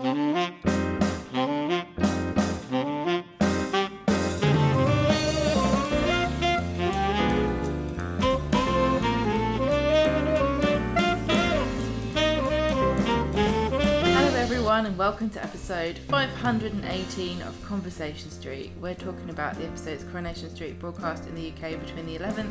Hello, 0.00 0.14
everyone, 14.36 14.86
and 14.86 14.96
welcome 14.96 15.28
to 15.28 15.42
episode 15.44 15.98
518 16.08 17.42
of 17.42 17.62
Conversation 17.66 18.30
Street. 18.30 18.72
We're 18.80 18.94
talking 18.94 19.28
about 19.28 19.56
the 19.56 19.66
episodes 19.66 20.04
Coronation 20.04 20.48
Street 20.48 20.78
broadcast 20.78 21.26
in 21.26 21.34
the 21.34 21.50
UK 21.50 21.78
between 21.78 22.06
the 22.06 22.16
11th 22.16 22.48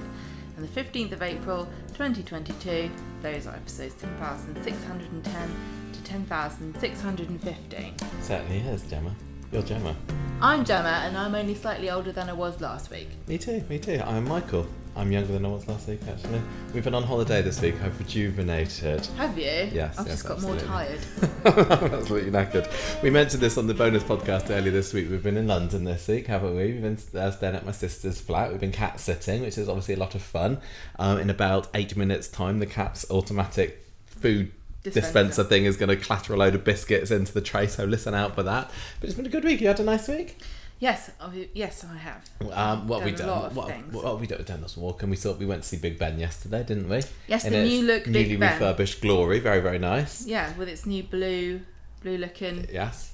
and 0.56 0.68
the 0.68 0.68
15th 0.68 1.14
of 1.14 1.24
April 1.24 1.68
2022. 1.94 2.92
Those 3.24 3.48
are 3.48 3.56
episodes 3.56 3.96
10,610 3.96 5.79
to 6.10 6.14
10,615. 6.14 7.94
Certainly 8.22 8.58
is, 8.60 8.82
Gemma. 8.84 9.14
You're 9.52 9.62
Gemma. 9.62 9.96
I'm 10.42 10.66
Gemma, 10.66 11.04
and 11.06 11.16
I'm 11.16 11.36
only 11.36 11.54
slightly 11.54 11.90
older 11.92 12.12
than 12.12 12.30
I 12.30 12.34
was 12.34 12.60
last 12.62 12.90
week. 12.90 13.10
Me 13.28 13.38
too, 13.38 13.64
me 13.70 13.78
too. 13.78 14.02
I'm 14.04 14.28
Michael. 14.28 14.66
I'm 14.96 15.12
younger 15.12 15.34
than 15.34 15.46
I 15.46 15.50
was 15.50 15.68
last 15.68 15.88
week, 15.88 16.00
actually. 16.08 16.42
We've 16.74 16.84
been 16.84 16.96
on 16.96 17.04
holiday 17.04 17.44
this 17.44 17.62
week. 17.62 17.76
I've 17.84 17.98
rejuvenated. 18.00 19.06
Have 19.18 19.38
you? 19.38 19.70
Yes, 19.72 20.00
I've 20.00 20.08
yes, 20.08 20.24
just 20.24 20.26
got 20.26 20.42
more 20.42 20.58
tired. 20.58 21.00
I'm 21.46 21.94
absolutely 21.94 22.32
knackered. 22.32 23.04
We 23.04 23.12
mentioned 23.12 23.42
this 23.42 23.58
on 23.58 23.68
the 23.68 23.76
bonus 23.76 24.04
podcast 24.04 24.50
earlier 24.50 24.72
this 24.72 24.94
week. 24.94 25.10
We've 25.12 25.24
been 25.24 25.38
in 25.38 25.48
London 25.48 25.84
this 25.84 26.08
week, 26.08 26.26
haven't 26.28 26.56
we? 26.56 26.74
We've 26.74 26.82
been 26.82 26.98
uh, 27.20 27.32
staying 27.32 27.56
at 27.56 27.66
my 27.66 27.72
sister's 27.72 28.20
flat. 28.20 28.50
We've 28.50 28.60
been 28.60 28.72
cat 28.72 29.00
sitting, 29.00 29.42
which 29.42 29.60
is 29.60 29.70
obviously 29.70 29.94
a 29.94 30.00
lot 30.00 30.16
of 30.16 30.24
fun. 30.24 30.60
Um, 30.98 31.20
in 31.20 31.30
about 31.30 31.68
eight 31.76 31.96
minutes' 31.96 32.28
time, 32.28 32.60
the 32.60 32.66
cat's 32.66 33.10
automatic 33.12 33.86
food 34.08 34.52
Dispenser. 34.84 35.02
dispenser 35.02 35.44
thing 35.44 35.66
is 35.66 35.76
going 35.78 35.90
to 35.90 35.98
clatter 35.98 36.34
a 36.34 36.38
load 36.38 36.56
of 36.56 36.64
biscuits 36.64 37.12
into 37.12 37.34
the 37.34 37.42
tray, 37.42 37.68
so 37.68 37.84
listen 37.86 38.14
out 38.14 38.36
for 38.36 38.44
that. 38.44 38.72
But 39.00 39.10
it's 39.10 39.18
been 39.18 39.26
a 39.26 39.30
good 39.30 39.44
week. 39.44 39.60
You 39.62 39.68
had 39.68 39.80
a 39.80 39.84
nice 39.84 40.08
week? 40.08 40.38
Yes, 40.80 41.12
yes, 41.54 41.84
I 41.84 41.98
have. 41.98 42.30
Um, 42.54 42.88
what 42.88 43.00
have 43.02 43.06
we 43.06 43.12
Done 43.12 43.28
a 43.28 43.32
done? 43.32 43.40
lot 43.42 43.46
of 43.52 43.56
what, 43.58 43.92
what 43.92 44.06
have 44.12 44.22
we 44.22 44.28
done? 44.28 44.44
Done 44.46 44.62
this 44.62 44.78
walk, 44.78 45.02
and 45.04 45.10
we 45.12 45.18
saw 45.18 45.34
we 45.34 45.46
went 45.46 45.64
to 45.64 45.68
see 45.68 45.76
Big 45.76 46.00
Ben 46.00 46.18
yesterday, 46.18 46.64
didn't 46.64 46.88
we? 46.88 47.02
Yes, 47.28 47.44
In 47.44 47.52
the 47.52 47.64
new 47.64 47.82
look 47.84 48.08
newly 48.08 48.38
Ben. 48.38 48.54
refurbished 48.54 49.02
Glory, 49.02 49.40
very 49.40 49.60
very 49.60 49.80
nice. 49.80 50.26
Yeah, 50.26 50.56
with 50.58 50.70
its 50.70 50.86
new 50.86 51.04
blue, 51.04 51.60
blue 52.02 52.18
looking. 52.18 52.66
Yes, 52.72 53.12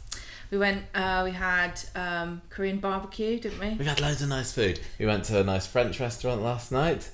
We 0.52 0.60
went. 0.60 0.84
Uh, 0.94 1.22
we 1.26 1.32
had 1.32 1.82
um, 1.96 2.44
Korean 2.52 2.78
barbecue, 2.78 3.40
didn't 3.40 3.60
we? 3.60 3.70
we've 3.70 3.88
had 3.88 4.00
loads 4.00 4.22
of 4.22 4.30
nice 4.30 4.52
food. 4.54 4.80
We 5.00 5.08
went 5.08 5.24
to 5.26 5.40
a 5.40 5.44
nice 5.44 5.66
French 5.66 6.00
restaurant 6.00 6.44
last 6.44 6.72
night. 6.72 7.10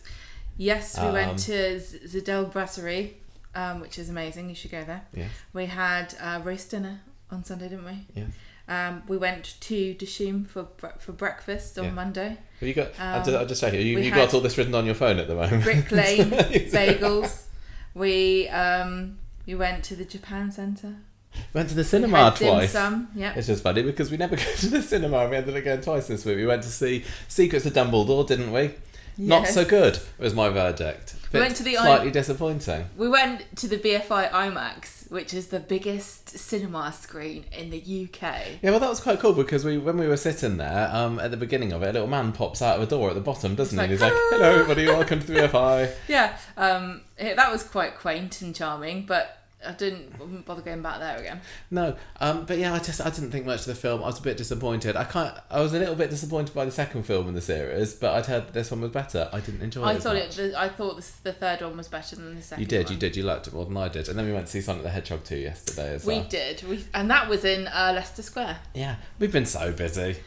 Yes, 0.57 0.97
we 0.99 1.05
Um, 1.07 1.13
went 1.13 1.39
to 1.39 1.79
Z- 1.79 1.99
Zedel 2.07 2.51
Brasserie, 2.51 3.13
um, 3.55 3.79
which 3.81 3.97
is 3.99 4.09
amazing. 4.09 4.49
You 4.49 4.55
should 4.55 4.71
go 4.71 4.83
there. 4.83 5.03
Yes, 5.13 5.29
We 5.53 5.65
had 5.67 6.15
uh, 6.21 6.41
roast 6.43 6.71
dinner 6.71 7.01
on 7.29 7.43
Sunday, 7.43 7.69
didn't 7.69 7.85
we? 7.85 7.97
yes. 8.15 8.31
Um, 8.67 9.03
we 9.07 9.17
went 9.17 9.55
to 9.61 9.95
Dishoom 9.95 10.47
for 10.47 10.67
for 10.99 11.11
breakfast 11.11 11.77
on 11.77 11.85
Yeah. 11.85 11.91
Monday. 11.91 12.37
Have 12.59 12.67
you 12.69 12.73
got? 12.73 12.87
Um, 12.99 13.23
just, 13.25 13.37
I 13.37 13.45
just 13.45 13.63
it. 13.63 13.73
You, 13.85 13.99
you 13.99 14.11
got 14.11 14.33
all 14.33 14.39
this 14.39 14.57
written 14.57 14.75
on 14.75 14.85
your 14.85 14.95
phone 14.95 15.17
at 15.19 15.27
the 15.27 15.35
moment. 15.35 15.63
Brick 15.63 15.91
Lane 15.99 16.29
bagels. 16.71 17.43
We 17.93 18.47
um, 18.49 19.17
we 19.45 19.55
went 19.55 19.83
to 19.85 19.95
the 19.95 20.05
Japan 20.05 20.51
Centre. 20.51 20.95
Went 21.53 21.69
to 21.69 21.75
the 21.75 21.83
cinema 21.83 22.33
twice. 22.37 22.73
Yeah. 22.73 23.33
It's 23.35 23.47
just 23.47 23.63
funny 23.63 23.81
because 23.83 24.11
we 24.11 24.17
never 24.17 24.35
go 24.43 24.43
to 24.43 24.67
the 24.67 24.81
cinema. 24.81 25.19
and 25.19 25.31
We 25.31 25.37
ended 25.37 25.57
up 25.57 25.63
going 25.63 25.81
twice 25.81 26.07
this 26.07 26.23
week. 26.23 26.37
We 26.37 26.45
went 26.45 26.63
to 26.63 26.69
see 26.69 27.03
Secrets 27.27 27.65
of 27.65 27.73
Dumbledore, 27.73 28.25
didn't 28.27 28.51
we? 28.53 28.71
Not 29.17 29.47
so 29.47 29.65
good. 29.65 29.99
Was 30.17 30.33
my 30.33 30.49
verdict. 30.49 31.15
We 31.33 31.39
went 31.39 31.55
to 31.57 31.63
the 31.63 31.77
I- 31.77 31.83
slightly 31.85 32.11
disappointing. 32.11 32.85
We 32.97 33.07
went 33.07 33.55
to 33.57 33.67
the 33.67 33.77
BFI 33.77 34.29
IMAX, 34.31 35.09
which 35.11 35.33
is 35.33 35.47
the 35.47 35.59
biggest 35.59 36.37
cinema 36.37 36.91
screen 36.93 37.45
in 37.57 37.69
the 37.69 37.77
UK. 37.79 38.21
Yeah, 38.61 38.71
well, 38.71 38.79
that 38.79 38.89
was 38.89 38.99
quite 38.99 39.19
cool 39.19 39.33
because 39.33 39.63
we, 39.63 39.77
when 39.77 39.97
we 39.97 40.07
were 40.07 40.17
sitting 40.17 40.57
there, 40.57 40.89
um, 40.93 41.19
at 41.19 41.31
the 41.31 41.37
beginning 41.37 41.71
of 41.71 41.83
it, 41.83 41.89
a 41.89 41.93
little 41.93 42.07
man 42.07 42.31
pops 42.33 42.61
out 42.61 42.77
of 42.77 42.83
a 42.83 42.85
door 42.85 43.09
at 43.09 43.15
the 43.15 43.21
bottom, 43.21 43.55
doesn't 43.55 43.77
he? 43.77 43.81
Like, 43.81 43.89
he's 43.91 44.01
like, 44.01 44.13
"Hello, 44.13 44.51
everybody, 44.51 44.85
welcome 44.87 45.19
to 45.19 45.25
the 45.27 45.33
BFI." 45.33 45.91
Yeah, 46.07 46.37
um, 46.57 47.01
it, 47.17 47.35
that 47.37 47.51
was 47.51 47.63
quite 47.63 47.97
quaint 47.97 48.41
and 48.41 48.53
charming, 48.55 49.05
but 49.05 49.40
I 49.65 49.73
didn't 49.73 50.17
wouldn't 50.19 50.45
bother 50.45 50.61
going 50.61 50.81
back 50.81 50.99
there 50.99 51.17
again. 51.17 51.41
No, 51.69 51.95
um, 52.19 52.45
but 52.45 52.57
yeah, 52.57 52.73
I 52.73 52.79
just 52.79 52.99
I 53.01 53.09
didn't 53.09 53.31
think 53.31 53.45
much 53.45 53.61
of 53.61 53.65
the 53.67 53.75
film. 53.75 54.01
I 54.01 54.07
was 54.07 54.19
a 54.19 54.21
bit 54.23 54.37
disappointed. 54.37 54.95
I 54.95 55.03
can't. 55.03 55.33
I 55.49 55.61
was 55.61 55.73
a 55.73 55.79
little 55.79 55.95
bit 55.95 56.09
disappointed 56.09 56.55
by 56.55 56.65
the 56.65 56.71
second 56.71 57.03
film 57.03 57.27
in 57.27 57.33
the 57.33 57.41
series, 57.41 57.93
but 57.93 58.13
I'd 58.13 58.25
heard 58.25 58.53
this 58.53 58.71
one 58.71 58.81
was 58.81 58.91
better. 58.91 59.29
I 59.31 59.39
didn't 59.39 59.61
enjoy 59.61 59.83
I 59.83 59.93
it. 59.93 60.01
thought 60.01 60.15
much. 60.15 60.39
it. 60.39 60.55
I 60.55 60.69
thought 60.69 60.95
this, 60.95 61.11
the 61.11 61.33
third 61.33 61.61
one 61.61 61.77
was 61.77 61.87
better 61.87 62.15
than 62.15 62.35
the 62.35 62.41
second. 62.41 62.61
You 62.61 62.67
did, 62.67 62.85
one. 62.85 62.93
you 62.93 62.99
did, 62.99 63.15
you 63.15 63.23
liked 63.23 63.47
it 63.47 63.53
more 63.53 63.65
than 63.65 63.77
I 63.77 63.87
did, 63.87 64.09
and 64.09 64.17
then 64.17 64.25
we 64.25 64.33
went 64.33 64.47
to 64.47 64.51
see 64.51 64.61
Sonic 64.61 64.83
the 64.83 64.89
Hedgehog 64.89 65.23
two 65.23 65.37
yesterday 65.37 65.93
as 65.95 66.05
We 66.05 66.15
well. 66.15 66.23
We 66.23 66.29
did, 66.29 66.63
we, 66.63 66.83
and 66.93 67.09
that 67.11 67.29
was 67.29 67.45
in 67.45 67.67
uh, 67.67 67.91
Leicester 67.95 68.21
Square. 68.23 68.59
Yeah, 68.73 68.95
we've 69.19 69.31
been 69.31 69.45
so 69.45 69.71
busy. 69.71 70.17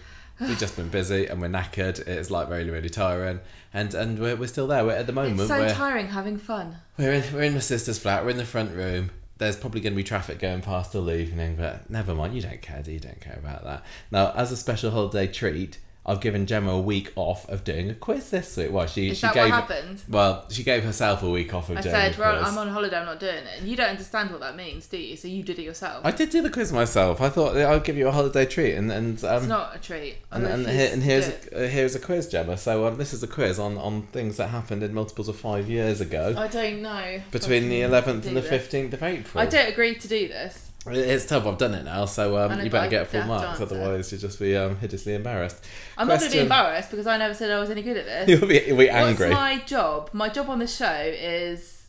We've 0.40 0.58
just 0.58 0.74
been 0.76 0.88
busy 0.88 1.26
and 1.26 1.40
we're 1.40 1.48
knackered. 1.48 2.06
It's 2.08 2.28
like 2.28 2.50
really, 2.50 2.70
really 2.70 2.88
tiring, 2.90 3.38
and 3.72 3.94
and 3.94 4.18
we're, 4.18 4.34
we're 4.34 4.48
still 4.48 4.66
there. 4.66 4.84
We're 4.84 4.92
at 4.96 5.06
the 5.06 5.12
moment. 5.12 5.38
It's 5.38 5.48
so 5.48 5.68
tiring 5.68 6.08
having 6.08 6.38
fun. 6.38 6.76
We're 6.98 7.12
in, 7.12 7.32
we're 7.32 7.42
in 7.42 7.54
my 7.54 7.60
sister's 7.60 7.98
flat. 7.98 8.24
We're 8.24 8.30
in 8.30 8.36
the 8.38 8.44
front 8.44 8.72
room. 8.74 9.10
There's 9.44 9.56
probably 9.56 9.82
going 9.82 9.92
to 9.92 9.96
be 9.96 10.02
traffic 10.04 10.38
going 10.38 10.62
past 10.62 10.94
all 10.94 11.10
evening, 11.10 11.56
but 11.56 11.90
never 11.90 12.14
mind. 12.14 12.34
You 12.34 12.40
don't 12.40 12.62
care, 12.62 12.82
do 12.82 12.90
you? 12.90 12.94
You 12.94 13.00
don't 13.00 13.20
care 13.20 13.38
about 13.38 13.62
that. 13.64 13.84
Now, 14.10 14.32
as 14.34 14.50
a 14.50 14.56
special 14.56 14.90
holiday 14.90 15.26
treat, 15.26 15.78
I've 16.06 16.20
given 16.20 16.44
Gemma 16.46 16.72
a 16.72 16.80
week 16.80 17.12
off 17.16 17.48
of 17.48 17.64
doing 17.64 17.88
a 17.88 17.94
quiz 17.94 18.28
this 18.30 18.56
week. 18.56 18.70
Well, 18.70 18.86
she 18.86 19.08
Is 19.08 19.18
she 19.18 19.22
that 19.22 19.34
gave 19.34 19.50
what 19.50 19.50
happened? 19.52 20.02
well, 20.08 20.44
she 20.50 20.62
gave 20.62 20.84
herself 20.84 21.22
a 21.22 21.30
week 21.30 21.54
off 21.54 21.70
of 21.70 21.78
I 21.78 21.80
doing 21.80 21.94
said, 21.94 22.16
a 22.16 22.20
well, 22.20 22.36
quiz. 22.38 22.48
I'm 22.52 22.58
on 22.58 22.68
holiday, 22.68 22.98
I'm 22.98 23.06
not 23.06 23.20
doing 23.20 23.36
it. 23.36 23.58
And 23.60 23.68
you 23.68 23.74
don't 23.74 23.88
understand 23.88 24.30
what 24.30 24.40
that 24.40 24.54
means, 24.54 24.86
do 24.86 24.98
you? 24.98 25.16
So 25.16 25.28
you 25.28 25.42
did 25.42 25.58
it 25.58 25.62
yourself. 25.62 26.04
I 26.04 26.10
did 26.10 26.28
do 26.30 26.42
the 26.42 26.50
quiz 26.50 26.72
myself. 26.72 27.20
I 27.22 27.30
thought 27.30 27.56
I'd 27.56 27.84
give 27.84 27.96
you 27.96 28.08
a 28.08 28.12
holiday 28.12 28.44
treat, 28.44 28.74
and 28.74 28.92
and 28.92 29.22
um, 29.24 29.36
it's 29.38 29.46
not 29.46 29.76
a 29.76 29.78
treat. 29.78 30.16
And, 30.30 30.44
and, 30.46 30.66
here, 30.68 30.90
and 30.92 31.02
here's 31.02 31.28
a, 31.28 31.64
uh, 31.64 31.68
here's 31.68 31.94
a 31.94 31.98
quiz, 32.00 32.28
Gemma. 32.28 32.56
So 32.58 32.86
um, 32.86 32.98
this 32.98 33.14
is 33.14 33.22
a 33.22 33.26
quiz 33.26 33.58
on, 33.58 33.78
on 33.78 34.02
things 34.02 34.36
that 34.36 34.48
happened 34.48 34.82
in 34.82 34.92
multiples 34.92 35.28
of 35.28 35.36
five 35.36 35.70
years 35.70 36.00
ago, 36.02 36.34
I 36.36 36.48
don't 36.48 36.82
know. 36.82 36.98
if 36.98 37.22
I 37.26 37.30
between 37.30 37.68
the 37.70 37.80
can 37.80 37.90
11th 37.90 38.22
do 38.22 38.28
and 38.28 38.36
the 38.36 38.40
this. 38.42 38.66
15th 38.68 38.92
of 38.92 39.02
April. 39.02 39.42
I 39.42 39.46
don't 39.46 39.68
agree 39.68 39.94
to 39.94 40.08
do 40.08 40.28
this. 40.28 40.63
It's 40.86 41.24
tough. 41.24 41.46
I've 41.46 41.58
done 41.58 41.74
it 41.74 41.84
now, 41.84 42.04
so 42.04 42.36
um, 42.36 42.60
you 42.60 42.70
better 42.70 42.90
get 42.90 43.08
full 43.08 43.24
marks. 43.24 43.60
Otherwise, 43.60 44.12
you'll 44.12 44.20
just 44.20 44.38
be 44.38 44.56
um, 44.56 44.76
hideously 44.76 45.14
embarrassed. 45.14 45.64
I'm 45.96 46.08
not 46.08 46.20
going 46.20 46.30
to 46.30 46.36
be 46.36 46.42
embarrassed 46.42 46.90
because 46.90 47.06
I 47.06 47.16
never 47.16 47.34
said 47.34 47.50
I 47.50 47.58
was 47.58 47.70
any 47.70 47.82
good 47.82 47.96
at 47.96 48.06
this. 48.06 48.28
You'll 48.40 48.48
be, 48.48 48.62
you'll 48.66 48.78
be 48.78 48.90
angry. 48.90 49.28
What's 49.28 49.40
my 49.40 49.58
job? 49.60 50.10
My 50.12 50.28
job 50.28 50.50
on 50.50 50.58
the 50.58 50.66
show 50.66 50.92
is, 50.92 51.86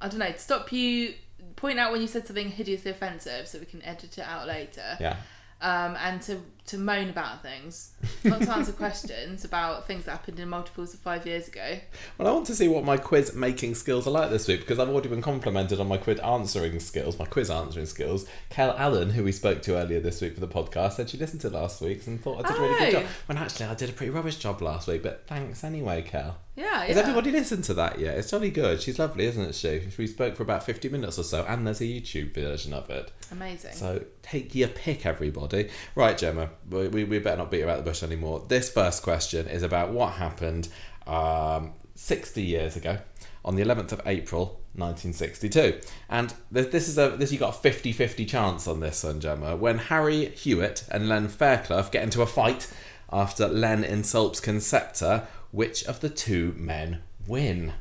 I 0.00 0.08
don't 0.08 0.18
know, 0.18 0.32
to 0.32 0.38
stop 0.38 0.72
you, 0.72 1.14
point 1.56 1.78
out 1.78 1.92
when 1.92 2.00
you 2.00 2.08
said 2.08 2.26
something 2.26 2.48
hideously 2.48 2.90
offensive 2.90 3.46
so 3.46 3.58
we 3.58 3.66
can 3.66 3.82
edit 3.84 4.18
it 4.18 4.24
out 4.24 4.46
later. 4.46 4.96
Yeah. 5.00 5.16
Um, 5.60 5.96
and 6.00 6.20
to, 6.22 6.40
to 6.66 6.78
moan 6.78 7.10
about 7.10 7.42
things, 7.42 7.92
not 8.24 8.40
to 8.40 8.50
answer 8.50 8.72
questions 8.72 9.44
about 9.44 9.86
things 9.86 10.04
that 10.06 10.12
happened 10.12 10.40
in 10.40 10.48
multiples 10.48 10.94
of 10.94 11.00
five 11.00 11.26
years 11.26 11.46
ago. 11.46 11.78
Well, 12.16 12.26
I 12.26 12.30
want 12.32 12.46
to 12.46 12.54
see 12.54 12.68
what 12.68 12.84
my 12.84 12.96
quiz 12.96 13.34
making 13.34 13.74
skills 13.74 14.06
are 14.06 14.10
like 14.10 14.30
this 14.30 14.48
week 14.48 14.60
because 14.60 14.78
I've 14.78 14.88
already 14.88 15.08
been 15.10 15.20
complimented 15.20 15.78
on 15.78 15.88
my 15.88 15.98
quiz 15.98 16.18
answering 16.20 16.80
skills, 16.80 17.18
my 17.18 17.26
quiz 17.26 17.50
answering 17.50 17.84
skills. 17.86 18.26
Kel 18.48 18.74
Allen, 18.78 19.10
who 19.10 19.24
we 19.24 19.32
spoke 19.32 19.60
to 19.62 19.76
earlier 19.76 20.00
this 20.00 20.20
week 20.22 20.34
for 20.34 20.40
the 20.40 20.48
podcast, 20.48 20.92
said 20.94 21.10
she 21.10 21.18
listened 21.18 21.42
to 21.42 21.50
last 21.50 21.82
week's 21.82 22.06
and 22.06 22.18
thought 22.22 22.44
I 22.44 22.48
did 22.48 22.56
a 22.56 22.60
really 22.60 22.78
good 22.78 22.88
Oh. 22.94 23.00
job. 23.00 23.10
When 23.26 23.38
actually, 23.38 23.66
I 23.66 23.74
did 23.74 23.90
a 23.90 23.92
pretty 23.92 24.10
rubbish 24.10 24.36
job 24.36 24.62
last 24.62 24.88
week, 24.88 25.02
but 25.02 25.24
thanks 25.26 25.64
anyway, 25.64 26.00
Kel. 26.02 26.38
Yeah, 26.56 26.84
Has 26.84 26.94
yeah. 26.96 27.02
everybody 27.02 27.32
listened 27.32 27.64
to 27.64 27.74
that 27.74 27.98
yet? 27.98 28.16
It's 28.16 28.30
jolly 28.30 28.50
good. 28.50 28.80
She's 28.80 28.98
lovely, 28.98 29.26
isn't 29.26 29.54
she? 29.56 29.88
We 29.98 30.06
spoke 30.06 30.36
for 30.36 30.44
about 30.44 30.62
50 30.64 30.88
minutes 30.88 31.18
or 31.18 31.24
so, 31.24 31.44
and 31.48 31.66
there's 31.66 31.80
a 31.80 31.84
YouTube 31.84 32.32
version 32.32 32.72
of 32.72 32.88
it. 32.90 33.10
Amazing. 33.32 33.72
So 33.72 34.04
take 34.22 34.54
your 34.54 34.68
pick, 34.68 35.04
everybody. 35.04 35.68
Right, 35.96 36.16
Gemma, 36.16 36.50
we, 36.68 37.04
we, 37.04 37.18
better 37.18 37.38
not 37.38 37.50
beat 37.50 37.62
about 37.62 37.78
the 37.78 37.82
bush 37.82 38.02
anymore. 38.02 38.44
This 38.48 38.70
first 38.70 39.02
question 39.02 39.46
is 39.46 39.62
about 39.62 39.92
what 39.92 40.14
happened 40.14 40.68
um, 41.06 41.72
60 41.94 42.42
years 42.42 42.76
ago 42.76 42.98
on 43.44 43.56
the 43.56 43.62
11th 43.62 43.92
of 43.92 44.00
April 44.06 44.60
1962. 44.74 45.80
And 46.08 46.34
this, 46.50 46.68
this 46.68 46.88
is 46.88 46.98
a 46.98 47.10
this 47.10 47.32
you 47.32 47.38
got 47.38 47.54
a 47.54 47.68
50-50 47.68 48.28
chance 48.28 48.66
on 48.66 48.80
this 48.80 49.04
one, 49.04 49.20
Gemma. 49.20 49.56
When 49.56 49.78
Harry 49.78 50.30
Hewitt 50.30 50.84
and 50.90 51.08
Len 51.08 51.28
Fairclough 51.28 51.90
get 51.90 52.02
into 52.02 52.22
a 52.22 52.26
fight 52.26 52.72
after 53.12 53.46
Len 53.46 53.84
insults 53.84 54.40
Concepta, 54.40 55.26
which 55.52 55.84
of 55.84 56.00
the 56.00 56.08
two 56.08 56.54
men 56.56 57.02
win? 57.26 57.74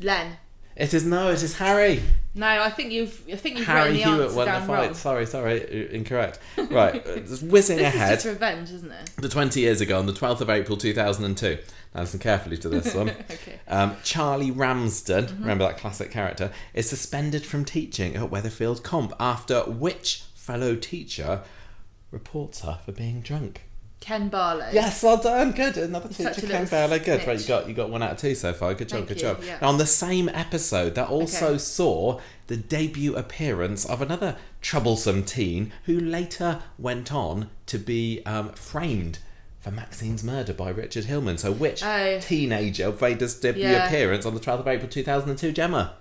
Len. 0.00 0.38
It 0.76 0.92
is 0.92 1.06
no, 1.06 1.30
it 1.30 1.42
is 1.42 1.56
Harry. 1.56 2.02
No, 2.34 2.46
I 2.46 2.68
think 2.68 2.92
you've 2.92 3.22
I 3.32 3.36
think 3.36 3.56
you've 3.56 3.66
Harry 3.66 3.92
written 3.92 3.96
the 3.96 4.04
Hewitt 4.04 4.24
answer 4.26 4.36
won 4.36 4.44
the 4.46 4.52
down 4.52 4.66
fight. 4.66 4.84
wrong. 4.86 4.94
Sorry, 4.94 5.26
sorry, 5.26 5.62
uh, 5.62 5.88
incorrect. 5.90 6.38
Right, 6.70 6.94
uh, 7.06 7.16
just 7.20 7.42
whizzing 7.42 7.78
This 7.78 7.94
ahead 7.94 8.18
is 8.18 8.24
just 8.24 8.26
revenge, 8.26 8.70
isn't 8.70 8.92
it? 8.92 9.10
The 9.16 9.28
20 9.30 9.58
years 9.60 9.80
ago 9.80 9.98
on 9.98 10.04
the 10.04 10.12
12th 10.12 10.42
of 10.42 10.50
April 10.50 10.76
2002. 10.76 11.58
Now 11.94 12.00
listen 12.02 12.20
carefully 12.20 12.58
to 12.58 12.68
this 12.68 12.94
one. 12.94 13.08
Okay. 13.30 13.58
Um, 13.68 13.96
Charlie 14.04 14.50
Ramsden, 14.50 15.26
remember 15.40 15.64
that 15.66 15.78
classic 15.78 16.10
character, 16.10 16.52
is 16.74 16.88
suspended 16.88 17.44
from 17.46 17.64
teaching 17.64 18.14
at 18.16 18.30
Weatherfield 18.30 18.82
Comp 18.82 19.14
after 19.18 19.60
which 19.62 20.24
fellow 20.34 20.76
teacher 20.76 21.42
reports 22.10 22.60
her 22.60 22.78
for 22.84 22.92
being 22.92 23.20
drunk? 23.22 23.62
Ken 24.00 24.28
Barlow. 24.28 24.68
Yes, 24.72 25.02
well 25.02 25.16
done. 25.16 25.52
Good. 25.52 25.76
Another 25.78 26.12
Such 26.12 26.36
teacher 26.36 26.46
little 26.46 26.66
fairly 26.66 26.98
good. 27.00 27.26
Right, 27.26 27.40
you 27.40 27.46
got 27.46 27.66
you 27.68 27.74
got 27.74 27.90
one 27.90 28.02
out 28.02 28.12
of 28.12 28.18
two 28.18 28.34
so 28.34 28.52
far. 28.52 28.72
Good 28.74 28.88
job, 28.88 28.98
Thank 28.98 29.08
good 29.08 29.16
you, 29.16 29.22
job. 29.22 29.40
yeah. 29.44 29.58
Now, 29.60 29.68
on 29.70 29.78
the 29.78 29.86
same 29.86 30.28
episode, 30.28 30.94
that 30.94 31.08
also 31.08 31.48
Okay. 31.48 31.58
saw 31.58 32.20
the 32.46 32.56
debut 32.56 33.16
appearance 33.16 33.84
of 33.84 34.00
another 34.00 34.36
troublesome 34.60 35.24
teen 35.24 35.72
who 35.86 35.98
later 35.98 36.62
went 36.78 37.12
on 37.12 37.50
to 37.66 37.78
be 37.78 38.22
um, 38.26 38.50
framed 38.52 39.18
for 39.58 39.70
Maxine's 39.72 40.22
murder 40.22 40.52
by 40.52 40.68
Richard 40.70 41.06
Hillman. 41.06 41.38
So, 41.38 41.50
which 41.50 41.82
Oh. 41.82 42.20
teenager 42.20 42.94
made 43.00 43.20
his 43.20 43.34
debut 43.34 43.62
Yeah. 43.64 43.86
appearance 43.86 44.24
on 44.24 44.34
the 44.34 44.40
12th 44.40 44.60
of 44.60 44.68
April 44.68 44.88
2002? 44.88 45.50
Gemma. 45.50 45.94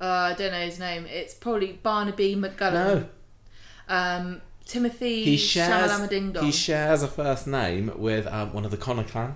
Uh, 0.00 0.04
I 0.04 0.34
don't 0.34 0.52
know 0.52 0.60
his 0.60 0.78
name. 0.78 1.06
It's 1.06 1.32
probably 1.34 1.72
Barnaby 1.82 2.34
McGullen. 2.36 2.72
No. 2.72 3.04
Um, 3.88 4.40
Timothy 4.70 5.24
He 5.24 5.36
shares, 5.36 5.90
Shamalama 5.90 6.08
Ding 6.08 6.32
Dong. 6.32 6.44
he 6.44 6.52
shares 6.52 7.02
a 7.02 7.08
first 7.08 7.46
name 7.46 7.92
with 7.96 8.26
um, 8.28 8.52
one 8.52 8.64
of 8.64 8.70
the 8.70 8.76
Connor 8.76 9.04
clan. 9.04 9.34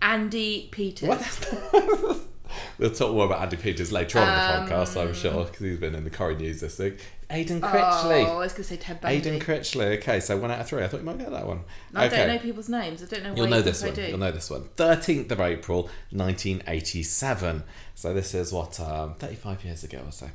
Andy 0.00 0.68
Peters. 0.72 1.08
What? 1.08 2.20
we'll 2.78 2.90
talk 2.90 3.12
more 3.12 3.26
about 3.26 3.42
Andy 3.42 3.56
Peters 3.58 3.92
later 3.92 4.18
on 4.18 4.28
in 4.28 4.34
Um, 4.34 4.66
the 4.66 4.74
podcast, 4.74 5.00
I'm 5.00 5.12
sure, 5.14 5.44
because 5.44 5.60
he's 5.60 5.78
been 5.78 5.94
in 5.94 6.04
the 6.04 6.10
Corrie 6.10 6.36
News 6.36 6.60
this 6.60 6.78
week. 6.78 6.98
Aidan 7.28 7.62
Oh, 7.62 7.66
Critchley. 7.68 8.26
I 8.26 8.34
was 8.38 8.52
going 8.52 8.62
to 8.64 8.68
say 8.70 8.76
Ted 8.76 9.00
Bundy. 9.02 9.18
Aidan 9.18 9.40
Critchley. 9.40 9.98
Okay, 9.98 10.18
so 10.20 10.36
one 10.38 10.50
out 10.50 10.60
of 10.60 10.66
three. 10.68 10.82
I 10.82 10.88
thought 10.88 11.00
you 11.00 11.06
might 11.06 11.18
get 11.18 11.30
that 11.30 11.46
one. 11.46 11.60
I 11.94 12.06
okay. 12.06 12.16
don't 12.16 12.28
know 12.28 12.38
people's 12.38 12.68
names. 12.70 13.02
I 13.02 13.06
don't 13.06 13.22
know 13.22 13.34
You'll 13.36 13.46
know 13.46 13.60
this 13.62 13.82
one. 13.84 13.94
You'll 13.94 14.18
know 14.18 14.32
this 14.32 14.48
one. 14.50 14.64
13th 14.76 15.30
of 15.30 15.40
April, 15.40 15.82
1987. 16.12 17.62
So 17.94 18.14
this 18.14 18.34
is 18.34 18.52
what, 18.52 18.80
um, 18.80 19.14
35 19.16 19.64
years 19.64 19.84
ago 19.84 20.02
or 20.06 20.12
so. 20.12 20.30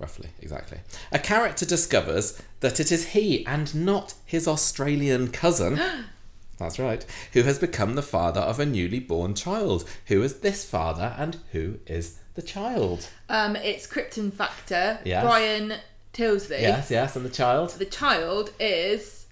Roughly, 0.00 0.30
exactly. 0.40 0.78
A 1.12 1.18
character 1.18 1.66
discovers 1.66 2.40
that 2.60 2.80
it 2.80 2.90
is 2.90 3.08
he 3.08 3.44
and 3.46 3.74
not 3.74 4.14
his 4.24 4.48
Australian 4.48 5.28
cousin. 5.28 5.78
That's 6.58 6.78
right. 6.78 7.04
Who 7.34 7.42
has 7.42 7.58
become 7.58 7.94
the 7.94 8.02
father 8.02 8.40
of 8.40 8.58
a 8.58 8.64
newly 8.64 8.98
born 8.98 9.34
child? 9.34 9.84
Who 10.06 10.22
is 10.22 10.40
this 10.40 10.64
father 10.64 11.14
and 11.18 11.36
who 11.52 11.80
is 11.86 12.18
the 12.34 12.40
child? 12.42 13.08
Um, 13.28 13.56
it's 13.56 13.86
Krypton 13.86 14.32
Factor. 14.32 15.00
Yes. 15.04 15.22
Brian 15.22 15.74
Tilsley. 16.14 16.62
Yes, 16.62 16.90
yes, 16.90 17.14
and 17.14 17.24
the 17.24 17.30
child? 17.30 17.72
The 17.72 17.84
child 17.84 18.52
is 18.58 19.26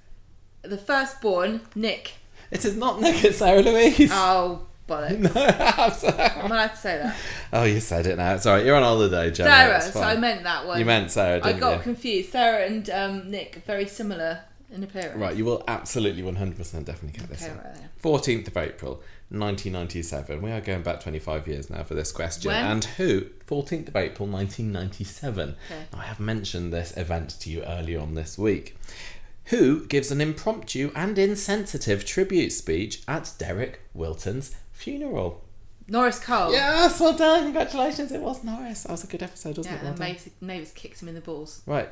the 0.62 0.78
firstborn, 0.78 1.62
Nick. 1.74 2.12
It 2.50 2.64
is 2.66 2.76
not 2.76 3.00
Nick, 3.00 3.24
it's 3.24 3.38
Sarah 3.38 3.62
Louise. 3.62 4.10
Oh, 4.12 4.66
bollocks. 4.88 6.36
I'm 6.42 6.50
allowed 6.50 6.68
to 6.68 6.76
say 6.76 6.98
that. 6.98 7.16
oh, 7.52 7.64
you 7.64 7.78
said 7.80 8.06
it 8.06 8.16
now. 8.16 8.34
It's 8.34 8.46
alright, 8.46 8.64
you're 8.66 8.74
on 8.76 8.82
holiday, 8.82 9.30
Gemma. 9.30 9.50
Sarah, 9.50 9.76
it's 9.76 9.86
so 9.92 10.00
fine. 10.00 10.16
I 10.16 10.20
meant 10.20 10.42
that 10.44 10.66
one. 10.66 10.78
You 10.78 10.84
meant 10.84 11.10
Sarah, 11.10 11.36
I 11.42 11.48
didn't 11.48 11.60
got 11.60 11.76
you? 11.76 11.82
confused. 11.82 12.30
Sarah 12.32 12.66
and 12.66 12.88
um, 12.90 13.30
Nick 13.30 13.58
are 13.58 13.60
very 13.60 13.86
similar 13.86 14.40
in 14.72 14.82
appearance. 14.82 15.16
Right, 15.18 15.36
you 15.36 15.44
will 15.44 15.62
absolutely 15.68 16.22
100% 16.22 16.84
definitely 16.84 17.18
get 17.18 17.28
this 17.30 17.42
Okay, 17.42 17.52
one. 17.54 17.64
right 17.64 17.74
then. 17.74 17.88
14th 18.02 18.48
of 18.48 18.56
April, 18.56 18.92
1997. 19.30 20.42
We 20.42 20.50
are 20.50 20.60
going 20.60 20.82
back 20.82 21.00
25 21.00 21.48
years 21.48 21.70
now 21.70 21.82
for 21.84 21.94
this 21.94 22.12
question. 22.12 22.50
When? 22.50 22.64
And 22.64 22.84
who? 22.84 23.22
14th 23.46 23.88
of 23.88 23.96
April, 23.96 24.28
1997. 24.28 25.56
Okay. 25.70 25.84
I 25.94 26.02
have 26.04 26.20
mentioned 26.20 26.72
this 26.72 26.96
event 26.96 27.30
to 27.40 27.50
you 27.50 27.62
earlier 27.62 28.00
on 28.00 28.14
this 28.14 28.36
week. 28.38 28.76
Who 29.46 29.86
gives 29.86 30.10
an 30.10 30.20
impromptu 30.20 30.90
and 30.94 31.18
insensitive 31.18 32.04
tribute 32.04 32.50
speech 32.52 33.00
at 33.08 33.32
Derek 33.38 33.80
Wilton's 33.94 34.54
funeral? 34.78 35.44
Norris 35.88 36.18
Cole. 36.18 36.52
Yes, 36.52 37.00
well 37.00 37.16
done. 37.16 37.44
Congratulations. 37.44 38.12
It 38.12 38.20
was 38.20 38.44
Norris. 38.44 38.82
That 38.82 38.92
was 38.92 39.04
a 39.04 39.06
good 39.06 39.22
episode, 39.22 39.56
wasn't 39.56 39.76
Yeah, 39.76 39.80
it? 39.80 39.98
Well. 39.98 39.98
Mavis, 39.98 40.28
Mavis 40.40 40.72
kicks 40.72 41.02
him 41.02 41.08
in 41.08 41.14
the 41.14 41.20
balls. 41.20 41.62
Right. 41.66 41.88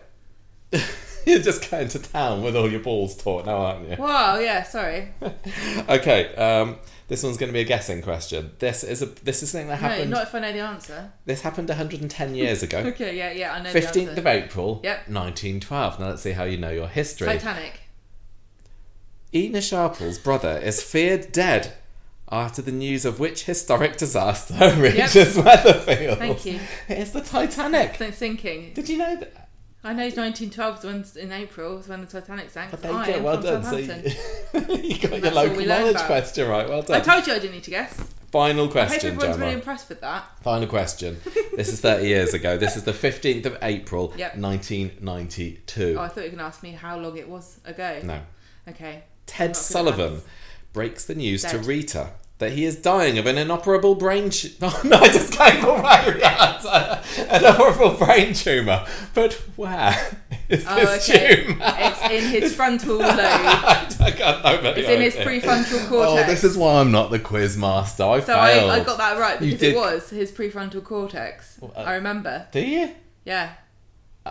You're 1.27 1.39
just 1.41 1.71
going 1.71 1.89
to 1.89 1.99
town 1.99 2.43
with 2.43 2.55
all 2.57 2.71
your 2.71 2.81
balls 2.81 3.17
taught 3.17 3.47
now, 3.47 3.57
aren't 3.57 3.89
you? 3.89 3.97
Wow, 3.97 4.39
yeah, 4.39 4.63
sorry. 4.65 5.09
okay, 5.89 6.35
um, 6.35 6.77
this 7.09 7.23
one's 7.23 7.37
going 7.37 7.49
to 7.49 7.53
be 7.55 7.61
a 7.61 7.65
guessing 7.65 8.03
question. 8.03 8.51
This 8.59 8.85
is 8.85 9.01
a 9.01 9.07
this 9.07 9.43
is 9.43 9.51
something 9.51 9.69
that 9.69 9.77
happened. 9.79 10.11
No, 10.11 10.19
not 10.19 10.27
if 10.27 10.35
I 10.35 10.41
know 10.41 10.53
the 10.53 10.61
answer. 10.61 11.13
This 11.25 11.41
happened 11.43 11.69
110 11.69 12.35
years 12.35 12.63
ago. 12.63 12.79
Okay, 12.87 13.17
yeah, 13.17 13.31
yeah, 13.33 13.55
I 13.55 13.63
know 13.63 13.73
the 13.73 13.81
15th 13.81 14.09
answer. 14.09 14.21
of 14.21 14.27
April, 14.27 14.81
Yep. 14.85 14.97
1912. 15.09 16.01
Now 16.01 16.09
let's 16.09 16.23
see 16.23 16.33
how 16.33 16.45
you 16.45 16.59
know 16.59 16.71
your 16.71 16.89
history. 16.89 17.27
Titanic. 17.29 17.81
Ena 19.33 19.61
Sharples' 19.61 20.19
brother 20.19 20.59
is 20.59 20.83
feared 20.83 21.33
dead 21.33 21.75
after 22.31 22.61
the 22.63 22.73
news 22.73 23.05
of 23.05 23.19
which 23.21 23.45
historic 23.45 23.97
disaster 23.97 24.55
reaches 24.79 25.37
Weatherfield. 25.37 26.19
Thank 26.19 26.45
you. 26.47 26.61
It's 26.89 27.11
the 27.13 27.21
Titanic. 27.21 27.95
So 27.97 28.11
sinking. 28.11 28.73
Did 28.75 28.89
you 28.89 28.99
know 28.99 29.17
that? 29.17 29.49
I 29.85 29.93
know 29.93 30.03
1912 30.03 30.75
was 30.85 31.15
when 31.15 31.23
in 31.25 31.31
April 31.33 31.77
was 31.77 31.87
when 31.87 32.01
the 32.01 32.07
Titanic 32.09 32.51
sank. 32.51 32.73
But 32.73 32.83
'cause 32.83 32.91
there 32.91 32.99
I 32.99 33.07
you. 33.09 33.15
Am 33.15 33.23
Well 33.23 33.41
from 33.41 33.63
done. 33.63 33.65
So 33.65 33.77
you, 33.77 34.83
you 34.83 34.99
got 35.09 35.23
your 35.23 35.31
local 35.31 35.65
knowledge 35.65 35.97
question 35.99 36.49
right. 36.49 36.69
Well 36.69 36.83
done. 36.83 37.01
I 37.01 37.05
told 37.05 37.25
you 37.27 37.35
I 37.35 37.39
didn't 37.39 37.55
need 37.55 37.63
to 37.65 37.71
guess. 37.71 37.95
Final 38.33 38.63
I 38.63 38.65
hope 38.65 38.73
question, 38.73 39.11
everyone's 39.13 39.35
Gemma. 39.37 39.45
really 39.45 39.55
impressed 39.55 39.89
with 39.89 40.01
that. 40.01 40.25
Final 40.43 40.67
question. 40.69 41.19
This 41.57 41.73
is 41.73 41.81
30 41.81 42.07
years 42.07 42.35
ago. 42.35 42.59
This 42.59 42.77
is 42.77 42.85
the 42.85 42.93
15th 42.93 43.47
of 43.47 43.57
April, 43.63 44.13
Yep. 44.19 44.37
1992. 44.37 45.97
Oh, 45.99 46.03
I 46.03 46.09
thought 46.09 46.17
you 46.17 46.23
were 46.25 46.29
going 46.29 46.39
to 46.39 46.45
ask 46.45 46.63
me 46.63 46.73
how 46.73 46.99
long 46.99 47.17
it 47.17 47.27
was 47.29 47.61
ago. 47.65 48.01
No. 48.03 48.21
Okay. 48.69 49.05
Ted 49.27 49.51
not 49.51 49.55
good 49.55 49.57
at 49.57 49.57
Sullivan. 49.57 50.23
Breaks 50.77 51.07
the 51.07 51.15
news 51.15 51.43
to 51.43 51.57
Rita 51.59 52.11
that 52.39 52.53
he 52.53 52.67
is 52.67 52.77
dying 52.77 53.17
of 53.17 53.25
an 53.25 53.39
inoperable 53.39 53.95
brain. 53.95 54.29
Tu- 54.29 54.51
oh, 54.63 54.81
no, 54.85 54.99
I 54.99 55.09
just 55.09 55.33
came 55.33 55.65
away. 55.65 56.19
Yeah, 56.21 57.03
an 57.31 57.43
inoperable 57.43 57.95
brain 57.97 58.35
tumor. 58.35 58.85
But 59.15 59.33
where 59.57 59.97
is 60.51 60.67
Oh, 60.69 60.77
this 60.77 61.09
okay. 61.11 61.45
tumor? 61.47 61.57
It's 61.79 62.03
in 62.03 62.31
his 62.31 62.55
frontal 62.59 62.97
lobe. 62.97 63.09
I 63.19 64.15
got 64.19 64.45
nobody 64.45 64.83
It's 64.83 64.91
in 64.91 65.01
his 65.01 65.15
prefrontal 65.15 65.89
cortex. 65.89 66.23
Oh, 66.25 66.27
this 66.31 66.45
is 66.45 66.59
why 66.59 66.79
I'm 66.79 66.93
not 66.93 67.11
the 67.11 67.19
quiz 67.21 67.57
master. 67.57 68.05
I 68.05 68.21
So 68.21 68.39
I, 68.39 68.53
failed. 68.53 68.71
I 68.71 68.85
got 68.85 68.99
that 68.99 69.19
right 69.19 69.41
because 69.41 69.63
it 69.63 69.75
was 69.75 70.11
his 70.11 70.31
prefrontal 70.31 70.85
cortex. 70.85 71.57
Well, 71.59 71.73
uh, 71.75 71.81
I 71.85 71.95
remember. 71.95 72.47
Do 72.53 72.61
you? 72.61 72.91
Yeah. 73.25 73.55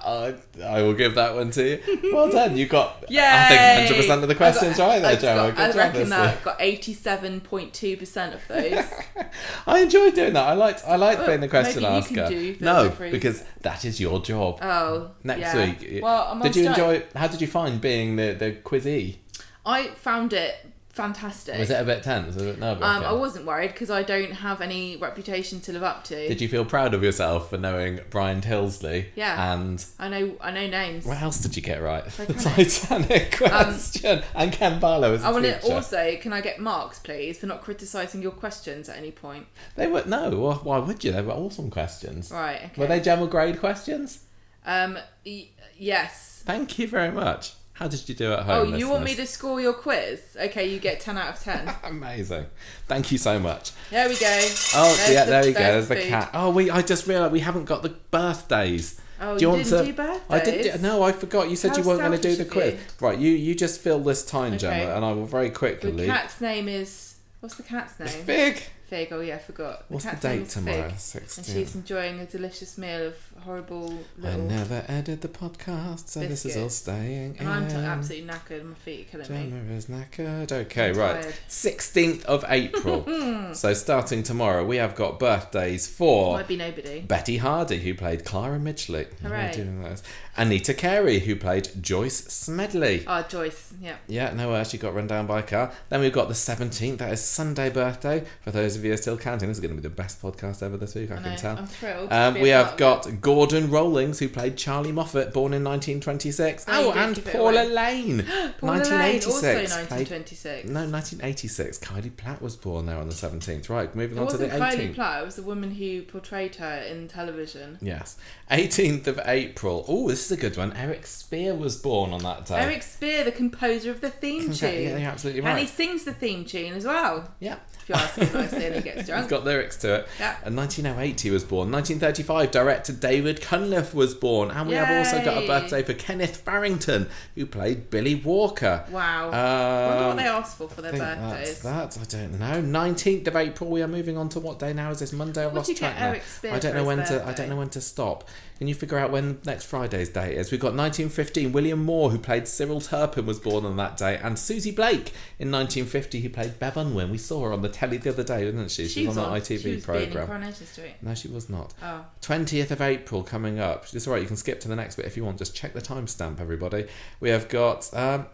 I, 0.03 0.35
I 0.63 0.81
will 0.81 0.93
give 0.93 1.15
that 1.15 1.35
one 1.35 1.51
to 1.51 1.63
you. 1.83 2.11
Well 2.13 2.29
done. 2.31 2.57
You 2.57 2.67
got, 2.67 3.05
Yeah. 3.09 3.47
I 3.49 3.87
think, 3.87 4.05
100% 4.05 4.21
of 4.23 4.27
the 4.27 4.35
questions 4.35 4.77
right 4.79 4.99
there. 5.01 5.15
Good 5.17 5.59
I 5.59 5.67
job 5.67 5.75
reckon 5.75 5.99
this 6.01 6.09
that 6.09 6.35
week. 6.35 6.43
got 6.43 6.55
eighty-seven 6.59 7.41
point 7.41 7.73
two 7.73 7.95
percent 7.97 8.33
of 8.33 8.41
those. 8.47 8.83
I 9.67 9.79
enjoyed 9.79 10.13
doing 10.15 10.33
that. 10.33 10.47
I 10.47 10.53
liked 10.53 10.83
I 10.85 10.95
liked 10.95 11.25
being 11.25 11.39
the 11.41 11.47
question 11.47 11.83
maybe 11.83 11.95
you 11.95 12.01
can 12.03 12.19
asker. 12.19 12.35
do 12.35 12.55
the 12.55 12.65
no, 12.65 12.89
because 13.11 13.43
that 13.61 13.85
is 13.85 13.99
your 13.99 14.21
job. 14.21 14.59
Oh, 14.61 15.11
Next 15.23 15.39
yeah. 15.41 15.65
week. 15.79 16.03
Well, 16.03 16.27
I'm 16.31 16.41
did 16.41 16.55
you 16.55 16.67
enjoy? 16.67 17.03
How 17.15 17.27
did 17.27 17.41
you 17.41 17.47
find 17.47 17.79
being 17.79 18.15
the 18.15 18.33
the 18.33 18.51
quizee? 18.63 19.17
I 19.65 19.87
found 19.95 20.33
it 20.33 20.55
fantastic. 20.95 21.59
Was 21.59 21.69
it 21.69 21.81
a 21.81 21.83
bit 21.83 22.03
tense? 22.03 22.35
Was 22.35 22.43
it? 22.43 22.63
Um, 22.63 22.81
I 22.81 23.11
wasn't 23.11 23.45
worried 23.45 23.73
because 23.73 23.89
I 23.91 24.01
don't 24.01 24.31
have 24.31 24.61
any 24.61 24.95
reputation 24.95 25.59
to 25.61 25.73
live 25.73 25.83
up 25.83 26.05
to. 26.05 26.15
Did 26.27 26.39
you 26.39 26.47
feel 26.47 26.63
proud 26.63 26.93
of 26.93 27.03
yourself 27.03 27.49
for 27.49 27.57
knowing 27.57 27.99
Brian 28.09 28.41
Tilsley? 28.41 29.07
Yeah. 29.15 29.53
And 29.53 29.83
I 29.99 30.07
know, 30.07 30.35
I 30.39 30.51
know 30.51 30.67
names. 30.67 31.05
what 31.05 31.21
else 31.21 31.39
did 31.39 31.55
you 31.55 31.61
get 31.61 31.81
right? 31.81 32.05
The 32.05 32.33
Titanic. 32.33 33.31
Titanic 33.35 33.37
question. 33.37 34.23
and 34.33 34.51
Ken 34.53 34.79
Barlow 34.79 35.13
as 35.13 35.23
a 35.23 35.27
I 35.27 35.31
want 35.31 35.43
to 35.45 35.73
also. 35.73 36.15
Can 36.21 36.31
I 36.31 36.41
get 36.41 36.59
marks, 36.59 36.99
please, 36.99 37.37
for 37.37 37.45
not 37.47 37.61
criticising 37.61 38.21
your 38.21 38.31
questions 38.31 38.87
at 38.87 38.97
any 38.97 39.11
point? 39.11 39.47
They 39.75 39.87
were 39.87 40.03
no. 40.05 40.29
well, 40.29 40.55
Why 40.63 40.79
would 40.79 41.03
you? 41.03 41.11
They 41.11 41.21
were 41.21 41.33
awesome 41.33 41.69
questions. 41.69 42.31
Right. 42.31 42.61
Okay. 42.65 42.81
Were 42.81 42.87
they 42.87 43.01
general 43.01 43.27
grade 43.27 43.59
questions? 43.59 44.23
Um. 44.65 44.97
Y- 45.25 45.49
yes. 45.77 46.41
Thank 46.45 46.79
you 46.79 46.87
very 46.87 47.11
much. 47.11 47.53
How 47.75 47.87
did 47.89 48.07
you 48.07 48.15
do 48.15 48.31
at 48.33 48.39
home? 48.39 48.49
Oh, 48.49 48.65
home? 48.71 48.75
you 48.79 48.89
want 48.89 49.03
me 49.03 49.15
to 49.15 49.25
score 49.25 49.59
your 49.59 49.73
quiz? 49.73 50.21
Okay, 50.39 50.67
you 50.69 50.79
get 50.79 51.01
ten 51.01 51.17
out 51.17 51.35
of 51.35 51.43
ten. 51.43 51.69
Amazing. 51.83 52.45
Thank 52.87 53.11
you 53.11 53.17
so 53.17 53.37
much. 53.39 53.71
There 53.91 54.07
we 54.09 54.15
go. 54.15 54.39
Oh 54.75 54.95
There's 54.97 55.09
yeah, 55.11 55.25
the- 55.25 55.31
there 55.31 55.47
you 55.47 55.53
go. 55.53 55.59
There's 55.59 55.87
the 55.89 55.95
food. 55.95 56.07
cat. 56.07 56.29
Oh, 56.33 56.51
we. 56.51 56.71
I 56.71 56.81
just 56.81 57.05
realised 57.05 57.33
we 57.33 57.41
haven't 57.41 57.65
got 57.65 57.83
the 57.83 57.89
birthdays. 57.89 58.99
Oh, 59.19 59.37
do 59.37 59.41
you, 59.43 59.47
you 59.47 59.49
want 59.53 59.63
didn't 59.65 59.79
to? 59.79 59.85
do 59.85 59.93
birthdays? 59.93 60.21
I 60.29 60.39
did. 60.43 60.73
do- 60.73 60.81
No, 60.81 61.03
I 61.03 61.11
forgot. 61.11 61.49
You 61.49 61.55
said 61.57 61.71
How 61.71 61.77
you 61.77 61.83
weren't 61.83 61.99
going 61.99 62.11
to 62.13 62.21
do 62.21 62.35
the 62.37 62.45
quiz. 62.45 62.73
you. 62.75 62.79
Right. 63.01 63.19
You 63.19 63.31
you 63.31 63.55
just 63.55 63.81
fill 63.81 63.99
this 63.99 64.25
time, 64.25 64.57
Gemma, 64.57 64.73
Okay. 64.83 64.91
and 64.95 65.03
I 65.05 65.11
will 65.11 65.25
very 65.25 65.49
quickly. 65.49 65.91
The 65.91 66.05
cat's 66.05 66.39
name 66.41 66.67
is 66.69 67.15
what's 67.41 67.55
the 67.55 67.63
cat's 67.63 67.99
name? 67.99 68.07
Fig. 68.07 68.63
Fig. 68.87 69.09
Oh 69.11 69.19
yeah, 69.19 69.35
I 69.35 69.39
forgot. 69.39 69.83
What's 69.89 70.05
the 70.05 70.11
cat's 70.11 70.23
name 70.23 70.39
date 70.43 70.49
tomorrow? 70.49 70.89
Fig, 70.91 71.23
and 71.37 71.45
she's 71.45 71.75
enjoying 71.75 72.19
a 72.19 72.25
delicious 72.25 72.77
meal 72.77 73.07
of 73.07 73.15
horrible 73.41 73.99
I 74.23 74.35
never 74.35 74.83
edited 74.87 75.21
the 75.21 75.27
podcast, 75.27 76.07
so 76.07 76.21
this 76.21 76.45
is 76.45 76.57
all 76.57 76.69
staying 76.69 77.37
And 77.39 77.47
I'm 77.47 77.67
t- 77.67 77.75
absolutely 77.75 78.27
knackered. 78.27 78.63
My 78.63 78.73
feet 78.73 79.07
are 79.07 79.23
killing 79.23 79.31
me. 79.31 79.49
Gemma 79.51 79.73
is 79.73 79.85
knackered. 79.85 80.51
Okay, 80.51 80.89
I'm 80.89 80.95
right. 80.95 81.21
tired. 81.21 81.35
16th 81.47 82.25
of 82.25 82.45
April. 82.47 83.53
so 83.53 83.73
starting 83.73 84.23
tomorrow, 84.23 84.65
we 84.65 84.77
have 84.77 84.95
got 84.95 85.19
birthdays 85.19 85.87
for 85.87 86.37
Might 86.37 86.47
be 86.47 86.57
nobody. 86.57 87.01
Betty 87.01 87.37
Hardy, 87.37 87.79
who 87.79 87.93
played 87.93 88.25
Clara 88.25 88.57
Midgley. 88.57 89.07
Hooray. 89.19 89.95
Anita 90.37 90.73
Carey, 90.73 91.19
who 91.19 91.35
played 91.35 91.69
Joyce 91.81 92.25
Smedley. 92.25 93.05
Oh, 93.07 93.23
Joyce. 93.23 93.73
Yeah. 93.79 93.95
Yeah, 94.07 94.33
no, 94.33 94.51
uh, 94.53 94.63
she 94.65 94.77
got 94.77 94.93
run 94.93 95.07
down 95.07 95.27
by 95.27 95.39
a 95.39 95.43
car. 95.43 95.71
Then 95.89 96.01
we've 96.01 96.11
got 96.11 96.27
the 96.27 96.33
17th, 96.33 96.97
that 96.97 97.13
is 97.13 97.23
Sunday 97.23 97.69
birthday. 97.69 98.25
For 98.41 98.51
those 98.51 98.75
of 98.75 98.83
you 98.83 98.89
who 98.89 98.95
are 98.95 98.97
still 98.97 99.17
counting, 99.17 99.47
this 99.47 99.57
is 99.57 99.61
going 99.61 99.75
to 99.75 99.81
be 99.81 99.87
the 99.87 99.93
best 99.93 100.21
podcast 100.21 100.61
ever 100.61 100.75
this 100.75 100.95
week. 100.95 101.11
I, 101.11 101.15
I 101.15 101.17
can 101.17 101.31
know, 101.31 101.37
tell. 101.37 101.57
I'm 101.57 101.67
thrilled. 101.67 102.11
Um, 102.11 102.33
we 102.41 102.49
have 102.49 102.75
got 102.75 103.21
Gordon 103.25 103.71
Rollings, 103.71 104.19
who 104.19 104.29
played 104.29 104.55
Charlie 104.55 104.91
Moffitt, 104.91 105.33
born 105.33 105.51
in 105.53 105.63
1926. 105.63 106.65
Oh, 106.67 106.85
Oh, 106.85 106.91
and 106.93 107.25
Paula. 107.25 107.63
Lane. 107.63 108.23
Paula 108.59 108.77
Lane, 108.83 109.15
also 109.15 109.41
1986. 109.41 109.41
played- 109.41 110.09
1926. 110.11 110.69
no, 110.69 110.85
1986. 110.85 111.79
Kylie 111.79 112.15
Platt 112.15 112.39
was 112.41 112.55
born 112.55 112.85
there 112.85 112.97
on 112.97 113.09
the 113.09 113.15
17th. 113.15 113.67
Right, 113.69 113.93
moving 113.95 114.17
It 114.17 114.21
on 114.21 114.27
to 114.27 114.37
the 114.37 114.43
wasn't 114.45 114.61
18th. 114.61 114.77
Kylie 114.91 114.93
Platt. 114.95 115.21
It 115.23 115.25
was 115.25 115.35
the 115.37 115.41
woman 115.41 115.71
who 115.71 116.03
portrayed 116.03 116.55
her 116.57 116.75
in 116.87 117.07
television. 117.07 117.79
Yes. 117.81 118.15
18th 118.51 119.07
of 119.07 119.19
April. 119.25 119.85
Oh, 119.87 120.07
this 120.07 120.23
is 120.25 120.31
a 120.31 120.37
good 120.37 120.55
one. 120.55 120.71
Eric 120.73 121.07
Spear 121.07 121.55
was 121.55 121.77
born 121.77 122.13
on 122.13 122.21
that 122.21 122.45
day. 122.45 122.59
Eric 122.59 122.83
Spear, 122.83 123.23
the 123.23 123.31
composer 123.31 123.89
of 123.89 124.01
the 124.01 124.11
theme 124.11 124.43
tune. 124.53 124.53
Okay, 124.53 124.83
yeah, 124.83 124.97
you're 124.97 125.09
absolutely 125.09 125.41
right. 125.41 125.49
And 125.51 125.59
he 125.59 125.65
sings 125.65 126.03
the 126.03 126.13
theme 126.13 126.45
tune 126.45 126.73
as 126.73 126.85
well. 126.85 127.31
Yeah. 127.39 127.55
If 127.87 127.89
you 127.89 127.95
ask 127.95 128.15
him 128.15 128.33
nicely 128.33 128.81
gets 128.81 128.97
He's 129.01 129.07
drunk. 129.07 129.29
got 129.29 129.43
lyrics 129.45 129.77
to 129.77 129.93
it. 129.95 130.07
Yeah. 130.19 130.37
And 130.43 130.55
1908 130.57 131.21
he 131.21 131.29
was 131.29 131.43
born. 131.43 131.71
1935 131.71 132.49
director 132.51 132.93
David 132.93 133.41
Cunliffe 133.41 133.93
was 133.93 134.15
born. 134.15 134.49
And 134.49 134.67
we 134.67 134.73
have 134.75 134.89
also 134.89 135.23
got 135.23 135.43
a 135.43 135.45
birthday 135.47 135.83
for 135.83 135.93
Kenneth 135.93 136.37
Farrington, 136.37 137.07
who 137.35 137.45
played 137.45 137.91
Billy 137.91 138.15
Walker. 138.15 138.85
Wow. 138.89 139.29
I 139.29 139.87
wonder 139.87 140.03
what 140.03 140.11
Um, 140.11 140.17
they 140.17 140.23
asked 140.23 140.57
for 140.57 140.67
for 140.67 140.81
their 140.81 140.93
I 140.93 140.97
think 140.97 141.03
that's 141.03 141.61
birthdays. 141.61 141.61
that. 141.61 142.17
I 142.17 142.27
don't 142.27 142.39
know. 142.39 142.79
19th 142.79 143.27
of 143.27 143.35
April. 143.35 143.69
We 143.69 143.83
are 143.83 143.87
moving 143.87 144.17
on 144.17 144.29
to 144.29 144.39
what 144.39 144.57
day 144.57 144.73
now? 144.73 144.89
Is 144.89 144.99
this 144.99 145.13
Monday? 145.13 145.41
I've 145.45 145.51
What 145.53 145.67
lost 145.67 145.77
track 145.77 145.95
get 145.97 146.23
now. 146.43 146.51
I 146.55 146.59
don't 146.59 146.73
know 146.75 146.83
when 146.85 147.05
to. 147.05 147.23
I 147.27 147.33
don't 147.33 147.49
know 147.49 147.55
when 147.57 147.69
to 147.69 147.81
stop. 147.81 148.27
Can 148.57 148.69
you 148.69 148.73
figure 148.73 148.97
out 148.97 149.11
when 149.11 149.39
next 149.45 149.65
Friday's 149.65 150.07
day 150.07 150.33
is? 150.35 150.49
We've 150.49 150.61
got 150.61 150.67
1915. 150.73 151.51
William 151.51 151.83
Moore, 151.83 152.09
who 152.09 152.17
played 152.17 152.47
Cyril 152.47 152.79
Turpin, 152.79 153.25
was 153.25 153.37
born 153.37 153.65
on 153.65 153.75
that 153.75 153.97
day, 153.97 154.17
and 154.17 154.39
Susie 154.39 154.71
Blake 154.71 155.11
in 155.37 155.51
1950, 155.51 156.21
who 156.21 156.29
played 156.29 156.57
Bev 156.57 156.77
Unwin. 156.77 157.11
We 157.11 157.17
saw 157.17 157.43
her 157.43 157.51
on 157.53 157.61
the 157.61 157.67
telly 157.75 157.97
the 157.97 158.09
other 158.09 158.23
day, 158.23 158.45
didn't 158.45 158.69
she? 158.69 158.87
She, 158.87 159.05
was 159.05 159.17
on 159.17 159.33
the 159.33 159.39
ITV 159.39 159.45
she 159.47 159.53
was 159.53 159.63
being 159.63 159.75
in 159.75 159.81
program. 159.81 160.53
No, 161.01 161.13
she 161.13 161.27
was 161.27 161.49
not. 161.49 161.73
Oh. 161.83 162.05
20th 162.21 162.71
of 162.71 162.81
April 162.81 163.23
coming 163.23 163.59
up. 163.59 163.85
It's 163.93 164.07
alright, 164.07 164.21
you 164.21 164.27
can 164.27 164.37
skip 164.37 164.59
to 164.61 164.67
the 164.67 164.75
next 164.75 164.95
bit 164.95 165.05
if 165.05 165.17
you 165.17 165.23
want. 165.25 165.37
Just 165.37 165.55
check 165.55 165.73
the 165.73 165.81
timestamp, 165.81 166.39
everybody. 166.39 166.87
We 167.19 167.29
have 167.29 167.49
got 167.49 167.89
um, 167.93 168.27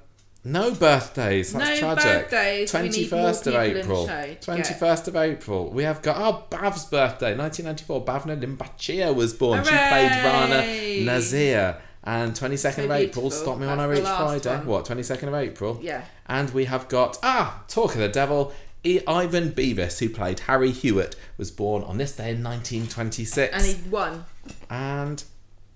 no 0.44 0.74
birthdays. 0.74 1.54
That's 1.54 1.82
No 1.82 1.94
tragic. 1.96 2.30
birthdays. 2.30 2.74
More 2.74 2.84
21st 2.84 2.94
of 3.32 3.44
people 3.44 3.60
in 3.60 3.74
the 3.74 3.80
April. 3.82 4.06
get- 4.08 4.42
21st 4.42 5.08
of 5.08 5.16
April. 5.16 5.70
We 5.72 5.84
have 5.84 6.02
got 6.02 6.18
oh 6.18 6.46
Bav's 6.50 6.86
birthday, 6.86 7.36
1994. 7.36 8.06
Bhavna 8.06 8.42
Limbachia 8.42 9.14
was 9.14 9.34
born. 9.34 9.64
She 9.64 9.70
played 9.70 10.12
Rana 10.24 10.62
Hooray! 10.62 11.04
Nazir. 11.04 11.78
And 12.04 12.34
22nd 12.34 12.74
So 12.74 12.84
of 12.86 12.92
April, 12.92 13.30
stop 13.30 13.60
me 13.60 13.68
when 13.68 13.80
I 13.80 13.86
That's 13.86 14.00
reach 14.00 14.10
Friday. 14.10 14.58
one. 14.58 14.66
What, 14.66 14.86
22nd 14.86 15.28
of 15.28 15.36
April? 15.36 15.80
Yeah. 15.84 16.04
And 16.26 16.50
we 16.50 16.66
have 16.66 16.88
got, 16.90 17.20
ah, 17.22 17.64
talk 17.68 17.94
of 17.94 18.00
the 18.02 18.08
devil, 18.10 18.52
Ivan 18.84 19.52
Beavis, 19.52 20.00
who 20.00 20.10
played 20.10 20.42
Harry 20.42 20.72
Hewitt, 20.72 21.16
was 21.38 21.52
born 21.52 21.84
on 21.84 21.98
this 21.98 22.16
day 22.16 22.32
in 22.32 22.44
1926. 22.44 23.54
And 23.54 23.66
he 23.66 23.90
won. 23.90 24.26
And 24.70 25.24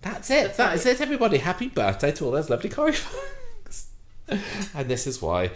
that's 0.02 0.30
it. 0.30 0.44
That's 0.46 0.58
that 0.58 0.76
is 0.76 0.86
it, 0.86 1.02
everybody. 1.02 1.38
Happy 1.38 1.68
birthday 1.68 2.12
to 2.14 2.26
all 2.26 2.32
those 2.32 2.50
lovely 2.50 2.70
Corrie 2.70 2.94
folks. 2.94 3.88
and 4.74 4.88
this 4.90 5.06
is 5.06 5.22
why 5.22 5.52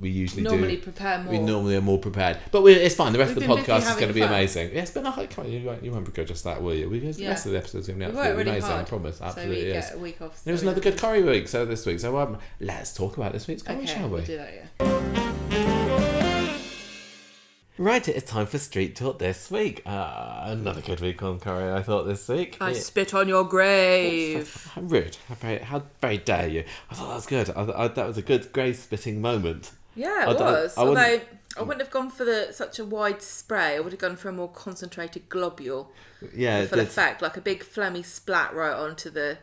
we 0.00 0.08
usually 0.08 0.42
Normally 0.42 0.76
do. 0.76 0.82
prepare 0.82 1.18
more. 1.22 1.30
We 1.32 1.38
normally 1.38 1.76
are 1.76 1.80
more 1.82 1.98
prepared, 1.98 2.38
but 2.50 2.62
we, 2.62 2.72
it's 2.72 2.94
fine. 2.94 3.12
The 3.12 3.18
rest 3.18 3.36
We've 3.36 3.48
of 3.48 3.56
the 3.56 3.62
podcast 3.72 3.80
is 3.90 3.94
going 3.96 4.08
to 4.08 4.14
be 4.14 4.20
fun. 4.20 4.30
amazing. 4.30 4.70
Yes, 4.72 4.90
but 4.90 5.04
no, 5.04 5.10
been 5.10 5.12
a 5.12 5.22
high. 5.22 5.26
Come 5.26 5.44
on, 5.44 5.52
you 5.52 5.66
won't, 5.66 5.84
you 5.84 5.92
won't 5.92 6.12
go 6.14 6.24
just 6.24 6.42
that, 6.44 6.60
will 6.62 6.74
you? 6.74 6.88
We, 6.88 6.98
the 7.00 7.12
Yeah. 7.22 7.28
rest 7.28 7.46
of 7.46 7.52
the 7.52 7.58
episodes 7.58 7.86
going 7.86 8.00
to 8.00 8.06
be 8.06 8.12
we 8.12 8.18
absolutely 8.18 8.38
really 8.44 8.50
amazing. 8.58 8.70
I 8.70 8.74
hard. 8.76 8.86
promise. 8.88 9.18
so 9.18 9.24
Absolutely 9.26 9.56
we 9.56 9.70
is. 9.70 9.86
get 9.86 9.94
a 9.94 9.98
week 9.98 10.22
off. 10.22 10.42
It 10.44 10.50
was 10.52 10.62
another 10.62 10.80
good 10.80 10.98
Corrie 10.98 11.22
week. 11.22 11.46
So 11.48 11.64
this 11.66 11.84
week, 11.86 12.00
so 12.00 12.18
um, 12.18 12.38
let's 12.60 12.94
talk 12.94 13.16
about 13.18 13.32
this 13.32 13.46
week's 13.46 13.62
Corrie, 13.62 13.78
Okay, 13.78 13.86
shall 13.86 14.08
we? 14.08 14.14
we'll 14.14 14.24
do 14.24 14.36
that, 14.38 14.54
yeah. 14.80 15.28
Right, 17.82 18.06
it's 18.06 18.30
time 18.30 18.46
for 18.46 18.58
Street 18.58 18.94
Talk 18.94 19.18
this 19.18 19.50
week. 19.50 19.82
Uh, 19.84 20.42
another 20.44 20.80
good 20.80 21.00
week 21.00 21.20
on 21.24 21.40
Corrie, 21.40 21.72
I 21.72 21.82
thought 21.82 22.04
this 22.04 22.28
week. 22.28 22.56
I 22.60 22.68
Yeah. 22.70 22.78
spit 22.78 23.12
on 23.12 23.26
your 23.26 23.42
grave. 23.42 24.70
How 24.76 24.82
rude! 24.82 25.16
How 25.28 25.34
very, 25.34 25.58
how 25.58 25.82
very 26.00 26.18
dare 26.18 26.46
you! 26.46 26.64
I 26.92 26.94
thought 26.94 27.08
that 27.08 27.14
was 27.16 27.26
good. 27.26 27.50
I, 27.50 27.84
I, 27.84 27.88
that 27.88 28.06
was 28.06 28.16
a 28.16 28.22
good 28.22 28.52
grave 28.52 28.76
spitting 28.76 29.20
moment. 29.20 29.72
Yeah, 29.96 30.26
I 30.28 30.30
it 30.30 30.38
don't- 30.38 30.42
was. 30.46 30.78
I 30.78 30.84
wouldn't- 30.84 30.98
Although 31.00 31.20
I 31.56 31.62
wouldn't 31.62 31.80
have 31.80 31.90
gone 31.90 32.10
for 32.10 32.24
the 32.24 32.52
such 32.52 32.78
a 32.78 32.84
wide 32.84 33.20
spray. 33.20 33.74
I 33.74 33.80
would 33.80 33.90
have 33.92 34.00
gone 34.00 34.14
for 34.14 34.28
a 34.28 34.32
more 34.32 34.48
concentrated 34.48 35.28
globule 35.28 35.88
Yeah, 36.32 36.60
it 36.60 36.68
full 36.68 36.78
did. 36.78 36.86
effect, 36.86 37.20
like 37.20 37.36
a 37.36 37.40
big 37.40 37.64
phlegmy 37.64 38.04
splat 38.04 38.54
right 38.54 38.72
onto 38.76 39.10
the 39.10 39.38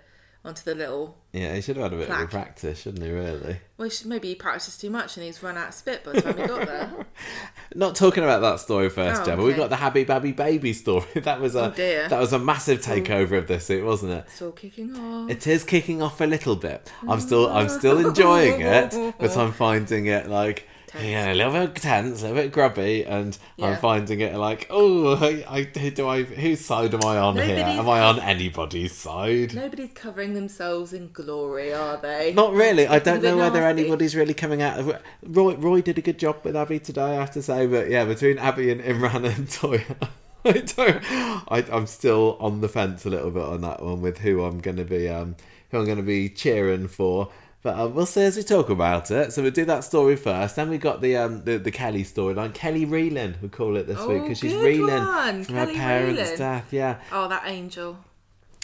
onto 0.46 0.64
the 0.64 0.74
little. 0.74 1.18
Yeah, 1.34 1.54
he 1.54 1.62
should 1.62 1.76
have 1.78 1.92
had 1.92 1.94
a 1.94 1.98
bit 1.98 2.10
of 2.10 2.20
a 2.22 2.28
practice, 2.28 2.82
shouldn't 2.82 3.04
he? 3.04 3.12
Really. 3.12 3.58
Well, 3.78 3.88
he 3.88 3.96
should- 3.96 4.08
maybe 4.08 4.30
he 4.30 4.36
practiced 4.36 4.80
too 4.82 4.90
much 4.90 5.16
and 5.18 5.26
he's 5.26 5.44
run 5.44 5.58
out 5.58 5.68
of 5.70 5.74
spit 5.74 6.04
by 6.04 6.14
the 6.14 6.22
time 6.22 6.38
he 6.38 6.48
got 6.48 6.66
there. 6.66 6.92
Not 7.76 7.96
talking 7.96 8.24
about 8.24 8.42
that 8.42 8.60
story 8.60 8.90
first, 8.90 9.22
Oh, 9.22 9.26
Gemma. 9.26 9.44
We 9.44 9.54
got 9.54 9.70
the 9.70 9.76
Happy 9.76 10.04
Babby 10.06 10.32
Baby 10.32 10.74
story. 10.74 11.06
That 11.16 11.40
was 11.42 11.56
a 11.56 11.66
Oh, 11.66 11.70
that 12.10 12.20
was 12.20 12.34
a 12.34 12.40
massive 12.40 12.82
takeover 12.82 13.38
of 13.38 13.48
this 13.48 13.70
week, 13.70 13.84
wasn't 13.84 14.14
it? 14.14 14.26
It's 14.28 14.42
all 14.42 14.52
kicking 14.52 14.96
off. 14.96 15.30
It 15.30 15.46
is 15.46 15.64
kicking 15.64 16.02
off 16.02 16.20
a 16.22 16.26
little 16.26 16.56
bit. 16.56 16.92
I'm 17.08 17.20
still 17.20 17.48
I'm 17.50 17.70
still 17.70 18.00
enjoying 18.08 18.62
it, 18.62 18.96
but 19.20 19.38
I'm 19.38 19.52
finding 19.52 20.08
it 20.08 20.28
like. 20.30 20.68
Yeah, 21.02 21.32
a 21.32 21.36
little 21.36 21.54
bit 21.54 21.76
tense, 21.76 22.22
a 22.22 22.28
little 22.28 22.44
bit 22.44 22.52
grubby, 22.52 23.06
and 23.06 23.38
I'm 23.62 23.78
finding 23.78 24.22
it 24.22 24.36
like 24.36 24.68
oh, 24.70 25.16
I, 25.16 25.46
I 25.50 25.64
do 25.64 26.08
I 26.08 26.24
whose 26.24 26.64
side 26.64 26.94
am 26.94 27.04
I 27.04 27.18
on 27.18 27.38
here? 27.38 27.64
Am 27.66 27.88
I 27.90 28.02
on 28.02 28.20
anybody's 28.20 28.94
side? 28.94 29.54
Nobody's 29.54 29.92
covering 29.94 30.34
themselves 30.34 30.94
in 30.94 31.12
glory, 31.12 31.74
are 31.74 31.98
they? 31.98 32.34
Not 32.34 32.54
really. 32.54 32.88
I 32.88 33.00
don't 33.00 33.24
know 33.24 33.38
whether 33.38 33.62
nasty. 33.62 33.82
anybody's 33.82 34.16
really 34.16 34.34
coming 34.34 34.62
out 34.62 34.80
of 34.80 35.02
Roy. 35.24 35.56
Roy 35.56 35.82
did 35.82 35.98
a 35.98 36.02
good 36.02 36.20
job 36.20 36.38
with 36.44 36.56
Abby 36.56 36.80
today, 36.80 37.02
I 37.02 37.14
have 37.16 37.32
to 37.32 37.42
say. 37.42 37.68
But 37.68 37.90
yeah, 37.90 38.06
between 38.06 38.38
Abby 38.38 38.72
and 38.72 38.82
Imran 38.82 39.26
and 39.26 39.48
Toya, 39.48 40.10
I 40.46 40.52
don't. 40.52 41.52
I, 41.52 41.76
I'm 41.76 41.88
still 41.88 42.38
on 42.40 42.62
the 42.62 42.70
fence 42.70 43.06
a 43.06 43.10
little 43.10 43.32
bit 43.32 43.44
on 43.44 43.62
that 43.62 43.84
one 43.84 44.02
with 44.02 44.20
who 44.20 44.44
I'm 44.44 44.60
going 44.60 44.78
to 44.78 44.86
be, 44.86 45.10
um, 45.10 45.36
who 45.70 45.80
I'm 45.80 45.86
going 45.86 45.98
to 45.98 46.04
be 46.04 46.30
cheering 46.30 46.88
for. 46.88 47.30
But 47.62 47.78
um, 47.78 47.94
we'll 47.94 48.06
see 48.06 48.22
as 48.22 48.38
we 48.38 48.44
talk 48.44 48.70
about 48.70 49.12
it. 49.12 49.34
So 49.34 49.42
we'll 49.42 49.52
do 49.52 49.66
that 49.66 49.84
story 49.84 50.16
first. 50.16 50.56
Then 50.56 50.70
we 50.70 50.78
got 50.78 51.02
the 51.02 51.18
um 51.18 51.44
the, 51.44 51.58
the 51.58 51.72
Kelly 51.72 52.04
storyline. 52.04 52.54
Kelly 52.54 52.86
reeling, 52.86 53.36
we 53.42 53.50
call 53.50 53.76
it 53.76 53.86
this 53.88 54.00
week 54.00 54.20
Oh, 54.20 54.22
because 54.22 54.40
she's 54.40 54.54
reeling 54.56 55.04
one. 55.04 55.44
from 55.44 55.56
Kelly 55.56 55.74
her 55.76 55.80
parents' 55.80 56.22
reeling. 56.22 56.38
death. 56.38 56.72
Yeah, 56.74 57.00
Oh, 57.12 57.28
that 57.28 57.44
angel. 57.46 57.98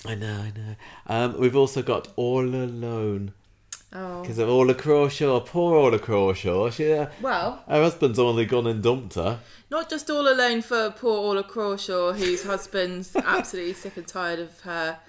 I 0.07 0.15
know, 0.15 0.33
I 0.41 0.51
know. 0.57 0.75
Um, 1.07 1.39
we've 1.39 1.55
also 1.55 1.81
got 1.81 2.07
All 2.15 2.45
Alone. 2.45 3.33
Oh. 3.91 4.21
Because 4.21 4.37
of 4.39 4.49
Orla 4.49 4.73
Crawshaw, 4.75 5.39
poor 5.39 5.73
Orla 5.75 5.97
Crawshaw. 5.99 6.69
She, 6.69 6.91
uh, 6.93 7.07
Well, 7.21 7.63
her 7.67 7.81
husband's 7.81 8.19
only 8.19 8.45
gone 8.45 8.67
and 8.67 8.83
dumped 8.83 9.15
her. 9.15 9.39
not 9.71 9.89
just 9.89 10.09
all 10.09 10.27
alone 10.27 10.61
for 10.61 10.91
poor 10.91 11.17
Orla 11.17 11.43
Crawshaw, 11.43 12.13
whose 12.13 12.43
husband's 12.45 13.15
absolutely 13.25 13.73
sick 13.73 13.95
and 13.97 14.05
tired 14.07 14.39
of 14.39 14.59
her 14.61 14.99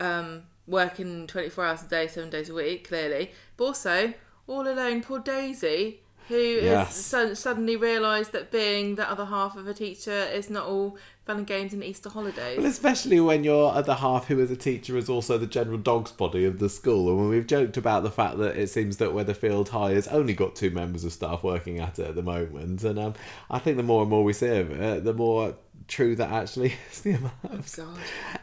um, 0.00 0.44
working 0.66 1.26
24 1.26 1.64
hours 1.64 1.82
a 1.82 1.88
day, 1.88 2.06
seven 2.08 2.30
days 2.30 2.48
a 2.48 2.54
week, 2.54 2.88
clearly, 2.88 3.32
but 3.56 3.64
also 3.64 4.12
all 4.46 4.66
alone 4.68 5.02
poor 5.02 5.18
Daisy, 5.18 6.00
who 6.28 6.36
Yes. 6.36 6.88
has 6.88 6.96
so- 6.96 7.34
suddenly 7.34 7.76
realised 7.76 8.32
that 8.32 8.50
being 8.50 8.96
the 8.96 9.08
other 9.08 9.26
half 9.26 9.56
of 9.56 9.68
a 9.68 9.74
teacher 9.74 10.10
is 10.32 10.50
not 10.50 10.66
all 10.66 10.96
fun 11.24 11.38
and 11.38 11.46
games 11.46 11.72
and 11.72 11.82
Easter 11.84 12.08
holidays. 12.08 12.56
Well, 12.58 12.66
especially 12.66 13.20
when 13.20 13.42
your 13.44 13.72
other 13.72 13.94
half, 13.94 14.26
who 14.26 14.38
is 14.40 14.50
a 14.50 14.56
teacher, 14.56 14.96
is 14.96 15.08
also 15.08 15.38
the 15.38 15.46
general 15.46 15.78
dog's 15.78 16.10
body 16.12 16.44
of 16.44 16.58
the 16.60 16.68
school. 16.68 17.08
And 17.08 17.18
when 17.18 17.28
we've 17.28 17.46
joked 17.46 17.76
about 17.76 18.02
the 18.04 18.10
fact 18.10 18.38
that 18.38 18.56
it 18.56 18.68
seems 18.70 18.96
that 18.98 19.10
Weatherfield 19.10 19.68
High 19.68 19.92
has 19.92 20.06
only 20.08 20.34
got 20.34 20.54
two 20.56 20.70
members 20.70 21.04
of 21.04 21.12
staff 21.12 21.42
working 21.44 21.78
at 21.80 21.98
it 22.00 22.06
at 22.08 22.14
the 22.16 22.22
moment. 22.22 22.82
And 22.84 22.98
um, 22.98 23.14
I 23.50 23.58
think 23.60 23.76
the 23.76 23.82
more 23.84 24.02
and 24.02 24.10
more 24.10 24.22
we 24.24 24.32
see 24.32 24.56
of 24.56 24.70
it, 24.70 25.04
the 25.04 25.14
more 25.14 25.54
true 25.88 26.16
that 26.16 26.30
actually 26.30 26.74
is 26.92 27.00
the 27.02 27.12
amount 27.12 27.34
of 27.44 27.76
God. 27.76 27.98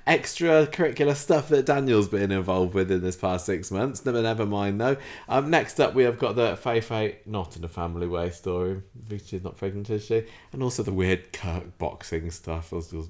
extracurricular 0.08 1.16
stuff 1.16 1.50
that 1.50 1.66
Daniel's 1.66 2.08
been 2.08 2.32
involved 2.32 2.74
with 2.74 2.92
in 2.92 3.02
this 3.02 3.16
past 3.16 3.46
six 3.46 3.72
months. 3.72 4.06
Never, 4.06 4.22
never 4.22 4.46
mind 4.46 4.80
though. 4.80 4.98
Um, 5.28 5.50
next 5.50 5.80
up, 5.80 5.94
we 5.94 6.04
have 6.04 6.18
got 6.20 6.36
the 6.36 6.56
Faye 6.56 7.18
not 7.25 7.56
in 7.58 7.63
a 7.63 7.68
family 7.68 8.08
way 8.08 8.30
story. 8.30 8.82
She's 9.25 9.44
not 9.44 9.58
pregnant, 9.58 9.90
is 9.90 10.06
she? 10.06 10.24
And 10.52 10.63
also 10.63 10.84
the 10.84 10.94
weird 10.94 11.34
Kirk 11.34 11.78
boxing 11.78 12.30
stuff. 12.32 12.72
I 12.72 12.78
was- 12.78 12.94
was- 12.94 13.10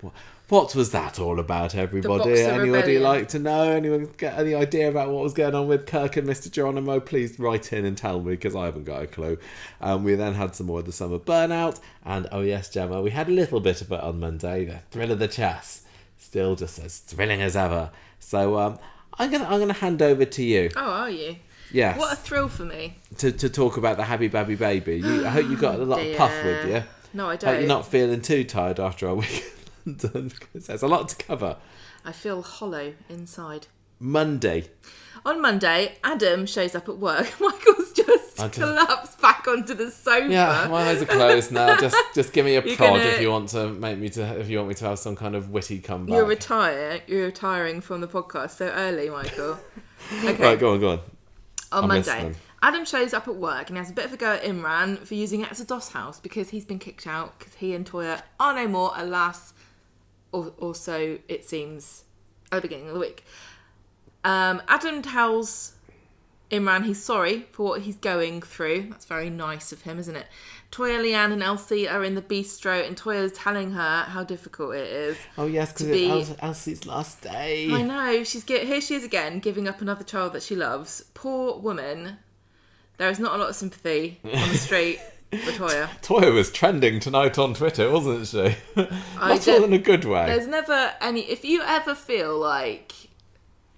What, 0.00 0.12
what 0.48 0.74
was 0.76 0.92
that 0.92 1.18
all 1.18 1.40
about, 1.40 1.74
everybody? 1.74 2.40
Anybody 2.40 2.70
Rebellion. 2.70 3.02
like 3.02 3.28
to 3.28 3.38
know? 3.40 3.62
Anyone 3.72 4.10
get 4.16 4.38
any 4.38 4.54
idea 4.54 4.88
about 4.88 5.10
what 5.10 5.22
was 5.24 5.34
going 5.34 5.54
on 5.54 5.66
with 5.66 5.86
Kirk 5.86 6.16
and 6.16 6.28
Mr. 6.28 6.50
Geronimo? 6.50 7.00
Please 7.00 7.38
write 7.38 7.72
in 7.72 7.84
and 7.84 7.98
tell 7.98 8.20
me 8.20 8.32
because 8.32 8.54
I 8.54 8.66
haven't 8.66 8.84
got 8.84 9.02
a 9.02 9.06
clue. 9.08 9.38
Um, 9.80 10.04
we 10.04 10.14
then 10.14 10.34
had 10.34 10.54
some 10.54 10.66
more 10.66 10.78
of 10.78 10.86
the 10.86 10.92
summer 10.92 11.18
burnout, 11.18 11.80
and 12.04 12.28
oh 12.30 12.42
yes, 12.42 12.68
Gemma, 12.70 13.02
we 13.02 13.10
had 13.10 13.28
a 13.28 13.32
little 13.32 13.58
bit 13.60 13.80
of 13.80 13.90
it 13.90 14.00
on 14.00 14.20
Monday. 14.20 14.64
The 14.66 14.78
thrill 14.92 15.10
of 15.10 15.18
the 15.18 15.28
chess, 15.28 15.82
still 16.18 16.54
just 16.54 16.78
as 16.78 16.98
thrilling 16.98 17.42
as 17.42 17.56
ever. 17.56 17.90
So 18.20 18.56
um, 18.58 18.78
I'm 19.18 19.30
gonna 19.32 19.46
I'm 19.46 19.58
gonna 19.58 19.72
hand 19.72 20.00
over 20.00 20.24
to 20.24 20.42
you. 20.44 20.70
Oh, 20.76 20.80
are 20.80 21.10
you? 21.10 21.36
Yes, 21.72 21.98
What 21.98 22.12
a 22.12 22.16
thrill 22.16 22.46
for 22.48 22.64
me. 22.64 22.96
to, 23.18 23.32
to 23.32 23.48
talk 23.48 23.76
about 23.76 23.96
the 23.96 24.04
Happy 24.04 24.28
Babby 24.28 24.54
Baby. 24.54 24.98
You, 24.98 25.26
I 25.26 25.30
hope 25.30 25.50
you 25.50 25.56
got 25.56 25.80
a 25.80 25.84
lot 25.84 25.98
of 26.00 26.16
puff 26.16 26.32
with 26.44 26.68
you. 26.68 26.84
No, 27.12 27.28
I 27.28 27.34
don't. 27.34 27.50
Hope 27.50 27.58
you're 27.58 27.68
not 27.68 27.86
feeling 27.86 28.20
too 28.22 28.44
tired 28.44 28.78
after 28.78 29.08
our 29.08 29.16
week 29.16 29.44
London 30.04 30.28
because 30.28 30.66
there's 30.66 30.82
a 30.82 30.88
lot 30.88 31.08
to 31.10 31.16
cover. 31.16 31.56
I 32.04 32.12
feel 32.12 32.42
hollow 32.42 32.94
inside. 33.08 33.66
Monday. 33.98 34.68
On 35.24 35.40
Monday, 35.40 35.96
Adam 36.04 36.44
shows 36.46 36.74
up 36.74 36.88
at 36.88 36.98
work. 36.98 37.26
Michael's 37.40 37.92
just 37.92 38.38
I 38.38 38.48
just- 38.48 38.58
collapse 38.58 39.16
back 39.16 39.48
onto 39.48 39.72
the 39.74 39.90
sofa. 39.90 40.30
Yeah, 40.30 40.68
my 40.70 40.82
eyes 40.82 41.00
are 41.00 41.06
closed 41.06 41.50
now. 41.52 41.76
Just 41.80 41.96
just 42.14 42.32
give 42.32 42.44
me 42.44 42.56
a 42.56 42.62
You're 42.64 42.76
prod 42.76 42.98
gonna- 43.00 43.04
if 43.04 43.20
you 43.20 43.30
want 43.30 43.48
to 43.50 43.68
make 43.70 43.98
me 43.98 44.08
to 44.10 44.38
if 44.38 44.48
you 44.50 44.58
want 44.58 44.68
me 44.68 44.74
to 44.74 44.84
have 44.86 44.98
some 44.98 45.16
kind 45.16 45.34
of 45.34 45.50
witty 45.50 45.78
comeback. 45.78 46.14
You're 46.14 46.26
retire. 46.26 47.00
You're 47.06 47.26
retiring 47.26 47.80
from 47.80 48.00
the 48.02 48.08
podcast 48.08 48.50
so 48.58 48.66
early, 48.68 49.08
Michael. 49.08 49.58
Okay. 50.22 50.42
Right, 50.42 50.58
go 50.58 50.72
on, 50.74 50.80
go 50.80 50.90
on. 50.90 50.98
on 51.72 51.84
I'm 51.84 51.88
Monday, 51.88 52.12
listening. 52.12 52.36
Adam 52.62 52.84
shows 52.84 53.14
up 53.14 53.26
at 53.28 53.36
work 53.36 53.68
and 53.68 53.76
he 53.76 53.78
has 53.78 53.90
a 53.90 53.94
bit 53.94 54.04
of 54.04 54.12
a 54.12 54.16
go 54.16 54.32
at 54.32 54.42
Imran 54.42 54.98
for 54.98 55.14
using 55.14 55.40
it 55.40 55.50
as 55.50 55.60
a 55.60 55.64
DOS 55.64 55.90
house 55.92 56.20
because 56.20 56.50
he's 56.50 56.64
been 56.66 56.78
kicked 56.78 57.06
out 57.06 57.38
because 57.38 57.54
he 57.54 57.74
and 57.74 57.90
Toya 57.90 58.20
are 58.38 58.54
no 58.54 58.68
more, 58.68 58.92
alas, 58.96 59.54
or, 60.36 60.52
or 60.58 60.74
so 60.74 61.18
it 61.28 61.44
seems 61.44 62.04
at 62.52 62.56
the 62.56 62.68
beginning 62.68 62.88
of 62.88 62.94
the 62.94 63.00
week. 63.00 63.24
Um, 64.24 64.60
Adam 64.68 65.02
tells 65.02 65.74
Imran 66.50 66.84
he's 66.84 67.02
sorry 67.02 67.46
for 67.52 67.64
what 67.64 67.82
he's 67.82 67.96
going 67.96 68.42
through. 68.42 68.88
That's 68.90 69.06
very 69.06 69.30
nice 69.30 69.72
of 69.72 69.82
him, 69.82 69.98
isn't 69.98 70.14
it? 70.14 70.26
Toya, 70.70 71.00
Leanne, 71.00 71.32
and 71.32 71.42
Elsie 71.42 71.88
are 71.88 72.04
in 72.04 72.14
the 72.14 72.22
bistro, 72.22 72.86
and 72.86 72.96
Toya's 72.96 73.32
telling 73.32 73.72
her 73.72 74.02
how 74.02 74.24
difficult 74.24 74.74
it 74.74 74.86
is. 74.86 75.16
Oh 75.38 75.46
yes, 75.46 75.72
because 75.72 75.86
be- 75.86 76.06
it's 76.06 76.34
Elsie's 76.40 76.86
last 76.86 77.22
day. 77.22 77.70
I 77.72 77.82
know 77.82 78.24
she's 78.24 78.44
get 78.44 78.64
here. 78.64 78.80
She 78.80 78.94
is 78.94 79.04
again, 79.04 79.38
giving 79.38 79.66
up 79.66 79.80
another 79.80 80.04
child 80.04 80.34
that 80.34 80.42
she 80.42 80.54
loves. 80.54 81.04
Poor 81.14 81.58
woman. 81.58 82.18
There 82.98 83.10
is 83.10 83.18
not 83.18 83.34
a 83.34 83.38
lot 83.38 83.50
of 83.50 83.56
sympathy 83.56 84.20
on 84.24 84.48
the 84.48 84.58
street 84.66 85.00
for 85.30 85.36
Toya. 86.02 86.34
Was 86.34 86.50
trending 86.50 87.00
tonight 87.00 87.38
on 87.38 87.54
Twitter, 87.54 87.90
wasn't 87.90 88.26
she? 88.26 88.56
Not 88.76 89.48
all 89.48 89.64
in 89.64 89.72
a 89.72 89.78
good 89.78 90.04
way. 90.04 90.26
There's 90.26 90.46
never 90.46 90.94
any. 91.00 91.20
If 91.22 91.44
you 91.44 91.62
ever 91.62 91.94
feel 91.94 92.38
like 92.38 92.92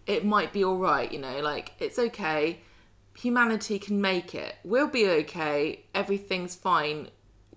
it 0.06 0.24
might 0.24 0.52
be 0.52 0.64
all 0.64 0.78
right, 0.78 1.12
you 1.12 1.18
know, 1.18 1.40
like 1.40 1.72
it's 1.78 1.98
okay. 1.98 2.60
Humanity 3.18 3.78
can 3.78 4.00
make 4.00 4.34
it. 4.34 4.56
We'll 4.64 4.88
be 4.88 5.08
okay. 5.08 5.84
Everything's 5.94 6.54
fine. 6.54 7.08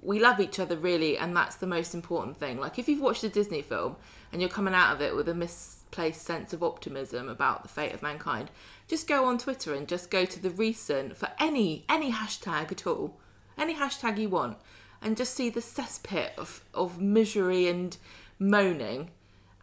We 0.01 0.19
love 0.19 0.39
each 0.39 0.59
other 0.59 0.75
really, 0.75 1.17
and 1.17 1.35
that's 1.35 1.55
the 1.55 1.67
most 1.67 1.93
important 1.93 2.37
thing. 2.37 2.59
Like 2.59 2.79
if 2.79 2.89
you've 2.89 3.01
watched 3.01 3.23
a 3.23 3.29
Disney 3.29 3.61
film 3.61 3.95
and 4.31 4.41
you're 4.41 4.49
coming 4.49 4.73
out 4.73 4.95
of 4.95 5.01
it 5.01 5.15
with 5.15 5.29
a 5.29 5.35
misplaced 5.35 6.23
sense 6.23 6.53
of 6.53 6.63
optimism 6.63 7.29
about 7.29 7.61
the 7.63 7.69
fate 7.69 7.93
of 7.93 8.01
mankind, 8.01 8.49
just 8.87 9.07
go 9.07 9.25
on 9.25 9.37
Twitter 9.37 9.73
and 9.75 9.87
just 9.87 10.09
go 10.09 10.25
to 10.25 10.41
the 10.41 10.49
recent 10.49 11.15
for 11.15 11.29
any 11.39 11.85
any 11.87 12.11
hashtag 12.11 12.71
at 12.71 12.87
all, 12.87 13.20
any 13.57 13.75
hashtag 13.75 14.17
you 14.17 14.29
want, 14.29 14.57
and 15.01 15.15
just 15.17 15.33
see 15.35 15.49
the 15.49 15.61
cesspit 15.61 16.31
of 16.37 16.63
of 16.73 16.99
misery 17.01 17.67
and 17.67 17.97
moaning, 18.39 19.09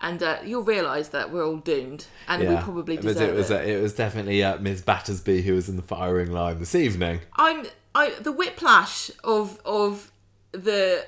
and 0.01 0.23
uh, 0.23 0.39
you'll 0.45 0.63
realise 0.63 1.09
that 1.09 1.33
we're 1.33 1.45
all 1.45 1.57
doomed, 1.57 2.07
and 2.29 2.49
we 2.49 2.57
probably 2.57 2.97
deserve 2.97 3.31
it. 3.31 3.35
Was, 3.35 3.51
it. 3.51 3.69
it 3.69 3.83
was 3.83 3.95
definitely 3.95 4.43
uh, 4.43 4.59
Ms. 4.59 4.83
Battersby 4.83 5.43
who 5.43 5.55
was 5.55 5.69
in 5.69 5.77
the 5.77 5.83
firing 5.83 6.31
line 6.31 6.59
this 6.59 6.75
evening. 6.75 7.21
I'm 7.37 7.67
I 7.95 8.11
the 8.21 8.33
whiplash 8.33 9.11
of 9.25 9.61
of 9.65 10.13
the 10.53 11.05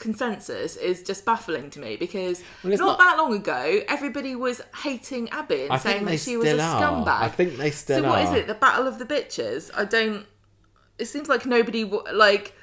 consensus 0.00 0.74
is 0.76 1.02
just 1.02 1.24
baffling 1.24 1.70
to 1.70 1.78
me 1.78 1.96
because 1.96 2.42
Well, 2.64 2.72
it's 2.72 2.80
not, 2.80 2.98
not- 2.98 2.98
that 2.98 3.18
long 3.18 3.32
ago 3.34 3.80
everybody 3.88 4.34
was 4.34 4.60
hating 4.82 5.28
Abby 5.30 5.62
and 5.64 5.72
I 5.72 5.76
saying 5.78 6.04
that 6.06 6.18
she 6.18 6.36
was 6.36 6.48
a 6.48 6.50
still 6.52 6.60
are. 6.60 6.82
scumbag. 7.04 7.20
I 7.22 7.28
think 7.28 7.56
they 7.56 7.70
still 7.70 8.02
so 8.02 8.08
what 8.08 8.22
is 8.24 8.30
are. 8.30 8.36
it? 8.38 8.46
The 8.48 8.54
battle 8.54 8.86
of 8.88 8.98
the 8.98 9.04
bitches? 9.04 9.70
I 9.76 9.84
don't. 9.84 10.26
It 10.98 11.06
seems 11.06 11.28
like 11.28 11.46
nobody 11.46 11.84
like. 11.84 12.54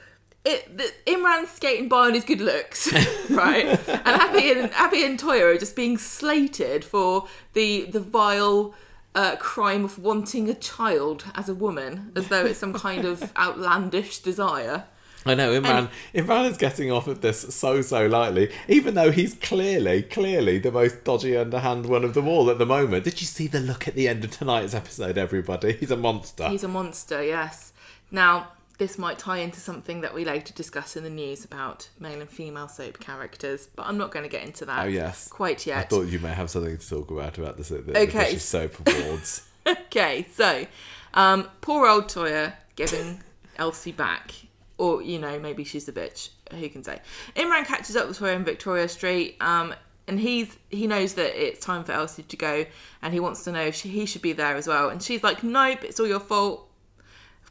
It, 0.46 0.78
the, 0.78 0.92
Imran's 1.08 1.52
skating 1.52 1.88
by 1.88 2.08
on 2.08 2.16
his 2.16 2.26
good 2.26 2.42
looks, 2.42 2.92
right? 3.30 3.66
and 3.66 4.06
Abby 4.06 4.52
and 4.52 4.72
Abby 4.74 5.06
and 5.06 5.18
Toya 5.18 5.56
are 5.56 5.58
just 5.58 5.76
being 5.76 5.98
slated 5.98 6.84
for 6.84 7.28
the 7.54 7.86
the 7.86 8.02
vile 8.02 8.74
uh, 9.16 9.36
crime 9.38 9.86
of 9.86 10.00
wanting 10.00 10.50
a 10.50 10.54
child 10.54 11.26
as 11.36 11.50
a 11.50 11.56
woman, 11.56 12.12
as 12.16 12.28
though 12.28 12.46
it's 12.46 12.60
some 12.60 12.74
kind 12.74 13.06
of 13.06 13.32
outlandish 13.38 14.20
desire. 14.20 14.86
I 15.26 15.36
know 15.36 15.60
Imran. 15.60 15.90
Imran 16.14 16.50
is 16.50 16.58
getting 16.58 16.92
off 16.92 17.08
of 17.08 17.22
this 17.22 17.56
so 17.56 17.82
so 17.82 18.08
lightly, 18.08 18.52
even 18.68 18.96
though 18.96 19.12
he's 19.12 19.36
clearly, 19.36 20.04
clearly 20.04 20.60
the 20.60 20.72
most 20.72 21.04
dodgy 21.04 21.38
underhand 21.38 21.86
one 21.86 22.04
of 22.04 22.14
them 22.14 22.28
all 22.28 22.50
at 22.50 22.58
the 22.58 22.66
moment. 22.66 23.06
Did 23.06 23.22
you 23.22 23.28
see 23.28 23.48
the 23.48 23.62
look 23.62 23.88
at 23.88 23.96
the 23.96 24.08
end 24.08 24.26
of 24.26 24.32
tonight's 24.32 24.74
episode, 24.74 25.18
everybody? 25.18 25.74
He's 25.74 25.92
a 25.92 25.98
monster. 25.98 26.50
He's 26.50 26.64
a 26.64 26.68
monster, 26.68 27.24
yes. 27.24 27.72
Now, 28.14 28.50
this 28.78 28.98
might 28.98 29.20
tie 29.20 29.40
into 29.40 29.60
something 29.60 30.02
that 30.02 30.14
we 30.14 30.24
later 30.24 30.54
discuss 30.54 30.96
in 30.96 31.04
the 31.04 31.10
news 31.10 31.44
about 31.44 31.90
male 32.00 32.22
and 32.22 32.30
female 32.30 32.68
soap 32.68 33.00
characters, 33.00 33.68
but 33.76 33.88
I'm 33.88 33.98
not 33.98 34.12
going 34.12 34.24
to 34.24 34.30
get 34.30 34.44
into 34.44 34.66
that 34.66 34.86
oh 34.86 34.88
yes, 34.88 35.28
quite 35.28 35.66
yet. 35.66 35.78
I 35.80 35.84
thought 35.84 36.08
you 36.08 36.20
may 36.20 36.32
have 36.32 36.50
something 36.50 36.78
to 36.78 36.90
talk 36.90 37.12
about 37.12 37.38
about 37.38 37.58
the, 37.58 37.64
the, 37.64 37.82
the 37.82 38.00
Okay. 38.02 38.12
British 38.12 38.44
soap 38.44 38.88
awards. 38.88 39.48
okay, 39.68 40.28
so 40.32 40.66
um, 41.16 41.50
poor 41.62 41.88
old 41.88 42.06
Toya 42.06 42.54
giving 42.76 43.22
Elsie 43.58 43.92
back, 43.92 44.32
or 44.78 45.02
you 45.02 45.18
know 45.20 45.40
maybe 45.40 45.64
she's 45.64 45.88
a 45.88 45.94
bitch. 45.94 46.30
Who 46.52 46.70
can 46.70 46.84
say? 46.84 47.00
Imran 47.36 47.66
catches 47.66 47.96
up 47.96 48.08
with 48.08 48.20
Toya 48.20 48.36
in 48.36 48.44
Victoria 48.44 48.88
Street, 48.90 49.38
um, 49.42 49.74
and 50.08 50.20
he's 50.20 50.56
he 50.70 50.86
knows 50.86 51.16
that 51.16 51.42
it's 51.42 51.60
time 51.66 51.84
for 51.84 51.94
Elsie 51.94 52.24
to 52.24 52.38
go, 52.38 52.66
and 53.02 53.14
he 53.14 53.20
wants 53.20 53.44
to 53.46 53.52
know 53.52 53.64
if 53.64 53.76
she, 53.76 53.90
he 53.90 54.06
should 54.06 54.22
be 54.22 54.34
there 54.34 54.56
as 54.56 54.68
well. 54.68 54.90
And 54.90 55.02
she's 55.02 55.24
like, 55.24 55.42
"Nope, 55.44 55.84
it's 55.84 56.00
all 56.00 56.08
your 56.08 56.20
fault. 56.20 56.70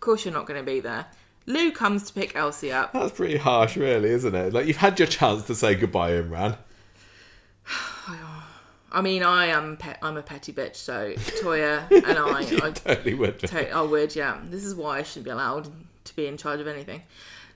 Course 0.02 0.24
you're 0.26 0.34
not 0.34 0.46
going 0.46 0.60
to 0.60 0.66
be 0.70 0.80
there." 0.80 1.06
Lou 1.46 1.72
comes 1.72 2.04
to 2.04 2.12
pick 2.12 2.36
Elsie 2.36 2.70
up. 2.70 2.92
That's 2.92 3.12
pretty 3.12 3.36
harsh, 3.36 3.76
really, 3.76 4.10
isn't 4.10 4.34
it? 4.34 4.52
Like 4.52 4.66
you've 4.66 4.76
had 4.76 4.98
your 4.98 5.08
chance 5.08 5.44
to 5.46 5.54
say 5.54 5.74
goodbye, 5.74 6.12
Imran. 6.12 6.56
I 8.94 9.00
mean, 9.00 9.22
I 9.22 9.46
am 9.46 9.78
pe- 9.78 9.96
I'm 10.02 10.16
a 10.16 10.22
petty 10.22 10.52
bitch, 10.52 10.76
so 10.76 11.14
Toya 11.14 11.90
and 12.06 12.18
I, 12.18 12.66
I 12.66 12.70
totally 12.72 13.14
would. 13.14 13.38
To- 13.38 13.70
I 13.70 13.80
would, 13.80 14.14
yeah. 14.14 14.38
This 14.50 14.64
is 14.64 14.74
why 14.74 14.98
I 14.98 15.02
shouldn't 15.02 15.24
be 15.24 15.30
allowed 15.30 15.70
to 16.04 16.16
be 16.16 16.26
in 16.26 16.36
charge 16.36 16.60
of 16.60 16.66
anything. 16.66 17.02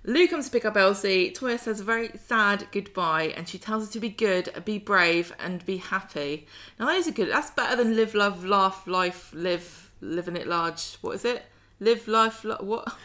Lou 0.04 0.26
comes 0.28 0.46
to 0.46 0.52
pick 0.52 0.64
up 0.64 0.76
Elsie. 0.76 1.32
Toya 1.32 1.58
says 1.58 1.80
a 1.80 1.84
very 1.84 2.10
sad 2.24 2.68
goodbye 2.70 3.34
and 3.36 3.48
she 3.48 3.58
tells 3.58 3.86
her 3.86 3.92
to 3.92 4.00
be 4.00 4.08
good, 4.08 4.62
be 4.64 4.78
brave, 4.78 5.34
and 5.38 5.66
be 5.66 5.76
happy. 5.78 6.46
Now, 6.78 6.86
those 6.86 7.08
are 7.08 7.12
good. 7.12 7.30
That's 7.30 7.50
better 7.50 7.76
than 7.76 7.96
live, 7.96 8.14
love, 8.14 8.44
laugh, 8.44 8.86
life, 8.86 9.30
live, 9.34 9.90
living 10.00 10.36
it 10.36 10.46
large. 10.46 10.96
What 11.02 11.16
is 11.16 11.24
it? 11.24 11.44
Live, 11.80 12.08
life, 12.08 12.44
lo- 12.44 12.56
what? 12.60 12.96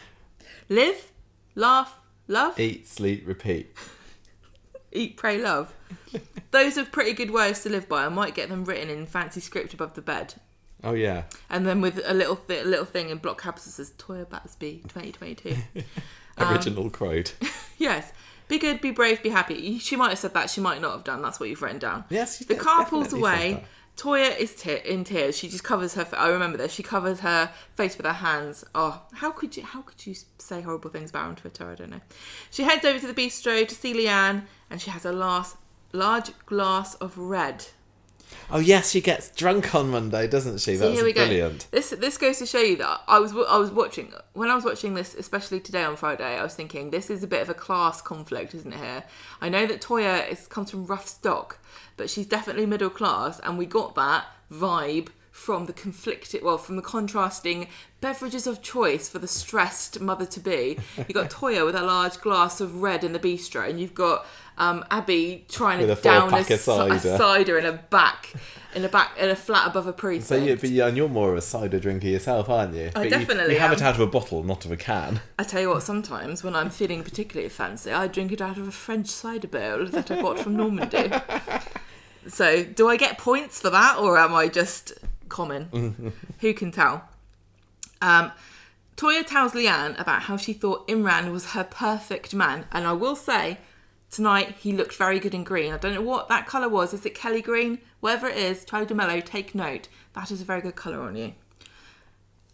Live, 0.68 1.10
laugh, 1.54 1.98
love, 2.28 2.58
Eat, 2.58 2.88
sleep, 2.88 3.26
repeat. 3.26 3.74
eat, 4.92 5.16
pray, 5.16 5.38
love. 5.38 5.74
Those 6.50 6.78
are 6.78 6.84
pretty 6.84 7.12
good 7.12 7.30
ways 7.30 7.62
to 7.62 7.68
live 7.68 7.88
by. 7.88 8.04
I 8.04 8.08
might 8.08 8.34
get 8.34 8.48
them 8.48 8.64
written 8.64 8.88
in 8.90 9.06
fancy 9.06 9.40
script 9.40 9.74
above 9.74 9.94
the 9.94 10.02
bed. 10.02 10.34
Oh 10.84 10.94
yeah. 10.94 11.24
And 11.48 11.66
then 11.66 11.80
with 11.80 12.00
a 12.04 12.14
little 12.14 12.36
th- 12.36 12.64
a 12.64 12.68
little 12.68 12.84
thing 12.84 13.08
in 13.10 13.18
block 13.18 13.40
capitals 13.40 13.76
that 13.76 13.84
says 13.84 13.92
Toya 13.98 14.28
Battersby 14.28 14.82
2022. 14.88 15.56
Um, 16.38 16.50
Original 16.50 16.88
quote. 16.88 17.34
yes. 17.76 18.10
Be 18.48 18.58
good, 18.58 18.80
be 18.80 18.90
brave, 18.90 19.22
be 19.22 19.28
happy. 19.28 19.78
She 19.78 19.96
might 19.96 20.08
have 20.08 20.18
said 20.18 20.32
that, 20.32 20.48
she 20.48 20.62
might 20.62 20.80
not 20.80 20.92
have 20.92 21.04
done. 21.04 21.20
That's 21.20 21.38
what 21.38 21.50
you've 21.50 21.60
written 21.60 21.78
down. 21.78 22.04
Yes, 22.08 22.38
The 22.38 22.54
car 22.54 22.86
pulls 22.86 23.12
away. 23.12 23.62
Toya 23.96 24.36
is 24.38 24.54
te- 24.54 24.80
in 24.84 25.04
tears. 25.04 25.36
She 25.36 25.48
just 25.48 25.64
covers 25.64 25.94
her. 25.94 26.06
I 26.16 26.28
remember 26.28 26.58
this. 26.58 26.72
She 26.72 26.82
covers 26.82 27.20
her 27.20 27.52
face 27.74 27.96
with 27.96 28.06
her 28.06 28.12
hands. 28.12 28.64
Oh, 28.74 29.02
how 29.14 29.30
could 29.30 29.56
you? 29.56 29.62
How 29.62 29.82
could 29.82 30.04
you 30.06 30.14
say 30.38 30.62
horrible 30.62 30.90
things 30.90 31.10
about 31.10 31.24
her 31.24 31.28
on 31.28 31.36
Twitter? 31.36 31.70
I 31.70 31.74
don't 31.74 31.90
know. 31.90 32.00
She 32.50 32.62
heads 32.62 32.84
over 32.84 32.98
to 32.98 33.06
the 33.06 33.14
bistro 33.14 33.66
to 33.66 33.74
see 33.74 33.94
Leanne, 33.94 34.44
and 34.70 34.80
she 34.80 34.90
has 34.90 35.04
a 35.04 35.12
last 35.12 35.56
large 35.92 36.30
glass 36.46 36.94
of 36.96 37.18
red. 37.18 37.66
Oh 38.50 38.58
yes, 38.58 38.90
she 38.90 39.00
gets 39.00 39.30
drunk 39.30 39.74
on 39.74 39.90
Monday, 39.90 40.26
doesn't 40.26 40.60
she? 40.60 40.76
So 40.76 40.86
That's 40.86 40.94
here 40.94 41.04
we 41.04 41.12
brilliant. 41.12 41.68
go. 41.70 41.76
This 41.76 41.90
this 41.90 42.18
goes 42.18 42.38
to 42.38 42.46
show 42.46 42.60
you 42.60 42.76
that 42.76 43.00
I 43.06 43.18
was 43.18 43.32
I 43.32 43.56
was 43.56 43.70
watching 43.70 44.12
when 44.34 44.50
I 44.50 44.54
was 44.54 44.64
watching 44.64 44.94
this, 44.94 45.14
especially 45.14 45.60
today 45.60 45.84
on 45.84 45.96
Friday. 45.96 46.38
I 46.38 46.42
was 46.42 46.54
thinking 46.54 46.90
this 46.90 47.10
is 47.10 47.22
a 47.22 47.26
bit 47.26 47.42
of 47.42 47.48
a 47.48 47.54
class 47.54 48.02
conflict, 48.02 48.54
isn't 48.54 48.72
it? 48.72 48.78
Here, 48.78 49.04
I 49.40 49.48
know 49.48 49.66
that 49.66 49.80
Toya 49.80 50.28
is 50.30 50.46
comes 50.46 50.70
from 50.70 50.86
rough 50.86 51.06
stock, 51.06 51.58
but 51.96 52.10
she's 52.10 52.26
definitely 52.26 52.66
middle 52.66 52.90
class, 52.90 53.40
and 53.40 53.58
we 53.58 53.66
got 53.66 53.94
that 53.94 54.26
vibe 54.50 55.08
from 55.32 55.64
the 55.64 55.72
conflicted, 55.72 56.42
well, 56.42 56.58
from 56.58 56.76
the 56.76 56.82
contrasting 56.82 57.66
beverages 58.02 58.46
of 58.46 58.60
choice 58.60 59.08
for 59.08 59.18
the 59.18 59.26
stressed 59.26 59.98
mother 59.98 60.26
to 60.26 60.38
be. 60.38 60.78
You've 60.98 61.14
got 61.14 61.30
Toya 61.30 61.64
with 61.64 61.74
a 61.74 61.82
large 61.82 62.20
glass 62.20 62.60
of 62.60 62.82
red 62.82 63.02
in 63.02 63.12
the 63.12 63.18
bistro, 63.18 63.68
and 63.68 63.80
you've 63.80 63.94
got 63.94 64.26
um, 64.58 64.84
Abby 64.90 65.44
trying 65.48 65.86
to 65.86 65.94
down 65.96 66.32
a, 66.32 66.38
of 66.38 66.50
a 66.50 66.56
cider. 66.56 67.16
cider 67.16 67.58
in 67.58 67.64
a 67.66 67.72
back, 67.72 68.32
in 68.74 68.84
a 68.84 68.88
back, 68.88 69.16
in 69.18 69.28
a 69.30 69.36
flat 69.36 69.66
above 69.66 69.86
a 69.86 69.92
priest. 69.92 70.28
So 70.28 70.36
you, 70.36 70.56
but 70.56 70.70
you, 70.70 70.84
and 70.84 70.96
you're 70.96 71.08
more 71.08 71.32
of 71.32 71.38
a 71.38 71.40
cider 71.40 71.78
drinker 71.80 72.06
yourself, 72.08 72.48
aren't 72.48 72.74
you? 72.74 72.90
But 72.94 73.04
you- 73.04 73.10
definitely 73.10 73.54
You, 73.54 73.60
have 73.60 73.70
am. 73.72 73.76
it 73.78 73.82
out 73.82 73.94
of 73.94 74.00
a 74.00 74.06
bottle, 74.06 74.42
not 74.42 74.64
of 74.64 74.72
a 74.72 74.76
can. 74.76 75.20
I 75.38 75.44
tell 75.44 75.60
you 75.60 75.70
what, 75.70 75.82
sometimes 75.82 76.44
when 76.44 76.54
I'm 76.54 76.70
feeling 76.70 77.02
particularly 77.02 77.48
fancy, 77.48 77.90
I 77.92 78.06
drink 78.06 78.32
it 78.32 78.40
out 78.40 78.56
of 78.58 78.68
a 78.68 78.72
French 78.72 79.08
cider 79.08 79.48
bowl 79.48 79.86
that 79.86 80.10
I 80.10 80.20
bought 80.20 80.38
from 80.38 80.56
Normandy. 80.56 81.10
so, 82.28 82.62
do 82.64 82.88
I 82.88 82.96
get 82.96 83.18
points 83.18 83.60
for 83.60 83.70
that, 83.70 83.98
or 83.98 84.18
am 84.18 84.34
I 84.34 84.48
just 84.48 84.92
common? 85.28 86.12
Who 86.40 86.54
can 86.54 86.70
tell? 86.70 87.08
Um, 88.00 88.32
Toya 88.96 89.24
tells 89.26 89.52
Leanne 89.52 89.98
about 90.00 90.22
how 90.22 90.36
she 90.36 90.52
thought 90.52 90.86
Imran 90.88 91.32
was 91.32 91.52
her 91.52 91.64
perfect 91.64 92.34
man, 92.34 92.66
and 92.72 92.86
I 92.86 92.92
will 92.92 93.16
say, 93.16 93.58
tonight 94.12 94.54
he 94.60 94.72
looked 94.72 94.94
very 94.94 95.18
good 95.18 95.34
in 95.34 95.42
green. 95.42 95.72
I 95.72 95.78
don't 95.78 95.94
know 95.94 96.02
what 96.02 96.28
that 96.28 96.46
colour 96.46 96.68
was. 96.68 96.94
Is 96.94 97.04
it 97.04 97.16
Kelly 97.16 97.42
green? 97.42 97.78
Whatever 97.98 98.28
it 98.28 98.36
is, 98.36 98.64
Charlie 98.64 98.86
de 98.86 98.94
Melo, 98.94 99.20
take 99.20 99.54
note. 99.56 99.88
That 100.12 100.30
is 100.30 100.40
a 100.40 100.44
very 100.44 100.60
good 100.60 100.76
colour 100.76 101.00
on 101.00 101.16
you. 101.16 101.32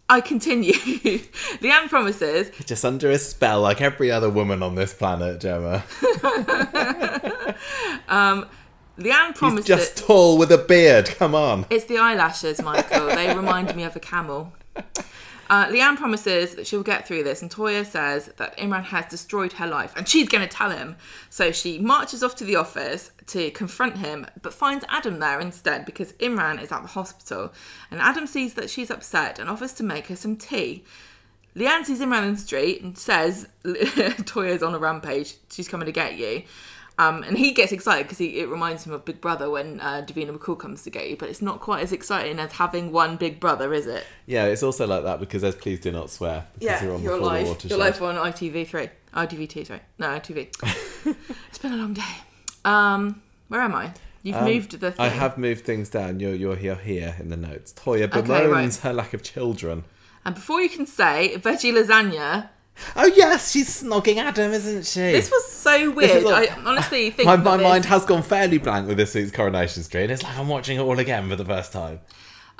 I 0.09 0.21
continue. 0.21 0.73
Leanne 1.61 1.87
promises. 1.87 2.49
Just 2.65 2.83
under 2.83 3.11
a 3.11 3.19
spell, 3.19 3.61
like 3.61 3.79
every 3.79 4.09
other 4.09 4.29
woman 4.29 4.63
on 4.63 4.73
this 4.73 4.93
planet, 4.93 5.39
Gemma. 5.39 5.83
Um, 8.07 8.47
Leanne 8.97 9.35
promises. 9.35 9.67
He's 9.67 9.77
just 9.77 9.97
tall 9.97 10.37
with 10.37 10.51
a 10.51 10.57
beard. 10.57 11.05
Come 11.05 11.35
on. 11.35 11.65
It's 11.69 11.85
the 11.85 11.99
eyelashes, 11.99 12.61
Michael. 12.61 13.07
they 13.07 13.35
remind 13.35 13.75
me 13.75 13.83
of 13.83 13.95
a 13.95 13.99
camel. 13.99 14.53
Uh, 15.49 15.65
Leanne 15.67 15.97
promises 15.97 16.53
that 16.55 16.67
she'll 16.67 16.83
get 16.83 17.07
through 17.07 17.23
this, 17.23 17.41
and 17.41 17.49
Toya 17.49 17.83
says 17.83 18.27
that 18.37 18.55
Imran 18.57 18.83
has 18.83 19.07
destroyed 19.07 19.53
her 19.53 19.65
life, 19.65 19.93
and 19.97 20.07
she's 20.07 20.29
going 20.29 20.47
to 20.47 20.55
tell 20.55 20.69
him. 20.69 20.95
So 21.31 21.51
she 21.51 21.79
marches 21.79 22.21
off 22.21 22.35
to 22.35 22.43
the 22.43 22.55
office 22.55 23.11
to 23.27 23.49
confront 23.51 23.97
him, 23.97 24.27
but 24.43 24.53
finds 24.53 24.85
Adam 24.89 25.19
there 25.19 25.39
instead 25.39 25.85
because 25.85 26.13
Imran 26.13 26.61
is 26.61 26.71
at 26.71 26.83
the 26.83 26.89
hospital. 26.89 27.51
And 27.89 27.99
Adam 27.99 28.27
sees 28.27 28.53
that 28.53 28.69
she's 28.69 28.91
upset 28.91 29.39
and 29.39 29.49
offers 29.49 29.73
to 29.73 29.83
make 29.83 30.07
her 30.07 30.15
some 30.15 30.35
tea. 30.35 30.83
Leanne 31.55 31.83
sees 31.83 31.99
Imran 31.99 32.27
in 32.27 32.33
the 32.33 32.39
street 32.39 32.81
and 32.81 32.95
says, 32.95 33.47
Toya's 33.63 34.61
on 34.61 34.75
a 34.75 34.79
rampage, 34.79 35.35
she's 35.51 35.67
coming 35.67 35.87
to 35.87 35.91
get 35.91 36.15
you. 36.15 36.43
Um, 36.99 37.23
and 37.23 37.37
he 37.37 37.53
gets 37.53 37.71
excited 37.71 38.03
because 38.07 38.19
it 38.19 38.49
reminds 38.49 38.85
him 38.85 38.91
of 38.91 39.05
Big 39.05 39.21
Brother 39.21 39.49
when 39.49 39.79
uh, 39.79 40.03
Davina 40.05 40.37
McCall 40.37 40.59
comes 40.59 40.83
to 40.83 40.89
get 40.89 41.09
you, 41.09 41.15
but 41.15 41.29
it's 41.29 41.41
not 41.41 41.61
quite 41.61 41.81
as 41.81 41.93
exciting 41.93 42.39
as 42.39 42.51
having 42.51 42.91
one 42.91 43.15
Big 43.15 43.39
Brother, 43.39 43.73
is 43.73 43.87
it? 43.87 44.05
Yeah, 44.25 44.45
it's 44.45 44.63
also 44.63 44.85
like 44.85 45.03
that 45.03 45.19
because 45.21 45.41
there's 45.41 45.55
Please 45.55 45.79
Do 45.79 45.91
Not 45.93 46.09
Swear. 46.09 46.45
Because 46.59 46.81
you're 46.83 46.93
on 46.93 47.01
you're 47.01 47.17
the 47.17 47.25
live. 47.25 47.63
You're 47.63 47.79
live 47.79 48.01
on 48.03 48.15
ITV3. 48.15 48.89
ITV2, 49.15 49.67
sorry. 49.67 49.79
No, 49.97 50.07
ITV. 50.07 50.49
it's 51.47 51.57
been 51.57 51.71
a 51.71 51.77
long 51.77 51.93
day. 51.93 52.13
Um, 52.65 53.21
where 53.47 53.61
am 53.61 53.73
I? 53.75 53.93
You've 54.21 54.35
Um, 54.35 54.43
moved 54.43 54.71
the 54.77 54.91
thing. 54.91 54.99
I 54.99 55.07
have 55.07 55.37
moved 55.37 55.63
things 55.65 55.87
down. 55.89 56.19
You're, 56.19 56.35
you're 56.35 56.57
here, 56.57 56.75
here 56.75 57.15
in 57.17 57.29
the 57.29 57.37
notes. 57.37 57.71
Toya 57.71 58.03
Okay, 58.13 58.21
bemoans 58.21 58.51
right. 58.51 58.75
her 58.79 58.93
lack 58.93 59.13
of 59.13 59.23
children. 59.23 59.85
And 60.25 60.35
before 60.35 60.61
you 60.61 60.67
can 60.67 60.85
say 60.85 61.33
veggie 61.37 61.71
lasagna, 61.73 62.49
Oh, 62.95 63.05
yes, 63.15 63.51
she's 63.51 63.83
snogging 63.83 64.17
Adam, 64.17 64.51
isn't 64.51 64.85
she? 64.85 64.99
this 64.99 65.29
was 65.31 65.51
so 65.51 65.91
weird. 65.91 66.23
all- 66.23 66.33
I 66.33 66.47
honestly 66.65 67.09
think 67.11 67.25
my 67.27 67.35
my 67.35 67.57
mind 67.57 67.85
has 67.85 68.05
gone 68.05 68.23
fairly 68.23 68.57
blank 68.57 68.87
with 68.87 68.97
this 68.97 69.13
week's 69.15 69.31
Coronation 69.31 69.83
Street. 69.83 70.09
It's 70.09 70.23
like 70.23 70.37
I'm 70.37 70.47
watching 70.47 70.77
it 70.77 70.81
all 70.81 70.97
again 70.99 71.29
for 71.29 71.35
the 71.35 71.45
first 71.45 71.71
time. 71.73 71.99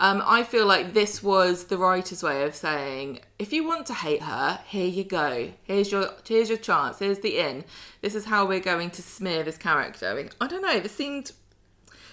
Um, 0.02 0.24
I 0.26 0.44
feel 0.44 0.66
like 0.66 0.94
this 0.94 1.22
was 1.22 1.66
the 1.66 1.78
writer's 1.78 2.24
way 2.24 2.44
of 2.46 2.56
saying, 2.56 3.20
if 3.38 3.52
you 3.52 3.68
want 3.68 3.86
to 3.88 3.94
hate 3.94 4.22
her, 4.24 4.60
here 4.66 4.88
you 4.88 5.04
go. 5.04 5.52
Here's 5.64 5.92
your 5.92 6.12
here's 6.26 6.48
your 6.50 6.58
chance. 6.58 7.00
Here's 7.00 7.20
the 7.20 7.38
in. 7.38 7.66
This 8.02 8.16
is 8.16 8.26
how 8.26 8.46
we're 8.46 8.62
going 8.62 8.92
to 8.92 9.02
smear 9.02 9.44
this 9.44 9.58
character. 9.58 10.08
I, 10.10 10.14
mean, 10.16 10.30
I 10.40 10.48
don't 10.48 10.62
know. 10.62 10.80
This 10.80 10.94
seemed. 10.96 11.32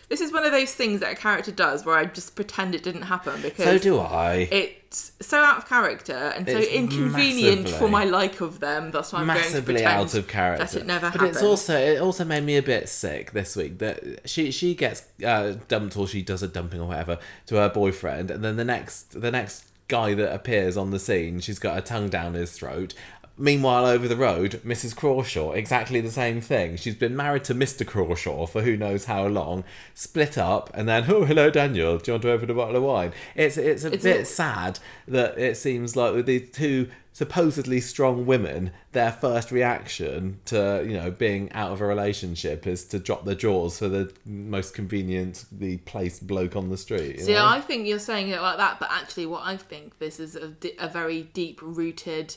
This 0.08 0.20
is 0.20 0.32
one 0.32 0.44
of 0.44 0.52
those 0.52 0.72
things 0.72 1.00
that 1.00 1.12
a 1.12 1.16
character 1.16 1.50
does 1.50 1.84
where 1.84 1.96
I 1.96 2.04
just 2.04 2.36
pretend 2.36 2.76
it 2.76 2.84
didn't 2.84 3.02
happen 3.02 3.42
because 3.42 3.64
So 3.64 3.76
do 3.78 3.98
I. 3.98 4.48
it's 4.52 4.85
so 5.20 5.38
out 5.38 5.58
of 5.58 5.68
character 5.68 6.12
and 6.36 6.46
so 6.48 6.56
It's 6.58 6.68
inconvenient 6.68 7.62
massively- 7.64 7.78
for 7.78 7.88
my 7.88 8.04
like 8.04 8.40
of 8.40 8.60
them. 8.60 8.90
That's 8.90 9.12
why 9.12 9.20
I'm 9.20 9.26
going 9.26 9.38
to 9.38 9.44
massively 9.44 9.74
pretend 9.74 10.00
out 10.00 10.14
of 10.14 10.26
character. 10.28 10.64
that 10.64 10.74
it 10.76 10.86
never 10.86 11.06
but 11.06 11.12
happened. 11.12 11.30
it's 11.30 11.42
also 11.42 11.76
it 11.78 12.00
also 12.00 12.24
made 12.24 12.44
me 12.44 12.56
a 12.56 12.62
bit 12.62 12.88
sick 12.88 13.32
this 13.32 13.56
week 13.56 13.78
that 13.78 14.28
she 14.28 14.50
she 14.50 14.74
gets 14.74 15.02
uh, 15.24 15.54
dumped 15.68 15.96
or 15.96 16.06
she 16.06 16.22
does 16.22 16.42
a 16.42 16.48
dumping 16.48 16.80
or 16.80 16.88
whatever 16.88 17.18
to 17.46 17.56
her 17.56 17.68
boyfriend, 17.68 18.30
and 18.30 18.42
then 18.44 18.56
the 18.56 18.64
next 18.64 19.20
the 19.20 19.30
next 19.30 19.64
guy 19.88 20.14
that 20.14 20.34
appears 20.34 20.76
on 20.76 20.90
the 20.90 20.98
scene, 20.98 21.38
she's 21.38 21.60
got 21.60 21.74
her 21.76 21.80
tongue 21.80 22.08
down 22.08 22.34
his 22.34 22.50
throat. 22.52 22.92
Meanwhile, 23.38 23.84
over 23.84 24.08
the 24.08 24.16
road, 24.16 24.62
Mrs. 24.64 24.96
Crawshaw, 24.96 25.52
exactly 25.52 26.00
the 26.00 26.10
same 26.10 26.40
thing. 26.40 26.76
She's 26.76 26.94
been 26.94 27.14
married 27.14 27.44
to 27.44 27.54
Mr. 27.54 27.86
Crawshaw 27.86 28.46
for 28.46 28.62
who 28.62 28.76
knows 28.78 29.04
how 29.04 29.26
long, 29.26 29.62
split 29.94 30.38
up, 30.38 30.70
and 30.72 30.88
then, 30.88 31.04
oh, 31.08 31.24
hello, 31.24 31.50
Daniel. 31.50 31.98
Do 31.98 32.10
you 32.10 32.12
want 32.14 32.22
to 32.22 32.30
open 32.32 32.50
a 32.50 32.54
bottle 32.54 32.76
of 32.76 32.82
wine? 32.82 33.12
It's 33.34 33.58
it's 33.58 33.84
a 33.84 33.92
It's 33.92 34.04
bit 34.04 34.20
a- 34.22 34.24
sad 34.24 34.78
that 35.08 35.36
it 35.38 35.56
seems 35.58 35.96
like 35.96 36.14
with 36.14 36.24
these 36.26 36.50
two 36.50 36.88
supposedly 37.12 37.80
strong 37.80 38.26
women, 38.26 38.70
their 38.92 39.10
first 39.12 39.50
reaction 39.50 40.38
to 40.46 40.82
you 40.86 40.94
know 40.94 41.10
being 41.10 41.50
out 41.52 41.72
of 41.72 41.80
a 41.82 41.86
relationship 41.86 42.66
is 42.66 42.84
to 42.84 42.98
drop 42.98 43.24
their 43.26 43.34
jaws 43.34 43.78
for 43.78 43.88
the 43.88 44.12
most 44.24 44.74
conveniently 44.74 45.78
placed 45.78 46.26
bloke 46.26 46.56
on 46.56 46.68
the 46.70 46.76
street. 46.76 47.20
See. 47.20 47.36
I 47.36 47.60
think 47.60 47.86
you're 47.86 47.98
saying 47.98 48.28
it 48.30 48.40
like 48.40 48.56
that, 48.56 48.78
but 48.80 48.88
actually, 48.90 49.26
what 49.26 49.42
I 49.44 49.56
think 49.58 49.98
this 49.98 50.18
is 50.20 50.36
a, 50.36 50.52
a 50.78 50.88
very 50.88 51.24
deep 51.34 51.60
rooted 51.62 52.36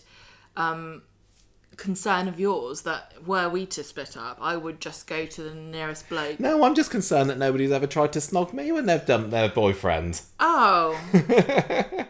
um, 0.60 1.02
concern 1.78 2.28
of 2.28 2.40
yours 2.40 2.82
that 2.82 3.14
were 3.26 3.50
we 3.50 3.66
to 3.68 3.84
split 3.84 4.18
up, 4.18 4.38
I 4.42 4.58
would 4.58 4.80
just 4.80 5.08
go 5.08 5.26
to 5.26 5.42
the 5.42 5.56
nearest 5.56 6.10
bloke. 6.10 6.40
No, 6.40 6.64
I'm 6.64 6.76
just 6.76 6.92
concerned 6.92 7.30
that 7.30 7.38
nobody's 7.38 7.72
ever 7.72 7.88
tried 7.88 8.14
to 8.14 8.20
snog 8.20 8.54
me 8.54 8.72
when 8.72 8.86
they've 8.86 9.06
dumped 9.06 9.32
their 9.32 9.50
boyfriend. 9.50 10.22
Oh, 10.40 11.00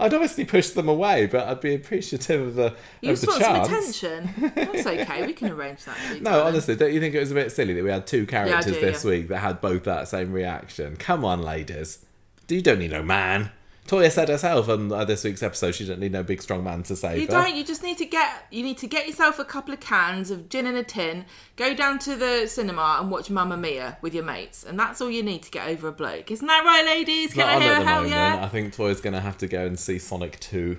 I'd 0.00 0.14
obviously 0.14 0.44
push 0.44 0.70
them 0.70 0.88
away, 0.88 1.26
but 1.26 1.46
I'd 1.46 1.60
be 1.60 1.74
appreciative 1.74 2.48
of 2.48 2.54
the 2.54 2.74
you 3.00 3.12
of 3.12 3.20
just 3.20 3.22
the 3.22 3.28
want 3.28 3.42
some 3.42 3.68
chance. 3.68 4.02
attention. 4.02 4.52
That's 4.54 4.86
okay. 4.86 5.26
We 5.26 5.32
can 5.32 5.50
arrange 5.50 5.84
that. 5.84 5.96
No, 6.22 6.44
honestly, 6.44 6.76
don't 6.76 6.92
you 6.92 7.00
think 7.00 7.14
it 7.14 7.20
was 7.20 7.30
a 7.30 7.34
bit 7.34 7.52
silly 7.52 7.74
that 7.74 7.84
we 7.84 7.90
had 7.90 8.06
two 8.06 8.26
characters 8.26 8.74
do, 8.74 8.80
this 8.80 9.04
yeah. 9.04 9.10
week 9.10 9.28
that 9.28 9.38
had 9.38 9.60
both 9.60 9.84
that 9.84 10.08
same 10.08 10.32
reaction? 10.32 10.96
Come 10.96 11.24
on, 11.24 11.42
ladies. 11.42 12.04
Do 12.46 12.54
you 12.54 12.62
don't 12.62 12.78
need 12.78 12.90
no 12.90 13.02
man. 13.02 13.50
Toya 13.86 14.10
said 14.10 14.28
herself 14.28 14.68
on 14.68 14.90
uh, 14.92 15.04
this 15.04 15.24
week's 15.24 15.42
episode 15.42 15.74
she 15.74 15.84
didn't 15.84 16.00
need 16.00 16.12
no 16.12 16.22
big 16.22 16.40
strong 16.40 16.62
man 16.64 16.82
to 16.84 16.94
save 16.96 17.20
You 17.20 17.26
her. 17.26 17.32
don't. 17.32 17.54
You 17.56 17.64
just 17.64 17.82
need 17.82 17.98
to 17.98 18.06
get. 18.06 18.46
You 18.50 18.62
need 18.62 18.78
to 18.78 18.86
get 18.86 19.06
yourself 19.06 19.38
a 19.38 19.44
couple 19.44 19.74
of 19.74 19.80
cans 19.80 20.30
of 20.30 20.48
gin 20.48 20.66
in 20.66 20.76
a 20.76 20.84
tin. 20.84 21.24
Go 21.56 21.74
down 21.74 21.98
to 22.00 22.14
the 22.16 22.46
cinema 22.46 22.98
and 23.00 23.10
watch 23.10 23.28
Mamma 23.28 23.56
Mia 23.56 23.98
with 24.00 24.14
your 24.14 24.24
mates, 24.24 24.64
and 24.64 24.78
that's 24.78 25.00
all 25.00 25.10
you 25.10 25.22
need 25.22 25.42
to 25.42 25.50
get 25.50 25.68
over 25.68 25.88
a 25.88 25.92
bloke. 25.92 26.30
Isn't 26.30 26.46
that 26.46 26.64
right, 26.64 26.84
ladies? 26.86 27.34
Can 27.34 27.46
not 27.46 27.60
I 27.60 27.64
hear 27.64 27.72
a 27.72 27.82
hell 27.84 27.94
moment. 28.02 28.10
yeah? 28.12 28.40
I 28.44 28.48
think 28.48 28.74
Toya's 28.74 29.00
going 29.00 29.14
to 29.14 29.20
have 29.20 29.36
to 29.38 29.48
go 29.48 29.66
and 29.66 29.78
see 29.78 29.98
Sonic 29.98 30.38
2. 30.40 30.78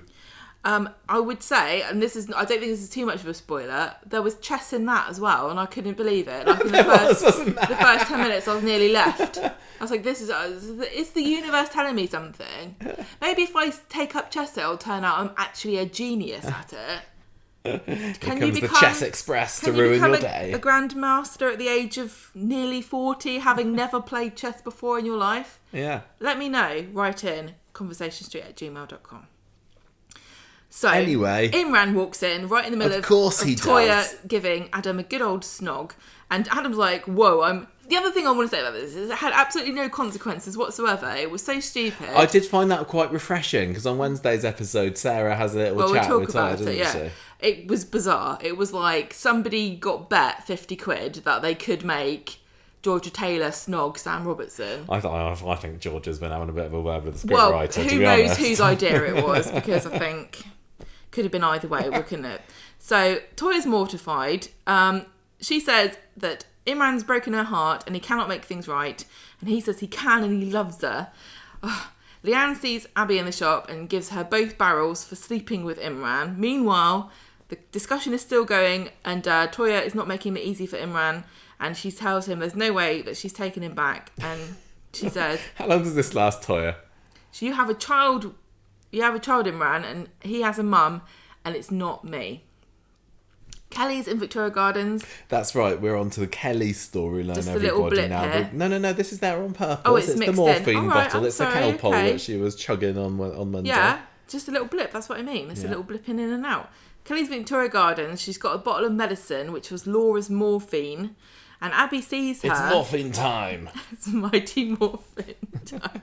Um, 0.66 0.88
I 1.10 1.20
would 1.20 1.42
say, 1.42 1.82
and 1.82 2.00
this 2.00 2.16
is, 2.16 2.30
I 2.30 2.46
don't 2.46 2.58
think 2.58 2.72
this 2.72 2.80
is 2.80 2.88
too 2.88 3.04
much 3.04 3.16
of 3.16 3.28
a 3.28 3.34
spoiler. 3.34 3.94
There 4.06 4.22
was 4.22 4.36
chess 4.38 4.72
in 4.72 4.86
that 4.86 5.10
as 5.10 5.20
well, 5.20 5.50
and 5.50 5.60
I 5.60 5.66
couldn't 5.66 5.98
believe 5.98 6.26
it. 6.26 6.46
Like 6.46 6.60
in 6.62 6.72
the 6.72 6.84
first, 6.84 7.22
wasn't 7.22 7.56
the 7.56 7.76
first 7.76 8.06
ten 8.06 8.20
minutes, 8.20 8.48
I 8.48 8.54
was 8.54 8.64
nearly 8.64 8.90
left. 8.90 9.36
I 9.38 9.52
was 9.78 9.90
like, 9.90 10.02
"This 10.02 10.22
is, 10.22 10.30
uh, 10.30 10.58
the 11.14 11.22
universe 11.22 11.68
telling 11.68 11.94
me 11.94 12.06
something? 12.06 12.76
Maybe 13.20 13.42
if 13.42 13.54
I 13.54 13.70
take 13.90 14.16
up 14.16 14.30
chess, 14.30 14.56
it'll 14.56 14.78
turn 14.78 15.04
out 15.04 15.18
I'm 15.18 15.32
actually 15.36 15.76
a 15.76 15.84
genius 15.84 16.46
at 16.46 16.72
it." 16.72 17.02
Can 17.64 18.36
Here 18.36 18.46
you 18.46 18.52
become 18.52 18.68
the 18.68 18.78
Chess 18.78 19.00
Express 19.00 19.60
to 19.60 19.66
can 19.66 19.76
you 19.76 19.82
ruin 19.82 19.94
become 19.94 20.10
your 20.10 20.18
a, 20.18 20.22
day. 20.22 20.52
a 20.52 20.58
grandmaster 20.58 21.50
at 21.50 21.58
the 21.58 21.68
age 21.68 21.96
of 21.96 22.30
nearly 22.34 22.82
forty, 22.82 23.38
having 23.38 23.74
never 23.76 24.00
played 24.02 24.36
chess 24.36 24.60
before 24.60 24.98
in 24.98 25.06
your 25.06 25.16
life? 25.16 25.60
Yeah. 25.72 26.02
Let 26.20 26.38
me 26.38 26.48
know. 26.48 26.86
Write 26.92 27.24
in 27.24 27.52
conversationstreet 27.72 28.44
at 28.44 28.56
gmail.com. 28.56 29.26
So 30.76 30.88
Anyway. 30.88 31.50
Imran 31.50 31.94
walks 31.94 32.20
in 32.20 32.48
right 32.48 32.64
in 32.64 32.72
the 32.72 32.76
middle 32.76 32.98
Of 32.98 33.04
course 33.04 33.40
of 33.40 33.46
he 33.46 33.54
Toya 33.54 33.86
does. 33.86 34.16
giving 34.26 34.68
Adam 34.72 34.98
a 34.98 35.04
good 35.04 35.22
old 35.22 35.42
snog, 35.42 35.92
and 36.32 36.48
Adam's 36.50 36.76
like, 36.76 37.04
"Whoa!" 37.04 37.42
I'm. 37.42 37.68
The 37.88 37.96
other 37.96 38.10
thing 38.10 38.26
I 38.26 38.32
want 38.32 38.50
to 38.50 38.56
say 38.56 38.60
about 38.60 38.72
this 38.72 38.96
is 38.96 39.08
it 39.08 39.14
had 39.18 39.32
absolutely 39.32 39.72
no 39.72 39.88
consequences 39.88 40.56
whatsoever. 40.58 41.14
It 41.14 41.30
was 41.30 41.44
so 41.44 41.60
stupid. 41.60 42.08
I 42.08 42.26
did 42.26 42.44
find 42.44 42.72
that 42.72 42.88
quite 42.88 43.12
refreshing 43.12 43.68
because 43.68 43.86
on 43.86 43.98
Wednesday's 43.98 44.44
episode, 44.44 44.98
Sarah 44.98 45.36
has 45.36 45.54
a 45.54 45.58
little 45.58 45.76
well, 45.76 45.86
we'll 45.92 45.94
chat 46.00 46.08
talk 46.08 46.20
with 46.22 46.30
Toya, 46.30 46.32
about 46.32 46.50
doesn't 46.58 46.68
it. 46.72 46.76
Yeah, 46.78 46.92
she? 46.92 47.10
it 47.38 47.68
was 47.68 47.84
bizarre. 47.84 48.38
It 48.42 48.56
was 48.56 48.72
like 48.72 49.14
somebody 49.14 49.76
got 49.76 50.10
bet 50.10 50.44
fifty 50.44 50.74
quid 50.74 51.22
that 51.24 51.40
they 51.40 51.54
could 51.54 51.84
make 51.84 52.38
Georgia 52.82 53.10
Taylor 53.10 53.50
snog 53.50 53.96
Sam 53.96 54.24
Robertson. 54.26 54.86
I, 54.88 54.98
th- 54.98 55.12
I 55.12 55.54
think 55.54 55.78
George 55.78 56.06
has 56.06 56.18
been 56.18 56.32
having 56.32 56.48
a 56.48 56.52
bit 56.52 56.66
of 56.66 56.74
a 56.74 56.80
word 56.80 57.04
with 57.04 57.22
the 57.22 57.32
well, 57.32 57.52
scriptwriter. 57.52 57.72
to 57.74 57.82
who 57.84 58.00
knows 58.00 58.30
honest. 58.30 58.40
whose 58.40 58.60
idea 58.60 59.04
it 59.04 59.24
was 59.24 59.48
because 59.52 59.86
I 59.86 59.98
think 59.98 60.42
could 61.14 61.24
have 61.24 61.32
been 61.32 61.44
either 61.44 61.68
way, 61.68 61.88
couldn't 62.02 62.24
it? 62.26 62.42
So 62.78 63.20
Toya's 63.36 63.64
mortified. 63.64 64.48
Um, 64.66 65.06
she 65.40 65.60
says 65.60 65.96
that 66.16 66.44
Imran's 66.66 67.04
broken 67.04 67.32
her 67.32 67.44
heart 67.44 67.84
and 67.86 67.94
he 67.94 68.00
cannot 68.00 68.28
make 68.28 68.44
things 68.44 68.68
right, 68.68 69.04
and 69.40 69.48
he 69.48 69.60
says 69.60 69.80
he 69.80 69.86
can 69.86 70.24
and 70.24 70.42
he 70.42 70.50
loves 70.50 70.82
her. 70.82 71.10
Ugh. 71.62 71.86
Leanne 72.24 72.56
sees 72.56 72.86
Abby 72.96 73.18
in 73.18 73.26
the 73.26 73.32
shop 73.32 73.68
and 73.68 73.86
gives 73.88 74.08
her 74.08 74.24
both 74.24 74.56
barrels 74.56 75.04
for 75.04 75.14
sleeping 75.14 75.62
with 75.62 75.78
Imran. 75.78 76.38
Meanwhile, 76.38 77.12
the 77.48 77.58
discussion 77.70 78.14
is 78.14 78.22
still 78.22 78.46
going, 78.46 78.88
and 79.04 79.28
uh, 79.28 79.48
Toya 79.48 79.84
is 79.84 79.94
not 79.94 80.08
making 80.08 80.34
it 80.38 80.42
easy 80.42 80.66
for 80.66 80.78
Imran, 80.78 81.24
and 81.60 81.76
she 81.76 81.92
tells 81.92 82.26
him 82.26 82.38
there's 82.38 82.56
no 82.56 82.72
way 82.72 83.02
that 83.02 83.18
she's 83.18 83.34
taking 83.34 83.62
him 83.62 83.74
back, 83.74 84.10
and 84.22 84.40
she 84.94 85.08
says, 85.18 85.38
How 85.56 85.66
long 85.66 85.82
does 85.82 85.94
this 85.94 86.14
last, 86.14 86.40
Toya? 86.40 86.76
so 87.30 87.44
you 87.44 87.52
have 87.52 87.68
a 87.68 87.74
child, 87.74 88.34
you 88.94 89.02
have 89.02 89.14
a 89.14 89.18
child, 89.18 89.46
Imran, 89.46 89.84
and 89.84 90.08
he 90.20 90.42
has 90.42 90.58
a 90.58 90.62
mum, 90.62 91.02
and 91.44 91.56
it's 91.56 91.70
not 91.70 92.04
me. 92.04 92.44
Kelly's 93.70 94.06
in 94.06 94.20
Victoria 94.20 94.50
Gardens. 94.50 95.04
That's 95.28 95.54
right. 95.54 95.80
We're 95.80 95.96
on 95.96 96.08
to 96.10 96.20
the 96.20 96.28
Kelly 96.28 96.72
storyline. 96.72 97.34
Just 97.34 97.48
a 97.48 97.52
everybody 97.52 97.72
little 97.72 97.90
blip 97.90 98.08
now. 98.08 98.30
here. 98.30 98.50
No, 98.52 98.68
no, 98.68 98.78
no. 98.78 98.92
This 98.92 99.12
is 99.12 99.18
there 99.18 99.42
on 99.42 99.52
purpose. 99.52 99.82
Oh, 99.84 99.96
it's 99.96 100.12
the 100.12 100.16
mixed 100.16 100.30
in. 100.30 100.36
morphine 100.36 100.86
right, 100.86 101.04
bottle. 101.04 101.20
I'm 101.20 101.26
it's 101.26 101.36
sorry, 101.36 101.72
the 101.72 101.86
okay. 101.86 102.12
that 102.12 102.20
she 102.20 102.36
was 102.36 102.54
chugging 102.54 102.96
on 102.96 103.20
on 103.20 103.50
Monday. 103.50 103.70
Yeah, 103.70 104.00
just 104.28 104.46
a 104.46 104.52
little 104.52 104.68
blip. 104.68 104.92
That's 104.92 105.08
what 105.08 105.18
I 105.18 105.22
mean. 105.22 105.50
It's 105.50 105.64
a 105.64 105.68
little 105.68 105.82
blipping 105.84 106.20
in 106.20 106.32
and 106.32 106.46
out. 106.46 106.70
Kelly's 107.04 107.28
in 107.28 107.38
Victoria 107.38 107.68
Gardens. 107.68 108.20
She's 108.20 108.38
got 108.38 108.54
a 108.54 108.58
bottle 108.58 108.86
of 108.86 108.92
medicine, 108.92 109.52
which 109.52 109.70
was 109.70 109.86
Laura's 109.86 110.30
morphine, 110.30 111.16
and 111.60 111.72
Abby 111.74 112.00
sees 112.00 112.42
her. 112.42 112.50
It's 112.50 112.72
morphine 112.72 113.12
time. 113.12 113.68
It's 113.92 114.06
mighty 114.06 114.76
morphine 114.76 115.34
time. 115.66 116.02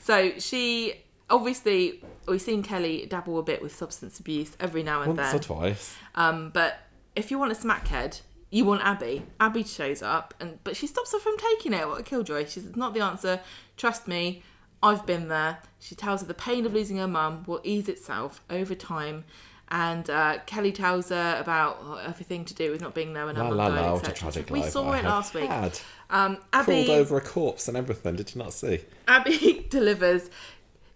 so 0.00 0.38
she 0.38 1.05
obviously 1.30 2.02
we've 2.26 2.42
seen 2.42 2.62
Kelly 2.62 3.06
dabble 3.08 3.38
a 3.38 3.42
bit 3.42 3.62
with 3.62 3.74
substance 3.74 4.18
abuse 4.18 4.56
every 4.60 4.82
now 4.82 5.02
and 5.02 5.16
then. 5.16 5.32
Once 5.32 5.46
then. 5.46 5.56
or 5.56 5.60
twice. 5.60 5.96
Um, 6.14 6.50
but 6.50 6.78
if 7.14 7.30
you 7.30 7.38
want 7.38 7.52
a 7.52 7.54
smackhead, 7.54 8.20
you 8.50 8.64
want 8.64 8.82
Abby. 8.82 9.22
Abby 9.40 9.64
shows 9.64 10.02
up, 10.02 10.34
and 10.40 10.58
but 10.64 10.76
she 10.76 10.86
stops 10.86 11.12
her 11.12 11.18
from 11.18 11.36
taking 11.38 11.72
it. 11.72 11.86
What 11.86 12.00
a 12.00 12.04
killjoy! 12.04 12.44
She 12.46 12.60
says, 12.60 12.76
"Not 12.76 12.94
the 12.94 13.00
answer. 13.00 13.40
Trust 13.76 14.06
me, 14.06 14.42
I've 14.82 15.04
been 15.04 15.28
there." 15.28 15.58
She 15.80 15.94
tells 15.94 16.20
her 16.20 16.26
the 16.26 16.34
pain 16.34 16.64
of 16.64 16.72
losing 16.72 16.98
her 16.98 17.08
mum 17.08 17.44
will 17.46 17.60
ease 17.64 17.88
itself 17.88 18.42
over 18.48 18.74
time. 18.74 19.24
And 19.68 20.08
uh, 20.08 20.38
Kelly 20.46 20.70
tells 20.70 21.08
her 21.08 21.38
about 21.40 22.00
everything 22.06 22.44
to 22.44 22.54
do 22.54 22.70
with 22.70 22.80
not 22.80 22.94
being 22.94 23.14
there 23.14 23.26
when 23.26 23.34
her 23.34 23.42
La 23.42 23.48
mum 23.48 23.58
la 23.58 23.68
died, 23.68 23.80
la, 23.80 23.92
what 23.94 24.06
a 24.06 24.10
etc. 24.12 24.44
We 24.48 24.62
saw 24.62 24.90
I 24.90 24.98
it 25.00 25.04
last 25.04 25.34
week. 25.34 25.48
Had. 25.48 25.80
Um, 26.08 26.38
Crawled 26.52 26.88
over 26.88 27.16
a 27.16 27.20
corpse 27.20 27.66
and 27.66 27.76
everything. 27.76 28.14
Did 28.14 28.32
you 28.32 28.42
not 28.42 28.52
see? 28.52 28.82
Abby 29.08 29.66
delivers. 29.70 30.30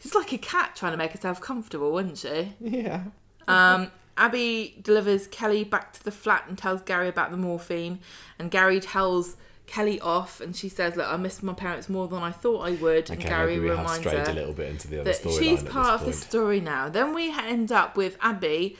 She's 0.00 0.14
like 0.14 0.32
a 0.32 0.38
cat 0.38 0.74
trying 0.74 0.92
to 0.92 0.98
make 0.98 1.12
herself 1.12 1.40
comfortable, 1.40 1.96
isn't 1.98 2.18
she? 2.18 2.54
Yeah. 2.60 3.04
Um, 3.46 3.90
Abby 4.16 4.76
delivers 4.82 5.26
Kelly 5.26 5.64
back 5.64 5.92
to 5.94 6.04
the 6.04 6.10
flat 6.10 6.44
and 6.48 6.56
tells 6.56 6.82
Gary 6.82 7.08
about 7.08 7.30
the 7.30 7.36
morphine. 7.36 8.00
And 8.38 8.50
Gary 8.50 8.80
tells 8.80 9.36
Kelly 9.66 10.00
off, 10.00 10.40
and 10.40 10.56
she 10.56 10.68
says, 10.68 10.96
"Look, 10.96 11.06
I 11.06 11.16
miss 11.16 11.42
my 11.42 11.52
parents 11.52 11.88
more 11.88 12.08
than 12.08 12.22
I 12.22 12.32
thought 12.32 12.66
I 12.66 12.72
would." 12.72 13.08
And 13.08 13.20
Gary 13.20 13.58
we 13.60 13.68
have 13.68 13.78
reminds 13.78 14.00
strayed 14.00 14.26
her 14.26 14.32
a 14.32 14.34
little 14.34 14.52
bit 14.52 14.68
into 14.68 14.88
the 14.88 15.00
other 15.00 15.12
that 15.12 15.30
she's 15.38 15.62
part 15.62 16.00
of 16.00 16.06
the 16.06 16.12
story 16.12 16.60
now. 16.60 16.88
Then 16.88 17.14
we 17.14 17.30
end 17.30 17.70
up 17.70 17.96
with 17.96 18.16
Abby 18.20 18.76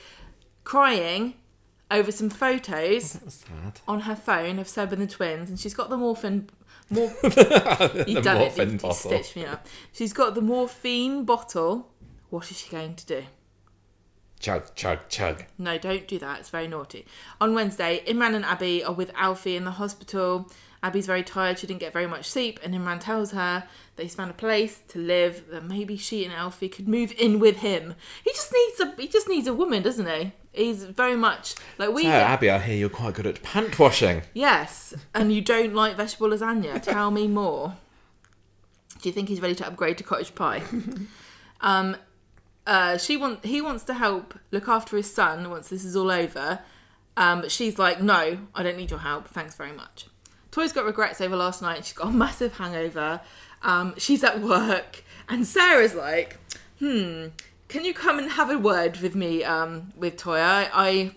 crying 0.64 1.34
over 1.90 2.12
some 2.12 2.30
photos 2.30 3.12
That 3.14 3.24
was 3.24 3.34
sad. 3.34 3.80
on 3.88 4.00
her 4.00 4.16
phone 4.16 4.58
of 4.58 4.68
Seb 4.68 4.92
and 4.92 5.02
the 5.02 5.06
twins, 5.06 5.48
and 5.48 5.58
she's 5.58 5.74
got 5.74 5.90
the 5.90 5.96
morphine. 5.96 6.48
Mor- 6.90 7.08
the 7.22 8.04
You've 8.06 8.24
done 8.24 8.38
morphine 8.38 8.68
it. 8.68 8.72
You 8.72 8.78
bottle. 8.78 8.94
stitched 8.94 9.36
me 9.36 9.44
up. 9.46 9.66
She's 9.92 10.12
got 10.12 10.34
the 10.34 10.40
morphine 10.42 11.24
bottle. 11.24 11.88
What 12.30 12.50
is 12.50 12.58
she 12.58 12.68
going 12.70 12.94
to 12.96 13.06
do? 13.06 13.22
Chug, 14.40 14.74
chug, 14.74 15.00
chug. 15.08 15.44
No, 15.58 15.76
don't 15.76 16.08
do 16.08 16.18
that. 16.18 16.40
It's 16.40 16.48
very 16.48 16.66
naughty. 16.66 17.04
On 17.40 17.54
Wednesday, 17.54 18.02
Imran 18.06 18.34
and 18.34 18.44
Abby 18.44 18.82
are 18.82 18.92
with 18.94 19.10
Alfie 19.14 19.54
in 19.56 19.64
the 19.64 19.72
hospital. 19.72 20.50
Abby's 20.82 21.06
very 21.06 21.22
tired. 21.22 21.58
She 21.58 21.66
didn't 21.66 21.80
get 21.80 21.92
very 21.92 22.06
much 22.06 22.24
sleep, 22.30 22.58
and 22.64 22.74
Imran 22.74 23.00
tells 23.00 23.32
her 23.32 23.64
that 23.96 24.02
he's 24.02 24.14
found 24.14 24.30
a 24.30 24.34
place 24.34 24.80
to 24.88 24.98
live. 24.98 25.44
That 25.50 25.64
maybe 25.64 25.98
she 25.98 26.24
and 26.24 26.32
Alfie 26.32 26.70
could 26.70 26.88
move 26.88 27.12
in 27.18 27.38
with 27.38 27.56
him. 27.58 27.94
He 28.24 28.30
just 28.32 28.50
needs 28.52 28.80
a 28.80 28.94
he 29.02 29.08
just 29.08 29.28
needs 29.28 29.46
a 29.46 29.52
woman, 29.52 29.82
doesn't 29.82 30.06
he? 30.08 30.32
He's 30.52 30.84
very 30.84 31.16
much 31.16 31.54
like 31.78 31.90
we. 31.90 32.02
So, 32.02 32.08
Abby, 32.08 32.50
I 32.50 32.58
hear 32.58 32.76
you're 32.76 32.88
quite 32.88 33.14
good 33.14 33.26
at 33.26 33.42
pant 33.42 33.78
washing. 33.78 34.22
Yes, 34.34 34.94
and 35.14 35.32
you 35.32 35.40
don't 35.40 35.74
like 35.74 35.96
vegetable 35.96 36.28
lasagna. 36.28 36.82
Tell 36.82 37.10
me 37.10 37.28
more. 37.28 37.76
Do 39.00 39.08
you 39.08 39.12
think 39.12 39.28
he's 39.28 39.40
ready 39.40 39.54
to 39.56 39.66
upgrade 39.66 39.98
to 39.98 40.04
cottage 40.04 40.34
pie? 40.34 40.62
um, 41.60 41.96
uh, 42.66 42.98
she 42.98 43.16
want 43.16 43.44
he 43.44 43.60
wants 43.60 43.84
to 43.84 43.94
help 43.94 44.34
look 44.50 44.68
after 44.68 44.96
his 44.96 45.12
son 45.12 45.50
once 45.50 45.68
this 45.68 45.84
is 45.84 45.96
all 45.96 46.10
over. 46.10 46.60
Um, 47.16 47.42
but 47.42 47.50
she's 47.50 47.78
like, 47.78 48.00
no, 48.00 48.38
I 48.54 48.62
don't 48.62 48.76
need 48.76 48.90
your 48.90 49.00
help. 49.00 49.28
Thanks 49.28 49.54
very 49.54 49.72
much. 49.72 50.06
Toy's 50.50 50.72
got 50.72 50.84
regrets 50.84 51.20
over 51.20 51.36
last 51.36 51.62
night. 51.62 51.84
She's 51.84 51.92
got 51.94 52.08
a 52.08 52.12
massive 52.16 52.56
hangover. 52.56 53.20
Um, 53.62 53.94
she's 53.98 54.24
at 54.24 54.40
work, 54.40 55.04
and 55.28 55.46
Sarah's 55.46 55.94
like, 55.94 56.38
hmm, 56.78 57.26
can 57.70 57.84
you 57.84 57.94
come 57.94 58.18
and 58.18 58.32
have 58.32 58.50
a 58.50 58.58
word 58.58 59.00
with 59.00 59.14
me 59.14 59.44
um, 59.44 59.92
with 59.96 60.16
Toya? 60.16 60.68
I, 60.74 61.12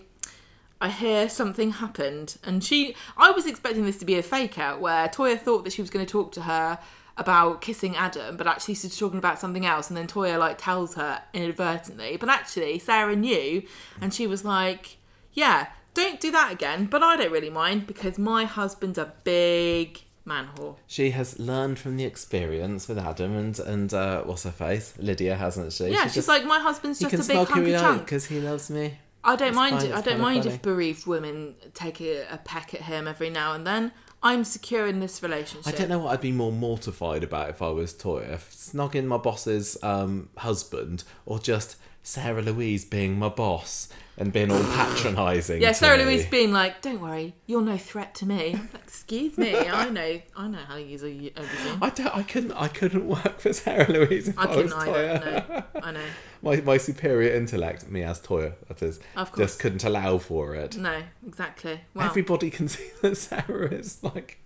I 0.80 0.88
hear 0.88 1.28
something 1.28 1.72
happened, 1.72 2.38
and 2.44 2.62
she. 2.62 2.94
I 3.16 3.32
was 3.32 3.46
expecting 3.46 3.84
this 3.84 3.98
to 3.98 4.04
be 4.04 4.16
a 4.16 4.22
fake 4.22 4.56
out 4.56 4.80
where 4.80 5.08
Toya 5.08 5.38
thought 5.38 5.64
that 5.64 5.72
she 5.72 5.82
was 5.82 5.90
going 5.90 6.06
to 6.06 6.10
talk 6.10 6.30
to 6.32 6.42
her 6.42 6.78
about 7.16 7.60
kissing 7.60 7.96
Adam, 7.96 8.36
but 8.36 8.46
actually 8.46 8.74
she's 8.74 8.96
talking 8.96 9.18
about 9.18 9.40
something 9.40 9.66
else, 9.66 9.90
and 9.90 9.96
then 9.96 10.06
Toya 10.06 10.38
like 10.38 10.56
tells 10.58 10.94
her 10.94 11.22
inadvertently. 11.32 12.16
But 12.16 12.28
actually, 12.28 12.78
Sarah 12.78 13.16
knew, 13.16 13.64
and 14.00 14.14
she 14.14 14.28
was 14.28 14.44
like, 14.44 14.96
"Yeah, 15.32 15.66
don't 15.92 16.20
do 16.20 16.30
that 16.30 16.52
again." 16.52 16.86
But 16.86 17.02
I 17.02 17.16
don't 17.16 17.32
really 17.32 17.50
mind 17.50 17.88
because 17.88 18.16
my 18.16 18.44
husband's 18.44 18.96
a 18.96 19.12
big 19.24 20.03
man 20.24 20.48
whore. 20.56 20.76
She 20.86 21.10
has 21.10 21.38
learned 21.38 21.78
from 21.78 21.96
the 21.96 22.04
experience 22.04 22.88
with 22.88 22.98
Adam 22.98 23.36
and 23.36 23.58
and 23.58 23.92
uh, 23.94 24.22
what's 24.22 24.44
her 24.44 24.50
face, 24.50 24.94
Lydia, 24.98 25.36
hasn't 25.36 25.72
she? 25.72 25.88
Yeah, 25.88 26.02
She 26.02 26.04
she's 26.04 26.14
just- 26.14 26.28
like, 26.28 26.44
"My 26.44 26.58
husband's 26.58 26.98
just 26.98 27.10
can 27.10 27.20
a 27.20 27.46
big 27.62 27.78
chunk." 27.78 28.04
because 28.04 28.26
he 28.26 28.40
loves 28.40 28.70
me. 28.70 28.98
I 29.26 29.36
don't 29.36 29.48
It's 29.48 29.56
mind. 29.56 29.80
fine, 29.80 29.92
I 29.92 30.00
don't 30.02 30.20
mind 30.20 30.42
funny. 30.44 30.54
if 30.54 30.60
bereaved 30.62 31.06
women 31.06 31.54
take 31.72 32.00
a, 32.02 32.26
a 32.30 32.36
peck 32.38 32.74
at 32.74 32.82
him 32.82 33.08
every 33.08 33.30
now 33.30 33.54
and 33.54 33.66
then. 33.66 33.92
I'm 34.22 34.44
secure 34.44 34.86
in 34.86 35.00
this 35.00 35.22
relationship. 35.22 35.66
I 35.72 35.76
don't 35.76 35.88
know 35.90 35.98
what 35.98 36.12
I'd 36.14 36.20
be 36.22 36.32
more 36.32 36.50
mortified 36.52 37.22
about 37.22 37.50
if 37.50 37.60
I 37.60 37.68
was 37.68 37.92
Toya, 37.92 38.38
snogging 38.38 39.04
my 39.04 39.18
boss's 39.18 39.76
um, 39.82 40.30
husband, 40.38 41.04
or 41.26 41.38
just 41.38 41.76
Sarah 42.02 42.40
Louise 42.42 42.84
being 42.86 43.18
my 43.18 43.28
boss 43.28 43.88
and 44.16 44.32
being 44.32 44.50
all 44.50 44.62
patronising. 44.62 45.60
Yeah, 45.60 45.72
Sarah 45.72 45.98
me. 45.98 46.04
Louise 46.04 46.26
being 46.26 46.52
like, 46.52 46.80
"Don't 46.82 47.00
worry, 47.00 47.34
you're 47.46 47.62
no 47.62 47.76
threat 47.76 48.14
to 48.16 48.26
me." 48.26 48.52
Like, 48.72 48.74
Excuse 48.84 49.36
me, 49.36 49.54
I 49.68 49.88
know, 49.90 50.20
I 50.36 50.48
know 50.48 50.58
how 50.58 50.74
to 50.76 50.82
use 50.82 51.02
a- 51.02 51.32
everything. 51.36 51.78
I 51.82 51.90
don't. 51.90 52.16
I 52.16 52.22
couldn't. 52.22 52.52
I 52.52 52.68
couldn't 52.68 53.06
work 53.06 53.40
for 53.40 53.52
Sarah 53.52 53.90
Louise 53.90 54.28
if 54.28 54.38
I 54.38 54.44
I, 54.44 54.56
was 54.56 54.72
couldn't 54.72 54.94
Toya. 54.94 55.24
No, 55.44 55.62
I 55.82 55.90
know. 55.92 56.00
My 56.42 56.56
my 56.60 56.76
superior 56.76 57.32
intellect, 57.34 57.88
me 57.88 58.02
as 58.02 58.20
Toya, 58.20 58.52
that 58.68 58.82
is, 58.82 59.00
Of 59.16 59.32
course. 59.32 59.48
just 59.50 59.60
couldn't 59.60 59.82
allow 59.84 60.18
for 60.18 60.54
it. 60.54 60.76
No, 60.76 61.02
exactly. 61.26 61.80
Well, 61.94 62.06
Everybody 62.06 62.50
can 62.50 62.68
see 62.68 62.90
that 63.02 63.16
Sarah 63.16 63.72
is 63.72 64.02
like. 64.02 64.38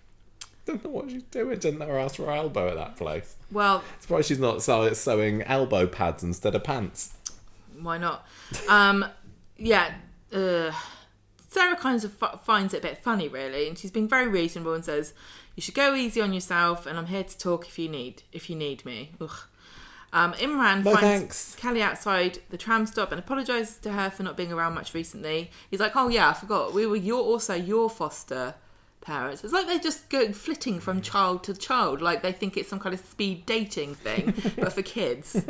Don't 0.64 0.84
know 0.84 0.90
what 0.90 1.10
she's 1.10 1.22
doing. 1.24 1.58
Didn't 1.58 1.78
know 1.80 1.86
her 1.86 1.98
ass 1.98 2.16
for 2.16 2.26
her 2.26 2.32
elbow 2.32 2.68
at 2.68 2.74
that 2.76 2.96
place. 2.96 3.36
well, 3.50 3.82
Surprised 4.00 4.28
she's 4.28 4.38
not 4.38 4.62
sewing 4.62 5.42
elbow 5.42 5.86
pads 5.86 6.22
instead 6.22 6.54
of 6.54 6.62
pants. 6.62 7.14
why 7.80 7.96
not? 7.98 8.26
Um, 8.68 9.04
yeah. 9.58 9.94
Uh, 10.32 10.72
Sarah 11.48 11.76
kind 11.76 12.02
of 12.04 12.22
f- 12.22 12.40
finds 12.44 12.74
it 12.74 12.78
a 12.78 12.82
bit 12.82 12.98
funny, 12.98 13.28
really, 13.28 13.68
and 13.68 13.78
she's 13.78 13.90
been 13.90 14.08
very 14.08 14.28
reasonable 14.28 14.74
and 14.74 14.84
says, 14.84 15.14
"You 15.56 15.62
should 15.62 15.74
go 15.74 15.94
easy 15.94 16.20
on 16.20 16.32
yourself, 16.32 16.86
and 16.86 16.98
I'm 16.98 17.06
here 17.06 17.24
to 17.24 17.38
talk 17.38 17.66
if 17.66 17.78
you 17.78 17.88
need 17.88 18.22
if 18.32 18.48
you 18.48 18.56
need 18.56 18.84
me." 18.84 19.12
Ugh. 19.20 19.30
Um, 20.10 20.32
Imran 20.34 20.84
No 20.84 20.94
finds 20.94 21.00
thanks. 21.00 21.54
Kelly 21.56 21.82
outside 21.82 22.38
the 22.48 22.56
tram 22.56 22.86
stop 22.86 23.12
and 23.12 23.18
apologizes 23.18 23.76
to 23.78 23.92
her 23.92 24.08
for 24.08 24.22
not 24.22 24.36
being 24.38 24.52
around 24.52 24.74
much 24.74 24.94
recently. 24.94 25.50
He's 25.70 25.80
like, 25.80 25.96
"Oh 25.96 26.08
yeah, 26.08 26.30
I 26.30 26.32
forgot. 26.32 26.72
We 26.72 26.86
were 26.86 26.96
your 26.96 27.20
also 27.20 27.54
your 27.54 27.90
foster 27.90 28.54
parents." 29.08 29.42
It's 29.42 29.52
like 29.52 29.66
they're 29.66 29.78
just 29.78 30.08
going 30.08 30.32
flitting 30.32 30.78
from 30.80 31.00
child 31.00 31.42
to 31.44 31.54
child, 31.54 32.00
like 32.02 32.22
they 32.22 32.32
think 32.32 32.56
it's 32.56 32.68
some 32.68 32.78
kind 32.78 32.94
of 32.94 33.00
speed 33.00 33.46
dating 33.46 33.94
thing, 33.96 34.34
but 34.56 34.72
for 34.72 34.82
kids. 34.82 35.34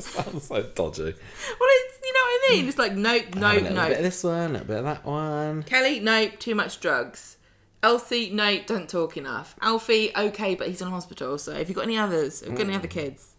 That 0.00 0.02
sounds 0.02 0.44
so 0.44 0.62
dodgy. 0.62 1.02
it's, 1.02 1.98
you 2.04 2.12
know 2.14 2.20
what 2.20 2.40
I 2.40 2.48
mean? 2.50 2.68
It's 2.68 2.78
like, 2.78 2.94
nope, 2.94 3.34
nope, 3.34 3.54
little 3.62 3.74
nope. 3.74 3.88
bit 3.88 3.98
of 3.98 4.04
this 4.04 4.24
one, 4.24 4.32
a 4.32 4.48
little 4.48 4.66
bit 4.66 4.78
of 4.78 4.84
that 4.84 5.04
one. 5.04 5.62
Kelly, 5.64 6.00
nope, 6.00 6.38
too 6.38 6.54
much 6.54 6.80
drugs. 6.80 7.36
Elsie, 7.82 8.30
nope, 8.30 8.62
don't 8.66 8.88
talk 8.88 9.18
enough. 9.18 9.56
Alfie, 9.60 10.10
okay, 10.16 10.54
but 10.54 10.68
he's 10.68 10.80
in 10.80 10.88
hospital. 10.88 11.36
So, 11.36 11.52
have 11.54 11.68
you 11.68 11.74
got 11.74 11.84
any 11.84 11.98
others? 11.98 12.40
Have 12.40 12.50
you 12.50 12.56
got 12.56 12.66
any 12.66 12.76
other 12.76 12.88
kids? 12.88 13.34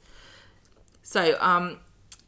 So, 1.01 1.35
um, 1.39 1.79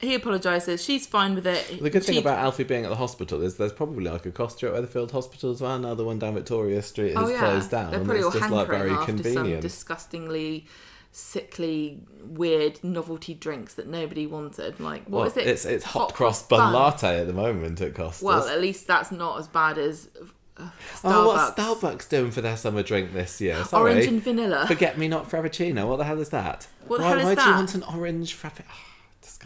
he 0.03 0.15
apologises. 0.15 0.83
She's 0.83 1.07
fine 1.07 1.35
with 1.35 1.47
it. 1.47 1.81
The 1.81 1.89
good 1.89 2.03
thing 2.03 2.15
She- 2.15 2.21
about 2.21 2.39
Alfie 2.39 2.63
being 2.63 2.83
at 2.85 2.89
the 2.89 2.95
hospital 2.95 3.41
is 3.41 3.57
there's 3.57 3.73
probably 3.73 4.05
like 4.05 4.25
a 4.25 4.31
Costa 4.31 4.67
at 4.67 4.73
Weatherfield 4.73 5.11
Hospital 5.11 5.51
as 5.51 5.61
well. 5.61 5.79
Now 5.79 5.93
the 5.93 6.03
one 6.03 6.19
down 6.19 6.33
Victoria 6.35 6.81
Street 6.81 7.15
has 7.15 7.25
oh 7.25 7.29
yeah, 7.29 7.39
closed 7.39 7.71
down. 7.71 7.91
they're 7.91 7.99
and 7.99 8.07
probably 8.07 8.23
all 8.23 8.29
it's 8.29 8.39
just 8.39 8.51
like 8.51 8.67
very 8.67 8.91
after 8.91 9.33
some 9.33 9.59
disgustingly 9.59 10.65
sickly, 11.13 11.99
weird 12.23 12.83
novelty 12.83 13.33
drinks 13.35 13.75
that 13.75 13.87
nobody 13.87 14.25
wanted. 14.27 14.79
Like, 14.79 15.03
what 15.07 15.19
Well, 15.19 15.27
is 15.27 15.37
it? 15.37 15.47
It's 15.47 15.65
it's 15.65 15.85
hot, 15.85 16.13
cross 16.13 16.45
bun 16.45 16.73
latte 16.73 17.21
at 17.21 17.27
the 17.27 17.33
moment 17.33 17.79
at 17.81 17.93
Costa's. 17.93 18.23
Well, 18.23 18.47
at 18.47 18.59
least 18.59 18.87
that's 18.87 19.11
not 19.11 19.39
as 19.39 19.47
bad 19.47 19.77
as 19.77 20.09
uh, 20.57 20.69
Starbucks. 20.95 21.01
oh, 21.03 21.27
what's 21.27 21.59
Starbucks 21.59 22.09
doing 22.09 22.31
for 22.31 22.41
their 22.41 22.57
summer 22.57 22.83
drink 22.83 23.13
this 23.13 23.39
year? 23.39 23.63
Sorry. 23.63 23.91
Orange 23.93 24.07
and 24.07 24.23
vanilla. 24.23 24.65
Forget 24.67 24.97
me 24.97 25.07
not 25.07 25.29
frappuccino. 25.29 25.87
What 25.87 25.97
the 25.97 26.03
hell 26.03 26.19
is 26.19 26.29
that? 26.29 26.67
What 26.87 26.97
the 26.97 27.03
why 27.03 27.09
hell 27.09 27.19
is 27.19 27.25
why 27.25 27.35
do 27.35 27.49
you 27.49 27.55
want 27.55 27.75
an 27.75 27.83
orange 27.83 28.35
frappuccino? 28.35 28.65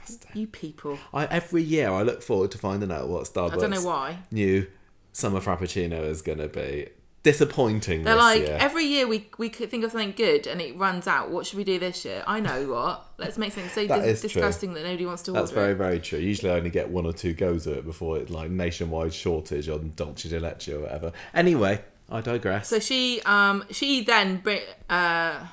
Disgusting. 0.08 0.41
You 0.41 0.48
people. 0.48 0.98
I, 1.13 1.26
every 1.26 1.63
year 1.63 1.89
I 1.89 2.02
look 2.04 2.22
forward 2.24 2.52
to 2.52 2.58
finding 2.58 2.91
out 2.91 3.08
what 3.08 3.26
Starbucks 3.26 3.54
I 3.54 3.58
don't 3.58 3.70
know 3.72 3.84
why. 3.84 4.20
new 4.32 4.67
summer 5.13 5.39
frappuccino 5.39 6.04
is 6.04 6.22
going 6.22 6.39
to 6.39 6.48
be. 6.48 6.89
Disappointing 7.24 8.04
They're 8.04 8.15
like 8.15 8.43
year. 8.43 8.58
every 8.58 8.86
year 8.86 9.06
we 9.06 9.28
we 9.38 9.50
could 9.50 9.70
think 9.70 9.84
of 9.84 9.91
something 9.91 10.13
good 10.15 10.48
and 10.48 10.62
it 10.62 10.78
runs 10.78 11.08
out. 11.08 11.30
What 11.30 11.46
should 11.46 11.58
we 11.58 11.65
do 11.65 11.78
this 11.78 12.06
year? 12.06 12.24
I 12.26 12.39
know 12.39 12.70
what. 12.72 13.06
Let's 13.17 13.38
make 13.38 13.52
something 13.52 13.70
so 13.70 13.86
That 13.86 14.04
dis- 14.04 14.24
is 14.24 14.32
true. 14.32 14.41
disgusting 14.41 14.74
that 14.76 14.84
nobody 14.84 15.06
wants 15.06 15.24
to 15.24 15.32
That's 15.34 15.52
order 15.52 15.56
That's 15.56 15.56
very, 15.56 15.72
it. 15.74 15.76
very 15.76 16.00
true. 16.00 16.20
Usually 16.20 16.52
I 16.52 16.56
only 16.56 16.70
get 16.70 16.89
one 16.89 17.06
or 17.06 17.12
two 17.12 17.34
goes 17.34 17.67
at 17.67 17.80
it 17.80 17.86
before 17.86 18.17
it's 18.17 18.32
like 18.32 18.50
nationwide 18.50 19.13
shortage 19.13 19.67
on 19.67 19.91
Dulce 19.98 20.24
de 20.24 20.39
Leche 20.39 20.70
or 20.70 20.80
whatever. 20.82 21.12
Anyway, 21.34 21.82
I 22.10 22.22
digress. 22.22 22.70
So 22.70 22.80
she 22.80 23.22
um 23.26 23.65
she 23.72 24.06
then 24.06 24.41
uh 24.89 25.48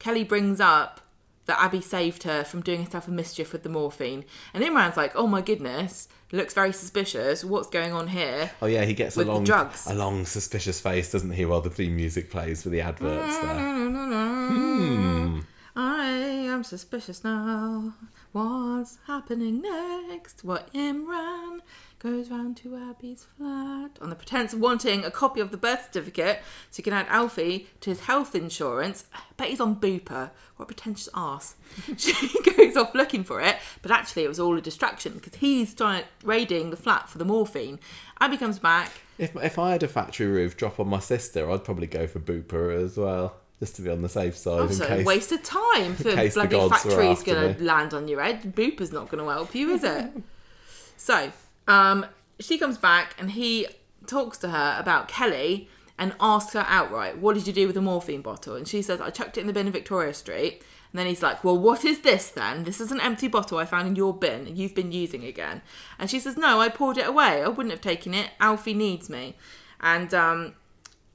Kelly 0.00 0.24
brings 0.24 0.58
up 0.58 1.00
that 1.48 1.60
Abby 1.60 1.80
saved 1.80 2.22
her 2.22 2.44
from 2.44 2.62
doing 2.62 2.84
herself 2.84 3.08
a 3.08 3.10
mischief 3.10 3.52
with 3.52 3.64
the 3.64 3.68
morphine, 3.68 4.24
and 4.54 4.62
Imran's 4.62 4.96
like, 4.96 5.12
"Oh 5.16 5.26
my 5.26 5.40
goodness, 5.40 6.06
looks 6.30 6.54
very 6.54 6.72
suspicious. 6.72 7.42
What's 7.42 7.68
going 7.68 7.92
on 7.92 8.08
here?" 8.08 8.52
oh 8.62 8.66
yeah, 8.66 8.84
he 8.84 8.94
gets 8.94 9.16
a 9.16 9.24
long, 9.24 9.44
drugs. 9.44 9.86
a 9.86 9.94
long 9.94 10.24
suspicious 10.26 10.80
face, 10.80 11.10
doesn't 11.10 11.32
he? 11.32 11.44
While 11.44 11.62
the 11.62 11.70
theme 11.70 11.96
music 11.96 12.30
plays 12.30 12.62
for 12.62 12.68
the 12.68 12.82
adverts 12.82 13.38
there. 13.38 13.54
Hmm. 13.54 15.40
I 15.74 16.08
am 16.08 16.64
suspicious 16.64 17.24
now. 17.24 17.94
What's 18.32 18.98
happening 19.06 19.62
next? 19.62 20.44
What 20.44 20.72
Imran 20.74 21.60
goes 21.98 22.30
round 22.30 22.56
to 22.56 22.76
Abby's 22.76 23.26
flat 23.36 23.90
on 24.00 24.08
the 24.08 24.14
pretense 24.14 24.52
of 24.52 24.60
wanting 24.60 25.04
a 25.04 25.10
copy 25.10 25.40
of 25.40 25.50
the 25.50 25.56
birth 25.56 25.84
certificate 25.86 26.40
so 26.70 26.76
he 26.76 26.82
can 26.82 26.92
add 26.92 27.06
Alfie 27.08 27.68
to 27.80 27.90
his 27.90 28.00
health 28.00 28.34
insurance. 28.34 29.04
I 29.12 29.20
bet 29.36 29.48
he's 29.48 29.60
on 29.60 29.76
Bupa. 29.76 30.30
What 30.56 30.64
a 30.64 30.66
pretentious 30.66 31.08
ass. 31.14 31.56
she 31.96 32.12
goes 32.56 32.76
off 32.76 32.94
looking 32.94 33.24
for 33.24 33.40
it, 33.40 33.56
but 33.82 33.90
actually 33.90 34.24
it 34.24 34.28
was 34.28 34.38
all 34.38 34.56
a 34.56 34.60
distraction 34.60 35.14
because 35.14 35.34
he's 35.36 35.74
trying 35.74 36.04
raiding 36.22 36.70
the 36.70 36.76
flat 36.76 37.08
for 37.08 37.18
the 37.18 37.24
morphine. 37.24 37.80
Abby 38.20 38.36
comes 38.36 38.58
back. 38.58 38.92
If, 39.18 39.34
if 39.36 39.58
I 39.58 39.72
had 39.72 39.82
a 39.82 39.88
factory 39.88 40.26
roof 40.26 40.56
drop 40.56 40.78
on 40.78 40.88
my 40.88 41.00
sister, 41.00 41.50
I'd 41.50 41.64
probably 41.64 41.88
go 41.88 42.06
for 42.06 42.20
Bupa 42.20 42.80
as 42.84 42.96
well, 42.96 43.34
just 43.58 43.74
to 43.76 43.82
be 43.82 43.90
on 43.90 44.02
the 44.02 44.08
safe 44.08 44.36
side. 44.36 44.60
Also, 44.60 44.84
in 44.84 44.98
case, 44.98 45.06
waste 45.06 45.32
of 45.32 45.42
time 45.42 45.96
for 45.96 46.14
bloody 46.14 46.68
factories 46.68 47.24
going 47.24 47.56
to 47.56 47.64
land 47.64 47.92
on 47.92 48.06
your 48.06 48.22
head. 48.22 48.54
Bupa's 48.54 48.92
not 48.92 49.08
going 49.08 49.24
to 49.24 49.28
help 49.28 49.56
you, 49.56 49.70
is 49.70 49.82
it? 49.82 50.12
so, 50.96 51.32
um, 51.68 52.06
she 52.40 52.58
comes 52.58 52.78
back 52.78 53.14
and 53.18 53.30
he 53.30 53.68
talks 54.06 54.38
to 54.38 54.48
her 54.48 54.76
about 54.78 55.06
Kelly 55.06 55.68
and 55.98 56.14
asks 56.20 56.54
her 56.54 56.64
outright, 56.68 57.18
"What 57.18 57.34
did 57.34 57.46
you 57.46 57.52
do 57.52 57.66
with 57.66 57.74
the 57.74 57.82
morphine 57.82 58.22
bottle?" 58.22 58.54
And 58.54 58.66
she 58.66 58.82
says, 58.82 59.00
"I 59.00 59.10
chucked 59.10 59.36
it 59.36 59.42
in 59.42 59.46
the 59.46 59.52
bin 59.52 59.66
in 59.66 59.72
Victoria 59.72 60.14
Street." 60.14 60.62
And 60.90 60.98
then 60.98 61.06
he's 61.06 61.22
like, 61.22 61.44
"Well, 61.44 61.58
what 61.58 61.84
is 61.84 62.00
this 62.00 62.30
then? 62.30 62.64
This 62.64 62.80
is 62.80 62.90
an 62.90 63.00
empty 63.00 63.28
bottle 63.28 63.58
I 63.58 63.66
found 63.66 63.86
in 63.86 63.96
your 63.96 64.14
bin 64.14 64.56
you've 64.56 64.74
been 64.74 64.92
using 64.92 65.24
again." 65.24 65.62
And 65.98 66.08
she 66.10 66.18
says, 66.18 66.36
"No, 66.36 66.60
I 66.60 66.68
poured 66.68 66.98
it 66.98 67.06
away. 67.06 67.42
I 67.42 67.48
wouldn't 67.48 67.72
have 67.72 67.80
taken 67.80 68.14
it. 68.14 68.30
Alfie 68.40 68.74
needs 68.74 69.10
me." 69.10 69.36
And 69.80 70.14
um, 70.14 70.54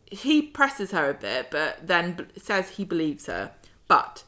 he 0.05 0.41
presses 0.41 0.91
her 0.91 1.09
a 1.09 1.13
bit, 1.13 1.49
but 1.49 1.87
then 1.87 2.27
says 2.37 2.71
he 2.71 2.85
believes 2.85 3.25
her. 3.25 3.51
But 3.87 4.23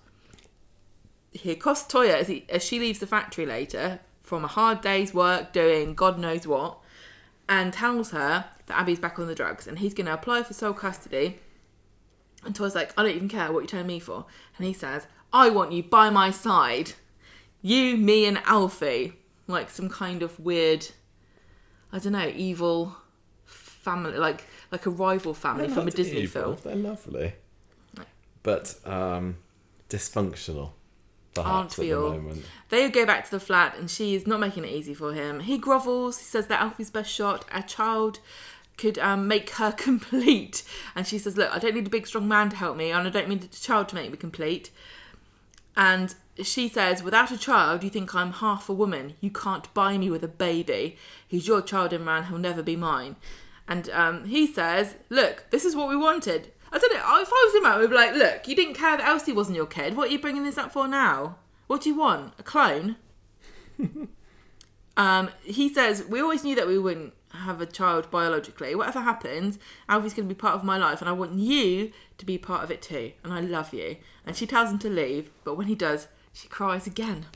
he 1.31 1.51
accosts 1.51 1.91
Toyah 1.93 2.15
as, 2.15 2.27
he, 2.27 2.45
as 2.49 2.63
she 2.63 2.79
leaves 2.79 2.99
the 2.99 3.07
factory 3.07 3.45
later 3.45 3.99
from 4.25 4.43
a 4.43 4.47
hard 4.47 4.81
day's 4.81 5.13
work 5.13 5.53
doing 5.53 5.93
God 5.93 6.19
knows 6.19 6.47
what, 6.47 6.79
and 7.47 7.71
tells 7.71 8.11
her 8.11 8.45
that 8.65 8.81
Abi's 8.81 8.99
back 8.99 9.19
on 9.19 9.27
the 9.27 9.35
drugs 9.35 9.67
and 9.67 9.79
he's 9.79 9.93
going 9.93 10.07
to 10.07 10.13
apply 10.13 10.43
for 10.43 10.53
sole 10.53 10.73
custody. 10.73 11.39
And 12.43 12.55
Toyah's 12.55 12.75
like, 12.75 12.91
I 12.97 13.03
don't 13.03 13.15
even 13.15 13.29
care 13.29 13.51
what 13.51 13.59
you're 13.59 13.67
telling 13.67 13.87
me 13.87 13.99
for. 13.99 14.25
And 14.57 14.65
he 14.65 14.73
says, 14.73 15.07
I 15.31 15.49
want 15.49 15.71
you 15.71 15.83
by 15.83 16.09
my 16.09 16.31
side. 16.31 16.93
You, 17.61 17.97
me, 17.97 18.25
and 18.25 18.39
Alfie. 18.45 19.13
Like 19.47 19.69
some 19.69 19.89
kind 19.89 20.23
of 20.23 20.39
weird, 20.39 20.87
I 21.91 21.99
don't 21.99 22.13
know, 22.13 22.31
evil 22.35 22.97
family, 23.45 24.17
like 24.17 24.43
like 24.71 24.87
a 24.87 24.89
rival 24.89 25.35
family 25.35 25.67
They're 25.67 25.75
from 25.75 25.87
a 25.87 25.91
Disney 25.91 26.21
evil, 26.21 26.55
film. 26.55 26.57
They're 26.63 26.75
lovely, 26.75 27.33
but 28.41 28.75
um, 28.85 29.37
dysfunctional. 29.87 30.71
Aren't 31.43 31.77
we 31.77 31.89
the. 31.89 32.37
They 32.69 32.89
go 32.89 33.05
back 33.05 33.25
to 33.25 33.31
the 33.31 33.39
flat 33.39 33.77
and 33.77 33.89
she's 33.89 34.25
not 34.25 34.39
making 34.39 34.65
it 34.65 34.71
easy 34.71 34.93
for 34.93 35.13
him. 35.13 35.41
He 35.41 35.59
grovels. 35.59 36.17
He 36.19 36.25
says 36.25 36.47
that 36.47 36.61
Alfie's 36.61 36.89
best 36.89 37.11
shot. 37.11 37.45
A 37.51 37.61
child 37.61 38.19
could 38.77 38.97
um, 38.99 39.27
make 39.27 39.51
her 39.51 39.71
complete. 39.77 40.63
And 40.95 41.07
she 41.07 41.17
says, 41.17 41.37
Look, 41.37 41.53
I 41.53 41.59
don't 41.59 41.75
need 41.75 41.87
a 41.87 41.91
big, 41.91 42.07
strong 42.07 42.27
man 42.27 42.49
to 42.49 42.55
help 42.55 42.77
me, 42.77 42.91
and 42.91 43.07
I 43.07 43.11
don't 43.11 43.29
need 43.29 43.43
a 43.43 43.47
child 43.47 43.89
to 43.89 43.95
make 43.95 44.11
me 44.11 44.17
complete. 44.17 44.71
And 45.77 46.15
she 46.41 46.67
says, 46.67 47.03
Without 47.03 47.31
a 47.31 47.37
child, 47.37 47.83
you 47.83 47.89
think 47.89 48.13
I'm 48.15 48.33
half 48.33 48.69
a 48.69 48.73
woman. 48.73 49.15
You 49.21 49.29
can't 49.29 49.73
buy 49.73 49.97
me 49.97 50.09
with 50.09 50.23
a 50.23 50.29
baby. 50.29 50.97
He's 51.27 51.47
your 51.47 51.61
child, 51.61 51.91
Imran. 51.91 52.27
He'll 52.27 52.37
never 52.37 52.63
be 52.63 52.75
mine. 52.75 53.15
And 53.67 53.89
um, 53.89 54.25
he 54.25 54.45
says, 54.45 54.95
Look, 55.09 55.45
this 55.49 55.65
is 55.65 55.75
what 55.75 55.89
we 55.89 55.97
wanted. 55.97 56.51
I 56.71 56.77
don't 56.77 56.93
know. 56.93 56.99
If 56.99 57.29
I 57.31 57.51
was 57.53 57.55
him, 57.55 57.65
I'd 57.65 57.89
be 57.89 57.95
like, 57.95 58.15
Look, 58.15 58.47
you 58.47 58.55
didn't 58.55 58.75
care 58.75 58.97
that 58.97 59.07
Elsie 59.07 59.33
wasn't 59.33 59.57
your 59.57 59.65
kid. 59.65 59.95
What 59.95 60.09
are 60.09 60.11
you 60.11 60.19
bringing 60.19 60.43
this 60.43 60.57
up 60.57 60.71
for 60.71 60.87
now? 60.87 61.37
What 61.67 61.81
do 61.81 61.89
you 61.89 61.95
want? 61.97 62.33
A 62.37 62.43
clone? 62.43 62.97
um, 64.97 65.29
he 65.43 65.73
says, 65.73 66.03
We 66.07 66.21
always 66.21 66.43
knew 66.43 66.55
that 66.55 66.67
we 66.67 66.77
wouldn't 66.77 67.13
have 67.31 67.61
a 67.61 67.65
child 67.65 68.09
biologically. 68.11 68.75
Whatever 68.75 69.01
happens, 69.01 69.59
Alfie's 69.89 70.13
going 70.13 70.27
to 70.27 70.33
be 70.33 70.39
part 70.39 70.55
of 70.55 70.63
my 70.63 70.77
life, 70.77 71.01
and 71.01 71.09
I 71.09 71.13
want 71.13 71.33
you 71.33 71.91
to 72.17 72.25
be 72.25 72.37
part 72.37 72.63
of 72.63 72.71
it 72.71 72.81
too. 72.81 73.11
And 73.23 73.33
I 73.33 73.41
love 73.41 73.73
you. 73.73 73.97
And 74.25 74.35
she 74.35 74.47
tells 74.47 74.71
him 74.71 74.79
to 74.79 74.89
leave, 74.89 75.29
but 75.43 75.55
when 75.55 75.67
he 75.67 75.75
does, 75.75 76.07
she 76.33 76.47
cries 76.47 76.87
again. 76.87 77.27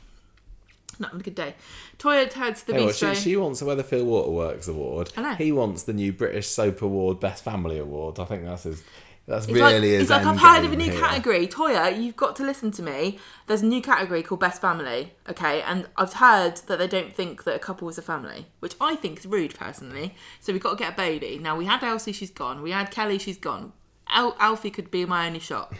Not 0.98 1.14
a 1.14 1.18
good 1.18 1.34
day. 1.34 1.54
Toyah 1.98 2.30
heads 2.30 2.60
to 2.60 2.66
the 2.68 2.74
Hey, 2.74 2.84
well, 2.84 2.92
she, 2.92 3.14
she 3.14 3.36
wants 3.36 3.62
a 3.62 3.64
Weatherfield 3.64 4.04
Waterworks 4.04 4.68
award. 4.68 5.12
I 5.16 5.22
know. 5.22 5.34
He 5.34 5.50
wants 5.50 5.84
the 5.84 5.94
new 5.94 6.12
British 6.12 6.48
Soap 6.48 6.82
Award 6.82 7.20
Best 7.20 7.42
Family 7.42 7.78
Award. 7.78 8.18
I 8.18 8.26
think 8.26 8.44
that's 8.44 8.64
his. 8.64 8.82
That's 9.30 9.46
He's 9.46 9.54
really 9.54 9.74
like, 9.74 9.82
his. 9.82 10.00
he's 10.00 10.10
like, 10.10 10.26
I've 10.26 10.40
heard 10.40 10.64
of 10.64 10.72
a 10.72 10.76
new 10.76 10.90
here." 10.90 11.00
category. 11.00 11.46
Toyah, 11.46 12.02
you've 12.02 12.16
got 12.16 12.34
to 12.36 12.42
listen 12.42 12.72
to 12.72 12.82
me. 12.82 13.20
There's 13.46 13.62
a 13.62 13.66
new 13.66 13.80
category 13.80 14.24
called 14.24 14.40
Best 14.40 14.60
Family, 14.60 15.14
okay? 15.28 15.62
And 15.62 15.86
I've 15.96 16.14
heard 16.14 16.56
that 16.66 16.80
they 16.80 16.88
don't 16.88 17.14
think 17.14 17.44
that 17.44 17.54
a 17.54 17.60
couple 17.60 17.88
is 17.88 17.96
a 17.96 18.02
family, 18.02 18.46
which 18.58 18.74
I 18.80 18.96
think 18.96 19.20
is 19.20 19.26
rude 19.26 19.54
personally. 19.54 20.16
So 20.40 20.52
we've 20.52 20.60
got 20.60 20.70
to 20.70 20.76
get 20.76 20.94
a 20.94 20.96
baby. 20.96 21.38
Now, 21.38 21.56
we 21.56 21.64
had 21.64 21.82
Elsie, 21.84 22.10
she's 22.10 22.32
gone. 22.32 22.60
We 22.60 22.72
had 22.72 22.90
Kelly, 22.90 23.18
she's 23.18 23.38
gone. 23.38 23.72
Al- 24.08 24.36
Alfie 24.40 24.70
could 24.70 24.90
be 24.90 25.06
my 25.06 25.28
only 25.28 25.38
shot. 25.38 25.72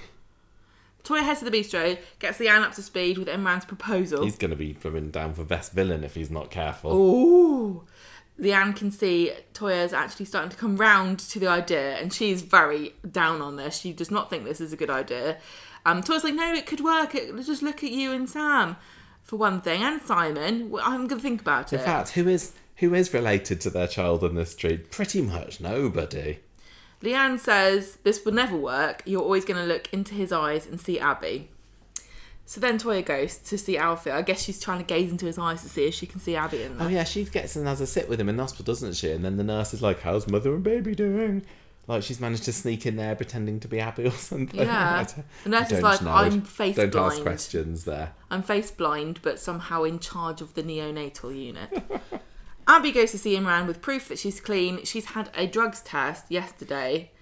Toyah 1.02 1.22
heads 1.22 1.40
to 1.40 1.44
the 1.44 1.50
bistro, 1.50 1.98
gets 2.20 2.38
the 2.38 2.46
Leanne 2.46 2.62
up 2.62 2.74
to 2.74 2.82
speed 2.82 3.18
with 3.18 3.26
Imran's 3.26 3.64
proposal. 3.64 4.22
He's 4.22 4.36
going 4.36 4.50
to 4.50 4.56
be 4.56 4.74
coming 4.74 5.10
down 5.10 5.34
for 5.34 5.42
best 5.44 5.72
villain 5.72 6.04
if 6.04 6.14
he's 6.14 6.30
not 6.30 6.50
careful. 6.52 6.92
Ooh. 6.94 7.84
Leanne 8.40 8.74
can 8.74 8.90
see 8.90 9.32
Toyah's 9.52 9.92
actually 9.92 10.24
starting 10.24 10.50
to 10.50 10.56
come 10.56 10.76
round 10.76 11.18
to 11.18 11.38
the 11.38 11.46
idea, 11.46 11.96
and 11.96 12.12
she's 12.12 12.42
very 12.42 12.94
down 13.10 13.42
on 13.42 13.56
this. 13.56 13.78
She 13.78 13.92
does 13.92 14.10
not 14.10 14.30
think 14.30 14.44
this 14.44 14.60
is 14.60 14.72
a 14.72 14.76
good 14.76 14.90
idea. 14.90 15.38
Um, 15.84 16.02
Toyah's 16.02 16.24
like, 16.24 16.34
no, 16.34 16.52
it 16.54 16.66
could 16.66 16.80
work. 16.80 17.14
It, 17.14 17.36
just 17.44 17.62
look 17.62 17.84
at 17.84 17.90
you 17.90 18.12
and 18.12 18.28
Sam, 18.28 18.76
for 19.22 19.36
one 19.36 19.60
thing, 19.60 19.82
and 19.82 20.00
Simon. 20.00 20.74
I'm 20.82 21.06
going 21.06 21.20
to 21.20 21.22
think 21.22 21.42
about 21.42 21.72
it. 21.72 21.78
In 21.78 21.84
fact, 21.84 22.10
who 22.10 22.28
is 22.28 22.54
who 22.76 22.94
is 22.94 23.12
related 23.12 23.60
to 23.60 23.70
their 23.70 23.86
child 23.86 24.24
in 24.24 24.34
this 24.34 24.52
street? 24.52 24.90
Pretty 24.90 25.20
much 25.20 25.60
nobody. 25.60 26.38
Leanne 27.02 27.38
says 27.38 27.96
this 28.04 28.24
will 28.24 28.32
never 28.32 28.56
work. 28.56 29.02
You're 29.04 29.22
always 29.22 29.44
going 29.44 29.60
to 29.60 29.66
look 29.66 29.92
into 29.92 30.14
his 30.14 30.32
eyes 30.32 30.66
and 30.66 30.80
see 30.80 30.98
Abi. 30.98 31.50
So 32.50 32.60
then 32.60 32.80
Toyah 32.80 33.06
goes 33.06 33.38
to 33.38 33.56
see 33.56 33.78
Alfie. 33.78 34.10
I 34.10 34.22
guess 34.22 34.42
she's 34.42 34.60
trying 34.60 34.78
to 34.78 34.84
gaze 34.84 35.12
into 35.12 35.24
his 35.24 35.38
eyes 35.38 35.62
to 35.62 35.68
see 35.68 35.84
if 35.84 35.94
she 35.94 36.04
can 36.04 36.18
see 36.18 36.34
Abi 36.34 36.64
in 36.64 36.76
there. 36.76 36.88
Oh 36.88 36.90
yeah, 36.90 37.04
she 37.04 37.22
gets 37.22 37.54
and 37.54 37.64
has 37.68 37.80
a 37.80 37.86
sit 37.86 38.08
with 38.08 38.20
him 38.20 38.28
in 38.28 38.36
the 38.36 38.42
hospital, 38.42 38.64
doesn't 38.64 38.94
she? 38.94 39.12
And 39.12 39.24
then 39.24 39.36
the 39.36 39.44
nurse 39.44 39.72
is 39.72 39.82
like, 39.82 40.00
"How's 40.00 40.26
mother 40.26 40.52
and 40.52 40.64
baby 40.64 40.96
doing?" 40.96 41.46
Like 41.86 42.02
she's 42.02 42.18
managed 42.18 42.42
to 42.46 42.52
sneak 42.52 42.86
in 42.86 42.96
there 42.96 43.14
pretending 43.14 43.60
to 43.60 43.68
be 43.68 43.80
Abi 43.80 44.06
or 44.06 44.10
something. 44.10 44.58
Yeah. 44.58 45.06
The 45.44 45.48
nurse 45.48 45.70
is 45.70 45.80
like, 45.80 46.02
know. 46.02 46.10
"I'm 46.10 46.42
face 46.42 46.74
Don't 46.74 46.92
ask 46.96 47.22
questions 47.22 47.84
there. 47.84 48.14
I'm 48.32 48.42
face 48.42 48.72
blind, 48.72 49.20
but 49.22 49.38
somehow 49.38 49.84
in 49.84 50.00
charge 50.00 50.40
of 50.40 50.54
the 50.54 50.64
neonatal 50.64 51.40
unit. 51.40 51.70
Abi 52.66 52.90
goes 52.90 53.12
to 53.12 53.18
see 53.18 53.36
Imran 53.36 53.68
with 53.68 53.80
proof 53.80 54.08
that 54.08 54.18
she's 54.18 54.40
clean. 54.40 54.84
She's 54.84 55.04
had 55.04 55.30
a 55.36 55.46
drugs 55.46 55.82
test 55.82 56.28
yesterday, 56.28 57.12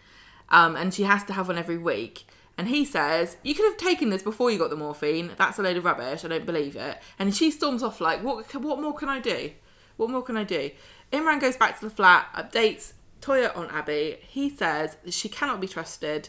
um, 0.48 0.74
and 0.74 0.94
she 0.94 1.02
has 1.02 1.22
to 1.24 1.34
have 1.34 1.48
one 1.48 1.58
every 1.58 1.76
week. 1.76 2.24
And 2.58 2.68
he 2.68 2.84
says, 2.84 3.36
You 3.44 3.54
could 3.54 3.66
have 3.66 3.76
taken 3.76 4.10
this 4.10 4.22
before 4.22 4.50
you 4.50 4.58
got 4.58 4.70
the 4.70 4.76
morphine. 4.76 5.30
That's 5.38 5.58
a 5.58 5.62
load 5.62 5.76
of 5.76 5.84
rubbish. 5.84 6.24
I 6.24 6.28
don't 6.28 6.44
believe 6.44 6.74
it. 6.74 6.98
And 7.18 7.34
she 7.34 7.52
storms 7.52 7.84
off, 7.84 8.00
like, 8.00 8.22
What, 8.22 8.52
what 8.56 8.82
more 8.82 8.94
can 8.94 9.08
I 9.08 9.20
do? 9.20 9.52
What 9.96 10.10
more 10.10 10.22
can 10.22 10.36
I 10.36 10.44
do? 10.44 10.72
Imran 11.12 11.40
goes 11.40 11.56
back 11.56 11.78
to 11.78 11.84
the 11.84 11.94
flat, 11.94 12.26
updates 12.34 12.92
Toyah 13.20 13.56
on 13.56 13.70
Abi. 13.70 14.18
He 14.20 14.50
says 14.50 14.96
she 15.08 15.28
cannot 15.28 15.60
be 15.60 15.68
trusted. 15.68 16.28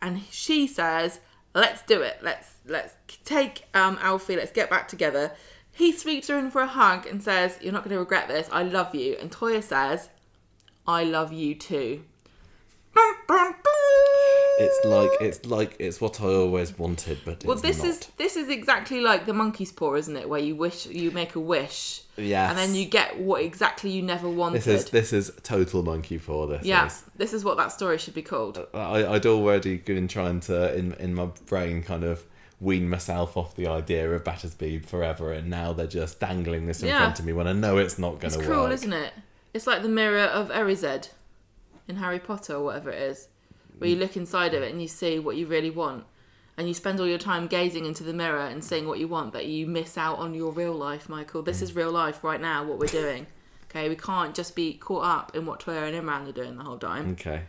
And 0.00 0.22
she 0.30 0.68
says, 0.68 1.18
Let's 1.52 1.82
do 1.82 2.00
it. 2.00 2.18
Let's 2.22 2.56
let's 2.66 2.94
take 3.24 3.64
um, 3.74 3.98
Alfie. 4.00 4.36
Let's 4.36 4.52
get 4.52 4.70
back 4.70 4.88
together. 4.88 5.32
He 5.72 5.90
sweeps 5.90 6.28
her 6.28 6.38
in 6.38 6.50
for 6.50 6.60
a 6.60 6.66
hug 6.66 7.06
and 7.06 7.22
says, 7.22 7.58
"You're 7.62 7.72
not 7.72 7.82
going 7.82 7.94
to 7.94 7.98
regret 7.98 8.28
this. 8.28 8.48
I 8.52 8.62
love 8.62 8.94
you." 8.94 9.16
And 9.18 9.30
Toyah 9.30 9.62
says, 9.62 10.10
"I 10.86 11.04
love 11.04 11.32
you 11.32 11.54
too." 11.54 12.04
It's 14.58 14.84
like 14.86 15.10
it's 15.20 15.44
like 15.46 15.76
it's 15.78 16.00
what 16.00 16.20
I 16.20 16.24
always 16.26 16.78
wanted, 16.78 17.18
but 17.24 17.44
Well, 17.44 17.52
it's 17.54 17.62
this 17.62 17.78
not. 17.78 17.86
is 17.88 17.98
this 18.16 18.36
is 18.36 18.48
exactly 18.48 19.00
like 19.00 19.26
the 19.26 19.34
monkey's 19.34 19.70
paw, 19.70 19.94
isn't 19.94 20.16
it? 20.16 20.28
Where 20.28 20.40
you 20.40 20.56
wish 20.56 20.86
you 20.86 21.10
make 21.10 21.34
a 21.34 21.40
wish, 21.40 22.02
yes. 22.16 22.48
and 22.50 22.58
then 22.58 22.74
you 22.74 22.86
get 22.86 23.18
what 23.18 23.42
exactly 23.42 23.90
you 23.90 24.02
never 24.02 24.28
wanted. 24.28 24.62
This 24.62 24.84
is 24.84 24.90
this 24.90 25.12
is 25.12 25.30
total 25.42 25.82
monkey 25.82 26.16
for 26.16 26.46
this. 26.46 26.64
yeah, 26.64 26.86
is. 26.86 27.02
this 27.16 27.34
is 27.34 27.44
what 27.44 27.58
that 27.58 27.70
story 27.70 27.98
should 27.98 28.14
be 28.14 28.22
called. 28.22 28.56
Uh, 28.72 28.78
I, 28.78 29.14
I'd 29.14 29.26
already 29.26 29.76
been 29.76 30.08
trying 30.08 30.40
to 30.40 30.74
in 30.74 30.92
in 30.94 31.14
my 31.14 31.26
brain 31.46 31.82
kind 31.82 32.04
of 32.04 32.24
wean 32.58 32.88
myself 32.88 33.36
off 33.36 33.54
the 33.56 33.66
idea 33.66 34.10
of 34.10 34.24
Battersby 34.24 34.78
forever, 34.78 35.32
and 35.32 35.50
now 35.50 35.74
they're 35.74 35.86
just 35.86 36.18
dangling 36.18 36.66
this 36.66 36.80
in 36.80 36.88
Yeah. 36.88 37.00
front 37.00 37.18
of 37.18 37.26
me 37.26 37.34
when 37.34 37.46
I 37.46 37.52
know 37.52 37.76
it's 37.76 37.98
not 37.98 38.20
going 38.20 38.32
to 38.32 38.38
work. 38.38 38.38
It's 38.38 38.46
cruel, 38.46 38.62
work. 38.62 38.72
isn't 38.72 38.92
it? 38.94 39.12
It's 39.52 39.66
like 39.66 39.82
the 39.82 39.88
mirror 39.90 40.20
of 40.24 40.48
Erised 40.48 41.10
in 41.88 41.96
Harry 41.96 42.18
Potter 42.18 42.54
or 42.54 42.64
whatever 42.64 42.88
it 42.90 43.02
is, 43.02 43.28
where 43.78 43.90
you 43.90 43.96
mm. 43.96 44.00
look 44.00 44.16
inside 44.16 44.54
of 44.54 44.62
it 44.62 44.72
and 44.72 44.80
you 44.80 44.88
see 44.88 45.18
what 45.18 45.36
you 45.36 45.46
really 45.46 45.70
want. 45.70 46.04
And 46.58 46.66
you 46.66 46.72
spend 46.72 46.98
all 47.00 47.06
your 47.06 47.18
time 47.18 47.48
gazing 47.48 47.84
into 47.84 48.02
the 48.02 48.14
mirror 48.14 48.46
and 48.46 48.64
seeing 48.64 48.86
what 48.88 48.98
you 48.98 49.08
want, 49.08 49.32
but 49.32 49.44
you 49.44 49.66
miss 49.66 49.98
out 49.98 50.18
on 50.18 50.32
your 50.32 50.52
real 50.52 50.72
life, 50.72 51.08
Michael. 51.08 51.42
This 51.42 51.58
mm. 51.58 51.64
is 51.64 51.76
real 51.76 51.92
life 51.92 52.24
right 52.24 52.40
now, 52.40 52.64
what 52.64 52.78
we're 52.78 52.86
doing. 52.86 53.26
Okay, 53.70 53.88
we 53.88 53.96
can't 53.96 54.34
just 54.34 54.54
be 54.56 54.74
caught 54.74 55.04
up 55.04 55.36
in 55.36 55.44
what 55.44 55.60
Toyah 55.60 55.92
and 55.92 56.06
Imran 56.06 56.28
are 56.28 56.32
doing 56.32 56.56
the 56.56 56.64
whole 56.64 56.78
time, 56.78 57.12
Okay, 57.12 57.42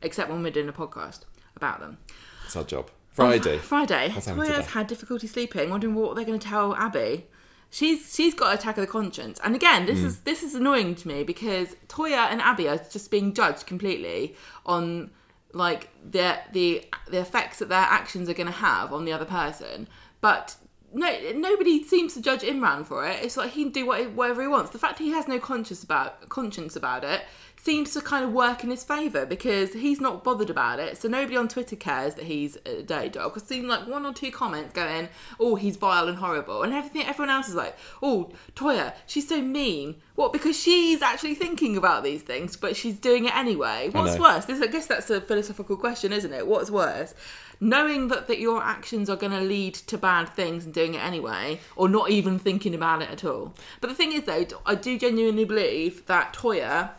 except 0.00 0.30
when 0.30 0.42
we're 0.42 0.52
doing 0.52 0.68
a 0.68 0.72
podcast 0.72 1.20
about 1.54 1.80
them. 1.80 1.98
it's 2.46 2.56
our 2.56 2.64
job. 2.64 2.90
Friday. 3.10 3.58
Friday. 3.58 4.08
Toyah's 4.08 4.66
had 4.66 4.86
difficulty 4.86 5.26
sleeping, 5.26 5.68
wondering 5.68 5.94
what 5.94 6.14
they're 6.14 6.24
going 6.24 6.38
to 6.38 6.48
tell 6.48 6.72
Abi. 6.74 7.26
She's 7.68 8.14
she's 8.14 8.34
got 8.34 8.54
attack 8.54 8.78
of 8.78 8.80
the 8.80 8.90
conscience, 8.90 9.38
and 9.44 9.54
again, 9.54 9.86
this 9.86 9.98
mm. 9.98 10.06
is 10.06 10.20
this 10.20 10.42
is 10.42 10.54
annoying 10.54 10.94
to 10.96 11.08
me 11.08 11.22
because 11.22 11.76
Toyah 11.88 12.30
and 12.30 12.40
Abi 12.40 12.68
are 12.68 12.78
just 12.78 13.10
being 13.10 13.34
judged 13.34 13.66
completely 13.66 14.34
on 14.64 15.10
like 15.52 15.90
the 16.08 16.38
the 16.52 16.84
the 17.08 17.20
effects 17.20 17.58
that 17.58 17.68
their 17.68 17.78
actions 17.78 18.28
are 18.28 18.34
going 18.34 18.46
to 18.46 18.52
have 18.52 18.92
on 18.92 19.04
the 19.04 19.12
other 19.12 19.24
person, 19.24 19.88
but. 20.20 20.56
No, 20.92 21.08
nobody 21.36 21.84
seems 21.84 22.14
to 22.14 22.20
judge 22.20 22.40
Imran 22.40 22.84
for 22.84 23.06
it. 23.06 23.22
It's 23.22 23.36
like 23.36 23.52
he 23.52 23.62
can 23.62 23.70
do 23.70 23.86
whatever 23.86 24.42
he 24.42 24.48
wants. 24.48 24.72
The 24.72 24.78
fact 24.80 24.98
he 24.98 25.10
has 25.10 25.28
no 25.28 25.38
conscience 25.38 25.84
about 25.84 26.28
conscience 26.28 26.74
about 26.74 27.04
it 27.04 27.22
seems 27.62 27.92
to 27.92 28.00
kind 28.00 28.24
of 28.24 28.32
work 28.32 28.64
in 28.64 28.70
his 28.70 28.82
favour 28.82 29.26
because 29.26 29.74
he's 29.74 30.00
not 30.00 30.24
bothered 30.24 30.48
about 30.48 30.80
it. 30.80 30.96
So 30.96 31.08
nobody 31.08 31.36
on 31.36 31.46
Twitter 31.46 31.76
cares 31.76 32.14
that 32.14 32.24
he's 32.24 32.56
a 32.64 32.82
dirty 32.82 33.10
dog. 33.10 33.32
I've 33.36 33.42
seen 33.42 33.68
like 33.68 33.86
one 33.86 34.06
or 34.06 34.14
two 34.14 34.30
comments 34.30 34.72
going, 34.72 35.08
"Oh, 35.38 35.56
he's 35.56 35.76
vile 35.76 36.08
and 36.08 36.18
horrible," 36.18 36.62
and 36.62 36.72
everything. 36.72 37.06
Everyone 37.06 37.30
else 37.30 37.48
is 37.48 37.54
like, 37.54 37.76
"Oh, 38.02 38.32
Toyah, 38.54 38.94
she's 39.06 39.28
so 39.28 39.42
mean." 39.42 39.96
What? 40.14 40.32
Because 40.32 40.58
she's 40.58 41.02
actually 41.02 41.34
thinking 41.34 41.76
about 41.76 42.02
these 42.02 42.22
things, 42.22 42.56
but 42.56 42.76
she's 42.76 42.98
doing 42.98 43.24
it 43.26 43.36
anyway. 43.36 43.90
What's 43.90 44.18
worse? 44.18 44.44
This, 44.46 44.60
I 44.60 44.66
guess 44.66 44.86
that's 44.86 45.10
a 45.10 45.20
philosophical 45.20 45.76
question, 45.76 46.12
isn't 46.12 46.32
it? 46.32 46.46
What's 46.46 46.70
worse? 46.70 47.14
Knowing 47.62 48.08
that, 48.08 48.26
that 48.26 48.38
your 48.38 48.62
actions 48.62 49.10
are 49.10 49.16
going 49.16 49.32
to 49.32 49.40
lead 49.40 49.74
to 49.74 49.98
bad 49.98 50.30
things 50.30 50.64
and 50.64 50.72
doing 50.72 50.94
it 50.94 51.04
anyway, 51.04 51.60
or 51.76 51.88
not 51.90 52.10
even 52.10 52.38
thinking 52.38 52.74
about 52.74 53.02
it 53.02 53.10
at 53.10 53.22
all. 53.22 53.54
But 53.82 53.88
the 53.88 53.94
thing 53.94 54.12
is, 54.12 54.22
though, 54.22 54.46
I 54.64 54.74
do 54.74 54.98
genuinely 54.98 55.44
believe 55.44 56.06
that 56.06 56.32
Toyah 56.32 56.92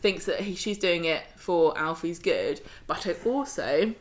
thinks 0.00 0.26
that 0.26 0.40
he, 0.40 0.54
she's 0.54 0.78
doing 0.78 1.04
it 1.04 1.22
for 1.36 1.76
Alfie's 1.76 2.18
good, 2.18 2.60
but 2.86 3.06
I 3.06 3.14
also 3.28 3.94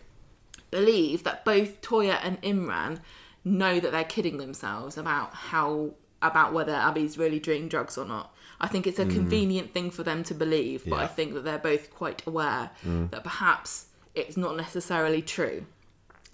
believe 0.71 1.23
that 1.23 1.45
both 1.45 1.81
Toyah 1.81 2.19
and 2.23 2.41
Imran 2.41 2.99
know 3.43 3.79
that 3.79 3.91
they're 3.91 4.03
kidding 4.03 4.37
themselves 4.37 4.97
about 4.97 5.33
how 5.33 5.91
about 6.21 6.51
whether 6.53 6.73
Abi's 6.73 7.17
really 7.17 7.39
doing 7.39 7.67
drugs 7.67 7.97
or 7.97 8.05
not. 8.05 8.33
I 8.59 8.67
think 8.67 8.87
it's 8.87 8.99
a 8.99 9.05
mm. 9.05 9.13
convenient 9.13 9.73
thing 9.73 9.91
for 9.91 10.01
them 10.03 10.23
to 10.25 10.33
believe, 10.33 10.83
but 10.87 10.99
I 10.99 11.05
think 11.07 11.33
that 11.35 11.43
they're 11.43 11.59
both 11.59 11.93
quite 11.93 12.25
aware 12.25 12.71
mm. 12.83 13.09
that 13.11 13.23
perhaps 13.23 13.87
it's 14.15 14.35
not 14.35 14.57
necessarily 14.57 15.21
true. 15.21 15.65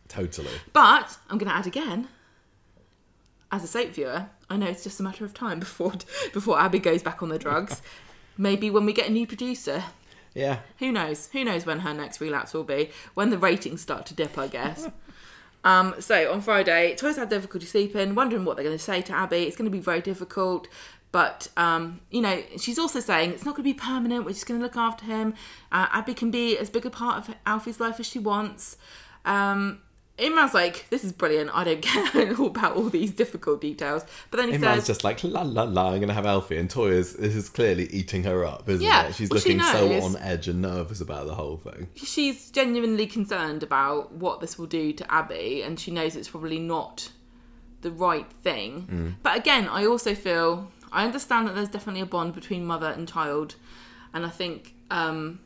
Totally. 0.08 0.50
But 0.72 1.18
I'm 1.30 1.38
going 1.38 1.50
to 1.50 1.56
add 1.56 1.68
again, 1.68 2.08
as 3.52 3.64
a 3.64 3.68
soap 3.68 3.90
viewer, 3.90 4.28
I 4.50 4.56
know 4.56 4.68
it's 4.68 4.84
just 4.84 5.00
a 5.02 5.04
matter 5.04 5.26
of 5.26 5.34
time 5.34 5.60
before 5.60 5.94
before 6.34 6.58
Abi 6.58 6.80
goes 6.80 7.04
back 7.04 7.22
on 7.22 7.30
the 7.30 7.40
drugs. 7.40 7.82
Maybe 8.38 8.70
when 8.70 8.86
we 8.86 8.94
get 8.94 9.08
a 9.10 9.12
new 9.12 9.28
producer, 9.28 9.84
Yeah. 10.34 10.60
who 10.80 10.92
knows? 10.92 11.30
Who 11.34 11.44
knows 11.44 11.66
when 11.66 11.80
her 11.80 11.94
next 11.94 12.20
relapse 12.22 12.54
will 12.54 12.64
be? 12.64 12.90
When 13.14 13.30
the 13.30 13.38
ratings 13.38 13.82
start 13.82 14.06
to 14.08 14.14
dip, 14.14 14.38
I 14.38 14.48
guess. 14.48 14.88
um, 15.64 15.96
so 16.00 16.32
on 16.32 16.42
Friday, 16.42 16.96
Toyah's 16.96 17.18
had 17.18 17.30
difficulty 17.30 17.66
sleeping, 17.68 18.16
wondering 18.16 18.44
what 18.46 18.56
they're 18.56 18.66
going 18.66 18.78
to 18.78 18.84
say 18.84 19.02
to 19.04 19.14
Abi. 19.14 19.44
It's 19.44 19.56
going 19.56 19.70
to 19.70 19.76
be 19.76 19.80
very 19.84 20.02
difficult. 20.02 20.68
But, 21.12 21.48
um, 21.58 22.02
you 22.10 22.22
know, 22.22 22.42
she's 22.58 22.80
also 22.80 23.00
saying 23.00 23.32
it's 23.34 23.46
not 23.46 23.56
going 23.56 23.64
to 23.70 23.74
be 23.76 23.80
permanent. 23.80 24.26
We're 24.26 24.32
just 24.32 24.48
going 24.48 24.60
to 24.60 24.64
look 24.64 24.76
after 24.76 25.06
him. 25.06 25.36
Uh, 25.72 25.86
Abi 25.94 26.16
can 26.16 26.32
be 26.32 26.58
as 26.58 26.72
big 26.72 26.88
a 26.88 26.90
part 26.90 27.18
of 27.30 27.36
Alfie's 27.46 27.80
life 27.80 28.00
as 28.00 28.08
she 28.08 28.18
wants. 28.18 28.78
Um, 29.24 29.82
Imran's 30.20 30.54
like, 30.54 30.86
this 30.92 31.04
is 31.04 31.12
brilliant. 31.12 31.50
I 31.54 31.64
don't 31.64 31.82
care 31.82 32.34
about 32.34 32.76
all 32.76 32.90
these 32.90 33.12
difficult 33.12 33.62
details. 33.62 34.06
But 34.30 34.38
then 34.38 34.50
he 34.50 34.58
Imran's 34.58 34.76
says, 34.82 34.88
just 34.88 35.04
like 35.04 35.24
la 35.24 35.42
la 35.42 35.64
la. 35.64 35.92
I'm 35.92 36.00
gonna 36.00 36.14
have 36.14 36.26
Alfie, 36.28 36.58
and 36.58 36.70
Toyah's 36.70 37.14
this 37.14 37.36
is 37.36 37.50
clearly 37.50 37.88
eating 37.88 38.24
her 38.24 38.46
up, 38.46 38.70
isn't 38.70 38.82
Yeah, 38.86 39.08
it? 39.08 39.16
She's 39.16 39.30
well, 39.30 39.40
she 39.40 39.56
looking 39.56 39.66
so 39.66 40.02
on 40.04 40.16
edge 40.18 40.48
and 40.48 40.62
nervous 40.62 41.02
about 41.02 41.26
the 41.26 41.34
whole 41.36 41.58
thing. 41.58 41.88
she's 41.96 42.52
genuinely 42.52 43.08
concerned 43.08 43.64
about 43.64 44.12
what 44.14 44.40
this 44.40 44.58
will 44.60 44.68
do 44.68 44.94
to 44.94 45.16
Abi, 45.16 45.64
and 45.64 45.80
she 45.80 45.90
knows 45.90 46.16
it's 46.16 46.30
probably 46.30 46.60
not 46.60 47.12
the 47.82 47.92
right 47.92 48.32
thing. 48.44 49.18
But 49.24 49.36
again, 49.38 49.68
I 49.68 49.86
also 49.86 50.14
feel 50.16 50.72
I 50.92 51.06
understand 51.06 51.48
that 51.48 51.56
there's 51.56 51.70
definitely 51.70 52.02
a 52.02 52.06
bond 52.06 52.36
between 52.36 52.66
mother 52.66 52.90
and 52.96 53.08
child, 53.08 53.56
and 54.14 54.26
I 54.28 54.30
think 54.30 54.76
um, 54.92 55.40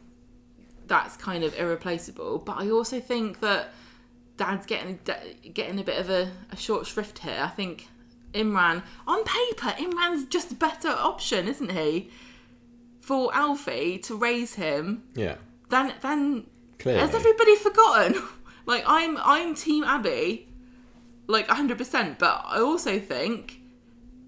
that's 0.88 1.16
kind 1.16 1.46
of 1.46 1.58
irreplaceable. 1.58 2.40
But 2.40 2.58
I 2.58 2.70
also 2.70 3.00
think 3.00 3.40
that 3.40 3.70
Dad's 4.38 4.66
getting 4.66 5.00
getting 5.54 5.80
a 5.80 5.84
bit 5.84 6.00
of 6.00 6.10
a, 6.10 6.32
a 6.52 6.56
short 6.56 6.86
shrift 6.86 7.20
here. 7.20 7.42
I 7.44 7.50
think 7.50 7.88
Imran, 8.34 8.84
on 9.08 9.24
paper, 9.24 9.70
Imran's 9.82 10.26
just 10.26 10.52
a 10.52 10.56
better 10.56 10.90
option, 10.90 11.48
isn't 11.48 11.72
he? 11.72 12.10
For 13.02 13.34
Alfie 13.34 13.98
to 14.00 14.16
raise 14.16 14.56
him 14.56 15.04
Yeah, 15.16 15.36
than 15.70 15.94
than 16.02 16.46
clearly. 16.80 17.00
has 17.02 17.14
everybody 17.16 17.56
forgotten? 17.56 18.22
Like 18.66 18.84
I'm 18.86 19.18
I'm 19.24 19.56
Team 19.56 19.86
Abi, 19.86 20.46
like 21.26 21.48
hundred 21.48 21.78
percent. 21.78 22.20
But 22.20 22.44
I 22.46 22.60
also 22.60 23.00
think 23.00 23.62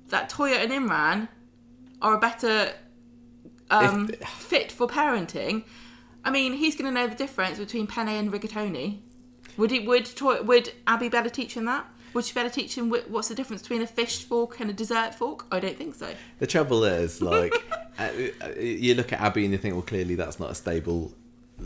that 0.08 0.30
Toyah 0.30 0.64
and 0.64 0.72
Imran 0.72 1.28
are 2.02 2.14
a 2.14 2.18
better 2.18 2.72
um, 3.70 4.10
If- 4.14 4.26
fit 4.30 4.72
for 4.72 4.88
parenting. 4.88 5.64
I 6.24 6.32
mean, 6.32 6.54
he's 6.54 6.76
going 6.78 6.86
to 6.86 6.92
know 6.98 7.08
the 7.08 7.16
difference 7.16 7.60
between 7.60 7.86
penne 7.86 8.08
and 8.08 8.32
rigatoni. 8.32 9.00
Would 9.60 9.72
he? 9.72 9.80
Would 9.80 10.10
Would 10.22 10.74
Abi 10.88 11.10
better 11.10 11.30
teach 11.30 11.56
him 11.56 11.66
that? 11.66 11.86
Would 12.14 12.26
she 12.26 12.34
better 12.34 12.50
teach 12.50 12.76
him 12.76 12.90
what's 12.90 13.28
the 13.28 13.36
difference 13.36 13.62
between 13.62 13.84
a 13.84 13.88
fish 13.88 14.24
fork 14.24 14.60
and 14.60 14.70
a 14.70 14.74
dessert 14.74 15.14
fork? 15.14 15.46
I 15.52 15.60
don't 15.60 15.78
think 15.78 15.94
so. 15.94 16.16
The 16.40 16.48
trouble 16.48 16.84
is, 16.84 17.22
like, 17.34 17.54
uh, 18.00 18.10
you 18.60 18.96
look 18.96 19.14
at 19.14 19.22
Abi 19.22 19.44
and 19.44 19.52
you 19.52 19.60
think, 19.60 19.76
well, 19.76 19.84
clearly 19.84 20.16
that's 20.16 20.40
not 20.40 20.50
a 20.50 20.56
stable 20.56 21.14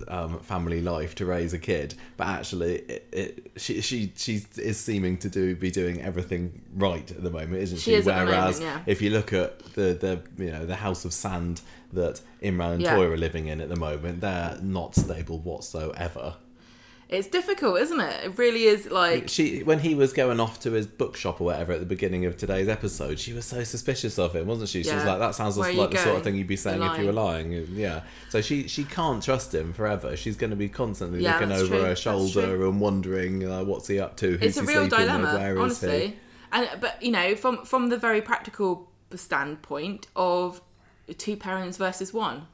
um, 0.07 0.39
family 0.39 0.81
life 0.81 1.15
to 1.15 1.25
raise 1.25 1.53
a 1.53 1.59
kid. 1.59 1.95
But 2.17 2.27
actually, 2.27 2.75
it, 2.79 3.07
it, 3.11 3.51
she 3.57 3.81
she 3.81 4.11
she 4.15 4.41
is 4.57 4.79
seeming 4.79 5.17
to 5.19 5.29
do 5.29 5.55
be 5.55 5.71
doing 5.71 6.01
everything 6.01 6.61
right 6.75 7.09
at 7.09 7.23
the 7.23 7.31
moment, 7.31 7.61
isn't 7.61 7.77
she? 7.77 7.91
She 7.91 7.93
is 7.95 8.05
Whereas 8.05 8.59
moment, 8.59 8.81
yeah. 8.87 8.91
if 8.91 9.01
you 9.01 9.11
look 9.11 9.33
at 9.33 9.59
the 9.75 9.93
the 9.93 10.43
you 10.43 10.51
know 10.51 10.65
the 10.65 10.75
house 10.75 11.05
of 11.05 11.13
sand 11.13 11.61
that 11.93 12.21
Imran 12.41 12.73
and 12.73 12.81
Yeah. 12.81 12.95
Toyah 12.95 13.11
are 13.11 13.17
living 13.17 13.47
in 13.47 13.61
at 13.61 13.69
the 13.69 13.75
moment, 13.75 14.21
they're 14.21 14.57
not 14.61 14.95
stable 14.95 15.39
whatsoever. 15.39 16.35
It's 17.13 17.27
difficult, 17.27 17.79
isn't 17.79 17.99
it? 17.99 18.23
It 18.25 18.37
really 18.39 18.63
is. 18.63 18.89
Like 18.89 19.29
She 19.29 19.61
when 19.61 19.79
he 19.79 19.93
was 19.93 20.13
going 20.13 20.39
off 20.39 20.59
to 20.61 20.71
his 20.71 20.87
bookshop 20.87 21.39
or 21.39 21.45
whatever 21.45 21.73
at 21.73 21.79
the 21.79 21.85
beginning 21.85 22.25
of 22.25 22.37
today's 22.37 22.67
episode, 22.67 23.19
she 23.19 23.33
was 23.33 23.45
so 23.45 23.63
suspicious 23.63 24.17
of 24.17 24.35
him, 24.35 24.47
wasn't 24.47 24.69
she? 24.69 24.83
She 24.83 24.93
was 24.93 25.05
like, 25.05 25.19
"That 25.19 25.35
sounds 25.35 25.55
like 25.55 25.75
you 25.75 25.87
the 25.87 25.97
sort 25.97 26.17
of 26.17 26.23
thing 26.23 26.35
you'd 26.35 26.47
be 26.47 26.55
saying 26.55 26.81
if 26.81 26.97
you 26.97 27.05
were 27.05 27.11
lying." 27.11 27.51
Yeah. 27.71 28.01
So 28.29 28.41
she 28.41 28.67
she 28.67 28.83
can't 28.83 29.21
trust 29.21 29.53
him 29.53 29.73
forever. 29.73 30.17
She's 30.17 30.35
going 30.35 30.49
to 30.49 30.55
be 30.55 30.69
constantly 30.69 31.21
Yeah, 31.21 31.33
looking 31.33 31.51
over 31.51 31.67
true. 31.67 31.83
her 31.83 31.95
shoulder 31.95 32.65
and 32.65 32.81
wondering 32.81 33.47
uh, 33.47 33.63
what's 33.63 33.87
he 33.87 33.99
up 33.99 34.17
to. 34.17 34.31
Who's 34.37 34.41
it's 34.41 34.57
a 34.57 34.61
he 34.61 34.67
real 34.67 34.87
dilemma, 34.87 35.33
with? 35.53 35.57
Honestly. 35.59 36.17
And 36.51 36.67
but 36.81 37.01
you 37.01 37.11
know, 37.11 37.35
from 37.35 37.63
from 37.63 37.89
the 37.89 37.97
very 37.97 38.21
practical 38.21 38.89
standpoint 39.15 40.07
of 40.15 40.61
two 41.19 41.37
parents 41.37 41.77
versus 41.77 42.11
one, 42.11 42.47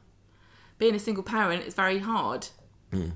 being 0.78 0.96
a 0.96 1.00
single 1.00 1.24
parent 1.24 1.64
is 1.66 1.74
very 1.74 2.00
hard. 2.00 2.48
Hmm. 2.92 3.10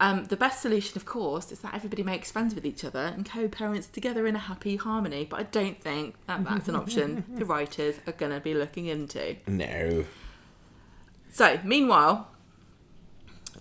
Um, 0.00 0.24
the 0.24 0.36
best 0.36 0.60
solution, 0.60 0.98
of 0.98 1.04
course, 1.04 1.52
is 1.52 1.60
that 1.60 1.72
everybody 1.72 2.02
makes 2.02 2.30
friends 2.30 2.54
with 2.54 2.66
each 2.66 2.84
other 2.84 3.12
and 3.14 3.24
co-parents 3.24 3.86
together 3.86 4.26
in 4.26 4.34
a 4.34 4.40
happy 4.40 4.76
harmony. 4.76 5.24
But 5.24 5.40
I 5.40 5.42
don't 5.44 5.80
think 5.80 6.16
that 6.26 6.44
that's 6.44 6.68
an 6.68 6.74
option 6.74 7.24
the 7.34 7.44
writers 7.44 7.96
are 8.06 8.12
going 8.12 8.32
to 8.32 8.40
be 8.40 8.54
looking 8.54 8.86
into. 8.86 9.36
No. 9.46 10.04
So, 11.32 11.60
meanwhile, 11.64 12.28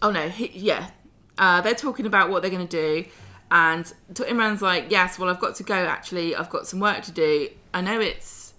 oh 0.01 0.11
no, 0.11 0.27
he, 0.29 0.51
yeah, 0.53 0.89
uh, 1.37 1.61
they're 1.61 1.75
talking 1.75 2.05
about 2.05 2.29
what 2.29 2.41
they're 2.41 2.51
going 2.51 2.67
to 2.67 3.03
do, 3.03 3.09
and 3.51 3.85
to 4.15 4.23
Imran's 4.23 4.61
like, 4.61 4.89
yes, 4.89 5.19
well, 5.19 5.29
I've 5.29 5.39
got 5.39 5.55
to 5.55 5.63
go. 5.63 5.75
Actually, 5.75 6.35
I've 6.35 6.49
got 6.49 6.67
some 6.67 6.79
work 6.79 7.03
to 7.03 7.11
do. 7.11 7.49
I 7.73 7.81
know 7.81 7.99
it's 7.99 8.53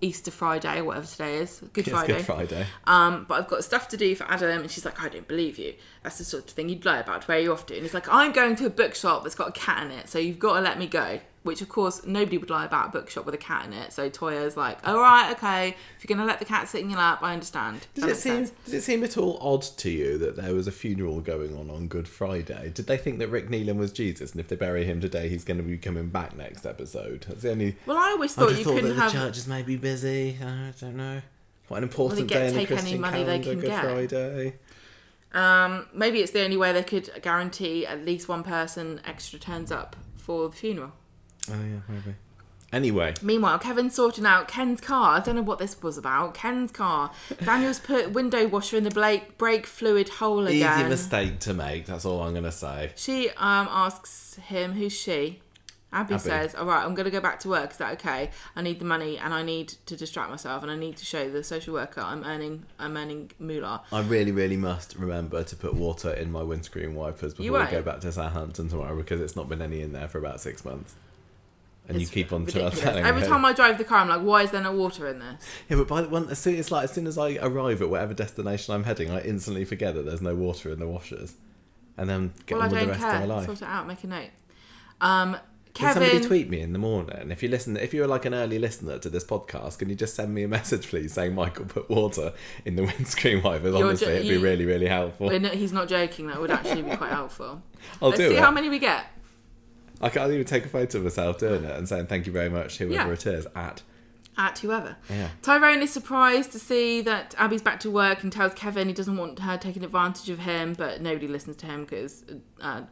Easter 0.00 0.30
Friday 0.30 0.78
or 0.78 0.84
whatever 0.84 1.06
today 1.06 1.38
is, 1.38 1.60
Good 1.72 1.86
It's 1.86 1.90
Friday. 1.90 2.14
Good 2.14 2.26
Friday. 2.26 2.66
Um, 2.84 3.26
but 3.28 3.42
I've 3.42 3.48
got 3.48 3.64
stuff 3.64 3.88
to 3.88 3.96
do 3.96 4.14
for 4.14 4.24
Adam, 4.24 4.60
and 4.60 4.70
she's 4.70 4.84
like, 4.84 5.02
I 5.02 5.08
don't 5.08 5.26
believe 5.26 5.58
you. 5.58 5.74
That's 6.08 6.16
the 6.16 6.24
sort 6.24 6.44
of 6.44 6.50
thing 6.52 6.70
you'd 6.70 6.86
lie 6.86 7.00
about. 7.00 7.28
Where 7.28 7.36
are 7.36 7.40
you 7.40 7.52
off 7.52 7.66
to? 7.66 7.74
And 7.74 7.82
he's 7.82 7.92
like, 7.92 8.08
I'm 8.08 8.32
going 8.32 8.56
to 8.56 8.64
a 8.64 8.70
bookshop 8.70 9.24
that's 9.24 9.34
got 9.34 9.48
a 9.50 9.52
cat 9.52 9.84
in 9.84 9.90
it, 9.92 10.08
so 10.08 10.18
you've 10.18 10.38
got 10.38 10.54
to 10.54 10.60
let 10.62 10.78
me 10.78 10.86
go. 10.86 11.20
Which, 11.42 11.60
of 11.60 11.68
course, 11.68 12.04
nobody 12.06 12.38
would 12.38 12.48
lie 12.48 12.64
about 12.64 12.88
a 12.88 12.90
bookshop 12.92 13.26
with 13.26 13.34
a 13.34 13.38
cat 13.38 13.66
in 13.66 13.74
it. 13.74 13.92
So 13.92 14.08
Toyah's 14.08 14.56
like, 14.56 14.86
all 14.88 14.98
right, 14.98 15.30
okay, 15.32 15.68
if 15.98 16.02
you're 16.08 16.16
going 16.16 16.26
to 16.26 16.30
let 16.30 16.38
the 16.38 16.46
cat 16.46 16.66
sit 16.66 16.80
in 16.80 16.88
your 16.88 16.98
lap, 16.98 17.18
I 17.22 17.34
understand. 17.34 17.86
Did 17.94 18.04
That 18.04 18.10
it 18.12 18.16
seem 18.16 18.46
sense. 18.46 18.52
did 18.64 18.74
it 18.74 18.80
seem 18.82 19.04
at 19.04 19.18
all 19.18 19.36
odd 19.42 19.62
to 19.62 19.90
you 19.90 20.16
that 20.16 20.36
there 20.36 20.54
was 20.54 20.66
a 20.66 20.72
funeral 20.72 21.20
going 21.20 21.54
on 21.54 21.68
on 21.68 21.88
Good 21.88 22.08
Friday? 22.08 22.70
Did 22.74 22.86
they 22.86 22.96
think 22.96 23.18
that 23.18 23.28
Rick 23.28 23.50
Neelan 23.50 23.76
was 23.76 23.92
Jesus, 23.92 24.32
and 24.32 24.40
if 24.40 24.48
they 24.48 24.56
bury 24.56 24.84
him 24.86 24.98
today, 25.02 25.28
he's 25.28 25.44
going 25.44 25.58
to 25.58 25.62
be 25.62 25.76
coming 25.76 26.08
back 26.08 26.34
next 26.36 26.64
episode? 26.64 27.26
That's 27.28 27.42
the 27.42 27.50
only. 27.50 27.76
Well, 27.84 27.98
I 27.98 28.12
always 28.12 28.36
I 28.36 28.40
thought 28.42 28.48
just 28.48 28.58
you 28.60 28.64
thought 28.64 28.74
that 28.76 28.80
couldn't 28.80 28.96
the 28.96 29.02
have. 29.02 29.12
churches 29.12 29.46
may 29.46 29.60
be 29.62 29.76
busy. 29.76 30.38
I 30.42 30.72
don't 30.80 30.96
know. 30.96 31.20
What 31.68 31.76
an 31.78 31.82
important 31.84 32.28
get- 32.28 32.38
day 32.38 32.48
in 32.48 32.54
the 32.54 32.60
take 32.60 32.70
any 32.70 32.76
Christian 32.80 33.00
money 33.02 33.24
they 33.24 33.38
calendar, 33.40 33.50
can 33.50 33.60
Good 33.60 33.66
get. 33.66 33.82
Friday. 33.84 34.54
Um, 35.32 35.86
maybe 35.92 36.20
it's 36.20 36.32
the 36.32 36.42
only 36.42 36.56
way 36.56 36.72
they 36.72 36.82
could 36.82 37.10
guarantee 37.22 37.86
at 37.86 38.04
least 38.04 38.28
one 38.28 38.42
person 38.42 39.00
extra 39.04 39.38
turns 39.38 39.70
up 39.70 39.96
for 40.16 40.48
the 40.48 40.56
funeral. 40.56 40.92
Oh 41.50 41.54
yeah, 41.54 41.80
maybe. 41.88 42.14
Anyway, 42.70 43.14
Meanwhile, 43.22 43.60
Kevin's 43.60 43.94
sorting 43.94 44.26
out 44.26 44.46
Ken's 44.46 44.78
car. 44.82 45.16
I 45.16 45.20
don't 45.20 45.36
know 45.36 45.42
what 45.42 45.58
this 45.58 45.82
was 45.82 45.96
about. 45.96 46.34
Ken's 46.34 46.70
car. 46.70 47.10
Daniel's 47.42 47.78
put 47.78 48.12
window 48.12 48.46
washer 48.46 48.76
in 48.76 48.84
the 48.84 48.90
brake 48.90 49.38
brake 49.38 49.66
fluid 49.66 50.10
hole 50.10 50.46
again. 50.46 50.78
easy 50.80 50.88
mistake 50.88 51.38
to 51.40 51.54
make. 51.54 51.86
That's 51.86 52.04
all 52.04 52.20
I'm 52.22 52.34
gonna 52.34 52.52
say. 52.52 52.90
She 52.94 53.30
um 53.30 53.68
asks 53.70 54.34
him, 54.36 54.72
who's 54.72 54.92
she? 54.92 55.40
Abi, 55.92 56.14
Abi. 56.14 56.20
says, 56.22 56.54
"All 56.54 56.66
right, 56.66 56.84
I'm 56.84 56.94
going 56.94 57.06
to 57.06 57.10
go 57.10 57.20
back 57.20 57.40
to 57.40 57.48
work. 57.48 57.70
Is 57.70 57.78
that 57.78 57.92
okay? 57.94 58.30
I 58.54 58.60
need 58.62 58.78
the 58.78 58.84
money, 58.84 59.16
and 59.16 59.32
I 59.32 59.42
need 59.42 59.68
to 59.86 59.96
distract 59.96 60.30
myself, 60.30 60.62
and 60.62 60.70
I 60.70 60.76
need 60.76 60.98
to 60.98 61.04
show 61.04 61.30
the 61.30 61.42
social 61.42 61.72
worker 61.72 62.02
I'm 62.02 62.24
earning. 62.24 62.64
I'm 62.78 62.96
earning 62.96 63.30
moolah. 63.38 63.82
I 63.90 64.02
really, 64.02 64.32
really 64.32 64.58
must 64.58 64.96
remember 64.96 65.42
to 65.42 65.56
put 65.56 65.74
water 65.74 66.12
in 66.12 66.30
my 66.30 66.42
windscreen 66.42 66.94
wipers 66.94 67.32
before 67.34 67.60
we 67.60 67.70
go 67.70 67.82
back 67.82 68.00
to 68.00 68.12
Southampton 68.12 68.68
tomorrow 68.68 68.94
because 68.96 69.20
it's 69.20 69.34
not 69.34 69.48
been 69.48 69.62
any 69.62 69.80
in 69.80 69.92
there 69.92 70.08
for 70.08 70.18
about 70.18 70.40
six 70.40 70.64
months. 70.64 70.94
And 71.88 71.98
you 72.02 72.06
keep 72.06 72.34
on 72.34 72.44
ridiculous. 72.44 72.78
telling 72.78 73.02
Every 73.02 73.22
me. 73.22 73.26
time 73.28 73.46
I 73.46 73.54
drive 73.54 73.78
the 73.78 73.84
car, 73.84 74.00
I'm 74.00 74.08
like, 74.10 74.20
why 74.20 74.42
is 74.42 74.50
there 74.50 74.60
no 74.60 74.72
water 74.72 75.08
in 75.08 75.20
this? 75.20 75.42
Yeah, 75.70 75.78
but 75.78 75.88
by 75.88 76.02
the 76.02 76.10
one, 76.10 76.28
as 76.28 76.38
soon 76.38 76.56
as 76.56 76.70
like 76.70 76.84
as 76.84 76.92
soon 76.92 77.06
as 77.06 77.16
I 77.16 77.36
arrive 77.36 77.80
at 77.80 77.88
whatever 77.88 78.12
destination 78.12 78.74
I'm 78.74 78.84
heading, 78.84 79.10
I 79.10 79.22
instantly 79.22 79.64
forget 79.64 79.94
that 79.94 80.04
there's 80.04 80.20
no 80.20 80.34
water 80.34 80.70
in 80.70 80.80
the 80.80 80.86
washers, 80.86 81.32
and 81.96 82.06
then 82.10 82.34
get 82.44 82.58
well, 82.58 82.64
I 82.64 82.66
on 82.66 82.72
with 82.72 82.80
the 82.82 82.88
rest 82.88 83.00
care. 83.00 83.14
of 83.14 83.20
my 83.20 83.34
life. 83.34 83.46
Sort 83.46 83.62
it 83.62 83.68
out. 83.68 83.86
Make 83.86 84.04
a 84.04 84.06
note. 84.06 84.30
Um, 85.00 85.38
Can 85.78 85.94
somebody 85.94 86.20
tweet 86.20 86.50
me 86.50 86.60
in 86.60 86.72
the 86.72 86.78
morning? 86.78 87.30
If 87.30 87.42
you 87.42 87.48
listen, 87.48 87.76
if 87.76 87.94
you're 87.94 88.06
like 88.06 88.24
an 88.24 88.34
early 88.34 88.58
listener 88.58 88.98
to 88.98 89.08
this 89.08 89.24
podcast, 89.24 89.78
can 89.78 89.88
you 89.88 89.94
just 89.94 90.14
send 90.14 90.34
me 90.34 90.42
a 90.42 90.48
message, 90.58 90.88
please, 90.88 91.12
saying 91.12 91.34
Michael 91.34 91.66
put 91.66 91.88
water 91.88 92.32
in 92.64 92.76
the 92.76 92.82
windscreen 92.98 93.42
wipers? 93.42 93.74
You're 93.74 93.86
Honestly, 93.86 94.06
jo- 94.06 94.12
it'd 94.12 94.28
be 94.28 94.34
you- 94.34 94.40
really, 94.40 94.64
really 94.64 94.88
helpful. 94.88 95.28
We're 95.28 95.40
he's 95.50 95.72
not 95.72 95.88
joking. 95.88 96.26
That 96.26 96.40
would 96.40 96.50
actually 96.50 96.82
be 96.82 96.96
quite 96.96 97.10
helpful. 97.12 97.62
I'll 98.02 98.08
Let's 98.10 98.20
do 98.20 98.28
see 98.28 98.34
it. 98.36 98.40
how 98.40 98.50
many 98.50 98.68
we 98.68 98.78
get. 98.78 99.04
I 100.00 100.08
can't 100.10 100.30
even 100.32 100.44
take 100.44 100.64
a 100.64 100.68
photo 100.68 100.98
of 100.98 101.04
myself 101.04 101.38
doing 101.38 101.64
it 101.64 101.76
and 101.76 101.88
saying 101.88 102.06
thank 102.06 102.26
you 102.26 102.32
very 102.32 102.48
much, 102.48 102.78
whoever 102.78 102.94
Yeah. 102.94 103.12
it 103.12 103.26
is. 103.26 103.46
At 103.56 103.82
At 104.36 104.58
whoever. 104.60 104.96
yeah, 105.10 105.30
Tyrone 105.42 105.82
is 105.82 105.92
surprised 105.92 106.52
to 106.52 106.60
see 106.60 107.00
that 107.00 107.34
Abi's 107.38 107.62
back 107.62 107.80
to 107.80 107.90
work 107.90 108.22
and 108.22 108.32
tells 108.32 108.54
Kevin 108.54 108.86
he 108.86 108.94
doesn't 108.94 109.16
want 109.16 109.40
her 109.40 109.56
taking 109.58 109.82
advantage 109.82 110.30
of 110.30 110.38
him, 110.40 110.74
but 110.74 111.00
nobody 111.02 111.26
listens 111.26 111.56
to 111.56 111.66
him 111.66 111.80
because 111.84 112.24
uh, 112.60 112.82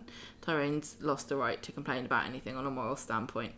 Tyrone's 0.47 0.97
lost 1.01 1.29
the 1.29 1.37
right 1.37 1.61
to 1.63 1.73
complain 1.73 2.07
about 2.07 2.25
anything 2.25 2.57
on 2.57 2.67
a 2.67 2.71
moral 2.71 2.95
standpoint. 2.97 3.53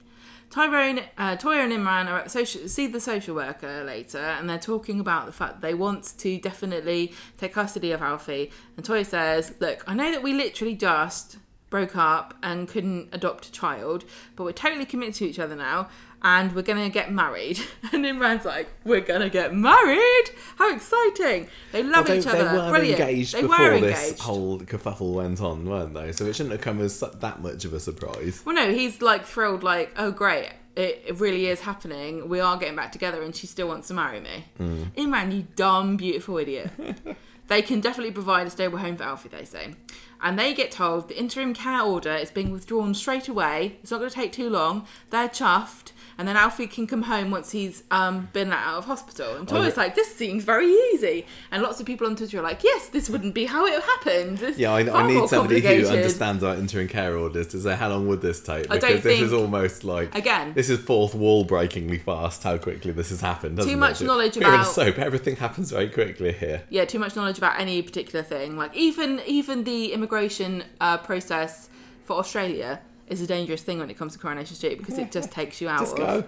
Tyrone, 0.50 1.00
uh, 1.18 1.36
Toyah 1.36 1.64
and 1.64 1.72
Imran 1.72 2.06
are 2.06 2.20
at 2.20 2.30
social, 2.30 2.66
see 2.68 2.86
the 2.86 3.00
social 3.00 3.34
worker 3.34 3.84
later, 3.84 4.18
and 4.18 4.48
they're 4.48 4.58
talking 4.58 4.98
about 4.98 5.26
the 5.26 5.32
fact 5.32 5.60
they 5.60 5.74
want 5.74 6.14
to 6.18 6.38
definitely 6.38 7.12
take 7.36 7.52
custody 7.52 7.92
of 7.92 8.00
Alfie. 8.00 8.50
And 8.76 8.86
Toyah 8.86 9.04
says, 9.04 9.52
"Look, 9.60 9.84
I 9.86 9.92
know 9.92 10.10
that 10.10 10.22
we 10.22 10.32
literally 10.32 10.74
just 10.74 11.36
broke 11.68 11.96
up 11.96 12.32
and 12.42 12.66
couldn't 12.66 13.10
adopt 13.12 13.46
a 13.46 13.52
child, 13.52 14.04
but 14.36 14.44
we're 14.44 14.52
totally 14.52 14.86
committed 14.86 15.14
to 15.16 15.26
each 15.26 15.38
other 15.38 15.54
now, 15.54 15.88
and 16.22 16.54
we're 16.54 16.62
gonna 16.62 16.90
get 16.90 17.12
married." 17.12 17.58
And 17.92 18.04
Imran's 18.04 18.44
like, 18.44 18.68
"We're 18.84 19.00
gonna 19.00 19.30
get 19.30 19.54
married! 19.54 20.30
How 20.56 20.74
exciting! 20.74 21.48
They 21.72 21.82
love 21.82 22.06
they, 22.06 22.18
each 22.18 22.24
they 22.24 22.30
other. 22.38 22.56
were 22.56 22.70
Brilliant. 22.70 23.00
engaged 23.00 23.34
they 23.34 23.42
before 23.42 23.72
were 23.72 23.80
this 23.80 24.02
engaged. 24.04 24.22
whole 24.22 24.58
kerfuffle 24.60 25.14
went 25.14 25.40
on, 25.40 25.64
weren't 25.68 25.94
they? 25.94 26.12
So 26.12 26.26
it 26.26 26.36
shouldn't 26.36 26.52
have 26.52 26.60
come 26.60 26.80
as 26.80 27.00
that 27.00 27.40
much 27.42 27.64
of 27.64 27.72
a 27.72 27.80
surprise. 27.80 28.42
Well, 28.44 28.54
no, 28.54 28.72
he's 28.72 29.00
like 29.02 29.24
thrilled, 29.24 29.62
like, 29.62 29.92
oh, 29.96 30.10
great, 30.10 30.50
it, 30.76 31.02
it 31.06 31.20
really 31.20 31.46
is 31.46 31.60
happening. 31.60 32.28
We 32.28 32.38
are 32.40 32.56
getting 32.56 32.76
back 32.76 32.92
together, 32.92 33.22
and 33.22 33.34
she 33.34 33.46
still 33.46 33.66
wants 33.68 33.88
to 33.88 33.94
marry 33.94 34.20
me. 34.20 34.44
Mm. 34.60 34.92
Imran, 34.94 35.34
you 35.34 35.46
dumb, 35.56 35.96
beautiful 35.96 36.38
idiot. 36.38 36.70
they 37.48 37.62
can 37.62 37.80
definitely 37.80 38.12
provide 38.12 38.46
a 38.46 38.50
stable 38.50 38.78
home 38.78 38.96
for 38.96 39.02
Alfie, 39.02 39.28
they 39.28 39.44
say. 39.44 39.74
And 40.20 40.38
they 40.38 40.54
get 40.54 40.70
told 40.70 41.08
the 41.08 41.18
interim 41.18 41.52
care 41.54 41.80
order 41.80 42.14
is 42.14 42.30
being 42.30 42.50
withdrawn 42.52 42.94
straight 42.94 43.28
away. 43.28 43.78
It's 43.82 43.90
not 43.90 43.98
going 43.98 44.10
to 44.10 44.14
take 44.14 44.32
too 44.32 44.50
long. 44.50 44.86
They're 45.10 45.28
chuffed. 45.28 45.92
And 46.18 46.26
then 46.26 46.36
Alfie 46.36 46.66
can 46.66 46.88
come 46.88 47.02
home 47.02 47.30
once 47.30 47.52
he's 47.52 47.84
um, 47.92 48.28
been 48.32 48.52
out 48.52 48.76
of 48.78 48.84
hospital. 48.86 49.36
And 49.36 49.46
Toyah's 49.46 49.76
like, 49.76 49.94
this 49.94 50.12
seems 50.16 50.42
very 50.42 50.66
easy. 50.66 51.24
And 51.52 51.62
lots 51.62 51.78
of 51.78 51.86
people 51.86 52.08
on 52.08 52.16
Twitter 52.16 52.40
are 52.40 52.42
like, 52.42 52.64
yes, 52.64 52.88
this 52.88 53.08
wouldn't 53.08 53.34
be 53.34 53.44
how 53.44 53.64
it 53.66 53.80
happened. 53.80 54.42
It's 54.42 54.58
Yeah, 54.58 54.72
I, 54.72 54.80
I 55.02 55.06
need 55.06 55.28
somebody 55.28 55.60
who 55.60 55.86
understands 55.86 56.42
our 56.42 56.56
interim 56.56 56.88
care 56.88 57.16
orders 57.16 57.46
to 57.48 57.60
say 57.60 57.76
how 57.76 57.88
long 57.90 58.08
would 58.08 58.20
this 58.20 58.40
take? 58.40 58.68
I 58.68 58.74
Because 58.74 58.82
don't 58.94 59.02
this 59.04 59.20
is 59.20 59.32
almost 59.32 59.84
like 59.84 60.12
Again. 60.16 60.54
This 60.54 60.68
is 60.68 60.80
fourth 60.80 61.14
wall 61.14 61.44
breakingly 61.44 61.98
fast. 61.98 62.42
How 62.42 62.58
quickly 62.58 62.90
this 62.90 63.10
has 63.10 63.20
happened? 63.20 63.56
doesn't 63.58 63.70
Too 63.70 63.76
it? 63.76 63.80
much 63.80 64.00
knowledge 64.02 64.36
We're 64.36 64.48
about- 64.48 64.66
soap. 64.66 64.98
Everything 64.98 65.36
happens 65.36 65.70
very 65.70 65.88
quickly 65.88 66.32
here. 66.32 66.62
yeah 66.68 66.84
too 66.84 66.98
much 66.98 67.14
knowledge 67.14 67.38
about 67.38 67.60
any 67.60 67.80
particular 67.82 68.24
thing 68.24 68.56
like 68.56 68.74
even 68.76 69.20
even 69.26 69.62
the 69.64 69.92
immigration 69.92 70.64
uh, 70.80 70.96
process 70.98 71.68
for 72.04 72.16
australia 72.16 72.80
is 73.10 73.20
a 73.20 73.26
dangerous 73.26 73.62
thing 73.62 73.78
when 73.78 73.90
it 73.90 73.98
comes 73.98 74.12
to 74.14 74.18
coronation 74.18 74.54
street 74.56 74.78
because 74.78 74.98
it 74.98 75.10
just 75.10 75.30
takes 75.38 75.60
you 75.60 75.68
out 75.68 75.80
Just 75.80 75.92
of 75.92 75.98
go. 75.98 76.24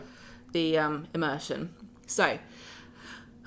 the 0.52 0.78
um, 0.78 1.06
immersion 1.14 1.74
so 2.06 2.38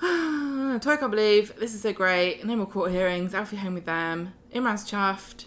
Toy 0.00 0.96
can't 0.96 1.10
believe 1.10 1.54
this 1.58 1.72
is 1.72 1.82
so 1.82 1.92
great. 1.92 2.44
No 2.44 2.56
more 2.56 2.66
court 2.66 2.90
hearings. 2.90 3.32
Alfie 3.32 3.56
home 3.56 3.74
with 3.74 3.84
them. 3.84 4.34
Imran's 4.54 4.90
chuffed. 4.90 5.46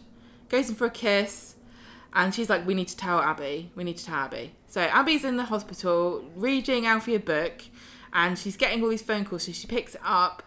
Goes 0.50 0.70
in 0.70 0.76
for 0.76 0.86
a 0.86 0.90
kiss. 0.90 1.56
And 2.14 2.34
she's 2.34 2.50
like, 2.50 2.66
we 2.66 2.74
need 2.74 2.88
to 2.88 2.98
tell 2.98 3.20
Abi. 3.20 3.72
We 3.76 3.84
need 3.84 3.98
to 3.98 4.06
tell 4.06 4.16
Abi. 4.16 4.54
So 4.68 4.90
Abi's 4.94 5.24
in 5.26 5.38
the 5.38 5.44
hospital 5.44 6.24
reading 6.36 6.86
Alfie 6.86 7.16
a 7.16 7.20
book. 7.20 7.64
And 8.14 8.40
she's 8.40 8.56
getting 8.56 8.82
all 8.82 8.90
these 8.90 9.02
phone 9.02 9.26
calls. 9.26 9.44
So 9.44 9.52
she 9.52 9.68
picks 9.68 9.96
it 9.96 10.02
up 10.04 10.44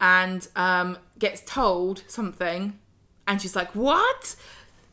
and 0.00 0.46
um, 0.56 0.96
gets 1.18 1.42
told 1.42 2.04
something. 2.06 2.78
And 3.26 3.42
she's 3.42 3.56
like, 3.56 3.74
what? 3.74 4.36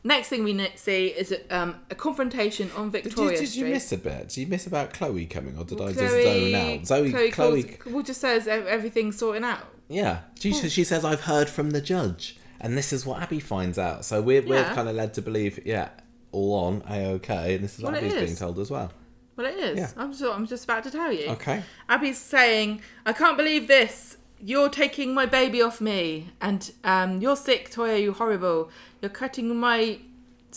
Next 0.04 0.28
thing 0.28 0.44
we 0.44 0.70
see 0.76 1.08
is 1.08 1.32
a, 1.32 1.56
um, 1.56 1.76
a 1.90 1.94
confrontation 1.94 2.70
on 2.76 2.90
Did 2.90 3.04
Victoria 3.04 3.32
you, 3.32 3.36
did 3.38 3.54
you 3.56 3.62
Street. 3.64 3.70
miss 3.72 3.92
a 3.92 3.98
bit? 3.98 4.28
Did 4.28 4.36
you 4.36 4.46
miss 4.46 4.66
about 4.66 4.92
Chloe 4.92 5.26
coming, 5.26 5.58
or 5.58 5.64
did 5.64 5.80
I 5.80 5.92
just 5.92 5.98
zone 6.22 6.54
out? 6.54 6.86
Zoe, 6.86 7.10
Chloe, 7.10 7.30
Chloe, 7.30 7.62
calls- 7.64 7.92
well, 7.94 8.02
just 8.04 8.20
says 8.20 8.46
everything's 8.48 9.18
sorting 9.18 9.44
out. 9.44 9.64
yeah. 9.88 10.20
She 10.38 10.52
she 10.52 10.84
says 10.84 11.04
I've 11.04 11.22
heard 11.22 11.48
from 11.50 11.70
the 11.70 11.80
judge, 11.80 12.38
and 12.60 12.78
this 12.78 12.92
is 12.92 13.04
what 13.04 13.20
Abi 13.22 13.40
finds 13.40 13.78
out. 13.78 14.04
So 14.04 14.22
we're 14.22 14.42
we're 14.42 14.60
Yeah. 14.60 14.74
kind 14.74 14.88
of 14.88 14.94
led 14.94 15.14
to 15.14 15.22
believe, 15.22 15.60
yeah, 15.66 15.88
all 16.32 16.54
on 16.64 16.82
a 16.88 17.06
okay, 17.14 17.56
and 17.56 17.64
this 17.64 17.76
is 17.78 17.84
what 17.84 17.92
Well, 17.94 18.02
it 18.02 18.06
Abi's 18.06 18.14
being 18.14 18.32
is. 18.32 18.38
told 18.38 18.58
as 18.60 18.70
well. 18.70 18.92
Well, 19.36 19.46
it 19.46 19.56
is. 19.56 19.78
Yeah. 19.78 19.90
I'm, 19.96 20.10
just, 20.12 20.24
I'm 20.24 20.46
just 20.46 20.64
about 20.64 20.82
to 20.84 20.90
tell 20.90 21.12
you. 21.12 21.26
Okay. 21.28 21.62
Abi's 21.88 22.18
saying, 22.18 22.82
I 23.06 23.12
can't 23.12 23.36
believe 23.36 23.68
this. 23.68 24.16
You're 24.40 24.68
taking 24.68 25.14
my 25.14 25.26
baby 25.26 25.62
off 25.62 25.80
me. 25.80 26.30
And 26.40 26.68
um, 26.82 27.20
you're 27.20 27.36
sick, 27.36 27.70
Toyah. 27.70 28.02
You're 28.02 28.14
horrible. 28.14 28.68
You're 29.02 29.10
cutting 29.10 29.54
my. 29.56 29.98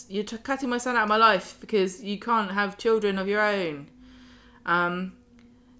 You're 0.07 0.23
t- 0.23 0.37
cutting 0.37 0.69
my 0.69 0.77
son 0.77 0.95
out 0.95 1.03
of 1.03 1.09
my 1.09 1.17
life 1.17 1.57
because 1.59 2.01
you 2.01 2.17
can't 2.17 2.51
have 2.51 2.77
children 2.77 3.17
of 3.19 3.27
your 3.27 3.41
own. 3.41 3.87
Um, 4.65 5.13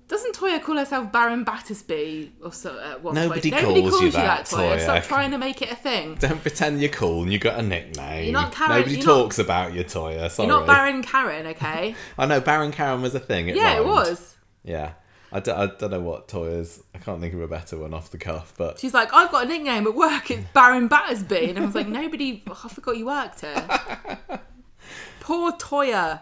doesn't 0.09 0.35
Toyah 0.35 0.61
call 0.61 0.75
herself 0.75 1.09
Baron 1.13 1.45
Battersby 1.45 2.33
or 2.43 2.51
so 2.51 2.77
at 2.77 3.01
one 3.01 3.15
Nobody 3.15 3.49
point? 3.49 3.63
Nobody 3.63 3.81
calls 3.81 3.91
calls 3.91 4.01
you 4.01 4.05
you 4.07 4.11
that, 4.11 4.45
Toyah. 4.45 4.75
Toyah. 4.75 4.81
Stop 4.81 5.03
trying 5.05 5.31
to 5.31 5.37
make 5.37 5.61
it 5.61 5.71
a 5.71 5.75
thing. 5.75 6.15
Don't 6.15 6.41
pretend 6.41 6.81
you're 6.81 6.89
cool 6.89 7.23
and 7.23 7.31
you 7.31 7.39
got 7.39 7.57
a 7.57 7.63
nickname. 7.63 8.25
You're 8.25 8.33
not 8.33 8.51
Karen- 8.51 8.75
Nobody 8.79 8.97
you're 8.97 9.05
not- 9.05 9.21
talks 9.21 9.39
about 9.39 9.73
you, 9.73 9.85
Toyah. 9.85 10.29
Sorry. 10.29 10.49
You're 10.49 10.57
not 10.57 10.67
Baron 10.67 11.01
Karen, 11.01 11.47
okay? 11.47 11.95
I 12.17 12.25
know 12.25 12.41
Baron 12.41 12.73
Karen 12.73 13.01
was 13.01 13.15
a 13.15 13.21
thing. 13.21 13.47
It 13.47 13.55
yeah, 13.55 13.77
it 13.77 13.85
was. 13.85 14.35
Yeah. 14.65 14.91
I 15.31 15.39
d- 15.39 15.51
I 15.51 15.67
don't 15.67 15.91
know 15.91 16.01
what 16.01 16.27
Toyah's. 16.27 16.83
I 16.93 16.97
can't 16.97 17.21
think 17.21 17.33
of 17.33 17.41
a 17.41 17.47
better 17.47 17.77
one 17.77 17.93
off 17.93 18.11
the 18.11 18.17
cuff, 18.17 18.53
but 18.57 18.79
She's 18.79 18.93
like, 18.93 19.13
I've 19.13 19.31
got 19.31 19.45
a 19.45 19.47
nickname 19.47 19.87
at 19.87 19.95
work. 19.95 20.29
It's 20.29 20.45
Baron 20.53 20.87
Battersby. 20.87 21.49
And 21.51 21.59
I 21.59 21.65
was 21.65 21.75
like, 21.75 21.87
nobody, 21.87 22.43
I 22.47 22.67
forgot 22.67 22.97
you 22.97 23.05
worked 23.05 23.41
here. 23.41 23.67
Poor 25.21 25.53
Toyah. 25.53 26.21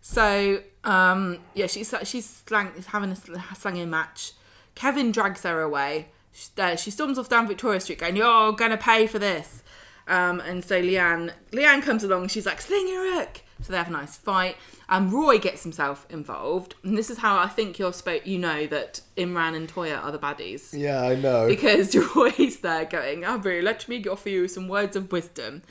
So, 0.00 0.62
um, 0.84 1.38
yeah, 1.54 1.66
she's 1.66 1.94
she's 2.04 2.42
slang, 2.46 2.72
having 2.88 3.10
a 3.10 3.16
slanging 3.54 3.90
match. 3.90 4.32
Kevin 4.74 5.12
drags 5.12 5.42
her 5.42 5.60
away. 5.60 6.08
She, 6.32 6.48
uh, 6.58 6.76
she 6.76 6.90
storms 6.90 7.18
off 7.18 7.28
down 7.28 7.46
Victoria 7.46 7.80
Street 7.80 7.98
going, 7.98 8.16
You're 8.16 8.52
going 8.52 8.70
to 8.70 8.76
pay 8.76 9.06
for 9.06 9.18
this. 9.18 9.62
Um, 10.06 10.40
and 10.40 10.64
so 10.64 10.80
Leanne, 10.80 11.32
Leanne 11.52 11.82
comes 11.82 12.02
along 12.04 12.22
and 12.22 12.30
she's 12.30 12.46
like, 12.46 12.60
Sling 12.60 12.88
your 12.88 13.14
hook. 13.14 13.40
So 13.62 13.72
they 13.72 13.78
have 13.78 13.88
a 13.88 13.92
nice 13.92 14.16
fight. 14.16 14.56
Um, 14.90 15.10
Roy 15.10 15.38
gets 15.38 15.62
himself 15.62 16.06
involved. 16.08 16.74
And 16.82 16.96
this 16.96 17.10
is 17.10 17.18
how 17.18 17.38
I 17.38 17.48
think 17.48 17.78
you're 17.78 17.90
spo- 17.90 18.24
you 18.24 18.38
know 18.38 18.66
that 18.68 19.02
Imran 19.16 19.54
and 19.54 19.72
Toyah 19.72 20.02
are 20.02 20.10
the 20.10 20.18
baddies 20.18 20.72
yeah, 20.72 21.02
I 21.02 21.14
know. 21.14 21.46
because 21.46 21.94
Roy's 22.16 22.60
there 22.60 22.86
going, 22.86 23.24
Abi, 23.24 23.60
let 23.60 23.86
me 23.88 24.02
offer 24.06 24.28
you 24.30 24.48
some 24.48 24.66
words 24.68 24.96
of 24.96 25.12
wisdom. 25.12 25.62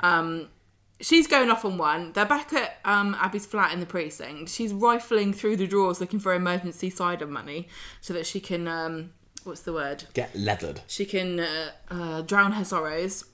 Um, 0.00 0.48
she's 1.00 1.26
going 1.26 1.50
off 1.50 1.64
on 1.64 1.78
one. 1.78 2.12
They're 2.12 2.24
back 2.26 2.52
at 2.52 2.78
um, 2.84 3.16
Abi's 3.20 3.46
flat 3.46 3.72
in 3.72 3.80
the 3.80 3.86
precinct. 3.86 4.50
She's 4.50 4.72
rifling 4.72 5.32
through 5.32 5.56
the 5.56 5.66
drawers 5.66 6.00
looking 6.00 6.20
for 6.20 6.32
emergency 6.32 6.90
cider 6.90 7.26
money 7.26 7.68
so 8.00 8.14
that 8.14 8.24
she 8.26 8.38
can, 8.38 8.68
um, 8.68 9.10
what's 9.44 9.62
the 9.62 9.72
word? 9.72 10.04
Get 10.14 10.34
leathered. 10.36 10.82
She 10.86 11.06
can 11.06 11.40
uh, 11.40 11.70
uh, 11.90 12.20
drown 12.22 12.52
her 12.52 12.64
sorrows. 12.64 13.24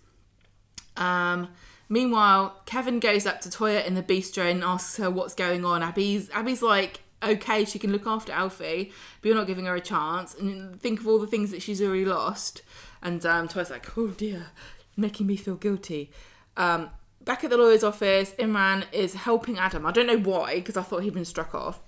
Um, 0.97 1.49
meanwhile, 1.89 2.61
Kevin 2.66 3.01
goes 3.01 3.26
up 3.26 3.41
to 3.43 3.49
Toyah 3.49 3.84
in 3.87 3.95
the 3.95 4.03
bistro 4.03 4.51
and 4.51 4.62
asks 4.64 4.97
her 4.97 5.11
what's 5.11 5.34
going 5.34 5.64
on. 5.64 5.82
Abi's 5.82 6.30
Abi's 6.34 6.62
like, 6.62 7.01
okay, 7.22 7.64
she 7.64 7.78
can 7.78 7.93
look 7.93 8.07
after 8.07 8.32
Alfie, 8.32 8.93
but 9.20 9.28
you're 9.28 9.37
not 9.37 9.47
giving 9.47 9.64
her 9.66 9.74
a 9.74 9.80
chance. 9.80 10.34
And 10.34 10.80
think 10.80 11.01
of 11.01 11.07
all 11.09 11.18
the 11.18 11.26
things 11.26 11.51
that 11.51 11.62
she's 11.62 11.80
already 11.82 12.05
lost. 12.05 12.62
And 13.03 13.24
um, 13.26 13.49
Toyah's 13.49 13.70
like, 13.70 13.97
oh 13.97 14.09
dear, 14.09 14.47
making 14.97 15.26
me 15.26 15.37
feel 15.37 15.57
guilty. 15.57 16.11
Um, 16.57 16.91
back 17.24 17.45
at 17.45 17.51
the 17.51 17.57
lawyer's 17.57 17.84
office, 17.84 18.32
Imran 18.39 18.84
is 18.93 19.14
helping 19.14 19.59
Adam. 19.59 19.87
I 19.87 19.93
don't 19.93 20.07
know 20.07 20.18
why, 20.18 20.57
because 20.57 20.76
I 20.76 20.82
thought 20.82 21.03
he'd 21.03 21.14
been 21.14 21.24
struck 21.24 21.55
off. 21.55 21.80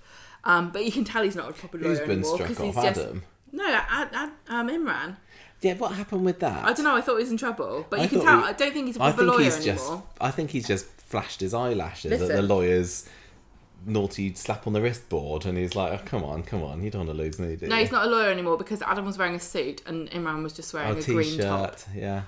Um, 0.44 0.70
but 0.70 0.84
you 0.84 0.92
can 0.92 1.04
tell 1.04 1.22
he's 1.22 1.34
not 1.36 1.50
a 1.50 1.52
proper 1.52 1.78
lawyer 1.78 1.88
Who's 1.88 2.00
been 2.00 2.10
anymore 2.10 2.34
struck 2.34 2.48
because 2.48 2.60
off? 2.60 2.74
he's 2.74 2.84
just 2.94 3.00
Adam. 3.00 3.22
no, 3.52 3.64
Ad, 3.66 4.08
Ad, 4.12 4.30
um, 4.48 4.68
Imran. 4.68 5.16
Yeah, 5.60 5.74
what 5.74 5.92
happened 5.92 6.24
with 6.24 6.38
that? 6.40 6.64
I 6.64 6.72
don't 6.72 6.84
know. 6.84 6.94
I 6.96 7.00
thought 7.00 7.16
he 7.16 7.22
was 7.24 7.30
in 7.32 7.36
trouble, 7.36 7.84
but 7.90 7.98
I 8.00 8.02
you 8.04 8.08
can 8.08 8.20
tell. 8.20 8.44
I 8.44 8.52
don't 8.52 8.72
think 8.72 8.86
he's 8.86 8.96
a 8.96 9.02
I 9.02 9.10
proper 9.10 9.22
think 9.24 9.32
lawyer 9.32 9.44
he's 9.44 9.56
anymore. 9.56 9.74
just. 9.76 10.02
I 10.20 10.30
think 10.30 10.50
he's 10.50 10.66
just 10.68 10.86
flashed 10.86 11.40
his 11.40 11.52
eyelashes 11.54 12.12
at 12.22 12.28
the 12.28 12.42
lawyer's 12.42 13.08
naughty 13.86 14.34
slap 14.34 14.66
on 14.66 14.72
the 14.72 14.80
wrist 14.80 15.08
board, 15.08 15.46
and 15.46 15.56
he's 15.58 15.74
like, 15.74 15.92
oh, 15.92 16.02
"Come 16.04 16.22
on, 16.24 16.42
come 16.42 16.62
on, 16.62 16.82
you 16.82 16.90
don't 16.90 17.06
want 17.06 17.16
to 17.16 17.22
lose 17.24 17.38
me, 17.38 17.56
do 17.56 17.66
No, 17.66 17.76
you?" 17.76 17.82
he's 17.82 17.92
not 17.92 18.06
a 18.06 18.10
lawyer 18.10 18.30
anymore 18.30 18.56
because 18.56 18.82
Adam 18.82 19.04
was 19.04 19.18
wearing 19.18 19.34
a 19.34 19.40
suit 19.40 19.82
and 19.86 20.10
Imran 20.10 20.42
was 20.42 20.52
just 20.52 20.72
wearing 20.74 20.94
Oh, 20.96 20.98
a 20.98 21.02
green 21.02 21.38
top. 21.40 21.76
yeah. 21.94 22.22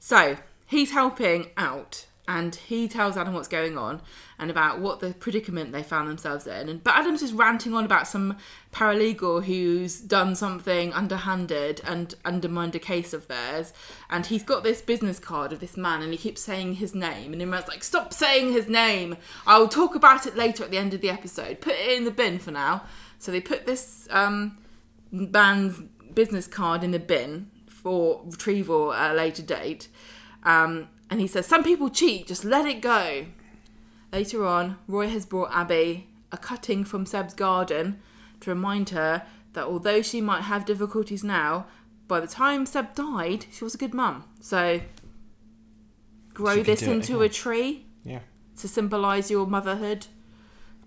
So 0.00 0.36
he's 0.66 0.90
helping 0.90 1.50
out, 1.56 2.06
and 2.26 2.54
he 2.54 2.88
tells 2.88 3.16
Adam 3.16 3.34
what's 3.34 3.48
going 3.48 3.76
on 3.76 4.00
and 4.38 4.50
about 4.50 4.80
what 4.80 5.00
the 5.00 5.12
predicament 5.12 5.72
they 5.72 5.82
found 5.82 6.08
themselves 6.08 6.46
in. 6.46 6.68
And 6.68 6.82
but 6.82 6.94
Adam's 6.94 7.20
just 7.20 7.34
ranting 7.34 7.74
on 7.74 7.84
about 7.84 8.08
some 8.08 8.38
paralegal 8.72 9.44
who's 9.44 10.00
done 10.00 10.34
something 10.34 10.92
underhanded 10.94 11.82
and 11.84 12.14
undermined 12.24 12.74
a 12.74 12.78
case 12.78 13.12
of 13.12 13.28
theirs. 13.28 13.74
And 14.08 14.24
he's 14.24 14.42
got 14.42 14.64
this 14.64 14.80
business 14.80 15.18
card 15.18 15.52
of 15.52 15.60
this 15.60 15.76
man, 15.76 16.00
and 16.00 16.12
he 16.12 16.18
keeps 16.18 16.40
saying 16.40 16.74
his 16.74 16.94
name. 16.94 17.34
And 17.34 17.42
Imran's 17.42 17.68
like, 17.68 17.84
"Stop 17.84 18.14
saying 18.14 18.52
his 18.52 18.68
name. 18.68 19.16
I'll 19.46 19.68
talk 19.68 19.94
about 19.94 20.26
it 20.26 20.34
later 20.36 20.64
at 20.64 20.70
the 20.70 20.78
end 20.78 20.94
of 20.94 21.02
the 21.02 21.10
episode. 21.10 21.60
Put 21.60 21.74
it 21.74 21.96
in 21.96 22.04
the 22.04 22.10
bin 22.10 22.38
for 22.38 22.50
now." 22.50 22.84
So 23.18 23.32
they 23.32 23.40
put 23.40 23.66
this 23.66 24.08
um, 24.10 24.58
man's 25.10 25.78
business 26.14 26.46
card 26.46 26.82
in 26.82 26.90
the 26.90 26.98
bin 26.98 27.50
for 27.68 28.22
retrieval 28.24 28.94
at 28.94 29.12
a 29.12 29.14
later 29.14 29.42
date. 29.42 29.88
Um, 30.42 30.88
and 31.10 31.20
he 31.20 31.26
says, 31.26 31.46
Some 31.46 31.62
people 31.64 31.90
cheat, 31.90 32.26
just 32.26 32.44
let 32.44 32.66
it 32.66 32.80
go. 32.80 33.26
Later 34.12 34.46
on, 34.46 34.78
Roy 34.88 35.08
has 35.08 35.26
brought 35.26 35.50
Abi 35.52 36.08
a 36.32 36.36
cutting 36.36 36.84
from 36.84 37.06
Seb's 37.06 37.34
garden 37.34 38.00
to 38.40 38.50
remind 38.50 38.90
her 38.90 39.24
that 39.52 39.64
although 39.66 40.02
she 40.02 40.20
might 40.20 40.42
have 40.42 40.64
difficulties 40.64 41.22
now, 41.24 41.66
by 42.08 42.20
the 42.20 42.26
time 42.26 42.66
Seb 42.66 42.94
died, 42.94 43.46
she 43.52 43.64
was 43.64 43.74
a 43.74 43.78
good 43.78 43.94
mum. 43.94 44.24
So, 44.40 44.80
grow 46.32 46.62
this 46.62 46.82
into 46.82 47.22
a 47.22 47.28
tree 47.28 47.86
Yeah. 48.04 48.20
to 48.58 48.68
symbolise 48.68 49.30
your 49.30 49.46
motherhood. 49.46 50.06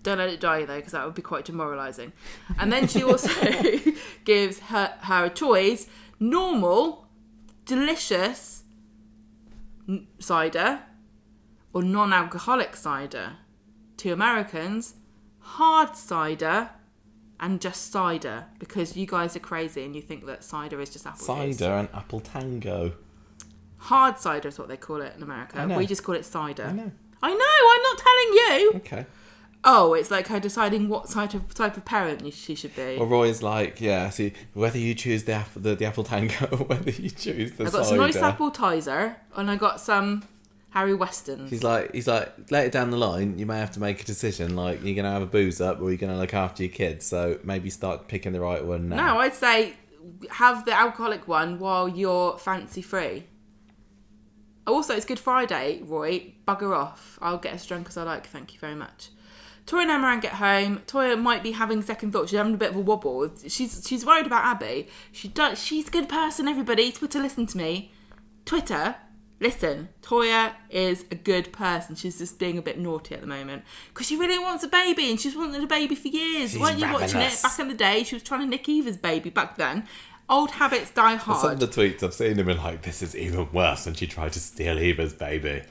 Don't 0.02 0.18
let 0.18 0.28
it 0.28 0.40
die 0.40 0.64
though, 0.64 0.76
because 0.76 0.92
that 0.92 1.04
would 1.04 1.14
be 1.14 1.22
quite 1.22 1.44
demoralising. 1.44 2.12
And 2.58 2.72
then 2.72 2.86
she 2.86 3.02
also 3.10 3.30
gives 4.24 4.58
her 4.60 4.94
her 5.02 5.24
a 5.26 5.30
choice: 5.30 5.86
normal, 6.20 7.06
delicious 7.64 8.57
cider, 10.18 10.80
or 11.72 11.82
non-alcoholic 11.82 12.76
cider. 12.76 13.32
To 13.98 14.12
Americans, 14.12 14.94
hard 15.40 15.96
cider 15.96 16.70
and 17.40 17.60
just 17.60 17.90
cider, 17.90 18.46
because 18.58 18.96
you 18.96 19.06
guys 19.06 19.36
are 19.36 19.40
crazy 19.40 19.84
and 19.84 19.94
you 19.94 20.02
think 20.02 20.26
that 20.26 20.42
cider 20.44 20.80
is 20.80 20.90
just 20.90 21.06
apple 21.06 21.18
juice. 21.18 21.58
Cider 21.58 21.72
and 21.72 21.88
apple 21.94 22.20
tango. 22.20 22.92
Hard 23.76 24.18
cider 24.18 24.48
is 24.48 24.58
what 24.58 24.68
they 24.68 24.76
call 24.76 25.00
it 25.02 25.14
in 25.16 25.22
America. 25.22 25.72
We 25.76 25.86
just 25.86 26.02
call 26.02 26.14
it 26.16 26.24
cider. 26.24 26.64
I 26.64 26.72
know. 26.72 26.90
I 27.22 27.34
know. 27.34 27.58
I'm 27.72 27.82
not 27.82 27.98
telling 27.98 28.32
you. 28.32 28.72
Okay. 28.76 29.06
Oh, 29.70 29.92
it's 29.92 30.10
like 30.10 30.28
her 30.28 30.40
deciding 30.40 30.88
what 30.88 31.10
type 31.10 31.34
of 31.34 31.52
type 31.54 31.76
of 31.76 31.84
parent 31.84 32.32
she 32.32 32.54
should 32.54 32.74
be. 32.74 32.96
Well, 32.96 33.06
Roy's 33.06 33.42
like, 33.42 33.82
yeah. 33.82 34.08
See, 34.08 34.32
whether 34.54 34.78
you 34.78 34.94
choose 34.94 35.24
the 35.24 35.32
apple, 35.32 35.60
the, 35.60 35.74
the 35.74 35.84
apple 35.84 36.04
tango, 36.04 36.46
or 36.52 36.56
whether 36.72 36.90
you 36.90 37.10
choose 37.10 37.52
the 37.52 37.64
I 37.66 37.70
got 37.70 37.84
cider. 37.84 37.88
some 37.88 37.98
nice 37.98 38.16
appetizer, 38.16 39.16
and 39.36 39.50
I 39.50 39.56
got 39.56 39.78
some 39.78 40.24
Harry 40.70 40.94
Westons. 40.94 41.50
He's 41.50 41.62
like, 41.62 41.92
he's 41.92 42.08
like, 42.08 42.50
later 42.50 42.70
down 42.70 42.90
the 42.90 42.96
line, 42.96 43.38
you 43.38 43.44
may 43.44 43.58
have 43.58 43.72
to 43.72 43.80
make 43.80 44.00
a 44.00 44.04
decision. 44.04 44.56
Like, 44.56 44.82
you're 44.82 44.96
gonna 44.96 45.12
have 45.12 45.20
a 45.20 45.26
booze 45.26 45.60
up, 45.60 45.82
or 45.82 45.90
you're 45.90 45.98
gonna 45.98 46.16
look 46.18 46.32
after 46.32 46.62
your 46.62 46.72
kids. 46.72 47.04
So 47.04 47.38
maybe 47.44 47.68
start 47.68 48.08
picking 48.08 48.32
the 48.32 48.40
right 48.40 48.64
one 48.64 48.88
now. 48.88 48.96
no, 48.96 49.18
I'd 49.18 49.34
say 49.34 49.74
have 50.30 50.64
the 50.64 50.72
alcoholic 50.72 51.28
one 51.28 51.58
while 51.58 51.90
you're 51.90 52.38
fancy 52.38 52.80
free. 52.80 53.24
Also, 54.66 54.94
it's 54.94 55.04
Good 55.04 55.18
Friday, 55.18 55.82
Roy. 55.82 56.32
Bugger 56.46 56.74
off. 56.74 57.18
I'll 57.20 57.38
get 57.38 57.52
as 57.52 57.66
drunk 57.66 57.88
as 57.88 57.96
I 57.98 58.02
like. 58.02 58.26
Thank 58.26 58.54
you 58.54 58.60
very 58.60 58.74
much. 58.74 59.10
Toyah 59.68 59.82
and 59.82 59.90
Imran 59.90 60.22
get 60.22 60.32
home. 60.32 60.80
Toyah 60.86 61.20
might 61.20 61.42
be 61.42 61.52
having 61.52 61.82
second 61.82 62.12
thoughts. 62.12 62.30
She's 62.30 62.38
having 62.38 62.54
a 62.54 62.56
bit 62.56 62.70
of 62.70 62.76
a 62.76 62.80
wobble. 62.80 63.30
She's 63.46 63.86
she's 63.86 64.04
worried 64.04 64.24
about 64.24 64.44
Abi. 64.44 64.88
She 65.12 65.28
does. 65.28 65.62
She's 65.62 65.88
a 65.88 65.90
good 65.90 66.08
person. 66.08 66.48
Everybody, 66.48 66.90
Twitter, 66.90 67.20
listen 67.20 67.46
to 67.46 67.58
me. 67.58 67.92
Twitter, 68.46 68.96
listen. 69.40 69.90
Toyah 70.00 70.52
is 70.70 71.04
a 71.10 71.14
good 71.14 71.52
person. 71.52 71.96
She's 71.96 72.16
just 72.16 72.38
being 72.38 72.56
a 72.56 72.62
bit 72.62 72.78
naughty 72.78 73.14
at 73.14 73.20
the 73.20 73.26
moment 73.26 73.62
because 73.92 74.06
she 74.06 74.16
really 74.16 74.38
wants 74.38 74.64
a 74.64 74.68
baby 74.68 75.10
and 75.10 75.20
she's 75.20 75.36
wanted 75.36 75.62
a 75.62 75.66
baby 75.66 75.94
for 75.94 76.08
years. 76.08 76.52
She's 76.52 76.60
Weren't 76.60 76.78
you 76.78 76.90
watching 76.90 77.20
it 77.20 77.38
back 77.42 77.58
in 77.58 77.68
the 77.68 77.74
day? 77.74 78.04
She 78.04 78.14
was 78.16 78.22
trying 78.22 78.40
to 78.40 78.46
nick 78.46 78.66
Eva's 78.70 78.96
baby 78.96 79.28
back 79.28 79.58
then. 79.58 79.86
Old 80.30 80.52
habits 80.52 80.90
die 80.92 81.16
hard. 81.16 81.40
Some 81.40 81.50
of 81.52 81.60
the 81.60 81.68
tweets 81.68 82.02
I've 82.02 82.14
seen 82.14 82.38
him 82.38 82.48
in 82.48 82.56
like, 82.56 82.82
this 82.82 83.02
is 83.02 83.14
even 83.14 83.52
worse 83.52 83.86
and 83.86 83.96
she 83.96 84.06
tried 84.06 84.32
to 84.32 84.40
steal 84.40 84.78
Eva's 84.78 85.12
baby. 85.12 85.62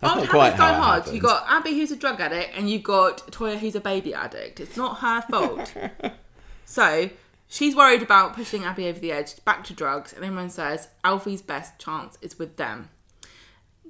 That's 0.00 0.16
Old 0.16 0.28
habits 0.28 0.56
die 0.56 0.72
hard. 0.72 0.98
happened. 1.00 1.14
You 1.16 1.20
got 1.22 1.44
Abi 1.48 1.74
who's 1.74 1.90
a 1.92 1.96
drug 1.96 2.20
addict, 2.20 2.56
and 2.56 2.70
you've 2.70 2.82
got 2.82 3.18
Toyah 3.30 3.58
who's 3.58 3.74
a 3.74 3.80
baby 3.80 4.14
addict. 4.14 4.58
It's 4.60 4.76
not 4.76 4.98
her 5.00 5.20
fault. 5.22 5.74
so 6.64 7.10
she's 7.48 7.76
worried 7.76 8.02
about 8.02 8.34
pushing 8.34 8.64
Abi 8.64 8.88
over 8.88 8.98
the 8.98 9.12
edge, 9.12 9.44
back 9.44 9.64
to 9.64 9.74
drugs, 9.74 10.12
and 10.12 10.24
everyone 10.24 10.48
says 10.50 10.88
Alfie's 11.04 11.42
best 11.42 11.78
chance 11.78 12.16
is 12.22 12.38
with 12.38 12.56
them. 12.56 12.88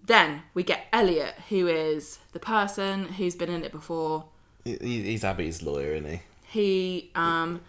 Then 0.04 0.42
we 0.54 0.62
get 0.64 0.86
Elliot, 0.92 1.34
who 1.48 1.68
is 1.68 2.18
the 2.32 2.40
person 2.40 3.04
who's 3.04 3.36
been 3.36 3.50
in 3.50 3.64
it 3.64 3.70
before. 3.70 4.24
He- 4.64 4.78
He's 5.02 5.22
Abi's 5.24 5.62
lawyer, 5.62 5.92
isn't 5.94 6.10
he? 6.10 6.20
He 6.48 7.10
um 7.14 7.60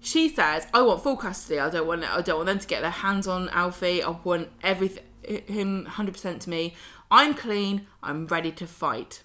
she 0.00 0.28
says, 0.28 0.68
I 0.72 0.82
want 0.82 1.02
full 1.02 1.16
custody. 1.16 1.58
I 1.58 1.68
don't 1.68 1.88
want 1.88 2.04
I 2.04 2.20
don't 2.20 2.36
want 2.36 2.46
them 2.46 2.58
to 2.60 2.66
get 2.68 2.82
their 2.82 2.90
hands 2.92 3.26
on 3.26 3.48
Alfie. 3.48 4.02
I 4.04 4.10
want 4.22 4.50
everything 4.62 5.02
him 5.24 5.86
100% 5.90 6.38
to 6.40 6.50
me. 6.50 6.74
I'm 7.10 7.34
clean. 7.34 7.86
I'm 8.02 8.26
ready 8.26 8.52
to 8.52 8.66
fight. 8.66 9.22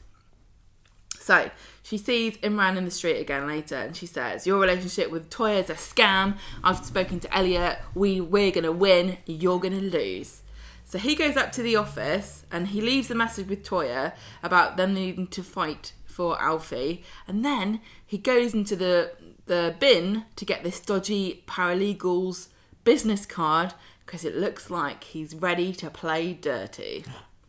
So 1.19 1.51
she 1.83 1.97
sees 1.97 2.37
Imran 2.37 2.77
in 2.77 2.85
the 2.85 2.91
street 2.91 3.19
again 3.19 3.47
later, 3.47 3.75
and 3.75 3.95
she 3.95 4.07
says, 4.07 4.47
"Your 4.47 4.59
relationship 4.59 5.11
with 5.11 5.29
Toyah 5.29 5.63
is 5.63 5.69
a 5.69 5.75
scam. 5.75 6.37
I've 6.63 6.83
spoken 6.83 7.19
to 7.19 7.35
Elliot. 7.35 7.77
We 7.93 8.19
we're 8.19 8.51
gonna 8.51 8.71
win. 8.71 9.17
You're 9.25 9.59
gonna 9.59 9.81
lose." 9.81 10.41
So 10.83 10.97
he 10.97 11.15
goes 11.15 11.37
up 11.37 11.51
to 11.53 11.61
the 11.61 11.77
office 11.77 12.45
and 12.51 12.67
he 12.67 12.81
leaves 12.81 13.09
a 13.09 13.15
message 13.15 13.47
with 13.47 13.63
Toyah 13.63 14.13
about 14.43 14.75
them 14.75 14.93
needing 14.93 15.27
to 15.27 15.41
fight 15.41 15.93
for 16.05 16.41
Alfie, 16.41 17.03
and 17.27 17.45
then 17.45 17.81
he 18.05 18.17
goes 18.17 18.53
into 18.53 18.75
the 18.75 19.11
the 19.45 19.75
bin 19.79 20.25
to 20.35 20.45
get 20.45 20.63
this 20.63 20.79
dodgy 20.79 21.43
paralegal's 21.47 22.49
business 22.83 23.25
card 23.25 23.73
because 24.05 24.25
it 24.25 24.35
looks 24.35 24.69
like 24.69 25.03
he's 25.03 25.33
ready 25.35 25.71
to 25.73 25.89
play 25.89 26.33
dirty. 26.33 27.05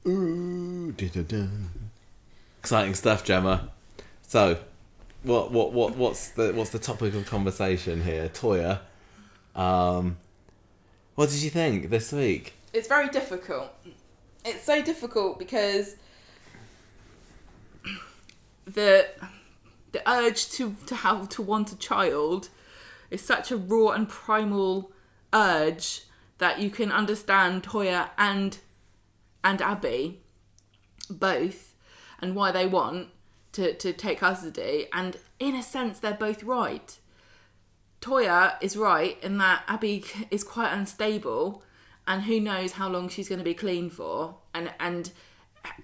Ooh, 0.06 0.92
da-da-da. 0.92 1.46
Exciting 2.58 2.94
stuff, 2.94 3.24
Gemma. 3.24 3.70
So, 4.22 4.58
what 5.22 5.52
what 5.52 5.72
what 5.72 5.96
what's 5.96 6.30
the 6.30 6.52
what's 6.52 6.70
the 6.70 6.78
topic 6.78 7.14
of 7.14 7.26
conversation 7.26 8.02
here, 8.02 8.28
Toyah? 8.28 8.80
Um, 9.54 10.16
what 11.14 11.28
did 11.28 11.42
you 11.42 11.50
think 11.50 11.90
this 11.90 12.12
week? 12.12 12.54
it's 12.72 12.88
very 12.88 13.08
difficult. 13.08 13.70
It's 14.44 14.64
so 14.64 14.82
difficult 14.82 15.38
because 15.38 15.96
the 18.64 19.06
the 19.92 20.10
urge 20.10 20.50
to 20.52 20.74
to 20.86 20.94
have 20.94 21.28
to 21.30 21.42
want 21.42 21.72
a 21.72 21.76
child 21.76 22.48
is 23.10 23.20
such 23.20 23.50
a 23.50 23.56
raw 23.56 23.90
and 23.90 24.08
primal 24.08 24.90
urge 25.34 26.02
that 26.38 26.60
you 26.60 26.70
can 26.70 26.90
understand 26.90 27.62
Toyah 27.62 28.08
and 28.16 28.58
and 29.44 29.60
Abi 29.62 30.20
both 31.10 31.74
and 32.20 32.34
why 32.34 32.52
they 32.52 32.66
want 32.66 33.08
to, 33.52 33.74
to 33.74 33.92
take 33.92 34.18
custody 34.18 34.86
and 34.92 35.16
in 35.38 35.54
a 35.54 35.62
sense 35.62 35.98
they're 35.98 36.14
both 36.14 36.42
right. 36.42 36.98
Toyah 38.00 38.54
is 38.60 38.76
right 38.76 39.16
in 39.22 39.38
that 39.38 39.62
Abi 39.68 40.04
is 40.30 40.44
quite 40.44 40.72
unstable, 40.72 41.62
and 42.06 42.22
who 42.22 42.40
knows 42.40 42.72
how 42.72 42.88
long 42.88 43.08
she's 43.08 43.28
going 43.28 43.38
to 43.38 43.44
be 43.44 43.54
clean 43.54 43.88
for, 43.88 44.36
and 44.52 44.72
and 44.80 45.12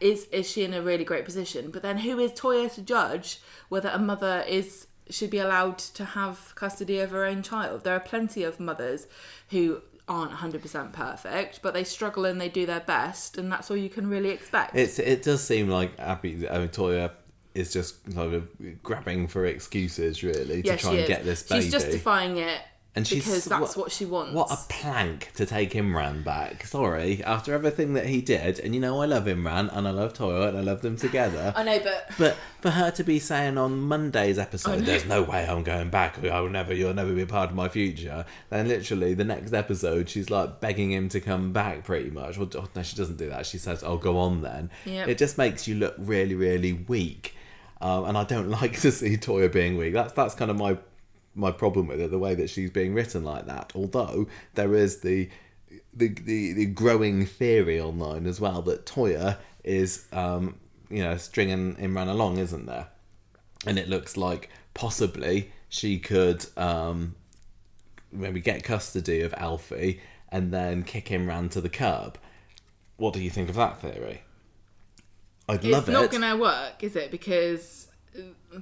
is 0.00 0.26
is 0.32 0.50
she 0.50 0.64
in 0.64 0.74
a 0.74 0.82
really 0.82 1.04
great 1.04 1.24
position? 1.24 1.70
But 1.70 1.82
then 1.82 1.98
who 1.98 2.18
is 2.18 2.32
Toyah 2.32 2.74
to 2.74 2.82
judge 2.82 3.40
whether 3.68 3.88
a 3.88 3.98
mother 3.98 4.44
is 4.48 4.88
should 5.08 5.30
be 5.30 5.38
allowed 5.38 5.78
to 5.78 6.04
have 6.04 6.52
custody 6.56 6.98
of 6.98 7.12
her 7.12 7.24
own 7.24 7.42
child? 7.42 7.84
There 7.84 7.94
are 7.94 8.00
plenty 8.00 8.42
of 8.42 8.58
mothers 8.58 9.06
who 9.50 9.80
aren't 10.08 10.32
100% 10.32 10.92
perfect, 10.92 11.60
but 11.62 11.74
they 11.74 11.84
struggle 11.84 12.24
and 12.24 12.40
they 12.40 12.48
do 12.48 12.66
their 12.66 12.80
best, 12.80 13.38
and 13.38 13.50
that's 13.50 13.70
all 13.70 13.76
you 13.76 13.90
can 13.90 14.08
really 14.08 14.30
expect. 14.30 14.74
It's 14.76 14.98
it 14.98 15.22
does 15.22 15.42
seem 15.42 15.68
like 15.68 15.92
Abi, 15.98 16.48
I 16.48 16.58
mean, 16.58 16.68
Toyah 16.68 17.12
is 17.54 17.72
just 17.72 18.04
kind 18.14 18.34
of 18.34 18.82
grabbing 18.82 19.28
for 19.28 19.44
excuses, 19.44 20.22
really, 20.22 20.62
to 20.62 20.76
try 20.76 20.92
and 20.92 21.00
is. 21.00 21.08
get 21.08 21.24
this 21.24 21.42
baby. 21.42 21.62
She's 21.62 21.72
justifying 21.72 22.36
it 22.38 22.60
And 22.98 23.06
she's 23.06 23.24
because 23.24 23.44
that's 23.44 23.76
what, 23.76 23.92
she 23.92 24.04
wants. 24.04 24.34
What 24.34 24.50
a 24.50 24.58
plank 24.68 25.30
to 25.36 25.46
take 25.46 25.70
Imran 25.70 26.24
back. 26.24 26.66
Sorry, 26.66 27.22
after 27.22 27.54
everything 27.54 27.94
that 27.94 28.06
he 28.06 28.20
did, 28.20 28.58
and 28.58 28.74
you 28.74 28.80
know 28.80 29.00
I 29.00 29.06
love 29.06 29.26
Imran 29.26 29.70
and 29.72 29.86
I 29.86 29.92
love 29.92 30.14
Toyah 30.14 30.48
and 30.48 30.58
I 30.58 30.62
love 30.62 30.82
them 30.82 30.96
together. 30.96 31.52
I 31.56 31.62
know, 31.62 31.78
but 31.78 32.10
But 32.18 32.36
for 32.60 32.70
her 32.70 32.90
to 32.90 33.04
be 33.04 33.20
saying 33.20 33.56
on 33.56 33.78
Monday's 33.82 34.36
episode, 34.36 34.80
"There's 34.80 35.06
no 35.06 35.22
way 35.22 35.46
I'm 35.46 35.62
going 35.62 35.90
back. 35.90 36.24
I 36.24 36.40
will 36.40 36.48
never. 36.48 36.74
You'll 36.74 36.92
never 36.92 37.12
be 37.12 37.22
a 37.22 37.26
part 37.26 37.50
of 37.50 37.54
my 37.54 37.68
future." 37.68 38.24
Then 38.50 38.66
literally 38.66 39.14
the 39.14 39.22
next 39.22 39.52
episode, 39.52 40.08
she's 40.08 40.28
like 40.28 40.58
begging 40.58 40.90
him 40.90 41.08
to 41.10 41.20
come 41.20 41.52
back. 41.52 41.84
Pretty 41.84 42.10
much. 42.10 42.36
Well, 42.36 42.50
oh, 42.56 42.66
no, 42.74 42.82
she 42.82 42.96
doesn't 42.96 43.18
do 43.18 43.28
that. 43.28 43.46
She 43.46 43.58
says, 43.58 43.84
"I'll 43.84 43.92
"Oh, 43.92 43.98
go 43.98 44.18
on 44.18 44.42
then." 44.42 44.70
Yep. 44.86 45.06
It 45.06 45.18
just 45.18 45.38
makes 45.38 45.68
you 45.68 45.76
look 45.76 45.94
really, 45.98 46.34
really 46.34 46.72
weak. 46.72 47.36
Um, 47.80 48.06
and 48.06 48.18
I 48.18 48.24
don't 48.24 48.50
like 48.60 48.80
to 48.80 48.90
see 48.90 49.16
Toyah 49.16 49.52
being 49.52 49.76
weak. 49.76 49.92
That's 49.92 50.14
that's 50.14 50.34
kind 50.34 50.50
of 50.50 50.56
my 50.56 50.78
my 51.38 51.52
problem 51.52 51.86
with 51.86 52.00
it, 52.00 52.10
the 52.10 52.18
way 52.18 52.34
that 52.34 52.50
she's 52.50 52.70
being 52.70 52.94
written 52.94 53.24
like 53.24 53.46
that. 53.46 53.72
Although 53.74 54.26
there 54.54 54.74
is 54.74 55.00
the 55.00 55.28
the 55.94 56.08
the, 56.08 56.52
the 56.52 56.66
growing 56.66 57.24
theory 57.24 57.80
online 57.80 58.26
as 58.26 58.40
well 58.40 58.60
that 58.62 58.84
Toyah 58.84 59.38
is 59.64 60.06
um, 60.12 60.56
you 60.90 61.02
know 61.02 61.16
stringing 61.16 61.76
Imran 61.76 62.08
along, 62.08 62.38
isn't 62.38 62.66
there? 62.66 62.88
And 63.66 63.78
it 63.78 63.88
looks 63.88 64.16
like 64.16 64.50
possibly 64.74 65.52
she 65.68 65.98
could 65.98 66.46
um, 66.56 67.14
maybe 68.12 68.40
get 68.40 68.64
custody 68.64 69.20
of 69.20 69.34
Alfie 69.34 70.00
and 70.30 70.52
then 70.52 70.82
kick 70.82 71.08
him 71.08 71.26
Imran 71.26 71.50
to 71.52 71.60
the 71.60 71.68
curb. 71.68 72.18
What 72.96 73.14
do 73.14 73.20
you 73.20 73.30
think 73.30 73.48
of 73.48 73.54
that 73.54 73.80
theory? 73.80 74.22
I'd 75.48 75.64
love 75.64 75.88
it. 75.88 75.92
it's 75.92 76.00
not 76.00 76.10
gonna 76.10 76.36
work, 76.36 76.82
is 76.82 76.96
it? 76.96 77.10
Because 77.10 77.88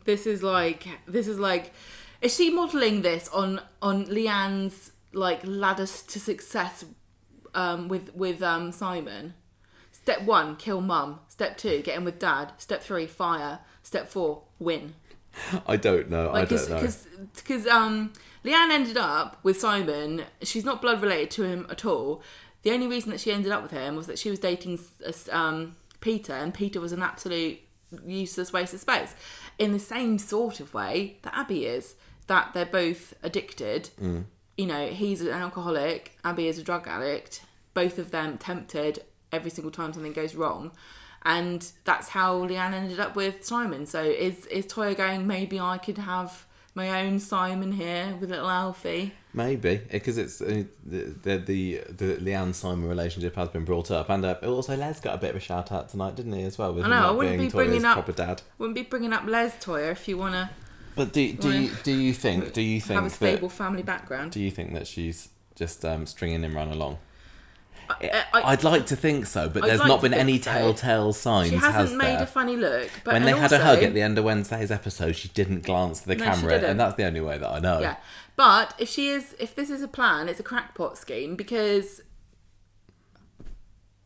this 0.05 0.27
is 0.27 0.43
like 0.43 0.87
this 1.07 1.27
is 1.27 1.39
like 1.39 1.73
is 2.27 2.35
she 2.35 2.51
modelling 2.51 3.03
this 3.03 3.29
on 3.29 3.61
on 3.81 4.07
Leanne's 4.07 4.91
like 5.13 5.41
ladder 5.45 5.87
to 5.87 6.21
success 6.21 6.85
um, 7.55 7.89
with 7.89 8.15
with 8.15 8.43
um, 8.43 8.73
Simon? 8.73 9.35
Step 9.93 10.23
one, 10.23 10.57
kill 10.57 10.81
mum. 10.81 11.21
Step 11.29 11.57
two, 11.57 11.83
get 11.83 11.97
in 11.97 12.05
with 12.05 12.19
dad. 12.19 12.53
Step 12.59 12.83
three, 12.83 13.07
fire. 13.07 13.61
Step 13.83 14.09
four, 14.09 14.43
win. 14.59 14.95
I 15.67 15.77
don't 15.77 16.11
know. 16.11 16.33
Like, 16.33 16.51
I 16.51 16.57
don't 16.57 16.71
know. 16.71 16.89
because 17.35 17.67
um, 17.67 18.13
Leanne 18.45 18.71
ended 18.71 18.97
up 18.97 19.39
with 19.45 19.61
Simon. 19.61 20.25
She's 20.43 20.65
not 20.65 20.83
blood 20.83 21.03
related 21.03 21.31
to 21.33 21.45
him 21.45 21.67
at 21.71 21.85
all. 21.85 22.23
The 22.63 22.73
only 22.73 22.89
reason 22.89 23.11
that 23.11 23.21
she 23.21 23.31
ended 23.31 23.53
up 23.53 23.63
with 23.63 23.71
him 23.71 23.95
was 23.95 24.09
that 24.09 24.19
she 24.19 24.31
was 24.31 24.41
dating 24.41 24.81
um, 25.31 25.77
Peter, 26.01 26.33
and 26.33 26.53
Peter 26.53 26.81
was 26.81 26.91
an 26.91 27.03
absolute 27.03 27.61
useless 28.05 28.53
waste 28.53 28.75
of 28.75 28.81
space. 28.81 29.15
In 29.59 29.73
the 29.73 29.79
same 29.79 30.19
sort 30.19 30.59
of 30.59 30.75
way 30.75 31.19
that 31.23 31.37
Abi 31.37 31.67
is, 31.67 31.95
that 32.27 32.53
they're 32.55 32.67
both 32.67 33.15
addicted. 33.23 33.91
Mm. 34.01 34.25
You 34.57 34.67
know, 34.67 34.89
he's 34.89 35.21
an 35.21 35.29
alcoholic, 35.29 36.17
Abi 36.25 36.49
is 36.49 36.59
a 36.59 36.63
drug 36.63 36.89
addict. 36.89 37.43
Both 37.75 37.99
of 37.99 38.11
them 38.11 38.39
tempted 38.39 39.05
every 39.33 39.51
single 39.51 39.71
time 39.71 39.93
something 39.93 40.13
goes 40.13 40.35
wrong. 40.35 40.73
And 41.25 41.71
that's 41.85 42.09
how 42.09 42.47
Leanne 42.47 42.73
ended 42.73 43.01
up 43.01 43.17
with 43.17 43.45
Simon. 43.45 43.85
So 43.87 44.03
is 44.03 44.47
is 44.47 44.65
Toyah 44.67 44.97
going? 44.97 45.27
Maybe 45.27 45.59
I 45.59 45.77
could 45.77 45.99
have 45.99 46.47
my 46.75 47.03
own 47.03 47.19
Simon 47.19 47.73
here 47.73 48.17
with 48.21 48.31
little 48.31 48.49
Alfie. 48.49 49.13
Maybe 49.35 49.81
because 49.91 50.19
it's 50.19 50.41
uh, 50.41 50.65
the, 50.85 51.15
the 51.23 51.37
the 51.39 51.81
the 51.91 52.17
Leanne 52.19 52.55
Simon 52.55 52.89
relationship 52.89 53.35
has 53.35 53.49
been 53.49 53.65
brought 53.65 53.91
up, 53.91 54.09
and 54.09 54.25
uh, 54.25 54.37
also 54.45 54.77
Les 54.77 55.01
got 55.01 55.17
a 55.17 55.19
bit 55.19 55.31
of 55.31 55.37
a 55.37 55.41
shout 55.41 55.73
out 55.73 55.89
tonight, 55.89 56.15
didn't 56.15 56.33
he? 56.33 56.45
As 56.45 56.59
well, 56.59 56.73
with 56.73 56.85
I 56.85 56.89
know. 56.89 57.09
I 57.09 57.11
wouldn't 57.11 57.39
be 57.39 57.49
bringing 57.49 57.85
up 57.85 57.95
proper 57.95 58.13
dad. 58.13 58.43
Wouldn't 58.59 58.77
be 58.77 58.83
bringing 58.83 59.13
up 59.13 59.27
Les 59.27 59.57
Toyah 59.57 59.91
if 59.91 60.07
you 60.07 60.17
want 60.17 60.35
to 60.35 60.51
But 60.97 61.13
do 61.13 61.33
do 61.35 61.53
you 61.53 61.71
do 61.85 61.93
you 61.93 62.13
think 62.15 62.53
do 62.53 62.63
you 62.63 62.81
think 62.81 63.01
have 63.01 63.07
a 63.07 63.11
stable 63.11 63.49
that 63.49 63.55
family 63.55 63.83
background. 63.83 64.33
do 64.33 64.41
you 64.41 64.51
think 64.51 64.73
that 64.73 64.87
she's 64.87 65.29
just 65.55 65.85
um, 65.85 66.07
stringing 66.07 66.43
him 66.43 66.57
run 66.57 66.69
along? 66.71 66.99
I, 67.89 68.25
I, 68.33 68.43
I'd 68.53 68.65
like 68.65 68.87
to 68.87 68.97
think 68.97 69.27
so, 69.27 69.49
but 69.49 69.63
I'd 69.63 69.69
there's 69.71 69.81
like 69.81 69.89
not 69.89 70.03
been 70.03 70.15
any 70.15 70.41
so. 70.41 70.51
telltale 70.51 71.13
signs. 71.13 71.51
she 71.51 71.57
hasn't 71.57 71.75
has 71.75 71.93
made 71.93 72.17
there? 72.17 72.23
a 72.23 72.27
funny 72.27 72.57
look. 72.57 72.91
But 73.05 73.15
when 73.15 73.25
they 73.25 73.33
had 73.33 73.53
a 73.53 73.59
hug 73.59 73.83
at 73.83 73.95
the 73.95 74.03
end 74.03 74.19
of 74.19 74.25
Wednesday's 74.25 74.71
episode, 74.71 75.13
she 75.13 75.29
didn't 75.29 75.63
glance 75.63 76.01
at 76.01 76.07
the 76.09 76.17
No, 76.17 76.25
camera, 76.25 76.55
and 76.55 76.81
that's 76.81 76.97
the 76.97 77.05
only 77.05 77.21
way 77.21 77.39
that 77.39 77.49
I 77.49 77.61
know. 77.61 77.81
Yeah, 77.81 77.97
but 78.35 78.75
if 78.79 78.89
she 78.89 79.09
is, 79.09 79.37
if 79.39 79.55
this 79.55 79.71
is 79.71 79.83
a 79.83 79.89
plan, 79.89 80.29
it's 80.29 80.41
a 80.41 80.43
crackpot 80.43 80.99
scheme 80.99 81.37
because 81.37 82.01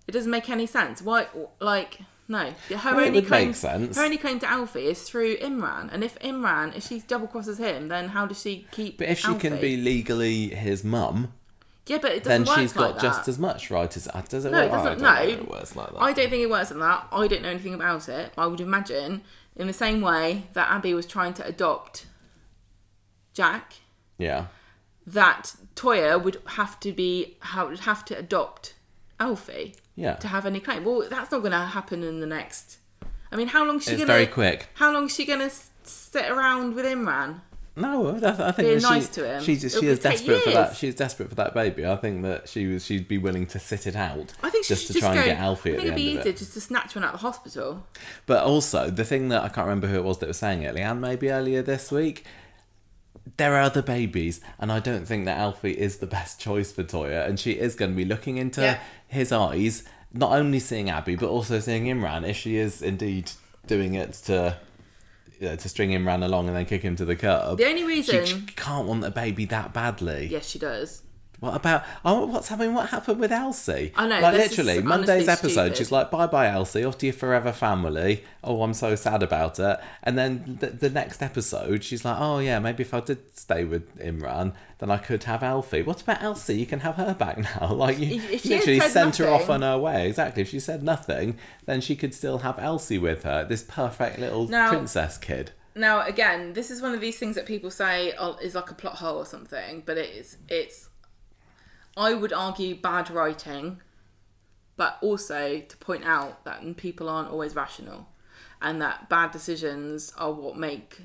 it 0.07 0.13
doesn't 0.13 0.31
make 0.31 0.51
any 0.51 0.67
sense. 0.67 1.01
Why, 1.01 1.29
like, 1.61 2.01
no, 2.31 2.55
her 2.77 2.95
Well, 2.95 3.07
only 3.07 3.23
claim, 3.23 3.53
her 3.53 3.91
only 3.99 4.17
claim 4.17 4.39
to 4.39 4.49
Alfie 4.49 4.87
is 4.87 5.03
through 5.03 5.37
Imran, 5.39 5.93
and 5.93 6.05
if 6.05 6.17
Imran, 6.21 6.77
if 6.77 6.87
she 6.87 7.01
double 7.01 7.27
crosses 7.27 7.59
him, 7.59 7.89
then 7.89 8.11
how 8.11 8.25
does 8.25 8.41
she 8.41 8.69
keep? 8.71 8.99
But 8.99 9.09
if 9.09 9.19
she 9.19 9.35
can 9.35 9.61
be 9.61 9.77
legally 9.77 10.51
his 10.51 10.85
mum, 10.85 11.33
yeah, 11.87 11.99
but 11.99 12.13
it 12.13 12.23
then 12.23 12.43
doesn't 12.43 12.47
work 12.47 12.59
she's 12.61 12.73
got 12.73 12.93
like 12.93 13.03
just 13.03 13.27
as 13.27 13.37
much 13.37 13.69
right 13.69 13.97
as. 13.97 14.09
Does 14.29 14.45
it 14.45 14.53
No, 14.53 14.59
work? 14.59 14.69
it 14.69 14.71
doesn't. 14.71 15.05
I 15.05 15.27
don't 15.27 15.39
no, 15.39 15.43
it 15.43 15.51
works 15.51 15.75
like 15.75 15.89
that. 15.91 15.99
I 15.99 16.13
don't 16.13 16.31
think 16.31 16.43
it 16.45 16.51
works 16.51 16.71
like 16.71 16.79
that. 16.79 17.09
I 17.11 17.27
don't 17.27 17.43
know 17.43 17.49
anything 17.49 17.75
about 17.75 18.09
it. 18.09 18.33
I 18.39 18.47
would 18.47 18.61
imagine 18.61 19.23
in 19.57 19.67
the 19.67 19.73
same 19.73 20.01
way 20.01 20.45
that 20.53 20.71
Abi 20.71 20.95
was 20.95 21.07
trying 21.07 21.35
to 21.35 21.45
adopt 21.45 22.07
Jack, 23.35 23.75
yeah. 24.19 24.47
that 25.05 25.57
Toyah 25.75 26.23
would 26.23 26.41
have 26.47 26.79
to 26.81 26.93
be 26.93 27.39
would 27.57 27.81
have 27.81 28.05
to 28.05 28.17
adopt 28.17 28.75
Alfie 29.19 29.75
Yeah. 30.01 30.15
to 30.15 30.29
have 30.29 30.47
any 30.47 30.61
claim. 30.61 30.85
Well, 30.85 31.07
that's 31.11 31.31
not 31.31 31.41
going 31.41 31.53
to 31.53 31.59
happen 31.59 32.03
in 32.03 32.21
the 32.21 32.27
next. 32.27 32.79
I 33.33 33.37
mean, 33.37 33.49
how 33.49 33.65
long 33.65 33.77
is 33.77 33.85
she 33.85 33.93
gonna? 33.93 34.07
very 34.07 34.27
quick. 34.27 34.69
How 34.75 34.93
long 34.93 35.05
is 35.07 35.15
she 35.15 35.25
gonna 35.25 35.51
sit 35.85 36.29
around 36.31 36.75
with 36.75 36.85
Imran? 36.85 37.43
No, 37.77 38.11
that, 38.19 38.41
I 38.41 38.51
think 38.51 38.69
Being 38.69 38.81
she, 38.81 38.85
nice 38.85 39.09
to 39.11 39.25
him. 39.37 39.43
She's, 39.45 39.65
It'll 39.65 39.81
she 39.81 39.87
is 39.87 40.01
desperate 40.01 40.43
for 40.43 40.51
that. 40.51 40.67
years. 40.71 40.79
She's 40.79 40.95
desperate 40.97 41.29
for 41.29 41.37
that 41.37 41.55
baby. 41.55 41.87
I 41.87 41.95
think 41.97 42.23
that 42.23 42.49
she 42.49 42.67
was. 42.67 42.85
She'd 42.85 43.07
be 43.07 43.19
willing 43.19 43.47
to 43.47 43.59
sit 43.61 43.87
it 43.87 43.95
out. 43.95 44.33
I 44.43 44.51
think 44.51 44.65
she 44.65 44.75
just 44.75 44.89
to 44.89 44.93
just 44.95 45.05
try 45.05 45.15
go. 45.15 45.21
and 45.21 45.29
get 45.29 45.39
Alfie 45.39 45.71
I 45.71 45.73
at 45.75 45.77
think 45.77 45.83
the 45.83 45.87
it'd 45.93 45.97
be 45.97 46.03
easier 46.19 46.33
it. 46.33 46.37
just 46.39 46.55
to 46.55 46.61
snatch 46.61 46.97
one 46.97 47.05
out 47.05 47.15
of 47.15 47.21
the 47.21 47.27
hospital. 47.27 47.87
But 48.27 48.43
also 48.45 48.91
the 48.91 49.05
thing 49.05 49.29
that 49.29 49.45
I 49.45 49.49
can't 49.49 49.67
remember 49.69 49.87
who 49.87 49.97
it 49.97 50.05
was 50.05 50.19
that 50.19 50.27
was 50.27 50.39
saying 50.39 50.63
it. 50.65 50.75
Leanne 50.75 50.99
maybe 50.99 51.31
earlier 51.31 51.63
this 51.63 51.93
week. 51.93 52.25
There 53.37 53.55
are 53.55 53.61
other 53.63 53.83
babies, 53.83 54.41
and 54.59 54.71
I 54.73 54.81
don't 54.81 55.07
think 55.07 55.25
that 55.27 55.39
Alfie 55.39 55.73
is 55.79 55.99
the 55.99 56.07
best 56.19 56.41
choice 56.41 56.73
for 56.73 56.83
Toyah, 56.83 57.27
and 57.27 57.39
she 57.39 57.53
is 57.53 57.75
going 57.75 57.91
to 57.93 57.97
be 57.97 58.05
looking 58.05 58.37
into 58.39 58.63
Yeah. 58.63 58.79
his 59.09 59.33
eyes, 59.33 59.85
not 60.13 60.33
only 60.33 60.59
seeing 60.59 60.91
Abi 60.91 61.15
but 61.17 61.29
also 61.29 61.61
seeing 61.61 61.85
Imran. 61.85 62.29
If 62.29 62.37
she 62.37 62.57
is 62.57 62.83
indeed 62.83 63.31
doing 63.67 63.95
it 63.95 64.13
to. 64.27 64.57
You 65.39 65.47
know, 65.49 65.57
to 65.57 65.69
string 65.71 65.89
Imran 65.93 66.23
along 66.23 66.49
and 66.49 66.57
then 66.57 66.67
kick 66.67 66.83
him 66.83 66.97
to 66.97 67.07
the 67.07 67.17
curb. 67.17 67.57
The 67.57 67.65
only 67.65 67.81
She, 67.81 67.87
reason, 67.87 68.27
she 68.27 68.41
can't 68.57 68.87
want 68.87 69.03
a 69.05 69.11
baby 69.11 69.47
that 69.47 69.73
badly. 69.73 70.27
yes, 70.31 70.47
she 70.47 70.59
does. 70.59 71.01
What 71.41 71.55
about 71.57 71.85
oh 72.05 72.27
what's 72.27 72.49
happening? 72.49 72.75
What 72.75 72.91
happened 72.91 73.19
with 73.19 73.33
Elsie? 73.33 73.93
I 73.97 74.07
know, 74.07 74.21
Like 74.21 74.35
literally, 74.35 74.83
Monday's 74.83 75.27
episode, 75.27 75.51
stupid. 75.69 75.77
she's 75.79 75.91
like, 75.91 76.11
"Bye 76.11 76.27
bye, 76.27 76.49
Elsie, 76.49 76.85
off 76.85 76.99
to 76.99 77.07
your 77.07 77.13
forever 77.15 77.51
family." 77.51 78.25
Oh, 78.45 78.63
I'm 78.63 78.75
so 78.75 78.95
sad 78.95 79.23
about 79.23 79.59
it. 79.59 79.81
And 80.03 80.19
then 80.19 80.59
the, 80.61 80.67
the 80.69 80.91
next 80.91 81.23
episode, 81.23 81.83
she's 81.83 82.05
like, 82.05 82.17
"Oh 82.21 82.39
yeah, 82.41 82.59
maybe 82.59 82.83
if 82.83 82.93
I 82.93 83.01
did 83.01 83.37
stay 83.39 83.65
with 83.65 83.99
Imran, 83.99 84.53
then 84.79 84.91
I 84.91 84.99
could 84.99 85.25
have 85.25 85.43
Alfie." 85.43 85.81
What 85.83 86.03
about 86.03 86.23
Elsie? 86.23 86.57
You 86.59 86.67
can 86.67 86.81
have 86.81 86.97
her 86.97 87.15
back 87.15 87.39
now. 87.61 87.73
Like 87.73 87.99
you 87.99 88.17
If- 88.21 88.31
if 88.33 88.43
she 88.43 88.49
literally 88.51 88.81
sent 88.81 89.17
her 89.17 89.29
off 89.29 89.49
on 89.49 89.63
her 89.63 89.79
way. 89.79 90.09
Exactly. 90.09 90.43
If 90.43 90.51
she 90.51 90.61
said 90.61 90.83
nothing, 90.83 91.39
then 91.65 91.81
she 91.81 91.97
could 91.97 92.13
still 92.15 92.39
have 92.39 92.59
Elsie 92.59 92.99
with 92.99 93.23
her. 93.23 93.45
This 93.45 93.63
perfect 93.63 94.19
little 94.19 94.47
Now- 94.47 94.69
princess 94.69 95.17
kid. 95.17 95.53
Now, 95.75 96.03
again, 96.05 96.53
this 96.53 96.71
is 96.71 96.83
one 96.83 96.93
of 96.95 97.01
these 97.01 97.19
things 97.19 97.37
that 97.37 97.47
people 97.47 97.71
say 97.71 98.13
oh, 98.19 98.37
is 98.43 98.55
like 98.55 98.71
a 98.71 98.75
plot 98.75 98.97
hole 98.97 99.17
or 99.17 99.25
something, 99.25 99.83
but 99.87 99.97
it 99.97 100.11
is. 100.15 100.37
It's. 100.49 100.90
I 102.01 102.15
would 102.15 102.33
argue 102.33 102.75
bad 102.75 103.11
writing, 103.11 103.83
but 104.79 104.97
also 105.03 105.61
to 105.61 105.77
point 105.77 106.03
out 106.05 106.45
that 106.47 106.77
people 106.79 107.11
aren't 107.11 107.29
always 107.29 107.55
rational, 107.55 108.09
and 108.63 108.81
that 108.81 109.11
bad 109.11 109.33
decisions 109.33 110.11
are 110.17 110.33
what 110.33 110.57
make 110.57 111.03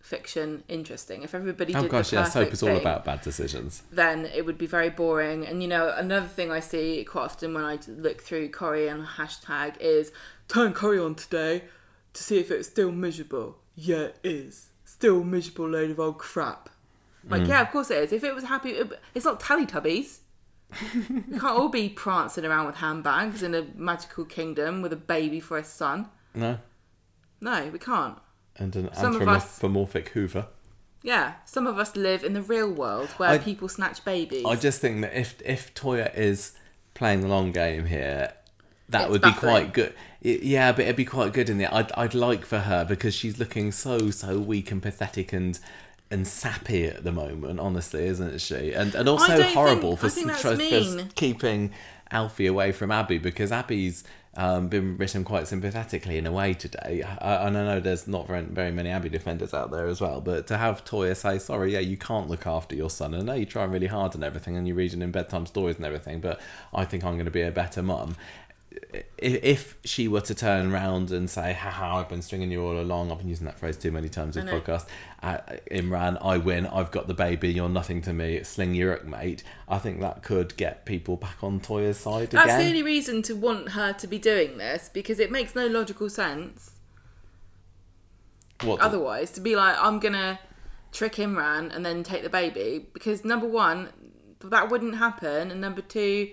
fiction 0.00 0.62
interesting. 0.68 1.22
If 1.22 1.34
everybody 1.34 1.74
Oh 1.74 1.80
did 1.80 1.90
gosh, 1.90 2.10
the 2.10 2.24
soap 2.26 2.34
perfect 2.34 2.52
is 2.52 2.62
all 2.62 2.76
about 2.76 3.06
bad 3.06 3.22
decisions. 3.22 3.82
then 3.90 4.26
it 4.26 4.44
would 4.44 4.58
be 4.58 4.66
very 4.66 4.90
boring. 4.90 5.46
And 5.46 5.62
you 5.62 5.68
know, 5.68 5.94
another 5.96 6.26
thing 6.26 6.52
I 6.52 6.60
see 6.60 7.02
quite 7.04 7.24
often 7.24 7.54
when 7.54 7.64
I 7.64 7.78
look 7.88 8.20
through 8.20 8.50
Corrie 8.50 8.88
and 8.88 9.02
hashtag 9.02 9.80
is 9.80 10.12
turn 10.46 10.74
Corrie 10.74 10.98
on 10.98 11.14
today 11.14 11.64
to 12.12 12.22
see 12.22 12.38
if 12.38 12.50
it's 12.50 12.68
still 12.68 12.92
miserable. 12.92 13.56
Yeah, 13.76 14.08
it 14.08 14.18
is. 14.22 14.68
Still 14.84 15.24
miserable 15.24 15.70
load 15.70 15.90
of 15.90 15.98
old 15.98 16.18
crap. 16.18 16.68
Like, 17.26 17.44
mm. 17.44 17.48
yeah, 17.48 17.62
of 17.62 17.70
course 17.70 17.90
it 17.90 17.96
is. 17.96 18.12
If 18.12 18.22
it 18.22 18.34
was 18.34 18.44
happy, 18.44 18.78
it's 19.14 19.24
not 19.24 19.40
Teletubbies. 19.40 20.18
we 21.08 21.38
can't 21.38 21.44
all 21.58 21.68
be 21.68 21.88
prancing 21.88 22.44
around 22.44 22.66
with 22.66 22.76
handbags 22.76 23.42
in 23.42 23.54
a 23.54 23.66
magical 23.74 24.24
kingdom 24.24 24.82
with 24.82 24.92
a 24.92 24.96
baby 24.96 25.40
for 25.40 25.56
a 25.58 25.64
son. 25.64 26.08
No, 26.34 26.58
No, 27.40 27.68
we 27.72 27.78
can't. 27.78 28.18
and 28.56 28.74
an 28.76 28.90
Some 28.94 29.16
of 29.16 29.28
us- 29.28 29.42
anthropomorphic 29.44 30.08
Hoover. 30.10 30.46
Yeah, 31.02 31.34
some 31.44 31.66
of 31.66 31.78
us 31.78 31.96
live 31.96 32.24
in 32.24 32.32
the 32.32 32.40
real 32.42 32.70
world 32.72 33.10
where 33.18 33.30
I- 33.30 33.38
people 33.38 33.68
snatch 33.68 34.04
babies. 34.04 34.44
I 34.46 34.56
just 34.56 34.80
think 34.80 35.02
that 35.02 35.18
if 35.18 35.40
if 35.44 35.74
Toyah 35.74 36.14
is 36.16 36.52
playing 36.94 37.20
the 37.20 37.28
long 37.28 37.52
game 37.52 37.86
here, 37.86 38.32
that 38.88 39.02
It's 39.02 39.10
would 39.10 39.22
be 39.22 39.32
quite 39.32 39.72
good. 39.74 39.92
Y- 40.24 40.38
Yeah, 40.42 40.72
but 40.72 40.82
it'd 40.84 40.96
be 40.96 41.04
quite 41.04 41.32
good 41.34 41.50
in 41.50 41.58
the. 41.58 41.72
I'd 41.74 41.92
I'd 41.92 42.14
like 42.14 42.46
for 42.46 42.60
her 42.60 42.84
because 42.86 43.14
she's 43.14 43.38
looking 43.38 43.70
so 43.70 44.10
so 44.10 44.38
weak 44.38 44.70
and 44.70 44.80
pathetic 44.82 45.32
and 45.34 45.58
and 46.10 46.26
sappy 46.26 46.86
at 46.86 47.02
the 47.04 47.12
moment, 47.12 47.58
honestly, 47.60 48.06
isn't 48.06 48.40
she? 48.40 48.72
And 48.72 48.94
and 48.94 49.08
also 49.08 49.36
think- 49.36 49.54
horrible 49.54 49.96
for, 49.96 50.08
think 50.08 50.28
s- 50.30 50.42
that's 50.42 50.56
for 50.56 50.56
keeping 51.14 51.72
Alfie 52.10 52.46
away 52.46 52.72
from 52.72 52.90
Abi 52.92 53.18
because 53.18 53.50
Abi's 53.50 54.04
um, 54.36 54.66
been 54.68 54.96
written 54.96 55.22
quite 55.22 55.46
sympathetically 55.46 56.18
in 56.18 56.26
a 56.26 56.32
way 56.32 56.54
today. 56.54 57.02
I, 57.04 57.46
and 57.46 57.56
I 57.56 57.64
know 57.64 57.80
there's 57.80 58.08
not 58.08 58.26
very, 58.26 58.42
very 58.42 58.72
many 58.72 58.92
Abi 58.92 59.08
defenders 59.08 59.54
out 59.54 59.70
there 59.70 59.86
as 59.86 60.00
well, 60.00 60.20
but 60.20 60.48
to 60.48 60.56
have 60.56 60.84
Toyah 60.84 61.16
say, 61.16 61.38
sorry, 61.38 61.72
yeah, 61.72 61.78
you 61.78 61.96
can't 61.96 62.28
look 62.28 62.44
after 62.46 62.74
your 62.74 62.90
son. 62.90 63.14
And 63.14 63.22
I 63.22 63.26
know 63.32 63.38
you're 63.38 63.46
trying 63.46 63.70
really 63.70 63.86
hard 63.86 64.14
and 64.16 64.24
everything, 64.24 64.56
and 64.56 64.66
you're 64.66 64.76
reading 64.76 65.02
in 65.02 65.12
bedtime 65.12 65.46
stories 65.46 65.76
and 65.76 65.84
everything, 65.84 66.20
but 66.20 66.40
I 66.74 66.84
think 66.84 67.04
I'm 67.04 67.14
going 67.14 67.26
to 67.26 67.30
be 67.30 67.42
a 67.42 67.52
better 67.52 67.80
mum 67.82 68.16
if, 69.18 69.76
she 69.84 70.08
were 70.08 70.20
to 70.22 70.34
turn 70.34 70.72
around 70.72 71.10
and 71.10 71.28
say, 71.28 71.52
haha, 71.52 71.98
I've 71.98 72.08
been 72.08 72.22
stringing 72.22 72.50
you 72.50 72.62
all 72.62 72.78
along, 72.78 73.10
I've 73.10 73.18
been 73.18 73.28
using 73.28 73.46
that 73.46 73.58
phrase 73.58 73.76
too 73.76 73.90
many 73.90 74.08
times 74.08 74.36
in 74.36 74.46
know. 74.46 74.60
podcast. 74.60 74.86
Uh, 75.22 75.38
Imran, 75.70 76.18
I 76.24 76.38
win, 76.38 76.66
I've 76.66 76.90
got 76.90 77.06
the 77.06 77.14
baby, 77.14 77.52
you're 77.52 77.68
nothing 77.68 78.02
to 78.02 78.12
me, 78.12 78.42
sling 78.42 78.74
your 78.74 78.96
hook, 78.96 79.06
mate. 79.06 79.42
I 79.68 79.78
think 79.78 80.00
that 80.00 80.22
could 80.22 80.56
get 80.56 80.84
people 80.84 81.16
back 81.16 81.42
on 81.42 81.60
Toyah's 81.60 81.98
side 81.98 82.30
That's 82.30 82.44
again. 82.44 82.60
the 82.60 82.66
only 82.66 82.82
reason 82.82 83.22
to 83.22 83.34
want 83.34 83.70
her 83.70 83.92
to 83.94 84.06
be 84.06 84.18
doing 84.18 84.58
this 84.58 84.90
because 84.92 85.18
it 85.18 85.30
makes 85.30 85.54
no 85.54 85.66
logical 85.66 86.08
sense 86.10 86.72
What, 88.62 88.80
otherwise 88.80 89.30
to 89.32 89.40
be 89.40 89.56
like, 89.56 89.76
I'm 89.78 89.98
gonna 89.98 90.38
trick 90.92 91.14
Imran 91.14 91.74
and 91.74 91.84
then 91.84 92.02
take 92.02 92.22
the 92.22 92.30
baby 92.30 92.86
because 92.92 93.24
number 93.24 93.46
one, 93.46 93.88
that 94.40 94.70
wouldn't 94.70 94.96
happen, 94.96 95.50
and 95.50 95.60
number 95.60 95.80
two, 95.80 96.30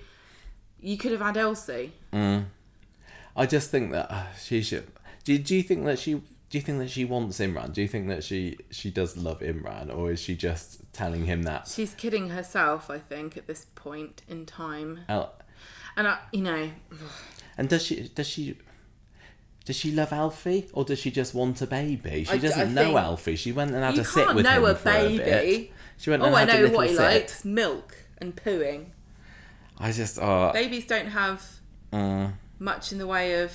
you 0.81 0.97
could 0.97 1.11
have 1.11 1.21
had 1.21 1.37
Elsie. 1.37 1.93
I 2.13 3.45
just 3.45 3.71
think 3.71 3.91
that 3.91 4.11
uh, 4.11 4.23
she 4.33 4.61
should. 4.61 4.87
Do, 5.23 5.37
do 5.37 5.55
you 5.55 5.63
think 5.63 5.85
that 5.85 5.99
she? 5.99 6.13
Do 6.15 6.57
you 6.57 6.61
think 6.61 6.79
that 6.79 6.89
she 6.89 7.05
wants 7.05 7.39
Imran? 7.39 7.71
Do 7.73 7.81
you 7.81 7.87
think 7.87 8.07
that 8.09 8.23
she 8.25 8.57
she 8.71 8.91
does 8.91 9.15
love 9.15 9.39
Imran, 9.39 9.95
or 9.95 10.11
is 10.11 10.19
she 10.19 10.35
just 10.35 10.81
telling 10.91 11.25
him 11.25 11.43
that? 11.43 11.67
She's 11.67 11.93
kidding 11.93 12.29
herself, 12.31 12.89
I 12.89 12.97
think, 12.99 13.37
at 13.37 13.47
this 13.47 13.67
point 13.75 14.21
in 14.27 14.45
time. 14.45 14.99
Al- 15.07 15.33
And 15.95 16.07
I, 16.09 16.19
you 16.33 16.41
know, 16.41 16.71
And 17.57 17.69
does 17.69 17.85
she 17.85 18.09
does 18.09 18.27
she 18.27 18.57
does 19.63 19.77
she 19.77 19.91
love 19.91 20.11
Alfie 20.11 20.67
or 20.73 20.83
does 20.83 20.99
she 20.99 21.09
just 21.11 21.33
want 21.33 21.61
a 21.61 21.67
baby? 21.67 22.25
She 22.25 22.33
I- 22.33 22.37
doesn't 22.37 22.77
I 22.77 22.83
know 22.83 22.97
Alfie. 22.97 23.37
She 23.37 23.53
went 23.53 23.71
and 23.73 23.81
had 23.83 23.97
a 23.97 24.03
sit 24.03 24.33
with 24.35 24.45
him 24.45 24.63
a 24.65 24.75
for 24.75 24.89
a 24.89 25.07
bit. 25.07 25.25
baby. 25.25 25.71
She 25.97 26.09
went 26.09 26.21
Oh, 26.23 26.25
and 26.25 26.35
I 26.35 26.39
had 26.41 26.49
a 26.49 26.67
know 26.67 26.75
what 26.75 26.87
he 26.89 26.95
sit. 26.95 27.01
likes: 27.01 27.45
milk 27.45 27.95
and 28.17 28.35
pooing. 28.35 28.87
I 29.81 29.91
just 29.91 30.19
oh 30.21 30.51
Babies 30.53 30.85
don't 30.85 31.07
have 31.07 31.43
mm. 31.91 32.33
much 32.59 32.91
in 32.91 32.97
the 32.99 33.07
way 33.07 33.41
of 33.41 33.51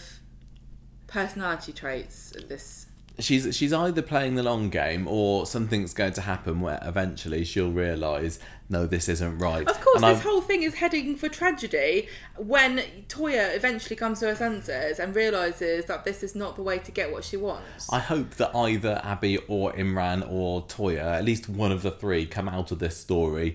personality 1.06 1.72
traits 1.72 2.32
at 2.36 2.48
this. 2.48 2.86
she's 3.20 3.56
she's 3.56 3.72
either 3.72 4.02
playing 4.02 4.34
the 4.34 4.42
long 4.42 4.68
game 4.68 5.06
or 5.06 5.46
something's 5.46 5.94
going 5.94 6.12
to 6.14 6.20
happen 6.20 6.60
where 6.60 6.80
eventually 6.82 7.44
she'll 7.44 7.70
realise 7.70 8.38
no 8.68 8.84
this 8.86 9.08
isn't 9.08 9.38
right. 9.38 9.68
Of 9.68 9.80
course, 9.80 10.02
And 10.02 10.16
this 10.16 10.18
I- 10.18 10.28
whole 10.28 10.40
thing 10.40 10.64
is 10.64 10.74
heading 10.74 11.14
for 11.14 11.28
tragedy 11.28 12.08
when 12.36 12.78
Toyah 13.08 13.54
eventually 13.54 13.94
comes 13.94 14.18
to 14.20 14.26
her 14.26 14.34
senses 14.34 14.98
and 14.98 15.14
realizes 15.14 15.84
that 15.84 16.04
this 16.04 16.24
is 16.24 16.34
not 16.34 16.56
the 16.56 16.62
way 16.62 16.78
to 16.80 16.90
get 16.90 17.12
what 17.12 17.22
she 17.22 17.36
wants. 17.36 17.90
I 17.92 18.00
hope 18.00 18.30
that 18.34 18.50
either 18.56 19.00
Abi 19.04 19.38
or 19.46 19.72
Imran 19.74 20.28
or 20.28 20.66
Toya, 20.66 21.18
at 21.18 21.24
least 21.24 21.48
one 21.48 21.70
of 21.70 21.82
the 21.82 21.92
three, 21.92 22.26
come 22.26 22.48
out 22.48 22.72
of 22.72 22.80
this 22.80 22.96
story 22.96 23.54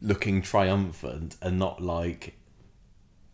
looking 0.00 0.42
triumphant 0.42 1.36
and 1.42 1.58
not 1.58 1.82
like 1.82 2.34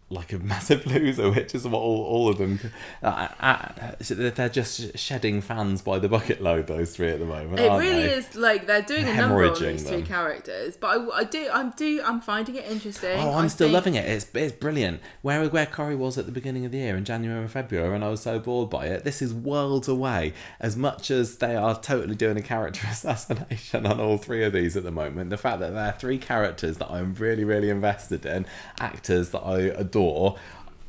like 0.09 0.33
a 0.33 0.39
massive 0.53 0.87
loser, 0.87 1.31
which 1.31 1.55
is 1.55 1.67
what 1.67 1.81
all, 1.81 2.05
all 2.05 2.29
of 2.29 2.39
them. 2.39 2.61
Uh, 3.03 3.29
uh, 3.41 3.93
they're 4.01 4.49
just 4.49 4.97
shedding 4.97 5.41
fans 5.41 5.83
by 5.83 5.99
the 5.99 6.09
bucket 6.09 6.41
load. 6.41 6.69
Those 6.69 6.95
three 6.95 7.09
at 7.11 7.19
the 7.19 7.25
moment. 7.25 7.59
It 7.59 7.69
really 7.71 8.03
they? 8.07 8.13
is 8.15 8.37
like 8.37 8.67
they're 8.67 8.83
doing 8.83 9.09
a 9.09 9.15
number 9.15 9.45
on 9.45 9.61
these 9.61 9.83
three 9.83 9.99
them. 9.99 10.07
characters, 10.07 10.77
but 10.77 10.87
I, 10.89 11.19
I 11.21 11.25
do, 11.25 11.49
I'm 11.53 11.71
do, 11.71 12.01
I'm 12.05 12.21
finding 12.21 12.55
it 12.55 12.67
interesting. 12.67 13.19
Oh, 13.19 13.33
I'm 13.33 13.47
I 13.47 13.49
still 13.49 13.67
think- 13.67 13.75
loving 13.75 13.95
it. 13.97 14.05
It's 14.09 14.27
it's 14.35 14.53
brilliant. 14.55 15.01
Where 15.23 15.49
where 15.49 15.67
Corrie 15.67 15.97
was 15.97 16.17
at 16.19 16.27
the 16.27 16.33
beginning 16.33 16.65
of 16.65 16.71
the 16.73 16.79
year 16.79 16.97
in 16.97 17.05
January 17.05 17.41
and 17.41 17.51
February, 17.51 17.95
and 17.95 18.05
I 18.05 18.09
was 18.09 18.21
so 18.21 18.39
bored 18.39 18.71
by 18.71 18.87
it. 18.87 19.03
This 19.05 19.21
is 19.21 19.35
worlds 19.35 19.89
away. 19.89 20.35
As 20.61 20.77
much 20.77 21.11
as 21.11 21.39
they 21.39 21.57
are 21.57 21.79
totally 21.81 22.15
doing 22.15 22.37
a 22.37 22.43
character 22.43 22.87
assassination 22.91 23.85
on 23.87 24.01
all 24.01 24.19
three 24.19 24.45
of 24.45 24.53
these 24.53 24.77
at 24.77 24.85
the 24.85 24.93
moment, 24.93 25.31
the 25.31 25.37
fact 25.37 25.59
that 25.61 25.73
they're 25.75 25.93
three 25.99 26.19
characters 26.19 26.79
that 26.79 26.91
I'm 26.93 27.15
really 27.15 27.43
really 27.43 27.71
invested 27.71 28.25
in, 28.25 28.47
actors 28.79 29.31
that 29.31 29.41
I 29.41 29.59
adore. 29.63 29.96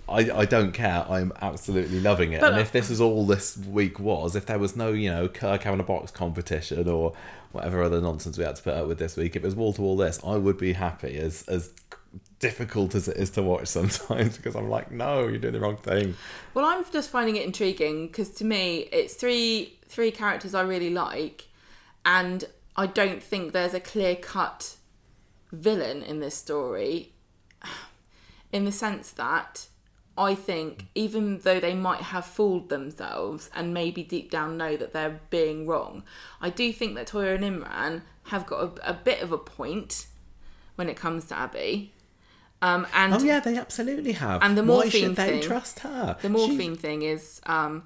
I, 0.09 0.31
I 0.31 0.45
don't 0.45 0.71
care. 0.71 1.05
I'm 1.09 1.33
absolutely 1.41 1.99
loving 1.99 2.31
it. 2.31 2.39
But, 2.39 2.51
and 2.51 2.57
uh, 2.57 2.61
if 2.61 2.71
this 2.71 2.89
is 2.89 3.01
all 3.01 3.25
this 3.25 3.57
week 3.57 3.99
was, 3.99 4.35
if 4.35 4.45
there 4.45 4.59
was 4.59 4.75
no, 4.75 4.91
you 4.91 5.09
know, 5.09 5.27
Kirk 5.27 5.63
having 5.63 5.79
a 5.79 5.83
box 5.83 6.11
competition 6.11 6.87
or 6.87 7.13
whatever 7.51 7.83
other 7.83 7.99
nonsense 7.99 8.37
we 8.37 8.45
had 8.45 8.55
to 8.55 8.63
put 8.63 8.73
up 8.73 8.87
with 8.87 8.99
this 8.99 9.17
week, 9.17 9.35
if 9.35 9.43
it 9.43 9.45
was 9.45 9.55
wall 9.55 9.73
to 9.73 9.81
wall 9.81 9.97
this, 9.97 10.19
I 10.25 10.37
would 10.37 10.57
be 10.57 10.73
happy. 10.73 11.17
As 11.17 11.43
as 11.49 11.73
difficult 12.39 12.95
as 12.95 13.07
it 13.07 13.17
is 13.17 13.31
to 13.31 13.43
watch 13.43 13.67
sometimes, 13.67 14.37
because 14.37 14.55
I'm 14.55 14.69
like, 14.69 14.91
no, 14.91 15.27
you're 15.27 15.39
doing 15.39 15.53
the 15.53 15.59
wrong 15.59 15.77
thing. 15.77 16.15
Well, 16.53 16.65
I'm 16.65 16.85
just 16.91 17.09
finding 17.09 17.35
it 17.35 17.43
intriguing 17.43 18.07
because 18.07 18.29
to 18.35 18.45
me, 18.45 18.87
it's 18.91 19.15
three 19.15 19.77
three 19.89 20.11
characters 20.11 20.53
I 20.53 20.61
really 20.61 20.89
like, 20.89 21.47
and 22.05 22.45
I 22.77 22.87
don't 22.87 23.21
think 23.21 23.51
there's 23.51 23.73
a 23.73 23.79
clear 23.81 24.15
cut 24.15 24.77
villain 25.51 26.01
in 26.01 26.19
this 26.21 26.35
story. 26.35 27.11
In 28.51 28.65
the 28.65 28.71
sense 28.71 29.11
that 29.11 29.67
I 30.17 30.33
think 30.35 30.85
even 30.95 31.39
though 31.39 31.59
they 31.59 31.73
might 31.73 32.01
have 32.01 32.25
fooled 32.25 32.69
themselves 32.69 33.49
and 33.55 33.73
maybe 33.73 34.03
deep 34.03 34.31
down 34.31 34.57
know 34.57 34.75
that 34.77 34.93
they're 34.93 35.19
being 35.29 35.67
wrong, 35.67 36.03
I 36.41 36.49
do 36.49 36.71
think 36.73 36.95
that 36.95 37.07
Toyah 37.07 37.35
and 37.35 37.63
Imran 37.63 38.01
have 38.23 38.45
got 38.47 38.79
a, 38.83 38.91
a 38.91 38.93
bit 38.93 39.21
of 39.21 39.31
a 39.31 39.37
point 39.37 40.07
when 40.75 40.89
it 40.89 40.95
comes 40.95 41.25
to 41.25 41.35
Abi. 41.35 41.93
Um, 42.61 42.87
and 42.93 43.13
Oh 43.13 43.19
yeah, 43.19 43.39
they 43.39 43.57
absolutely 43.57 44.13
have. 44.13 44.41
And 44.41 44.57
the 44.57 44.63
Why 44.63 44.67
morphine 44.67 44.91
should 44.91 45.15
they 45.17 45.27
thing- 45.39 45.41
trust 45.43 45.79
her? 45.79 46.17
the 46.21 46.27
She's- 46.29 46.31
morphine 46.47 46.75
thing 46.75 47.01
is 47.03 47.39
um 47.45 47.83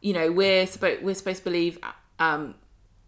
you 0.00 0.12
know 0.14 0.32
we're 0.32 0.66
supposed 0.66 1.02
we're 1.02 1.14
supposed 1.14 1.38
to 1.38 1.44
believe 1.44 1.78
um 2.18 2.54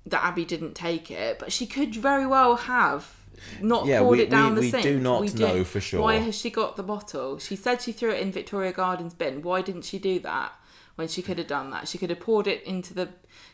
that 0.07 0.23
abi 0.23 0.45
didn't 0.45 0.75
take 0.75 1.11
it 1.11 1.39
but 1.39 1.51
she 1.51 1.67
could 1.67 1.95
very 1.95 2.27
well 2.27 2.55
have 2.57 3.15
not 3.61 3.87
Yeah, 3.87 4.01
poured 4.01 4.19
we- 4.19 4.25
it 4.25 4.31
down 4.31 4.51
we- 4.51 4.55
the 4.57 4.61
we 4.63 4.71
sink 4.71 4.83
do 4.83 5.01
not 5.01 5.21
We 5.21 5.29
know 5.33 5.65
for 5.65 5.81
sure. 5.81 6.01
why 6.03 6.17
has 6.17 6.35
she 6.37 6.51
got 6.51 6.77
the 6.77 6.83
bottle 6.83 7.39
she 7.39 7.57
said 7.57 7.81
she 7.83 7.93
threw 7.93 8.11
it 8.11 8.21
in 8.21 8.33
victoria 8.33 8.73
gardens 8.73 9.15
bin 9.15 9.43
why 9.43 9.63
didn't 9.63 9.83
she 9.85 9.99
do 9.99 10.19
that 10.21 10.53
when 10.97 11.09
she 11.09 11.23
could 11.23 11.39
have 11.39 11.47
done 11.49 11.71
that 11.71 11.89
she 11.89 11.99
could 11.99 12.11
have 12.11 12.21
poured 12.21 12.47
it 12.47 12.63
into 12.65 12.95
the 12.95 13.09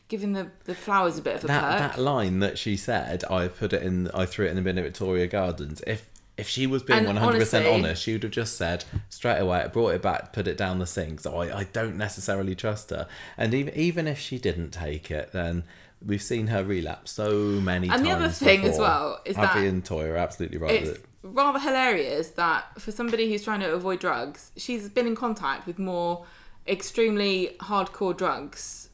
given 0.08 0.32
the 0.32 0.48
the 0.64 0.74
flowers 0.74 1.16
a 1.18 1.22
bit 1.22 1.36
of 1.36 1.44
a 1.44 1.46
that 1.46 1.78
perk 1.78 1.94
that 1.96 2.02
line 2.02 2.40
that 2.40 2.58
she 2.58 2.76
said, 2.76 3.22
I 3.30 3.46
put 3.48 3.72
it 3.72 3.82
in. 3.82 4.10
I 4.12 4.26
threw 4.26 4.44
it 4.46 4.50
in 4.50 4.56
the 4.56 4.62
bin 4.62 4.76
at 4.76 4.84
Victoria 4.84 5.26
Gardens. 5.28 5.80
If 5.86 6.10
if 6.36 6.48
she 6.48 6.66
was 6.66 6.82
being 6.82 7.06
one 7.06 7.16
hundred 7.16 7.38
percent 7.38 7.66
honest, 7.66 8.02
she 8.02 8.12
would 8.12 8.24
have 8.24 8.32
just 8.32 8.56
said 8.56 8.84
straight 9.08 9.38
away, 9.38 9.60
I 9.60 9.68
brought 9.68 9.94
it 9.94 10.02
back, 10.02 10.32
put 10.32 10.46
it 10.48 10.56
down 10.58 10.80
the 10.80 10.86
sink. 10.86 11.20
So 11.20 11.36
I, 11.40 11.60
I 11.60 11.64
don't 11.64 11.96
necessarily 11.96 12.54
trust 12.56 12.90
her. 12.90 13.06
And 13.38 13.54
even 13.54 13.72
even 13.74 14.06
if 14.08 14.18
she 14.18 14.38
didn't 14.38 14.70
take 14.72 15.10
it, 15.10 15.30
then 15.32 15.62
we've 16.04 16.22
seen 16.22 16.46
her 16.48 16.64
relapse 16.64 17.10
so 17.12 17.32
many 17.38 17.88
times. 17.88 18.00
And 18.00 18.06
the 18.08 18.12
other 18.12 18.28
thing 18.28 18.64
as 18.64 18.78
well 18.78 19.20
is 19.24 19.36
Abi 19.36 19.60
that 19.60 19.68
and 19.68 19.84
Toyah 19.84 20.12
are 20.12 20.16
absolutely 20.16 20.58
right. 20.58 20.70
it's 20.72 20.88
with 20.88 20.98
it. 20.98 21.04
rather 21.22 21.58
hilarious 21.58 22.28
that 22.30 22.80
for 22.80 22.90
somebody 22.92 23.30
who's 23.30 23.44
trying 23.44 23.60
to 23.60 23.72
avoid 23.72 24.00
drugs, 24.00 24.50
she's 24.56 24.88
been 24.88 25.06
in 25.06 25.14
contact 25.16 25.66
with 25.66 25.78
more 25.78 26.24
extremely 26.66 27.56
hardcore 27.60 28.16
drugs 28.16 28.88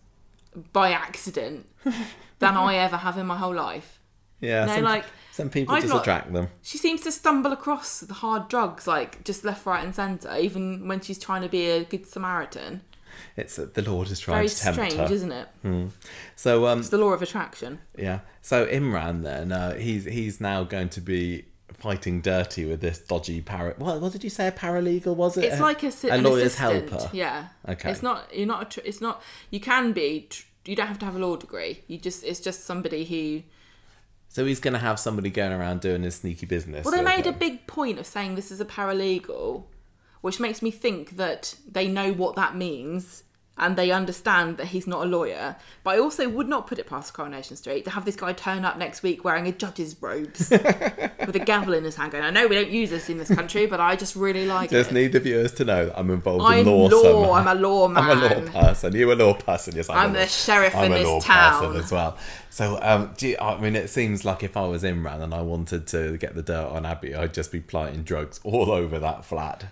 by 0.73 0.91
accident 0.93 1.67
than 2.39 2.57
I 2.57 2.77
ever 2.77 2.97
have 2.97 3.19
in 3.19 3.27
my 3.27 3.37
whole 3.37 3.55
life. 3.55 4.01
Yeah, 4.41 4.67
No, 4.67 4.75
some, 4.75 4.85
like, 4.85 5.05
some 5.33 5.49
people 5.51 5.75
I've 5.75 5.83
just 5.83 5.93
not- 5.93 6.03
attract 6.03 6.33
them. 6.33 6.49
She 6.63 6.77
seems 6.79 7.01
to 7.03 7.13
stumble 7.13 7.53
across 7.53 8.01
the 8.01 8.15
hard 8.15 8.49
drugs 8.49 8.87
like 8.87 9.25
just 9.25 9.45
left, 9.45 9.65
right, 9.65 9.83
and 9.85 9.95
centre, 9.95 10.35
even 10.37 10.89
when 10.89 11.01
she's 11.01 11.19
trying 11.19 11.43
to 11.43 11.49
be 11.49 11.71
a 11.71 11.85
good 11.85 12.07
Samaritan. 12.07 12.83
It's 13.37 13.57
that 13.57 13.75
the 13.75 13.83
Lord 13.83 14.11
is 14.11 14.21
trying 14.21 14.37
Very 14.39 14.49
to 14.49 14.57
tempt 14.57 14.75
strange, 14.93 15.09
her. 15.09 15.15
isn't 15.15 15.33
it? 15.33 15.49
So 16.37 16.67
um, 16.67 16.81
It's 16.81 16.89
the 16.91 16.99
law 16.99 17.13
of 17.13 17.23
attraction. 17.23 17.81
Yeah. 17.97 18.21
So 18.43 18.67
Imran 18.67 19.23
then 19.23 19.53
uh, 19.53 19.75
he's 19.75 20.05
he's 20.05 20.41
now 20.41 20.65
going 20.65 20.89
to 20.91 21.01
be 21.01 21.45
fighting 21.73 22.21
dirty 22.23 22.65
with 22.65 22.81
this 22.81 22.99
dodgy 22.99 23.41
para. 23.43 23.75
What, 23.77 24.01
what 24.01 24.13
did 24.13 24.25
you 24.25 24.31
say? 24.31 24.47
A 24.49 24.53
paralegal 24.53 25.15
was 25.15 25.37
it? 25.37 25.45
It's 25.45 25.61
like 25.61 25.83
a, 25.83 25.91
si- 25.93 26.09
a 26.09 26.15
an 26.15 26.23
lawyer's 26.25 26.55
assistant. 26.55 26.91
helper. 26.91 27.11
Yeah. 27.17 27.49
Okay. 27.69 27.91
It's 27.91 28.03
not. 28.03 28.35
You're 28.35 28.47
not. 28.47 28.63
A 28.63 28.65
tr- 28.67 28.87
it's 28.87 29.01
not. 29.01 29.23
You 29.51 29.61
can 29.61 29.93
be. 29.93 30.27
Tr- 30.31 30.45
you 30.65 30.75
don't 30.75 30.87
have 30.89 30.99
to 31.01 31.05
have 31.07 31.15
a 31.17 31.19
law 31.19 31.37
degree. 31.37 31.83
You 31.87 31.99
just. 31.99 32.25
It's 32.25 32.41
just 32.41 32.65
somebody 32.65 33.05
who. 33.05 33.43
So 34.29 34.45
he's 34.45 34.61
going 34.61 34.75
to 34.75 34.81
have 34.81 34.99
somebody 34.99 35.31
going 35.31 35.53
around 35.53 35.81
doing 35.81 36.03
his 36.03 36.17
sneaky 36.17 36.47
business. 36.47 36.85
Well, 36.85 36.95
they 36.95 37.03
made 37.03 37.27
a 37.27 37.33
big 37.33 37.67
point 37.67 37.99
of 37.99 38.07
saying 38.07 38.35
this 38.35 38.51
is 38.51 38.61
a 38.61 38.65
paralegal, 38.67 39.65
which 40.27 40.41
makes 40.41 40.61
me 40.61 40.73
think 40.73 41.19
that 41.19 41.55
they 41.71 41.87
know 41.87 42.13
what 42.13 42.35
that 42.35 42.57
means 42.57 43.23
and 43.59 43.77
they 43.77 43.91
understand 43.91 44.57
that 44.57 44.67
he's 44.67 44.87
not 44.87 45.07
a 45.07 45.09
lawyer. 45.09 45.57
But 45.85 45.91
I 45.95 45.99
also 45.99 46.29
would 46.29 46.49
not 46.49 46.67
put 46.67 46.79
it 46.79 46.87
past 46.87 47.15
Coronation 47.15 47.57
Street 47.57 47.85
to 47.85 47.91
have 47.91 48.05
this 48.05 48.17
guy 48.17 48.33
turn 48.33 48.65
up 48.65 48.77
next 48.77 49.03
week 49.03 49.25
wearing 49.25 49.47
a 49.47 49.53
judge's 49.53 49.97
robes. 50.01 50.51
with 50.51 51.37
a 51.37 51.43
gavel 51.45 51.75
in 51.75 51.85
his 51.85 51.97
hand, 51.97 52.13
going, 52.13 52.25
"I 52.25 52.31
know 52.31 52.47
we 52.47 52.55
don't 52.55 52.71
use 52.71 52.91
this 52.91 53.09
in 53.09 53.19
this 53.19 53.29
country, 53.29 53.67
but 53.67 53.81
I 53.81 53.97
just 53.97 54.15
really 54.17 54.47
like 54.47 54.71
Just 54.71 54.73
it." 54.73 54.83
Just 54.83 54.93
need 54.93 55.13
the 55.13 55.21
viewers 55.21 55.53
to 55.55 55.65
know 55.65 55.87
that 55.87 55.99
I'm 55.99 56.11
involved 56.11 56.45
I'm 56.45 56.59
in 56.59 56.67
law. 56.67 56.87
law. 56.89 57.33
I'm 57.35 57.47
a 57.47 57.55
lawman. 57.55 58.03
I'm 58.03 58.19
a 58.19 58.35
law 58.35 58.51
person. 58.65 58.95
You're 58.95 59.13
a 59.13 59.17
law 59.17 59.35
person? 59.35 59.75
Yes, 59.77 59.89
I'm, 59.89 59.97
I'm 59.97 60.11
a 60.11 60.19
the 60.19 60.27
sheriff 60.27 60.75
I'm 60.75 60.87
in 60.87 60.93
a 60.93 60.95
this 60.97 61.07
law 61.07 61.21
town. 61.21 61.63
person 61.63 61.77
as 61.83 61.93
well. 61.93 62.19
So, 62.51 62.79
um, 62.83 63.15
do 63.17 63.29
you, 63.29 63.37
I 63.41 63.59
mean, 63.59 63.77
it 63.77 63.89
seems 63.91 64.25
like 64.25 64.43
if 64.43 64.57
I 64.57 64.67
was 64.67 64.83
Imran 64.83 65.23
and 65.23 65.33
I 65.33 65.43
wanted 65.43 65.87
to 65.89 66.19
get 66.19 66.35
the 66.35 66.43
dirt 66.43 66.69
on 66.69 66.85
Abi, 66.85 67.15
I'd 67.15 67.33
just 67.33 67.53
be 67.53 67.61
planting 67.61 68.03
drugs 68.03 68.41
all 68.45 68.71
over 68.71 68.99
that 68.99 69.25
flat. 69.25 69.67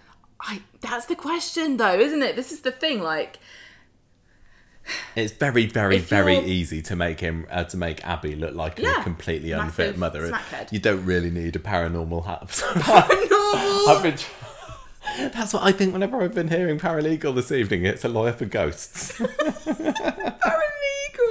I, 0.47 0.61
that's 0.80 1.07
the 1.07 1.16
question, 1.16 1.78
though, 1.78 1.99
isn't 1.99 2.22
it? 2.22 2.36
This 2.36 2.53
is 2.53 2.61
the 2.61 2.70
thing. 2.72 3.01
Like, 3.01 3.38
It's 5.16 5.32
very, 5.32 5.64
very, 5.66 5.99
very 5.99 6.36
easy 6.38 6.82
to 6.82 6.95
make 6.97 7.20
him 7.20 7.47
uh, 7.51 7.64
to 7.64 7.76
make 7.78 8.07
Abi 8.07 8.34
look 8.36 8.55
like 8.55 8.78
Yeah. 8.78 9.01
a 9.01 9.03
completely 9.03 9.53
unfit 9.53 9.97
mother. 9.97 10.28
smackhead. 10.30 10.70
You 10.72 10.78
don't 10.80 11.05
really 11.07 11.30
need 11.30 11.57
a 11.57 11.59
paranormal 11.59 12.26
hat. 12.26 12.62
normal. 13.30 13.88
I've 13.88 14.03
been. 14.03 14.16
That's 15.32 15.53
what 15.55 15.62
I 15.62 15.72
think. 15.72 15.92
Whenever 15.92 16.20
I've 16.22 16.34
been 16.34 16.49
hearing 16.49 16.78
paralegal 16.78 17.34
this 17.34 17.51
evening, 17.53 17.84
it's 17.86 18.05
a 18.05 18.09
lawyer 18.09 18.32
for 18.32 18.45
ghosts. 18.47 19.18
paralegal, 19.99 20.40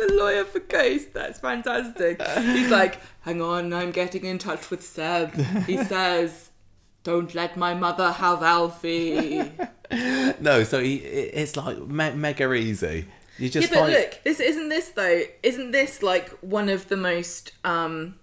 a 0.09 0.13
lawyer 0.13 0.45
for 0.45 0.59
ghosts. 0.59 1.09
That's 1.13 1.39
fantastic. 1.39 2.21
He's 2.21 2.69
like, 2.71 2.99
hang 3.21 3.41
on, 3.41 3.73
I'm 3.73 3.91
getting 3.91 4.25
in 4.25 4.37
touch 4.37 4.69
with 4.69 4.83
Seb. 4.83 5.33
He 5.65 5.83
says, 5.83 6.49
don't 7.03 7.35
let 7.35 7.57
my 7.57 7.73
mother 7.73 8.11
have 8.11 8.41
Alfie. 8.41 9.51
no, 10.39 10.63
so 10.63 10.81
he, 10.81 10.95
it's 10.95 11.55
like 11.55 11.77
me- 11.79 12.13
mega 12.13 12.51
easy. 12.53 13.05
You 13.37 13.49
just 13.49 13.55
yeah, 13.55 13.61
just 13.61 13.73
but 13.73 13.79
find 13.79 13.93
look, 13.93 14.19
this 14.23 14.39
isn't 14.39 14.69
this 14.69 14.89
though. 14.89 15.21
Isn't 15.41 15.71
this 15.71 16.03
like 16.03 16.29
one 16.39 16.69
of 16.69 16.87
the 16.87 16.97
most 16.97 17.51
um, 17.63 18.15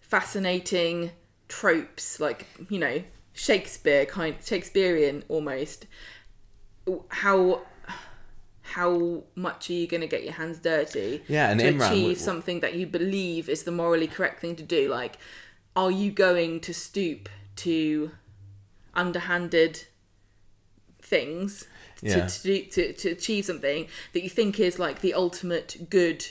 fascinating 0.00 1.12
tropes? 1.48 2.20
Like 2.20 2.46
you 2.68 2.78
know, 2.78 3.02
Shakespeare 3.32 4.04
kind, 4.04 4.36
Shakespearean 4.44 5.24
almost. 5.28 5.86
How 7.08 7.62
how 8.62 9.22
much 9.34 9.70
are 9.70 9.74
you 9.74 9.86
going 9.86 10.00
to 10.00 10.06
get 10.06 10.24
your 10.24 10.32
hands 10.32 10.58
dirty? 10.58 11.22
Yeah, 11.28 11.50
and 11.50 11.60
to 11.60 11.72
Imran 11.72 11.86
achieve 11.86 12.02
w- 12.02 12.14
something 12.16 12.60
that 12.60 12.74
you 12.74 12.86
believe 12.86 13.48
is 13.48 13.62
the 13.62 13.70
morally 13.70 14.06
correct 14.06 14.40
thing 14.40 14.56
to 14.56 14.62
do. 14.62 14.88
Like, 14.88 15.18
are 15.76 15.90
you 15.90 16.10
going 16.10 16.60
to 16.60 16.74
stoop 16.74 17.28
to 17.56 18.12
underhanded 18.94 19.84
things 21.00 21.66
Yeah. 22.00 22.26
to, 22.26 22.28
to, 22.28 22.42
do- 22.42 22.64
to 22.70 22.92
to 22.92 23.08
achieve 23.10 23.44
something 23.46 23.86
that 24.12 24.22
you 24.22 24.30
think 24.30 24.58
is 24.60 24.78
like 24.78 25.00
the 25.00 25.14
ultimate 25.14 25.88
good? 25.90 26.26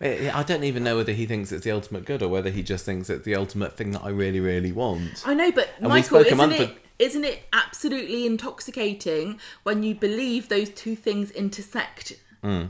I 0.00 0.42
don't 0.46 0.64
even 0.64 0.84
know 0.84 0.96
whether 0.96 1.12
he 1.12 1.24
thinks 1.24 1.52
it's 1.52 1.64
the 1.64 1.70
ultimate 1.70 2.04
good 2.04 2.22
or 2.22 2.28
whether 2.28 2.50
he 2.50 2.62
just 2.62 2.84
thinks 2.84 3.08
it's 3.08 3.24
the 3.24 3.34
ultimate 3.34 3.76
thing 3.76 3.92
that 3.92 4.04
I 4.04 4.10
really, 4.10 4.40
really 4.40 4.72
want. 4.72 5.22
I 5.24 5.32
know, 5.32 5.50
but 5.50 5.70
we 5.80 5.88
Michael, 5.88 6.18
isn't 6.18 6.52
it? 6.52 6.60
ag- 6.60 6.80
Isn't 6.98 7.24
it 7.24 7.44
absolutely 7.52 8.26
intoxicating 8.26 9.40
when 9.62 9.82
you 9.82 9.94
believe 9.94 10.48
those 10.50 10.68
two 10.68 10.96
things 10.96 11.30
intersect? 11.30 12.14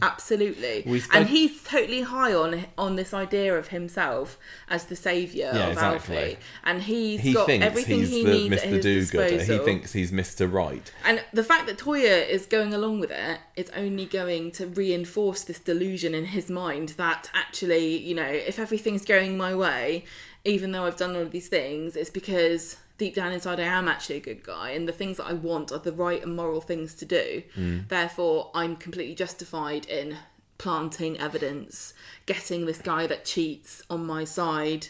Absolutely, 0.02 0.82
Mm. 0.82 0.86
We 0.86 1.00
spoke- 1.00 1.16
and 1.16 1.28
he's 1.28 1.62
totally 1.62 2.02
high 2.02 2.32
on 2.34 2.66
on 2.78 2.96
this 2.96 3.12
idea 3.14 3.56
of 3.56 3.68
himself 3.68 4.38
as 4.68 4.84
the 4.84 4.96
savior 4.96 5.50
Yeah, 5.54 5.66
of 5.66 5.72
exactly. 5.72 6.16
Alfie, 6.16 6.38
and 6.64 6.82
he's 6.82 7.20
He 7.20 7.32
got 7.32 7.48
everything 7.50 7.98
he's 8.00 8.10
he 8.10 8.24
the 8.24 8.30
needs 8.30 8.54
at 8.62 8.68
Mr. 8.70 8.82
his 8.84 9.10
Do-Gooder. 9.10 9.42
He 9.42 9.58
thinks 9.58 9.92
he's 9.92 10.10
Mr. 10.12 10.50
Right. 10.50 10.90
And 11.04 11.22
the 11.32 11.44
fact 11.44 11.66
that 11.66 11.78
Toyah 11.78 12.28
is 12.28 12.46
going 12.46 12.72
along 12.74 13.00
with 13.00 13.10
it 13.10 13.38
is 13.56 13.70
only 13.76 14.06
going 14.06 14.50
to 14.52 14.66
reinforce 14.66 15.42
this 15.42 15.58
delusion 15.58 16.14
in 16.14 16.26
his 16.26 16.48
mind 16.50 16.90
that 16.96 17.30
actually, 17.34 17.96
you 17.98 18.14
know, 18.14 18.26
if 18.50 18.58
everything's 18.58 19.04
going 19.04 19.36
my 19.36 19.54
way, 19.54 20.04
even 20.44 20.72
though 20.72 20.84
I've 20.84 20.96
done 20.96 21.16
all 21.16 21.22
of 21.22 21.32
these 21.32 21.48
things, 21.48 21.96
it's 21.96 22.10
because 22.10 22.76
deep 22.98 23.14
down 23.14 23.32
inside 23.32 23.60
I 23.60 23.64
am 23.64 23.88
actually 23.88 24.16
a 24.16 24.20
good 24.20 24.42
guy 24.42 24.70
and 24.70 24.88
the 24.88 24.92
things 24.92 25.18
that 25.18 25.26
I 25.26 25.32
want 25.32 25.72
are 25.72 25.78
the 25.78 25.92
right 25.92 26.22
and 26.22 26.34
moral 26.34 26.60
things 26.60 26.94
to 26.94 27.04
do. 27.04 27.42
Mm. 27.56 27.88
Therefore, 27.88 28.50
I'm 28.54 28.76
completely 28.76 29.14
justified 29.14 29.86
in 29.86 30.16
planting 30.58 31.18
evidence, 31.18 31.94
getting 32.24 32.66
this 32.66 32.78
guy 32.78 33.06
that 33.06 33.24
cheats 33.24 33.82
on 33.90 34.06
my 34.06 34.24
side. 34.24 34.88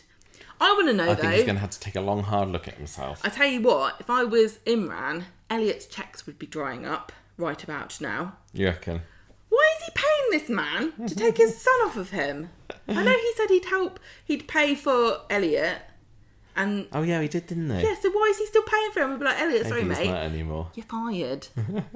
I 0.61 0.73
want 0.73 0.89
to 0.89 0.95
know 0.95 1.05
I 1.11 1.15
though. 1.15 1.23
think 1.23 1.35
he's 1.35 1.45
going 1.45 1.57
to 1.57 1.61
have 1.61 1.71
to 1.71 1.81
take 1.81 1.97
a 1.97 2.01
long, 2.01 2.23
hard 2.23 2.49
look 2.49 2.67
at 2.69 2.75
himself. 2.75 3.21
I 3.25 3.29
tell 3.29 3.49
you 3.49 3.61
what, 3.61 3.97
if 4.01 4.09
I 4.09 4.25
was 4.25 4.59
Imran, 4.67 5.25
Elliot's 5.51 5.87
checks 5.87 6.27
would 6.27 6.39
be 6.39 6.47
drying 6.47 6.87
up 6.87 7.13
right 7.37 7.63
about 7.63 8.01
now. 8.01 8.37
You 8.53 8.67
reckon? 8.67 9.03
Why 9.49 9.75
is 9.79 9.87
he 9.87 9.93
paying 9.95 10.31
this 10.31 10.49
man 10.49 10.93
to 11.07 11.15
take 11.15 11.37
his 11.37 11.61
son 11.61 11.75
off 11.85 11.97
of 11.97 12.11
him? 12.11 12.51
I 12.89 13.03
know 13.03 13.13
he 13.13 13.33
said 13.37 13.51
he'd 13.51 13.67
help, 13.67 14.01
he'd 14.25 14.49
pay 14.49 14.75
for 14.75 15.21
Elliot, 15.31 15.83
and 16.57 16.87
Oh 16.93 17.03
yeah, 17.03 17.21
he 17.23 17.29
did, 17.29 17.47
didn't 17.47 17.71
he? 17.71 17.83
yeah, 17.85 17.95
so 18.01 18.11
why 18.11 18.29
is 18.31 18.39
he 18.39 18.47
still 18.47 18.63
paying 18.63 18.91
for 18.93 19.01
him? 19.01 19.11
We'd 19.11 19.19
be 19.21 19.25
like, 19.27 19.41
Elliot, 19.41 19.67
sorry, 19.67 19.83
Maybe 19.85 19.95
he's 19.95 20.07
mate, 20.07 20.13
not 20.13 20.23
anymore. 20.25 20.71
you're 20.75 20.87
fired. 20.87 21.47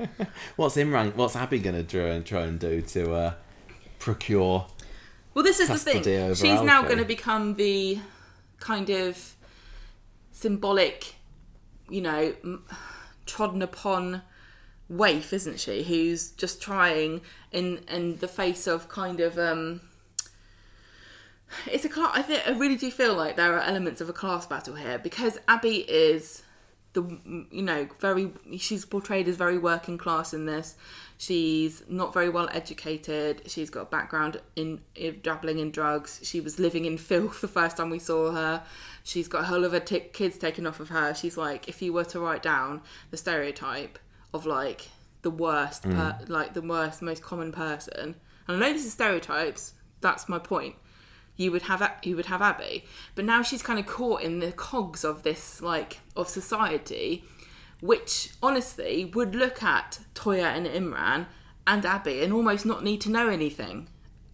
What's 0.57 0.77
Imran? 0.77 1.15
What's 1.17 1.37
Abi 1.37 1.59
going 1.59 1.77
to 1.77 1.83
try 1.85 2.09
and 2.11 2.25
try 2.27 2.43
and 2.43 2.59
do 2.61 2.81
to 2.83 3.13
uh, 3.15 3.35
procure? 3.99 4.67
Well, 5.35 5.45
this 5.45 5.61
is 5.61 5.69
the 5.69 5.75
Custody 5.75 6.01
thing. 6.01 6.23
over 6.25 6.35
She's 6.35 6.61
now 6.63 6.77
Alfie. 6.79 6.89
going 6.89 6.99
to 6.99 7.05
become 7.05 7.55
the 7.55 7.99
kind 8.59 8.91
of 8.91 9.35
symbolic, 10.33 11.15
you 11.89 12.01
know, 12.01 12.35
m- 12.43 12.65
trodden 13.27 13.63
upon 13.63 14.23
waif, 14.89 15.33
isn't 15.33 15.61
she? 15.61 15.83
Who's 15.85 16.31
just 16.33 16.61
trying 16.61 17.21
in 17.53 17.79
in 17.89 18.17
the 18.17 18.29
face 18.29 18.67
of 18.67 18.89
kind 18.89 19.21
of 19.21 19.39
um. 19.39 19.81
It's 21.71 21.85
a 21.85 21.89
class. 21.89 22.13
I 22.15 22.23
think 22.23 22.47
I 22.47 22.53
really 22.53 22.77
do 22.77 22.91
feel 22.91 23.15
like 23.15 23.37
there 23.37 23.55
are 23.57 23.61
elements 23.61 24.01
of 24.01 24.09
a 24.09 24.13
class 24.13 24.47
battle 24.47 24.75
here 24.75 24.99
because 24.99 25.39
Abi 25.49 25.79
is 25.79 26.43
the 26.93 27.03
you 27.51 27.63
know 27.63 27.89
very 28.01 28.33
she's 28.59 28.85
portrayed 28.85 29.29
as 29.29 29.37
very 29.37 29.59
working 29.59 29.99
class 29.99 30.33
in 30.33 30.47
this. 30.47 30.77
She's 31.19 31.83
not 31.89 32.15
very 32.15 32.29
well 32.29 32.49
educated. 32.53 33.43
She's 33.47 33.69
got 33.69 33.83
a 33.83 33.87
background 33.87 34.41
in, 34.57 34.81
in 34.95 35.21
dabbling 35.23 35.59
in 35.59 35.71
drugs. 35.71 36.21
She 36.23 36.41
was 36.41 36.59
living 36.59 36.87
in 36.87 36.97
filth 36.97 37.43
the 37.43 37.49
first 37.49 37.77
time 37.77 37.91
we 37.91 37.99
saw 37.99 38.33
her. 38.33 38.63
She's 39.05 39.29
got 39.29 39.43
a 39.43 39.45
whole 39.45 39.65
of 39.65 39.73
her 39.73 39.81
t- 39.81 40.01
kids 40.01 40.39
taken 40.39 40.67
off 40.67 40.81
of 40.81 40.89
her. 40.89 41.15
She's 41.15 41.37
like 41.37 41.69
if 41.69 41.83
you 41.83 41.93
were 41.93 42.05
to 42.05 42.21
write 42.21 42.43
down 42.43 42.81
the 43.11 43.17
stereotype 43.17 43.99
of 44.33 44.47
like 44.47 44.89
the 45.23 45.31
worst 45.31 45.85
mm. 45.85 45.95
per, 45.95 46.19
like 46.29 46.55
the 46.55 46.63
worst 46.63 47.03
most 47.03 47.23
common 47.23 47.53
person 47.53 48.15
and 48.49 48.57
i 48.57 48.59
know 48.59 48.73
this 48.73 48.85
is 48.85 48.93
stereotypes 48.93 49.75
that's 50.01 50.29
my 50.29 50.39
point 50.39 50.75
you 51.41 51.51
would 51.51 51.63
have 51.63 51.83
you 52.03 52.17
would 52.17 52.27
have 52.27 52.43
Abi, 52.43 52.85
but 53.15 53.25
now 53.25 53.41
she's 53.43 53.63
kind 53.63 53.79
of 53.79 53.87
caught 53.87 54.21
in 54.21 54.41
the 54.41 54.53
cogs 54.53 55.05
of 55.05 55.23
this 55.23 55.63
like 55.63 56.01
of 56.15 56.29
society, 56.29 57.25
which 57.81 58.33
honestly 58.43 59.07
would 59.15 59.35
look 59.35 59.63
at 59.63 60.01
Toyah 60.15 60.55
and 60.55 60.67
Imran 60.67 61.27
and 61.67 61.87
Abi 61.87 62.23
and 62.23 62.33
almost 62.33 62.67
not 62.67 62.85
need 62.85 63.01
to 63.01 63.11
know 63.11 63.29
anything 63.29 63.89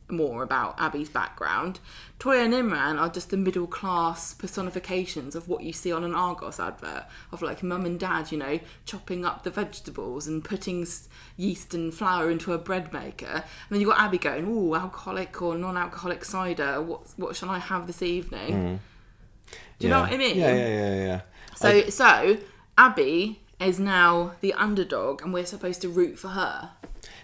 more 0.09 0.43
about 0.43 0.77
Abi's 0.79 1.09
background. 1.09 1.81
Toyah 2.19 2.45
and 2.45 2.55
Imran 2.55 2.99
are 3.01 3.09
just 3.09 3.31
the 3.31 3.37
middle 3.37 3.67
class 3.67 4.33
personifications 4.35 5.35
of 5.35 5.49
what 5.49 5.63
you 5.63 5.73
see 5.73 5.93
on 5.93 6.05
an 6.05 6.15
Argos 6.15 6.59
advert 6.59 7.05
of 7.33 7.43
like 7.43 7.63
mum 7.63 7.85
and 7.85 7.99
dad, 8.01 8.33
you 8.33 8.39
know, 8.39 8.61
chopping 8.85 9.25
up 9.25 9.43
the 9.43 9.51
vegetables 9.51 10.27
and 10.27 10.45
putting 10.45 10.87
yeast 11.37 11.75
and 11.75 11.93
flour 11.93 12.31
into 12.31 12.53
a 12.53 12.59
bread 12.59 12.93
maker. 12.93 13.27
And 13.27 13.45
then 13.71 13.81
you've 13.81 13.91
got 13.91 14.01
Abi 14.01 14.19
going, 14.19 14.47
"Ooh, 14.47 14.75
alcoholic 14.75 15.43
or 15.43 15.57
non-alcoholic 15.57 16.25
cider. 16.25 16.81
What 16.81 17.03
what 17.17 17.37
shall 17.37 17.51
I 17.51 17.59
have 17.59 17.87
this 17.87 18.03
evening?" 18.03 18.53
Mm. 18.53 18.79
Do 19.79 19.87
you 19.87 19.91
know 19.91 20.01
what 20.01 20.13
I 20.13 20.17
mean? 20.17 20.37
Yeah, 20.37 20.55
yeah, 20.55 20.69
yeah, 20.69 20.95
yeah. 20.95 21.21
So 21.55 21.91
so 21.91 22.39
Abi 22.79 23.41
is 23.61 23.79
now 23.79 24.33
the 24.41 24.53
underdog, 24.55 25.23
and 25.23 25.33
we're 25.33 25.47
supposed 25.47 25.83
to 25.83 25.89
root 25.89 26.19
for 26.19 26.29
her. 26.29 26.71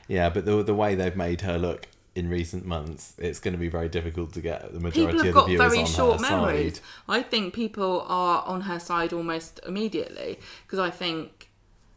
Yeah, 0.08 0.28
but 0.28 0.44
the 0.44 0.62
the 0.62 0.74
way 0.74 0.94
they've 0.94 1.16
made 1.16 1.42
her 1.42 1.58
look 1.58 1.86
in 2.14 2.28
recent 2.28 2.66
months, 2.66 3.14
it's 3.18 3.38
going 3.40 3.52
to 3.52 3.58
be 3.58 3.68
very 3.68 3.88
difficult 3.88 4.32
to 4.34 4.40
get 4.40 4.72
the 4.72 4.80
majority 4.80 5.06
people 5.06 5.18
have 5.18 5.18
of 5.18 5.24
the 5.26 5.32
got 5.32 5.46
viewers 5.48 5.70
very 5.72 5.78
on 5.80 5.86
short 5.86 6.20
her 6.20 6.30
memories. 6.30 6.74
side. 6.76 6.82
I 7.08 7.22
think 7.22 7.54
people 7.54 8.04
are 8.08 8.42
on 8.44 8.62
her 8.62 8.78
side 8.78 9.12
almost 9.12 9.60
immediately 9.66 10.38
because 10.66 10.78
I 10.78 10.90
think 10.90 11.48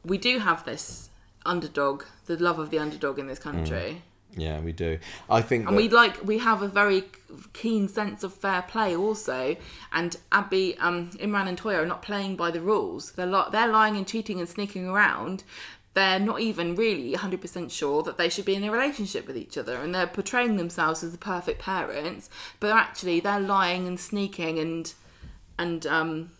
we 0.05 0.18
do 0.18 0.39
have 0.39 0.63
this 0.66 1.09
underdog, 1.45 2.03
the 2.28 2.38
love 2.38 2.59
of 2.59 2.70
the 2.70 2.80
underdog 2.80 3.20
in 3.20 3.28
this 3.28 3.39
country. 3.39 4.01
Yeah, 4.38 4.59
we 4.59 4.74
do. 4.74 4.99
I 5.30 5.41
think 5.41 5.68
And 5.68 5.78
that- 5.78 5.82
we 5.82 5.88
like 5.89 6.22
we 6.26 6.39
have 6.39 6.61
a 6.61 6.68
very 6.68 7.05
keen 7.53 7.88
sense 7.88 8.22
of 8.24 8.34
fair 8.34 8.63
play 8.63 8.93
also. 8.95 9.55
And 9.93 10.18
Abi, 10.32 10.78
um, 10.80 11.11
Imran 11.11 11.47
and 11.47 11.57
Toyah 11.61 11.84
are 11.84 11.86
not 11.86 12.01
playing 12.01 12.36
by 12.36 12.51
the 12.51 12.59
rules. 12.59 13.11
They're 13.13 13.26
li- 13.26 13.45
they're 13.51 13.68
lying 13.70 13.95
and 13.95 14.05
cheating 14.05 14.39
and 14.39 14.49
sneaking 14.49 14.88
around. 14.89 15.43
They're 15.95 16.19
not 16.19 16.41
even 16.41 16.75
really 16.75 17.13
100% 17.13 17.71
sure 17.71 18.03
that 18.03 18.17
they 18.17 18.29
should 18.29 18.45
be 18.45 18.53
in 18.53 18.63
a 18.63 18.71
relationship 18.71 19.25
with 19.25 19.37
each 19.37 19.57
other, 19.57 19.77
and 19.77 19.95
they're 19.95 20.05
portraying 20.05 20.57
themselves 20.57 21.03
as 21.03 21.11
the 21.11 21.17
perfect 21.17 21.59
parents. 21.61 22.29
But 22.59 22.71
actually, 22.71 23.19
they're 23.19 23.39
lying 23.39 23.87
and 23.87 23.99
sneaking 23.99 24.59
and 24.59 24.93
and 25.57 25.87
um, 25.87 26.31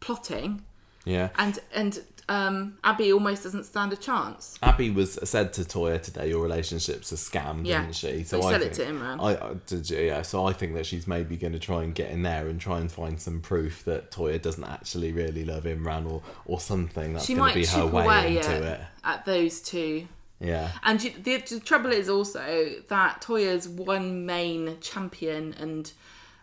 plotting 0.00 0.62
yeah, 1.04 1.28
and 1.36 1.58
and 1.74 2.02
um, 2.28 2.78
Abi 2.82 3.12
almost 3.12 3.42
doesn't 3.44 3.64
stand 3.64 3.92
a 3.92 3.96
chance. 3.96 4.58
Abi 4.62 4.90
was 4.90 5.18
said 5.28 5.52
to 5.54 5.62
Toyah 5.62 6.00
today, 6.02 6.28
"Your 6.30 6.42
relationship's 6.42 7.12
a 7.12 7.16
scam," 7.16 7.66
Yeah. 7.66 7.82
didn't 7.82 7.96
she? 7.96 8.22
They 8.22 8.38
I 8.38 8.50
said 8.50 8.62
it 8.62 8.74
think, 8.76 8.88
to 8.88 8.94
Imran. 8.94 9.20
I, 9.22 9.50
I 9.50 9.54
did, 9.66 9.90
you- 9.90 9.98
yeah. 9.98 10.22
So 10.22 10.46
I 10.46 10.52
think 10.52 10.74
that 10.74 10.86
she's 10.86 11.06
maybe 11.06 11.36
going 11.36 11.52
to 11.52 11.58
try 11.58 11.82
and 11.82 11.94
get 11.94 12.10
in 12.10 12.22
there 12.22 12.48
and 12.48 12.60
try 12.60 12.78
and 12.80 12.90
find 12.90 13.20
some 13.20 13.40
proof 13.40 13.84
that 13.84 14.10
Toyah 14.10 14.40
doesn't 14.40 14.64
actually 14.64 15.12
really 15.12 15.44
love 15.44 15.64
Imran 15.64 16.10
or 16.10 16.22
or 16.46 16.60
something. 16.60 17.12
That's 17.14 17.28
going 17.28 17.52
to 17.52 17.58
be 17.58 17.66
her 17.66 17.86
way 17.86 18.04
away 18.04 18.36
into 18.38 18.48
at, 18.50 18.62
it. 18.62 18.80
at 19.04 19.24
those 19.24 19.60
two. 19.60 20.08
Yeah. 20.40 20.70
And 20.82 21.02
you, 21.02 21.12
the, 21.22 21.38
the 21.38 21.60
trouble 21.60 21.92
is 21.92 22.08
also 22.08 22.70
that 22.88 23.22
Toyah's 23.22 23.68
one 23.68 24.26
main 24.26 24.78
champion 24.80 25.54
and 25.58 25.90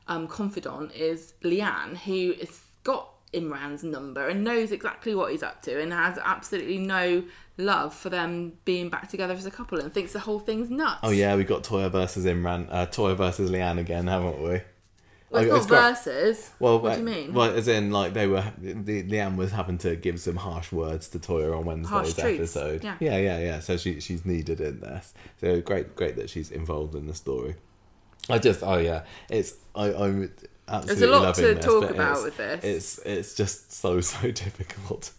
um, 0.07 0.27
confidant 0.27 0.93
is 0.93 1.33
Leanne, 1.43 1.97
who 1.97 2.33
has 2.39 2.61
got 2.83 3.09
Imran's 3.33 3.83
number 3.83 4.27
and 4.27 4.43
knows 4.43 4.71
exactly 4.71 5.15
what 5.15 5.31
he's 5.31 5.43
up 5.43 5.61
to 5.63 5.81
and 5.81 5.93
has 5.93 6.17
absolutely 6.23 6.77
no 6.77 7.23
love 7.57 7.93
for 7.93 8.09
them 8.09 8.53
being 8.65 8.89
back 8.89 9.09
together 9.09 9.33
as 9.33 9.45
a 9.45 9.51
couple 9.51 9.79
and 9.79 9.93
thinks 9.93 10.13
the 10.13 10.19
whole 10.19 10.39
thing's 10.39 10.69
nuts. 10.69 10.99
Oh 11.03 11.11
yeah, 11.11 11.35
we 11.35 11.43
got 11.43 11.63
Toyah 11.63 11.91
versus 11.91 12.25
Imran, 12.25 12.67
uh, 12.69 12.87
Toyah 12.87 13.15
versus 13.15 13.49
Leanne 13.49 13.79
again, 13.79 14.07
haven't 14.07 14.41
we? 14.41 14.61
Well, 15.29 15.43
it's 15.43 15.51
not 15.51 15.67
great. 15.69 15.79
verses. 15.79 16.49
Well, 16.59 16.79
what 16.81 16.95
do 16.95 17.01
you 17.01 17.07
uh, 17.07 17.09
mean? 17.09 17.33
Well, 17.33 17.55
as 17.55 17.69
in, 17.69 17.91
like 17.91 18.13
they 18.13 18.27
were, 18.27 18.43
the, 18.57 19.03
Leanne 19.03 19.37
was 19.37 19.51
having 19.51 19.77
to 19.79 19.95
give 19.95 20.19
some 20.19 20.35
harsh 20.35 20.73
words 20.73 21.07
to 21.09 21.19
Toyah 21.19 21.57
on 21.57 21.65
Wednesday's 21.65 21.89
Harsh 21.89 22.13
truths, 22.15 22.57
episode. 22.57 22.83
yeah. 22.83 22.97
yeah, 22.99 23.17
yeah, 23.17 23.39
yeah. 23.39 23.59
So 23.61 23.77
she 23.77 24.01
she's 24.01 24.25
needed 24.25 24.59
in 24.59 24.81
this. 24.81 25.13
So 25.39 25.61
great, 25.61 25.95
great 25.95 26.17
that 26.17 26.29
she's 26.29 26.51
involved 26.51 26.95
in 26.95 27.07
the 27.07 27.13
story. 27.13 27.55
I 28.29 28.39
just, 28.39 28.61
oh 28.61 28.77
yeah, 28.77 29.03
it's 29.29 29.55
I 29.73 29.93
I'm 29.93 30.33
absolutely 30.71 30.95
There's 30.95 31.11
a 31.11 31.19
lot 31.19 31.35
to 31.35 31.41
this, 31.41 31.65
talk 31.65 31.89
about 31.89 32.23
with 32.23 32.37
this. 32.37 32.63
It's 32.63 32.97
it's 32.99 33.35
just 33.35 33.73
so 33.73 34.01
so 34.01 34.31
difficult 34.31 35.11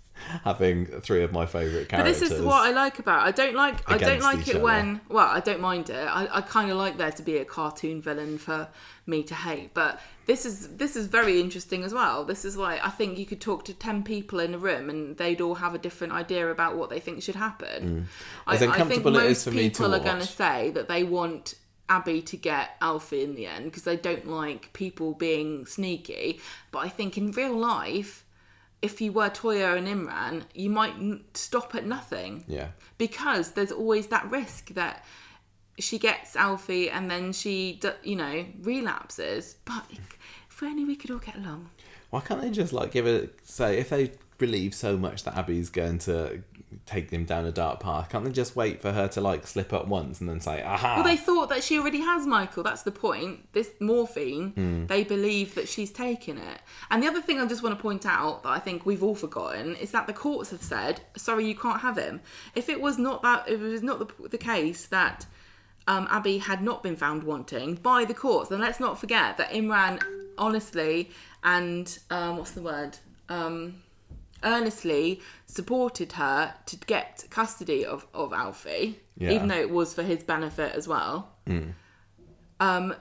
having 0.44 0.86
three 0.86 1.22
of 1.22 1.32
my 1.32 1.46
favourite 1.46 1.88
characters. 1.88 2.20
But 2.20 2.28
this 2.28 2.38
is 2.38 2.44
what 2.44 2.66
I 2.66 2.70
like 2.70 2.98
about. 2.98 3.26
It. 3.26 3.28
I 3.28 3.44
don't 3.44 3.54
like. 3.54 3.90
I 3.90 3.98
don't 3.98 4.22
like 4.22 4.48
it 4.48 4.56
other. 4.56 4.64
when. 4.64 5.00
Well, 5.08 5.26
I 5.26 5.40
don't 5.40 5.60
mind 5.60 5.90
it. 5.90 5.96
I, 5.96 6.28
I 6.30 6.40
kind 6.40 6.70
of 6.70 6.76
like 6.76 6.96
there 6.96 7.12
to 7.12 7.22
be 7.22 7.36
a 7.38 7.44
cartoon 7.44 8.00
villain 8.00 8.38
for 8.38 8.68
me 9.06 9.22
to 9.24 9.34
hate. 9.34 9.74
But 9.74 10.00
this 10.26 10.46
is 10.46 10.76
this 10.76 10.96
is 10.96 11.06
very 11.06 11.40
interesting 11.40 11.82
as 11.82 11.92
well. 11.92 12.24
This 12.24 12.44
is 12.44 12.56
like 12.56 12.84
I 12.84 12.90
think 12.90 13.18
you 13.18 13.26
could 13.26 13.40
talk 13.40 13.64
to 13.66 13.74
ten 13.74 14.02
people 14.02 14.40
in 14.40 14.54
a 14.54 14.58
room 14.58 14.88
and 14.90 15.16
they'd 15.16 15.40
all 15.40 15.56
have 15.56 15.74
a 15.74 15.78
different 15.78 16.12
idea 16.12 16.50
about 16.50 16.76
what 16.76 16.90
they 16.90 17.00
think 17.00 17.22
should 17.22 17.36
happen. 17.36 18.06
I, 18.46 18.52
Mm. 18.52 18.54
As 18.54 18.54
I 18.54 18.58
think 18.58 18.72
uncomfortable 18.72 19.16
it 19.16 19.24
is 19.24 19.28
most 19.28 19.44
for 19.44 19.50
me 19.50 19.70
to 19.70 19.70
people 19.70 19.94
are 19.94 20.00
going 20.00 20.20
to 20.20 20.26
say 20.26 20.70
that 20.70 20.88
they 20.88 21.02
want. 21.02 21.54
Abi 21.92 22.22
to 22.22 22.36
get 22.36 22.76
Alfie 22.80 23.22
in 23.22 23.34
the 23.34 23.46
end 23.46 23.66
because 23.66 23.84
they 23.84 23.96
don't 23.96 24.26
like 24.26 24.72
people 24.72 25.12
being 25.12 25.66
sneaky. 25.66 26.40
But 26.70 26.80
I 26.80 26.88
think 26.88 27.18
in 27.18 27.32
real 27.32 27.56
life, 27.56 28.24
if 28.80 29.00
you 29.00 29.12
were 29.12 29.30
Toyah 29.30 29.76
and 29.76 29.86
Imran, 29.86 30.44
you 30.54 30.70
might 30.70 30.94
stop 31.34 31.74
at 31.74 31.84
nothing 31.86 32.44
Yeah, 32.48 32.68
because 32.98 33.52
there's 33.52 33.72
always 33.72 34.08
that 34.08 34.30
risk 34.30 34.70
that 34.70 35.04
she 35.78 35.98
gets 35.98 36.36
Alfie 36.36 36.90
and 36.90 37.10
then 37.10 37.32
she, 37.32 37.80
you 38.02 38.16
know, 38.16 38.46
relapses. 38.60 39.56
But 39.64 39.84
if 40.50 40.62
only 40.62 40.84
we 40.84 40.96
could 40.96 41.10
all 41.10 41.18
get 41.18 41.36
along. 41.36 41.70
why 42.10 42.20
can't 42.20 42.40
they 42.40 42.50
just 42.50 42.72
like 42.72 42.92
give 42.92 43.06
it? 43.06 43.38
Say 43.44 43.78
if 43.78 43.88
they 43.88 44.12
believe 44.38 44.74
so 44.74 44.96
much 44.96 45.24
that 45.24 45.36
Abi's 45.36 45.70
going 45.70 45.98
to 46.00 46.42
take 46.86 47.10
them 47.10 47.24
down 47.24 47.44
a 47.44 47.52
dark 47.52 47.80
path, 47.80 48.08
can't 48.08 48.24
they 48.24 48.30
just 48.30 48.56
wait 48.56 48.80
for 48.80 48.92
her 48.92 49.08
to 49.08 49.20
like 49.20 49.46
slip 49.46 49.72
up 49.72 49.86
once 49.88 50.20
and 50.20 50.28
then 50.28 50.40
say, 50.40 50.62
"Aha"? 50.62 50.96
Well, 50.96 51.04
they 51.04 51.16
thought 51.16 51.48
that 51.48 51.62
she 51.62 51.78
already 51.78 52.00
has 52.00 52.26
Michael. 52.26 52.62
That's 52.62 52.82
the 52.82 52.92
point. 52.92 53.52
This 53.52 53.70
morphine, 53.80 54.86
they 54.88 55.04
believe 55.04 55.54
that 55.54 55.68
she's 55.68 55.90
taken 55.90 56.38
it. 56.38 56.60
And 56.90 57.02
the 57.02 57.06
other 57.06 57.22
thing 57.22 57.40
I 57.40 57.46
just 57.46 57.62
want 57.62 57.76
to 57.76 57.82
point 57.82 58.06
out 58.06 58.42
that 58.42 58.50
I 58.50 58.58
think 58.58 58.86
we've 58.86 59.02
all 59.02 59.14
forgotten 59.14 59.76
is 59.76 59.90
that 59.92 60.06
the 60.06 60.12
courts 60.12 60.50
have 60.50 60.62
said, 60.62 61.00
"Sorry, 61.16 61.46
you 61.46 61.54
can't 61.54 61.80
have 61.80 61.96
him." 61.96 62.20
If 62.54 62.68
it 62.68 62.80
was 62.80 62.98
not 62.98 63.22
that, 63.22 63.48
if 63.48 63.60
it 63.60 63.68
was 63.68 63.82
not 63.82 63.98
the, 63.98 64.28
the 64.28 64.38
case 64.38 64.86
that 64.86 65.26
um, 65.86 66.06
Abi 66.10 66.38
had 66.38 66.62
not 66.62 66.82
been 66.82 66.96
found 66.96 67.24
wanting 67.24 67.76
by 67.76 68.04
the 68.04 68.14
courts, 68.14 68.48
then 68.50 68.60
let's 68.60 68.80
not 68.80 68.98
forget 68.98 69.36
that 69.36 69.50
Imran 69.50 70.00
honestly 70.38 71.10
and 71.44 71.98
um, 72.10 72.36
what's 72.36 72.52
the 72.52 72.62
word? 72.62 72.98
Um, 73.28 73.82
earnestly 74.44 75.20
supported 75.46 76.12
her 76.12 76.54
to 76.66 76.76
get 76.76 77.24
custody 77.30 77.84
of, 77.84 78.06
of 78.14 78.32
Alfie, 78.32 78.98
Yeah. 79.16 79.32
even 79.32 79.48
though 79.48 79.60
it 79.60 79.70
was 79.70 79.94
for 79.94 80.02
his 80.02 80.22
benefit 80.22 80.74
as 80.74 80.86
well. 80.88 81.28
Um, 82.60 82.94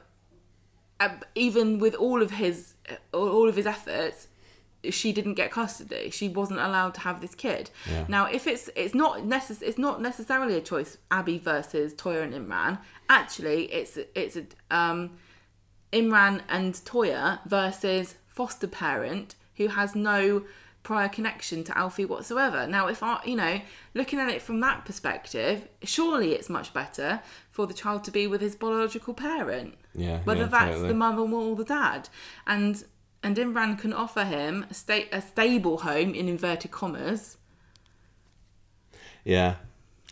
uh, 0.99 1.09
even 1.35 1.79
with 1.79 1.95
all 1.95 2.21
of 2.21 2.31
his 2.31 2.73
all 3.13 3.47
of 3.49 3.55
his 3.55 3.65
efforts, 3.67 4.27
she 4.89 5.11
didn't 5.11 5.35
get 5.35 5.51
custody. 5.51 6.09
She 6.09 6.27
wasn't 6.29 6.59
allowed 6.59 6.93
to 6.95 7.01
have 7.01 7.21
this 7.21 7.35
kid. 7.35 7.69
Yeah. 7.89 8.05
Now, 8.07 8.25
if 8.25 8.47
it's 8.47 8.69
it's 8.75 8.93
not 8.95 9.19
necess- 9.19 9.61
it's 9.61 9.77
not 9.77 10.01
necessarily 10.01 10.55
a 10.55 10.61
choice 10.61 10.97
Abi 11.11 11.37
versus 11.37 11.93
Toyah 11.93 12.23
and 12.23 12.33
Imran. 12.33 12.79
Actually, 13.09 13.65
it's 13.71 13.97
it's 14.15 14.35
a 14.35 14.45
um, 14.75 15.17
Imran 15.93 16.41
and 16.49 16.73
Toyah 16.73 17.39
versus 17.47 18.15
foster 18.27 18.67
parent 18.67 19.35
who 19.57 19.67
has 19.67 19.95
no 19.95 20.43
prior 20.83 21.09
connection 21.09 21.63
to 21.65 21.77
Alfie 21.77 22.05
whatsoever. 22.05 22.67
Now, 22.67 22.87
if 22.87 23.03
I, 23.03 23.21
you 23.25 23.35
know, 23.35 23.61
looking 23.93 24.19
at 24.19 24.29
it 24.29 24.41
from 24.41 24.59
that 24.61 24.85
perspective, 24.85 25.67
surely 25.83 26.33
it's 26.33 26.49
much 26.49 26.73
better 26.73 27.21
for 27.51 27.67
the 27.67 27.73
child 27.73 28.03
to 28.05 28.11
be 28.11 28.27
with 28.27 28.41
his 28.41 28.55
biological 28.55 29.13
parent, 29.13 29.75
yeah, 29.93 30.21
whether 30.23 30.41
yeah, 30.41 30.47
that's 30.47 30.75
totally. 30.75 30.87
the 30.87 30.93
mother 30.93 31.21
or 31.21 31.55
the 31.55 31.65
dad, 31.65 32.09
and 32.47 32.83
and 33.23 33.37
Imran 33.37 33.77
can 33.77 33.93
offer 33.93 34.23
him 34.23 34.65
a, 34.69 34.73
sta- 34.73 35.09
a 35.11 35.21
stable 35.21 35.79
home 35.79 36.15
in 36.15 36.27
inverted 36.27 36.71
commas. 36.71 37.37
Yeah. 39.23 39.55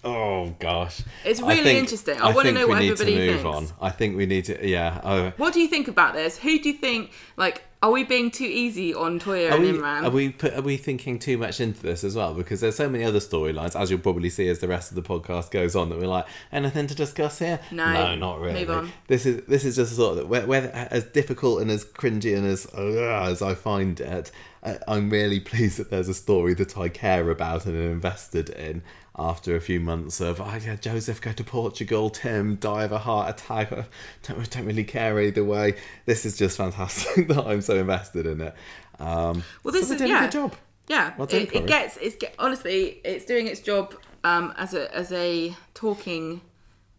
Oh 0.04 0.56
gosh, 0.60 1.02
It's 1.26 1.41
I 1.41 1.47
really 1.50 1.64
think- 1.64 1.80
interesting. 1.80 2.22
I 2.22 2.28
wanna 2.28 2.43
think 2.43 2.56
know 2.58 2.68
we 2.68 2.74
what 2.74 2.80
need 2.80 2.91
everybody 2.91 3.16
to 3.16 3.32
move 3.34 3.41
thinks. 3.41 3.72
on. 3.72 3.78
I 3.88 3.89
think 3.91 4.16
we 4.16 4.26
need 4.26 4.45
to. 4.45 4.66
Yeah. 4.68 5.02
Oh, 5.04 5.34
What 5.38 5.54
do 5.54 5.60
you 5.60 5.68
think 5.68 5.88
about 5.89 6.14
this? 6.14 6.38
Who 6.39 6.58
do 6.60 6.70
you 6.70 6.76
think 6.76 7.12
like? 7.38 7.64
Are 7.82 7.91
we 7.91 8.04
being 8.04 8.30
too 8.30 8.43
easy 8.43 8.93
on 8.93 9.22
Toyah 9.22 9.52
Are 9.52 9.56
and 9.56 9.64
we, 9.64 9.72
Imran? 9.72 10.04
are 10.04 10.10
we 10.10 10.30
put, 10.32 10.54
are 10.54 10.62
we 10.62 10.76
thinking 10.76 11.18
too 11.18 11.38
much 11.38 11.62
into 11.62 11.82
this 11.82 12.04
as 12.04 12.14
well? 12.14 12.34
Because 12.34 12.60
there's 12.60 12.76
so 12.76 12.89
many 12.89 13.06
other 13.06 13.20
storylines, 13.20 13.74
as 13.74 13.89
you'll 13.89 14.02
probably 14.02 14.30
see 14.30 14.50
as 14.50 14.60
the 14.60 14.68
rest 14.68 14.91
of 14.91 14.95
the 14.95 15.02
podcast 15.02 15.50
goes 15.50 15.78
on, 15.78 15.88
that 15.88 15.97
we're 15.97 16.08
like, 16.08 16.26
anything 16.52 16.88
to 16.88 16.93
discuss 16.95 17.39
here? 17.39 17.58
No. 17.72 17.93
no, 17.93 18.16
not 18.16 18.41
really. 18.41 18.66
Move 18.66 18.70
on. 18.72 18.91
This 19.08 19.26
is 19.26 19.45
this 19.47 19.64
is 19.64 19.78
just 19.78 19.95
sort 19.95 20.18
of 20.18 20.28
where, 20.28 20.45
where 20.45 20.70
as 20.91 21.06
difficult 21.06 21.62
and 21.62 21.72
as 21.72 21.86
cringy 21.86 22.38
and 22.38 22.45
as 22.45 22.66
uh, 22.78 23.28
as 23.30 23.41
I 23.41 23.56
find 23.56 23.97
it, 24.02 24.30
I, 24.62 24.78
I'm 24.86 25.10
really 25.10 25.39
pleased 25.52 25.78
that 25.78 25.89
there's 25.89 26.10
a 26.10 26.14
story 26.14 26.54
that 26.56 26.78
I 26.78 26.89
care 26.89 27.30
about 27.30 27.66
and 27.66 27.78
am 27.78 27.91
invested 27.93 28.50
in. 28.50 28.84
After 29.20 29.55
a 29.55 29.59
few 29.61 29.80
months 29.82 30.22
of, 30.22 30.39
oh 30.39 30.57
yeah, 30.63 30.78
Joseph 30.78 31.20
go 31.20 31.34
to 31.34 31.43
Portugal, 31.43 32.09
Tim 32.09 32.55
die 32.55 32.86
of 32.86 32.93
a 32.93 32.99
heart 32.99 33.30
attack. 33.30 33.72
I 33.74 33.86
don't, 34.24 34.49
don't 34.49 34.65
really 34.65 34.86
care 34.86 35.20
either 35.20 35.43
way. 35.43 35.76
This 36.05 36.26
is 36.26 36.38
just 36.38 36.55
fantastic 36.57 37.28
that 37.30 37.45
I'm 37.45 37.59
so 37.61 37.76
invested 37.78 38.26
in 38.26 38.39
it. 38.39 38.55
Um, 38.97 39.43
Well, 39.63 39.74
this 39.74 39.89
so 39.89 39.95
is- 39.95 40.01
yeah. 40.01 40.20
a 40.20 40.22
good 40.22 40.32
job. 40.32 40.55
Yeah, 40.88 41.13
Well 41.17 41.28
done, 41.28 41.41
it, 41.41 41.53
it 41.53 41.67
gets 41.67 41.97
it's 41.97 42.15
get, 42.15 42.34
honestly 42.39 42.99
it's 43.03 43.24
doing 43.26 43.45
its 43.45 43.59
job 43.59 43.93
um, 44.24 44.53
as 44.57 44.74
a 44.74 44.91
as 44.95 45.11
a 45.11 45.55
talking 45.76 46.41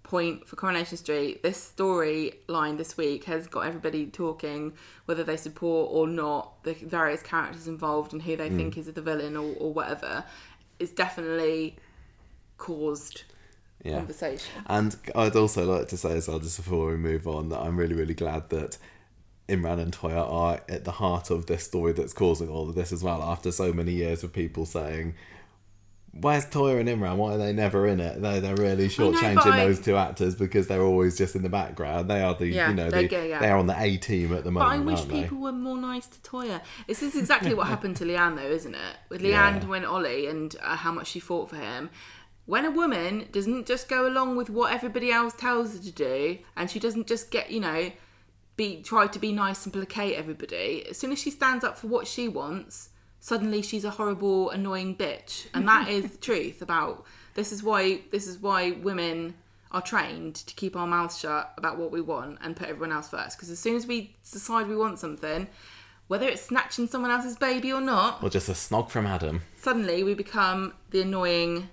point 0.04 0.46
for 0.46 0.54
Coronation 0.56 0.96
Street. 0.96 1.42
This 1.42 1.72
storyline 1.76 2.76
this 2.78 2.96
week 2.96 3.24
has 3.24 3.46
got 3.46 3.60
everybody 3.62 4.06
talking, 4.06 4.74
whether 5.06 5.24
they 5.24 5.36
support 5.36 5.88
or 5.92 6.06
not 6.06 6.62
the 6.64 6.74
various 6.74 7.22
characters 7.22 7.66
involved 7.66 8.12
and 8.12 8.22
who 8.22 8.32
Mm. 8.34 8.38
they 8.38 8.50
think 8.50 8.76
is 8.78 8.86
the 8.92 9.02
villain 9.02 9.36
or, 9.36 9.54
or 9.58 9.72
whatever. 9.72 10.24
It's 10.78 10.92
definitely 10.92 11.76
caused 12.60 13.22
Yeah. 13.82 13.96
conversation. 13.96 14.52
And 14.66 14.94
I'd 15.14 15.34
also 15.34 15.64
like 15.64 15.88
to 15.88 15.96
say 15.96 16.12
as 16.18 16.28
well, 16.28 16.38
just 16.38 16.58
before 16.58 16.86
we 16.90 16.96
move 16.96 17.26
on, 17.26 17.48
that 17.48 17.58
I'm 17.60 17.76
really, 17.76 17.94
really 17.94 18.14
glad 18.14 18.50
that 18.50 18.76
Imran 19.48 19.80
and 19.80 19.90
Toyah 19.92 20.30
are 20.30 20.60
at 20.68 20.84
the 20.84 20.92
heart 20.92 21.30
of 21.30 21.46
this 21.46 21.64
story 21.64 21.92
that's 21.92 22.12
causing 22.12 22.48
all 22.48 22.68
of 22.68 22.74
this 22.76 22.92
as 22.92 23.02
well. 23.02 23.20
After 23.22 23.50
so 23.50 23.72
many 23.72 23.92
years 23.92 24.22
of 24.22 24.32
people 24.32 24.64
saying, 24.66 25.14
"Where's 26.12 26.44
Toyah 26.46 26.78
and 26.80 26.88
Imran? 26.88 27.16
Why 27.16 27.34
are 27.34 27.38
they 27.38 27.52
never 27.52 27.86
in 27.86 27.98
it?" 28.00 28.20
They're, 28.22 28.40
they're 28.40 28.54
really 28.54 28.84
know, 28.84 28.90
shortchanging 28.90 29.34
but 29.36 29.46
I- 29.46 29.64
those 29.64 29.80
two 29.80 29.96
actors 29.96 30.34
because 30.36 30.66
they're 30.68 30.82
always 30.82 31.16
just 31.18 31.34
in 31.34 31.42
the 31.42 31.48
background. 31.48 32.08
They 32.10 32.20
are 32.22 32.34
the, 32.34 32.46
Yeah, 32.48 32.68
you 32.68 32.74
know, 32.76 32.90
the, 32.90 33.08
they're 33.40 33.56
on 33.56 33.66
the 33.66 33.80
A 33.80 33.96
team 33.96 34.32
at 34.34 34.44
the 34.44 34.50
moment. 34.52 34.70
But 34.70 34.76
I 34.76 34.78
wish 34.84 34.98
aren't 35.00 35.10
they? 35.10 35.22
people 35.22 35.38
were 35.38 35.52
more 35.52 35.78
nice 35.78 36.06
to 36.06 36.18
Toyah. 36.20 36.60
This 36.86 37.02
is 37.02 37.16
exactly 37.16 37.54
what 37.54 37.66
happened 37.68 37.96
to 37.96 38.04
Leanne, 38.10 38.36
though, 38.36 38.42
isn't 38.50 38.74
it? 38.74 38.96
With 39.08 39.20
Leanne 39.22 39.62
Yeah. 39.62 39.66
when 39.66 39.84
Ollie 39.84 40.26
and 40.26 40.54
uh, 40.62 40.76
how 40.76 40.92
much 40.92 41.08
she 41.08 41.18
fought 41.20 41.50
for 41.50 41.56
him. 41.56 41.90
When 42.50 42.64
a 42.64 42.70
woman 42.72 43.28
doesn't 43.30 43.68
just 43.68 43.88
go 43.88 44.08
along 44.08 44.34
with 44.34 44.50
what 44.50 44.72
everybody 44.72 45.12
else 45.12 45.34
tells 45.34 45.72
her 45.72 45.82
to 45.84 45.92
do, 45.92 46.38
and 46.56 46.68
she 46.68 46.80
doesn't 46.80 47.06
just 47.06 47.30
get, 47.30 47.52
you 47.52 47.60
know, 47.60 47.92
be 48.56 48.82
try 48.82 49.06
to 49.06 49.18
be 49.20 49.30
nice 49.30 49.64
and 49.64 49.72
placate 49.72 50.16
everybody. 50.16 50.84
As 50.90 50.98
soon 50.98 51.12
as 51.12 51.20
she 51.20 51.30
stands 51.30 51.62
up 51.62 51.78
for 51.78 51.86
what 51.86 52.08
she 52.08 52.26
wants, 52.26 52.88
suddenly 53.20 53.62
she's 53.62 53.84
a 53.84 53.90
horrible, 53.90 54.50
annoying 54.50 54.96
bitch, 54.96 55.46
and 55.54 55.68
that 55.68 55.88
is 55.88 56.10
the 56.10 56.18
truth 56.28 56.60
about. 56.60 57.06
This 57.34 57.52
is 57.52 57.62
why 57.62 58.00
this 58.10 58.26
is 58.26 58.38
why 58.38 58.72
women 58.72 59.34
are 59.70 59.80
trained 59.80 60.34
to 60.34 60.54
keep 60.56 60.74
our 60.74 60.88
mouths 60.88 61.20
shut 61.20 61.54
about 61.56 61.78
what 61.78 61.92
we 61.92 62.00
want 62.00 62.38
and 62.42 62.56
put 62.56 62.68
everyone 62.68 62.90
else 62.90 63.08
first. 63.08 63.36
Because 63.36 63.50
as 63.50 63.60
soon 63.60 63.76
as 63.76 63.86
we 63.86 64.16
decide 64.28 64.66
we 64.66 64.76
want 64.76 64.98
something, 64.98 65.46
whether 66.08 66.26
it's 66.26 66.42
snatching 66.42 66.88
someone 66.88 67.12
else's 67.12 67.36
baby 67.36 67.72
or 67.72 67.80
not, 67.80 68.20
Or 68.24 68.28
just 68.28 68.48
a 68.48 68.54
snog 68.54 68.90
from 68.90 69.06
Adam. 69.06 69.42
suddenly 69.56 70.02
we 70.02 70.14
become 70.14 70.74
the 70.90 71.02
annoying, 71.02 71.68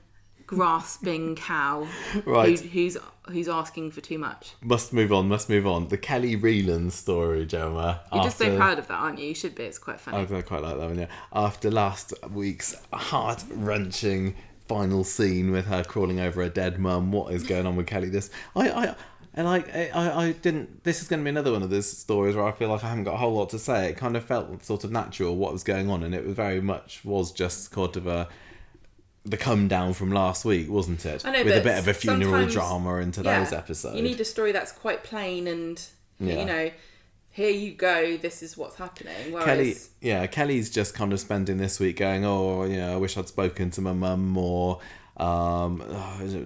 grasping 0.47 1.35
cow 1.35 1.87
Right. 2.25 2.59
who, 2.59 2.67
who's 2.69 2.97
who's 3.27 3.49
asking 3.49 3.91
for 3.91 3.99
too 4.01 4.17
much. 4.17 4.53
Must 4.61 4.93
move 4.93 5.11
on, 5.11 5.27
must 5.27 5.49
move 5.49 5.67
on. 5.67 5.89
The 5.89 5.97
Kelly 5.97 6.37
Neelan 6.37 6.91
story, 6.91 7.45
Gemma. 7.45 7.99
You're 8.13 8.23
just 8.23 8.37
so 8.37 8.55
proud 8.55 8.79
of 8.79 8.87
that, 8.87 8.93
aren't 8.95 9.19
you? 9.19 9.27
You 9.27 9.35
should 9.35 9.53
be. 9.53 9.63
It's 9.63 9.77
quite 9.77 9.99
funny. 9.99 10.17
I 10.17 10.41
quite 10.41 10.63
like 10.63 10.77
that 10.77 10.87
one, 10.87 10.97
yeah. 10.97 11.07
After 11.33 11.69
last 11.69 12.13
week's 12.31 12.75
heart 12.93 13.43
wrenching 13.51 14.35
final 14.67 15.03
scene 15.03 15.51
with 15.51 15.65
her 15.65 15.83
crawling 15.83 16.19
over 16.19 16.41
a 16.41 16.49
dead 16.49 16.79
mum, 16.79 17.11
what 17.11 17.33
is 17.33 17.43
going 17.43 17.65
on 17.65 17.75
with 17.75 17.87
Kelly? 17.87 18.09
This, 18.09 18.29
I, 18.55 18.69
I, 18.69 18.95
and 19.33 19.47
I, 19.47 19.89
I, 19.93 20.25
I 20.27 20.31
didn't. 20.31 20.85
This 20.85 21.01
is 21.01 21.09
going 21.09 21.19
to 21.19 21.23
be 21.25 21.29
another 21.29 21.51
one 21.51 21.63
of 21.63 21.69
those 21.69 21.89
stories 21.91 22.35
where 22.35 22.45
I 22.45 22.51
feel 22.53 22.69
like 22.69 22.83
I 22.83 22.87
haven't 22.87 23.03
got 23.03 23.15
a 23.15 23.17
whole 23.17 23.33
lot 23.33 23.49
to 23.49 23.59
say. 23.59 23.89
It 23.89 23.97
kind 23.97 24.15
of 24.15 24.23
felt 24.23 24.63
sort 24.63 24.85
of 24.85 24.91
natural 24.91 25.35
what 25.35 25.51
was 25.51 25.63
going 25.63 25.89
on, 25.89 26.01
and 26.03 26.15
it 26.15 26.25
was 26.25 26.33
very 26.33 26.61
much 26.61 27.03
was 27.03 27.33
just 27.33 27.73
sort 27.73 27.97
of 27.97 28.07
a. 28.07 28.29
The 29.29 29.37
come 29.37 29.67
down 29.67 29.93
from 29.93 30.11
last 30.11 30.45
week, 30.45 30.69
wasn't 30.69 31.05
it? 31.05 31.25
I 31.25 31.31
know, 31.31 31.43
With 31.43 31.57
a 31.57 31.61
bit 31.61 31.77
of 31.77 31.87
a 31.87 31.93
funeral 31.93 32.47
drama 32.47 32.95
into 32.97 33.21
Yeah. 33.21 33.43
those 33.43 33.51
episodes. 33.51 33.95
You 33.97 34.01
need 34.01 34.19
a 34.21 34.25
story 34.25 34.51
that's 34.53 34.71
quite 34.71 35.03
plain 35.03 35.47
and 35.47 35.81
Yeah. 36.19 36.39
you 36.39 36.45
know, 36.45 36.71
here 37.31 37.49
you 37.51 37.73
go. 37.73 38.15
This 38.17 38.41
is 38.41 38.55
what's 38.57 38.77
happening. 38.77 39.31
Whereas, 39.31 39.45
Kelly, 39.45 39.75
yeah, 40.01 40.25
Kelly's 40.27 40.69
just 40.69 40.93
kind 40.93 41.11
of 41.11 41.19
spending 41.19 41.57
this 41.57 41.79
week 41.79 41.97
going, 41.97 42.23
oh, 42.25 42.63
you 42.63 42.77
know, 42.77 42.93
I 42.93 42.97
wish 42.97 43.17
I'd 43.17 43.27
spoken 43.27 43.69
to 43.71 43.81
my 43.81 43.93
mum 43.93 44.27
more. 44.29 44.79
Um, 45.17 45.83
oh, 45.85 46.45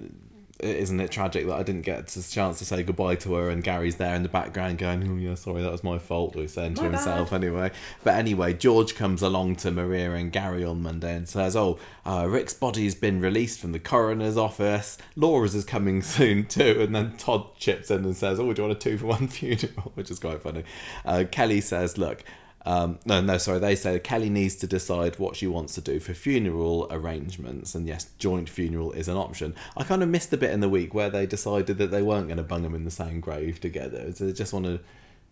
isn't 0.63 0.99
it 0.99 1.11
tragic 1.11 1.47
that 1.47 1.55
I 1.55 1.63
didn't 1.63 1.81
get 1.81 2.15
a 2.15 2.29
chance 2.31 2.59
to 2.59 2.65
say 2.65 2.83
goodbye 2.83 3.15
to 3.15 3.33
her? 3.35 3.49
And 3.49 3.63
Gary's 3.63 3.95
there 3.97 4.15
in 4.15 4.23
the 4.23 4.29
background 4.29 4.77
going, 4.77 5.07
oh, 5.09 5.15
yeah, 5.17 5.35
sorry, 5.35 5.61
that 5.61 5.71
was 5.71 5.83
my 5.83 5.97
fault, 5.97 6.35
or 6.35 6.41
he's 6.41 6.53
saying 6.53 6.75
to 6.75 6.83
My 6.83 6.89
himself 6.89 7.31
bad. 7.31 7.43
anyway. 7.43 7.71
But 8.03 8.15
anyway, 8.15 8.53
George 8.53 8.95
comes 8.95 9.21
along 9.21 9.57
to 9.57 9.71
Maria 9.71 10.13
and 10.13 10.31
Gary 10.31 10.63
on 10.63 10.81
Monday 10.81 11.15
and 11.15 11.27
says, 11.27 11.55
oh, 11.55 11.79
uh, 12.05 12.25
Rick's 12.29 12.53
body's 12.53 12.95
been 12.95 13.21
released 13.21 13.59
from 13.59 13.71
the 13.71 13.79
coroner's 13.79 14.37
office. 14.37 14.97
Laura's 15.15 15.55
is 15.55 15.65
coming 15.65 16.01
soon 16.03 16.45
too. 16.45 16.77
And 16.81 16.95
then 16.95 17.17
Todd 17.17 17.55
chips 17.57 17.91
in 17.91 18.05
and 18.05 18.15
says, 18.15 18.39
oh, 18.39 18.53
do 18.53 18.61
you 18.61 18.67
want 18.67 18.77
a 18.77 18.81
two 18.81 18.97
for 18.97 19.07
one 19.07 19.27
funeral? 19.27 19.91
Which 19.95 20.11
is 20.11 20.19
quite 20.19 20.41
funny. 20.41 20.63
Uh, 21.05 21.25
Kelly 21.31 21.61
says, 21.61 21.97
look, 21.97 22.23
um, 22.65 22.99
no, 23.05 23.21
no, 23.21 23.37
sorry. 23.37 23.59
They 23.59 23.75
say 23.75 23.99
Kelly 23.99 24.29
needs 24.29 24.55
to 24.57 24.67
decide 24.67 25.17
what 25.17 25.35
she 25.35 25.47
wants 25.47 25.73
to 25.75 25.81
do 25.81 25.99
for 25.99 26.13
funeral 26.13 26.87
arrangements, 26.91 27.73
and 27.75 27.87
yes, 27.87 28.07
joint 28.19 28.49
funeral 28.49 28.91
is 28.91 29.07
an 29.07 29.17
option. 29.17 29.55
I 29.75 29.83
kind 29.83 30.03
of 30.03 30.09
missed 30.09 30.31
the 30.31 30.37
bit 30.37 30.51
in 30.51 30.59
the 30.59 30.69
week 30.69 30.93
where 30.93 31.09
they 31.09 31.25
decided 31.25 31.77
that 31.79 31.91
they 31.91 32.01
weren't 32.01 32.27
going 32.27 32.37
to 32.37 32.43
bung 32.43 32.63
them 32.63 32.75
in 32.75 32.85
the 32.85 32.91
same 32.91 33.19
grave 33.19 33.59
together. 33.59 34.11
So 34.13 34.25
they 34.25 34.33
just 34.33 34.53
want 34.53 34.65
to 34.65 34.79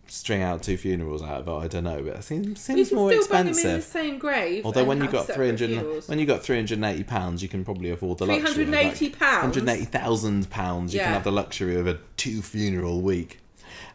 string 0.06 0.42
out 0.42 0.62
two 0.62 0.76
funerals 0.76 1.22
out 1.22 1.42
of 1.42 1.48
it. 1.48 1.64
I 1.64 1.68
don't 1.68 1.84
know, 1.84 2.02
but 2.02 2.16
it 2.16 2.24
seems 2.24 2.60
seems 2.60 2.92
more 2.92 3.10
them 3.10 3.20
in 3.20 3.44
the 3.44 3.50
expensive. 3.50 3.84
same 3.84 4.18
grave. 4.18 4.66
Although 4.66 4.84
when 4.84 5.00
you 5.00 5.08
got 5.08 5.26
three 5.26 5.46
hundred 5.46 6.08
when 6.08 6.18
you 6.18 6.26
got 6.26 6.42
three 6.42 6.56
hundred 6.56 6.78
and 6.78 6.84
eighty 6.84 7.04
pounds, 7.04 7.42
you 7.42 7.48
can 7.48 7.64
probably 7.64 7.90
afford 7.90 8.18
the 8.18 8.26
luxury. 8.26 8.64
of, 8.64 8.70
like, 8.70 8.94
380 8.96 9.10
pounds? 9.10 9.56
180,000 9.56 10.50
pounds. 10.50 10.94
You 10.94 11.00
can 11.00 11.12
have 11.12 11.24
the 11.24 11.32
luxury 11.32 11.76
of 11.76 11.86
a 11.86 11.98
two 12.16 12.42
funeral 12.42 13.00
week. 13.00 13.39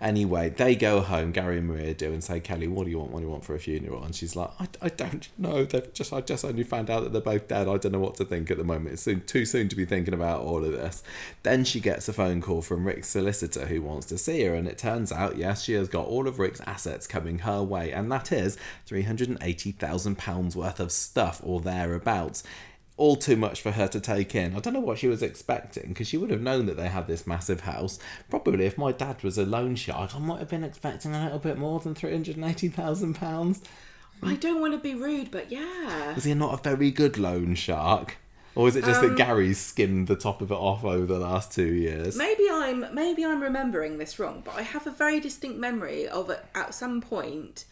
Anyway, 0.02 0.50
they 0.50 0.76
go 0.76 1.02
home. 1.02 1.32
Gary 1.32 1.58
and 1.58 1.68
Maria 1.68 1.94
do 1.94 2.12
and 2.14 2.24
say, 2.24 2.40
"Kelly, 2.40 2.68
what 2.68 2.86
do 2.86 2.92
you 2.92 3.00
want? 3.00 3.12
What 3.12 3.20
do 3.20 3.26
you 3.26 3.32
want 3.32 3.46
for 3.46 3.56
a 3.56 3.60
funeral?" 3.60 4.04
And 4.04 4.16
she's 4.16 4.36
like, 4.36 4.52
"I, 4.60 4.68
I 4.82 4.90
don't 4.90 5.28
know. 5.38 5.66
They've 5.66 5.94
just 5.94 6.14
I 6.14 6.22
just 6.22 6.46
only 6.46 6.64
found 6.64 6.90
out 6.90 7.04
that 7.04 7.12
they're 7.12 7.22
both 7.22 7.48
dead. 7.48 7.68
I 7.68 7.78
don't 7.78 7.92
know 7.92 8.00
what 8.00 8.16
to 8.16 8.26
think 8.26 8.52
at 8.52 8.58
the 8.58 8.64
moment. 8.64 8.94
It's 8.94 9.04
soon, 9.04 9.22
too 9.22 9.46
soon 9.46 9.70
to 9.70 9.76
be 9.76 9.86
thinking 9.86 10.14
about 10.14 10.42
all 10.42 10.64
of 10.64 10.72
this." 10.72 11.04
Then 11.44 11.64
she 11.64 11.80
gets 11.80 12.08
a 12.08 12.14
phone 12.14 12.42
call 12.42 12.62
from 12.62 12.86
Rick's 12.86 13.08
solicitor 13.10 13.66
who 13.68 13.82
wants 13.82 14.06
to 14.08 14.18
see 14.18 14.44
her, 14.44 14.54
and 14.56 14.68
it 14.68 14.78
turns 14.78 15.12
out, 15.12 15.38
yes, 15.38 15.64
she 15.64 15.74
has 15.74 15.88
got 15.88 16.08
all 16.08 16.28
of 16.28 16.40
Rick's 16.40 16.62
assets 16.62 17.08
coming 17.08 17.40
her 17.40 17.64
way, 17.64 17.92
and 17.92 18.12
that 18.12 18.32
is 18.32 18.58
three 18.86 19.04
hundred 19.04 19.30
and 19.30 19.38
eighty 19.42 19.72
thousand 19.72 20.18
pounds 20.18 20.56
worth 20.56 20.80
of 20.80 20.92
stuff 20.92 21.42
or 21.44 21.62
thereabouts 21.62 22.44
all 22.98 23.16
too 23.16 23.36
much 23.36 23.62
for 23.62 23.72
her 23.72 23.88
to 23.90 24.00
take 24.00 24.36
in. 24.36 24.56
I 24.56 24.60
don't 24.60 24.74
know 24.74 24.80
what 24.80 25.00
she 25.00 25.08
was 25.08 25.22
expecting 25.22 25.90
because 25.90 26.08
she 26.08 26.18
would 26.18 26.32
have 26.32 26.42
known 26.42 26.66
that 26.68 26.78
they 26.78 26.88
had 26.88 27.08
this 27.08 27.28
massive 27.28 27.62
house. 27.62 28.00
Probably, 28.30 28.66
if 28.66 28.78
my 28.78 28.92
dad 28.92 29.22
was 29.24 29.38
a 29.38 29.46
loan 29.46 29.76
shark, 29.76 30.16
I 30.16 30.20
might 30.20 30.40
have 30.40 30.50
been 30.50 30.64
expecting 30.64 31.14
a 31.14 31.24
little 31.24 31.40
bit 31.40 31.58
more 31.58 31.80
than 31.80 31.94
three 31.94 32.12
hundred 32.12 32.38
and 32.38 32.46
eighty 32.46 32.70
thousand 32.70 33.16
pounds. 33.16 33.62
I 34.24 34.36
don't 34.36 34.62
want 34.62 34.74
to 34.74 34.80
be 34.80 34.96
rude, 34.96 35.30
but 35.30 35.52
yeah. 35.52 36.16
Was 36.16 36.24
he 36.24 36.34
not 36.34 36.58
a 36.58 36.64
very 36.64 36.90
good 36.90 37.18
loan 37.18 37.56
shark, 37.56 38.16
or 38.56 38.70
is 38.70 38.78
it 38.78 38.86
just 38.86 39.02
Um, 39.04 39.10
that 39.10 39.18
Gary's 39.18 39.60
skimmed 39.60 40.08
the 40.08 40.16
top 40.16 40.42
of 40.42 40.52
it 40.52 40.56
off 40.56 40.86
over 40.86 41.06
the 41.06 41.20
last 41.20 41.52
two 41.52 41.74
years? 41.74 42.16
Maybe 42.16 42.46
I'm 42.50 42.86
maybe 42.94 43.26
I'm 43.26 43.44
remembering 43.44 43.98
this 43.98 44.18
wrong, 44.18 44.42
but 44.46 44.56
I 44.56 44.62
have 44.62 44.88
a 44.88 44.92
very 44.92 45.20
distinct 45.20 45.58
memory 45.60 46.08
of 46.08 46.32
at 46.56 46.74
some 46.74 47.02
point. 47.02 47.66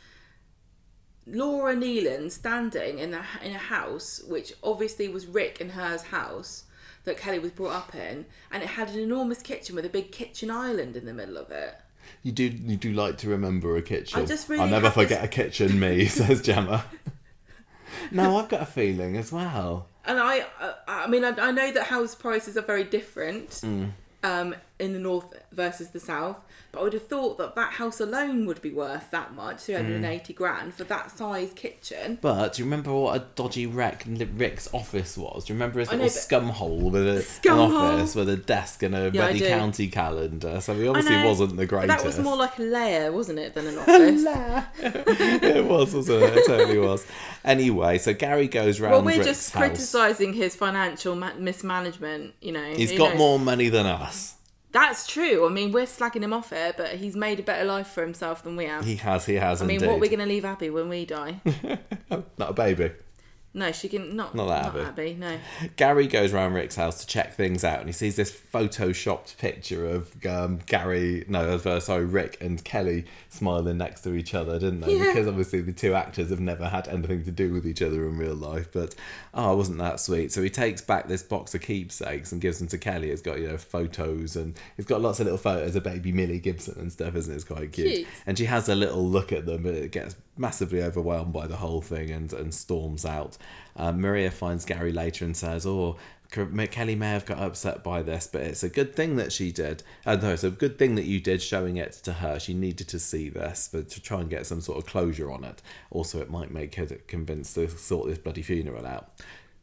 Laura 1.26 1.74
Neelan 1.76 2.30
standing 2.32 3.00
in 3.00 3.14
a 3.14 3.24
in 3.44 3.54
a 3.54 3.58
house, 3.58 4.22
which 4.28 4.54
obviously 4.64 5.08
was 5.08 5.26
Rick 5.26 5.62
and 5.62 5.72
her's 5.72 6.02
house 6.04 6.64
that 7.06 7.18
Kelly 7.18 7.40
was 7.40 7.52
brought 7.52 7.74
up 7.74 7.96
in, 7.96 8.26
and 8.52 8.64
it 8.64 8.70
had 8.70 8.90
an 8.90 9.00
enormous 9.00 9.42
kitchen 9.42 9.76
with 9.76 9.86
a 9.86 9.90
big 9.90 10.12
kitchen 10.12 10.50
island 10.52 10.96
in 10.96 11.06
the 11.06 11.14
middle 11.14 11.38
of 11.38 11.50
it. 11.52 11.76
You 12.24 12.32
do 12.32 12.44
you 12.44 12.76
do 12.76 12.92
like 12.94 13.18
to 13.20 13.30
remember 13.30 13.78
a 13.78 13.82
kitchen. 13.82 14.20
I 14.22 14.26
just 14.26 14.50
really 14.50 14.64
I'll 14.64 14.70
never 14.70 14.88
have 14.88 14.96
this- 14.96 15.04
forget 15.04 15.24
a 15.24 15.28
kitchen. 15.28 15.80
Me 15.80 16.06
says 16.08 16.42
Gemma. 16.42 16.86
no, 18.12 18.38
I've 18.38 18.50
got 18.50 18.62
a 18.62 18.66
feeling 18.66 19.16
as 19.18 19.32
well. 19.32 19.88
And 20.06 20.20
I, 20.20 20.42
uh, 20.60 20.74
I 20.88 21.08
mean, 21.08 21.24
I, 21.24 21.30
I 21.40 21.52
know 21.52 21.72
that 21.72 21.84
house 21.88 22.14
prices 22.16 22.58
are 22.58 22.62
very 22.62 22.84
different 22.84 23.50
Mm. 23.52 23.92
um, 24.24 24.56
in 24.80 24.92
the 24.92 25.00
north 25.00 25.34
versus 25.54 25.90
the 25.92 26.00
south, 26.02 26.42
but 26.74 26.80
I 26.80 26.84
would 26.84 26.94
have 26.94 27.08
thought 27.08 27.38
that 27.38 27.54
that 27.54 27.74
house 27.74 28.00
alone 28.00 28.48
would 28.48 28.60
be 28.60 28.72
worth 28.72 29.12
that 29.12 29.36
much, 29.36 29.66
two 29.66 29.76
hundred 29.76 29.98
and 29.98 30.06
mm. 30.06 30.10
eighty 30.10 30.34
grand 30.34 30.74
for 30.74 30.84
that 30.86 31.16
size 31.16 31.52
kitchen. 31.54 32.18
But 32.20 32.54
do 32.54 32.64
you 32.64 32.66
remember 32.66 32.92
what 32.92 33.16
a 33.16 33.26
dodgy 33.36 33.68
wreck 33.68 34.06
Rick's 34.08 34.74
office 34.74 35.16
was? 35.16 35.46
Do 35.46 35.54
you 35.54 35.56
remember 35.60 35.82
his 35.82 35.90
I 35.90 35.94
know, 35.94 36.06
little 36.06 36.20
scum 36.20 36.50
hole 36.50 36.90
with 36.90 37.08
a, 37.08 37.22
Scum 37.22 37.60
an 37.60 37.70
hole. 37.70 37.80
office 37.80 38.16
with 38.16 38.28
a 38.28 38.38
desk 38.38 38.82
and 38.82 38.96
a 38.96 39.12
Yeah, 39.14 39.28
Ready. 39.28 39.42
County 39.42 39.88
calendar? 39.88 40.60
So 40.62 40.74
he 40.74 40.88
obviously 40.88 41.24
wasn't 41.24 41.58
the 41.58 41.68
greatest. 41.68 42.00
that 42.00 42.04
was 42.04 42.18
more 42.18 42.36
like 42.36 42.58
a 42.58 42.64
lair, 42.64 43.12
wasn't 43.12 43.38
it, 43.38 43.54
than 43.54 43.68
an 43.68 43.78
office? 43.78 44.24
it 44.80 45.66
was, 45.66 45.94
wasn't 45.94 46.24
it? 46.24 46.38
It 46.38 46.48
totally 46.48 46.80
was. 46.80 47.06
Anyway, 47.46 48.00
so 48.00 48.16
Gary 48.16 48.48
goes 48.48 48.80
round 48.80 48.94
well, 48.94 49.04
we're 49.04 49.18
Rick's 49.18 49.26
just 49.26 49.54
criticising 49.54 50.34
his 50.34 50.56
financial 50.56 51.14
ma- 51.14 51.36
mismanagement. 51.38 52.34
You 52.42 52.54
know, 52.54 52.74
he's 52.74 52.98
got 52.98 53.12
knows? 53.12 53.20
more 53.20 53.40
money 53.40 53.70
than 53.70 53.86
us. 53.86 54.38
That's 54.74 55.06
true. 55.06 55.46
I 55.46 55.50
mean, 55.50 55.72
we're 55.72 55.86
slagging 55.86 56.24
him 56.24 56.34
off 56.34 56.50
here, 56.50 56.74
but 56.76 56.96
he's 56.96 57.16
made 57.16 57.40
a 57.40 57.44
better 57.44 57.64
life 57.64 57.88
for 57.88 58.02
himself 58.02 58.44
than 58.44 58.56
we 58.56 58.66
have. 58.66 58.84
He 58.84 58.96
has, 58.98 59.26
he 59.26 59.36
has 59.36 59.62
I 59.62 59.66
mean, 59.66 59.76
indeed. 59.76 59.88
what 59.88 59.96
are 59.98 60.00
we 60.00 60.08
going 60.10 60.20
to 60.20 60.26
leave 60.26 60.46
Abby 60.46 60.72
when 60.72 60.90
we 60.90 61.06
die? 61.06 61.40
Not 62.10 62.50
a 62.50 62.54
baby. 62.54 62.92
No, 63.56 63.72
she 63.72 63.88
can 63.88 64.16
not. 64.16 64.34
Not 64.34 64.48
that, 64.48 64.74
not 64.74 64.88
Abby. 64.88 65.12
Abby. 65.12 65.14
No. 65.20 65.38
Gary 65.76 66.08
goes 66.08 66.32
round 66.32 66.56
Rick's 66.56 66.76
house 66.76 67.02
to 67.02 67.08
check 67.08 67.34
things 67.34 67.64
out, 67.64 67.80
and 67.80 67.88
he 67.88 67.94
sees 67.94 68.16
this 68.16 68.32
photoshopped 68.32 69.38
picture 69.38 69.88
of 69.88 70.14
um, 70.26 70.60
Gary, 70.66 71.24
no, 71.28 71.52
of, 71.52 71.68
uh, 71.68 71.80
sorry, 71.80 72.06
Rick 72.06 72.38
and 72.42 72.64
Kelly 72.64 73.06
smiling 73.30 73.78
next 73.78 74.02
to 74.02 74.16
each 74.16 74.34
other, 74.34 74.58
didn't 74.58 74.82
they? 74.82 74.96
Yeah. 74.98 75.06
Because 75.06 75.28
obviously 75.28 75.62
the 75.62 75.72
two 75.72 75.94
actors 75.94 76.32
have 76.32 76.40
never 76.40 76.68
had 76.68 76.88
anything 76.88 77.24
to 77.26 77.32
do 77.32 77.54
with 77.54 77.68
each 77.68 77.84
other 77.84 78.08
in 78.08 78.18
real 78.18 78.34
life. 78.34 78.70
But 78.72 78.96
oh, 79.36 79.56
wasn't 79.56 79.78
that 79.78 80.00
sweet? 80.00 80.32
So 80.32 80.42
he 80.42 80.50
takes 80.50 80.82
back 80.82 81.08
this 81.08 81.22
box 81.22 81.54
of 81.54 81.62
keepsakes 81.62 82.32
and 82.32 82.42
gives 82.42 82.58
them 82.58 82.68
to 82.70 82.80
Kelly. 82.80 83.12
It's 83.12 83.22
got 83.22 83.40
you 83.40 83.50
know 83.50 83.58
photos 83.58 84.36
and 84.36 84.56
it's 84.78 84.88
got 84.88 85.02
lots 85.02 85.20
of 85.20 85.26
little 85.26 85.38
photos 85.38 85.76
of 85.76 85.84
baby 85.84 86.12
Millie 86.12 86.40
Gibson 86.40 86.80
and 86.80 86.92
stuff, 86.92 87.16
isn't 87.16 87.32
it? 87.32 87.36
It's 87.36 87.44
quite 87.44 87.72
cute. 87.72 87.88
Cute. 87.88 88.08
And 88.26 88.36
she 88.36 88.46
has 88.46 88.68
a 88.68 88.76
little 88.76 89.08
look 89.08 89.32
at 89.32 89.46
them, 89.46 89.62
but 89.62 89.76
it 89.76 89.92
gets 89.92 90.16
massively 90.38 90.82
overwhelmed 90.82 91.32
by 91.32 91.46
the 91.46 91.58
whole 91.58 91.82
thing 91.82 92.10
and, 92.10 92.34
and 92.34 92.54
storms 92.54 93.06
out. 93.06 93.38
Um, 93.76 94.02
Maria 94.02 94.32
finds 94.32 94.66
Gary 94.66 94.92
later 94.92 95.26
and 95.26 95.36
says, 95.36 95.66
Oh, 95.66 95.98
Kelly 96.34 96.96
may 96.96 97.12
have 97.12 97.26
got 97.28 97.38
upset 97.38 97.84
by 97.84 98.02
this, 98.02 98.28
but 98.32 98.42
it's 98.42 98.64
a 98.64 98.70
good 98.70 98.96
thing 98.96 99.18
that 99.18 99.32
she 99.32 99.52
did. 99.52 99.84
Uh, 100.04 100.16
no, 100.16 100.34
it's 100.34 100.44
a 100.44 100.50
good 100.50 100.80
thing 100.80 100.96
that 100.96 101.06
you 101.06 101.20
did 101.20 101.44
showing 101.44 101.78
it 101.78 101.94
to 102.04 102.14
her. 102.14 102.40
She 102.40 102.56
needed 102.56 102.88
to 102.88 103.00
see 103.00 103.30
this 103.30 103.70
but 103.72 103.90
to 103.90 104.02
try 104.02 104.22
and 104.22 104.30
get 104.30 104.48
some 104.48 104.60
sort 104.60 104.80
of 104.80 104.86
closure 104.88 105.32
on 105.32 105.44
it. 105.44 105.62
Also, 105.92 106.20
it 106.20 106.32
might 106.32 106.52
make 106.52 106.76
her 106.76 106.88
convinced 107.08 107.54
to 107.56 107.70
sort 107.70 108.08
this 108.08 108.18
bloody 108.18 108.42
funeral 108.42 108.88
out. 108.88 109.12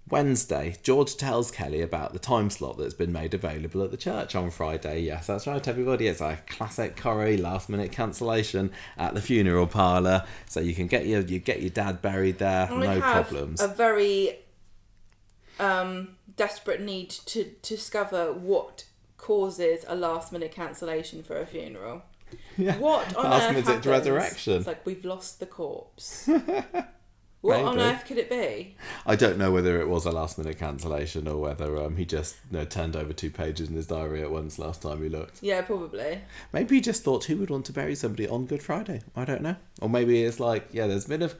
Wednesday, 0.08 0.76
George 0.82 1.16
tells 1.16 1.50
Kelly 1.52 1.80
about 1.82 2.12
the 2.12 2.18
time 2.18 2.50
slot 2.50 2.78
that's 2.78 2.94
been 2.94 3.12
made 3.12 3.32
available 3.32 3.82
at 3.82 3.92
the 3.92 3.96
church 3.96 4.34
on 4.34 4.50
Friday. 4.50 5.02
Yes, 5.02 5.28
that's 5.28 5.46
right, 5.46 5.66
everybody. 5.68 6.08
It's 6.08 6.20
a 6.20 6.38
classic 6.48 6.96
Corrie 6.96 7.36
last 7.36 7.68
minute 7.68 7.92
cancellation 7.92 8.72
at 8.98 9.14
the 9.14 9.20
funeral 9.20 9.68
parlour, 9.68 10.24
so 10.46 10.58
you 10.58 10.74
can 10.74 10.88
get 10.88 11.06
your 11.06 11.20
you 11.20 11.38
get 11.38 11.60
your 11.60 11.70
dad 11.70 12.02
buried 12.02 12.38
there, 12.38 12.68
I 12.70 12.76
no 12.76 13.00
have 13.00 13.26
problems. 13.28 13.60
A 13.60 13.68
very 13.68 14.38
um, 15.60 16.16
desperate 16.36 16.80
need 16.80 17.10
to, 17.10 17.44
to 17.44 17.74
discover 17.76 18.32
what 18.32 18.84
causes 19.16 19.84
a 19.86 19.94
last 19.94 20.32
minute 20.32 20.50
cancellation 20.50 21.22
for 21.22 21.36
a 21.38 21.46
funeral. 21.46 22.02
Yeah. 22.56 22.78
What 22.78 23.14
on 23.16 23.24
Last 23.24 23.42
earth 23.42 23.48
minute 23.50 23.66
happens? 23.66 23.86
resurrection. 23.86 24.52
It's 24.54 24.66
like 24.66 24.84
we've 24.86 25.04
lost 25.04 25.40
the 25.40 25.46
corpse. 25.46 26.28
What 27.42 27.64
on 27.64 27.78
earth 27.78 28.04
could 28.04 28.18
it 28.18 28.28
be? 28.28 28.76
I 29.06 29.16
don't 29.16 29.38
know 29.38 29.50
whether 29.50 29.80
it 29.80 29.88
was 29.88 30.04
a 30.04 30.10
last 30.10 30.36
minute 30.36 30.58
cancellation 30.58 31.26
or 31.26 31.38
whether 31.38 31.78
um, 31.78 31.96
he 31.96 32.04
just 32.04 32.36
you 32.50 32.58
know, 32.58 32.64
turned 32.66 32.96
over 32.96 33.14
two 33.14 33.30
pages 33.30 33.70
in 33.70 33.76
his 33.76 33.86
diary 33.86 34.20
at 34.20 34.30
once 34.30 34.58
last 34.58 34.82
time 34.82 35.02
he 35.02 35.08
looked. 35.08 35.42
Yeah, 35.42 35.62
probably. 35.62 36.20
Maybe 36.52 36.74
he 36.74 36.80
just 36.82 37.02
thought 37.02 37.24
who 37.24 37.38
would 37.38 37.48
want 37.48 37.64
to 37.66 37.72
bury 37.72 37.94
somebody 37.94 38.28
on 38.28 38.44
Good 38.44 38.62
Friday. 38.62 39.00
I 39.16 39.24
don't 39.24 39.40
know. 39.40 39.56
Or 39.80 39.88
maybe 39.88 40.22
it's 40.22 40.38
like, 40.38 40.68
yeah, 40.72 40.86
there's 40.86 41.06
been 41.06 41.22
a 41.22 41.30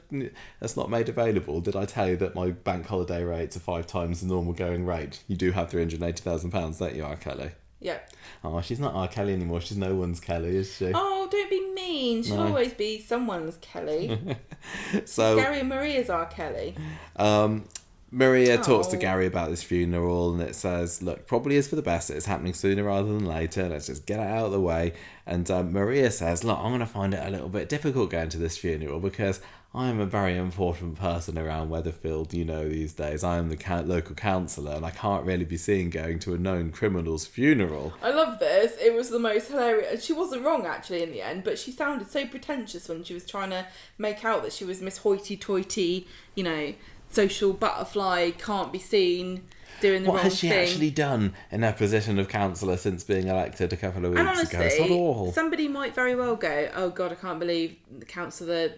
that's 0.59 0.75
not 0.75 0.89
made 0.89 1.07
available. 1.07 1.61
Did 1.61 1.75
I 1.75 1.85
tell 1.85 2.09
you 2.09 2.17
that 2.17 2.33
my 2.33 2.49
bank 2.49 2.87
holiday 2.87 3.23
rates 3.23 3.55
are 3.55 3.59
five 3.59 3.85
times 3.85 4.21
the 4.21 4.27
normal 4.27 4.53
going 4.53 4.87
rate? 4.87 5.23
You 5.27 5.35
do 5.35 5.51
have 5.51 5.69
three 5.69 5.81
hundred 5.81 6.01
eighty 6.01 6.23
thousand 6.23 6.49
pounds, 6.49 6.79
don't 6.79 6.95
you, 6.95 7.05
R. 7.05 7.15
Kelly? 7.15 7.51
Yeah. 7.81 7.97
Oh, 8.43 8.61
she's 8.61 8.79
not 8.79 8.93
R. 8.93 9.07
Kelly 9.07 9.33
anymore. 9.33 9.59
She's 9.59 9.75
no 9.77 9.95
one's 9.95 10.19
Kelly, 10.19 10.55
is 10.55 10.71
she? 10.75 10.91
Oh, 10.93 11.27
don't 11.31 11.49
be 11.49 11.67
mean. 11.73 12.21
She'll 12.23 12.37
No. 12.37 12.47
always 12.47 12.73
be 12.75 12.99
someone's 13.01 13.57
Kelly. 13.59 14.19
so 15.05 15.35
Gary 15.35 15.59
and 15.61 15.69
Maria's 15.69 16.09
our 16.09 16.25
Kelly. 16.27 16.75
Um, 17.15 17.65
Maria 18.11 18.57
talks 18.57 18.87
to 18.87 18.97
Oh. 18.97 18.99
Gary 18.99 19.25
about 19.25 19.49
this 19.49 19.63
funeral 19.63 20.33
and 20.33 20.41
it 20.41 20.53
says, 20.53 21.01
look, 21.01 21.25
probably 21.27 21.55
is 21.55 21.67
for 21.67 21.75
the 21.77 21.81
best. 21.81 22.09
It's 22.09 22.25
happening 22.25 22.53
sooner 22.53 22.83
rather 22.83 23.07
than 23.07 23.25
later. 23.25 23.69
Let's 23.69 23.87
just 23.87 24.05
get 24.05 24.19
it 24.19 24.27
out 24.27 24.45
of 24.47 24.51
the 24.51 24.59
way. 24.59 24.93
And 25.25 25.49
um, 25.49 25.71
Maria 25.71 26.11
says, 26.11 26.43
look, 26.43 26.57
I'm 26.59 26.69
going 26.71 26.79
to 26.81 26.85
find 26.85 27.13
it 27.13 27.25
a 27.25 27.29
little 27.31 27.49
bit 27.49 27.69
difficult 27.69 28.09
going 28.11 28.29
to 28.29 28.37
this 28.37 28.57
funeral 28.57 28.99
because 28.99 29.39
I'm 29.73 30.01
a 30.01 30.05
very 30.05 30.35
important 30.35 30.99
person 30.99 31.37
around 31.37 31.69
Weatherfield, 31.69 32.33
you 32.33 32.43
know, 32.43 32.67
these 32.67 32.91
days. 32.93 33.23
I 33.23 33.37
am 33.37 33.47
the 33.47 33.55
ca- 33.55 33.83
local 33.85 34.15
councillor 34.15 34.73
and 34.73 34.85
I 34.85 34.91
can't 34.91 35.25
really 35.25 35.45
be 35.45 35.55
seen 35.55 35.89
going 35.89 36.19
to 36.19 36.33
a 36.33 36.37
known 36.37 36.71
criminal's 36.71 37.25
funeral. 37.25 37.93
I 38.03 38.09
love 38.11 38.39
this. 38.39 38.73
It 38.81 38.93
was 38.93 39.09
the 39.09 39.19
most 39.19 39.47
hilarious. 39.47 40.03
She 40.03 40.11
wasn't 40.11 40.43
wrong 40.43 40.65
actually 40.65 41.03
in 41.03 41.11
the 41.11 41.21
end, 41.21 41.45
but 41.45 41.57
she 41.57 41.71
sounded 41.71 42.11
so 42.11 42.25
pretentious 42.25 42.89
when 42.89 43.05
she 43.05 43.13
was 43.13 43.25
trying 43.25 43.51
to 43.51 43.65
make 43.97 44.25
out 44.25 44.43
that 44.43 44.51
she 44.51 44.65
was 44.65 44.81
Miss 44.81 44.97
Hoity-Toity, 44.97 46.05
you 46.35 46.43
know, 46.43 46.73
social 47.09 47.53
butterfly, 47.53 48.31
can't 48.31 48.73
be 48.73 48.79
seen, 48.79 49.43
doing 49.79 50.03
the 50.03 50.09
What 50.09 50.15
wrong 50.15 50.23
has 50.25 50.37
she 50.37 50.49
thing. 50.49 50.63
actually 50.67 50.89
done 50.91 51.33
in 51.49 51.61
her 51.61 51.71
position 51.71 52.19
of 52.19 52.27
councillor 52.27 52.75
since 52.75 53.05
being 53.05 53.27
elected 53.27 53.71
a 53.71 53.77
couple 53.77 54.03
of 54.05 54.11
weeks 54.11 54.19
and 54.19 54.29
ago? 54.49 54.59
It's 54.63 54.79
not 54.79 54.91
honestly, 54.91 55.31
somebody 55.31 55.69
might 55.69 55.95
very 55.95 56.13
well 56.15 56.35
go, 56.35 56.69
"Oh 56.75 56.89
God, 56.89 57.13
I 57.13 57.15
can't 57.15 57.39
believe 57.39 57.77
the 57.99 58.05
councillor 58.05 58.73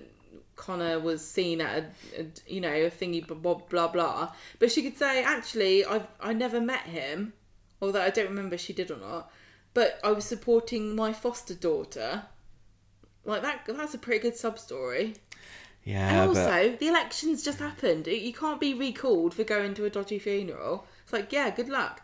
Connor 0.55 0.99
was 0.99 1.25
seen 1.25 1.61
at 1.61 1.83
a, 2.17 2.21
a 2.21 2.25
you 2.47 2.61
know 2.61 2.73
a 2.73 2.89
thingy 2.89 3.25
blah 3.25 3.37
blah 3.37 3.55
blah 3.55 3.87
blah." 3.87 4.33
But 4.59 4.71
she 4.71 4.81
could 4.81 4.97
say, 4.97 5.23
"Actually, 5.23 5.85
I 5.85 6.07
I 6.19 6.33
never 6.33 6.61
met 6.61 6.83
him, 6.83 7.33
although 7.81 8.01
I 8.01 8.09
don't 8.09 8.29
remember 8.29 8.57
she 8.57 8.73
did 8.73 8.91
or 8.91 8.97
not. 8.97 9.31
But 9.73 9.99
I 10.03 10.11
was 10.11 10.25
supporting 10.25 10.95
my 10.95 11.13
foster 11.13 11.55
daughter." 11.55 12.25
Like 13.25 13.41
that. 13.41 13.65
That's 13.67 13.93
a 13.93 13.97
pretty 13.97 14.19
good 14.19 14.35
sub 14.35 14.59
story. 14.59 15.15
Yeah, 15.83 16.23
and 16.23 16.33
but... 16.33 16.39
also, 16.39 16.77
the 16.77 16.87
elections 16.87 17.43
just 17.43 17.59
happened. 17.59 18.07
You 18.07 18.33
can't 18.33 18.59
be 18.59 18.73
recalled 18.73 19.33
for 19.33 19.43
going 19.43 19.73
to 19.75 19.85
a 19.85 19.89
dodgy 19.89 20.19
funeral. 20.19 20.85
It's 21.13 21.21
like, 21.21 21.31
yeah, 21.31 21.51
good 21.51 21.69
luck. 21.69 22.01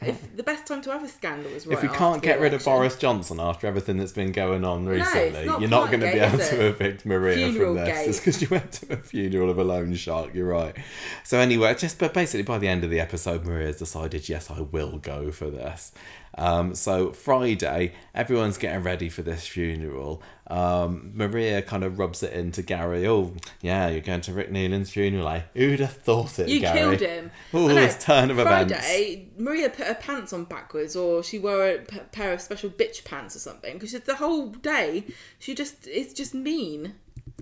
if 0.00 0.36
the 0.36 0.42
best 0.42 0.66
time 0.66 0.82
to 0.82 0.90
have 0.90 1.04
a 1.04 1.08
scandal 1.08 1.52
is 1.52 1.64
right 1.64 1.76
If 1.76 1.82
we 1.82 1.96
can't 1.96 2.20
get 2.20 2.40
rid 2.40 2.52
of. 2.52 2.64
Boris 2.64 2.96
Johnson 2.96 3.38
after 3.38 3.68
everything 3.68 3.98
that's 3.98 4.12
been 4.12 4.32
going 4.32 4.64
on 4.64 4.84
recently, 4.84 5.46
not 5.46 5.60
you're 5.60 5.70
not 5.70 5.90
going 5.90 6.00
to 6.00 6.10
be 6.10 6.18
able 6.18 6.38
to 6.38 6.66
evict 6.66 7.06
Maria 7.06 7.36
Funeral 7.36 7.76
from 7.76 7.84
this 7.84 7.98
gate. 7.98 8.06
just 8.06 8.20
because 8.20 8.42
you 8.42 8.48
went 8.48 8.72
to 8.72 8.94
a 8.94 8.96
funeral 8.96 9.48
of 9.48 9.58
a 9.58 9.64
loan 9.64 9.94
shark. 9.94 10.34
You're 10.34 10.48
right. 10.48 10.76
So 11.22 11.38
anyway, 11.38 11.72
just 11.76 12.00
but 12.00 12.12
basically 12.14 12.42
by 12.42 12.58
the 12.58 12.66
end 12.66 12.82
of 12.82 12.90
the 12.90 12.98
episode, 12.98 13.44
Maria's 13.44 13.76
decided, 13.76 14.28
yes, 14.28 14.50
I 14.50 14.62
will 14.62 14.98
go 14.98 15.30
for 15.30 15.48
this. 15.48 15.92
Um, 16.38 16.74
so 16.74 17.12
Friday, 17.12 17.92
everyone's 18.14 18.56
getting 18.58 18.82
ready 18.82 19.08
for 19.08 19.22
this 19.22 19.46
funeral. 19.46 20.22
Um, 20.46 21.12
Maria 21.14 21.62
kind 21.62 21.84
of 21.84 21.98
rubs 21.98 22.22
it 22.22 22.32
into 22.32 22.62
Gary. 22.62 23.06
Oh, 23.06 23.34
yeah, 23.60 23.88
you're 23.88 24.00
going 24.00 24.20
to 24.22 24.32
Rick 24.32 24.50
Neelan's 24.50 24.90
funeral, 24.90 25.28
eh? 25.28 25.42
Who'd 25.54 25.80
have 25.80 25.92
thought 25.92 26.38
it, 26.38 26.48
You 26.48 26.60
Gary? 26.60 26.78
killed 26.96 27.00
him. 27.00 27.30
Oh, 27.54 27.68
this 27.68 28.02
turn 28.02 28.30
of 28.30 28.38
events. 28.38 28.72
Friday, 28.72 29.28
Maria 29.38 29.68
put 29.70 29.86
her 29.86 29.94
pants 29.94 30.32
on 30.32 30.44
backwards, 30.44 30.96
or 30.96 31.22
she 31.22 31.38
wore 31.38 31.66
a 31.68 31.78
p- 31.78 31.98
pair 32.12 32.32
of 32.32 32.40
special 32.40 32.70
bitch 32.70 33.04
pants 33.04 33.36
or 33.36 33.38
something. 33.40 33.74
Because 33.78 33.92
the 33.92 34.16
whole 34.16 34.48
day, 34.48 35.04
she 35.38 35.54
just 35.54 35.86
is 35.86 36.12
just 36.14 36.34
mean. 36.34 36.94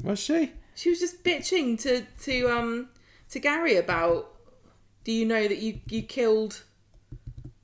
Was 0.02 0.18
she? 0.18 0.52
She 0.74 0.90
was 0.90 0.98
just 0.98 1.22
bitching 1.24 1.80
to 1.82 2.06
to 2.24 2.46
um 2.48 2.88
to 3.30 3.38
Gary 3.38 3.76
about. 3.76 4.32
Do 5.04 5.12
you 5.12 5.24
know 5.26 5.46
that 5.48 5.58
you 5.58 5.80
you 5.88 6.02
killed 6.02 6.62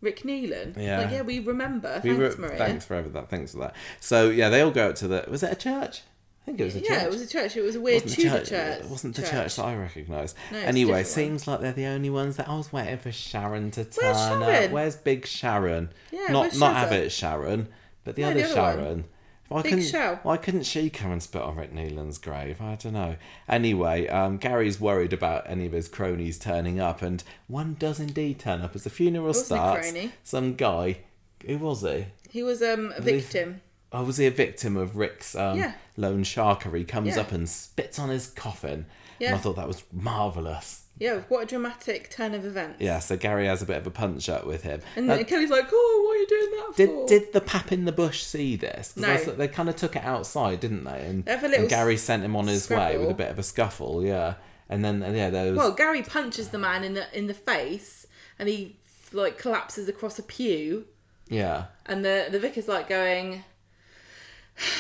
Rick 0.00 0.22
Neelan? 0.22 0.76
Yeah. 0.76 1.00
Like, 1.00 1.10
yeah, 1.10 1.22
we 1.22 1.38
remember. 1.40 2.00
We 2.04 2.14
Thanks, 2.16 2.36
were- 2.36 2.42
Maria. 2.46 2.58
Thanks 2.58 2.84
for 2.84 3.02
that. 3.02 3.28
Thanks 3.30 3.52
for 3.52 3.58
that. 3.58 3.74
So 4.00 4.28
yeah, 4.30 4.48
they 4.48 4.60
all 4.60 4.70
go 4.70 4.88
out 4.88 4.96
to 4.96 5.08
the. 5.08 5.24
Was 5.28 5.42
it 5.42 5.52
a 5.52 5.56
church? 5.56 6.02
I 6.42 6.50
think 6.50 6.60
it 6.60 6.64
was 6.64 6.76
a 6.76 6.80
church. 6.80 6.90
Yeah, 6.90 7.04
it 7.04 7.10
was 7.10 7.22
a 7.22 7.26
church. 7.26 7.56
It 7.56 7.62
was 7.62 7.74
a 7.74 7.80
weird 7.80 8.04
wasn't 8.04 8.16
the 8.16 8.22
Tudor 8.22 8.38
church, 8.38 8.48
church. 8.50 8.80
It 8.84 8.90
wasn't 8.90 9.16
the 9.16 9.22
church, 9.22 9.56
that 9.56 9.64
I 9.64 9.74
recognised. 9.74 10.36
No, 10.52 10.58
anyway, 10.58 11.02
seems 11.02 11.48
like 11.48 11.60
they're 11.60 11.72
the 11.72 11.86
only 11.86 12.08
ones 12.10 12.36
that 12.36 12.48
I 12.48 12.54
was 12.56 12.72
waiting 12.72 12.98
for 12.98 13.10
Sharon 13.10 13.72
to 13.72 13.84
turn 13.84 14.40
Where's 14.40 14.66
up. 14.66 14.70
Where's 14.70 14.94
Big 14.96 15.26
Sharon? 15.26 15.90
Yeah, 16.12 16.28
not 16.30 16.54
not? 16.56 16.76
Abbott 16.76 17.10
Sharon, 17.10 17.66
but 18.04 18.14
the 18.14 18.22
No, 18.22 18.30
other 18.30 18.42
the 18.42 18.60
other 18.62 18.82
one. 18.84 19.04
Why 19.48 19.62
Big 19.62 19.72
couldn't 19.72 19.88
Shell. 19.88 20.20
Why 20.22 20.36
couldn't 20.36 20.64
she 20.64 20.90
come 20.90 21.12
and 21.12 21.22
spit 21.22 21.42
on 21.42 21.56
Rick 21.56 21.72
Neelan's 21.72 22.18
grave? 22.18 22.60
I 22.60 22.74
don't 22.74 22.92
know. 22.94 23.16
Anyway, 23.48 24.08
um, 24.08 24.38
Gary's 24.38 24.80
worried 24.80 25.12
about 25.12 25.48
any 25.48 25.66
of 25.66 25.72
his 25.72 25.88
cronies 25.88 26.38
turning 26.38 26.80
up, 26.80 27.00
and 27.02 27.22
one 27.46 27.76
does 27.78 28.00
indeed 28.00 28.38
turn 28.40 28.60
up 28.62 28.74
as 28.74 28.84
the 28.84 28.90
funeral 28.90 29.34
starts. 29.34 29.90
crony. 29.92 30.12
Some 30.24 30.54
guy, 30.54 30.98
who 31.46 31.58
was 31.58 31.82
he? 31.82 32.06
He 32.28 32.42
was 32.42 32.60
um, 32.62 32.92
a 32.96 33.00
victim. 33.00 33.60
Oh, 33.92 34.02
was 34.02 34.16
he 34.16 34.26
a 34.26 34.30
victim 34.32 34.76
of 34.76 34.96
Rick's 34.96 35.36
um, 35.36 35.58
Yeah. 35.58 35.74
loan 35.96 36.24
sharkery? 36.24 36.86
Comes 36.86 37.14
Yeah. 37.14 37.20
up 37.22 37.30
and 37.32 37.48
spits 37.48 37.98
on 38.00 38.08
his 38.08 38.26
coffin. 38.26 38.86
Yeah. 39.20 39.28
And 39.28 39.36
I 39.36 39.38
thought 39.38 39.56
that 39.56 39.68
was 39.68 39.84
marvellous. 39.92 40.82
Yeah, 40.98 41.20
what 41.28 41.42
a 41.42 41.46
dramatic 41.46 42.10
turn 42.10 42.32
of 42.32 42.46
events. 42.46 42.80
Yeah, 42.80 43.00
so 43.00 43.16
Gary 43.16 43.46
has 43.46 43.60
a 43.60 43.66
bit 43.66 43.76
of 43.76 43.86
a 43.86 43.90
punch 43.90 44.28
up 44.28 44.46
with 44.46 44.62
him. 44.62 44.80
And 44.96 45.06
Now, 45.06 45.22
Kelly's 45.24 45.50
like, 45.50 45.68
"Oh, 45.70 46.02
what 46.06 46.16
are 46.16 46.20
you 46.20 46.26
doing 46.26 46.50
that 46.58 46.76
did, 46.76 46.88
for?" 46.88 47.06
did 47.06 47.32
the 47.34 47.40
pap 47.42 47.70
in 47.70 47.84
the 47.84 47.92
bush 47.92 48.22
see 48.22 48.56
this? 48.56 48.96
No. 48.96 49.16
They 49.16 49.48
kind 49.48 49.68
of 49.68 49.76
took 49.76 49.94
it 49.94 50.04
outside, 50.04 50.60
didn't 50.60 50.84
they? 50.84 51.04
And, 51.04 51.24
They 51.24 51.32
have 51.32 51.44
a 51.44 51.48
little 51.48 51.62
and 51.62 51.70
Gary 51.70 51.98
sent 51.98 52.22
him 52.22 52.34
on 52.34 52.46
his 52.46 52.70
way 52.70 52.96
with 52.96 53.10
a 53.10 53.14
bit 53.14 53.30
of 53.30 53.38
a 53.38 53.42
scuffle, 53.42 54.02
yeah. 54.02 54.34
And 54.68 54.84
then, 54.84 55.02
uh, 55.02 55.10
yeah, 55.10 55.30
there 55.30 55.50
was... 55.52 55.56
Well, 55.56 55.72
Gary 55.72 56.02
punches 56.02 56.48
the 56.48 56.58
man 56.58 56.82
in 56.82 56.94
the 56.94 57.06
in 57.16 57.26
the 57.26 57.34
face, 57.34 58.06
and 58.38 58.48
he 58.48 58.76
like 59.12 59.38
collapses 59.38 59.88
across 59.88 60.18
a 60.18 60.22
pew, 60.22 60.86
yeah. 61.28 61.66
and 61.84 62.04
the 62.04 62.28
the 62.30 62.40
vicar's 62.40 62.68
like 62.68 62.88
going, 62.88 63.44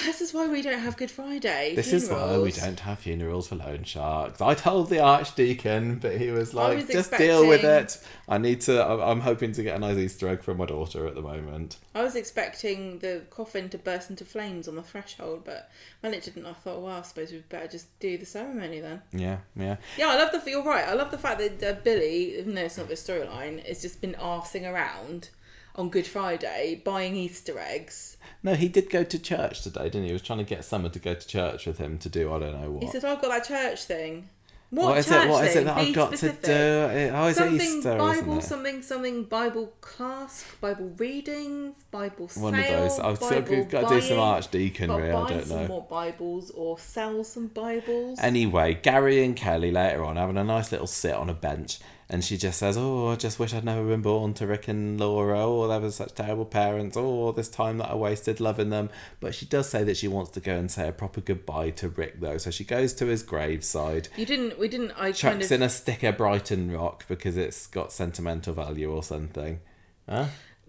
"This 0.04 0.20
is 0.20 0.32
why 0.32 0.46
we 0.46 0.62
don't 0.62 0.78
have 0.78 0.96
Good 0.96 1.10
Friday." 1.10 1.74
This 1.74 1.92
is 1.92 2.08
why 2.08 2.38
we 2.38 2.52
don't 2.52 2.80
have 2.80 2.98
funerals 3.00 3.48
for 3.48 3.56
loan 3.56 3.84
sharks. 3.84 4.40
I 4.40 4.54
told 4.54 4.88
the 4.88 5.00
archdeacon, 5.00 5.96
but 5.98 6.16
he 6.16 6.30
was 6.30 6.54
like, 6.54 6.76
was 6.76 6.86
"Just 6.86 7.12
deal 7.12 7.46
with 7.46 7.64
it." 7.64 7.98
I 8.28 8.38
need 8.38 8.60
to. 8.62 8.82
I'm 8.84 9.20
hoping 9.20 9.52
to 9.52 9.62
get 9.62 9.76
a 9.76 9.78
nice 9.78 9.98
Easter 9.98 10.28
egg 10.28 10.42
from 10.42 10.58
my 10.58 10.66
daughter 10.66 11.06
at 11.06 11.14
the 11.14 11.22
moment. 11.22 11.76
I 11.94 12.02
was 12.02 12.16
expecting 12.16 12.98
the 13.00 13.22
coffin 13.30 13.68
to 13.70 13.78
burst 13.78 14.10
into 14.10 14.24
flames 14.24 14.68
on 14.68 14.76
the 14.76 14.82
threshold, 14.82 15.42
but 15.44 15.70
when 16.00 16.14
it 16.14 16.22
didn't, 16.22 16.46
I 16.46 16.52
thought, 16.52 16.80
"Well, 16.80 16.96
I 16.96 17.02
suppose 17.02 17.32
we'd 17.32 17.48
better 17.48 17.68
just 17.68 17.98
do 18.00 18.16
the 18.16 18.26
ceremony 18.26 18.80
then." 18.80 19.02
Yeah, 19.12 19.38
yeah. 19.54 19.76
Yeah, 19.96 20.08
I 20.08 20.16
love 20.16 20.32
the. 20.32 20.50
You're 20.50 20.62
right. 20.64 20.88
I 20.88 20.94
love 20.94 21.10
the 21.10 21.18
fact 21.18 21.38
that 21.38 21.62
uh, 21.62 21.78
Billy, 21.82 22.38
even 22.38 22.54
though 22.54 22.62
it's 22.62 22.78
not 22.78 22.88
the 22.88 22.94
storyline, 22.94 23.64
has 23.66 23.82
just 23.82 24.00
been 24.00 24.14
arsing 24.14 24.70
around 24.70 25.30
on 25.74 25.90
Good 25.90 26.06
Friday 26.06 26.80
buying 26.84 27.14
Easter 27.16 27.58
eggs. 27.58 28.15
No, 28.46 28.54
he 28.54 28.68
did 28.68 28.88
go 28.90 29.02
to 29.02 29.18
church 29.18 29.62
today, 29.62 29.86
didn't 29.86 30.02
he? 30.02 30.06
He 30.06 30.12
was 30.12 30.22
trying 30.22 30.38
to 30.38 30.44
get 30.44 30.64
Summer 30.64 30.88
to 30.88 31.00
go 31.00 31.14
to 31.14 31.26
church 31.26 31.66
with 31.66 31.78
him 31.78 31.98
to 31.98 32.08
do 32.08 32.32
I 32.32 32.38
don't 32.38 32.60
know 32.60 32.70
what. 32.70 32.84
He 32.84 32.88
said, 32.88 33.04
oh, 33.04 33.14
"I've 33.14 33.20
got 33.20 33.30
that 33.30 33.44
church 33.44 33.84
thing." 33.86 34.28
What, 34.70 34.86
what 34.86 34.98
is 34.98 35.06
church 35.08 35.24
it? 35.24 35.30
What 35.30 35.44
is 35.46 35.52
thing? 35.52 35.62
it 35.62 35.64
that 35.64 35.76
Be 35.76 35.82
I've 35.88 35.94
got 35.94 36.08
specific. 36.08 36.42
to 36.42 36.46
do? 36.46 37.14
Oh, 37.14 37.26
is 37.26 37.36
something 37.36 37.60
Easter? 37.60 37.96
Bible, 37.98 38.40
something, 38.40 38.82
something 38.82 39.24
Bible 39.24 39.72
class, 39.80 40.44
Bible 40.60 40.92
readings, 40.96 41.74
Bible 41.90 42.28
sale, 42.28 42.44
One 42.44 42.54
of 42.54 42.66
those. 42.66 42.98
I've 43.00 43.16
still 43.16 43.64
got 43.64 43.88
to 43.88 43.94
do 43.96 44.00
some 44.00 44.18
archdeaconry. 44.18 45.08
I 45.08 45.22
buy 45.22 45.30
don't 45.30 45.46
some 45.46 45.62
know. 45.62 45.68
more 45.68 45.86
Bibles 45.88 46.50
or 46.50 46.78
sell 46.78 47.24
some 47.24 47.48
Bibles. 47.48 48.20
Anyway, 48.20 48.74
Gary 48.80 49.24
and 49.24 49.34
Kelly 49.34 49.72
later 49.72 50.04
on 50.04 50.14
having 50.16 50.36
a 50.36 50.44
nice 50.44 50.70
little 50.70 50.86
sit 50.86 51.14
on 51.14 51.28
a 51.30 51.34
bench, 51.34 51.78
and 52.08 52.24
she 52.24 52.36
just 52.36 52.58
says, 52.58 52.76
"Oh, 52.76 53.08
I 53.08 53.16
just 53.16 53.38
wish 53.38 53.52
I'd 53.52 53.64
never 53.64 53.84
been 53.84 54.02
born 54.02 54.34
to 54.34 54.46
Rick 54.46 54.68
and 54.68 54.98
Laura. 54.98 55.40
Oh, 55.44 55.66
they 55.66 55.78
were 55.78 55.90
such 55.90 56.14
terrible 56.14 56.44
parents. 56.44 56.96
Oh, 56.96 57.32
this 57.32 57.48
time 57.48 57.78
that 57.78 57.90
I 57.90 57.94
wasted 57.94 58.40
loving 58.40 58.70
them." 58.70 58.90
But 59.20 59.34
she 59.34 59.46
does 59.46 59.68
say 59.68 59.82
that 59.84 59.96
she 59.96 60.08
wants 60.08 60.30
to 60.32 60.40
go 60.40 60.54
and 60.54 60.70
say 60.70 60.88
a 60.88 60.92
proper 60.92 61.20
goodbye 61.20 61.70
to 61.70 61.88
Rick, 61.88 62.20
though. 62.20 62.38
So 62.38 62.50
she 62.50 62.64
goes 62.64 62.92
to 62.94 63.06
his 63.06 63.22
graveside, 63.22 64.08
you 64.16 64.26
didn't. 64.26 64.58
We 64.58 64.68
didn't. 64.68 64.92
I 64.92 65.12
kind 65.12 65.42
of. 65.42 65.50
in 65.50 65.62
a 65.62 65.68
sticker 65.68 66.12
Brighton 66.12 66.70
Rock 66.70 67.04
because 67.08 67.36
it's 67.36 67.66
got 67.66 67.92
sentimental 67.92 68.54
value 68.54 68.90
or 68.92 69.02
something. 69.02 69.60
Huh? 70.08 70.26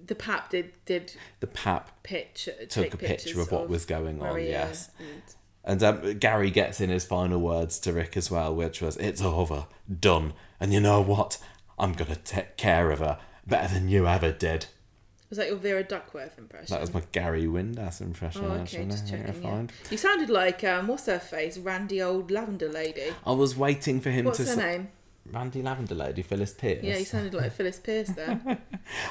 the 0.08 0.16
pap 0.16 0.50
did 0.50 0.72
did 0.86 1.14
The 1.40 1.48
pap 1.48 2.04
pitch 2.04 2.48
took 2.70 2.94
a 2.94 2.98
picture 2.98 3.42
of 3.42 3.52
what 3.52 3.68
was 3.70 3.86
going 3.86 4.22
on. 4.22 4.30
Maria 4.30 4.50
Yes. 4.50 4.90
and- 5.00 5.22
And 5.68 5.84
um, 5.84 6.18
Gary 6.18 6.50
gets 6.50 6.80
in 6.80 6.90
his 6.90 7.04
final 7.06 7.40
words 7.42 7.78
to 7.80 7.92
Rick 7.92 8.16
as 8.16 8.32
well, 8.32 8.56
which 8.56 8.82
was, 8.82 8.96
It's 8.98 9.22
over, 9.22 9.68
done. 10.00 10.34
And 10.62 10.72
you 10.74 10.80
know 10.80 11.02
what? 11.02 11.38
I'm 11.78 11.92
going 11.94 12.10
to 12.10 12.16
take 12.16 12.56
care 12.58 12.90
of 12.90 13.00
her 13.00 13.20
better 13.46 13.74
than 13.74 13.90
you 13.90 14.08
ever 14.08 14.32
did. 14.32 14.68
Was 15.30 15.38
that 15.40 15.48
your 15.48 15.58
Vera 15.58 15.84
Duckworth 15.84 16.38
impression? 16.38 16.74
That 16.74 16.80
was 16.80 16.94
my 16.94 17.04
Gary 17.12 17.44
Windass 17.48 18.00
impression. 18.00 18.46
Oh, 18.46 18.52
okay, 18.52 18.62
actually. 18.62 18.86
just 18.86 19.04
I 19.08 19.10
think 19.10 19.24
I 19.24 19.26
checking. 19.34 19.44
Yeah. 19.44 19.68
You 19.92 19.98
sounded 19.98 20.30
like 20.30 20.64
um, 20.64 20.88
what's 20.88 21.06
her 21.08 21.20
face, 21.20 21.58
Randy 21.58 22.02
old 22.02 22.32
lavender 22.32 22.70
lady. 22.72 23.14
I 23.26 23.34
was 23.34 23.58
waiting 23.58 24.00
for 24.00 24.10
him 24.10 24.24
What's 24.24 24.38
to. 24.38 24.46
her 24.46 24.52
s- 24.52 24.58
name? 24.58 24.88
Randy 25.30 25.62
Lavender 25.62 25.94
Lady, 25.96 26.22
Phyllis 26.22 26.54
Pierce. 26.54 26.82
Yeah, 26.82 26.96
you 26.98 27.04
sounded 27.04 27.34
like 27.34 27.52
Phyllis 27.58 27.78
Pierce 27.80 28.08
there. 28.08 28.40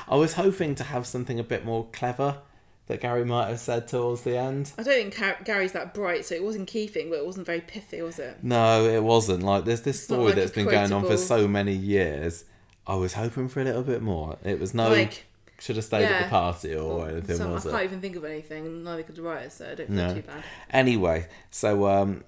I 0.09 0.17
was 0.17 0.33
hoping 0.33 0.75
to 0.77 0.85
have 0.85 1.07
something 1.07 1.39
a 1.39 1.45
bit 1.45 1.67
more 1.67 1.87
clever 1.93 2.39
that 2.87 3.01
Gary 3.01 3.25
might 3.25 3.49
have 3.49 3.59
said 3.61 3.89
towards 3.89 4.23
the 4.23 4.37
end. 4.39 4.73
I 4.79 4.83
don't 4.83 4.95
think 4.95 5.19
Gar- 5.19 5.39
Gary's 5.45 5.73
that 5.73 5.93
bright, 5.95 6.25
so 6.25 6.35
it 6.35 6.43
was 6.45 6.55
in 6.57 6.67
keeping, 6.67 7.11
but 7.11 7.19
it 7.19 7.27
wasn't 7.27 7.47
very 7.47 7.61
pithy, 7.61 8.01
was 8.03 8.19
it? 8.19 8.39
No, 8.43 8.85
it 8.85 9.03
wasn't. 9.03 9.43
Like 9.43 9.65
there's 9.65 9.83
this 9.83 10.03
story 10.05 10.27
like 10.27 10.35
that's 10.37 10.53
been 10.53 10.67
going 10.67 10.93
on 10.93 11.05
for 11.05 11.17
so 11.17 11.49
many 11.49 11.73
years. 11.73 12.45
I 12.87 12.95
was 12.95 13.15
hoping 13.15 13.49
for 13.49 13.61
a 13.61 13.65
little 13.65 13.83
bit 13.83 14.03
more. 14.03 14.37
It 14.45 14.61
was 14.61 14.73
no 14.73 14.91
Like, 14.91 15.25
should 15.59 15.75
have 15.77 15.85
stayed 15.85 16.05
at 16.05 16.25
the 16.25 16.29
party 16.29 16.77
or 16.77 17.09
anything, 17.09 17.41
I 17.43 17.47
was 17.47 17.65
can't 17.65 17.75
it? 17.77 17.85
even 17.85 18.01
think 18.01 18.15
of 18.15 18.25
anything, 18.25 18.85
neither 18.85 19.03
could 19.03 19.17
the 19.17 19.23
writer, 19.23 19.51
so 19.51 19.65
I 19.71 19.75
don't 19.75 19.89
feel 19.89 19.97
No. 19.97 20.15
too 20.15 20.23
bad. 20.23 20.45
Anyway, 20.71 21.27
so 21.51 21.87
um, 21.89 22.23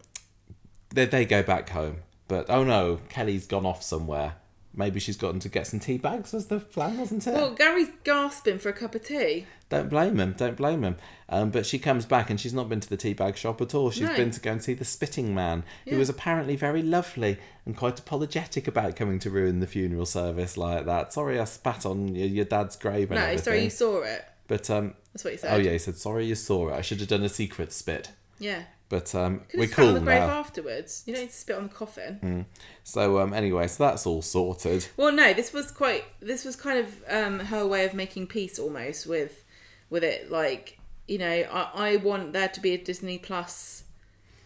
they 0.90 1.04
they 1.04 1.24
go 1.24 1.42
back 1.44 1.68
home, 1.68 1.98
but 2.26 2.46
oh 2.48 2.64
no, 2.64 3.00
Kelly's 3.08 3.46
gone 3.46 3.66
off 3.66 3.82
somewhere. 3.82 4.34
Maybe 4.78 5.00
she's 5.00 5.16
gotten 5.16 5.40
to 5.40 5.48
get 5.48 5.66
some 5.66 5.80
tea 5.80 5.98
bags. 5.98 6.32
as 6.32 6.46
the 6.46 6.60
plan, 6.60 6.96
wasn't 6.98 7.26
it? 7.26 7.34
Well, 7.34 7.52
Gary's 7.52 7.88
gasping 8.04 8.60
for 8.60 8.68
a 8.68 8.72
cup 8.72 8.94
of 8.94 9.04
tea. 9.04 9.46
Don't 9.68 9.90
blame 9.90 10.20
him. 10.20 10.34
Don't 10.38 10.56
blame 10.56 10.84
him. 10.84 10.96
Um, 11.28 11.50
but 11.50 11.66
she 11.66 11.80
comes 11.80 12.06
back 12.06 12.30
and 12.30 12.40
she's 12.40 12.54
not 12.54 12.68
been 12.68 12.78
to 12.78 12.88
the 12.88 12.96
tea 12.96 13.12
bag 13.12 13.36
shop 13.36 13.60
at 13.60 13.74
all. 13.74 13.90
She's 13.90 14.08
No. 14.08 14.14
been 14.16 14.30
to 14.30 14.40
go 14.40 14.52
and 14.52 14.62
see 14.62 14.74
the 14.74 14.84
spitting 14.84 15.34
man, 15.34 15.64
who 15.88 15.98
was 15.98 16.08
apparently 16.08 16.54
very 16.54 16.80
lovely 16.82 17.38
and 17.66 17.76
quite 17.76 17.98
apologetic 17.98 18.68
about 18.68 18.94
coming 18.94 19.18
to 19.18 19.30
ruin 19.30 19.58
the 19.58 19.66
funeral 19.66 20.06
service 20.06 20.56
like 20.56 20.86
that. 20.86 21.12
Sorry, 21.12 21.40
I 21.40 21.44
spat 21.44 21.84
on 21.84 22.14
your, 22.14 22.28
your 22.28 22.44
dad's 22.44 22.76
grave 22.76 23.10
and 23.10 23.18
No, 23.18 23.26
everything. 23.26 23.42
sorry, 23.44 23.64
you 23.64 23.70
saw 23.70 24.02
it. 24.02 24.24
But 24.46 24.70
um, 24.70 24.94
That's 25.12 25.24
what 25.24 25.32
he 25.32 25.38
said. 25.38 25.52
oh 25.54 25.58
yeah, 25.58 25.72
he 25.72 25.78
said 25.78 25.96
sorry 25.96 26.24
you 26.24 26.36
saw 26.36 26.68
it. 26.68 26.74
I 26.74 26.80
should 26.82 27.00
have 27.00 27.08
done 27.08 27.24
a 27.24 27.28
secret 27.28 27.72
spit. 27.72 28.12
Yeah. 28.38 28.62
But 28.88 29.14
um, 29.14 29.42
we're 29.54 29.66
spat 29.66 29.78
on 29.80 29.84
cool 29.84 29.94
the 29.94 30.00
grave 30.00 30.20
now. 30.22 30.30
afterwards. 30.30 31.02
You 31.06 31.12
don't 31.14 31.22
need 31.24 31.30
to 31.30 31.36
spit 31.36 31.56
on 31.56 31.64
the 31.64 31.74
coffin. 31.74 32.46
So 32.84 33.18
um, 33.18 33.34
anyway, 33.34 33.66
so 33.66 33.84
that's 33.86 34.06
all 34.06 34.22
sorted. 34.22 34.86
Well, 34.96 35.12
no, 35.12 35.34
this 35.34 35.52
was 35.52 35.70
quite. 35.70 36.04
This 36.20 36.44
was 36.44 36.56
kind 36.56 36.78
of 36.78 37.04
um, 37.08 37.38
her 37.40 37.66
way 37.66 37.84
of 37.84 37.92
making 37.92 38.28
peace, 38.28 38.58
almost 38.58 39.06
with, 39.06 39.44
with 39.90 40.02
it. 40.04 40.30
Like, 40.30 40.78
you 41.06 41.18
know, 41.18 41.30
I, 41.30 41.92
I 41.92 41.96
want 41.96 42.32
there 42.32 42.48
to 42.48 42.60
be 42.60 42.72
a 42.72 42.78
Disney 42.78 43.18
Plus 43.18 43.84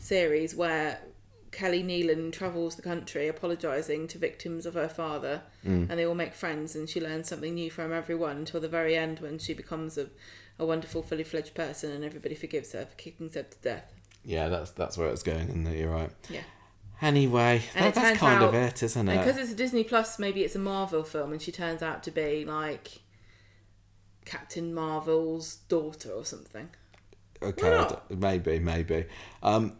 series 0.00 0.54
where 0.56 1.00
Kelly 1.52 1.82
Neelan 1.84 2.32
travels 2.32 2.74
the 2.76 2.82
country 2.82 3.28
apologising 3.28 4.08
to 4.08 4.18
victims 4.18 4.66
of 4.66 4.74
her 4.74 4.88
father, 4.88 5.42
Mm. 5.64 5.88
and 5.88 5.98
they 5.98 6.04
all 6.04 6.14
make 6.16 6.34
friends, 6.34 6.74
and 6.74 6.88
she 6.90 7.00
learns 7.00 7.28
something 7.28 7.54
new 7.54 7.70
from 7.70 7.92
everyone 7.92 8.38
until 8.38 8.60
the 8.60 8.68
very 8.68 8.96
end 8.96 9.20
when 9.20 9.38
she 9.38 9.54
becomes 9.54 9.96
a, 9.96 10.08
a 10.58 10.66
wonderful, 10.66 11.02
fully 11.02 11.22
fledged 11.22 11.54
person, 11.54 11.92
and 11.92 12.02
everybody 12.04 12.34
forgives 12.34 12.72
her 12.72 12.86
for 12.86 12.96
kicking 12.96 13.28
Seb 13.30 13.50
to 13.50 13.58
death. 13.58 13.92
Yeah, 14.24 14.48
that's 14.48 14.70
that's 14.72 14.96
where 14.96 15.08
it's 15.08 15.22
going, 15.22 15.50
and 15.50 15.66
you're 15.76 15.90
right. 15.90 16.10
Yeah. 16.30 16.42
Anyway, 17.00 17.62
that, 17.74 17.94
that's 17.94 18.18
kind 18.20 18.44
of 18.44 18.54
it, 18.54 18.80
isn't 18.82 19.08
it? 19.08 19.18
because 19.18 19.36
it's 19.36 19.50
a 19.50 19.56
Disney 19.56 19.82
Plus, 19.82 20.20
maybe 20.20 20.42
it's 20.44 20.54
a 20.54 20.60
Marvel 20.60 21.02
film, 21.02 21.32
and 21.32 21.42
she 21.42 21.50
turns 21.50 21.82
out 21.82 22.04
to 22.04 22.12
be 22.12 22.44
like 22.44 23.00
Captain 24.24 24.72
Marvel's 24.72 25.56
daughter 25.68 26.10
or 26.10 26.24
something. 26.24 26.70
Okay, 27.42 27.70
Why 27.70 27.76
I 27.76 27.80
not? 27.80 28.08
d- 28.08 28.14
maybe, 28.14 28.58
maybe. 28.60 29.06
Um, 29.42 29.76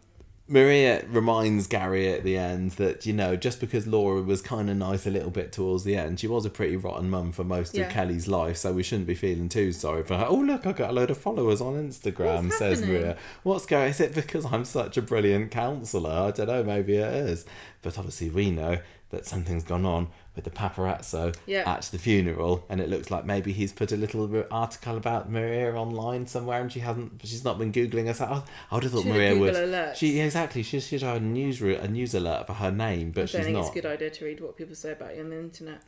Maria 0.47 1.05
reminds 1.07 1.67
Gary 1.67 2.11
at 2.11 2.23
the 2.23 2.37
end 2.37 2.71
that 2.71 3.05
you 3.05 3.13
know 3.13 3.37
just 3.37 3.61
because 3.61 3.87
Laura 3.87 4.21
was 4.21 4.41
kind 4.41 4.69
of 4.69 4.75
nice 4.75 5.05
a 5.07 5.09
little 5.09 5.29
bit 5.29 5.53
towards 5.53 5.85
the 5.85 5.95
end, 5.95 6.19
she 6.19 6.27
was 6.27 6.45
a 6.45 6.49
pretty 6.49 6.75
rotten 6.75 7.09
mum 7.09 7.31
for 7.31 7.45
most 7.45 7.73
Yeah. 7.73 7.85
of 7.85 7.93
Kelly's 7.93 8.27
life, 8.27 8.57
so 8.57 8.73
we 8.73 8.83
shouldn't 8.83 9.07
be 9.07 9.15
feeling 9.15 9.47
too 9.47 9.71
sorry 9.71 10.03
for 10.03 10.17
her. 10.17 10.25
Oh 10.27 10.35
look, 10.35 10.65
I've 10.67 10.75
got 10.75 10.89
a 10.89 10.93
load 10.93 11.09
of 11.11 11.17
followers 11.17 11.61
on 11.61 11.75
Instagram, 11.75 12.43
What's 12.45 12.57
says 12.57 12.79
happening? 12.81 13.01
Maria. 13.01 13.17
What's 13.43 13.65
going? 13.65 13.89
Is 13.89 14.01
it 14.01 14.13
because 14.13 14.45
I'm 14.45 14.65
such 14.65 14.97
a 14.97 15.01
brilliant 15.01 15.49
counsellor? 15.51 16.11
I 16.11 16.31
don't 16.31 16.47
know. 16.47 16.63
Maybe 16.63 16.97
it 16.97 17.13
is, 17.13 17.45
but 17.81 17.97
obviously 17.97 18.29
we 18.29 18.51
know 18.51 18.79
that 19.11 19.25
something's 19.25 19.63
gone 19.63 19.85
on 19.85 20.09
with 20.35 20.45
the 20.45 20.49
paparazzo 20.49 21.35
Yeah. 21.45 21.71
at 21.71 21.83
the 21.83 21.97
funeral, 21.99 22.65
and 22.69 22.81
it 22.81 22.89
looks 22.89 23.11
like 23.11 23.23
maybe 23.25 23.53
he's 23.53 23.71
put 23.71 23.91
a 23.91 23.95
little 23.97 24.45
article 24.49 24.97
about 24.97 25.29
Maria 25.31 25.71
online 25.73 26.25
somewhere, 26.25 26.59
and 26.61 26.71
she 26.71 26.79
hasn't. 26.79 27.21
She's 27.23 27.43
not 27.43 27.59
been 27.59 27.71
googling 27.71 28.09
us. 28.09 28.19
I, 28.19 28.41
I 28.71 28.75
would 28.75 28.83
have 28.83 28.91
thought 28.93 29.03
Should 29.03 29.07
have 29.11 29.15
Maria 29.15 29.37
would. 29.39 29.53
Alerts. 29.53 29.95
She 29.95 30.17
yeah, 30.17 30.23
exactly. 30.25 30.63
She 30.63 30.79
should 30.79 31.03
have 31.03 31.17
a 31.17 31.19
news 31.19 31.61
a 31.61 31.87
news 31.87 32.13
alert 32.15 32.47
for 32.47 32.53
her 32.53 32.71
name, 32.71 33.11
but 33.11 33.23
I 33.23 33.25
she's 33.27 33.41
think 33.41 33.53
not. 33.53 33.61
it's 33.61 33.69
a 33.69 33.73
good 33.73 33.85
idea 33.85 34.09
to 34.09 34.25
read 34.25 34.39
what 34.41 34.57
people 34.57 34.75
say 34.75 34.91
about 34.93 35.15
you 35.15 35.21
on 35.23 35.29
the 35.29 35.39
internet. 35.39 35.81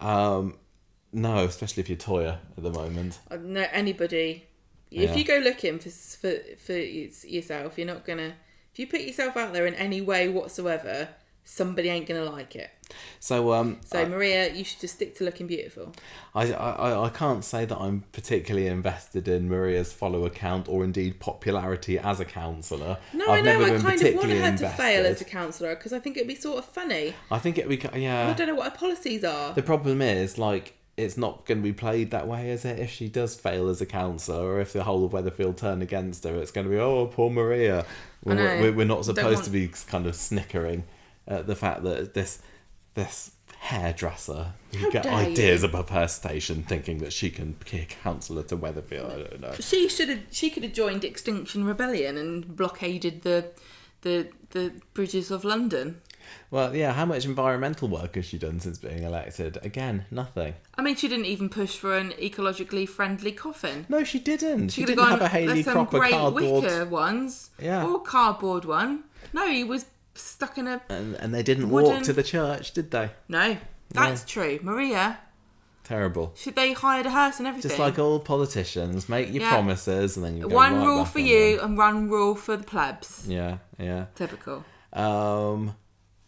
Um, 0.00 0.56
no, 1.12 1.44
especially 1.44 1.80
if 1.82 1.88
you're 1.88 1.98
Toyah 1.98 2.38
at 2.56 2.62
the 2.62 2.70
moment. 2.70 3.18
Don't 3.30 3.46
know 3.46 3.66
anybody. 3.72 4.44
Yeah. 4.90 5.10
If 5.10 5.16
you 5.16 5.24
go 5.24 5.38
looking 5.38 5.78
for 5.78 5.90
for 5.90 6.34
for 6.58 6.72
yourself, 6.74 7.76
you're 7.76 7.86
not 7.86 8.04
gonna. 8.04 8.34
If 8.72 8.78
you 8.78 8.86
put 8.86 9.00
yourself 9.00 9.36
out 9.36 9.52
there 9.52 9.66
in 9.66 9.74
any 9.74 10.00
way 10.00 10.28
whatsoever, 10.28 11.08
somebody 11.44 11.88
ain't 11.88 12.06
gonna 12.06 12.24
like 12.30 12.54
it. 12.56 12.70
So 13.20 13.52
um, 13.52 13.78
So 13.84 14.06
Maria, 14.06 14.52
you 14.52 14.64
should 14.64 14.80
just 14.80 14.94
stick 14.94 15.16
to 15.16 15.24
looking 15.24 15.46
beautiful. 15.46 15.92
I, 16.34 16.52
I 16.52 17.06
I 17.06 17.08
can't 17.10 17.44
say 17.44 17.64
that 17.64 17.76
I'm 17.78 18.04
particularly 18.12 18.66
invested 18.66 19.28
in 19.28 19.48
Maria's 19.48 19.92
follower 19.92 20.30
count 20.30 20.68
or 20.68 20.84
indeed 20.84 21.20
popularity 21.20 21.98
as 21.98 22.20
a 22.20 22.24
counsellor. 22.24 22.98
No, 23.12 23.28
I've 23.30 23.38
I 23.38 23.40
know. 23.40 23.64
I 23.64 23.68
kind 23.78 24.02
of 24.02 24.14
wanted 24.14 24.40
her 24.42 24.56
to 24.58 24.68
fail 24.70 25.00
as 25.00 25.06
a 25.06 25.08
invested. 25.08 25.28
counsellor 25.28 25.74
because 25.74 25.92
I 25.92 25.98
think 25.98 26.16
it'd 26.16 26.28
be 26.28 26.34
sort 26.34 26.58
of 26.58 26.64
funny. 26.64 27.14
I 27.30 27.38
think 27.38 27.58
it 27.58 27.68
we 27.68 27.76
ca- 27.76 27.96
yeah. 27.96 28.28
I 28.28 28.32
don't 28.32 28.46
know 28.46 28.54
what 28.54 28.72
her 28.72 28.78
policies 28.78 29.24
are. 29.24 29.52
The 29.54 29.62
problem 29.62 30.00
is, 30.02 30.38
like, 30.38 30.74
it's 30.96 31.16
not 31.16 31.46
going 31.46 31.58
to 31.58 31.62
be 31.62 31.72
played 31.72 32.10
that 32.10 32.26
way, 32.26 32.50
is 32.50 32.64
it? 32.64 32.78
If 32.78 32.90
she 32.90 33.08
does 33.08 33.34
fail 33.36 33.68
as 33.68 33.80
a 33.80 33.86
counsellor, 33.86 34.44
or 34.44 34.60
if 34.60 34.72
the 34.72 34.82
whole 34.84 35.04
of 35.04 35.12
Weatherfield 35.12 35.56
turn 35.56 35.80
against 35.82 36.24
her, 36.24 36.34
it's 36.36 36.50
going 36.50 36.66
to 36.66 36.70
be, 36.70 36.78
oh, 36.78 37.06
poor 37.06 37.30
Maria. 37.30 37.84
We're, 38.24 38.34
we're, 38.60 38.72
we're 38.72 38.84
not 38.86 39.04
supposed 39.04 39.34
want- 39.34 39.44
to 39.44 39.50
be 39.50 39.68
kind 39.86 40.06
of 40.06 40.16
snickering 40.16 40.84
at 41.28 41.46
the 41.46 41.54
fact 41.54 41.82
that 41.84 42.14
this 42.14 42.40
this 42.98 43.30
hairdresser 43.60 44.52
who 44.76 44.90
get 44.90 45.06
ideas 45.06 45.62
you. 45.62 45.68
above 45.68 45.90
her 45.90 46.08
station, 46.08 46.62
thinking 46.64 46.98
that 46.98 47.12
she 47.12 47.30
can 47.30 47.56
be 47.70 47.78
a 47.78 47.84
counsellor 47.84 48.42
to 48.42 48.56
Weatherfield. 48.56 49.12
I 49.12 49.28
don't 49.28 49.40
know. 49.40 49.54
She 49.60 49.88
should 49.88 50.08
have. 50.08 50.20
She 50.30 50.50
could 50.50 50.64
have 50.64 50.72
joined 50.72 51.04
Extinction 51.04 51.64
Rebellion 51.64 52.16
and 52.18 52.56
blockaded 52.56 53.22
the 53.22 53.50
the 54.02 54.28
the 54.50 54.72
bridges 54.94 55.30
of 55.30 55.44
London. 55.44 56.00
Well, 56.50 56.76
yeah, 56.76 56.92
how 56.92 57.06
much 57.06 57.24
environmental 57.24 57.88
work 57.88 58.16
has 58.16 58.26
she 58.26 58.36
done 58.36 58.60
since 58.60 58.78
being 58.78 59.02
elected? 59.02 59.58
Again, 59.62 60.04
nothing. 60.10 60.54
I 60.76 60.82
mean, 60.82 60.94
she 60.94 61.08
didn't 61.08 61.24
even 61.24 61.48
push 61.48 61.76
for 61.78 61.96
an 61.96 62.10
ecologically 62.12 62.86
friendly 62.86 63.32
coffin. 63.32 63.86
No, 63.88 64.04
she 64.04 64.18
didn't. 64.18 64.70
She, 64.70 64.82
could 64.82 64.96
didn't 64.96 65.08
have 65.08 65.22
a 65.22 65.28
Hayley 65.28 65.62
some 65.62 65.72
Cropper 65.72 65.98
great 65.98 66.12
cardboard. 66.12 66.64
wicker 66.64 66.84
ones. 66.84 67.50
Yeah. 67.58 67.86
Or 67.86 68.02
cardboard 68.02 68.66
one. 68.66 69.04
No, 69.32 69.48
he 69.48 69.64
was 69.64 69.86
stuck 70.18 70.58
in 70.58 70.66
a. 70.68 70.80
And, 70.88 71.14
and 71.16 71.34
they 71.34 71.42
didn't 71.42 71.70
walk 71.70 72.02
to 72.04 72.12
the 72.12 72.22
church, 72.22 72.72
did 72.72 72.90
they? 72.90 73.10
No, 73.28 73.56
that's 73.90 74.24
true. 74.24 74.58
Maria, 74.62 75.18
Terrible. 75.84 76.32
should 76.36 76.54
they 76.54 76.72
hired 76.74 77.06
a 77.06 77.10
hearse 77.10 77.38
and 77.38 77.46
everything? 77.48 77.68
Just 77.70 77.78
like 77.80 77.98
all 77.98 78.20
politicians, 78.20 79.08
make 79.08 79.32
your 79.32 79.42
Yeah. 79.42 79.50
promises 79.50 80.16
and 80.16 80.24
then 80.26 80.36
you 80.36 80.48
go 80.48 80.54
one 80.54 80.74
right 80.76 80.84
rule 80.86 81.04
for 81.04 81.18
you 81.20 81.56
them. 81.56 81.64
and 81.66 81.78
one 81.78 82.08
rule 82.10 82.34
for 82.34 82.56
the 82.56 82.64
plebs. 82.64 83.24
Yeah, 83.26 83.58
yeah. 83.78 84.06
Typical. 84.14 84.64
Um, 84.92 85.74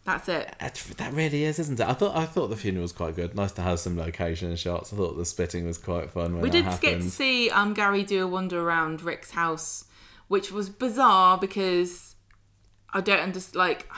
That's 0.04 0.28
it. 0.28 0.54
that 0.60 0.74
that 0.96 1.12
really 1.12 1.44
is, 1.44 1.58
isn't 1.58 1.78
it? 1.78 1.86
I 1.86 1.92
thought 1.92 2.16
I 2.16 2.24
thought 2.24 2.48
the 2.48 2.56
funeral 2.56 2.82
was 2.82 2.92
quite 2.92 3.14
good. 3.16 3.34
Nice 3.34 3.52
to 3.52 3.62
have 3.62 3.78
some 3.80 3.98
location 3.98 4.54
shots. 4.56 4.92
I 4.92 4.96
thought 4.96 5.16
the 5.18 5.26
spitting 5.26 5.66
was 5.66 5.76
quite 5.78 6.10
fun. 6.10 6.32
When 6.34 6.42
We 6.42 6.50
did 6.50 6.64
happened. 6.64 6.80
get 6.80 7.00
to 7.02 7.10
see 7.10 7.50
um, 7.50 7.74
Gary 7.74 8.02
do 8.02 8.24
a 8.24 8.26
wander 8.26 8.60
around 8.60 9.02
Rick's 9.02 9.32
house, 9.32 9.84
which 10.28 10.50
was 10.50 10.70
bizarre 10.70 11.36
because 11.38 12.09
I 12.92 13.00
don't 13.00 13.20
understand. 13.20 13.56
Like, 13.56 13.88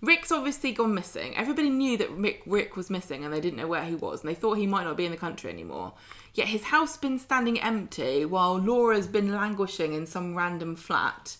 Rick's 0.00 0.32
obviously 0.32 0.72
gone 0.72 0.94
missing. 0.94 1.36
Everybody 1.36 1.70
knew 1.70 1.96
that 1.98 2.10
Rick, 2.10 2.42
Rick 2.44 2.76
was 2.76 2.90
missing 2.90 3.24
and 3.24 3.32
they 3.32 3.40
didn't 3.40 3.58
know 3.58 3.68
where 3.68 3.84
he 3.84 3.94
was, 3.94 4.20
and 4.20 4.30
they 4.30 4.34
thought 4.34 4.54
he 4.54 4.66
might 4.66 4.84
not 4.84 4.96
be 4.96 5.04
in 5.04 5.12
the 5.12 5.16
country 5.16 5.50
anymore. 5.50 5.92
Yet 6.34 6.48
his 6.48 6.64
house 6.64 6.92
has 6.92 6.96
been 6.98 7.18
standing 7.18 7.60
empty 7.60 8.24
while 8.24 8.56
Laura's 8.56 9.06
been 9.06 9.32
languishing 9.32 9.92
in 9.92 10.06
some 10.06 10.36
random 10.36 10.76
flat. 10.76 11.36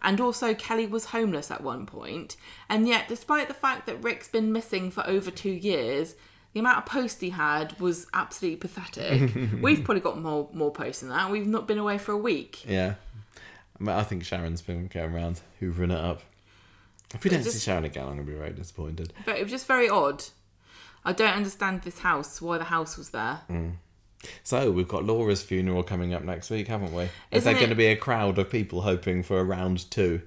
And 0.00 0.20
also, 0.20 0.54
Kelly 0.54 0.86
was 0.86 1.06
homeless 1.06 1.50
at 1.50 1.62
one 1.62 1.84
point. 1.84 2.36
And 2.68 2.86
yet, 2.86 3.08
despite 3.08 3.48
the 3.48 3.54
fact 3.54 3.86
that 3.86 4.02
Rick's 4.02 4.28
been 4.28 4.52
missing 4.52 4.90
for 4.90 5.04
over 5.06 5.30
two 5.30 5.50
years, 5.50 6.14
the 6.52 6.60
amount 6.60 6.78
of 6.78 6.86
posts 6.86 7.20
he 7.20 7.30
had 7.30 7.78
was 7.80 8.06
absolutely 8.14 8.56
pathetic. 8.56 9.34
We've 9.60 9.84
probably 9.84 10.00
got 10.00 10.18
more 10.18 10.48
more 10.52 10.70
posts 10.70 11.00
than 11.00 11.10
that. 11.10 11.30
We've 11.30 11.46
not 11.46 11.66
been 11.66 11.78
away 11.78 11.98
for 11.98 12.12
a 12.12 12.16
week. 12.16 12.64
Yeah, 12.66 12.94
I 13.86 14.02
think 14.04 14.24
Sharon's 14.24 14.62
been 14.62 14.86
going 14.86 15.12
around 15.14 15.40
hoovering 15.60 15.92
it 15.92 15.98
up. 15.98 16.22
If 17.14 17.24
we 17.24 17.30
don't 17.30 17.42
just- 17.42 17.56
see 17.56 17.60
Sharon 17.64 17.84
again, 17.84 18.04
I'm 18.04 18.10
gonna 18.10 18.22
be 18.24 18.34
very 18.34 18.52
disappointed. 18.52 19.12
But 19.24 19.36
it 19.38 19.42
was 19.42 19.50
just 19.50 19.66
very 19.66 19.88
odd. 19.88 20.24
I 21.04 21.12
don't 21.12 21.32
understand 21.34 21.82
this 21.82 22.00
house, 22.00 22.40
why 22.42 22.58
the 22.58 22.64
house 22.64 22.96
was 22.98 23.10
there. 23.10 23.40
So 24.42 24.70
we've 24.72 24.88
got 24.88 25.04
Laura's 25.04 25.42
funeral 25.42 25.82
coming 25.84 26.12
up 26.12 26.22
next 26.24 26.50
week, 26.50 26.66
haven't 26.68 26.92
we? 26.92 27.04
Is 27.04 27.10
Isn't 27.30 27.44
there 27.44 27.54
it- 27.54 27.58
going 27.60 27.70
to 27.70 27.76
be 27.76 27.86
a 27.86 27.96
crowd 27.96 28.38
of 28.38 28.50
people 28.50 28.82
hoping 28.82 29.22
for 29.22 29.38
a 29.38 29.44
round 29.44 29.90
two? 29.90 30.22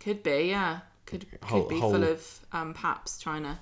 Could 0.00 0.22
be, 0.22 0.44
yeah. 0.50 0.80
Could 1.04 1.26
could 1.40 1.68
be 1.68 1.78
whole- 1.80 1.92
full 1.92 2.04
of 2.04 2.38
um, 2.52 2.74
paps 2.74 3.18
trying 3.18 3.42
to 3.42 3.58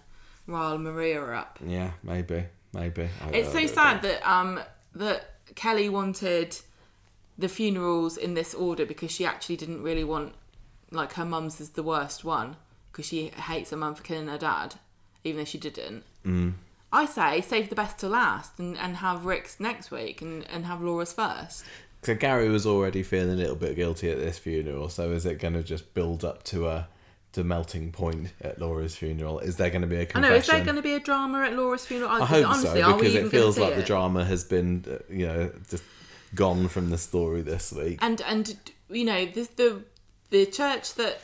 rile 0.47 0.79
Maria 0.79 1.23
up. 1.25 1.59
Yeah, 1.67 1.93
maybe, 2.03 2.45
maybe. 2.73 3.09
I- 3.23 3.31
It's 3.31 3.53
so 3.53 3.67
sad 3.67 4.03
that 4.03 4.23
um, 4.31 4.61
that 4.95 5.37
Kelly 5.55 5.89
wanted 5.89 6.57
the 7.37 7.49
funerals 7.49 8.17
in 8.17 8.35
this 8.35 8.55
order 8.55 8.87
because 8.87 9.11
she 9.11 9.25
actually 9.27 9.57
didn't 9.57 9.83
really 9.83 10.05
want 10.05 10.35
like 10.91 11.15
her 11.15 11.25
mum's 11.25 11.61
is 11.61 11.71
the 11.71 11.83
worst 11.83 12.25
one 12.25 12.57
because 12.91 13.07
she 13.07 13.29
hates 13.29 13.71
her 13.71 13.77
mum 13.77 13.95
for 13.95 14.03
killing 14.03 14.29
her 14.29 14.39
dad, 14.39 14.77
even 15.25 15.39
though 15.39 15.45
she 15.45 15.59
didn't. 15.59 16.05
Mm. 16.25 16.55
I 16.93 17.07
say 17.07 17.41
save 17.41 17.71
the 17.71 17.75
best 17.75 17.99
to 17.99 18.09
last 18.09 18.59
and, 18.59 18.79
and 18.79 18.97
have 18.97 19.27
Rick's 19.27 19.59
next 19.59 19.91
week 19.91 20.23
and, 20.23 20.49
and 20.49 20.65
have 20.67 20.81
Laura's 20.81 21.13
first. 21.13 21.65
So 22.05 22.15
Gary 22.15 22.49
was 22.49 22.67
already 22.67 23.03
feeling 23.03 23.33
a 23.33 23.37
little 23.37 23.57
bit 23.57 23.75
guilty 23.77 24.11
at 24.11 24.19
this 24.19 24.39
funeral. 24.39 24.89
So 24.91 25.11
is 25.11 25.27
it 25.27 25.41
going 25.41 25.55
to 25.55 25.63
just 25.63 25.95
build 25.95 26.25
up 26.25 26.45
to 26.45 26.69
a 26.69 26.89
to 27.33 27.43
melting 27.43 27.91
point 27.91 28.29
at 28.41 28.61
Laura's 28.61 28.95
funeral? 28.95 29.41
Is 29.41 29.57
there 29.57 29.71
going 29.71 29.83
to 29.83 29.89
be 29.89 29.97
a 29.97 30.07
confession? 30.07 30.31
know. 30.31 30.37
Is 30.37 30.47
there 30.47 30.63
going 30.63 30.77
to 30.77 30.83
be 30.83 30.95
a 30.95 31.01
drama 31.01 31.43
at 31.43 31.57
Laura's 31.57 31.85
funeral? 31.85 32.11
I 32.11 32.25
hope 32.25 32.47
Honestly, 32.47 32.81
so 32.81 32.97
because 32.97 33.15
it 33.15 33.29
feels 33.29 33.59
like 33.59 33.75
the 33.75 33.83
drama 33.83 34.25
has 34.25 34.45
been, 34.45 34.85
uh, 34.89 34.99
you 35.13 35.27
know, 35.27 35.51
just 35.69 35.83
gone 36.35 36.69
from 36.69 36.91
the 36.91 36.99
story 36.99 37.43
this 37.43 37.73
week. 37.73 37.99
and 38.03 38.21
and 38.23 38.57
you 38.89 39.05
know 39.05 39.27
the 39.27 39.49
the 39.57 39.83
the 40.35 40.45
church 40.47 40.95
that 40.95 41.19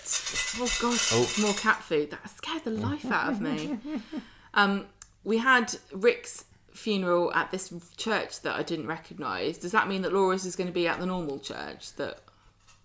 oh 0.59 0.71
god 0.81 0.99
Oh. 1.13 1.33
more 1.41 1.55
cat 1.55 1.83
food 1.83 2.13
that 2.13 2.31
scared 2.31 2.63
the 2.63 2.71
life 2.71 3.11
out 3.11 3.29
of 3.33 3.41
me 3.41 3.77
um 4.55 4.87
we 5.25 5.39
had 5.39 5.75
rick's 5.93 6.45
funeral 6.73 7.33
at 7.35 7.51
this 7.51 7.73
church 7.97 8.41
that 8.43 8.55
i 8.55 8.63
didn't 8.63 8.87
recognize 8.87 9.59
does 9.59 9.73
that 9.73 9.89
mean 9.89 10.03
that 10.03 10.13
laura's 10.13 10.47
is 10.47 10.55
going 10.55 10.69
to 10.69 10.73
be 10.73 10.87
at 10.87 11.01
the 11.01 11.07
normal 11.07 11.41
church 11.41 11.93
that 11.97 12.21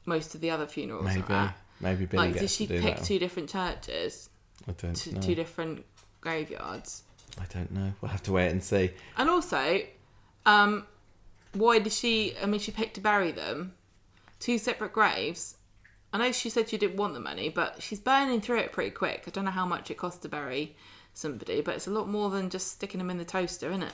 most 0.05 0.33
of 0.33 0.41
the 0.41 0.49
other 0.49 0.65
funerals 0.65 1.05
Maybe, 1.05 1.21
are 1.29 1.45
at 1.49 1.57
maybe 1.79 2.05
Billy 2.07 2.31
like 2.31 2.39
did 2.39 2.49
she 2.49 2.65
pick 2.65 3.03
two 3.03 3.19
different 3.19 3.47
churches 3.47 4.29
I 4.67 4.71
don't 4.71 4.95
two, 4.95 5.11
know. 5.11 5.21
two 5.21 5.35
different 5.35 5.85
graveyards 6.21 7.03
I 7.39 7.45
don't 7.53 7.69
know. 7.71 7.91
We'll 8.01 8.09
have 8.11 8.23
to 8.23 8.31
wait 8.31 8.49
and 8.49 8.63
see. 8.63 8.91
and 9.17 9.29
also 9.29 9.81
um 10.47 10.87
why 11.53 11.77
did 11.77 11.93
she 11.93 12.33
i 12.41 12.47
mean 12.47 12.59
she 12.59 12.71
picked 12.71 12.95
to 12.95 13.01
bury 13.01 13.31
them 13.31 13.73
two 14.39 14.57
separate 14.57 14.91
graves 14.91 15.57
i 16.15 16.17
know 16.27 16.31
she 16.31 16.49
said 16.49 16.69
she 16.69 16.77
didn't 16.77 16.97
want 16.97 17.13
the 17.13 17.19
money 17.19 17.49
but 17.49 17.81
she's 17.81 17.99
burning 17.99 18.39
through 18.41 18.59
it 18.59 18.71
pretty 18.71 18.89
quick 18.91 19.23
i 19.27 19.29
don't 19.31 19.45
know 19.45 19.51
how 19.51 19.65
much 19.65 19.91
it 19.91 19.97
costs 19.97 20.19
to 20.21 20.29
bury 20.29 20.75
somebody 21.13 21.61
but 21.61 21.75
it's 21.75 21.87
a 21.87 21.91
lot 21.91 22.07
more 22.07 22.29
than 22.29 22.49
just 22.49 22.67
sticking 22.71 22.97
them 22.99 23.09
in 23.09 23.17
the 23.17 23.25
toaster 23.25 23.69
isn't 23.69 23.83
it 23.83 23.93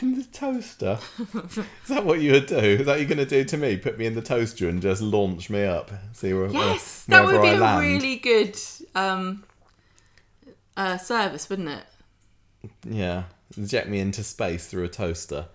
In 0.00 0.14
the 0.18 0.24
toaster? 0.24 0.98
Is 1.18 1.88
that 1.88 2.04
what 2.04 2.20
you 2.20 2.32
would 2.32 2.44
do? 2.46 2.56
Is 2.58 2.78
that 2.84 2.86
what 2.86 2.98
you're 3.00 3.08
going 3.08 3.16
to 3.16 3.24
do 3.24 3.44
to 3.44 3.56
me? 3.56 3.78
Put 3.78 3.96
me 3.96 4.04
in 4.04 4.14
the 4.14 4.20
toaster 4.20 4.68
and 4.68 4.82
just 4.82 5.00
launch 5.00 5.48
me 5.48 5.64
up? 5.64 5.90
See 6.12 6.34
where, 6.34 6.48
yes 6.48 7.04
where, 7.06 7.22
that 7.22 7.26
would 7.32 7.40
be 7.40 7.48
I 7.48 7.52
a 7.54 7.58
land? 7.60 7.80
really 7.80 8.16
good 8.16 8.58
um 8.94 9.44
uh 10.76 10.98
service 10.98 11.48
wouldn't 11.48 11.70
it 11.70 11.84
Yeah. 12.84 13.22
Inject 13.56 13.88
me 13.88 14.00
into 14.00 14.22
space 14.22 14.66
through 14.66 14.84
a 14.84 14.88
toaster. 14.88 15.46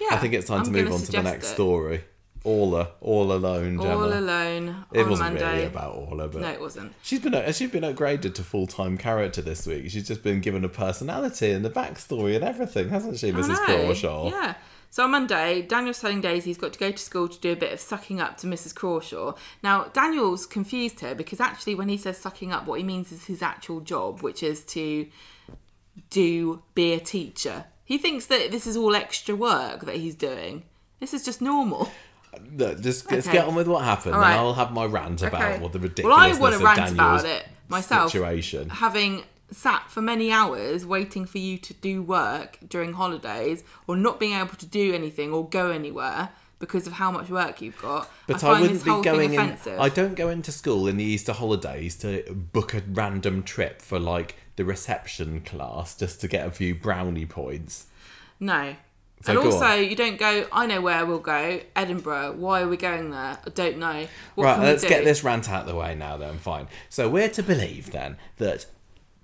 yeah 0.00 0.08
I 0.12 0.16
think 0.16 0.32
it's 0.34 0.46
time 0.46 0.60
I'm 0.60 0.64
to 0.64 0.70
move 0.70 0.92
on 0.92 1.00
to 1.00 1.12
the 1.12 1.22
next 1.22 1.46
it. 1.50 1.54
story. 1.54 2.04
Orla. 2.42 2.88
All 3.00 3.32
alone, 3.32 3.78
Gemma. 3.78 3.94
all 3.94 4.12
alone 4.12 4.84
it 4.92 5.06
wasn't 5.06 5.34
monday 5.34 5.52
really 5.56 5.66
about 5.66 5.94
Orla, 5.94 6.28
but 6.28 6.40
no 6.40 6.48
it 6.48 6.60
wasn't 6.60 6.92
she's 7.02 7.20
been 7.20 7.52
she's 7.52 7.70
been 7.70 7.82
upgraded 7.82 8.34
to 8.34 8.42
full 8.42 8.66
time 8.66 8.96
character 8.96 9.42
this 9.42 9.66
week. 9.66 9.90
She's 9.90 10.06
just 10.08 10.22
been 10.22 10.40
given 10.40 10.64
a 10.64 10.68
personality 10.68 11.50
and 11.50 11.64
the 11.64 11.70
backstory 11.70 12.34
and 12.34 12.44
everything, 12.44 12.88
hasn't 12.88 13.18
she, 13.18 13.32
Mrs. 13.32 13.56
Crawshaw? 13.56 14.30
Yeah. 14.30 14.54
So 14.92 15.04
on 15.04 15.12
Monday, 15.12 15.62
Daniel's 15.62 16.00
telling 16.00 16.20
Daisy 16.20 16.50
he's 16.50 16.58
got 16.58 16.72
to 16.72 16.78
go 16.78 16.90
to 16.90 16.98
school 16.98 17.28
to 17.28 17.38
do 17.38 17.52
a 17.52 17.56
bit 17.56 17.72
of 17.72 17.78
sucking 17.78 18.20
up 18.20 18.36
to 18.38 18.48
Mrs. 18.48 18.74
Crawshaw. 18.74 19.34
Now, 19.62 19.84
Daniel's 19.84 20.46
confused 20.46 20.98
her 21.00 21.14
because 21.14 21.38
actually, 21.38 21.76
when 21.76 21.88
he 21.88 21.96
says 21.96 22.18
sucking 22.18 22.52
up, 22.52 22.66
what 22.66 22.80
he 22.80 22.84
means 22.84 23.12
is 23.12 23.26
his 23.26 23.40
actual 23.40 23.80
job, 23.80 24.20
which 24.20 24.42
is 24.42 24.64
to 24.64 25.06
do 26.10 26.62
be 26.74 26.92
a 26.92 26.98
teacher. 26.98 27.66
He 27.84 27.98
thinks 27.98 28.26
that 28.26 28.50
this 28.50 28.66
is 28.66 28.76
all 28.76 28.96
extra 28.96 29.36
work 29.36 29.84
that 29.84 29.96
he's 29.96 30.16
doing. 30.16 30.64
This 30.98 31.14
is 31.14 31.24
just 31.24 31.40
normal. 31.40 31.90
Look, 32.56 32.80
just 32.80 33.10
let's 33.10 33.26
get 33.28 33.46
on 33.46 33.54
with 33.54 33.66
what 33.68 33.84
happened, 33.84 34.14
All 34.14 34.22
and. 34.24 34.34
I'll 34.34 34.54
have 34.54 34.72
my 34.72 34.84
rant 34.84 35.22
about 35.22 35.42
Okay. 35.42 35.58
what 35.62 35.72
the 35.72 35.78
Well, 35.78 35.88
I 36.14 36.28
ridiculousness 36.28 36.38
want 36.40 36.52
to 36.52 36.56
of 36.58 36.62
rant 36.64 36.76
Daniel's 36.76 36.96
about 37.22 37.24
it 37.26 37.48
myself. 37.68 38.12
situation. 38.12 38.68
Having 38.70 39.22
sat 39.50 39.90
for 39.90 40.00
many 40.00 40.30
hours 40.30 40.86
waiting 40.86 41.26
for 41.26 41.38
you 41.38 41.58
to 41.58 41.74
do 41.74 42.02
work 42.02 42.58
during 42.68 42.92
holidays, 42.92 43.64
or 43.88 43.96
not 43.96 44.20
being 44.20 44.34
able 44.34 44.54
to 44.54 44.66
do 44.66 44.94
anything 44.94 45.32
or 45.32 45.48
go 45.48 45.70
anywhere 45.70 46.28
because 46.60 46.86
of 46.86 46.92
how 46.94 47.10
much 47.10 47.30
work 47.30 47.60
you've 47.62 47.80
got. 47.80 48.08
But 48.26 48.44
I 48.44 48.50
I, 48.50 48.60
wouldn't 48.60 48.84
be 48.84 49.02
going 49.02 49.32
in. 49.34 49.56
I 49.78 49.88
don't 49.88 50.14
go 50.14 50.28
into 50.28 50.52
school 50.52 50.86
in 50.86 50.98
the 50.98 51.04
Easter 51.04 51.32
holidays 51.32 51.96
to 51.96 52.22
book 52.52 52.74
a 52.74 52.82
random 52.86 53.42
trip 53.42 53.80
for 53.82 53.98
like 53.98 54.36
the 54.56 54.64
reception 54.64 55.40
class 55.40 55.96
just 55.96 56.20
to 56.20 56.28
get 56.28 56.46
a 56.46 56.50
few 56.50 56.74
brownie 56.74 57.24
points. 57.26 57.86
No. 58.38 58.76
So 59.22 59.32
and 59.32 59.38
also, 59.40 59.64
on. 59.64 59.84
you 59.84 59.94
don't 59.94 60.18
go. 60.18 60.46
I 60.50 60.66
know 60.66 60.80
where 60.80 61.04
we'll 61.04 61.18
go. 61.18 61.60
Edinburgh. 61.76 62.36
Why 62.38 62.62
are 62.62 62.68
we 62.68 62.76
going 62.78 63.10
there? 63.10 63.38
I 63.44 63.50
don't 63.54 63.78
know. 63.78 64.06
What 64.34 64.44
right, 64.44 64.60
let's 64.60 64.82
get 64.82 65.04
this 65.04 65.22
rant 65.22 65.50
out 65.50 65.62
of 65.62 65.66
the 65.66 65.76
way 65.76 65.94
now. 65.94 66.16
Then 66.16 66.38
fine. 66.38 66.68
So 66.88 67.08
we're 67.08 67.28
to 67.30 67.42
believe 67.42 67.90
then 67.92 68.16
that 68.38 68.66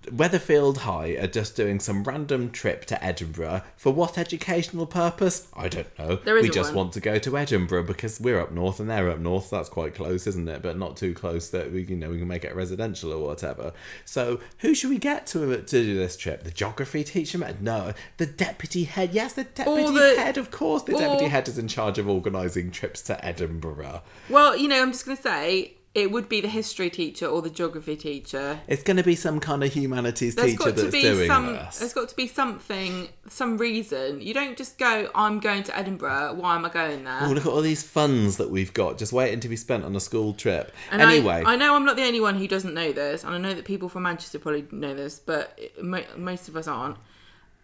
Weatherfield 0.06 0.78
High 0.78 1.10
are 1.20 1.26
just 1.26 1.56
doing 1.56 1.80
some 1.80 2.04
random 2.04 2.50
trip 2.50 2.84
to 2.86 3.04
Edinburgh 3.04 3.62
for 3.76 3.92
what 3.92 4.16
educational 4.18 4.86
purpose? 4.86 5.48
I 5.54 5.68
don't 5.68 5.98
know. 5.98 6.16
There 6.16 6.34
we 6.34 6.48
just 6.48 6.70
one. 6.70 6.76
want 6.76 6.92
to 6.94 7.00
go 7.00 7.18
to 7.18 7.36
Edinburgh 7.36 7.84
because 7.84 8.20
we're 8.20 8.40
up 8.40 8.52
north 8.52 8.80
and 8.80 8.88
they're 8.88 9.10
up 9.10 9.18
north. 9.18 9.50
That's 9.50 9.68
quite 9.68 9.94
close, 9.94 10.26
isn't 10.26 10.48
it? 10.48 10.62
But 10.62 10.78
not 10.78 10.96
too 10.96 11.14
close 11.14 11.50
that 11.50 11.72
we 11.72 11.82
you 11.82 11.96
know 11.96 12.10
we 12.10 12.18
can 12.18 12.28
make 12.28 12.44
it 12.44 12.54
residential 12.54 13.12
or 13.12 13.26
whatever. 13.26 13.72
So 14.04 14.40
who 14.58 14.74
should 14.74 14.90
we 14.90 14.98
get 14.98 15.26
to 15.28 15.52
uh, 15.52 15.56
to 15.56 15.64
do 15.64 15.96
this 15.96 16.16
trip? 16.16 16.44
The 16.44 16.50
geography 16.50 17.04
teacher? 17.04 17.36
No, 17.60 17.92
the 18.16 18.26
deputy 18.26 18.84
head. 18.84 19.12
Yes, 19.12 19.34
the 19.34 19.44
deputy 19.44 19.92
the- 19.92 20.16
head. 20.16 20.36
Of 20.38 20.50
course, 20.50 20.82
the 20.82 20.94
or- 20.94 21.00
deputy 21.00 21.26
head 21.28 21.48
is 21.48 21.58
in 21.58 21.68
charge 21.68 21.98
of 21.98 22.08
organising 22.08 22.70
trips 22.70 23.02
to 23.02 23.24
Edinburgh. 23.24 24.02
Well, 24.28 24.56
you 24.56 24.68
know, 24.68 24.80
I'm 24.82 24.92
just 24.92 25.04
going 25.04 25.16
to 25.16 25.22
say 25.22 25.74
it 25.96 26.10
would 26.10 26.28
be 26.28 26.42
the 26.42 26.48
history 26.48 26.90
teacher 26.90 27.26
or 27.26 27.40
the 27.40 27.48
geography 27.48 27.96
teacher. 27.96 28.60
It's 28.68 28.82
going 28.82 28.98
to 28.98 29.02
be 29.02 29.14
some 29.16 29.40
kind 29.40 29.64
of 29.64 29.72
humanities 29.72 30.34
There's 30.34 30.50
teacher 30.52 30.58
got 30.58 30.76
to 30.76 30.82
that's 30.82 30.92
be 30.94 31.00
doing 31.00 31.26
some. 31.26 31.46
this. 31.54 31.78
There's 31.78 31.94
got 31.94 32.10
to 32.10 32.14
be 32.14 32.28
something, 32.28 33.08
some 33.30 33.56
reason. 33.56 34.20
You 34.20 34.34
don't 34.34 34.58
just 34.58 34.76
go. 34.78 35.08
I'm 35.14 35.40
going 35.40 35.62
to 35.62 35.74
Edinburgh. 35.76 36.34
Why 36.34 36.54
am 36.54 36.66
I 36.66 36.68
going 36.68 37.04
there? 37.04 37.20
Oh, 37.22 37.32
look 37.32 37.46
at 37.46 37.50
all 37.50 37.62
these 37.62 37.82
funds 37.82 38.36
that 38.36 38.50
we've 38.50 38.74
got 38.74 38.98
just 38.98 39.14
waiting 39.14 39.40
to 39.40 39.48
be 39.48 39.56
spent 39.56 39.84
on 39.84 39.96
a 39.96 40.00
school 40.00 40.34
trip. 40.34 40.70
And 40.90 41.00
anyway, 41.00 41.42
I, 41.46 41.54
I 41.54 41.56
know 41.56 41.74
I'm 41.74 41.86
not 41.86 41.96
the 41.96 42.04
only 42.04 42.20
one 42.20 42.36
who 42.36 42.46
doesn't 42.46 42.74
know 42.74 42.92
this, 42.92 43.24
and 43.24 43.34
I 43.34 43.38
know 43.38 43.54
that 43.54 43.64
people 43.64 43.88
from 43.88 44.02
Manchester 44.02 44.38
probably 44.38 44.66
know 44.70 44.92
this, 44.94 45.18
but 45.18 45.58
most 45.82 46.48
of 46.48 46.56
us 46.56 46.68
aren't. 46.68 46.98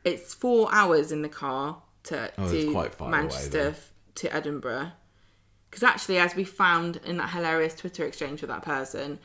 It's 0.04 0.32
four 0.32 0.68
hours 0.74 1.12
in 1.12 1.20
the 1.20 1.28
car 1.28 1.82
to, 2.04 2.32
Oh, 2.38 2.48
to 2.50 2.56
it's 2.58 2.72
quite 2.72 2.94
far 2.94 3.08
away 3.08 3.18
Manchester 3.18 3.62
then. 3.72 3.74
to 4.16 4.34
Edinburgh. 4.34 4.92
Because 5.72 5.82
actually, 5.84 6.18
as 6.18 6.36
we 6.36 6.44
found 6.44 7.00
in 7.06 7.16
that 7.16 7.30
hilarious 7.30 7.74
Twitter 7.74 8.04
exchange 8.04 8.42
with 8.42 8.48
that 8.50 8.60
person, 8.62 9.18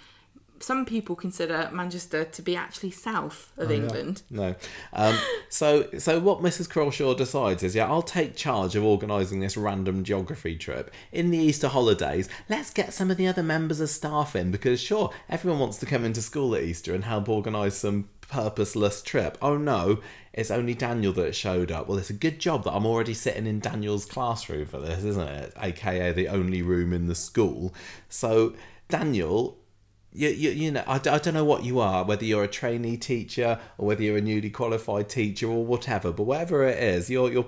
some 0.60 0.86
people 0.86 1.14
consider 1.14 1.70
Manchester 1.74 2.24
to 2.24 2.42
be 2.42 2.56
actually 2.56 2.92
south 2.92 3.52
Oh, 3.60 3.64
of 3.64 3.72
England. 3.72 4.22
no. 4.30 4.56
Um, 4.94 5.16
so, 5.50 5.88
so 6.00 6.20
what 6.22 6.40
Mrs. 6.40 6.70
Crawshaw 6.70 7.16
decides 7.16 7.64
is, 7.64 7.76
yeah, 7.76 7.86
I'll 7.88 8.02
take 8.02 8.38
charge 8.38 8.78
of 8.78 8.84
organising 8.86 9.42
this 9.42 9.58
random 9.58 10.06
geography 10.06 10.56
trip 10.56 10.90
in 11.12 11.32
the 11.32 11.38
Easter 11.38 11.68
holidays. 11.68 12.30
Let's 12.48 12.72
get 12.72 12.94
some 12.94 13.12
of 13.12 13.18
the 13.18 13.28
other 13.28 13.44
members 13.44 13.82
of 13.82 13.90
staff 13.90 14.34
in 14.34 14.50
because, 14.50 14.80
sure, 14.80 15.12
everyone 15.30 15.60
wants 15.60 15.78
to 15.80 15.86
come 15.86 16.06
into 16.06 16.22
school 16.22 16.56
at 16.56 16.64
Easter 16.64 16.96
and 16.96 17.04
help 17.04 17.28
organise 17.28 17.76
some 17.76 18.08
purposeless 18.30 19.02
trip. 19.02 19.38
Oh 19.42 19.58
no, 19.58 20.00
it's 20.34 20.52
only 20.52 20.74
Daniel 20.74 21.14
that 21.14 21.36
showed 21.36 21.72
up. 21.72 21.88
Well, 21.88 21.98
it's 21.98 22.10
a 22.10 22.14
good 22.14 22.40
job 22.40 22.64
that 22.64 22.74
I'm 22.74 22.86
already 22.86 23.14
sitting 23.14 23.48
in 23.48 23.60
Daniel's 23.60 24.06
classroom 24.06 24.66
for 24.66 24.80
this, 24.80 25.04
isn't 25.04 25.28
it? 25.28 25.54
AKA 25.62 26.12
the 26.14 26.28
only 26.28 26.62
room 26.62 26.94
in 26.94 27.08
the 27.08 27.16
school. 27.16 27.74
So, 28.10 28.56
Daniel 28.90 29.58
you, 30.18 30.30
you, 30.30 30.50
you 30.50 30.72
know, 30.72 30.84
I 30.88 30.98
don't 30.98 31.34
know 31.34 31.46
what 31.46 31.64
you 31.64 31.80
are, 31.80 32.04
whether 32.04 32.26
you're 32.26 32.44
a 32.44 32.48
trainee 32.48 32.98
teacher 32.98 33.60
or 33.78 33.88
whether 33.88 34.02
you're 34.02 34.18
a 34.18 34.22
newly 34.22 34.50
qualified 34.50 35.10
teacher 35.10 35.48
or 35.48 35.64
whatever, 35.64 36.12
but 36.12 36.24
whatever 36.24 36.64
it 36.66 36.82
is, 36.82 37.10
your 37.10 37.32
your 37.32 37.46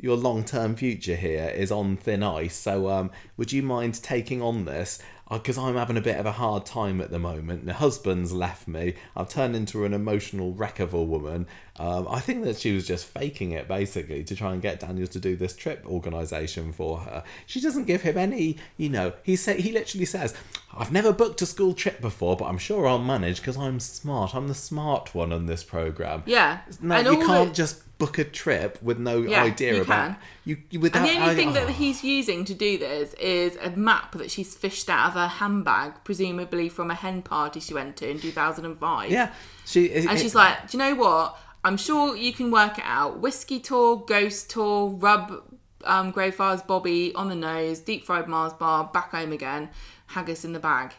your 0.00 0.16
long 0.16 0.44
term 0.44 0.74
future 0.74 1.16
here 1.16 1.48
is 1.48 1.70
on 1.70 1.96
thin 1.96 2.22
ice. 2.22 2.56
So, 2.56 2.88
um, 2.88 3.10
would 3.36 3.52
you 3.52 3.62
mind 3.62 4.02
taking 4.02 4.42
on 4.42 4.64
this? 4.64 5.00
Because 5.30 5.58
I'm 5.58 5.74
having 5.74 5.96
a 5.98 6.00
bit 6.00 6.16
of 6.16 6.24
a 6.24 6.32
hard 6.32 6.64
time 6.64 7.00
at 7.00 7.10
the 7.10 7.18
moment. 7.18 7.66
The 7.66 7.74
husband's 7.74 8.32
left 8.32 8.66
me. 8.66 8.94
I've 9.14 9.28
turned 9.28 9.54
into 9.54 9.84
an 9.84 9.92
emotional 9.92 10.52
wreck 10.54 10.80
of 10.80 10.94
a 10.94 11.02
woman. 11.02 11.46
Um, 11.76 12.08
I 12.08 12.20
think 12.20 12.44
that 12.44 12.56
she 12.58 12.72
was 12.74 12.86
just 12.86 13.04
faking 13.04 13.52
it 13.52 13.68
basically 13.68 14.24
to 14.24 14.34
try 14.34 14.52
and 14.52 14.62
get 14.62 14.80
Daniel 14.80 15.06
to 15.06 15.20
do 15.20 15.36
this 15.36 15.54
trip 15.54 15.84
organisation 15.86 16.72
for 16.72 17.00
her. 17.00 17.22
She 17.46 17.60
doesn't 17.60 17.84
give 17.84 18.02
him 18.02 18.16
any, 18.16 18.56
you 18.76 18.88
know. 18.88 19.12
He 19.22 19.36
say 19.36 19.60
he 19.60 19.70
literally 19.70 20.06
says, 20.06 20.34
"I've 20.74 20.92
never 20.92 21.12
booked 21.12 21.42
a 21.42 21.46
school 21.46 21.74
trip 21.74 22.00
before, 22.00 22.36
but 22.36 22.46
I'm 22.46 22.58
sure 22.58 22.86
I'll 22.86 22.98
manage 22.98 23.40
because 23.40 23.56
I'm 23.58 23.80
smart. 23.80 24.34
I'm 24.34 24.48
the 24.48 24.54
smart 24.54 25.14
one 25.14 25.32
on 25.32 25.46
this 25.46 25.62
program." 25.62 26.22
Yeah. 26.26 26.60
No, 26.80 26.96
And 26.96 27.06
you 27.06 27.26
can't 27.26 27.54
just 27.54 27.82
book 27.98 28.16
a 28.18 28.24
trip 28.24 28.80
with 28.82 28.98
no 28.98 29.18
Yeah, 29.22 29.42
idea 29.42 29.74
you 29.74 29.82
about 29.82 30.10
can. 30.10 30.16
you. 30.44 30.58
you 30.70 30.80
without, 30.80 31.00
And 31.00 31.08
the 31.08 31.20
only 31.20 31.32
I- 31.32 31.34
thing 31.34 31.52
that 31.54 31.64
oh. 31.64 31.72
he's 31.72 32.04
using 32.04 32.44
to 32.44 32.54
do 32.54 32.78
this 32.78 33.12
is 33.14 33.56
a 33.60 33.70
map 33.70 34.12
that 34.12 34.30
she's 34.30 34.54
fished 34.54 34.88
out 34.88 35.08
of 35.08 35.14
her 35.14 35.26
handbag, 35.26 36.04
presumably 36.04 36.68
from 36.68 36.90
a 36.90 36.94
hen 36.94 37.22
party 37.22 37.58
she 37.60 37.74
went 37.74 37.96
to 37.96 38.08
in 38.08 38.20
2005. 38.20 39.10
yeah, 39.10 39.32
she 39.66 39.92
And 39.92 40.18
she's 40.18 40.34
like, 40.34 40.70
do 40.70 40.78
you 40.78 40.84
know 40.84 40.94
what? 40.94 41.36
I'm 41.64 41.76
sure 41.76 42.14
you 42.16 42.32
can 42.32 42.52
work 42.52 42.78
it 42.78 42.84
out. 42.86 43.18
Whiskey 43.18 43.58
tour, 43.58 43.96
ghost 44.06 44.48
tour, 44.48 44.90
rub 44.90 45.42
um, 45.84 46.12
Greyfriars 46.12 46.62
Bobby 46.62 47.12
on 47.14 47.28
the 47.28 47.34
nose, 47.34 47.80
deep 47.80 48.04
fried 48.04 48.28
Mars 48.28 48.52
bar, 48.52 48.84
back 48.92 49.10
home 49.10 49.32
again, 49.32 49.70
haggis 50.06 50.44
in 50.44 50.52
the 50.52 50.60
bag. 50.60 50.92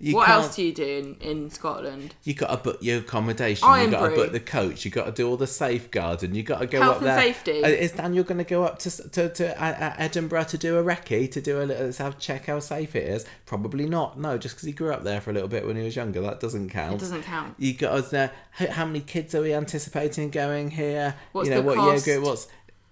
You 0.00 0.16
what 0.16 0.28
else 0.28 0.56
do 0.56 0.62
you 0.62 0.72
do 0.72 1.16
in, 1.20 1.28
in 1.28 1.50
Scotland? 1.50 2.14
You 2.24 2.34
got 2.34 2.50
to 2.50 2.56
book 2.56 2.78
your 2.80 2.98
accommodation. 2.98 3.66
Iron 3.68 3.86
you 3.86 3.90
got 3.90 4.08
to 4.08 4.14
book 4.14 4.32
the 4.32 4.40
coach. 4.40 4.84
You 4.84 4.90
got 4.90 5.06
to 5.06 5.12
do 5.12 5.28
all 5.28 5.36
the 5.36 5.46
safeguarding. 5.46 6.34
You 6.34 6.42
got 6.42 6.60
to 6.60 6.66
go 6.66 6.80
Health 6.80 6.96
up 6.96 6.98
and 7.02 7.06
there. 7.08 7.20
safety. 7.20 7.64
Uh, 7.64 7.68
Is 7.68 7.92
Daniel 7.92 8.24
going 8.24 8.38
to 8.38 8.44
go 8.44 8.64
up 8.64 8.78
to 8.80 9.10
to, 9.10 9.28
to 9.28 9.62
uh, 9.62 9.66
uh, 9.66 9.94
Edinburgh 9.98 10.44
to 10.44 10.58
do 10.58 10.78
a 10.78 10.84
recce 10.84 11.30
to 11.32 11.40
do 11.40 11.60
a 11.60 11.64
little 11.64 11.86
let's 11.86 11.98
have 11.98 12.18
check 12.18 12.46
how 12.46 12.60
safe 12.60 12.94
it 12.94 13.06
is? 13.08 13.24
Probably 13.46 13.86
not. 13.86 14.18
No, 14.18 14.38
just 14.38 14.54
because 14.56 14.66
he 14.66 14.72
grew 14.72 14.92
up 14.92 15.04
there 15.04 15.20
for 15.20 15.30
a 15.30 15.32
little 15.32 15.48
bit 15.48 15.66
when 15.66 15.76
he 15.76 15.82
was 15.82 15.96
younger, 15.96 16.20
that 16.20 16.40
doesn't 16.40 16.70
count. 16.70 16.94
It 16.94 17.00
doesn't 17.00 17.22
count. 17.22 17.54
You 17.58 17.74
got 17.74 17.94
us 17.94 18.10
there. 18.10 18.32
How 18.52 18.70
how 18.70 18.84
many 18.86 19.00
kids 19.00 19.34
are 19.34 19.42
we 19.42 19.52
anticipating 19.54 20.30
going 20.30 20.70
here? 20.72 21.14
What's 21.32 21.48
you 21.48 21.54
know 21.54 21.62
the 21.62 21.66
what 21.66 21.76
cost? 21.76 22.06
year 22.06 22.16
group? 22.16 22.28
What's 22.28 22.48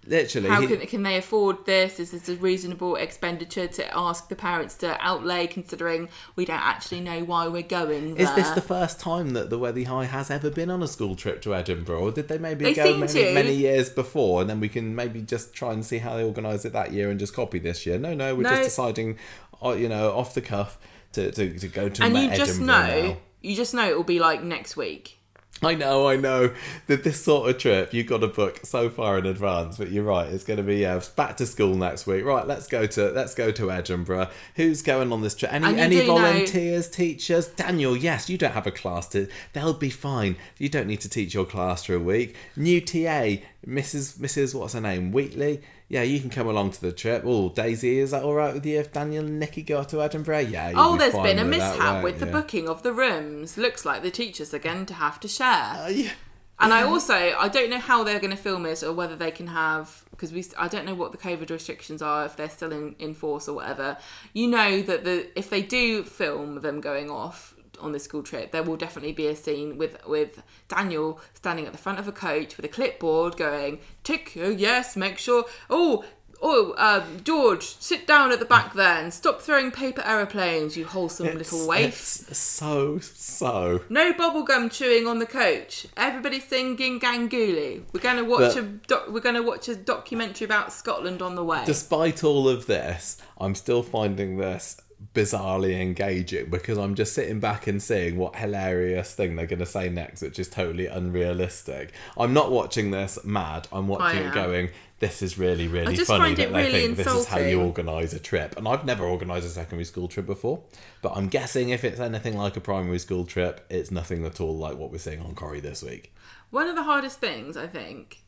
literally? 0.06 0.48
How 0.48 0.66
can, 0.66 0.80
can 0.86 1.02
they 1.02 1.16
afford 1.16 1.66
this? 1.66 1.98
Is 2.00 2.10
this 2.12 2.28
a 2.28 2.36
reasonable 2.36 2.96
expenditure 2.96 3.66
to 3.66 3.96
ask 3.96 4.28
the 4.28 4.36
parents 4.36 4.74
to 4.76 4.96
outlay, 5.04 5.46
considering 5.46 6.08
we 6.34 6.44
don't 6.44 6.60
actually 6.60 7.00
know 7.00 7.24
why 7.24 7.48
we're 7.48 7.62
going 7.62 8.16
Is 8.16 8.32
this 8.34 8.50
the 8.50 8.60
first 8.60 9.00
time 9.00 9.30
that 9.30 9.50
the 9.50 9.58
Weathy 9.58 9.84
High 9.84 10.04
has 10.04 10.30
ever 10.30 10.50
been 10.50 10.70
on 10.70 10.82
a 10.82 10.88
school 10.88 11.16
trip 11.16 11.42
to 11.42 11.54
Edinburgh, 11.54 12.00
or 12.00 12.12
did 12.12 12.28
they 12.28 12.38
maybe 12.38 12.64
They 12.64 12.74
go 12.74 12.96
many, 12.96 13.12
to. 13.12 13.34
many 13.34 13.54
years 13.54 13.90
before, 13.90 14.40
and 14.40 14.48
then 14.50 14.60
we 14.60 14.68
can 14.68 14.94
maybe 14.94 15.22
just 15.22 15.52
try 15.54 15.72
and 15.72 15.84
see 15.84 15.98
how 15.98 16.16
they 16.16 16.24
organise 16.24 16.64
it 16.64 16.72
that 16.72 16.92
year 16.92 17.10
and 17.10 17.18
just 17.18 17.34
copy 17.34 17.58
this 17.58 17.86
year? 17.86 17.98
No, 17.98 18.14
no, 18.14 18.34
we're 18.34 18.42
No. 18.42 18.50
just 18.50 18.64
deciding, 18.64 19.18
uh, 19.64 19.72
you 19.72 19.88
know, 19.88 20.12
off 20.12 20.34
the 20.34 20.40
cuff 20.40 20.78
to, 21.12 21.30
to, 21.32 21.58
to 21.58 21.68
go 21.68 21.88
to 21.88 22.02
and 22.02 22.16
you 22.16 22.30
just 22.36 22.60
know, 22.60 22.66
now. 22.66 23.16
you 23.42 23.56
just 23.56 23.74
know 23.74 23.88
it 23.88 23.96
will 23.96 24.04
be 24.04 24.18
like 24.18 24.42
next 24.42 24.76
week. 24.76 25.18
I 25.62 25.74
know, 25.74 26.06
I 26.06 26.16
know 26.16 26.52
that 26.86 27.02
this 27.02 27.24
sort 27.24 27.48
of 27.48 27.58
trip 27.58 27.94
you've 27.94 28.06
got 28.06 28.18
to 28.18 28.28
book 28.28 28.60
so 28.64 28.90
far 28.90 29.18
in 29.18 29.24
advance. 29.24 29.78
But 29.78 29.90
you're 29.90 30.04
right; 30.04 30.30
it's 30.30 30.44
going 30.44 30.58
to 30.58 30.62
be 30.62 30.76
yeah, 30.76 31.00
back 31.16 31.38
to 31.38 31.46
school 31.46 31.74
next 31.74 32.06
week. 32.06 32.24
Right, 32.24 32.46
let's 32.46 32.66
go 32.66 32.86
to 32.86 33.10
let's 33.12 33.34
go 33.34 33.50
to 33.52 33.70
Edinburgh. 33.70 34.28
Who's 34.56 34.82
going 34.82 35.12
on 35.12 35.22
this 35.22 35.34
trip? 35.34 35.52
Any 35.52 35.78
any 35.78 35.96
do 35.96 36.06
know- 36.06 36.18
volunteers, 36.18 36.88
teachers? 36.88 37.48
Daniel, 37.48 37.96
yes, 37.96 38.28
you 38.28 38.36
don't 38.36 38.52
have 38.52 38.66
a 38.66 38.70
class 38.70 39.08
to. 39.08 39.28
They'll 39.54 39.72
be 39.72 39.90
fine. 39.90 40.36
You 40.58 40.68
don't 40.68 40.86
need 40.86 41.00
to 41.00 41.08
teach 41.08 41.32
your 41.32 41.46
class 41.46 41.84
for 41.84 41.94
a 41.94 42.00
week. 42.00 42.36
New 42.54 42.80
TA, 42.80 43.42
Mrs. 43.66 44.18
Mrs. 44.18 44.54
What's 44.54 44.74
her 44.74 44.80
name? 44.80 45.10
Wheatley. 45.10 45.62
Yeah, 45.88 46.02
you 46.02 46.18
can 46.18 46.30
come 46.30 46.48
along 46.48 46.72
to 46.72 46.80
the 46.80 46.90
trip. 46.90 47.22
Oh, 47.24 47.50
Daisy, 47.50 48.00
is 48.00 48.10
that 48.10 48.24
all 48.24 48.34
right 48.34 48.52
with 48.52 48.66
you 48.66 48.80
if 48.80 48.92
Daniel 48.92 49.24
and 49.24 49.38
Nicky 49.38 49.62
go 49.62 49.84
to 49.84 50.02
Edinburgh? 50.02 50.40
Yeah. 50.40 50.72
Oh, 50.74 50.94
be 50.94 50.98
there's 50.98 51.14
been 51.14 51.38
a 51.38 51.44
with 51.44 51.58
that, 51.58 51.76
mishap 51.76 51.92
won't 51.94 52.04
with 52.04 52.18
the 52.18 52.26
you? 52.26 52.32
booking 52.32 52.68
of 52.68 52.82
the 52.82 52.92
rooms. 52.92 53.56
Looks 53.56 53.84
like 53.84 54.02
the 54.02 54.10
teachers 54.10 54.52
are 54.52 54.58
going 54.58 54.86
to 54.86 54.94
have 54.94 55.20
to 55.20 55.28
share. 55.28 55.46
Uh, 55.46 55.88
yeah. 55.88 56.10
And 56.58 56.72
I 56.74 56.82
also 56.88 57.14
I 57.14 57.48
don't 57.48 57.70
know 57.70 57.78
how 57.78 58.02
they're 58.02 58.18
going 58.18 58.34
to 58.34 58.36
film 58.36 58.66
it 58.66 58.82
or 58.82 58.92
whether 58.92 59.14
they 59.14 59.30
can 59.30 59.46
have 59.46 60.04
because 60.10 60.32
we 60.32 60.44
I 60.58 60.66
don't 60.66 60.86
know 60.86 60.94
what 60.94 61.12
the 61.12 61.18
COVID 61.18 61.50
restrictions 61.50 62.02
are 62.02 62.24
if 62.24 62.36
they're 62.36 62.48
still 62.48 62.72
in, 62.72 62.96
in 62.98 63.14
force 63.14 63.48
or 63.48 63.54
whatever. 63.54 63.96
You 64.32 64.48
know 64.48 64.82
that 64.82 65.04
the 65.04 65.28
if 65.38 65.50
they 65.50 65.62
do 65.62 66.02
film 66.02 66.62
them 66.62 66.80
going 66.80 67.10
off 67.10 67.54
on 67.80 67.92
this 67.92 68.04
school 68.04 68.22
trip, 68.22 68.52
there 68.52 68.62
will 68.62 68.76
definitely 68.76 69.12
be 69.12 69.26
a 69.26 69.36
scene 69.36 69.76
with 69.78 69.96
with 70.06 70.42
Daniel 70.68 71.20
standing 71.34 71.66
at 71.66 71.72
the 71.72 71.78
front 71.78 71.98
of 71.98 72.08
a 72.08 72.12
coach 72.12 72.56
with 72.56 72.64
a 72.64 72.68
clipboard 72.68 73.36
going 73.36 73.78
tick 74.04 74.32
oh 74.40 74.50
yes 74.50 74.96
make 74.96 75.18
sure 75.18 75.44
oh. 75.70 76.04
Oh, 76.42 76.74
um, 76.76 77.24
George, 77.24 77.62
sit 77.62 78.06
down 78.06 78.30
at 78.30 78.40
the 78.40 78.44
back 78.44 78.74
there 78.74 78.98
and 79.02 79.10
stop 79.12 79.40
throwing 79.40 79.70
paper 79.70 80.02
aeroplanes, 80.04 80.76
you 80.76 80.84
wholesome 80.84 81.28
little 81.34 81.66
waif. 81.66 82.28
It's 82.28 82.36
so 82.38 82.98
so. 82.98 83.80
No 83.88 84.12
bubblegum 84.12 84.70
chewing 84.70 85.06
on 85.06 85.18
the 85.18 85.24
coach. 85.24 85.86
Everybody 85.96 86.40
singing 86.40 87.00
Gangooli. 87.00 87.84
We're 87.90 88.00
gonna 88.00 88.22
watch 88.22 88.54
But- 88.54 88.58
a 88.58 88.62
doc- 88.86 89.08
we're 89.08 89.20
gonna 89.20 89.42
watch 89.42 89.70
a 89.70 89.74
documentary 89.74 90.44
about 90.44 90.74
Scotland 90.74 91.22
on 91.22 91.36
the 91.36 91.42
way. 91.42 91.62
Despite 91.64 92.22
all 92.22 92.50
of 92.50 92.66
this, 92.66 93.16
I'm 93.40 93.54
still 93.54 93.82
finding 93.82 94.36
this 94.36 94.76
bizarrely 95.14 95.80
engaging 95.80 96.50
because 96.50 96.78
I'm 96.78 96.94
just 96.94 97.14
sitting 97.14 97.40
back 97.40 97.66
and 97.66 97.82
seeing 97.82 98.16
what 98.16 98.36
hilarious 98.36 99.14
thing 99.14 99.36
they're 99.36 99.46
going 99.46 99.60
to 99.60 99.66
say 99.66 99.88
next, 99.88 100.22
which 100.22 100.38
is 100.38 100.48
totally 100.48 100.86
unrealistic. 100.86 101.92
I'm 102.16 102.32
not 102.32 102.50
watching 102.50 102.90
this 102.90 103.24
mad. 103.24 103.68
I'm 103.72 103.88
watching 103.88 104.24
it 104.24 104.34
going. 104.34 104.70
This 104.98 105.20
is 105.20 105.38
really, 105.38 105.68
really 105.68 105.94
just 105.94 106.08
funny 106.08 106.24
find 106.24 106.36
that 106.38 106.48
it 106.48 106.52
they 106.52 106.62
really 106.64 106.80
think 106.80 106.96
this 106.96 107.06
is 107.06 107.26
how 107.26 107.38
you 107.38 107.60
organise 107.60 108.14
a 108.14 108.18
trip. 108.18 108.56
And 108.56 108.66
I've 108.66 108.86
never 108.86 109.04
organised 109.04 109.46
a 109.46 109.50
secondary 109.50 109.84
school 109.84 110.08
trip 110.08 110.24
before, 110.24 110.62
but 111.02 111.12
I'm 111.14 111.28
guessing 111.28 111.68
if 111.68 111.84
it's 111.84 112.00
anything 112.00 112.36
like 112.36 112.56
a 112.56 112.60
primary 112.60 112.98
school 112.98 113.26
trip, 113.26 113.66
it's 113.68 113.90
nothing 113.90 114.24
at 114.24 114.40
all 114.40 114.56
like 114.56 114.78
what 114.78 114.90
we're 114.90 114.98
seeing 114.98 115.20
on 115.20 115.34
Corrie 115.34 115.60
this 115.60 115.82
week. 115.82 116.14
One 116.50 116.66
of 116.66 116.76
the 116.76 116.84
hardest 116.84 117.20
things 117.20 117.58
I 117.58 117.66
think 117.66 118.22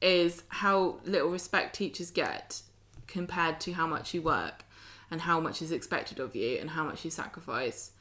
is 0.00 0.44
how 0.48 1.00
little 1.04 1.30
respect 1.30 1.74
teachers 1.74 2.10
get 2.10 2.62
compared 3.06 3.60
to 3.60 3.72
how 3.72 3.86
much 3.86 4.14
you 4.14 4.22
work 4.22 4.65
and 5.10 5.20
how 5.20 5.40
much 5.40 5.62
is 5.62 5.72
expected 5.72 6.18
of 6.18 6.34
you 6.34 6.58
and 6.58 6.70
how 6.70 6.84
much 6.84 7.04
you 7.04 7.10
sacrifice. 7.10 7.92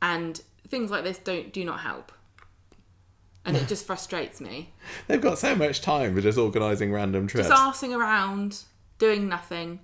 And 0.00 0.40
things 0.68 0.90
like 0.90 1.04
this 1.04 1.18
don't 1.18 1.52
do 1.52 1.64
not 1.64 1.80
help. 1.80 2.12
And 3.44 3.56
it 3.56 3.68
just 3.68 3.86
frustrates 3.86 4.40
me. 4.40 4.72
They've 5.06 5.20
got 5.20 5.38
so 5.38 5.54
much 5.54 5.80
time 5.80 6.14
for 6.14 6.20
just 6.20 6.38
organising 6.38 6.92
random 6.92 7.26
trips. 7.26 7.48
Just 7.48 7.60
arsing 7.60 7.96
around, 7.96 8.62
doing 8.98 9.28
nothing. 9.28 9.80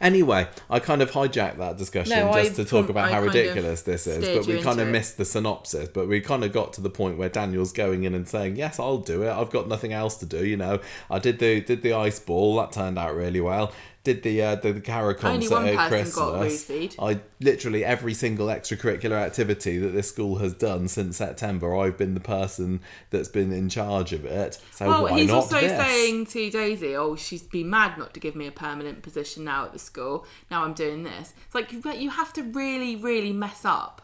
Anyway, 0.00 0.48
I 0.70 0.78
kind 0.80 1.02
of 1.02 1.10
hijacked 1.10 1.58
that 1.58 1.76
discussion 1.76 2.18
No, 2.18 2.32
just 2.32 2.52
I 2.58 2.62
to 2.62 2.64
talk 2.64 2.88
about 2.88 3.08
I 3.08 3.12
how 3.12 3.22
ridiculous 3.22 3.82
this 3.82 4.06
is, 4.06 4.24
but 4.36 4.46
we 4.46 4.62
kind 4.62 4.80
of 4.80 4.88
it. 4.88 4.92
missed 4.92 5.18
the 5.18 5.24
synopsis. 5.24 5.88
But 5.88 6.08
we 6.08 6.20
kind 6.20 6.44
of 6.44 6.52
got 6.52 6.72
to 6.74 6.80
the 6.80 6.90
point 6.90 7.18
where 7.18 7.28
Daniel's 7.28 7.72
going 7.72 8.04
in 8.04 8.14
and 8.14 8.28
saying, 8.28 8.56
"Yes, 8.56 8.80
I'll 8.80 8.98
do 8.98 9.22
it. 9.22 9.30
I've 9.30 9.50
got 9.50 9.68
nothing 9.68 9.92
else 9.92 10.16
to 10.16 10.26
do." 10.26 10.44
You 10.44 10.56
know, 10.56 10.80
I 11.10 11.18
did 11.18 11.38
the 11.38 11.60
did 11.60 11.82
the 11.82 11.92
ice 11.92 12.18
ball 12.18 12.56
that 12.56 12.72
turned 12.72 12.98
out 12.98 13.14
really 13.14 13.40
well. 13.40 13.72
Did 14.08 14.22
the 14.22 14.40
uh, 14.42 14.54
the, 14.54 14.72
the 14.72 15.48
one 15.50 15.68
at 15.68 15.90
person 15.90 16.14
got 16.14 16.38
Christmas? 16.40 16.96
I 16.98 17.20
literally 17.40 17.84
every 17.84 18.14
single 18.14 18.46
extracurricular 18.46 19.12
activity 19.20 19.76
that 19.76 19.88
this 19.88 20.08
school 20.08 20.36
has 20.36 20.54
done 20.54 20.88
since 20.88 21.18
September, 21.18 21.76
I've 21.76 21.98
been 21.98 22.14
the 22.14 22.20
person 22.20 22.80
that's 23.10 23.28
been 23.28 23.52
in 23.52 23.68
charge 23.68 24.14
of 24.14 24.24
it. 24.24 24.58
So 24.72 24.88
Well, 24.88 25.02
why 25.02 25.18
he's 25.18 25.28
not 25.28 25.34
also 25.36 25.60
this? 25.60 25.78
saying 25.78 26.24
to 26.24 26.48
Daisy, 26.48 26.96
"Oh, 26.96 27.16
she's 27.16 27.42
been 27.42 27.68
mad 27.68 27.98
not 27.98 28.14
to 28.14 28.20
give 28.20 28.34
me 28.34 28.46
a 28.46 28.50
permanent 28.50 29.02
position 29.02 29.44
now 29.44 29.66
at 29.66 29.74
the 29.74 29.78
school. 29.78 30.24
Now 30.50 30.64
I'm 30.64 30.72
doing 30.72 31.02
this." 31.02 31.34
It's 31.44 31.54
like 31.54 31.70
you- 31.70 31.82
you 31.92 32.08
have 32.08 32.32
to 32.32 32.42
really, 32.42 32.96
really 32.96 33.34
mess 33.34 33.66
up 33.66 34.00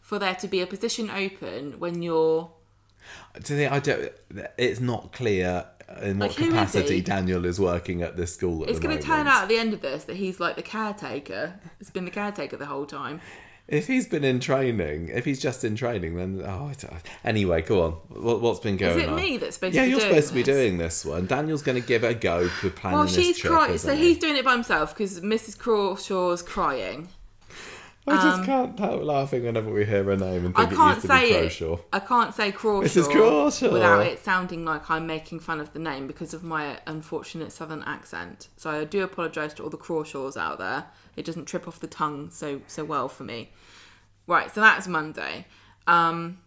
for 0.00 0.18
there 0.18 0.34
to 0.34 0.48
be 0.48 0.60
a 0.60 0.66
position 0.66 1.10
open 1.10 1.78
when 1.78 2.02
you're. 2.02 2.50
To 3.44 3.54
the, 3.54 3.72
I 3.72 3.78
don't. 3.78 4.10
It's 4.56 4.80
not 4.80 5.12
clear 5.12 5.66
in 6.02 6.18
what 6.18 6.38
Like, 6.38 6.48
capacity? 6.48 7.00
Daniel 7.00 7.44
is 7.44 7.58
working 7.60 8.02
at 8.02 8.16
this 8.16 8.34
school 8.34 8.62
at 8.64 8.70
It's 8.70 8.78
going 8.78 8.96
to 8.96 9.02
turn 9.02 9.26
out 9.26 9.42
at 9.44 9.48
the 9.48 9.56
end 9.58 9.72
of 9.74 9.80
this 9.80 10.04
that 10.04 10.16
he's 10.16 10.38
like 10.40 10.56
the 10.56 10.62
caretaker. 10.62 11.54
It's 11.80 11.90
been 11.90 12.04
the 12.04 12.10
caretaker 12.10 12.56
the 12.56 12.66
whole 12.66 12.86
time. 12.86 13.20
If 13.66 13.86
he's 13.86 14.08
been 14.08 14.24
in 14.24 14.40
training, 14.40 15.08
if 15.12 15.26
he's 15.26 15.38
just 15.38 15.62
in 15.62 15.76
training, 15.76 16.16
then 16.16 16.42
oh, 16.42 16.72
anyway, 17.22 17.60
go 17.60 17.82
on. 17.82 17.92
What, 18.08 18.40
what's 18.40 18.60
been 18.60 18.78
going 18.78 18.96
Is 18.96 19.02
it 19.04 19.08
on? 19.10 19.16
me 19.16 19.36
that's 19.36 19.56
supposed 19.56 19.74
yeah, 19.74 19.82
to 19.82 19.86
be 19.86 19.90
you're 19.90 20.00
supposed 20.00 20.28
to 20.28 20.34
be 20.34 20.42
doing 20.42 20.78
this 20.78 21.04
one. 21.04 21.26
Daniel's 21.26 21.60
going 21.60 21.78
to 21.78 21.86
give 21.86 22.02
it 22.02 22.10
a 22.10 22.14
go 22.14 22.48
for 22.48 22.70
planning 22.70 22.98
Well, 23.00 23.06
this 23.06 23.14
she's 23.14 23.36
trip. 23.38 23.52
crying. 23.52 23.74
isn't 23.74 23.90
So 23.90 23.94
he? 23.94 24.08
he's 24.08 24.18
doing 24.18 24.36
it 24.36 24.44
by 24.44 24.52
himself 24.54 24.94
because 24.94 25.20
Mrs. 25.20 25.58
Crawshaw's 25.58 26.40
crying. 26.40 27.08
I 28.12 28.22
just 28.22 28.38
um, 28.40 28.44
can't 28.46 28.78
help 28.78 29.02
laughing 29.02 29.44
whenever 29.44 29.70
we 29.72 29.84
hear 29.84 30.04
her 30.04 30.16
name 30.16 30.46
and 30.46 30.54
I 30.56 30.60
think 30.66 30.72
it 30.72 30.76
can't 30.76 31.02
be 31.02 31.08
say 31.08 31.32
Croshaw. 31.46 31.78
it. 31.78 31.84
I 31.92 31.98
can't 32.00 32.34
say 32.34 32.52
Crawshaw. 32.52 33.02
Crawshaw. 33.10 33.72
without 33.72 34.06
it 34.06 34.18
sounding 34.18 34.64
like 34.64 34.90
I'm 34.90 35.06
making 35.06 35.40
fun 35.40 35.60
of 35.60 35.72
the 35.72 35.78
name 35.78 36.06
because 36.06 36.34
of 36.34 36.42
my 36.42 36.78
unfortunate 36.86 37.52
southern 37.52 37.82
accent. 37.84 38.48
So 38.56 38.70
I 38.70 38.84
do 38.84 39.02
apologise 39.02 39.52
to 39.54 39.62
all 39.64 39.70
the 39.70 39.76
Crawshaws 39.78 40.36
out 40.36 40.58
there. 40.58 40.86
It 41.16 41.24
doesn't 41.24 41.46
trip 41.46 41.66
off 41.68 41.80
the 41.80 41.86
tongue 41.86 42.30
so 42.30 42.60
so 42.66 42.84
well 42.84 43.08
for 43.08 43.24
me. 43.24 43.50
Right, 44.26 44.52
so 44.54 44.60
that's 44.60 44.86
Monday. 44.86 45.46
Um, 45.86 46.38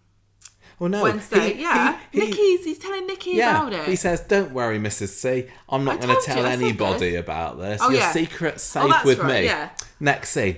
Well, 0.79 0.89
no, 0.89 1.03
Wednesday, 1.03 1.53
he- 1.53 1.61
yeah. 1.61 1.97
he- 2.11 2.19
he- 2.21 2.25
Nicky's 2.27 2.63
he's 2.65 2.79
telling 2.79 3.05
Nicky 3.05 3.31
Yeah, 3.31 3.51
about 3.51 3.73
it. 3.73 3.85
he 3.87 3.95
says, 3.95 4.21
"Don't 4.21 4.51
worry, 4.51 4.79
Mrs. 4.79 5.09
C. 5.09 5.47
I'm 5.69 5.83
not 5.83 5.99
going 6.01 6.15
to 6.15 6.21
tell 6.23 6.39
you, 6.39 6.45
anybody 6.45 7.11
this. 7.11 7.19
about 7.19 7.59
this. 7.59 7.81
Oh, 7.83 7.89
Your 7.89 7.99
yeah. 8.01 8.11
secret's 8.11 8.75
Oh, 8.75 8.81
safe 8.83 8.91
that's 8.91 9.05
with 9.05 9.19
right, 9.19 9.41
me." 9.41 9.45
yeah. 9.45 9.69
Next 9.99 10.29
scene. 10.31 10.57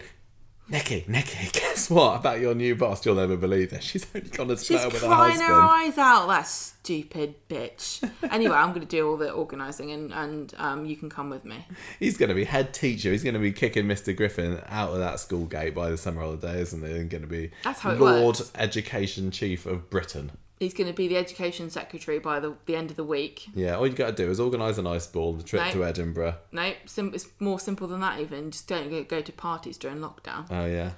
Nicky, 0.69 1.03
Nicky, 1.07 1.49
guess 1.53 1.89
what 1.89 2.19
about 2.19 2.39
your 2.39 2.55
new 2.55 2.75
boss? 2.75 3.05
You'll 3.05 3.15
never 3.15 3.35
believe 3.35 3.71
this. 3.71 3.83
She's 3.83 4.05
only 4.15 4.29
gone 4.29 4.47
to 4.47 4.57
split 4.57 4.79
She's 4.81 4.93
with 4.93 5.01
her 5.01 5.07
crying 5.07 5.31
husband. 5.39 5.49
her 5.49 5.61
eyes 5.61 5.97
out. 5.97 6.27
That 6.27 6.47
stupid 6.47 7.35
bitch. 7.49 8.09
anyway, 8.31 8.55
I'm 8.55 8.69
going 8.69 8.81
to 8.81 8.87
do 8.87 9.09
all 9.09 9.17
the 9.17 9.31
organising 9.31 9.91
and 9.91 10.11
and 10.13 10.53
um, 10.57 10.85
you 10.85 10.95
can 10.95 11.09
come 11.09 11.29
with 11.29 11.43
me. 11.45 11.65
He's 11.99 12.17
going 12.17 12.29
to 12.29 12.35
be 12.35 12.45
head 12.45 12.73
teacher. 12.73 13.11
He's 13.11 13.23
going 13.23 13.33
to 13.33 13.39
be 13.39 13.51
kicking 13.51 13.85
Mr. 13.85 14.15
Griffin 14.15 14.61
out 14.67 14.91
of 14.91 14.99
that 14.99 15.19
school 15.19 15.45
gate 15.45 15.75
by 15.75 15.89
the 15.89 15.97
summer 15.97 16.21
holidays, 16.21 16.71
and 16.73 16.81
they're 16.81 17.03
going 17.03 17.23
to 17.23 17.27
be 17.27 17.51
That's 17.63 17.81
how 17.81 17.91
it 17.91 17.99
Lord 17.99 18.37
works. 18.39 18.51
Education 18.55 19.31
Chief 19.31 19.65
of 19.65 19.89
Britain. 19.89 20.31
He's 20.63 20.73
going 20.73 20.87
to 20.87 20.93
be 20.93 21.07
the 21.07 21.17
education 21.17 21.69
secretary 21.69 22.19
by 22.19 22.39
the, 22.39 22.55
the 22.65 22.75
end 22.75 22.89
of 22.89 22.97
the 22.97 23.03
week. 23.03 23.45
Yeah, 23.53 23.75
all 23.77 23.85
you 23.87 23.93
got 23.93 24.15
to 24.15 24.23
do 24.25 24.29
is 24.31 24.39
organise 24.39 24.77
an 24.77 24.87
ice 24.87 25.07
ball, 25.07 25.33
the 25.33 25.43
trip 25.43 25.63
No. 25.65 25.71
to 25.71 25.85
Edinburgh. 25.85 26.35
No, 26.51 26.73
sim- 26.85 27.13
it's 27.13 27.27
more 27.39 27.59
simple 27.59 27.87
than 27.87 27.99
that. 28.01 28.19
Even 28.19 28.51
just 28.51 28.67
don't 28.67 28.89
go, 28.89 29.03
go 29.03 29.21
to 29.21 29.31
parties 29.31 29.77
during 29.77 29.97
lockdown. 29.99 30.45
Oh 30.49 30.65
yeah, 30.65 30.91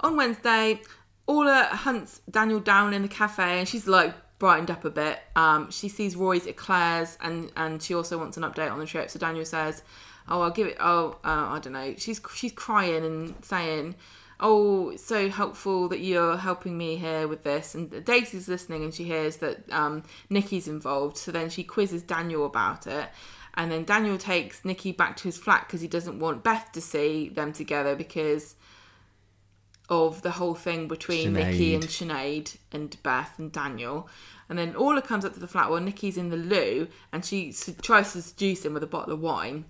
On 0.00 0.16
Wednesday, 0.16 0.80
Orla 1.26 1.64
hunts 1.70 2.20
Daniel 2.30 2.60
down 2.60 2.92
in 2.94 3.02
the 3.02 3.08
cafe, 3.08 3.58
and 3.60 3.68
she's 3.68 3.86
like, 3.86 4.14
brightened 4.38 4.70
up 4.70 4.84
a 4.86 4.90
bit. 4.90 5.18
Um, 5.36 5.70
she 5.70 5.88
sees 5.88 6.16
Roy's 6.16 6.46
eclairs, 6.46 7.18
and 7.20 7.52
and 7.56 7.82
she 7.82 7.94
also 7.94 8.18
wants 8.18 8.36
an 8.36 8.42
update 8.42 8.72
on 8.72 8.78
the 8.78 8.86
trip. 8.86 9.10
So 9.10 9.18
Daniel 9.18 9.44
says, 9.44 9.82
"Oh, 10.28 10.40
I'll 10.40 10.50
give 10.50 10.66
it. 10.66 10.76
Oh, 10.80 11.18
uh, 11.22 11.28
I 11.54 11.58
don't 11.62 11.74
know." 11.74 11.94
She's 11.98 12.20
she's 12.34 12.52
crying 12.52 13.04
and 13.04 13.34
saying. 13.44 13.94
Oh, 14.40 14.96
so 14.96 15.28
helpful 15.28 15.88
that 15.88 16.00
you're 16.00 16.38
helping 16.38 16.76
me 16.78 16.96
here 16.96 17.28
with 17.28 17.44
this. 17.44 17.74
And 17.74 18.04
Daisy's 18.04 18.48
listening 18.48 18.82
and 18.84 18.94
she 18.94 19.04
hears 19.04 19.36
that 19.38 19.70
um, 19.70 20.02
Nicky's 20.30 20.66
involved. 20.66 21.18
So 21.18 21.30
then 21.30 21.50
she 21.50 21.62
quizzes 21.62 22.02
Daniel 22.02 22.46
about 22.46 22.86
it. 22.86 23.10
And 23.54 23.70
then 23.70 23.84
Daniel 23.84 24.16
takes 24.16 24.64
Nicky 24.64 24.92
back 24.92 25.16
to 25.18 25.24
his 25.24 25.36
flat 25.36 25.66
because 25.66 25.80
he 25.80 25.88
doesn't 25.88 26.18
want 26.18 26.42
Beth 26.42 26.70
to 26.72 26.80
see 26.80 27.28
them 27.28 27.52
together 27.52 27.94
because 27.94 28.54
of 29.90 30.22
the 30.22 30.30
whole 30.30 30.54
thing 30.54 30.86
between 30.86 31.32
Nicky 31.32 31.74
and 31.74 31.82
Sinead 31.82 32.56
and 32.72 32.96
Beth 33.02 33.38
and 33.38 33.50
Daniel. 33.50 34.08
And 34.48 34.58
then 34.58 34.76
Orla 34.76 35.02
comes 35.02 35.24
up 35.24 35.34
to 35.34 35.40
the 35.40 35.48
flat 35.48 35.68
while 35.68 35.80
Nicky's 35.80 36.16
in 36.16 36.30
the 36.30 36.36
loo 36.36 36.88
and 37.12 37.24
she 37.24 37.52
tries 37.82 38.12
to 38.12 38.22
seduce 38.22 38.64
him 38.64 38.72
with 38.72 38.84
a 38.84 38.88
bottle 38.88 39.12
of 39.12 39.20
wine. 39.20 39.64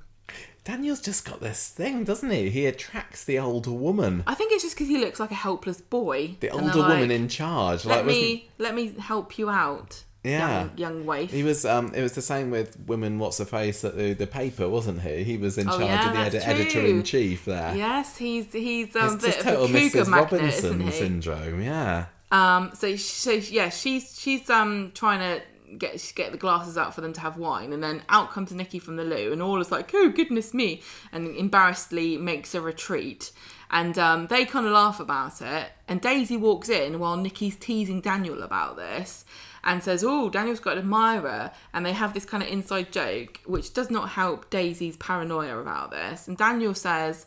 Daniel's 0.64 1.00
just 1.00 1.24
got 1.24 1.40
this 1.40 1.68
thing, 1.70 2.04
doesn't 2.04 2.30
he? 2.30 2.50
He 2.50 2.66
attracts 2.66 3.24
the 3.24 3.38
older 3.38 3.72
woman, 3.72 4.22
I 4.26 4.34
think 4.34 4.52
it's 4.52 4.62
just 4.62 4.76
because 4.76 4.88
he 4.88 4.98
looks 4.98 5.18
like 5.18 5.30
a 5.30 5.34
helpless 5.34 5.80
boy. 5.80 6.36
the 6.40 6.48
And 6.52 6.60
older 6.60 6.72
they're 6.74 6.82
woman 6.82 7.08
like, 7.08 7.10
in 7.12 7.28
charge. 7.28 7.84
Let 7.84 7.98
Like, 7.98 8.06
wasn't 8.06 8.22
me 8.24 8.48
let 8.58 8.74
me 8.74 8.94
help 8.98 9.38
you 9.38 9.48
out. 9.50 10.04
Yeah. 10.22 10.64
young, 10.64 10.70
young 10.76 11.06
waif. 11.06 11.30
he 11.30 11.42
was? 11.42 11.64
Um, 11.64 11.94
it 11.94 12.02
was 12.02 12.12
the 12.12 12.20
same 12.20 12.50
with 12.50 12.78
women. 12.86 13.18
What's 13.18 13.38
her 13.38 13.46
face 13.46 13.82
at 13.86 13.96
the, 13.96 14.12
the 14.12 14.26
paper, 14.26 14.68
wasn't 14.68 15.00
he? 15.00 15.24
He 15.24 15.38
was 15.38 15.56
in 15.56 15.66
Oh, 15.66 15.78
charge 15.78 15.80
yeah, 15.82 16.26
of 16.26 16.32
the 16.32 16.38
that's 16.38 16.46
editor 16.46 16.80
in 16.80 17.02
chief 17.04 17.46
there. 17.46 17.74
Yes, 17.74 18.18
he's 18.18 18.52
he's 18.52 18.94
um, 18.96 19.02
a 19.02 19.14
It's 19.14 19.24
bit 19.24 19.32
just 19.32 19.40
of 19.40 19.46
a 19.46 19.50
total 19.56 19.68
cougar 19.68 19.78
Mrs. 20.04 20.08
magnet, 20.10 20.32
Robinson 20.32 20.64
isn't 20.66 20.80
he? 20.82 20.92
syndrome. 20.92 21.62
Yeah. 21.62 22.04
Um, 22.30 22.70
so, 22.74 22.94
so 22.96 23.30
yeah, 23.32 23.70
she's 23.70 24.20
she's 24.20 24.48
um 24.50 24.92
trying 24.94 25.20
to 25.20 25.42
get 25.78 26.12
get 26.14 26.32
the 26.32 26.38
glasses 26.38 26.76
out 26.76 26.94
for 26.94 27.00
them 27.00 27.12
to 27.14 27.20
have 27.20 27.36
wine, 27.36 27.72
and 27.72 27.82
then 27.82 28.02
out 28.08 28.30
comes 28.30 28.52
Nicky 28.52 28.78
from 28.78 28.96
the 28.96 29.04
loo, 29.04 29.32
and 29.32 29.42
all 29.42 29.60
is 29.60 29.70
like, 29.70 29.90
oh 29.94 30.08
goodness 30.10 30.54
me, 30.54 30.82
and 31.12 31.36
embarrassedly 31.36 32.16
makes 32.16 32.54
a 32.54 32.60
retreat, 32.60 33.32
and 33.70 33.98
um, 33.98 34.26
they 34.26 34.44
kind 34.44 34.66
of 34.66 34.72
laugh 34.72 35.00
about 35.00 35.40
it, 35.40 35.70
and 35.88 36.00
Daisy 36.00 36.36
walks 36.36 36.68
in 36.68 36.98
while 36.98 37.16
Nicky's 37.16 37.56
teasing 37.56 38.00
Daniel 38.00 38.42
about 38.42 38.76
this. 38.76 39.24
And 39.62 39.84
says, 39.84 40.02
"Oh, 40.02 40.30
Daniel's 40.30 40.58
got 40.58 40.78
an 40.78 40.84
admirer," 40.84 41.50
and 41.74 41.84
they 41.84 41.92
have 41.92 42.14
this 42.14 42.24
kind 42.24 42.42
of 42.42 42.48
inside 42.48 42.92
joke, 42.92 43.40
which 43.44 43.74
does 43.74 43.90
not 43.90 44.08
help 44.08 44.48
Daisy's 44.48 44.96
paranoia 44.96 45.58
about 45.58 45.90
this. 45.90 46.28
And 46.28 46.38
Daniel 46.38 46.72
says, 46.72 47.26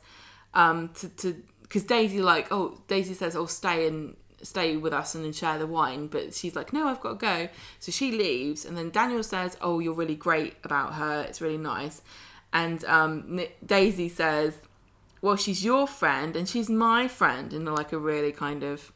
um, 0.56 0.90
to 0.96 1.10
to 1.10 1.36
because 1.62 1.84
Daisy 1.84 2.22
like 2.22 2.52
oh 2.52 2.80
Daisy 2.88 3.14
says 3.14 3.36
oh 3.36 3.48
stay 3.48 3.88
and 3.88 4.16
stay 4.44 4.78
with 4.78 4.94
us 4.94 5.16
and 5.16 5.24
then 5.24 5.34
share 5.34 5.58
the 5.58 5.68
wine 5.68 6.08
but 6.08 6.34
she's 6.34 6.56
like 6.56 6.74
no 6.74 6.88
I've 6.88 7.02
got 7.02 7.20
to 7.20 7.26
go. 7.26 7.50
So 7.80 7.92
she 7.92 8.12
leaves 8.12 8.66
and 8.66 8.78
then 8.78 8.90
Daniel 8.90 9.24
says 9.24 9.58
oh 9.62 9.80
you're 9.80 9.94
really 9.94 10.16
great 10.16 10.56
about 10.64 10.94
her. 10.96 11.22
It's 11.24 11.42
really 11.42 11.58
nice. 11.58 12.02
And 12.52 12.84
um, 12.86 13.40
Daisy 13.66 14.10
says 14.10 14.58
well 15.22 15.36
she's 15.36 15.64
your 15.64 15.88
friend 15.88 16.36
and 16.36 16.48
she's 16.48 16.70
my 16.70 17.08
friend 17.08 17.54
in 17.54 17.66
like 17.66 17.94
a 17.94 17.98
really 17.98 18.32
kind 18.32 18.64
of 18.64 18.92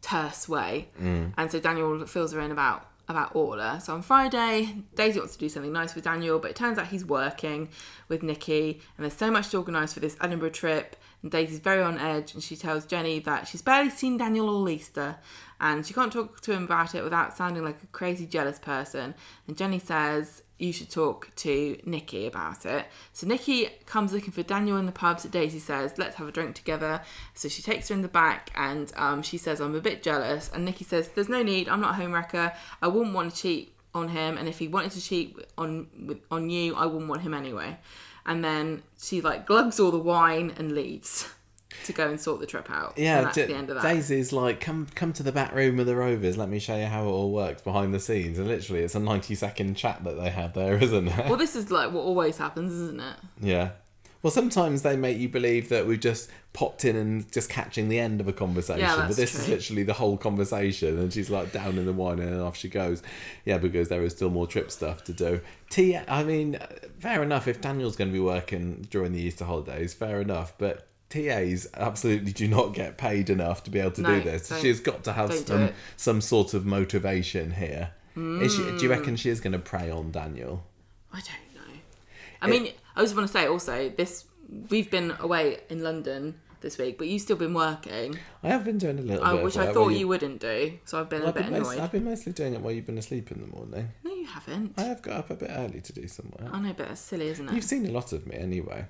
terse 0.00 0.48
way. 0.48 0.88
And 1.36 1.50
so 1.50 1.60
Daniel 1.60 2.06
fills 2.06 2.32
her 2.32 2.40
in 2.40 2.50
about 2.50 2.86
about 3.08 3.34
Orla. 3.34 3.80
So 3.80 3.94
on 3.94 4.02
Friday, 4.02 4.82
Daisy 4.94 5.18
wants 5.18 5.34
to 5.34 5.38
do 5.38 5.48
something 5.48 5.72
nice 5.72 5.94
with 5.94 6.04
Daniel, 6.04 6.38
but 6.38 6.50
it 6.50 6.56
turns 6.56 6.78
out 6.78 6.88
he's 6.88 7.04
working 7.04 7.70
with 8.08 8.22
Nicky, 8.22 8.82
and 8.96 9.04
there's 9.04 9.14
so 9.16 9.30
much 9.30 9.48
to 9.50 9.56
organise 9.56 9.94
for 9.94 10.00
this 10.00 10.16
Edinburgh 10.20 10.50
trip. 10.50 10.94
And 11.22 11.30
Daisy's 11.32 11.58
very 11.58 11.82
on 11.82 11.98
edge, 11.98 12.34
and 12.34 12.42
she 12.42 12.56
tells 12.56 12.86
Jenny 12.86 13.18
that 13.20 13.48
she's 13.48 13.62
barely 13.62 13.90
seen 13.90 14.18
Daniel 14.18 14.48
all 14.48 14.68
Easter, 14.68 15.16
and 15.60 15.84
she 15.84 15.92
can't 15.92 16.12
talk 16.12 16.40
to 16.42 16.52
him 16.52 16.64
about 16.64 16.94
it 16.94 17.02
without 17.02 17.36
sounding 17.36 17.64
like 17.64 17.82
a 17.82 17.86
crazy 17.88 18.26
jealous 18.26 18.58
person. 18.58 19.14
And 19.46 19.56
Jenny 19.56 19.80
says 19.80 20.42
you 20.58 20.72
should 20.72 20.90
talk 20.90 21.34
to 21.36 21.78
Nicky 21.84 22.26
about 22.26 22.66
it. 22.66 22.86
So 23.12 23.26
Nicky 23.26 23.68
comes 23.86 24.12
looking 24.12 24.32
for 24.32 24.42
Daniel 24.42 24.76
in 24.76 24.86
the 24.86 24.92
pub. 24.92 25.20
So 25.20 25.28
Daisy 25.28 25.58
says, 25.58 25.98
"Let's 25.98 26.16
have 26.16 26.28
a 26.28 26.32
drink 26.32 26.54
together." 26.54 27.00
So 27.34 27.48
she 27.48 27.62
takes 27.62 27.88
her 27.88 27.94
in 27.94 28.02
the 28.02 28.08
back, 28.08 28.50
and 28.54 28.92
um, 28.96 29.22
she 29.22 29.38
says, 29.38 29.60
"I'm 29.60 29.74
a 29.74 29.80
bit 29.80 30.02
jealous." 30.02 30.50
And 30.52 30.64
Nicky 30.64 30.84
says, 30.84 31.08
"There's 31.08 31.28
no 31.28 31.42
need. 31.42 31.68
I'm 31.68 31.80
not 31.80 31.98
a 31.98 32.02
homewrecker. 32.02 32.54
I 32.82 32.88
wouldn't 32.88 33.14
want 33.14 33.34
to 33.34 33.42
cheat 33.42 33.74
on 33.94 34.08
him, 34.08 34.36
and 34.36 34.48
if 34.48 34.58
he 34.58 34.68
wanted 34.68 34.92
to 34.92 35.00
cheat 35.00 35.36
on 35.56 36.20
on 36.30 36.50
you, 36.50 36.74
I 36.74 36.86
wouldn't 36.86 37.08
want 37.08 37.22
him 37.22 37.34
anyway." 37.34 37.78
And 38.28 38.44
then 38.44 38.82
she 39.00 39.20
like 39.20 39.46
glugs 39.46 39.80
all 39.80 39.90
the 39.90 39.98
wine 39.98 40.52
and 40.56 40.72
leaves 40.72 41.26
to 41.86 41.92
go 41.92 42.08
and 42.08 42.20
sort 42.20 42.40
the 42.40 42.46
trip 42.46 42.70
out. 42.70 42.92
Yeah, 42.96 43.18
and 43.18 43.26
that's 43.26 43.36
D- 43.36 43.44
the 43.44 43.54
end 43.54 43.70
of 43.70 43.76
that. 43.76 43.82
Daisy's 43.82 44.32
like, 44.32 44.60
come 44.60 44.86
come 44.94 45.12
to 45.14 45.22
the 45.22 45.32
back 45.32 45.54
room 45.54 45.80
of 45.80 45.86
the 45.86 45.96
Rovers. 45.96 46.36
Let 46.36 46.48
me 46.50 46.58
show 46.58 46.76
you 46.76 46.86
how 46.86 47.04
it 47.04 47.10
all 47.10 47.32
works 47.32 47.62
behind 47.62 47.94
the 47.94 48.00
scenes. 48.00 48.38
And 48.38 48.46
literally, 48.46 48.82
it's 48.82 48.94
a 48.94 49.00
ninety 49.00 49.34
second 49.34 49.76
chat 49.76 50.04
that 50.04 50.20
they 50.20 50.28
have 50.30 50.52
there, 50.54 50.76
isn't 50.82 51.08
it? 51.08 51.26
well, 51.26 51.36
this 51.36 51.56
is 51.56 51.70
like 51.70 51.90
what 51.90 52.02
always 52.02 52.36
happens, 52.36 52.72
isn't 52.72 53.00
it? 53.00 53.16
yeah. 53.40 53.70
Well, 54.28 54.34
sometimes 54.34 54.82
they 54.82 54.94
make 54.94 55.16
you 55.16 55.30
believe 55.30 55.70
that 55.70 55.86
we've 55.86 55.98
just 55.98 56.28
popped 56.52 56.84
in 56.84 56.96
and 56.96 57.32
just 57.32 57.48
catching 57.48 57.88
the 57.88 57.98
end 57.98 58.20
of 58.20 58.28
a 58.28 58.32
conversation, 58.34 58.82
Yeah, 58.82 59.06
but 59.08 59.16
this 59.16 59.34
is 59.34 59.48
literally 59.48 59.84
the 59.84 59.94
whole 59.94 60.18
conversation. 60.18 60.98
And 60.98 61.10
she's 61.10 61.30
like 61.30 61.50
down 61.50 61.78
in 61.78 61.86
the 61.86 61.94
wine, 61.94 62.18
and 62.18 62.38
off 62.42 62.54
she 62.54 62.68
goes. 62.68 63.02
Yeah, 63.46 63.56
because 63.56 63.88
there 63.88 64.02
is 64.02 64.12
still 64.12 64.28
more 64.28 64.46
trip 64.46 64.70
stuff 64.70 65.02
to 65.04 65.14
do. 65.14 65.40
T, 65.70 65.96
I 65.96 66.24
mean, 66.24 66.58
fair 67.00 67.22
enough. 67.22 67.48
If 67.48 67.62
Daniel's 67.62 67.96
going 67.96 68.10
to 68.10 68.12
be 68.12 68.20
working 68.20 68.86
during 68.90 69.12
the 69.12 69.20
Easter 69.22 69.46
holidays, 69.46 69.94
fair 69.94 70.20
enough. 70.20 70.52
But 70.58 70.86
TAs 71.08 71.66
absolutely 71.72 72.32
do 72.32 72.48
not 72.48 72.74
get 72.74 72.98
paid 72.98 73.30
enough 73.30 73.64
to 73.64 73.70
be 73.70 73.78
able 73.78 73.92
to 73.92 74.02
No, 74.02 74.18
do 74.18 74.24
this. 74.24 74.52
She's 74.60 74.78
got 74.80 75.04
to 75.04 75.14
have 75.14 75.32
some 75.32 75.62
it. 75.62 75.74
some 75.96 76.20
sort 76.20 76.52
of 76.52 76.66
motivation 76.66 77.52
here. 77.52 77.92
Is 78.14 78.54
she, 78.54 78.58
do 78.62 78.68
you 78.68 78.72
Mm. 78.72 78.90
reckon 78.90 79.16
she 79.16 79.30
is 79.30 79.40
going 79.40 79.54
to 79.54 79.58
prey 79.58 79.90
on 79.90 80.10
Daniel? 80.10 80.66
I 81.14 81.20
don't 81.20 81.54
know. 81.54 81.78
I 82.42 82.46
mean, 82.48 82.72
I 82.98 83.02
just 83.02 83.16
want 83.16 83.26
to 83.28 83.32
say 83.32 83.46
also 83.46 83.88
this: 83.90 84.24
we've 84.70 84.90
been 84.90 85.14
away 85.20 85.60
in 85.70 85.82
London 85.82 86.40
this 86.60 86.76
week, 86.76 86.98
but 86.98 87.06
you've 87.06 87.22
still 87.22 87.36
been 87.36 87.54
working, 87.54 88.18
I 88.42 88.48
have 88.48 88.64
been 88.64 88.78
doing 88.78 88.98
a 88.98 89.02
little 89.02 89.24
uh, 89.24 89.34
bit, 89.36 89.44
which 89.44 89.54
of 89.54 89.62
I 89.62 89.66
thought 89.72 89.82
while 89.82 89.90
you 89.92 90.08
wouldn't 90.08 90.40
do. 90.40 90.72
So 90.86 90.98
I've 91.00 91.08
been 91.08 91.22
a 91.22 91.28
I've 91.28 91.34
bit 91.34 91.44
been, 91.44 91.54
annoyed. 91.54 91.78
I've 91.78 91.92
been 91.92 92.04
mostly 92.04 92.32
doing 92.32 92.54
it 92.54 92.60
while 92.60 92.72
you've 92.72 92.86
been 92.86 92.98
asleep 92.98 93.30
in 93.30 93.40
the 93.40 93.46
morning. 93.46 93.88
No, 94.02 94.12
you 94.12 94.26
haven't. 94.26 94.74
I 94.76 94.82
have 94.82 95.00
got 95.00 95.16
up 95.18 95.30
a 95.30 95.36
bit 95.36 95.50
early 95.52 95.80
to 95.80 95.92
do 95.92 96.08
some 96.08 96.32
work. 96.38 96.52
I 96.52 96.60
know, 96.60 96.74
but 96.76 96.88
that's 96.88 97.00
silly, 97.00 97.28
isn't 97.28 97.48
it? 97.48 97.54
You've 97.54 97.64
seen 97.64 97.86
a 97.86 97.90
lot 97.92 98.12
of 98.12 98.26
me 98.26 98.36
anyway. 98.36 98.86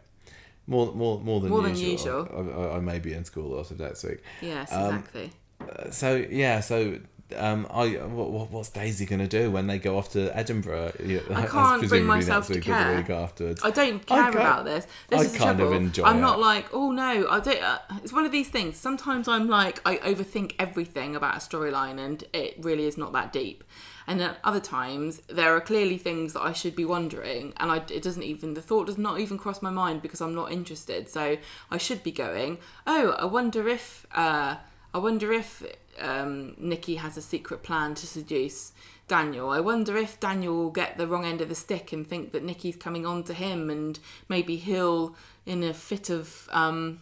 More, 0.67 0.93
more, 0.95 1.21
more 1.21 1.41
than 1.41 1.51
More 1.51 1.61
than 1.63 1.77
usual. 1.77 2.23
usual. 2.23 2.53
I, 2.57 2.63
I, 2.75 2.77
I 2.77 2.81
may 2.81 2.99
be 3.01 3.13
in 3.13 3.25
school 3.27 3.55
a 3.55 3.57
lot 3.57 3.71
of 3.71 3.79
next 3.81 4.03
week. 4.05 4.23
yes, 4.41 4.73
Um, 4.73 4.97
exactly. 4.97 5.31
Uh, 5.61 5.91
So 5.91 6.17
yeah, 6.17 6.61
so 6.61 6.99
um, 7.37 7.67
I 7.71 7.89
what, 7.97 8.31
what- 8.31 8.51
what's 8.51 8.71
Daisy 8.71 9.05
going 9.07 9.21
to 9.21 9.27
do 9.29 9.51
when 9.51 9.67
they 9.67 9.79
go 9.79 9.99
off 9.99 10.11
to 10.13 10.35
Edinburgh? 10.37 10.93
I 11.35 11.47
can't 11.47 11.89
bring 11.89 12.05
myself 12.05 12.47
to 12.49 12.61
care. 12.61 12.97
week 12.97 13.11
afterwards. 13.11 13.61
I 13.65 13.71
don't 13.71 14.05
care 14.07 14.23
can't- 14.25 14.35
about 14.35 14.65
this. 14.65 14.87
This 15.09 15.21
I 15.21 15.25
is 15.25 15.37
kind 15.37 15.51
of 15.61 15.69
trouble. 15.69 15.73
enjoy 15.75 16.05
I'm 16.05 16.19
it. 16.19 16.21
not 16.21 16.39
like, 16.41 16.67
oh 16.73 16.91
no, 16.93 17.29
I 17.29 17.41
don't. 17.41 17.63
Uh, 17.63 17.79
it's 18.03 18.13
one 18.13 18.25
of 18.25 18.33
these 18.33 18.49
things. 18.49 18.77
Sometimes 18.77 19.29
I'm 19.29 19.49
like, 19.49 19.81
I 19.85 19.97
overthink 19.99 20.53
everything 20.59 21.17
about 21.17 21.35
a 21.37 21.39
storyline, 21.39 21.99
and 21.99 22.25
it 22.33 22.57
really 22.61 22.87
is 22.87 22.97
not 22.97 23.13
that 23.13 23.33
deep. 23.33 23.65
And 24.07 24.19
then 24.19 24.35
other 24.43 24.61
times 24.61 25.21
there 25.29 25.55
are 25.55 25.61
clearly 25.61 25.99
things 25.99 26.33
that 26.33 26.41
I 26.41 26.55
should 26.55 26.75
be 26.75 26.87
wondering, 26.87 27.53
and 27.59 27.71
I, 27.71 27.77
it 27.91 28.03
doesn't 28.03 28.23
even 28.23 28.55
the 28.55 28.63
thought 28.63 28.87
does 28.87 28.97
not 28.97 29.21
even 29.21 29.37
cross 29.37 29.61
my 29.61 29.71
mind 29.71 30.01
because 30.01 30.23
I'm 30.23 30.35
not 30.35 30.51
interested. 30.51 31.11
So 31.11 31.37
I 31.71 31.77
should 31.77 32.03
be 32.03 32.11
going. 32.13 32.57
Oh, 32.87 33.11
I 33.19 33.27
wonder 33.27 33.69
if. 33.69 34.07
Uh, 34.15 34.57
I 34.95 34.99
wonder 34.99 35.35
if 35.35 35.63
um, 36.01 36.55
Nicky 36.59 36.97
has 36.97 37.17
a 37.17 37.23
secret 37.23 37.63
plan 37.63 37.95
to 37.95 38.07
seduce 38.07 38.73
Daniel. 39.09 39.51
I 39.51 39.61
wonder 39.61 39.97
if 39.97 40.21
Daniel 40.21 40.55
will 40.55 40.71
get 40.71 40.99
the 40.99 41.07
wrong 41.07 41.25
end 41.25 41.41
of 41.41 41.49
the 41.49 41.55
stick 41.55 41.93
and 41.93 42.07
think 42.07 42.33
that 42.33 42.45
Nicky's 42.45 42.77
coming 42.77 43.07
on 43.07 43.25
to 43.25 43.35
him, 43.35 43.71
and 43.71 43.99
maybe 44.29 44.57
he'll, 44.57 45.17
in 45.47 45.63
a 45.63 45.73
fit 45.73 46.11
of 46.11 46.49
um, 46.53 47.01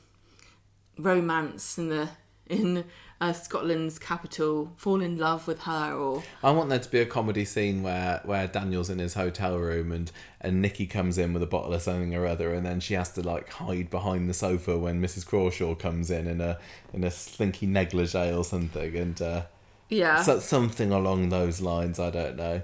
romance 0.98 1.78
in 1.78 1.88
the 1.88 2.10
in 2.48 2.84
uh, 3.20 3.32
Scotland's 3.32 3.98
capital, 3.98 4.72
fall 4.76 5.00
in 5.00 5.18
love 5.18 5.48
with 5.48 5.62
her. 5.62 5.92
Or 5.92 6.22
I 6.44 6.52
want 6.52 6.68
there 6.68 6.78
to 6.78 6.90
be 6.90 7.00
a 7.00 7.06
comedy 7.06 7.44
scene 7.44 7.82
where, 7.82 8.20
where 8.24 8.46
Daniel's 8.46 8.88
in 8.88 9.00
his 9.00 9.14
hotel 9.14 9.58
room 9.58 9.90
and, 9.90 10.12
and 10.46 10.62
Nicky 10.62 10.86
comes 10.86 11.18
in 11.18 11.32
with 11.32 11.42
a 11.42 11.46
bottle 11.46 11.74
of 11.74 11.82
something 11.82 12.14
or 12.14 12.26
other 12.26 12.54
and 12.54 12.64
then 12.64 12.80
she 12.80 12.94
has 12.94 13.12
to 13.12 13.22
like 13.22 13.50
hide 13.50 13.90
behind 13.90 14.28
the 14.28 14.34
sofa 14.34 14.78
when 14.78 15.02
Mrs. 15.02 15.26
Crawshaw 15.26 15.74
comes 15.74 16.10
in 16.10 16.26
in 16.26 16.40
a 16.40 16.58
in 16.92 17.04
a 17.04 17.10
slinky 17.10 17.66
negligee 17.66 18.32
or 18.32 18.44
something 18.44 18.96
and 18.96 19.20
uh, 19.20 19.42
yeah, 19.88 20.22
so, 20.22 20.40
something 20.40 20.90
along 20.90 21.28
those 21.28 21.60
lines. 21.60 21.98
I 22.00 22.10
don't 22.10 22.36
know. 22.36 22.62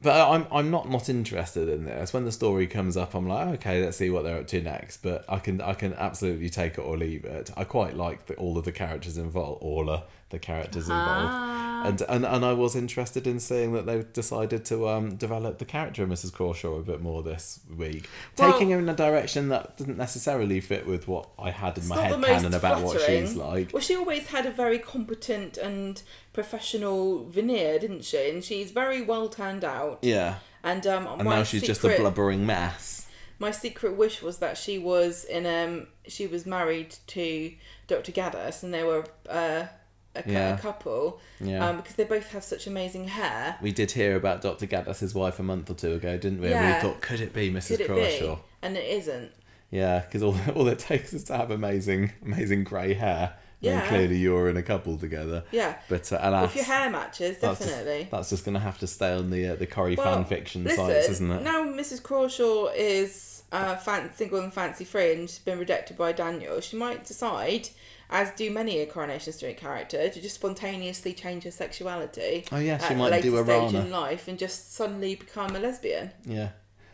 But 0.00 0.30
I'm 0.30 0.46
I'm 0.52 0.70
not 0.70 0.88
not 0.88 1.08
interested 1.08 1.68
in 1.68 1.86
this. 1.86 2.12
When 2.12 2.24
the 2.24 2.32
story 2.32 2.66
comes 2.66 2.96
up, 2.96 3.14
I'm 3.14 3.26
like, 3.26 3.48
okay, 3.54 3.82
let's 3.82 3.96
see 3.96 4.10
what 4.10 4.24
they're 4.24 4.38
up 4.38 4.46
to 4.48 4.60
next. 4.60 4.98
But 4.98 5.24
I 5.28 5.38
can 5.38 5.60
I 5.60 5.74
can 5.74 5.94
absolutely 5.94 6.50
take 6.50 6.74
it 6.74 6.82
or 6.82 6.96
leave 6.96 7.24
it. 7.24 7.50
I 7.56 7.64
quite 7.64 7.96
like 7.96 8.26
the, 8.26 8.34
all 8.34 8.58
of 8.58 8.64
the 8.64 8.72
characters 8.72 9.18
involved, 9.18 9.62
all 9.62 9.90
of 9.90 10.04
the 10.30 10.38
characters 10.38 10.84
involved. 10.88 11.28
ah, 11.30 11.86
And, 11.86 12.02
and 12.02 12.26
and 12.26 12.44
I 12.44 12.52
was 12.52 12.74
interested 12.76 13.26
in 13.26 13.40
seeing 13.40 13.72
that 13.72 13.86
they've 13.86 14.12
decided 14.12 14.64
to 14.66 14.88
um, 14.88 15.16
develop 15.16 15.58
the 15.58 15.64
character 15.64 16.02
of 16.02 16.08
Mrs. 16.10 16.32
Crawshaw 16.32 16.74
a 16.74 16.82
bit 16.82 17.00
more 17.00 17.22
this 17.22 17.60
week, 17.76 18.08
Well- 18.36 18.52
taking 18.52 18.70
her 18.70 18.78
in 18.78 18.88
a 18.88 18.94
direction 18.94 19.48
that 19.48 19.76
didn't 19.76 19.96
necessarily 19.96 20.60
fit 20.60 20.86
with 20.86 21.08
what 21.08 21.28
I 21.38 21.50
had 21.50 21.78
in 21.78 21.88
my 21.88 21.96
head 22.02 22.22
canon 22.22 22.52
about 22.54 22.82
what 22.82 23.00
she's 23.00 23.34
like. 23.36 23.72
Well, 23.72 23.82
she 23.82 23.96
always 23.96 24.26
had 24.26 24.44
a 24.44 24.50
very 24.50 24.78
competent 24.78 25.56
and 25.56 26.02
professional 26.32 27.24
veneer, 27.28 27.78
didn't 27.78 28.04
she? 28.04 28.30
And 28.30 28.42
she's 28.42 28.70
very 28.70 29.02
well 29.02 29.28
turned 29.28 29.64
out. 29.64 29.98
Yeah, 30.02 30.36
And 30.64 30.86
um, 30.86 31.06
and 31.06 31.24
now 31.24 31.42
she's 31.44 31.62
just 31.62 31.84
a 31.84 31.96
blubbering 31.96 32.44
mess. 32.46 33.06
My 33.40 33.52
secret 33.52 33.96
wish 33.96 34.20
was 34.20 34.38
that 34.38 34.58
she 34.58 34.78
was 34.78 35.24
in 35.24 35.46
um 35.46 35.86
she 36.08 36.26
was 36.26 36.44
married 36.44 36.96
to 37.08 37.52
Dr. 37.86 38.10
Gaddis 38.10 38.62
and 38.64 38.74
they 38.74 38.82
were 38.82 39.04
uh, 39.28 39.66
a, 40.14 40.22
Yeah. 40.26 40.54
a 40.54 40.58
couple 40.58 41.20
Yeah. 41.40 41.68
um, 41.68 41.76
because 41.78 41.94
they 41.96 42.04
both 42.04 42.28
have 42.32 42.42
such 42.44 42.66
amazing 42.66 43.08
hair. 43.08 43.56
we 43.62 43.72
did 43.72 43.90
hear 43.92 44.16
about 44.16 44.40
Dr. 44.42 44.66
Gaddis' 44.66 45.14
wife 45.14 45.38
a 45.38 45.42
month 45.42 45.70
or 45.70 45.74
two 45.74 45.92
ago, 45.92 46.16
didn't 46.16 46.40
we? 46.40 46.46
And 46.46 46.54
Yeah. 46.54 46.76
we 46.76 46.82
thought, 46.82 47.00
could 47.00 47.20
it 47.20 47.32
be 47.32 47.50
Mrs. 47.52 47.76
Could 47.78 47.86
Crawshaw? 47.86 48.36
be? 48.36 48.42
And 48.62 48.76
it 48.76 48.86
isn't. 48.88 49.30
Yeah, 49.70 50.00
because 50.00 50.22
all, 50.22 50.34
all 50.54 50.66
it 50.68 50.78
takes 50.78 51.12
is 51.12 51.24
to 51.24 51.36
have 51.36 51.50
amazing, 51.50 52.12
amazing 52.24 52.64
grey 52.64 52.94
hair. 52.94 53.34
Yeah. 53.60 53.80
And 53.80 53.88
clearly 53.88 54.16
you're 54.18 54.48
in 54.48 54.56
a 54.56 54.62
couple 54.62 54.96
together. 54.96 55.42
Yeah. 55.50 55.76
But 55.88 56.12
uh, 56.12 56.18
alas, 56.22 56.50
if 56.50 56.56
your 56.56 56.64
hair 56.64 56.88
matches, 56.90 57.38
that's 57.38 57.58
just- 57.58 57.70
definitely. 57.70 58.08
that's 58.10 58.30
just 58.30 58.44
going 58.44 58.54
to 58.54 58.60
have 58.60 58.78
to 58.78 58.86
stay 58.86 59.12
on 59.12 59.30
the 59.30 59.48
uh, 59.48 59.54
the 59.56 59.66
Corrie 59.66 59.96
Well, 59.96 60.14
fan 60.14 60.24
fiction 60.26 60.62
listen, 60.64 60.86
sites, 60.86 61.08
isn't 61.08 61.30
it? 61.30 61.42
Now 61.42 61.64
Mrs. 61.64 62.00
Crawshaw 62.00 62.68
is 62.68 63.42
uh, 63.50 63.74
fan- 63.76 64.12
single 64.14 64.38
and 64.40 64.52
fancy 64.54 64.84
free 64.84 65.12
and 65.12 65.28
she's 65.28 65.40
been 65.40 65.58
rejected 65.58 65.96
by 65.98 66.12
Daniel. 66.12 66.60
She 66.60 66.76
might 66.76 67.04
decide, 67.04 67.68
as 68.10 68.30
do 68.32 68.50
many 68.50 68.80
a 68.80 68.86
Coronation 68.86 69.32
Street 69.32 69.56
character, 69.56 70.08
to 70.08 70.20
just 70.20 70.36
spontaneously 70.36 71.12
change 71.12 71.44
her 71.44 71.50
sexuality. 71.50 72.44
Oh, 72.50 72.58
yeah, 72.58 72.78
she 72.78 72.94
at 72.94 72.96
might 72.96 73.22
do 73.22 73.36
a 73.36 73.44
stage 73.44 73.72
Rana. 73.74 73.80
in 73.80 73.90
life 73.90 74.28
and 74.28 74.38
just 74.38 74.74
suddenly 74.74 75.14
become 75.14 75.54
a 75.54 75.58
lesbian. 75.58 76.10
Yeah. 76.24 76.50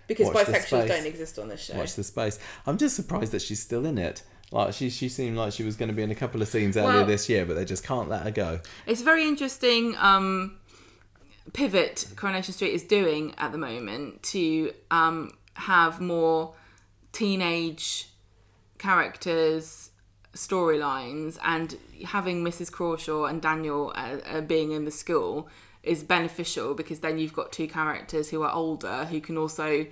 Because 0.06 0.32
Watch 0.32 0.46
bisexuals 0.46 0.88
don't 0.88 1.06
exist 1.06 1.38
on 1.38 1.48
this 1.48 1.64
show. 1.64 1.76
Watch 1.76 1.94
the 1.94 2.04
space. 2.04 2.38
I'm 2.66 2.76
just 2.76 2.96
surprised 2.96 3.32
that 3.32 3.42
she's 3.42 3.60
still 3.60 3.86
in 3.86 3.96
it. 3.96 4.22
Like 4.50 4.74
she, 4.74 4.90
she 4.90 5.08
seemed 5.08 5.36
like 5.36 5.52
she 5.52 5.62
was 5.62 5.76
going 5.76 5.88
to 5.88 5.94
be 5.94 6.02
in 6.02 6.10
a 6.10 6.14
couple 6.14 6.42
of 6.42 6.48
scenes 6.48 6.76
earlier 6.76 6.96
Well- 6.98 7.06
this 7.06 7.28
year, 7.28 7.46
but 7.46 7.54
they 7.54 7.64
just 7.64 7.84
can't 7.84 8.08
let 8.08 8.22
her 8.22 8.30
go. 8.30 8.60
It's 8.86 9.00
a 9.00 9.04
very 9.04 9.26
interesting 9.26 9.96
um, 9.98 10.58
pivot 11.52 12.06
Coronation 12.16 12.52
Street 12.52 12.74
is 12.74 12.82
doing 12.82 13.34
at 13.38 13.52
the 13.52 13.58
moment 13.58 14.22
to 14.24 14.72
um, 14.90 15.32
have 15.54 16.00
more 16.00 16.54
teenage 17.12 18.08
characters 18.78 19.90
storylines 20.34 21.38
and 21.44 21.76
having 22.04 22.44
Mrs. 22.44 22.70
Crawshaw 22.70 23.24
and 23.24 23.40
Daniel 23.40 23.92
uh, 23.94 24.18
uh, 24.26 24.40
being 24.40 24.72
in 24.72 24.84
the 24.84 24.90
school 24.90 25.48
is 25.82 26.02
beneficial 26.02 26.74
because 26.74 27.00
then 27.00 27.18
you've 27.18 27.32
got 27.32 27.52
two 27.52 27.68
characters 27.68 28.30
who 28.30 28.42
are 28.42 28.52
older 28.52 29.04
who 29.06 29.20
can 29.20 29.36
also 29.36 29.86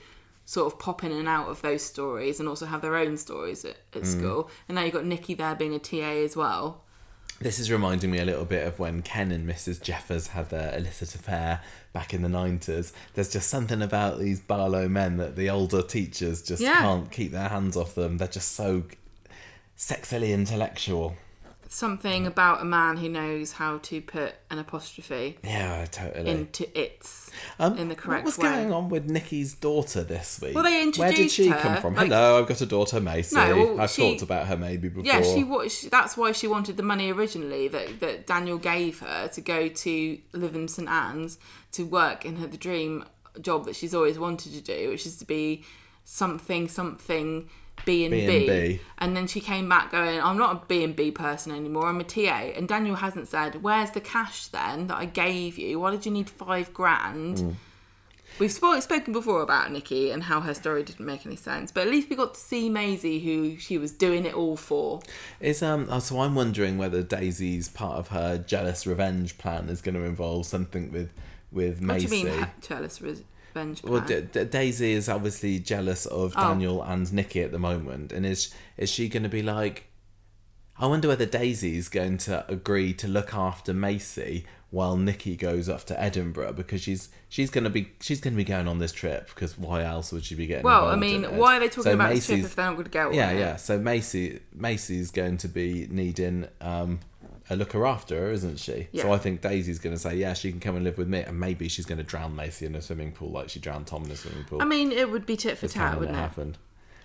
sort 0.44 0.73
of 0.73 0.78
pop 0.78 1.05
in 1.05 1.12
and 1.12 1.28
out 1.28 1.48
of 1.48 1.62
those 1.62 1.82
stories 1.82 2.40
and 2.40 2.48
also 2.48 2.66
have 2.66 2.81
their 2.82 2.97
own 2.97 3.16
stories 3.16 3.64
at, 3.64 3.77
at 3.94 4.06
school 4.06 4.51
and 4.69 4.74
now 4.74 4.82
you've 4.82 4.93
got 4.94 5.05
Nicky 5.05 5.35
there 5.35 5.55
being 5.55 5.74
a 5.74 5.78
TA 5.78 5.97
as 6.24 6.35
well 6.36 6.82
This 7.40 7.59
is 7.60 7.70
reminding 7.70 8.10
me 8.10 8.19
a 8.19 8.24
little 8.24 8.44
bit 8.44 8.66
of 8.66 8.78
when 8.78 9.02
Ken 9.02 9.31
and 9.31 9.48
Mrs. 9.48 9.81
Jeffers 9.82 10.28
had 10.28 10.51
their 10.51 10.77
illicit 10.77 11.14
affair 11.14 11.60
back 11.93 12.12
in 12.14 12.23
the 12.23 12.28
90s. 12.28 12.93
There's 13.14 13.31
just 13.32 13.48
something 13.51 13.82
about 13.82 14.19
these 14.19 14.40
Barlow 14.40 14.89
men 14.89 15.16
that 15.19 15.36
the 15.36 15.51
older 15.51 15.82
teachers 15.82 16.40
just 16.43 16.62
Yeah. 16.62 16.78
can't 16.81 17.10
keep 17.10 17.32
their 17.32 17.48
hands 17.48 17.77
off 17.77 17.94
them. 17.94 18.19
They're 18.19 18.28
just 18.28 18.52
so 18.52 18.85
sexily 19.86 20.32
intellectual. 20.32 21.16
something 21.68 22.26
about 22.26 22.60
a 22.60 22.64
man 22.66 22.98
who 22.98 23.09
knows 23.09 23.52
how 23.52 23.78
to 23.78 23.98
put 24.02 24.34
an 24.50 24.59
apostrophe 24.59 25.38
Yeah, 25.42 25.86
totally. 25.86 26.28
into 26.30 26.64
its 26.78 27.30
Um, 27.59 27.78
in 27.78 27.88
the 27.88 27.94
correct 27.94 28.24
what 28.26 28.36
was 28.36 28.38
way. 28.38 28.50
going 28.50 28.72
on 28.74 28.90
with 28.90 29.09
Nicky's 29.09 29.54
daughter 29.54 30.02
this 30.04 30.38
week? 30.42 30.54
Well, 30.54 30.64
they 30.64 30.82
introduced 30.82 30.98
Where 30.98 31.12
did 31.12 31.30
she 31.30 31.48
her, 31.48 31.59
come 31.59 31.80
from? 31.80 31.94
like- 31.94 32.09
Hello, 32.09 32.38
I've 32.38 32.46
got 32.46 32.60
a 32.60 32.66
daughter, 32.66 33.00
Macy. 33.00 33.36
No, 33.36 33.56
well, 33.56 33.80
I've 33.80 33.90
she- 33.90 34.02
talked 34.10 34.20
about 34.20 34.48
her 34.48 34.56
maybe 34.59 34.88
before. 34.90 35.04
Yeah, 35.06 35.22
she 35.22 35.44
was. 35.44 35.80
That's 35.90 36.14
why 36.14 36.32
she 36.32 36.46
wanted 36.46 36.76
the 36.76 36.82
money 36.82 37.10
originally 37.10 37.68
that, 37.68 38.00
that 38.00 38.26
Daniel 38.26 38.59
gave 38.59 38.98
her 39.00 39.28
to 39.28 39.40
go 39.40 39.68
to 39.68 40.18
live 40.34 40.54
in 40.54 40.68
St 40.68 40.88
Anne's 40.90 41.38
to 41.72 41.84
work 41.86 42.26
in 42.26 42.36
her 42.36 42.46
the 42.46 42.59
dream 42.59 43.04
job 43.40 43.64
that 43.64 43.76
she's 43.76 43.94
always 43.94 44.18
wanted 44.18 44.52
to 44.52 44.60
do, 44.60 44.90
which 44.90 45.06
is 45.06 45.16
to 45.16 45.24
be 45.24 45.64
something 46.04 46.68
something 46.68 47.48
B 47.84 48.04
and 48.04 48.12
B. 48.12 48.26
B&B. 48.26 48.80
And 48.98 49.16
then 49.16 49.26
she 49.26 49.40
came 49.40 49.68
back 49.68 49.90
going, 49.90 50.20
"I'm 50.20 50.38
not 50.38 50.54
a 50.54 50.66
B 50.66 50.84
and 50.84 50.94
B 50.94 51.10
person 51.10 51.52
anymore. 51.52 51.86
I'm 51.86 52.00
a 52.00 52.04
TA." 52.04 52.52
And 52.56 52.68
Daniel 52.68 52.96
hasn't 52.96 53.28
said, 53.28 53.62
"Where's 53.62 53.90
the 53.90 54.00
cash 54.00 54.46
then 54.46 54.86
that 54.88 54.96
I 54.96 55.06
gave 55.06 55.59
you? 55.59 55.80
Why 55.80 55.90
did 55.90 56.06
you 56.06 56.12
need 56.12 56.30
five 56.30 56.72
grand?" 56.72 57.38
Mm. 57.38 57.54
We've 58.38 58.50
spo- 58.50 58.80
spoken 58.80 59.12
before 59.12 59.42
about 59.42 59.70
Nicky 59.70 60.10
and 60.10 60.22
how 60.22 60.40
her 60.40 60.54
story 60.54 60.82
didn't 60.82 61.04
make 61.04 61.26
any 61.26 61.36
sense, 61.36 61.70
but 61.70 61.82
at 61.82 61.88
least 61.88 62.09
we 62.09 62.16
got 62.16 62.34
to 62.34 62.40
see 62.40 62.70
Maisie, 62.70 63.20
who 63.20 63.59
she 63.59 63.76
was 63.76 63.92
doing 63.92 64.24
it 64.24 64.34
all 64.34 64.56
for. 64.56 65.00
Is 65.40 65.62
um 65.62 65.86
oh, 65.90 65.98
so 65.98 66.20
I'm 66.20 66.34
wondering 66.34 66.78
whether 66.78 67.02
Daisy's 67.02 67.68
part 67.68 67.98
of 67.98 68.09
her 68.09 68.38
jealous 68.38 68.86
revenge 68.86 69.36
plan 69.38 69.68
is 69.68 69.82
going 69.82 69.94
to 69.96 70.04
involve 70.04 70.46
something 70.46 70.90
with 70.90 71.12
with 71.50 71.82
Maisie. 71.82 72.06
What 72.06 72.10
do 72.10 72.16
you 72.16 72.24
mean, 72.40 72.46
jealous 72.62 73.00
revenge 73.02 73.26
well, 73.54 74.00
D- 74.00 74.22
D- 74.32 74.44
Daisy 74.44 74.92
is 74.92 75.08
obviously 75.08 75.58
jealous 75.58 76.06
of 76.06 76.34
Oh. 76.36 76.48
Daniel 76.48 76.82
and 76.82 77.12
Nicky 77.12 77.42
at 77.42 77.52
the 77.52 77.58
moment, 77.58 78.12
and 78.12 78.24
is 78.26 78.52
is 78.76 78.90
she 78.90 79.08
going 79.08 79.22
to 79.22 79.28
be 79.28 79.42
like? 79.42 79.88
I 80.78 80.86
wonder 80.86 81.06
whether 81.08 81.26
Daisy's 81.26 81.88
going 81.88 82.16
to 82.18 82.50
agree 82.50 82.94
to 82.94 83.06
look 83.06 83.34
after 83.34 83.74
Macy 83.74 84.46
while 84.70 84.96
Nicky 84.96 85.36
goes 85.36 85.68
off 85.68 85.84
to 85.86 86.00
Edinburgh 86.00 86.54
because 86.54 86.80
she's 86.80 87.10
she's 87.28 87.50
going 87.50 87.64
to 87.64 87.70
be 87.70 87.92
she's 88.00 88.20
going 88.22 88.32
to 88.32 88.38
be 88.38 88.42
going 88.44 88.66
on 88.66 88.78
this 88.78 88.90
trip 88.90 89.28
because 89.28 89.58
why 89.58 89.84
else 89.84 90.12
would 90.12 90.24
she 90.24 90.34
be 90.34 90.46
getting 90.46 90.64
well, 90.64 90.88
I 90.88 90.96
mean, 90.96 91.24
why 91.36 91.58
are 91.58 91.60
they 91.60 91.68
talking 91.68 91.82
So 91.84 91.92
about 91.92 92.14
this 92.14 92.26
trip 92.26 92.40
if 92.40 92.56
they're 92.56 92.64
not 92.64 92.72
going 92.72 92.84
to 92.84 92.90
go 92.90 93.10
yeah, 93.12 93.30
it? 93.32 93.38
yeah. 93.38 93.56
So 93.56 93.78
Macy 93.78 94.40
Macy's 94.54 95.10
going 95.10 95.36
to 95.38 95.48
be 95.48 95.86
needing 95.90 96.48
um, 96.62 97.00
a 97.52 97.56
looker 97.56 97.86
after 97.86 98.18
her, 98.18 98.32
isn't 98.32 98.58
she? 98.58 98.88
Yeah. 98.92 99.02
So 99.02 99.12
I 99.12 99.18
think 99.18 99.42
Daisy's 99.42 99.78
going 99.78 99.94
to 99.94 100.00
say, 100.00 100.16
yeah, 100.16 100.32
she 100.32 100.50
can 100.50 100.60
come 100.60 100.74
and 100.74 100.84
live 100.84 100.98
with 100.98 101.08
me, 101.08 101.20
and 101.20 101.38
maybe 101.38 101.68
she's 101.68 101.86
going 101.86 101.98
to 101.98 102.04
drown 102.04 102.34
Macy 102.34 102.66
in 102.66 102.74
a 102.74 102.82
swimming 102.82 103.12
pool 103.12 103.30
like 103.30 103.50
she 103.50 103.60
drowned 103.60 103.86
Tom 103.86 104.04
in 104.04 104.10
a 104.10 104.16
swimming 104.16 104.44
pool. 104.44 104.62
I 104.62 104.64
mean, 104.64 104.90
it 104.90 105.10
would 105.10 105.26
be 105.26 105.36
tit 105.36 105.58
for 105.58 105.68
tat, 105.68 105.98
wouldn't 105.98 106.16
it? 106.38 106.56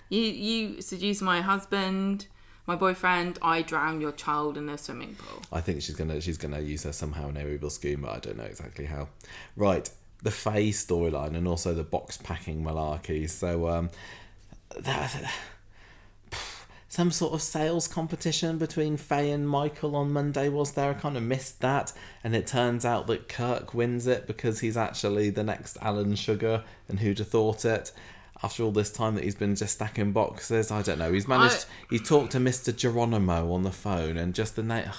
You 0.09 0.21
you 0.21 0.81
seduce 0.81 1.21
my 1.21 1.41
husband, 1.41 2.27
my 2.65 2.75
boyfriend. 2.77 3.39
I 3.41 3.61
drown 3.61 3.99
your 3.99 4.13
child 4.13 4.57
in 4.57 4.69
a 4.69 4.77
swimming 4.77 5.15
pool. 5.15 5.41
I 5.51 5.59
think 5.59 5.81
she's 5.81 5.95
gonna 5.95 6.21
she's 6.21 6.37
gonna 6.37 6.61
use 6.61 6.83
her 6.83 6.93
somehow 6.93 7.27
in 7.27 7.35
a 7.35 7.45
rebel 7.45 7.69
scheme, 7.69 8.01
but 8.01 8.11
I 8.11 8.19
don't 8.19 8.37
know 8.37 8.45
exactly 8.45 8.85
how. 8.85 9.09
Right, 9.57 9.89
the 10.23 10.31
Faye 10.31 10.69
storyline 10.69 11.35
and 11.35 11.45
also 11.45 11.73
the 11.73 11.83
box 11.83 12.17
packing 12.17 12.63
malarkey. 12.63 13.29
So 13.29 13.67
um, 13.67 13.89
that 14.79 15.29
some 16.89 17.11
sort 17.11 17.33
of 17.33 17.41
sales 17.41 17.87
competition 17.87 18.57
between 18.57 18.95
Faye 18.95 19.31
and 19.31 19.47
Michael 19.47 19.95
on 19.95 20.13
Monday 20.13 20.47
was 20.47 20.71
there. 20.71 20.91
I 20.91 20.93
kind 20.93 21.17
of 21.17 21.23
missed 21.23 21.59
that, 21.61 21.91
and 22.23 22.35
it 22.35 22.47
turns 22.47 22.85
out 22.85 23.07
that 23.07 23.27
Kirk 23.27 23.73
wins 23.73 24.07
it 24.07 24.25
because 24.25 24.61
he's 24.61 24.77
actually 24.77 25.29
the 25.29 25.43
next 25.43 25.77
Alan 25.81 26.15
Sugar, 26.15 26.63
and 26.87 26.99
who'd 26.99 27.19
have 27.19 27.27
thought 27.27 27.65
it? 27.65 27.91
After 28.43 28.61
all 28.63 28.71
this 28.71 28.91
time 28.91 29.15
that 29.15 29.23
he's 29.23 29.35
been 29.35 29.55
just 29.55 29.73
stacking 29.73 30.11
boxes, 30.11 30.69
I 30.69 30.83
don't 30.83 30.99
know. 30.99 31.11
He's 31.11 31.27
managed. 31.27 31.65
He 31.89 31.97
talked 31.97 32.33
to 32.33 32.37
Mr. 32.37 32.73
Geronimo 32.75 33.51
on 33.51 33.63
the 33.63 33.71
phone, 33.71 34.15
and 34.15 34.33
just 34.33 34.55
the 34.55 34.63
name. 34.63 34.91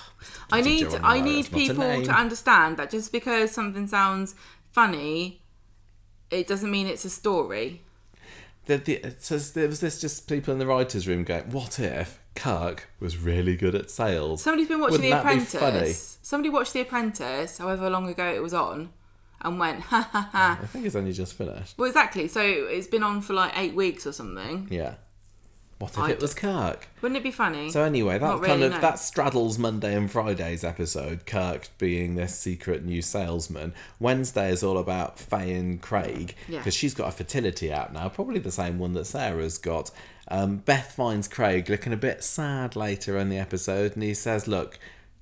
I 0.52 0.60
need 0.60 0.90
Geronimo, 0.90 1.08
I 1.08 1.20
need 1.20 1.44
that's 1.44 1.52
not 1.52 1.60
a 1.60 1.66
people 1.68 2.04
to 2.04 2.12
understand 2.12 2.76
that 2.78 2.90
just 2.90 3.12
because 3.12 3.52
something 3.52 3.86
sounds 3.86 4.34
funny, 4.72 5.40
it 6.30 6.46
doesn't 6.46 6.70
mean 6.70 6.86
it's 6.86 7.04
a 7.04 7.10
story. 7.10 7.82
The, 8.68 8.76
the, 8.76 8.94
it 8.96 9.22
says 9.22 9.52
there 9.54 9.66
was 9.66 9.80
this 9.80 9.98
just 10.00 10.28
people 10.28 10.52
in 10.52 10.58
the 10.58 10.66
writers' 10.66 11.08
room 11.08 11.24
going, 11.24 11.50
"What 11.50 11.80
if 11.80 12.20
Kirk 12.34 12.88
was 13.00 13.16
really 13.16 13.56
good 13.56 13.74
at 13.74 13.90
sales?" 13.90 14.42
Somebody's 14.42 14.68
been 14.68 14.78
watching 14.80 15.00
Wouldn't 15.00 15.24
The 15.24 15.30
that 15.30 15.38
be 15.38 15.44
funny? 15.44 15.66
Apprentice. 15.76 16.18
Somebody 16.22 16.50
watched 16.50 16.74
The 16.74 16.80
Apprentice, 16.82 17.56
however 17.58 17.88
long 17.88 18.08
ago 18.08 18.26
it 18.26 18.42
was 18.42 18.52
on, 18.52 18.90
and 19.40 19.58
went 19.58 19.80
ha 19.80 20.08
ha 20.12 20.28
ha. 20.32 20.58
I 20.62 20.66
think 20.66 20.84
it's 20.84 20.94
only 20.94 21.12
just 21.12 21.32
finished. 21.32 21.78
Well, 21.78 21.88
exactly. 21.88 22.28
So 22.28 22.42
it's 22.42 22.86
been 22.86 23.02
on 23.02 23.22
for 23.22 23.32
like 23.32 23.52
eight 23.56 23.74
weeks 23.74 24.06
or 24.06 24.12
something. 24.12 24.68
Yeah. 24.70 24.94
What 25.78 25.92
if 25.92 25.98
I 25.98 26.10
it 26.10 26.20
was 26.20 26.34
Kirk? 26.34 26.88
Wouldn't 27.02 27.16
it 27.16 27.22
be 27.22 27.30
funny? 27.30 27.70
So 27.70 27.84
anyway, 27.84 28.14
that 28.18 28.26
Not 28.26 28.42
kind 28.42 28.60
really, 28.60 28.66
of 28.66 28.72
no. 28.72 28.80
that 28.80 28.98
straddles 28.98 29.58
Monday 29.58 29.94
and 29.94 30.10
Friday's 30.10 30.64
episode. 30.64 31.24
Kirk 31.24 31.68
being 31.78 32.16
this 32.16 32.36
secret 32.36 32.84
new 32.84 33.00
salesman. 33.00 33.72
Wednesday 34.00 34.50
is 34.50 34.64
all 34.64 34.76
about 34.76 35.20
Faye 35.20 35.54
and 35.54 35.80
Craig 35.80 36.34
Yeah. 36.48 36.58
because 36.58 36.74
she's 36.74 36.94
got 36.94 37.08
a 37.08 37.12
fertility 37.12 37.70
app 37.70 37.92
now, 37.92 38.08
probably 38.08 38.40
the 38.40 38.50
same 38.50 38.80
one 38.80 38.94
that 38.94 39.04
Sarah's 39.06 39.56
got. 39.58 39.92
Um, 40.26 40.56
Beth 40.56 40.92
finds 40.92 41.28
Craig 41.28 41.68
looking 41.70 41.92
a 41.92 41.96
bit 41.96 42.24
sad 42.24 42.74
later 42.74 43.16
in 43.16 43.28
the 43.28 43.38
episode, 43.38 43.92
and 43.94 44.02
he 44.02 44.14
says, 44.14 44.48
"Look." 44.48 44.78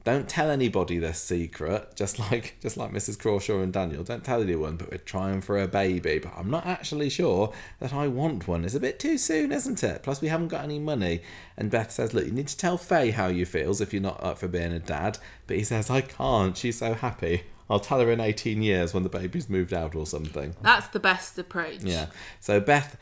Don't 0.06 0.28
tell 0.28 0.50
anybody 0.50 0.98
this 0.98 1.20
secret, 1.20 1.96
just 1.96 2.20
like 2.20 2.54
just 2.60 2.76
like 2.76 2.92
Mrs. 2.92 3.18
Crawshaw 3.18 3.58
and 3.58 3.72
Daniel. 3.72 4.04
Don't 4.04 4.22
tell 4.22 4.40
anyone, 4.40 4.76
but 4.76 4.92
we're 4.92 4.98
trying 4.98 5.40
for 5.40 5.60
a 5.60 5.66
baby. 5.66 6.20
But 6.20 6.32
I'm 6.36 6.48
not 6.48 6.64
actually 6.64 7.10
sure 7.10 7.52
that 7.80 7.92
I 7.92 8.06
want 8.06 8.46
one. 8.46 8.64
It's 8.64 8.76
a 8.76 8.80
bit 8.80 9.00
too 9.00 9.18
soon, 9.18 9.50
isn't 9.50 9.82
it? 9.82 10.04
Plus, 10.04 10.20
we 10.20 10.28
haven't 10.28 10.46
got 10.46 10.62
any 10.62 10.78
money. 10.78 11.22
And 11.56 11.72
Beth 11.72 11.90
says, 11.90 12.14
"Look, 12.14 12.24
you 12.24 12.30
need 12.30 12.46
to 12.46 12.56
tell 12.56 12.78
Faye 12.78 13.10
how 13.10 13.26
you 13.26 13.44
feels 13.44 13.80
if 13.80 13.92
you're 13.92 14.00
not 14.00 14.22
up 14.22 14.38
for 14.38 14.46
being 14.46 14.72
a 14.72 14.78
dad." 14.78 15.18
But 15.48 15.56
he 15.56 15.64
says, 15.64 15.90
"I 15.90 16.02
can't. 16.02 16.56
She's 16.56 16.78
so 16.78 16.94
happy. 16.94 17.42
I'll 17.68 17.80
tell 17.80 17.98
her 17.98 18.12
in 18.12 18.20
18 18.20 18.62
years 18.62 18.94
when 18.94 19.02
the 19.02 19.08
baby's 19.08 19.50
moved 19.50 19.74
out 19.74 19.96
or 19.96 20.06
something. 20.06 20.54
That's 20.62 20.86
the 20.86 21.00
best 21.00 21.36
approach. 21.36 21.80
Yeah. 21.80 22.06
So 22.38 22.60
Beth, 22.60 22.96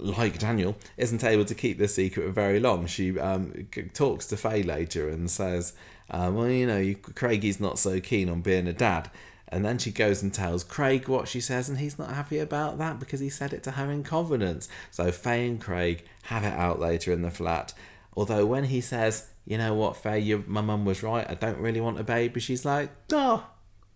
like 0.00 0.40
Daniel, 0.40 0.76
isn't 0.96 1.22
able 1.22 1.44
to 1.44 1.54
keep 1.54 1.78
this 1.78 1.94
secret 1.94 2.26
for 2.26 2.32
very 2.32 2.58
long. 2.58 2.86
She 2.86 3.16
um, 3.16 3.68
talks 3.94 4.26
to 4.26 4.36
Faye 4.36 4.64
later 4.64 5.08
and 5.08 5.30
says, 5.30 5.74
uh, 6.10 6.30
"Well, 6.32 6.48
you 6.48 6.66
know, 6.66 6.78
you, 6.78 6.96
Craigie's 6.96 7.60
not 7.60 7.78
so 7.78 8.00
keen 8.00 8.28
on 8.28 8.40
being 8.40 8.66
a 8.66 8.72
dad." 8.72 9.10
And 9.50 9.64
then 9.64 9.78
she 9.78 9.90
goes 9.90 10.22
and 10.22 10.32
tells 10.32 10.62
Craig 10.62 11.08
what 11.08 11.26
she 11.26 11.40
says, 11.40 11.70
and 11.70 11.78
he's 11.78 11.98
not 11.98 12.10
happy 12.10 12.38
about 12.38 12.76
that 12.78 13.00
because 13.00 13.20
he 13.20 13.30
said 13.30 13.54
it 13.54 13.62
to 13.62 13.72
her 13.72 13.90
in 13.90 14.02
confidence. 14.02 14.68
So 14.90 15.10
Faye 15.10 15.48
and 15.48 15.60
Craig 15.60 16.04
have 16.24 16.44
it 16.44 16.52
out 16.52 16.78
later 16.78 17.12
in 17.12 17.22
the 17.22 17.30
flat. 17.30 17.72
Although 18.14 18.44
when 18.46 18.64
he 18.64 18.80
says, 18.80 19.28
"You 19.46 19.58
know 19.58 19.74
what, 19.74 19.96
Faye, 19.96 20.18
your, 20.18 20.42
my 20.46 20.60
mum 20.60 20.84
was 20.84 21.02
right. 21.02 21.28
I 21.28 21.34
don't 21.34 21.58
really 21.58 21.80
want 21.80 21.98
a 21.98 22.04
baby," 22.04 22.40
she's 22.40 22.64
like, 22.64 22.90
"Oh, 23.12 23.46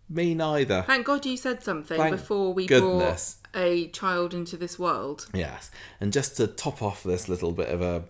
me 0.08 0.34
neither." 0.34 0.82
Thank 0.86 1.06
God 1.06 1.26
you 1.26 1.36
said 1.36 1.62
something 1.62 1.98
Thank 1.98 2.16
before 2.16 2.54
we 2.54 2.66
goodness. 2.66 3.38
brought 3.52 3.62
a 3.64 3.88
child 3.88 4.32
into 4.32 4.56
this 4.56 4.78
world. 4.78 5.28
Yes, 5.34 5.70
and 6.00 6.12
just 6.12 6.36
to 6.38 6.46
top 6.46 6.82
off 6.82 7.02
this 7.02 7.28
little 7.28 7.52
bit 7.52 7.68
of 7.68 7.82
a 7.82 8.04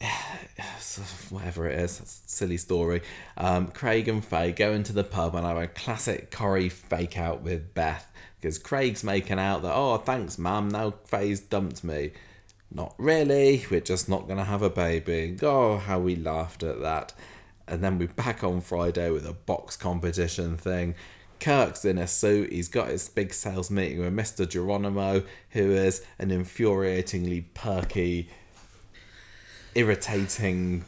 whatever 1.30 1.68
it 1.68 1.78
is, 1.78 2.22
silly 2.26 2.56
story. 2.56 3.02
Um, 3.36 3.68
Craig 3.68 4.08
and 4.08 4.24
Faye 4.24 4.52
go 4.52 4.72
into 4.72 4.92
the 4.92 5.04
pub 5.04 5.34
and 5.34 5.46
have 5.46 5.56
a 5.56 5.66
classic 5.66 6.30
Corrie 6.30 6.68
fake 6.68 7.18
out 7.18 7.42
with 7.42 7.74
Beth 7.74 8.10
because 8.40 8.58
Craig's 8.58 9.02
making 9.02 9.38
out 9.38 9.62
that 9.62 9.74
oh 9.74 9.96
thanks 9.98 10.38
mum 10.38 10.68
now 10.68 10.94
Faye's 11.06 11.40
dumped 11.40 11.82
me. 11.82 12.12
Not 12.70 12.94
really. 12.98 13.64
We're 13.70 13.80
just 13.80 14.08
not 14.08 14.28
gonna 14.28 14.44
have 14.44 14.62
a 14.62 14.70
baby. 14.70 15.36
Oh 15.42 15.78
how 15.78 15.98
we 15.98 16.16
laughed 16.16 16.62
at 16.62 16.80
that. 16.80 17.12
And 17.68 17.82
then 17.82 17.98
we're 17.98 18.08
back 18.08 18.44
on 18.44 18.60
Friday 18.60 19.10
with 19.10 19.26
a 19.26 19.32
box 19.32 19.76
competition 19.76 20.56
thing. 20.56 20.94
Kirk's 21.40 21.84
in 21.84 21.98
a 21.98 22.06
suit. 22.06 22.52
He's 22.52 22.68
got 22.68 22.88
his 22.88 23.08
big 23.08 23.34
sales 23.34 23.70
meeting 23.70 24.00
with 24.00 24.14
Mr. 24.14 24.48
Geronimo, 24.48 25.22
who 25.50 25.70
is 25.72 26.04
an 26.18 26.30
infuriatingly 26.30 27.44
perky, 27.54 28.30
irritating. 29.76 30.84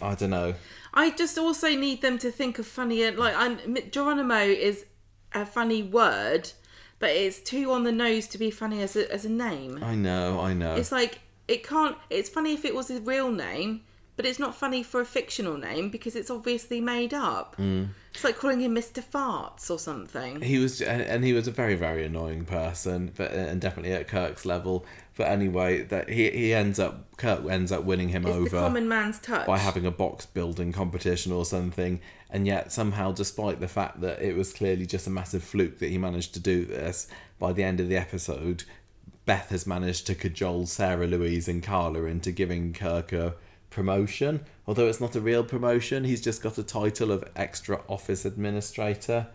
I 0.00 0.14
don't 0.14 0.30
know. 0.30 0.54
I 0.94 1.10
just 1.10 1.38
also 1.38 1.68
need 1.68 2.02
them 2.02 2.18
to 2.18 2.30
think 2.30 2.58
of 2.58 2.66
funnier. 2.66 3.12
Like, 3.12 3.34
I'm, 3.36 3.78
Geronimo 3.90 4.40
is 4.40 4.84
a 5.32 5.46
funny 5.46 5.82
word, 5.82 6.50
but 6.98 7.10
it's 7.10 7.40
too 7.40 7.72
on 7.72 7.84
the 7.84 7.92
nose 7.92 8.26
to 8.28 8.38
be 8.38 8.50
funny 8.50 8.82
as 8.82 8.96
a, 8.96 9.10
as 9.12 9.24
a 9.24 9.30
name. 9.30 9.82
I 9.82 9.94
know. 9.94 10.40
I 10.40 10.52
know. 10.52 10.74
It's 10.76 10.92
like 10.92 11.20
it 11.48 11.66
can't. 11.66 11.96
It's 12.10 12.28
funny 12.28 12.52
if 12.54 12.64
it 12.64 12.74
was 12.74 12.88
his 12.88 13.00
real 13.00 13.30
name, 13.30 13.82
but 14.16 14.26
it's 14.26 14.38
not 14.38 14.54
funny 14.54 14.82
for 14.82 15.00
a 15.00 15.04
fictional 15.04 15.56
name 15.56 15.88
because 15.88 16.14
it's 16.14 16.30
obviously 16.30 16.80
made 16.80 17.14
up. 17.14 17.56
Mm. 17.56 17.88
It's 18.14 18.24
like 18.24 18.36
calling 18.36 18.60
him 18.60 18.74
Mister 18.74 19.00
Farts 19.00 19.70
or 19.70 19.78
something. 19.78 20.42
he 20.42 20.58
was, 20.58 20.82
and 20.82 21.24
he 21.24 21.32
was 21.32 21.48
a 21.48 21.50
very, 21.50 21.74
very 21.74 22.04
annoying 22.04 22.44
person, 22.44 23.12
but 23.16 23.32
and 23.32 23.60
definitely 23.60 23.92
at 23.92 24.08
Kirk's 24.08 24.44
level. 24.44 24.84
But 25.16 25.28
anyway, 25.28 25.82
that 25.82 26.08
he 26.08 26.30
he 26.30 26.54
ends 26.54 26.78
up 26.78 27.16
Kirk 27.18 27.44
ends 27.48 27.70
up 27.70 27.84
winning 27.84 28.08
him 28.08 28.26
It's 28.26 28.34
over. 28.34 28.48
the 28.48 28.60
common 28.62 28.88
man's 28.88 29.18
touch. 29.18 29.46
by 29.46 29.58
having 29.58 29.84
a 29.86 29.90
box 29.90 30.24
building 30.26 30.72
competition 30.72 31.32
or 31.32 31.44
something, 31.44 32.00
and 32.30 32.46
yet 32.46 32.72
somehow, 32.72 33.12
despite 33.12 33.60
the 33.60 33.68
fact 33.68 34.00
that 34.00 34.22
it 34.22 34.36
was 34.36 34.52
clearly 34.52 34.86
just 34.86 35.06
a 35.06 35.10
massive 35.10 35.44
fluke 35.44 35.78
that 35.80 35.90
he 35.90 35.98
managed 35.98 36.32
to 36.34 36.40
do 36.40 36.64
this, 36.64 37.08
by 37.38 37.52
the 37.52 37.62
end 37.62 37.78
of 37.80 37.88
the 37.88 37.96
episode, 37.96 38.64
Beth 39.26 39.50
has 39.50 39.66
managed 39.66 40.06
to 40.06 40.14
cajole 40.14 40.66
Sarah 40.66 41.06
Louise 41.06 41.46
and 41.46 41.62
Carla 41.62 42.04
into 42.04 42.32
giving 42.32 42.72
Kirk 42.72 43.12
a 43.12 43.34
promotion. 43.70 44.40
Although 44.66 44.88
it's 44.88 45.00
not 45.00 45.14
a 45.14 45.20
real 45.20 45.44
promotion, 45.44 46.04
he's 46.04 46.20
just 46.22 46.42
got 46.42 46.56
a 46.58 46.62
title 46.62 47.12
of 47.12 47.22
extra 47.36 47.82
office 47.88 48.24
administrator. 48.24 49.26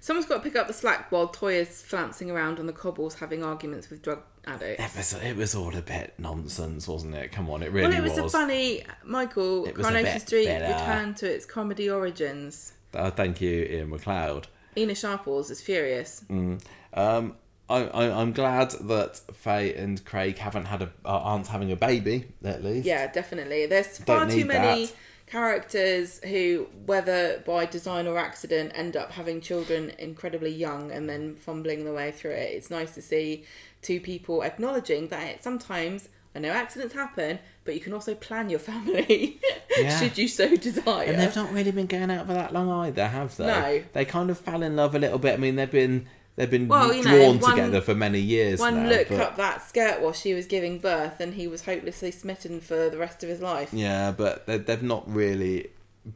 Someone's 0.00 0.26
got 0.26 0.36
to 0.36 0.42
pick 0.42 0.56
up 0.56 0.66
the 0.66 0.72
slack 0.72 1.12
while 1.12 1.28
Toyah's 1.28 1.82
flouncing 1.82 2.30
around 2.30 2.58
on 2.58 2.66
the 2.66 2.72
cobbles 2.72 3.16
having 3.16 3.44
arguments 3.44 3.90
with 3.90 4.02
drug 4.02 4.22
addicts. 4.46 4.82
It 4.82 4.96
was, 4.96 5.12
it 5.12 5.36
was 5.36 5.54
all 5.54 5.76
a 5.76 5.82
bit 5.82 6.14
nonsense, 6.18 6.88
wasn't 6.88 7.14
it? 7.14 7.32
Come 7.32 7.50
on, 7.50 7.62
it 7.62 7.70
really 7.70 7.88
well, 7.88 7.98
it 7.98 8.02
was, 8.02 8.18
was. 8.18 8.34
a 8.34 8.38
funny 8.38 8.84
Michael 9.04 9.66
It 9.66 9.74
Coronation 9.74 10.20
Street 10.20 10.46
better. 10.46 10.72
returned 10.72 11.18
to 11.18 11.30
its 11.30 11.44
comedy 11.44 11.90
origins. 11.90 12.72
Uh, 12.94 13.10
thank 13.10 13.40
you, 13.40 13.68
Iain 13.70 13.90
MacLeod. 13.90 14.48
Ena 14.76 14.94
Sharples 14.94 15.50
is 15.50 15.60
furious. 15.60 16.24
Mm. 16.30 16.62
Um, 16.94 17.36
I, 17.68 17.84
I, 17.84 18.20
I'm 18.20 18.32
glad 18.32 18.70
that 18.70 19.20
Faye 19.32 19.74
and 19.74 20.04
Craig 20.04 20.38
haven't 20.38 20.64
had 20.64 20.82
a 20.82 20.90
uh, 21.04 21.18
aren't 21.18 21.46
having 21.46 21.70
a 21.70 21.76
baby 21.76 22.26
at 22.42 22.64
least. 22.64 22.86
Yeah, 22.86 23.06
definitely. 23.12 23.66
There's 23.66 23.98
far 23.98 24.28
too 24.28 24.44
many 24.44 24.86
that. 24.86 24.94
Characters 25.30 26.20
who, 26.24 26.66
whether 26.86 27.42
by 27.46 27.64
design 27.66 28.06
or 28.06 28.18
accident, 28.18 28.72
end 28.74 28.96
up 28.96 29.12
having 29.12 29.40
children 29.40 29.92
incredibly 29.98 30.50
young 30.50 30.90
and 30.90 31.08
then 31.08 31.36
fumbling 31.36 31.84
their 31.84 31.94
way 31.94 32.10
through 32.10 32.32
it. 32.32 32.52
It's 32.54 32.70
nice 32.70 32.94
to 32.94 33.02
see 33.02 33.44
two 33.82 34.00
people 34.00 34.42
acknowledging 34.42 35.08
that 35.08 35.26
it, 35.28 35.42
sometimes 35.42 36.08
I 36.34 36.40
know 36.40 36.50
accidents 36.50 36.94
happen, 36.94 37.38
but 37.64 37.74
you 37.74 37.80
can 37.80 37.92
also 37.92 38.14
plan 38.14 38.50
your 38.50 38.58
family 38.70 39.40
Yeah. 39.78 39.98
should 39.98 40.18
you 40.18 40.28
so 40.28 40.56
desire. 40.56 41.06
And 41.06 41.20
they've 41.20 41.34
not 41.36 41.52
really 41.52 41.70
been 41.70 41.86
going 41.86 42.10
out 42.10 42.26
for 42.26 42.34
that 42.34 42.52
long 42.52 42.68
either, 42.86 43.06
have 43.08 43.36
they? 43.36 43.46
No. 43.46 43.82
They 43.92 44.04
kind 44.04 44.30
of 44.30 44.38
fell 44.38 44.62
in 44.62 44.76
love 44.76 44.94
a 44.94 44.98
little 44.98 45.18
bit. 45.18 45.34
I 45.34 45.36
mean, 45.36 45.56
they've 45.56 45.70
been 45.70 46.06
they've 46.40 46.50
been 46.50 46.66
Well, 46.68 46.92
you 46.92 47.04
know, 47.04 47.16
drawn 47.16 47.38
one- 47.38 47.50
together 47.56 47.80
for 47.80 47.94
many 47.94 48.18
years 48.20 48.58
One 48.58 48.84
now. 48.84 48.88
look 48.90 49.08
but- 49.08 49.20
up 49.20 49.36
that 49.36 49.66
skirt 49.68 50.00
while 50.00 50.12
she 50.12 50.34
was 50.34 50.46
giving 50.46 50.78
birth, 50.78 51.20
and 51.20 51.34
he 51.34 51.46
was 51.46 51.62
hopelessly 51.62 52.10
smitten 52.10 52.60
for 52.60 52.88
the 52.88 52.98
rest 52.98 53.22
of 53.22 53.28
his 53.28 53.40
life. 53.40 53.68
Yeah, 53.72 54.10
but 54.12 54.46
they, 54.46 54.58
they've 54.58 54.82
not 54.82 55.08
really 55.12 55.68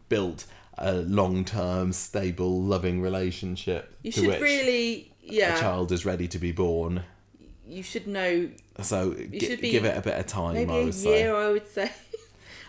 built 0.09 0.47
a 0.79 0.93
long-term, 0.95 1.93
stable, 1.93 2.61
loving 2.61 3.01
relationship 3.01 3.95
You 4.03 4.11
should 4.11 4.41
really, 4.41 5.13
a 5.31 5.37
child 5.61 5.93
is 5.93 6.05
ready 6.05 6.27
to 6.29 6.39
be 6.39 6.51
born. 6.53 7.05
you 7.67 7.83
should 7.83 8.07
know 8.07 8.49
So 8.83 9.15
gi- 9.15 9.39
should 9.41 9.61
be 9.61 9.71
give 9.71 9.85
it 9.85 9.97
a 9.97 10.01
bit 10.01 10.19
of 10.19 10.27
time. 10.27 10.55
maybe 10.55 10.73
I 10.73 10.77
a 10.79 10.85
would 10.87 10.95
say. 10.95 11.21
year. 11.21 11.35
I 11.37 11.51
would 11.51 11.67
say. 11.69 11.91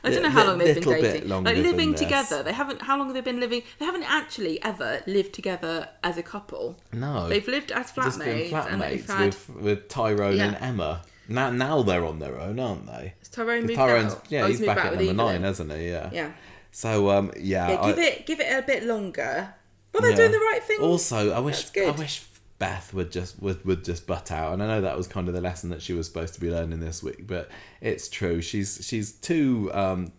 I 0.05 0.09
don't 0.11 0.23
know 0.23 0.29
how 0.29 0.45
long 0.45 0.57
they've 0.57 0.75
been 0.75 1.01
dating. 1.01 1.29
Like 1.29 1.57
living 1.57 1.95
together, 1.95 2.43
they 2.43 2.53
haven't. 2.53 2.81
How 2.81 2.97
long 2.97 3.07
have 3.07 3.15
they 3.15 3.21
been 3.21 3.39
living? 3.39 3.63
They 3.79 3.85
haven't 3.85 4.03
actually 4.03 4.61
ever 4.63 5.01
lived 5.07 5.33
together 5.33 5.89
as 6.03 6.17
a 6.17 6.23
couple. 6.23 6.77
No, 6.93 7.27
They've 7.27 7.47
lived 7.47 7.71
as 7.71 7.91
flatmates, 7.91 8.49
flatmates 8.51 9.07
had 9.07 9.25
with 9.25 9.49
with 9.55 9.87
Tyrone 9.89 10.37
Yeah. 10.37 10.45
and 10.47 10.57
Emma. 10.61 11.01
Now, 11.27 11.49
now 11.49 11.81
they're 11.81 12.05
on 12.05 12.19
their 12.19 12.39
own, 12.39 12.59
aren't 12.59 12.85
they? 12.85 13.13
Has 13.19 13.29
Tyrone 13.29 13.61
moved 13.65 13.75
Tyrone's 13.75 14.13
out. 14.13 14.25
yeah, 14.29 14.43
Oh, 14.43 14.47
he's, 14.47 14.59
moved 14.59 14.67
back 14.67 14.85
out 14.85 14.93
at 14.93 14.99
number 14.99 15.13
nine, 15.13 15.41
hasn't 15.41 15.71
he? 15.71 15.89
Yeah. 15.89 16.09
Yeah, 16.13 16.31
So 16.71 17.09
um, 17.09 17.31
yeah, 17.39 17.69
yeah. 17.71 17.85
Give 17.87 17.97
I- 17.97 18.01
it, 18.03 18.25
give 18.27 18.39
it 18.39 18.51
a 18.51 18.61
bit 18.61 18.83
longer. 18.83 19.53
But 19.91 20.01
they're 20.03 20.11
yeah. 20.11 20.17
doing 20.17 20.31
the 20.33 20.37
right 20.39 20.61
thing. 20.63 20.81
Also, 20.81 21.31
I 21.31 21.39
wish 21.39 21.75
I 21.77 21.89
wish 21.91 22.19
Beth 22.57 22.93
would 22.93 23.11
just 23.11 23.41
would, 23.41 23.65
would 23.65 23.83
just 23.83 24.07
butt 24.07 24.31
out, 24.31 24.53
and 24.53 24.63
I 24.63 24.67
know 24.67 24.81
that 24.81 24.95
was 24.95 25.07
kind 25.07 25.27
of 25.27 25.33
the 25.33 25.41
lesson 25.41 25.69
that 25.71 25.81
she 25.81 25.93
was 25.93 26.07
supposed 26.07 26.33
to 26.35 26.39
be 26.39 26.49
learning 26.49 26.79
this 26.79 27.03
week, 27.03 27.27
but 27.27 27.49
it's 27.81 28.07
true. 28.07 28.41
She's 28.41 28.79
she's 28.81 29.11
too 29.11 29.71
um, 29.73 30.13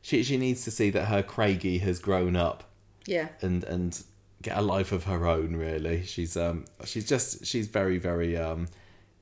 she 0.00 0.22
she 0.22 0.36
needs 0.36 0.64
to 0.64 0.70
see 0.70 0.90
that 0.90 1.06
her 1.06 1.22
Craigie 1.22 1.78
has 1.78 1.98
grown 1.98 2.34
up 2.34 2.64
yeah, 3.06 3.28
and 3.42 3.62
and 3.64 4.02
get 4.40 4.56
a 4.56 4.62
life 4.62 4.92
of 4.92 5.04
her 5.04 5.26
own. 5.26 5.56
Really, 5.56 6.02
she's 6.04 6.36
um 6.36 6.64
she's 6.84 7.06
just 7.06 7.44
she's 7.44 7.68
very 7.68 7.98
very 7.98 8.36
um 8.36 8.68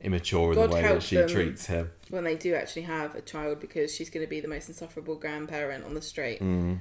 immature 0.00 0.52
in 0.52 0.54
God 0.54 0.70
the 0.70 0.74
way 0.74 0.82
that 0.82 1.02
she 1.02 1.16
treats 1.26 1.66
him. 1.66 1.90
when 2.10 2.24
they 2.24 2.36
do 2.36 2.54
actually 2.54 2.82
have 2.82 3.14
a 3.14 3.20
child, 3.20 3.60
because 3.60 3.92
she's 3.92 4.10
going 4.10 4.24
to 4.24 4.30
be 4.30 4.40
the 4.40 4.48
most 4.48 4.68
insufferable 4.68 5.16
grandparent 5.16 5.84
on 5.84 5.94
the 5.94 6.02
street. 6.02 6.40
Mm. 6.40 6.80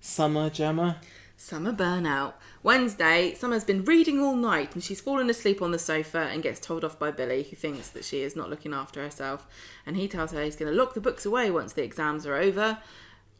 Summer 0.00 0.50
Gemma. 0.50 1.00
Summer 1.36 1.72
burnout. 1.72 2.34
Wednesday, 2.62 3.32
Summer's 3.32 3.64
been 3.64 3.86
reading 3.86 4.20
all 4.20 4.36
night 4.36 4.74
and 4.74 4.84
she's 4.84 5.00
fallen 5.00 5.30
asleep 5.30 5.62
on 5.62 5.70
the 5.70 5.78
sofa 5.78 6.28
and 6.30 6.42
gets 6.42 6.60
told 6.60 6.84
off 6.84 6.98
by 6.98 7.10
Billy, 7.10 7.42
who 7.42 7.56
thinks 7.56 7.88
that 7.88 8.04
she 8.04 8.20
is 8.20 8.36
not 8.36 8.50
looking 8.50 8.74
after 8.74 9.02
herself. 9.02 9.46
And 9.86 9.96
he 9.96 10.06
tells 10.06 10.32
her 10.32 10.42
he's 10.42 10.56
going 10.56 10.70
to 10.70 10.76
lock 10.76 10.92
the 10.92 11.00
books 11.00 11.24
away 11.24 11.50
once 11.50 11.72
the 11.72 11.82
exams 11.82 12.26
are 12.26 12.36
over. 12.36 12.78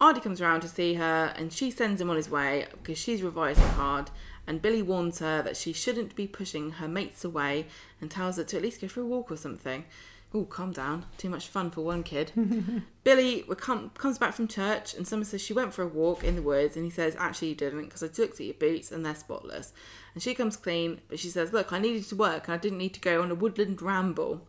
Aadi 0.00 0.20
comes 0.20 0.40
around 0.40 0.62
to 0.62 0.68
see 0.68 0.94
her 0.94 1.34
and 1.36 1.52
she 1.52 1.70
sends 1.70 2.00
him 2.00 2.08
on 2.08 2.16
his 2.16 2.30
way 2.30 2.66
because 2.72 2.96
she's 2.96 3.22
revising 3.22 3.68
hard. 3.68 4.10
And 4.46 4.62
Billy 4.62 4.80
warns 4.80 5.18
her 5.18 5.42
that 5.42 5.58
she 5.58 5.74
shouldn't 5.74 6.16
be 6.16 6.26
pushing 6.26 6.72
her 6.72 6.88
mates 6.88 7.22
away 7.22 7.66
and 8.00 8.10
tells 8.10 8.38
her 8.38 8.44
to 8.44 8.56
at 8.56 8.62
least 8.62 8.80
go 8.80 8.88
for 8.88 9.02
a 9.02 9.06
walk 9.06 9.30
or 9.30 9.36
something. 9.36 9.84
Oh, 10.32 10.44
calm 10.44 10.70
down. 10.70 11.06
Too 11.18 11.28
much 11.28 11.48
fun 11.48 11.70
for 11.70 11.80
one 11.80 12.04
kid. 12.04 12.32
Billy 13.04 13.44
comes 13.58 14.18
back 14.18 14.32
from 14.32 14.46
church 14.46 14.94
and 14.94 15.06
Summer 15.06 15.24
says 15.24 15.40
she 15.40 15.52
went 15.52 15.74
for 15.74 15.82
a 15.82 15.88
walk 15.88 16.22
in 16.22 16.36
the 16.36 16.42
woods 16.42 16.76
and 16.76 16.84
he 16.84 16.90
says, 16.90 17.16
actually 17.18 17.48
you 17.48 17.54
didn't 17.56 17.86
because 17.86 18.02
I 18.04 18.06
looked 18.06 18.40
at 18.40 18.46
your 18.46 18.54
boots 18.54 18.92
and 18.92 19.04
they're 19.04 19.14
spotless. 19.14 19.72
And 20.14 20.22
she 20.22 20.34
comes 20.34 20.56
clean, 20.56 21.00
but 21.08 21.18
she 21.18 21.28
says, 21.28 21.52
look, 21.52 21.72
I 21.72 21.80
needed 21.80 22.04
to 22.08 22.16
work 22.16 22.46
and 22.46 22.54
I 22.54 22.58
didn't 22.58 22.78
need 22.78 22.94
to 22.94 23.00
go 23.00 23.22
on 23.22 23.32
a 23.32 23.34
woodland 23.34 23.82
ramble. 23.82 24.46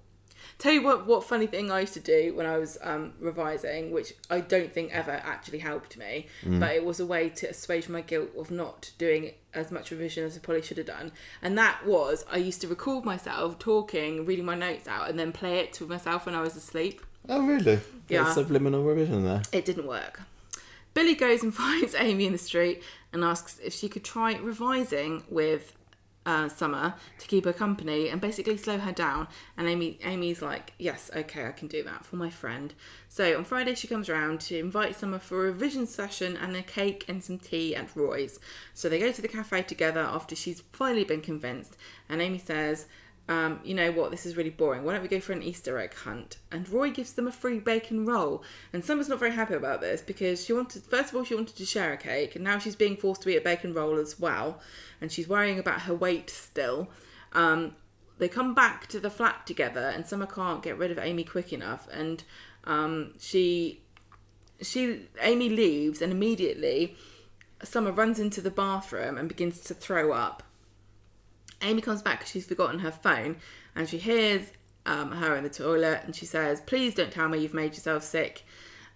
Tell 0.58 0.72
you 0.72 0.84
what, 0.84 1.06
what 1.06 1.24
funny 1.24 1.48
thing 1.48 1.72
I 1.72 1.82
used 1.82 1.94
to 1.94 2.00
do 2.00 2.34
when 2.36 2.46
I 2.46 2.58
was 2.58 2.78
um, 2.82 3.14
revising, 3.20 3.92
which 3.92 4.14
I 4.30 4.42
don't 4.42 4.72
think 4.72 4.94
ever 4.94 5.12
actually 5.12 5.60
helped 5.60 5.98
me, 5.98 6.28
but 6.46 6.76
it 6.76 6.86
was 6.86 7.00
a 7.00 7.06
way 7.06 7.30
to 7.30 7.50
assuage 7.50 7.90
my 7.90 8.02
guilt 8.02 8.30
of 8.38 8.52
not 8.52 8.92
doing 8.98 9.34
as 9.54 9.72
much 9.72 9.92
revision 9.92 10.26
as 10.26 10.38
I 10.38 10.40
probably 10.40 10.62
should 10.62 10.78
have 10.78 10.88
done. 10.88 11.12
And 11.42 11.58
that 11.58 11.86
was 11.86 12.26
I 12.32 12.38
used 12.38 12.62
to 12.62 12.68
record 12.68 13.06
myself 13.06 13.60
talking, 13.60 14.26
reading 14.26 14.46
my 14.46 14.56
notes 14.56 14.88
out, 14.88 15.10
and 15.10 15.20
then 15.20 15.32
play 15.32 15.60
it 15.60 15.74
to 15.74 15.86
myself 15.86 16.26
when 16.26 16.36
I 16.36 16.42
was 16.42 16.56
asleep. 16.56 17.02
Oh 17.30 17.46
really? 17.46 17.80
Yeah. 18.08 18.28
Of 18.28 18.34
subliminal 18.34 18.84
revision 18.84 19.24
there. 19.24 19.42
It 19.52 19.66
didn't 19.66 19.88
work. 19.88 20.22
Billy 20.94 21.16
goes 21.16 21.44
and 21.44 21.54
finds 21.64 21.96
Amy 21.96 22.26
in 22.26 22.32
the 22.32 22.38
street 22.38 22.84
and 23.14 23.24
asks 23.24 23.60
if 23.64 23.74
she 23.74 23.90
could 23.90 24.04
try 24.04 24.36
revising 24.38 25.24
with 25.30 25.74
uh, 26.26 26.48
Summer 26.50 26.96
to 27.20 27.28
keep 27.28 27.46
her 27.46 27.54
company 27.54 28.10
and 28.10 28.22
basically 28.22 28.58
slow 28.58 28.78
her 28.78 28.92
down. 28.92 29.28
And 29.58 29.68
Amy, 29.68 30.00
Amy's 30.04 30.42
like, 30.42 30.74
"Yes, 30.78 31.10
okay, 31.16 31.46
I 31.48 31.52
can 31.52 31.68
do 31.68 31.84
that 31.84 32.06
for 32.06 32.16
my 32.16 32.30
friend." 32.30 32.74
So 33.10 33.38
on 33.38 33.44
Friday 33.44 33.76
she 33.76 33.88
comes 33.88 34.10
around 34.10 34.42
to 34.42 34.58
invite 34.58 34.96
Summer 34.96 35.20
for 35.20 35.42
a 35.42 35.52
revision 35.52 35.88
session 35.88 36.38
and 36.38 36.56
a 36.56 36.64
cake 36.64 37.06
and 37.08 37.24
some 37.24 37.40
tea 37.40 37.76
at 37.76 37.96
Roy's. 37.96 38.40
So 38.74 38.88
they 38.88 39.00
go 39.00 39.12
to 39.12 39.22
the 39.22 39.28
cafe 39.28 39.64
together 39.64 40.02
after 40.02 40.36
she's 40.36 40.64
finally 40.72 41.04
been 41.04 41.22
convinced. 41.22 41.76
And 42.08 42.22
Amy 42.22 42.40
says, 42.40 42.86
um, 43.32 43.62
you 43.64 43.74
know 43.74 43.94
what, 43.94 44.12
this 44.12 44.26
is 44.26 44.36
really 44.36 44.50
boring. 44.50 44.84
Why 44.84 44.92
don't 44.92 45.02
we 45.02 45.08
go 45.08 45.22
for 45.22 45.32
an 45.32 45.42
Easter 45.42 45.80
egg 45.80 45.94
hunt? 45.94 46.36
And 46.52 46.68
Roy 46.68 46.92
gives 46.92 47.14
them 47.14 47.30
a 47.30 47.32
free 47.32 47.60
bacon 47.60 48.06
roll. 48.06 48.44
And 48.74 48.84
Summer's 48.84 49.08
not 49.08 49.20
very 49.20 49.32
happy 49.32 49.54
about 49.54 49.80
this 49.80 50.02
because 50.02 50.44
she 50.44 50.52
wanted, 50.52 50.84
first 50.84 51.12
of 51.12 51.16
all, 51.16 51.24
she 51.24 51.36
wanted 51.36 51.56
to 51.56 51.66
share 51.66 51.94
a 51.94 51.98
cake, 51.98 52.36
and 52.36 52.44
now 52.44 52.60
she's 52.60 52.76
being 52.76 52.98
forced 52.98 53.22
to 53.22 53.30
eat 53.30 53.38
a 53.38 53.42
bacon 53.42 53.74
roll 53.74 53.98
as 53.98 54.20
well. 54.20 54.60
And 55.00 55.14
she's 55.14 55.30
worrying 55.30 55.60
about 55.60 55.84
her 55.84 55.96
weight 55.96 56.30
still. 56.30 56.90
Um, 57.32 57.78
they 58.18 58.28
come 58.28 58.54
back 58.54 58.88
to 58.88 59.00
the 59.00 59.10
flat 59.10 59.48
together, 59.48 59.94
and 59.96 60.06
Summer 60.06 60.26
can't 60.26 60.62
get 60.62 60.78
rid 60.78 60.92
of 60.92 61.00
Amy 61.00 61.24
quick 61.24 61.54
enough. 61.54 61.88
And 61.90 62.26
um, 62.66 63.14
she, 63.18 63.80
she, 64.62 65.08
Amy 65.22 65.48
leaves, 65.48 66.02
and 66.02 66.12
immediately 66.12 66.98
Summer 67.64 67.94
runs 67.94 68.20
into 68.20 68.42
the 68.42 68.52
bathroom 68.52 69.18
and 69.18 69.30
begins 69.30 69.62
to 69.62 69.74
throw 69.74 70.12
up 70.12 70.44
Amy 71.62 71.82
comes 71.82 72.02
back 72.02 72.20
because 72.20 72.32
she's 72.32 72.46
forgotten 72.46 72.80
her 72.80 72.92
phone 72.92 73.38
and 73.76 73.88
she 73.88 73.98
hears 73.98 74.52
um, 74.86 75.12
her 75.12 75.36
in 75.36 75.44
the 75.44 75.50
toilet 75.50 76.02
and 76.06 76.16
she 76.16 76.26
says, 76.26 76.62
Please 76.62 76.96
don't 76.96 77.12
tell 77.12 77.30
me 77.30 77.40
you've 77.40 77.54
made 77.54 77.74
yourself 77.74 78.04
sick. 78.04 78.44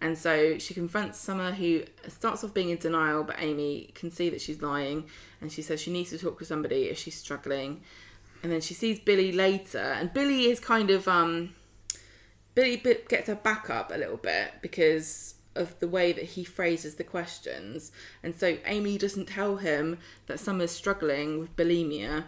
And 0.02 0.18
so 0.18 0.58
she 0.58 0.74
confronts 0.74 1.20
Summer, 1.20 1.52
who 1.52 1.84
starts 2.08 2.44
off 2.44 2.54
being 2.54 2.70
in 2.70 2.78
denial, 2.78 3.24
but 3.24 3.38
Amy 3.40 3.92
can 3.96 4.12
see 4.12 4.30
that 4.30 4.42
she's 4.42 4.62
lying. 4.62 5.06
And 5.40 5.52
she 5.52 5.62
says 5.62 5.80
she 5.82 5.92
needs 5.92 6.10
to 6.10 6.18
talk 6.18 6.38
to 6.40 6.46
somebody 6.46 6.84
if 6.84 6.98
she's 6.98 7.16
struggling. 7.16 7.82
And 8.44 8.52
then 8.52 8.62
she 8.62 8.74
sees 8.74 9.00
Billy 9.00 9.32
later, 9.32 9.80
and 9.80 10.14
Billy 10.14 10.46
is 10.46 10.60
kind 10.60 10.92
of 10.92 11.08
um, 11.08 11.56
Billy 12.54 12.78
gets 13.08 13.28
her 13.28 13.36
back 13.36 13.70
up 13.70 13.92
a 13.92 13.98
little 13.98 14.18
bit 14.18 14.54
because 14.62 15.36
of 15.56 15.80
the 15.80 15.88
way 15.88 16.12
that 16.12 16.24
he 16.24 16.44
phrases 16.44 16.96
the 16.96 17.04
questions. 17.04 17.92
And 18.22 18.36
so 18.36 18.58
Amy 18.66 18.98
doesn't 18.98 19.28
tell 19.28 19.58
him 19.58 19.98
that 20.28 20.40
Summer's 20.40 20.72
struggling 20.72 21.40
with 21.40 21.56
bulimia 21.56 22.26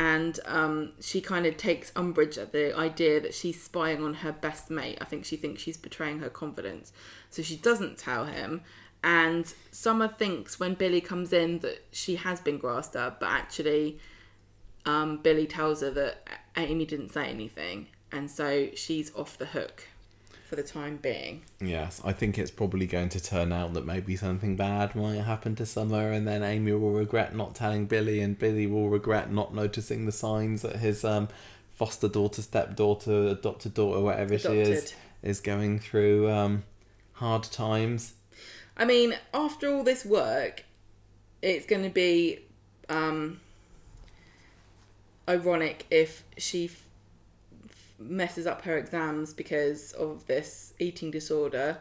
and 0.00 0.40
um, 0.46 0.92
she 0.98 1.20
kind 1.20 1.44
of 1.44 1.58
takes 1.58 1.92
umbrage 1.94 2.38
at 2.38 2.52
the 2.52 2.74
idea 2.74 3.20
that 3.20 3.34
she's 3.34 3.62
spying 3.62 4.02
on 4.02 4.14
her 4.14 4.32
best 4.32 4.70
mate. 4.70 4.96
I 4.98 5.04
think 5.04 5.26
she 5.26 5.36
thinks 5.36 5.60
she's 5.60 5.76
betraying 5.76 6.20
her 6.20 6.30
confidence, 6.30 6.90
so 7.28 7.42
she 7.42 7.54
doesn't 7.54 7.98
tell 7.98 8.24
him. 8.24 8.62
And 9.04 9.52
Summer 9.70 10.08
thinks 10.08 10.58
when 10.58 10.72
Billy 10.72 11.02
comes 11.02 11.34
in 11.34 11.58
that 11.58 11.84
she 11.92 12.16
has 12.16 12.40
been 12.40 12.56
grassed 12.56 12.96
up, 12.96 13.20
but 13.20 13.28
actually, 13.28 13.98
um, 14.86 15.18
Billy 15.18 15.46
tells 15.46 15.82
her 15.82 15.90
that 15.90 16.26
Amy 16.56 16.86
didn't 16.86 17.10
say 17.10 17.28
anything, 17.28 17.88
and 18.10 18.30
so 18.30 18.68
she's 18.74 19.14
off 19.14 19.36
the 19.36 19.46
hook 19.46 19.86
for 20.50 20.56
the 20.56 20.62
time 20.64 20.96
being. 20.96 21.42
Yes, 21.60 22.02
I 22.04 22.12
think 22.12 22.36
it's 22.36 22.50
probably 22.50 22.84
going 22.84 23.08
to 23.10 23.22
turn 23.22 23.52
out 23.52 23.72
that 23.74 23.86
maybe 23.86 24.16
something 24.16 24.56
bad 24.56 24.96
might 24.96 25.20
happen 25.20 25.54
to 25.54 25.64
Summer, 25.64 26.10
and 26.10 26.26
then 26.26 26.42
Amy 26.42 26.72
will 26.72 26.90
regret 26.90 27.36
not 27.36 27.54
telling 27.54 27.86
Billy, 27.86 28.20
and 28.20 28.36
Billy 28.36 28.66
will 28.66 28.88
regret 28.88 29.30
not 29.30 29.54
noticing 29.54 30.06
the 30.06 30.12
signs 30.12 30.62
that 30.62 30.76
his 30.76 31.04
um, 31.04 31.28
foster 31.70 32.08
daughter, 32.08 32.42
stepdaughter, 32.42 33.28
adopted 33.28 33.74
daughter, 33.74 34.00
whatever 34.00 34.34
adopted. 34.34 34.66
she 34.66 34.72
is, 34.72 34.94
is 35.22 35.40
going 35.40 35.78
through 35.78 36.28
um, 36.28 36.64
hard 37.12 37.44
times. 37.44 38.14
I 38.76 38.86
mean, 38.86 39.14
after 39.32 39.72
all 39.72 39.84
this 39.84 40.04
work, 40.04 40.64
it's 41.42 41.64
going 41.64 41.84
to 41.84 41.90
be 41.90 42.40
um, 42.88 43.40
ironic 45.28 45.86
if 45.92 46.24
she 46.36 46.68
messes 48.00 48.46
up 48.46 48.62
her 48.62 48.76
exams 48.76 49.32
because 49.34 49.92
of 49.92 50.26
this 50.26 50.72
eating 50.78 51.10
disorder. 51.10 51.78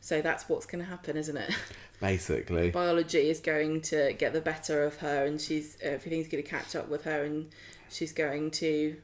So 0.00 0.20
that's 0.20 0.48
what's 0.48 0.66
going 0.66 0.84
to 0.84 0.90
happen, 0.90 1.16
isn't 1.16 1.36
it? 1.36 1.54
Basically, 2.00 2.70
biology 2.70 3.30
is 3.30 3.38
going 3.40 3.80
to 3.82 4.12
get 4.14 4.32
the 4.32 4.40
better 4.40 4.84
of 4.84 4.96
her, 4.96 5.24
and 5.24 5.40
she's 5.40 5.78
everything's 5.80 6.26
going 6.26 6.42
to 6.42 6.48
catch 6.48 6.74
up 6.74 6.88
with 6.88 7.04
her, 7.04 7.22
and 7.22 7.50
she's 7.88 8.12
going 8.12 8.50
to 8.52 8.96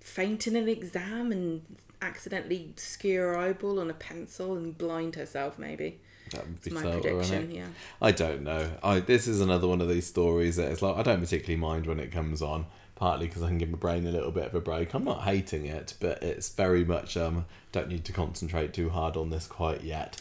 faint 0.00 0.48
in 0.48 0.56
an 0.56 0.68
exam 0.68 1.30
and 1.30 1.62
accidentally 2.02 2.72
skew 2.76 3.20
her 3.20 3.38
eyeball 3.38 3.78
on 3.78 3.90
a 3.90 3.94
pencil 3.94 4.56
and 4.56 4.76
blind 4.76 5.14
herself, 5.14 5.58
maybe. 5.58 6.00
That 6.32 6.46
would 6.46 6.62
be 6.62 6.70
my 6.72 6.82
so, 6.82 7.00
prediction. 7.00 7.50
Yeah. 7.52 7.66
I 8.02 8.10
don't 8.10 8.42
know. 8.42 8.72
I 8.82 9.00
this 9.00 9.28
is 9.28 9.40
another 9.40 9.68
one 9.68 9.80
of 9.80 9.88
these 9.88 10.06
stories 10.06 10.56
that 10.56 10.72
it's 10.72 10.82
like 10.82 10.96
I 10.96 11.02
don't 11.02 11.20
particularly 11.20 11.60
mind 11.60 11.86
when 11.86 12.00
it 12.00 12.10
comes 12.10 12.42
on 12.42 12.66
partly 12.96 13.26
because 13.28 13.42
I 13.42 13.48
can 13.48 13.58
give 13.58 13.70
my 13.70 13.78
brain 13.78 14.06
a 14.06 14.10
little 14.10 14.32
bit 14.32 14.46
of 14.46 14.54
a 14.54 14.60
break. 14.60 14.92
I'm 14.94 15.04
not 15.04 15.22
hating 15.22 15.66
it, 15.66 15.94
but 16.00 16.22
it's 16.22 16.48
very 16.48 16.84
much 16.84 17.16
um, 17.16 17.44
don't 17.70 17.88
need 17.88 18.04
to 18.06 18.12
concentrate 18.12 18.72
too 18.72 18.88
hard 18.88 19.16
on 19.16 19.30
this 19.30 19.46
quite 19.46 19.84
yet. 19.84 20.20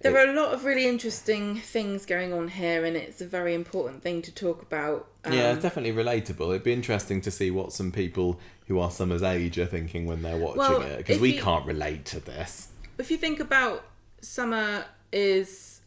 There 0.00 0.16
it, 0.16 0.28
are 0.28 0.32
a 0.32 0.40
lot 0.40 0.54
of 0.54 0.64
really 0.64 0.86
interesting 0.86 1.56
things 1.56 2.06
going 2.06 2.32
on 2.32 2.48
here, 2.48 2.84
and 2.84 2.96
it's 2.96 3.20
a 3.20 3.26
very 3.26 3.52
important 3.52 4.02
thing 4.02 4.22
to 4.22 4.32
talk 4.32 4.62
about. 4.62 5.08
Um, 5.24 5.32
yeah, 5.32 5.52
it's 5.52 5.62
definitely 5.62 5.92
relatable. 5.92 6.50
It'd 6.50 6.62
be 6.62 6.72
interesting 6.72 7.20
to 7.22 7.32
see 7.32 7.50
what 7.50 7.72
some 7.72 7.90
people 7.90 8.38
who 8.68 8.78
are 8.78 8.92
Summer's 8.92 9.24
age 9.24 9.58
are 9.58 9.66
thinking 9.66 10.06
when 10.06 10.22
they're 10.22 10.38
watching 10.38 10.58
well, 10.58 10.82
it, 10.82 10.98
because 10.98 11.18
we 11.18 11.34
you, 11.34 11.42
can't 11.42 11.66
relate 11.66 12.04
to 12.06 12.20
this. 12.20 12.68
If 12.96 13.10
you 13.10 13.16
think 13.16 13.40
about 13.40 13.84
Summer 14.20 14.84
is, 15.12 15.80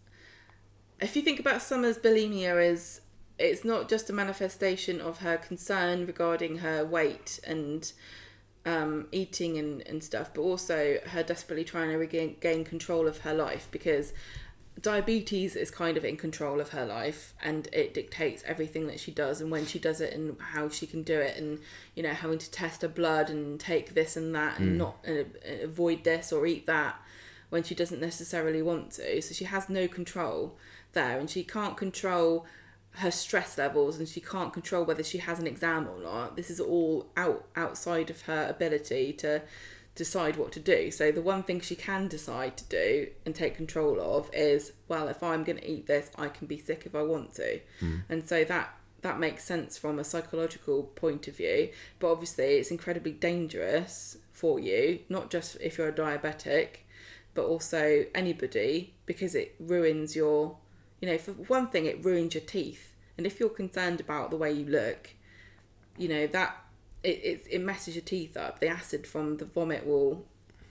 if 1.00 1.16
you 1.16 1.22
think 1.22 1.40
about 1.40 1.62
Summer's 1.62 1.98
bulimia 1.98 2.62
as 2.70 3.00
it's 3.42 3.66
not 3.66 3.90
just 3.90 4.10
a 4.10 4.14
manifestation 4.14 5.02
of 5.02 5.20
her 5.20 5.38
concern 5.38 6.06
regarding 6.06 6.60
her 6.60 6.86
weight 6.86 7.40
and 7.44 7.92
um, 8.66 9.08
eating 9.12 9.58
and, 9.58 9.82
and 9.88 10.04
stuff, 10.04 10.32
but 10.34 10.42
also 10.42 11.00
her 11.08 11.24
desperately 11.24 11.64
trying 11.64 11.90
to 11.90 11.98
regain 11.98 12.38
gain 12.40 12.64
control 12.64 13.08
of 13.08 13.20
her 13.20 13.34
life 13.34 13.68
because 13.72 14.14
diabetes 14.82 15.56
is 15.56 15.70
kind 15.70 15.98
of 15.98 16.06
in 16.06 16.16
control 16.16 16.60
of 16.60 16.70
her 16.70 16.86
life 16.86 17.34
and 17.44 17.68
it 17.74 17.94
dictates 17.94 18.44
everything 18.48 18.88
that 18.88 19.00
she 19.00 19.12
does 19.12 19.42
and 19.42 19.52
when 19.52 19.66
she 19.66 19.78
does 19.78 20.02
it 20.02 20.14
and 20.14 20.36
how 20.40 20.70
she 20.70 20.88
can 20.88 21.04
do 21.04 21.20
it 21.20 21.38
and 21.38 21.60
you 21.94 22.02
know 22.02 22.10
having 22.10 22.40
to 22.40 22.50
test 22.50 22.82
her 22.82 22.88
blood 22.88 23.30
and 23.30 23.60
take 23.60 23.94
this 23.94 24.16
and 24.16 24.34
that 24.34 24.58
and 24.60 24.74
mm. 24.74 24.78
not 24.78 24.96
uh, 25.08 25.24
avoid 25.62 26.04
this 26.04 26.32
or 26.32 26.48
eat 26.48 26.66
that 26.66 26.96
when 27.50 27.62
she 27.62 27.76
doesn't 27.76 28.00
necessarily 28.00 28.62
want 28.62 28.92
to 28.92 29.22
so 29.22 29.34
she 29.34 29.46
has 29.46 29.70
no 29.70 29.88
control 29.88 30.58
there 30.94 31.20
and 31.20 31.30
she 31.30 31.44
can't 31.44 31.78
control 31.78 32.46
her 32.96 33.12
stress 33.12 33.58
levels 33.58 33.98
and 33.98 34.08
she 34.08 34.20
can't 34.20 34.54
control 34.54 34.84
whether 34.84 35.04
she 35.04 35.20
has 35.20 35.40
an 35.40 35.48
exam 35.48 35.88
or 35.88 36.02
not. 36.02 36.36
This 36.36 36.50
is 36.50 36.60
all 36.60 37.08
out 37.16 37.46
outside 37.56 38.10
of 38.10 38.22
her 38.24 38.48
ability 38.50 39.14
to 39.14 39.42
decide 39.96 40.36
what 40.38 40.52
to 40.54 40.60
do. 40.60 40.92
So 40.92 41.12
the 41.12 41.22
one 41.22 41.44
thing 41.44 41.60
she 41.60 41.76
can 41.76 42.08
decide 42.08 42.58
to 42.58 42.64
do 42.66 43.08
and 43.26 43.36
take 43.36 43.56
control 43.56 44.00
of 44.00 44.30
is, 44.34 44.74
well, 44.88 45.08
if 45.08 45.22
I'm 45.24 45.44
going 45.44 45.58
to 45.58 45.70
eat 45.70 45.88
this, 45.88 46.10
I 46.18 46.28
can 46.28 46.48
be 46.48 46.58
sick 46.58 46.84
if 46.86 46.96
I 46.96 47.02
want 47.02 47.34
to. 47.36 47.60
Mm. 47.82 48.04
And 48.10 48.28
so 48.28 48.44
that 48.46 48.76
that 49.02 49.20
makes 49.20 49.44
sense 49.44 49.78
from 49.78 49.98
a 49.98 50.04
psychological 50.04 50.84
point 50.84 51.28
of 51.28 51.36
view, 51.36 51.70
but 52.00 52.12
obviously 52.12 52.58
it's 52.58 52.70
incredibly 52.70 53.12
dangerous 53.12 54.18
for 54.32 54.60
you, 54.60 55.00
not 55.10 55.32
just 55.32 55.58
if 55.60 55.78
you're 55.78 55.90
a 55.90 55.94
diabetic, 55.94 56.82
but 57.34 57.46
also 57.46 58.06
anybody 58.14 58.94
because 59.08 59.34
it 59.34 59.56
ruins 59.60 60.16
your 60.16 60.56
you 61.02 61.10
know, 61.10 61.18
for 61.18 61.32
one 61.32 61.68
thing, 61.68 61.86
it 61.86 62.06
ruins 62.06 62.36
your 62.36 62.44
teeth. 62.44 62.94
And 63.18 63.26
if 63.26 63.40
you're 63.40 63.50
concerned 63.50 64.00
about 64.00 64.30
the 64.30 64.38
way 64.38 64.52
you 64.52 64.66
look, 64.66 65.10
you 65.98 66.08
know, 66.08 66.28
that 66.28 66.64
it, 67.04 67.24
it, 67.24 67.46
it 67.50 67.62
messes 67.62 67.96
your 67.96 68.04
teeth 68.04 68.38
up. 68.38 68.60
The 68.60 68.68
acid 68.68 69.06
from 69.06 69.38
the 69.38 69.46
vomit 69.46 69.86
will 69.86 70.26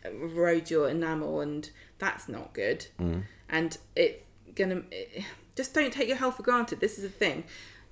erode 0.04 0.70
your 0.70 0.88
enamel, 0.88 1.40
and 1.40 1.68
that's 1.98 2.28
not 2.28 2.52
good. 2.52 2.86
Mm. 2.98 3.24
And 3.48 3.76
it's 3.96 4.22
gonna 4.54 4.82
it, 4.90 5.24
just 5.56 5.74
don't 5.74 5.92
take 5.92 6.08
your 6.08 6.16
health 6.16 6.36
for 6.36 6.42
granted. 6.42 6.80
This 6.80 6.96
is 6.96 7.02
the 7.02 7.10
thing. 7.10 7.44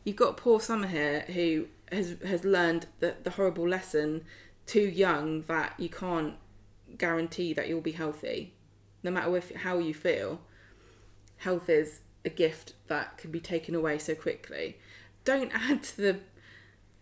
You've 0.05 0.17
got 0.17 0.37
poor 0.37 0.61
Summer 0.61 0.87
here 0.87 1.21
who 1.29 1.67
has 1.91 2.17
has 2.25 2.45
learned 2.45 2.87
the, 3.01 3.17
the 3.23 3.31
horrible 3.31 3.69
lesson 3.69 4.25
too 4.67 4.89
young 4.89 5.43
that 5.43 5.75
you 5.79 5.89
can't 5.89 6.35
guarantee 6.97 7.53
that 7.55 7.69
you'll 7.69 7.81
be 7.81 7.93
healthy, 7.93 8.55
no 9.03 9.11
matter 9.11 9.37
if, 9.37 9.55
how 9.55 9.79
you 9.79 9.93
feel. 9.95 10.41
Health 11.39 11.69
is 11.69 12.01
a 12.29 12.35
gift 12.35 12.75
that 12.87 13.19
can 13.19 13.31
be 13.31 13.41
taken 13.41 13.75
away 13.75 13.99
so 13.99 14.15
quickly. 14.15 14.79
Don't 15.25 15.51
add 15.69 15.83
to 15.83 15.97
the 15.97 16.21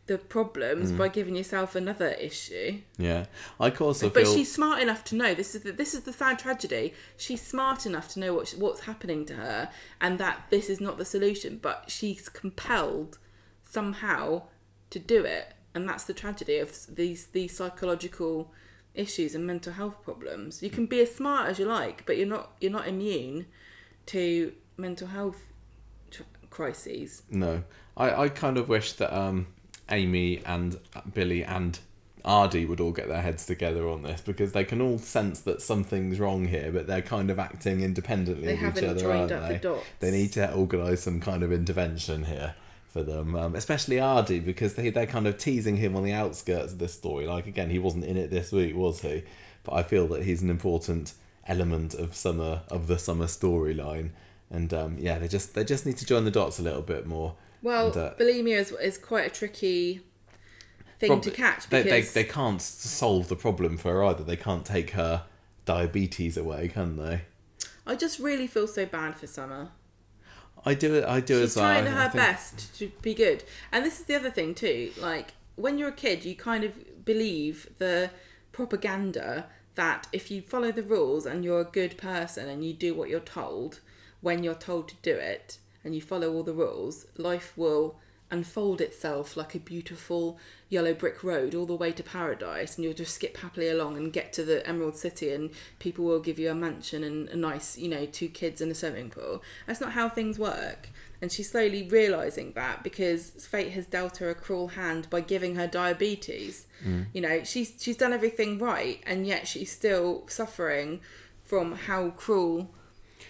the 0.06 0.18
problems 0.18 0.92
mm. 0.92 0.98
by 0.98 1.08
giving 1.08 1.34
yourself 1.34 1.74
another 1.74 2.10
issue. 2.10 2.78
Yeah, 2.96 3.26
I 3.58 3.70
also 3.70 4.08
but 4.08 4.22
feel. 4.22 4.34
she's 4.34 4.52
smart 4.52 4.80
enough 4.80 5.02
to 5.06 5.16
know 5.16 5.34
this 5.34 5.56
is 5.56 5.62
the, 5.62 5.72
this 5.72 5.94
is 5.94 6.02
the 6.02 6.12
sad 6.12 6.38
tragedy. 6.38 6.94
She's 7.16 7.42
smart 7.42 7.86
enough 7.86 8.08
to 8.10 8.20
know 8.20 8.32
what 8.32 8.54
what's 8.56 8.82
happening 8.82 9.24
to 9.26 9.34
her 9.34 9.70
and 10.00 10.18
that 10.18 10.46
this 10.50 10.70
is 10.70 10.80
not 10.80 10.96
the 10.96 11.04
solution. 11.04 11.58
But 11.60 11.86
she's 11.88 12.28
compelled 12.28 13.18
somehow 13.64 14.44
to 14.90 14.98
do 15.00 15.24
it, 15.24 15.54
and 15.74 15.88
that's 15.88 16.04
the 16.04 16.14
tragedy 16.14 16.58
of 16.58 16.72
these 16.94 17.26
these 17.26 17.56
psychological 17.56 18.52
issues 18.94 19.34
and 19.34 19.46
mental 19.46 19.72
health 19.72 20.02
problems. 20.02 20.62
You 20.62 20.70
can 20.70 20.86
be 20.86 21.00
as 21.00 21.14
smart 21.14 21.48
as 21.48 21.58
you 21.58 21.66
like, 21.66 22.06
but 22.06 22.16
you're 22.16 22.28
not 22.28 22.52
you're 22.60 22.72
not 22.72 22.86
immune 22.86 23.46
to 24.06 24.52
mental 24.76 25.08
health 25.08 25.40
tr- 26.10 26.22
crises. 26.50 27.22
No, 27.30 27.62
I, 27.96 28.24
I 28.24 28.28
kind 28.28 28.58
of 28.58 28.68
wish 28.68 28.92
that 28.94 29.16
um, 29.16 29.46
Amy 29.90 30.42
and 30.44 30.78
Billy 31.14 31.44
and 31.44 31.78
Aadi 32.24 32.66
would 32.66 32.80
all 32.80 32.92
get 32.92 33.08
their 33.08 33.22
heads 33.22 33.46
together 33.46 33.88
on 33.88 34.02
this 34.02 34.20
because 34.20 34.52
they 34.52 34.64
can 34.64 34.80
all 34.80 34.98
sense 34.98 35.40
that 35.42 35.62
something's 35.62 36.18
wrong 36.18 36.46
here, 36.48 36.72
but 36.72 36.86
they're 36.86 37.02
kind 37.02 37.30
of 37.30 37.38
acting 37.38 37.80
independently 37.82 38.46
They 38.46 38.52
of 38.54 38.58
each 38.58 38.64
haven't 38.82 38.88
other, 38.88 39.12
aren't 39.12 39.32
up 39.32 39.48
they? 39.48 39.54
the 39.54 39.60
dots. 39.60 39.86
They 40.00 40.10
need 40.10 40.32
to 40.32 40.52
organise 40.52 41.02
some 41.02 41.20
kind 41.20 41.42
of 41.42 41.52
intervention 41.52 42.24
here 42.24 42.54
for 42.88 43.02
them, 43.04 43.36
um, 43.36 43.54
especially 43.54 44.00
Aadi 44.00 44.40
because 44.40 44.74
they 44.74 44.90
they're 44.90 45.06
kind 45.06 45.26
of 45.28 45.38
teasing 45.38 45.76
him 45.76 45.94
on 45.94 46.02
the 46.02 46.12
outskirts 46.12 46.72
of 46.72 46.78
this 46.78 46.94
story. 46.94 47.26
Like 47.26 47.46
again, 47.46 47.70
he 47.70 47.78
wasn't 47.78 48.04
in 48.04 48.16
it 48.16 48.30
this 48.30 48.50
week, 48.50 48.74
was 48.74 49.02
he? 49.02 49.22
But 49.62 49.74
I 49.74 49.82
feel 49.84 50.08
that 50.08 50.24
he's 50.24 50.42
an 50.42 50.50
important 50.50 51.12
element 51.46 51.94
of 51.94 52.16
summer 52.16 52.62
of 52.68 52.88
the 52.88 52.98
summer 52.98 53.26
storyline. 53.26 54.10
And 54.50 54.72
um, 54.72 54.96
yeah, 54.98 55.18
they 55.18 55.28
just 55.28 55.54
they 55.54 55.64
just 55.64 55.86
need 55.86 55.96
to 55.98 56.06
join 56.06 56.24
the 56.24 56.30
dots 56.30 56.58
a 56.58 56.62
little 56.62 56.82
bit 56.82 57.06
more. 57.06 57.34
Well, 57.62 57.88
And, 57.88 57.96
uh, 57.96 58.14
bulimia 58.18 58.58
is, 58.58 58.70
is 58.72 58.98
quite 58.98 59.26
a 59.26 59.30
tricky 59.30 60.02
thing 61.00 61.20
to 61.20 61.30
catch 61.30 61.68
They, 61.68 61.82
because 61.82 62.12
they, 62.12 62.22
they 62.22 62.28
can't 62.28 62.62
solve 62.62 63.28
the 63.28 63.36
problem 63.36 63.76
for 63.76 63.92
her 63.92 64.04
either. 64.04 64.22
They 64.22 64.36
can't 64.36 64.64
take 64.64 64.90
her 64.90 65.24
diabetes 65.64 66.36
away, 66.36 66.68
can 66.68 66.96
they? 66.96 67.22
I 67.86 67.96
just 67.96 68.18
really 68.18 68.46
feel 68.46 68.68
so 68.68 68.86
bad 68.86 69.16
for 69.16 69.26
Summer. 69.26 69.70
I 70.64 70.74
do. 70.74 70.94
It. 70.94 71.04
I 71.04 71.20
do 71.20 71.40
She's 71.40 71.50
as 71.50 71.56
well. 71.56 71.64
trying 71.72 71.86
her 71.86 72.02
think- 72.08 72.14
best 72.14 72.78
to 72.78 72.88
be 73.02 73.14
good, 73.14 73.44
and 73.72 73.84
this 73.84 74.00
is 74.00 74.06
the 74.06 74.14
other 74.14 74.30
thing 74.30 74.54
too. 74.54 74.92
Like 75.00 75.34
when 75.56 75.78
you're 75.78 75.88
a 75.88 75.92
kid, 75.92 76.24
you 76.24 76.34
kind 76.36 76.64
of 76.64 77.04
believe 77.04 77.68
the 77.78 78.10
propaganda 78.52 79.46
that 79.74 80.06
if 80.12 80.30
you 80.30 80.40
follow 80.40 80.72
the 80.72 80.82
rules 80.82 81.26
and 81.26 81.44
you're 81.44 81.60
a 81.60 81.64
good 81.64 81.96
person 81.98 82.48
and 82.48 82.64
you 82.64 82.72
do 82.72 82.94
what 82.94 83.10
you're 83.10 83.20
told 83.20 83.80
when 84.26 84.42
you're 84.42 84.54
told 84.54 84.88
to 84.88 84.96
do 85.02 85.14
it 85.14 85.56
and 85.84 85.94
you 85.94 86.02
follow 86.02 86.32
all 86.32 86.42
the 86.42 86.52
rules, 86.52 87.06
life 87.16 87.52
will 87.56 87.94
unfold 88.28 88.80
itself 88.80 89.36
like 89.36 89.54
a 89.54 89.60
beautiful 89.60 90.36
yellow 90.68 90.92
brick 90.92 91.22
road 91.22 91.54
all 91.54 91.64
the 91.64 91.76
way 91.76 91.92
to 91.92 92.02
paradise 92.02 92.74
and 92.74 92.84
you'll 92.84 92.92
just 92.92 93.14
skip 93.14 93.36
happily 93.36 93.68
along 93.68 93.96
and 93.96 94.12
get 94.12 94.32
to 94.32 94.42
the 94.42 94.66
emerald 94.66 94.96
city 94.96 95.30
and 95.30 95.48
people 95.78 96.04
will 96.04 96.18
give 96.18 96.40
you 96.40 96.50
a 96.50 96.54
mansion 96.56 97.04
and 97.04 97.28
a 97.28 97.36
nice 97.36 97.78
you 97.78 97.88
know 97.88 98.04
two 98.04 98.28
kids 98.28 98.60
and 98.60 98.72
a 98.72 98.74
swimming 98.74 99.10
pool. 99.10 99.44
That's 99.64 99.80
not 99.80 99.92
how 99.92 100.08
things 100.08 100.40
work. 100.40 100.88
And 101.22 101.30
she's 101.30 101.52
slowly 101.52 101.86
realizing 101.88 102.50
that 102.54 102.82
because 102.82 103.30
fate 103.30 103.70
has 103.74 103.86
dealt 103.86 104.16
her 104.16 104.28
a 104.28 104.34
cruel 104.34 104.66
hand 104.66 105.08
by 105.08 105.20
giving 105.20 105.54
her 105.54 105.68
diabetes. 105.68 106.66
Mm. 106.84 107.06
You 107.14 107.20
know 107.20 107.44
she's 107.44 107.74
she's 107.78 107.96
done 107.96 108.12
everything 108.12 108.58
right 108.58 109.00
and 109.06 109.24
yet 109.24 109.46
she's 109.46 109.70
still 109.70 110.24
suffering 110.26 110.98
from 111.44 111.76
how 111.76 112.10
cruel 112.10 112.72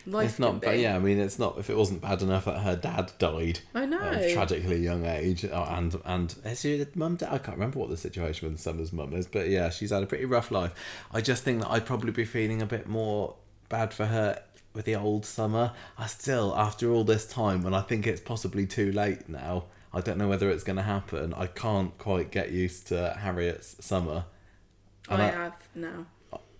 life 0.07 0.31
It's 0.31 0.39
not. 0.39 0.61
But 0.61 0.78
yeah, 0.78 0.97
I 0.97 0.99
mean, 0.99 1.19
it's 1.19 1.39
not. 1.39 1.59
If 1.59 1.69
it 1.69 1.77
wasn't 1.77 2.01
bad 2.01 2.23
enough 2.23 2.45
that 2.47 2.61
her 2.61 2.77
dad 2.77 3.12
died 3.19 3.61
I 3.74 3.87
know. 3.87 4.01
at 4.01 4.23
a 4.23 4.33
tragically 4.33 4.78
young 4.83 5.05
age, 5.05 5.45
uh, 5.45 5.66
and 5.70 6.01
and 6.05 6.35
is 6.45 6.61
she 6.61 6.87
mum? 6.95 7.16
Dad? 7.16 7.33
I 7.33 7.39
can't 7.39 7.57
remember 7.57 7.78
what 7.78 7.91
the 7.91 7.97
situation 7.97 8.51
with 8.51 8.61
Summer's 8.61 8.93
mum 8.93 9.12
is, 9.15 9.27
but 9.27 9.49
yeah, 9.49 9.69
she's 9.70 9.91
had 9.91 10.03
a 10.03 10.07
pretty 10.07 10.24
rough 10.24 10.51
life. 10.51 10.73
I 11.12 11.20
just 11.20 11.43
think 11.43 11.61
that 11.62 11.70
I'd 11.70 11.87
probably 11.87 12.12
be 12.12 12.24
feeling 12.24 12.62
a 12.62 12.66
bit 12.66 12.87
more 12.87 13.35
bad 13.69 13.93
for 13.93 14.07
her 14.07 14.43
with 14.74 14.85
the 14.85 14.95
old 14.97 15.24
Summer. 15.27 15.73
I 15.99 16.07
still, 16.07 16.55
after 16.57 16.91
all 16.93 17.05
this 17.05 17.27
time, 17.27 17.62
when 17.62 17.74
I 17.74 17.81
think 17.81 18.07
it's 18.07 18.20
possibly 18.20 18.66
too 18.66 18.93
late 18.93 19.28
now. 19.28 19.65
I 19.95 20.03
don't 20.03 20.19
know 20.19 20.28
whether 20.28 20.51
it's 20.51 20.62
going 20.65 20.77
to 20.77 20.83
happen. 20.83 21.33
I 21.33 21.47
can't 21.47 21.97
quite 21.97 22.31
get 22.31 22.51
used 22.53 22.89
to 22.89 23.16
Harriet's 23.19 23.77
Summer. 23.83 24.27
And 25.09 25.23
I 25.23 25.28
I- 25.28 25.31
have 25.31 25.69
now 25.74 26.05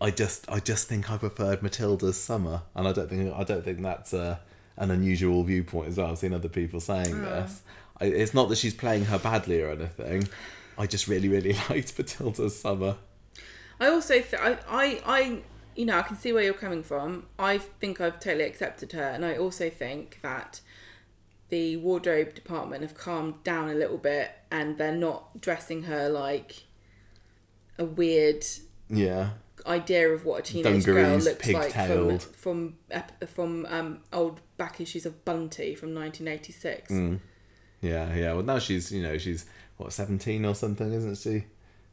I 0.01 0.10
just 0.10 0.48
I 0.51 0.60
just 0.60 0.89
think 0.89 1.10
I 1.10 1.16
preferred 1.16 1.62
Matilda's 1.62 2.20
summer, 2.20 2.62
and 2.74 2.86
I 2.86 2.93
don't 2.93 3.09
think 3.09 3.32
I 3.35 3.44
don't 3.44 3.64
think 3.64 3.82
that's 3.82 4.12
a, 4.12 4.40
an 4.77 4.90
unusual 4.90 5.43
viewpoint 5.43 5.89
as 5.89 5.97
well. 5.97 6.10
I've 6.10 6.18
seen 6.18 6.35
other 6.35 6.48
people 6.48 6.81
saying 6.81 7.14
hmm. 7.14 7.23
this. 7.23 7.62
I, 8.01 8.06
it's 8.06 8.35
not 8.35 8.48
that 8.51 8.56
she's 8.56 8.74
playing 8.74 9.06
her 9.06 9.18
badly 9.18 9.62
or 9.62 9.70
anything. 9.70 10.28
I 10.77 10.86
just 10.86 11.09
really 11.09 11.28
really 11.28 11.55
liked 11.70 11.97
Matilda's 11.98 12.59
summer. 12.59 12.97
I 13.81 13.89
also 13.89 14.14
th- 14.14 14.35
I, 14.35 14.59
I 14.68 15.01
I 15.06 15.39
you 15.74 15.86
know 15.86 15.98
I 15.98 16.02
can 16.02 16.16
see 16.16 16.32
where 16.32 16.43
you're 16.43 16.55
coming 16.55 16.82
from. 16.82 17.27
I 17.39 17.59
think 17.59 18.01
I've 18.01 18.20
totally 18.20 18.44
accepted 18.44 18.93
her, 18.93 19.02
and 19.02 19.24
I 19.24 19.36
also 19.36 19.70
think 19.70 20.18
that 20.23 20.60
the 21.48 21.77
wardrobe 21.78 22.35
department 22.35 22.82
have 22.82 22.94
calmed 22.94 23.43
down 23.44 23.70
a 23.70 23.74
little 23.74 23.98
bit, 23.98 24.32
and 24.51 24.77
they're 24.77 24.94
not 24.94 25.40
dressing 25.40 25.85
her 25.85 26.09
like 26.10 26.64
a 27.78 27.85
weird 27.85 28.44
Yeah, 28.90 29.31
idea 29.66 30.09
of 30.10 30.24
what 30.24 30.40
a 30.40 30.43
teenage 30.43 30.84
girl 30.84 31.16
looks 31.18 31.47
like 31.48 31.72
from 31.72 32.18
from 32.18 32.74
from 33.26 33.66
um, 33.68 34.01
old 34.12 34.40
back 34.56 34.80
issues 34.80 35.05
of 35.06 35.24
Bunty 35.24 35.74
from 35.74 35.94
1986. 35.94 36.93
Mm. 36.93 37.20
yeah, 37.80 38.14
yeah. 38.14 38.32
Well, 38.32 38.43
now 38.43 38.59
she's 38.59 38.93
you 38.93 39.02
know 39.02 39.18
she's 39.18 39.47
what 39.76 39.93
seventeen 39.93 40.44
or 40.44 40.55
something, 40.55 40.93
isn't 40.93 41.18
she? 41.18 41.44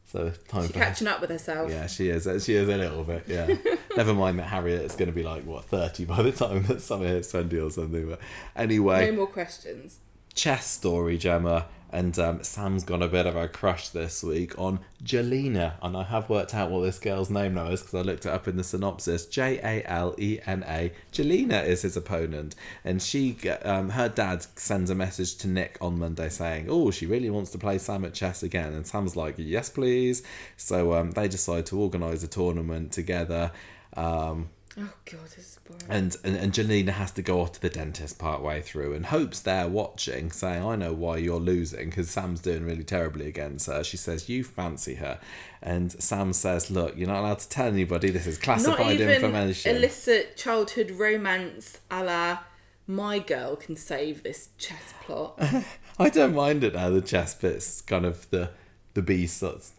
So 0.06 0.32
time 0.50 0.64
She's 0.64 0.72
for 0.72 0.80
her. 0.80 0.86
catching 0.86 1.08
up 1.08 1.22
with 1.22 1.30
herself. 1.30 1.72
Yeah, 1.72 1.88
she 1.88 2.10
is. 2.10 2.24
She 2.44 2.56
is 2.56 2.68
a 2.68 2.78
little 2.78 3.04
bit. 3.06 3.24
Yeah. 3.28 3.56
Never 3.98 4.14
mind 4.14 4.38
that 4.40 4.44
Harriet 4.48 4.82
is 4.82 4.96
going 4.98 5.08
to 5.10 5.16
be 5.16 5.24
like 5.24 5.46
what 5.46 5.64
thirty 5.66 6.04
by 6.06 6.22
the 6.22 6.32
time 6.34 6.64
that 6.64 6.82
Summer 6.82 7.08
hits 7.08 7.32
twenty 7.32 7.58
or 7.58 7.72
something. 7.72 8.10
But 8.10 8.20
anyway, 8.56 9.10
No 9.10 9.16
more 9.18 9.28
questions. 9.28 10.00
chess 10.34 10.66
story, 10.68 11.18
Gemma, 11.18 11.68
and 11.94 12.18
um, 12.18 12.44
Sam's 12.44 12.84
got 12.84 13.04
a 13.04 13.08
bit 13.08 13.28
of 13.28 13.36
a 13.36 13.48
crush 13.48 13.90
this 13.90 14.24
week 14.24 14.58
on 14.58 14.80
Jalena, 15.04 15.76
and 15.82 15.96
I 15.96 16.04
have 16.04 16.28
worked 16.28 16.56
out 16.56 16.72
what 16.72 16.82
this 16.82 16.98
girl's 16.98 17.30
name 17.30 17.54
now 17.54 17.68
is 17.68 17.82
because 17.82 17.94
I 17.94 18.02
looked 18.02 18.26
it 18.26 18.32
up 18.32 18.48
in 18.48 18.58
the 18.58 18.64
synopsis. 18.64 19.28
J 19.28 19.60
A 19.64 19.88
L 19.88 20.16
E 20.18 20.40
N 20.48 20.66
A. 20.68 20.92
Jalena 21.14 21.64
is 21.64 21.84
his 21.84 21.96
opponent, 21.96 22.56
and 22.84 23.00
she, 23.00 23.38
um, 23.64 23.92
her 23.92 24.10
dad 24.10 24.44
sends 24.56 24.90
a 24.90 24.96
message 24.96 25.36
to 25.38 25.48
Nick 25.48 25.78
on 25.80 26.00
Monday 26.00 26.30
saying, 26.30 26.66
"Oh, 26.68 26.90
she 26.90 27.06
really 27.06 27.30
wants 27.30 27.52
to 27.52 27.60
play 27.60 27.78
Sam 27.78 28.04
at 28.06 28.16
chess 28.16 28.42
again," 28.42 28.74
and 28.74 28.88
Sam's 28.88 29.16
like, 29.16 29.36
"Yes, 29.38 29.70
please." 29.70 30.24
So 30.58 30.94
um, 30.94 31.12
they 31.12 31.28
decide 31.28 31.68
to 31.68 31.80
organise 31.80 32.24
a 32.24 32.28
tournament 32.28 32.92
together. 32.92 33.52
Um, 33.96 34.50
Oh 34.76 34.92
god, 35.06 35.26
this 35.26 35.38
is 35.38 35.60
boring. 35.64 35.84
and, 35.88 36.18
and 36.24 36.36
and 36.36 36.52
Jalena 36.52 36.90
has 36.90 37.12
to 37.12 37.22
go 37.22 37.42
off 37.42 37.52
to 37.54 37.62
the 37.62 37.70
dentist 37.70 38.18
part 38.18 38.42
way 38.42 38.62
through, 38.62 38.94
and 38.94 39.06
Hope's 39.06 39.40
there 39.42 39.68
watching, 39.68 40.32
saying, 40.32 40.64
"I 40.64 40.76
know 40.76 40.94
why 40.94 41.18
you're 41.18 41.40
losing 41.40 41.90
because 41.90 42.10
Sam's 42.10 42.42
doing 42.42 42.66
really 42.66 42.84
terribly 42.84 43.28
against 43.28 43.68
her." 43.68 43.84
She 43.84 43.98
says, 43.98 44.30
"You 44.30 44.44
fancy 44.44 44.96
her," 44.96 45.20
and 45.62 45.92
Sam 46.02 46.34
says, 46.34 46.72
"Look, 46.72 46.98
you're 46.98 47.08
not 47.08 47.20
allowed 47.20 47.40
to 47.40 47.50
tell 47.50 47.68
anybody. 47.68 48.10
This 48.10 48.26
is 48.26 48.38
classified 48.40 48.94
even 48.96 49.10
information." 49.10 49.76
illicit 49.76 50.36
childhood 50.38 50.90
romance 50.92 51.78
a 51.92 52.04
la 52.04 52.40
my 52.88 53.20
girl 53.20 53.56
can 53.56 53.76
save 53.76 54.24
this 54.24 54.50
chess 54.58 54.94
plot. 55.04 55.40
I 56.00 56.10
don't 56.10 56.34
mind 56.36 56.64
it 56.64 56.74
now. 56.74 56.90
The 56.90 57.02
chess 57.02 57.36
bit's 57.36 57.82
kind 57.82 58.06
of 58.06 58.30
the 58.32 58.50
the 58.96 59.02
B 59.02 59.28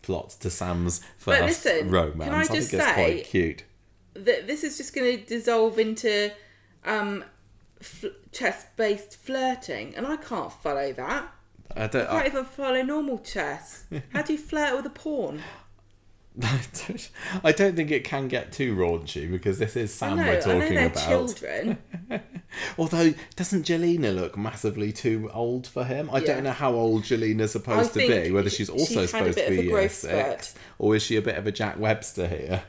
plot 0.03 0.31
to 0.41 0.51
Sam's 0.51 0.99
first 1.19 1.41
But 1.41 1.43
listen, 1.43 1.91
romance. 1.91 2.31
can 2.31 2.35
I 2.35 2.45
think 2.45 2.61
just 2.63 2.75
it's 2.75 2.85
say- 2.85 2.95
quite 2.95 3.25
cute. 3.25 3.65
That 4.15 4.47
this 4.47 4.65
is 4.65 4.77
just 4.77 4.95
going 4.95 5.19
to 5.19 5.25
dissolve 5.25 5.79
into 5.79 6.33
um, 6.85 7.25
f- 7.81 8.05
chess-based 8.33 9.17
flirting, 9.17 9.95
and 9.97 10.07
I 10.07 10.17
can't 10.17 10.53
follow 10.53 10.93
that. 10.93 11.33
I 11.77 11.87
don't. 11.89 12.03
I 12.03 12.07
can't 12.07 12.25
I, 12.25 12.27
even 12.27 12.45
follow 12.45 12.83
normal 12.83 13.19
chess. 13.19 13.85
How 14.13 14.23
do 14.23 14.33
you 14.35 14.39
flirt 14.39 14.77
with 14.77 14.87
a 14.87 14.91
pawn? 14.91 15.41
I 17.45 17.53
don't 17.53 17.77
think 17.77 17.93
it 17.93 18.03
can 18.03 18.27
get 18.27 18.51
too 18.51 18.75
raunchy 18.75 19.31
because 19.31 19.59
this 19.61 19.77
is 19.77 20.03
I 20.03 20.09
Sam 20.09 20.17
know, 20.17 20.25
we're 20.25 20.31
I 20.31 20.35
know 20.35 20.61
talking 20.61 20.79
about. 20.79 21.07
children. 21.09 21.79
Although, 22.79 23.15
doesn't 23.37 23.67
Jalena 23.67 24.13
look 24.15 24.37
massively 24.37 24.93
too 24.93 25.31
old 25.33 25.67
for 25.69 25.85
him? 25.85 26.11
I 26.13 26.19
Yeah. 26.19 26.27
don't 26.27 26.45
know 26.45 26.51
how 26.51 26.73
old 26.75 27.05
Jalena's 27.05 27.53
supposed 27.53 27.93
to 27.95 28.01
be. 28.01 28.33
Whether 28.33 28.51
she's 28.51 28.69
also 28.69 29.03
she's 29.03 29.11
supposed 29.11 29.39
to 29.39 29.49
be 29.49 29.63
year 29.63 29.89
six, 29.89 30.49
spurt. 30.49 30.63
or 30.81 30.97
is 30.97 31.03
she 31.05 31.17
a 31.17 31.23
bit 31.23 31.37
of 31.37 31.47
a 31.47 31.53
Jack 31.53 31.79
Webster 31.79 32.27
here? 32.27 32.65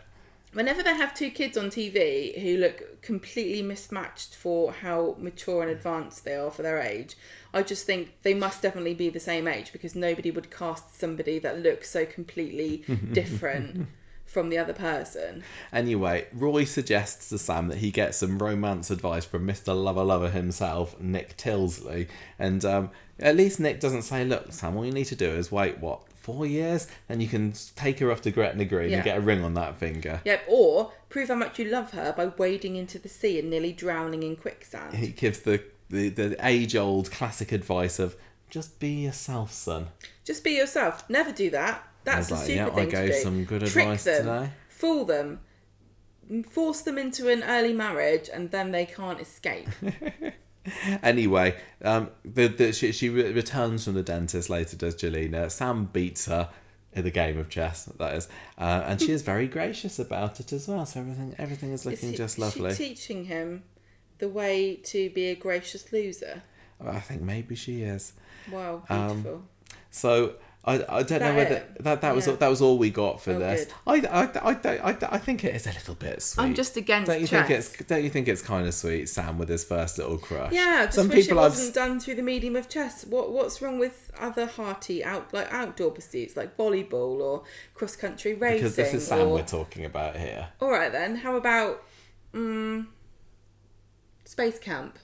Whenever 0.56 0.82
they 0.82 0.96
have 0.96 1.14
two 1.14 1.30
kids 1.30 1.58
on 1.58 1.66
TV 1.66 2.42
who 2.42 2.56
look 2.56 3.02
completely 3.02 3.62
mismatched 3.62 4.34
for 4.34 4.72
how 4.72 5.18
mature 5.20 5.62
and 5.62 5.70
advanced 5.70 6.24
they 6.24 6.34
are 6.34 6.50
for 6.50 6.62
their 6.62 6.80
age, 6.80 7.18
I 7.54 7.62
just 7.62 7.86
think 7.86 8.14
they 8.22 8.34
must 8.34 8.62
definitely 8.62 8.94
be 8.94 9.10
the 9.10 9.20
same 9.20 9.50
age 9.50 9.74
because 9.74 9.96
nobody 9.96 10.32
would 10.32 10.50
cast 10.50 10.98
somebody 10.98 11.40
that 11.40 11.60
looks 11.60 11.90
so 11.90 12.06
completely 12.06 12.86
different 13.12 13.90
from 14.26 14.48
the 14.48 14.58
other 14.58 14.72
person. 14.72 15.44
Anyway, 15.74 16.28
Roy 16.32 16.64
suggests 16.64 17.28
to 17.30 17.38
Sam 17.38 17.68
that 17.68 17.80
he 17.80 17.92
get 17.92 18.16
some 18.16 18.40
romance 18.40 18.90
advice 18.90 19.26
from 19.26 19.46
Mr. 19.46 19.76
Lover 19.76 20.06
Lover 20.06 20.30
himself, 20.30 20.98
Nick 21.02 21.36
Tilsley, 21.36 22.08
and 22.40 22.64
um, 22.64 22.92
at 23.20 23.36
least 23.36 23.60
Nick 23.60 23.82
doesn't 23.82 24.04
say, 24.04 24.24
"Look, 24.24 24.54
Sam, 24.54 24.78
all 24.78 24.86
you 24.86 24.94
need 24.94 25.08
to 25.08 25.18
do 25.18 25.28
is 25.32 25.52
wait 25.52 25.80
what 25.80 26.02
four 26.26 26.46
years, 26.46 26.88
and 27.10 27.22
you 27.22 27.28
can 27.28 27.54
take 27.76 28.00
her 28.00 28.12
off 28.12 28.22
to 28.24 28.32
Gretna 28.32 28.66
Green 28.66 28.90
Yeah. 28.90 28.98
and 28.98 29.06
get 29.06 29.18
a 29.18 29.22
ring 29.22 29.44
on 29.44 29.54
that 29.54 29.78
finger." 29.78 30.22
Yep, 30.26 30.42
or 30.48 30.92
prove 31.10 31.28
how 31.30 31.36
much 31.36 31.60
you 31.60 31.66
love 31.66 31.92
her 31.92 32.14
by 32.18 32.26
wading 32.26 32.76
into 32.76 32.98
the 33.00 33.10
sea 33.10 33.40
and 33.40 33.50
nearly 33.50 33.72
drowning 33.72 34.24
in 34.24 34.36
quicksand. 34.36 34.94
He 34.96 35.08
gives 35.08 35.40
the 35.42 35.64
the, 35.90 36.10
the 36.10 36.36
age 36.42 36.76
old 36.76 37.12
classic 37.12 37.52
advice 37.52 38.00
of 38.00 38.16
just 38.50 38.80
be 38.80 38.90
yourself, 38.90 39.52
son. 39.52 39.88
Just 40.24 40.44
be 40.44 40.52
yourself. 40.58 41.08
Never 41.10 41.32
do 41.32 41.50
that. 41.52 41.88
That's 42.04 42.28
the 42.30 42.36
like, 42.36 42.44
stupid 42.44 42.58
yeah, 42.58 42.70
thing 42.70 42.80
I 42.80 42.86
to 42.86 42.92
gave 42.92 43.12
do. 43.14 43.20
some 43.20 43.44
good 43.46 43.62
Trick 43.62 43.84
advice 43.86 44.04
them, 44.04 44.26
today. 44.26 44.50
fool 44.70 45.06
them, 45.06 45.40
force 46.50 46.82
them 46.82 46.98
into 46.98 47.28
an 47.30 47.44
early 47.44 47.74
marriage, 47.74 48.30
and 48.34 48.50
then 48.52 48.72
they 48.72 48.86
can't 48.86 49.20
escape. 49.20 49.68
Anyway, 51.04 51.56
um, 51.84 52.10
the, 52.24 52.48
the, 52.48 52.74
she, 52.74 52.92
she 52.92 53.10
re- 53.10 53.32
returns 53.32 53.86
from 53.86 53.94
the 53.94 54.04
dentist 54.04 54.50
later, 54.50 54.76
does 54.76 54.96
Jalena. 54.96 55.52
Sam 55.52 55.86
beats 55.86 56.26
her 56.26 56.50
in 56.94 57.04
the 57.04 57.12
game 57.12 57.38
of 57.38 57.50
chess, 57.50 57.86
that 57.86 58.16
is. 58.16 58.28
Uh, 58.58 58.84
and 58.86 59.02
she 59.02 59.12
is 59.12 59.22
very 59.22 59.48
gracious 59.48 60.00
about 60.00 60.40
it 60.40 60.52
as 60.54 60.68
well. 60.68 60.86
So 60.86 61.02
everything 61.02 61.36
everything 61.38 61.72
is 61.74 61.82
Is 61.82 61.86
looking 61.86 62.12
he- 62.12 62.18
just 62.18 62.36
she 62.36 62.42
lovely. 62.42 62.74
teaching 62.74 63.26
him 63.26 63.64
the 64.20 64.30
way 64.30 64.76
to 64.78 65.10
be 65.10 65.26
a 65.28 65.36
gracious 65.36 65.92
loser. 65.92 66.42
I 66.84 67.00
think 67.00 67.22
maybe 67.22 67.56
she 67.56 67.82
is. 67.84 68.14
Wow, 68.52 68.84
Um. 68.90 69.48
So 69.92 70.36
I, 70.68 70.84
I 70.90 71.04
don't 71.04 71.20
know 71.22 71.36
whether 71.36 71.58
it? 71.58 71.84
that 71.84 72.02
that 72.02 72.16
was 72.16 72.26
Yeah. 72.26 72.38
that 72.38 72.48
was 72.48 72.60
all 72.60 72.80
we 72.80 72.90
got 72.90 73.22
for 73.22 73.34
Oh, 73.34 73.40
this. 73.40 73.66
good. 73.86 74.06
I, 74.08 74.22
I, 74.24 74.50
I, 74.50 74.54
don't- 74.56 74.82
I, 74.84 74.98
I 75.12 75.18
think 75.20 75.44
it 75.44 75.54
is 75.54 75.68
a 75.68 75.72
little 75.72 75.94
bit 75.94 76.24
sweet. 76.24 76.44
I'm 76.44 76.56
just 76.56 76.76
against 76.76 77.06
don't 77.12 77.22
you 77.22 77.28
chess. 77.28 77.48
think 77.48 77.60
it's 77.60 77.90
don't 77.90 78.04
you 78.04 78.10
think 78.10 78.28
it's 78.28 78.42
kind 78.42 78.66
of 78.68 78.74
sweet, 78.74 79.08
Sam, 79.08 79.38
with 79.38 79.48
his 79.50 79.64
first 79.64 80.00
little 80.00 80.18
crush? 80.18 80.52
Yeah, 80.52 80.86
just 80.86 80.96
some 80.96 81.08
wish 81.10 81.26
people 81.26 81.38
it 81.38 81.42
I've 81.44 81.52
wasn't 81.52 81.76
done 81.76 82.00
through 82.00 82.16
the 82.16 82.24
medium 82.24 82.56
of 82.56 82.68
chess. 82.68 83.06
What 83.06 83.32
What's 83.32 83.62
wrong 83.62 83.78
with 83.78 84.12
other 84.20 84.48
hearty 84.48 85.04
out 85.04 85.32
like 85.34 85.52
outdoor 85.54 85.92
pursuits 85.92 86.36
like 86.36 86.58
volleyball 86.58 87.20
or 87.22 87.44
cross 87.76 87.96
country 87.96 88.34
racing? 88.34 88.58
because 88.58 88.76
this 88.76 88.94
is 88.94 89.06
Sam 89.08 89.28
or... 89.28 89.34
we're 89.36 89.44
talking 89.44 89.86
about 89.86 90.16
here. 90.18 90.48
All 90.60 90.72
right 90.72 90.92
then. 90.92 91.18
How 91.18 91.36
about 91.36 91.84
um, 92.34 92.88
space 94.24 94.58
camp? 94.58 94.98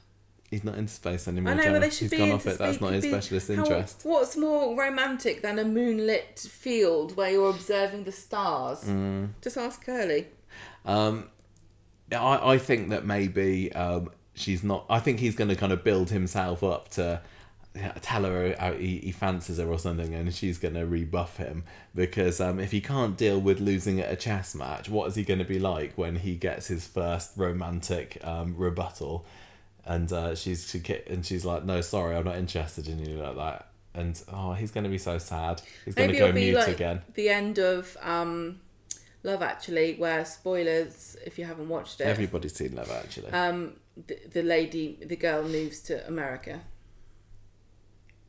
He's 0.52 0.65
not 0.65 0.78
into 0.78 0.91
space 0.91 1.30
anymore. 1.30 1.53
I 1.53 1.56
know, 1.56 1.72
but 1.72 1.80
they 1.80 1.90
should 1.90 2.02
He's 2.02 2.11
be 2.11 2.18
gone 2.18 2.32
off 2.34 2.45
it. 2.45 2.57
That's 2.57 2.82
not 2.82 2.91
his 2.91 3.06
be- 3.06 3.10
specialist 3.10 3.48
how- 3.48 3.53
interest. 3.53 4.02
What's 4.03 4.36
more 4.36 4.78
romantic 4.78 5.41
than 5.41 5.57
a 5.57 5.64
moonlit 5.64 6.40
field 6.40 7.15
where 7.15 7.32
you're 7.32 7.49
observing 7.49 8.03
the 8.03 8.11
stars? 8.11 8.84
Mm. 8.84 9.30
Just 9.41 9.57
ask 9.57 9.84
Curly. 9.86 10.28
Um, 10.86 11.30
I, 12.11 12.52
I 12.53 12.57
think 12.57 12.90
that 12.90 13.06
maybe 13.06 13.72
um, 13.72 14.11
she's 14.34 14.61
not. 14.61 14.86
I 14.90 14.99
think 14.99 15.19
he's 15.22 15.36
going 15.36 15.48
to 15.49 15.56
kind 15.56 15.72
of 15.72 15.86
build 15.86 16.10
himself 16.10 16.65
up 16.65 16.90
to 16.90 17.22
yeah, 17.73 17.94
tell 18.02 18.26
her 18.26 18.53
how 18.60 18.73
he, 18.73 18.98
he 18.99 19.14
fancies 19.14 19.57
her 19.57 19.68
or 19.68 19.80
something, 19.80 20.14
and 20.14 20.34
she's 20.36 20.57
going 20.57 20.73
to 20.73 20.86
rebuff 20.86 21.38
him 21.38 21.64
because 21.95 22.41
um, 22.41 22.60
if 22.60 22.72
he 22.72 22.82
can't 22.82 23.15
deal 23.15 23.40
with 23.40 23.61
losing 23.61 24.02
at 24.02 24.11
a 24.11 24.18
chess 24.18 24.53
match, 24.53 24.90
what 24.90 25.07
is 25.07 25.15
he 25.15 25.23
going 25.23 25.40
to 25.40 25.45
be 25.45 25.60
like 25.60 25.98
when 25.98 26.18
he 26.18 26.36
gets 26.36 26.68
his 26.68 26.86
first 26.86 27.32
romantic 27.38 28.18
um, 28.26 28.56
rebuttal? 28.57 29.26
And 29.86 30.12
uh, 30.14 30.36
she's 30.36 30.70
she, 30.70 30.82
and 31.08 31.26
she's 31.26 31.44
like, 31.44 31.66
no, 31.66 31.82
sorry, 31.82 32.16
I'm 32.16 32.26
not 32.26 32.36
interested 32.38 32.88
in 32.88 32.99
you 32.99 33.18
like 33.18 33.36
that. 33.36 33.68
And 33.94 34.22
oh, 34.32 34.53
he's 34.53 34.72
going 34.72 34.84
to 34.86 34.90
be 34.90 34.98
so 34.98 35.18
sad. 35.18 35.62
He's 35.86 35.95
going 35.95 36.12
to 36.12 36.18
go 36.18 36.32
mute 36.32 36.56
like 36.56 36.68
again. 36.70 37.02
the 37.16 37.30
end 37.30 37.58
of 37.60 37.98
um, 38.02 38.60
Love 39.24 39.41
Actually, 39.41 39.95
where 39.95 40.24
spoilers 40.24 41.18
if 41.26 41.38
you 41.38 41.45
haven't 41.45 41.68
watched 41.68 41.99
it. 41.99 42.06
Everybody's 42.06 42.53
seen 42.56 42.76
Love 42.76 42.90
Actually. 42.91 43.32
um, 43.32 43.74
the, 44.08 44.18
the 44.32 44.44
lady, 44.44 44.98
the 45.06 45.16
girl 45.18 45.44
moves 45.44 45.80
to 45.82 46.08
America. 46.08 46.62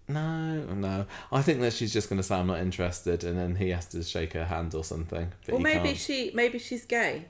No, 0.09 0.65
no. 0.75 1.07
I 1.31 1.43
think 1.43 1.61
that 1.61 1.73
she's 1.73 1.93
just 1.93 2.09
going 2.09 2.19
to 2.19 2.23
say 2.23 2.35
I'm 2.35 2.49
not 2.49 2.59
interested, 2.61 3.23
and 3.25 3.39
then 3.39 3.55
he 3.57 3.71
has 3.71 3.87
to 3.91 4.03
shake 4.03 4.33
her 4.33 4.45
hand 4.45 4.75
or 4.75 4.85
something. 4.85 5.33
But 5.47 5.55
Or 5.55 5.61
maybe 5.61 5.89
can't. 5.89 5.99
she, 5.99 6.33
maybe 6.35 6.59
she's 6.59 6.85
gay. 6.85 7.27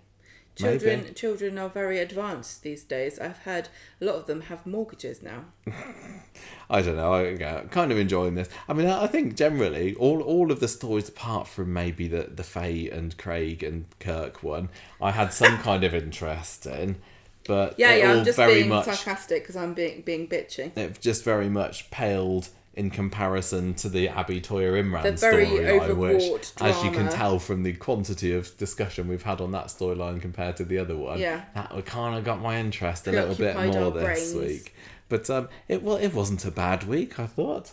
Maybe. 0.61 0.79
Children, 0.79 1.15
children 1.15 1.59
are 1.59 1.69
very 1.69 1.99
advanced 1.99 2.63
these 2.63 2.85
days. 2.85 3.19
I've 3.19 3.39
heard 3.39 3.69
a 4.01 4.05
lot 4.05 4.17
of 4.17 4.27
them 4.27 4.43
have 4.43 4.67
mortgages 4.67 5.23
now. 5.23 5.45
I 6.71 6.83
don't 6.83 6.97
know. 6.97 7.15
I, 7.15 7.29
I'm 7.45 7.69
kind 7.69 7.91
of 7.91 7.99
enjoying 7.99 8.35
this. 8.35 8.49
I 8.69 8.73
mean, 8.73 8.87
I 8.87 9.05
I 9.05 9.07
think 9.07 9.35
generally 9.37 9.95
all 9.95 10.21
all 10.23 10.51
of 10.53 10.61
the 10.61 10.69
stories, 10.69 11.09
apart 11.09 11.49
from 11.49 11.73
maybe 11.73 12.07
the 12.09 12.25
the 12.35 12.43
Faye 12.45 12.89
and 12.91 13.17
Craig 13.17 13.63
and 13.63 13.87
Kirk 13.99 14.43
one, 14.43 14.69
I 15.01 15.11
had 15.11 15.33
some 15.33 15.59
kind 15.69 15.85
of 15.85 15.95
interest 15.95 16.67
in. 16.67 16.97
But 17.45 17.75
Yeah, 17.79 17.95
yeah. 17.97 18.11
all 18.13 18.19
I'm 18.19 18.25
just 18.25 18.39
being 18.39 18.69
much 18.69 18.85
sarcastic 18.85 19.43
because 19.43 19.57
I'm 19.57 19.75
being 19.75 20.03
being 20.03 20.29
bitchy. 20.29 20.77
it 20.77 21.01
just 21.01 21.25
very 21.25 21.49
much 21.49 21.91
paled 21.91 22.49
in 22.75 22.89
comparison 22.91 23.75
to 23.75 23.89
the 23.89 24.09
Abi 24.09 24.41
Toyah 24.41 24.83
Imran 24.83 25.03
storyline, 25.13 25.53
which, 25.53 25.83
overwrought 25.83 26.53
as 26.61 26.83
you 26.85 26.91
can 26.91 27.11
tell 27.11 27.39
from 27.39 27.63
the 27.65 27.75
quantity 27.75 28.33
of 28.33 28.57
discussion 28.57 29.09
we've 29.09 29.23
had 29.25 29.41
on 29.43 29.51
that 29.53 29.67
storyline 29.67 30.21
compared 30.23 30.57
to 30.57 30.65
the 30.65 30.79
other 30.79 30.97
one, 30.97 31.19
Yeah. 31.19 31.45
that 31.55 31.71
kind 31.85 32.17
of 32.17 32.25
got 32.25 32.41
my 32.41 32.59
interest 32.59 33.07
a 33.09 33.13
little 33.13 33.35
bit 33.35 33.55
more 33.57 33.91
this 33.91 34.33
brains. 34.33 34.35
week. 34.35 34.75
But 35.09 35.29
um, 35.29 35.49
it 35.69 35.83
well, 35.83 35.97
it 35.97 36.15
wasn't 36.15 36.45
a 36.47 36.51
bad 36.51 36.85
week, 36.85 37.21
I 37.21 37.27
thought. 37.27 37.73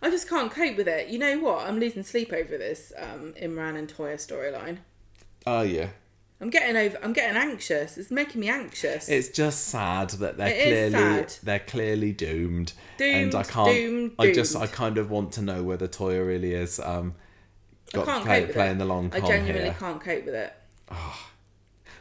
I 0.00 0.08
just 0.10 0.28
can't 0.28 0.50
cope 0.50 0.76
with 0.78 0.88
it. 0.88 1.08
You 1.08 1.18
know 1.18 1.38
what? 1.40 1.66
I'm 1.66 1.78
losing 1.78 2.02
sleep 2.02 2.32
over 2.32 2.56
this 2.56 2.92
um, 2.96 3.34
Imran 3.42 3.76
and 3.76 3.88
Toyah 3.94 4.14
storyline. 4.14 4.78
Oh 5.46 5.60
yeah, 5.62 5.88
I'm 6.40 6.50
getting 6.50 6.76
over. 6.76 6.96
I'm 7.02 7.12
getting 7.12 7.36
anxious. 7.36 7.98
It's 7.98 8.10
making 8.12 8.40
me 8.40 8.48
anxious. 8.48 9.08
it's 9.08 9.28
just 9.28 9.64
sad 9.68 10.10
that 10.10 10.36
they're 10.36 10.48
It 10.48 10.56
is 10.68 10.94
clearly 10.94 11.26
they're 11.42 11.58
clearly 11.58 12.12
doomed, 12.12 12.72
Doomed, 12.96 13.16
and 13.16 13.34
I 13.34 13.42
can't. 13.42 13.68
doomed, 13.74 14.12
I 14.18 14.32
just 14.32 14.52
doomed. 14.52 14.64
I 14.64 14.66
kind 14.68 14.98
of 14.98 15.10
want 15.10 15.32
to 15.32 15.42
know 15.42 15.62
whether 15.64 15.88
Toyah 15.88 16.24
really 16.26 16.54
is 16.54 16.78
um, 16.78 17.14
I 17.92 17.96
got 17.96 18.06
can't 18.06 18.24
play, 18.24 18.38
cope 18.40 18.46
with 18.48 18.56
playing 18.56 18.76
it. 18.76 18.78
the 18.78 18.84
long 18.84 19.10
I 19.12 19.20
genuinely 19.20 19.62
here. 19.64 19.76
can't 19.78 20.00
cope 20.00 20.24
with 20.26 20.34
it. 20.34 20.52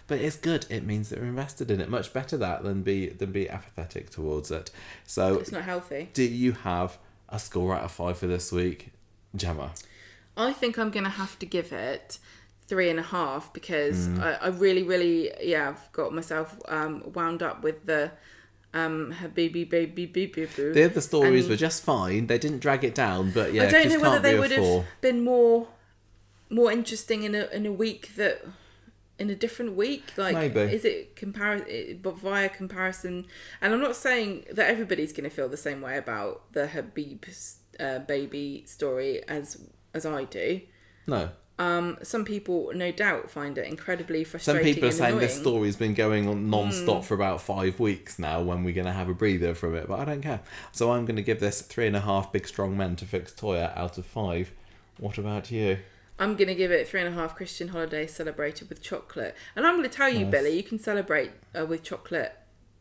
But 0.07 0.19
it's 0.19 0.37
good. 0.37 0.65
It 0.69 0.85
means 0.85 1.09
that 1.09 1.19
we're 1.19 1.25
invested 1.25 1.69
in 1.69 1.81
it. 1.81 1.89
Much 1.89 2.13
better 2.13 2.37
that 2.37 2.63
than 2.63 2.81
be 2.81 3.09
than 3.09 3.31
be 3.33 3.49
apathetic 3.49 4.09
towards 4.09 4.51
it. 4.51 4.71
So, 5.05 5.39
It's 5.39 5.51
not 5.51 5.63
healthy. 5.63 6.09
do 6.13 6.23
you 6.23 6.53
have 6.53 6.97
a 7.27 7.39
score 7.39 7.75
out 7.75 7.83
of 7.83 7.91
five 7.91 8.17
for 8.17 8.27
this 8.27 8.51
week, 8.51 8.91
Gemma? 9.35 9.71
I 10.37 10.53
think 10.53 10.77
I'm 10.77 10.91
gonna 10.91 11.09
have 11.09 11.37
to 11.39 11.45
give 11.45 11.73
it 11.73 12.19
three 12.67 12.89
and 12.89 12.99
a 12.99 13.03
half 13.03 13.53
because 13.53 14.07
Mm. 14.07 14.21
I, 14.21 14.33
I 14.45 14.47
really, 14.49 14.83
really, 14.83 15.31
yeah, 15.41 15.69
I've 15.69 15.91
got 15.93 16.13
myself 16.13 16.57
um, 16.67 17.03
wound 17.13 17.41
up 17.41 17.63
with 17.63 17.85
the 17.85 18.11
um, 18.73 19.13
Habibi 19.19 19.67
baby 19.69 20.05
baby 20.05 20.25
boo. 20.25 20.47
boo. 20.55 20.73
The 20.73 20.83
other 20.83 21.01
stories 21.01 21.45
And- 21.45 21.51
were 21.51 21.55
just 21.57 21.83
fine. 21.83 22.27
They 22.27 22.37
didn't 22.37 22.59
drag 22.59 22.83
it 22.83 22.93
down, 22.93 23.31
but 23.31 23.53
yeah, 23.53 23.63
I 23.63 23.69
don't 23.71 23.83
just 23.83 23.95
know 23.97 24.09
whether 24.09 24.19
they 24.19 24.37
would 24.37 24.51
have 24.51 24.85
been 25.01 25.23
more 25.23 25.67
more 26.49 26.71
interesting 26.71 27.23
in 27.23 27.33
a 27.35 27.45
in 27.47 27.65
a 27.65 27.71
week 27.71 28.15
that 28.15 28.45
in 29.19 29.29
a 29.29 29.35
different 29.35 29.75
week. 29.75 30.03
Like, 30.15 30.35
Maybe. 30.35 30.59
is 30.75 30.85
it 30.85 31.15
compar 31.15 32.01
but 32.01 32.17
via 32.19 32.49
comparison? 32.49 33.25
And 33.61 33.73
I'm 33.73 33.81
not 33.81 33.95
saying 33.95 34.45
that 34.51 34.69
everybody's 34.69 35.11
going 35.13 35.27
to 35.29 35.35
feel 35.35 35.49
the 35.49 35.57
same 35.57 35.81
way 35.81 35.97
about 35.97 36.53
the 36.53 36.67
Habib 36.67 37.23
uh, 37.79 37.99
baby 37.99 38.63
story 38.67 39.23
as 39.27 39.57
as 39.93 40.05
I 40.05 40.25
do. 40.25 40.61
No, 41.07 41.29
Um, 41.59 41.97
some 42.03 42.23
people, 42.23 42.71
no 42.75 42.91
doubt, 42.91 43.31
find 43.31 43.57
it 43.57 43.65
incredibly 43.67 44.23
frustrating. 44.23 44.63
some 44.63 44.73
people 44.75 44.83
are 44.85 44.87
and 44.89 44.95
saying 44.97 45.09
annoying. 45.13 45.27
this 45.27 45.39
story's 45.39 45.75
been 45.75 45.95
going 45.95 46.27
on 46.29 46.49
non-stop 46.49 46.97
Hmm. 46.97 47.01
for 47.01 47.13
about 47.15 47.41
five 47.41 47.79
weeks 47.79 48.19
now. 48.19 48.41
When 48.43 48.63
we're 48.63 48.75
going 48.75 48.85
to 48.85 48.93
have 48.93 49.09
a 49.09 49.13
breather 49.15 49.55
from 49.55 49.75
it, 49.75 49.87
but 49.87 49.99
I 49.99 50.05
don't 50.05 50.21
care. 50.21 50.41
So 50.71 50.91
I'm 50.91 51.05
going 51.05 51.15
to 51.15 51.23
give 51.23 51.39
this 51.39 51.61
three 51.61 51.87
and 51.87 51.95
a 51.95 52.01
half 52.01 52.31
big 52.31 52.47
strong 52.47 52.77
men 52.77 52.95
to 52.97 53.05
fix 53.05 53.33
Toyah 53.33 53.75
out 53.75 53.97
of 53.97 54.05
five. 54.05 54.51
What 54.99 55.17
about 55.17 55.49
you? 55.51 55.79
I'm 56.19 56.35
going 56.35 56.47
to 56.47 56.55
give 56.55 56.71
it 56.71 56.87
three 56.87 57.01
and 57.01 57.09
a 57.09 57.19
half 57.19 57.35
Christian 57.35 57.67
holidays 57.69 58.13
celebrated 58.13 58.69
with 58.69 58.81
chocolate. 58.81 59.35
And 59.55 59.65
I'm 59.65 59.77
going 59.77 59.87
to 59.89 59.95
tell 59.95 60.09
you, 60.09 60.25
Nice. 60.25 60.31
Billy, 60.31 60.57
you 60.57 60.63
can 60.63 60.79
celebrate 60.79 61.31
uh, 61.59 61.65
with 61.65 61.83
chocolate 61.83 62.33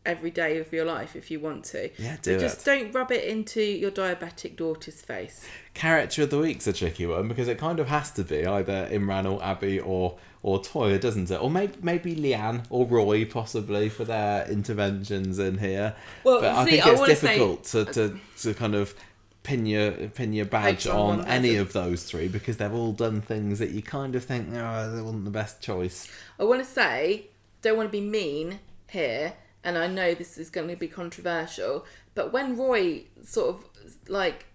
every 0.06 0.30
day 0.30 0.58
of 0.58 0.72
your 0.72 0.84
life 0.84 1.14
if 1.16 1.30
you 1.30 1.40
want 1.40 1.64
to. 1.66 1.90
Yeah, 2.00 2.12
But 2.16 2.22
do 2.22 2.38
just 2.38 2.64
don't 2.64 2.92
rub 2.94 3.10
it 3.12 3.24
into 3.24 3.60
your 3.62 3.90
diabetic 3.90 4.56
daughter's 4.56 5.02
face. 5.02 5.44
character 5.74 6.22
of 6.22 6.30
the 6.30 6.38
week's 6.38 6.66
a 6.66 6.72
tricky 6.72 7.04
one 7.06 7.28
because 7.28 7.48
it 7.48 7.58
kind 7.58 7.78
of 7.80 7.88
has 7.88 8.10
to 8.12 8.24
be 8.24 8.46
either 8.46 8.88
Imran 8.90 9.30
or 9.30 9.42
Abi 9.42 9.78
or 9.80 10.18
or 10.42 10.60
Toyah, 10.60 11.00
doesn't 11.00 11.30
it? 11.30 11.42
Or 11.42 11.50
maybe 11.50 11.74
maybe 11.82 12.14
Leanne 12.14 12.64
or 12.70 12.86
Roy 12.86 13.24
possibly 13.24 13.88
for 13.88 14.04
their 14.04 14.46
interventions 14.48 15.38
in 15.40 15.58
here. 15.58 15.94
Well, 16.24 16.40
but 16.40 16.54
I 16.54 16.64
think 16.64 16.86
it's 16.86 17.00
say- 17.00 17.06
difficult 17.06 17.64
to, 17.64 17.80
uh, 17.80 17.84
to 17.92 18.18
to 18.42 18.54
kind 18.54 18.74
of 18.76 18.94
pin 19.42 19.66
your 19.66 19.90
pin 19.92 20.32
your 20.32 20.44
badge 20.46 20.84
Hate 20.84 20.92
on 20.92 21.24
any 21.26 21.56
of 21.56 21.72
those 21.72 22.02
three 22.04 22.26
because 22.28 22.56
they've 22.56 22.72
all 22.72 22.92
done 22.92 23.20
things 23.20 23.58
that 23.60 23.70
you 23.70 23.82
kind 23.82 24.14
of 24.16 24.24
think, 24.24 24.48
oh, 24.52 24.92
they 24.94 25.02
wasn't 25.02 25.24
the 25.24 25.30
best 25.30 25.60
choice. 25.60 26.08
I 26.38 26.44
want 26.44 26.64
to 26.64 26.68
say, 26.70 27.26
don't 27.62 27.76
want 27.76 27.88
to 27.88 27.92
be 27.92 28.00
mean 28.00 28.58
here, 28.88 29.34
and 29.66 29.76
I 29.76 29.88
know 29.88 30.14
this 30.14 30.38
is 30.38 30.48
going 30.48 30.68
to 30.68 30.76
be 30.76 30.86
controversial, 30.86 31.84
but 32.14 32.32
when 32.32 32.56
Roy 32.56 33.02
sort 33.22 33.56
of 33.56 33.64
like 34.09 34.47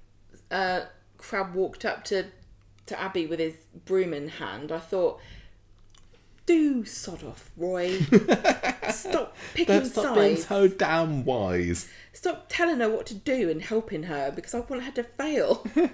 uh, 0.50 0.82
crab 1.18 1.54
walked 1.54 1.84
up 1.84 2.06
to 2.06 2.28
to 2.88 3.04
Abi 3.04 3.28
with 3.28 3.40
his 3.40 3.56
broom 3.86 4.14
in 4.14 4.30
hand, 4.30 4.72
I 4.72 4.80
thought, 4.80 5.20
do 6.46 6.86
sod 6.86 7.24
off, 7.24 7.52
Roy. 7.58 8.00
Stop 8.90 9.36
picking 9.54 9.80
Don't 9.80 9.86
stop 9.86 10.16
being 10.16 10.36
sides. 10.38 10.48
so 10.48 10.68
damn 10.68 11.24
wise. 11.24 11.88
Stop 12.14 12.46
telling 12.50 12.80
her 12.80 12.90
what 12.90 13.06
to 13.08 13.14
do 13.14 13.50
and 13.50 13.62
helping 13.62 14.04
her 14.04 14.32
because 14.32 14.54
I 14.54 14.62
want 14.62 14.84
her 14.84 14.92
to 14.94 15.04
fail. 15.04 15.66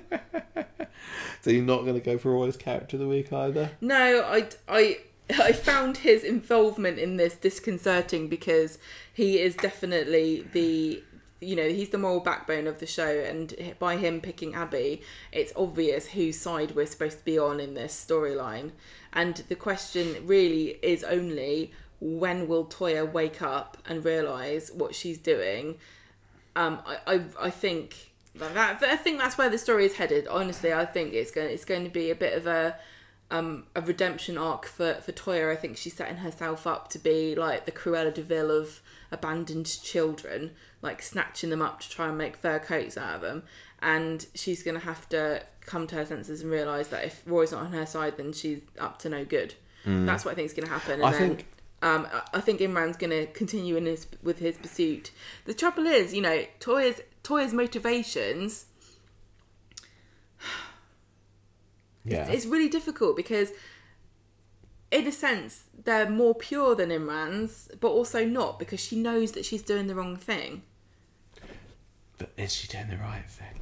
So 1.42 1.52
you're 1.52 1.64
not 1.64 1.84
going 1.84 1.94
to 1.94 2.02
go 2.02 2.18
for 2.18 2.32
Roy's 2.32 2.58
character 2.58 2.98
of 2.98 3.02
the 3.02 3.08
week 3.08 3.32
either. 3.32 3.70
No, 3.80 4.22
I, 4.26 4.48
I, 4.68 4.98
I 5.30 5.52
found 5.52 5.98
his 5.98 6.24
involvement 6.24 7.00
in 7.00 7.18
this 7.18 7.36
disconcerting 7.36 8.28
because 8.28 8.80
he 9.14 9.40
is 9.40 9.56
definitely 9.56 10.48
the 10.54 11.04
you 11.40 11.56
know 11.56 11.70
he's 11.70 11.90
the 11.90 11.98
moral 11.98 12.20
backbone 12.20 12.66
of 12.66 12.80
the 12.80 12.86
show, 12.86 13.20
and 13.20 13.76
by 13.80 13.98
him 13.98 14.22
picking 14.22 14.56
Abi, 14.56 15.02
it's 15.32 15.54
obvious 15.56 16.08
whose 16.08 16.40
side 16.40 16.76
we're 16.76 16.86
supposed 16.86 17.20
to 17.20 17.26
be 17.26 17.38
on 17.38 17.60
in 17.60 17.74
this 17.74 17.94
storyline. 17.94 18.72
And 19.14 19.44
the 19.50 19.56
question 19.56 20.26
really 20.26 20.80
is 20.82 21.04
only 21.04 21.72
when 22.00 22.48
will 22.48 22.66
Toyah 22.66 23.12
wake 23.12 23.42
up 23.42 23.78
and 23.86 24.06
realize 24.06 24.72
what 24.72 24.96
she's 24.96 25.18
doing? 25.18 25.78
Um, 26.56 26.80
I, 26.86 27.16
I, 27.16 27.22
I 27.40 27.50
think 27.50 28.12
that 28.36 28.82
I 28.84 28.96
think 28.98 29.20
that's 29.20 29.38
where 29.38 29.50
the 29.50 29.58
story 29.58 29.86
is 29.86 29.98
headed. 29.98 30.28
Honestly, 30.28 30.74
I 30.74 30.86
think 30.86 31.14
it's 31.14 31.32
going 31.32 31.50
it's 31.50 31.66
going 31.66 31.84
to 31.84 31.90
be 31.90 32.10
a 32.12 32.16
bit 32.16 32.38
of 32.38 32.48
a 32.48 32.78
um, 33.32 33.66
a 33.76 33.82
redemption 33.82 34.38
arc 34.38 34.66
for 34.66 34.96
for 34.96 35.12
Toyah. 35.12 35.52
I 35.52 35.56
think 35.56 35.78
she's 35.78 35.94
setting 35.96 36.18
herself 36.18 36.66
up 36.66 36.90
to 36.90 37.00
be 37.00 37.36
like 37.36 37.66
the 37.66 37.72
Cruella 37.72 38.14
de 38.14 38.22
Vil 38.22 38.50
of 38.52 38.82
abandoned 39.12 39.66
children, 39.84 40.52
like 40.82 41.02
snatching 41.02 41.50
them 41.50 41.62
up 41.62 41.80
to 41.82 41.90
try 41.90 42.08
and 42.08 42.18
make 42.18 42.38
fur 42.38 42.60
coats 42.60 42.98
out 42.98 43.16
of 43.16 43.22
them. 43.22 43.44
And 43.82 44.26
she's 44.34 44.64
going 44.64 44.80
to 44.80 44.84
have 44.86 45.08
to 45.10 45.44
come 45.62 45.86
to 45.88 45.96
her 45.96 46.06
senses 46.06 46.42
and 46.42 46.50
realize 46.50 46.88
that 46.88 47.04
if 47.06 47.22
Roy's 47.28 47.52
not 47.52 47.64
on 47.66 47.74
her 47.74 47.86
side, 47.86 48.18
then 48.18 48.34
she's 48.34 48.62
up 48.80 48.98
to 49.00 49.10
no 49.10 49.24
good. 49.24 49.54
That's 49.86 50.26
what 50.26 50.32
I 50.32 50.36
think 50.36 50.48
is 50.48 50.54
going 50.54 50.66
to 50.68 50.74
happen. 50.74 50.94
And 50.94 51.04
I 51.06 51.12
then, 51.12 51.28
think- 51.36 51.48
um, 51.82 52.08
I- 52.12 52.38
I 52.38 52.42
think 52.42 52.60
Imran's 52.60 52.98
going 52.98 53.12
to 53.12 53.26
continue 53.28 53.76
in 53.78 53.86
his 53.86 54.08
with 54.24 54.40
his 54.40 54.58
pursuit. 54.58 55.12
The 55.46 55.54
trouble 55.54 55.86
is, 55.86 56.14
you 56.14 56.22
know, 56.22 56.44
Toyah's 56.60 57.02
Toyah's 57.24 57.54
motivations. 57.54 58.66
Yeah. 62.08 62.28
It's 62.30 62.46
really 62.46 62.70
difficult 62.70 63.16
because, 63.16 63.52
in 64.92 65.06
a 65.08 65.12
sense, 65.12 65.66
they're 65.84 66.10
more 66.10 66.34
pure 66.36 66.74
than 66.76 66.90
Imran's, 66.90 67.70
but 67.80 67.90
also 67.90 68.26
not 68.26 68.60
because 68.60 68.80
she 68.80 68.96
knows 68.96 69.34
that 69.34 69.46
she's 69.46 69.62
doing 69.62 69.88
the 69.88 69.96
wrong 69.96 70.16
thing. 70.16 70.64
but 72.18 72.32
is 72.38 72.54
she 72.54 72.68
doing 72.68 72.88
the 72.90 72.98
right 72.98 73.30
thing? 73.30 73.60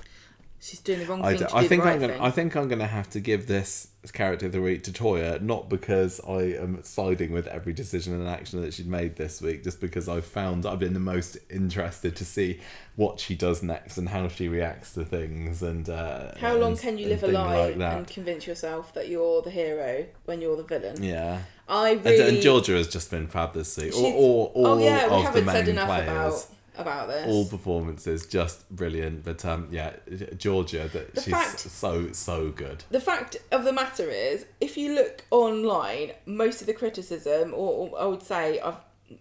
She's 0.65 0.79
doing 0.79 0.97
the 0.99 1.05
wrong 1.05 1.23
I, 1.23 1.37
thing. 1.37 1.47
to 1.47 1.55
I 1.55 1.61
do 1.61 1.67
think 1.67 1.83
right 1.85 1.93
I'm 1.93 1.99
gonna. 1.99 2.13
thing. 2.13 2.21
I 2.23 2.31
think 2.31 2.55
I'm 2.55 2.67
gonna 2.67 2.87
have 2.87 3.07
to 3.11 3.19
give 3.19 3.45
this 3.45 3.89
character 4.13 4.47
of 4.47 4.51
the 4.51 4.61
week 4.61 4.83
to 4.85 4.91
Toyah, 4.91 5.39
not 5.41 5.69
because 5.69 6.19
I 6.27 6.41
am 6.59 6.83
siding 6.83 7.31
with 7.31 7.45
every 7.45 7.71
decision 7.71 8.13
and 8.19 8.27
action 8.27 8.61
that 8.61 8.73
she's 8.73 8.87
made 8.87 9.15
this 9.15 9.41
week, 9.43 9.63
just 9.63 9.79
because 9.79 10.09
I've 10.09 10.25
found 10.25 10.65
I've 10.65 10.79
been 10.79 10.93
the 10.95 10.99
most 10.99 11.37
interested 11.51 12.15
to 12.15 12.25
see 12.25 12.59
what 12.95 13.19
she 13.19 13.35
does 13.35 13.61
next 13.61 13.97
and 13.99 14.09
how 14.09 14.27
she 14.27 14.47
reacts 14.47 14.93
to 14.93 15.05
things 15.05 15.61
and. 15.61 15.87
Uh, 15.87 16.31
How 16.37 16.55
long 16.55 16.71
and- 16.71 16.79
can 16.79 16.97
you 16.97 17.09
live 17.09 17.23
a 17.23 17.27
lie 17.27 17.73
like 17.73 17.97
and 17.97 18.07
convince 18.07 18.47
yourself 18.47 18.91
that 18.95 19.07
you're 19.07 19.43
the 19.43 19.51
hero 19.51 20.05
when 20.25 20.41
you're 20.41 20.57
the 20.57 20.63
villain? 20.63 21.03
Yeah. 21.03 21.41
I 21.69 21.89
And, 21.91 22.05
really. 22.05 22.27
and 22.35 22.41
Georgia 22.41 22.73
has 22.73 22.87
just 22.87 23.11
been 23.11 23.27
fab 23.27 23.53
this 23.53 23.77
week. 23.77 23.93
She's- 23.93 24.03
all, 24.15 24.51
all 24.55 24.67
oh 24.67 24.77
yeah, 24.83 25.15
we 25.15 25.21
haven't 25.21 25.45
said 25.45 25.67
enough 25.67 25.87
players. 25.87 26.03
about 26.09 26.47
about 26.77 27.07
this. 27.07 27.27
all 27.27 27.45
performances 27.45 28.25
just 28.25 28.69
brilliant 28.69 29.23
but 29.23 29.43
um 29.45 29.67
yeah 29.71 29.93
georgia 30.37 30.89
that 30.93 31.09
she's 31.23 31.33
fact- 31.33 31.59
so 31.59 32.11
so 32.11 32.49
good 32.49 32.83
the 32.89 32.99
fact 32.99 33.37
of 33.51 33.63
the 33.63 33.73
matter 33.73 34.09
is, 34.09 34.45
if 34.61 34.77
you 34.77 34.93
look 34.95 35.25
online, 35.31 36.11
most 36.25 36.61
of 36.61 36.67
the 36.67 36.73
criticism, 36.73 37.53
or, 37.53 37.89
or 37.89 37.99
I 38.01 38.05
would 38.05 38.23
say, 38.23 38.59
I've, 38.59 38.75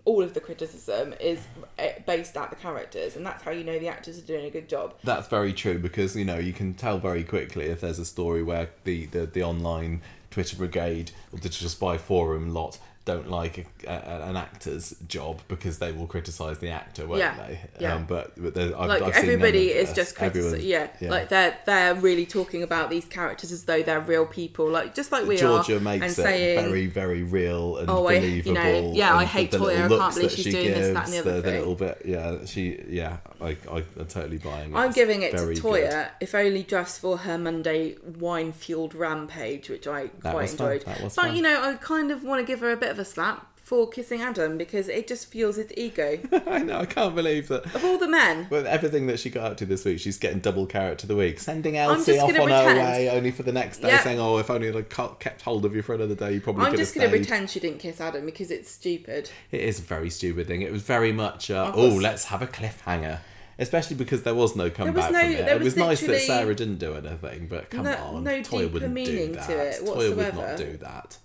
all 0.05 0.23
of 0.23 0.33
the 0.35 0.41
criticism 0.41 1.15
is 1.21 1.41
eh, 1.79 1.93
based 2.07 2.37
at 2.37 2.51
the 2.51 2.57
characters, 2.57 3.17
and 3.17 3.25
that's 3.27 3.43
how 3.43 3.51
you 3.51 3.65
know 3.65 3.79
the 3.79 3.89
actors 3.89 4.19
are 4.19 4.23
doing 4.27 4.45
a 4.47 4.51
good 4.51 4.69
job. 4.69 4.95
that's 5.05 5.29
very 5.29 5.53
true 5.53 5.79
because 5.79 6.17
you 6.17 6.25
know 6.25 6.39
you 6.39 6.53
can 6.53 6.75
tell 6.75 6.99
very 6.99 7.25
quickly 7.25 7.67
if 7.67 7.81
there's 7.81 7.99
a 7.99 8.05
story 8.05 8.43
where 8.43 8.71
the 8.85 9.07
the, 9.07 9.27
the 9.27 9.43
online 9.43 10.01
twitter 10.31 10.57
brigade 10.57 11.11
or 11.33 11.39
digital 11.39 11.69
spy 11.69 11.97
forum 11.99 12.53
lot 12.53 12.79
don't 13.05 13.29
like 13.29 13.67
a, 13.87 13.91
a, 13.91 14.29
an 14.31 14.37
actor's 14.37 14.95
job 15.09 15.39
because 15.49 15.79
they 15.79 15.93
will 15.93 16.07
criticize 16.07 16.59
the 16.59 16.71
actor 16.71 17.07
won't 17.07 17.19
Yeah, 17.21 17.37
they 17.37 17.61
yeah. 17.79 17.95
um, 17.97 18.07
but, 18.07 18.33
but 18.37 18.57
I've, 18.57 18.71
like 18.89 19.03
I've 19.03 19.15
everybody 19.15 19.69
is 19.73 19.89
this. 19.89 19.97
just 19.97 20.17
criticizing. 20.17 20.63
Yeah, 20.63 20.89
yeah. 21.01 21.11
like 21.11 21.29
they're 21.29 21.55
they're 21.67 21.95
really 21.95 22.25
talking 22.25 22.63
about 22.63 22.89
these 22.89 23.05
characters 23.05 23.53
as 23.53 23.65
though 23.65 23.83
they're 23.83 24.01
real 24.01 24.25
people, 24.25 24.71
like 24.71 24.95
just 24.95 25.13
like 25.13 25.27
we 25.27 25.37
Georgia 25.37 25.77
are, 25.77 25.81
makes 25.81 26.03
and 26.03 26.11
it 26.13 26.15
saying. 26.15 26.65
very, 26.65 26.87
very 26.87 27.23
real 27.23 27.77
and 27.77 27.91
Oh, 27.91 28.07
I- 28.07 28.15
you 28.15 28.43
believable. 28.43 28.55
know, 28.55 28.93
yeah, 28.95 29.15
I 29.15 29.25
hate 29.25 29.51
the, 29.51 29.59
the 29.59 29.65
Toyah, 29.67 29.85
I 29.85 29.89
can't 29.99 30.15
believe 30.15 30.31
she's 30.31 30.45
she 30.45 30.51
doing 30.51 30.65
this, 30.71 30.95
that, 30.95 31.05
and 31.05 31.13
the 31.13 31.17
gives, 31.17 31.27
other 31.27 31.37
the, 31.37 31.43
thing. 31.43 31.59
little 31.59 31.75
bit, 31.75 32.03
yeah, 32.07 32.45
she, 32.47 32.83
yeah, 32.89 33.19
I, 33.41 33.49
I, 33.71 33.85
I'm 33.99 34.07
totally 34.09 34.39
buying 34.39 34.73
it. 34.73 34.77
I'm 34.77 34.87
It's 34.87 34.95
giving 34.97 35.21
it 35.23 35.33
to 35.33 35.37
Toyah, 35.39 35.91
good. 35.91 36.09
if 36.21 36.35
only 36.35 36.63
just 36.63 37.01
for 37.01 37.19
her 37.19 37.37
Monday 37.37 37.97
wine 38.19 38.53
fueled 38.53 38.95
rampage, 38.95 39.69
which 39.69 39.87
I 39.87 40.05
That 40.23 40.33
quite 40.33 40.51
enjoyed. 40.51 40.85
but 40.87 41.13
fun. 41.13 41.37
you 41.37 41.43
know, 41.43 41.63
I 41.63 41.75
kind 41.75 42.11
of 42.11 42.25
want 42.25 42.41
to 42.41 42.47
give 42.47 42.61
her 42.61 42.71
a 42.71 42.77
bit 42.79 42.94
of 42.95 42.99
a 43.01 43.05
slap 43.05 43.47
for 43.57 43.89
kissing 43.89 44.21
Adam 44.21 44.59
because 44.59 44.89
it 44.89 45.09
just 45.09 45.31
fuels 45.31 45.57
his 45.57 45.73
ego. 45.75 46.19
I 46.47 46.59
know, 46.59 46.81
I 46.81 46.85
can't 46.85 47.15
believe 47.15 47.49
that. 47.49 47.65
of 47.75 47.83
all 47.83 47.97
the 47.97 48.07
men, 48.07 48.47
With 48.51 48.67
everything 48.67 49.07
that 49.07 49.19
she 49.19 49.31
got 49.31 49.53
up 49.53 49.57
to 49.57 49.65
this 49.67 49.87
week, 49.87 50.01
she's 50.01 50.19
getting 50.19 50.41
double 50.41 50.67
carrot 50.67 50.99
to 50.99 51.07
the 51.07 51.17
week. 51.17 51.41
Sending 51.41 51.79
Elsie 51.79 52.19
off 52.19 52.29
on 52.29 52.37
gonna 52.37 52.59
her 52.63 52.75
way, 52.77 53.09
only 53.09 53.31
for 53.31 53.43
the 53.43 53.53
next 53.53 53.79
day 53.79 53.89
Yeah. 53.89 54.03
saying, 54.03 54.21
"Oh, 54.21 54.37
if 54.37 54.51
only 54.51 54.69
I'd 54.69 54.91
kept 54.91 55.41
hold 55.43 55.65
of 55.65 55.75
you 55.75 55.81
for 55.81 55.95
another 55.95 56.15
day, 56.15 56.35
you 56.35 56.41
probably 56.43 56.67
I'm 56.67 56.73
could 56.73 56.79
just 56.81 56.95
going 56.95 57.11
to 57.11 57.17
pretend 57.17 57.49
she 57.49 57.59
didn't 57.59 57.79
kiss 57.79 58.03
Adam 58.03 58.27
because 58.27 58.51
it's 58.51 58.71
stupid. 58.71 59.31
It 59.51 59.63
is 59.63 59.79
a 59.79 59.83
very 59.83 60.11
stupid 60.11 60.47
thing. 60.47 60.61
It 60.61 60.71
was 60.71 60.83
very 60.83 61.13
much, 61.13 61.51
uh, 61.51 61.65
Of 61.69 61.77
oh, 61.79 61.89
let's 61.97 62.25
have 62.27 62.43
a 62.43 62.47
cliffhanger. 62.47 63.21
Especially 63.59 63.97
because 63.97 64.25
there 64.25 64.35
was 64.35 64.57
no 64.57 64.69
comeback 64.69 65.13
no- 65.13 65.21
from 65.21 65.31
it. 65.31 65.39
there 65.39 65.55
It 65.55 65.59
was 65.61 65.65
was 65.75 65.77
nice 65.77 66.01
that 66.01 66.21
Sarah 66.21 66.55
didn't 66.55 66.79
do 66.81 66.95
anything, 66.95 67.47
but 67.47 67.71
come 67.71 67.85
no- 67.85 67.97
on, 67.97 68.25
no 68.25 68.33
Toyah 68.41 68.43
deeper 68.63 68.73
wouldn't 68.75 68.93
meaning 68.93 69.33
do 69.33 69.39
to 69.39 69.47
that. 69.47 69.81
Toyah 69.81 70.17
would 70.17 70.35
not 70.35 70.57
do 70.59 70.77
that. 70.79 71.17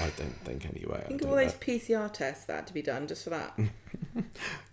I 0.00 0.10
don't 0.16 0.36
think 0.44 0.66
anyway. 0.66 1.04
Think 1.06 1.22
of 1.22 1.30
all 1.30 1.36
know. 1.36 1.44
those 1.44 1.54
PCR 1.54 2.12
tests 2.12 2.46
that 2.46 2.54
had 2.54 2.66
to 2.66 2.74
be 2.74 2.82
done 2.82 3.06
just 3.06 3.24
for 3.24 3.30
that. 3.30 3.58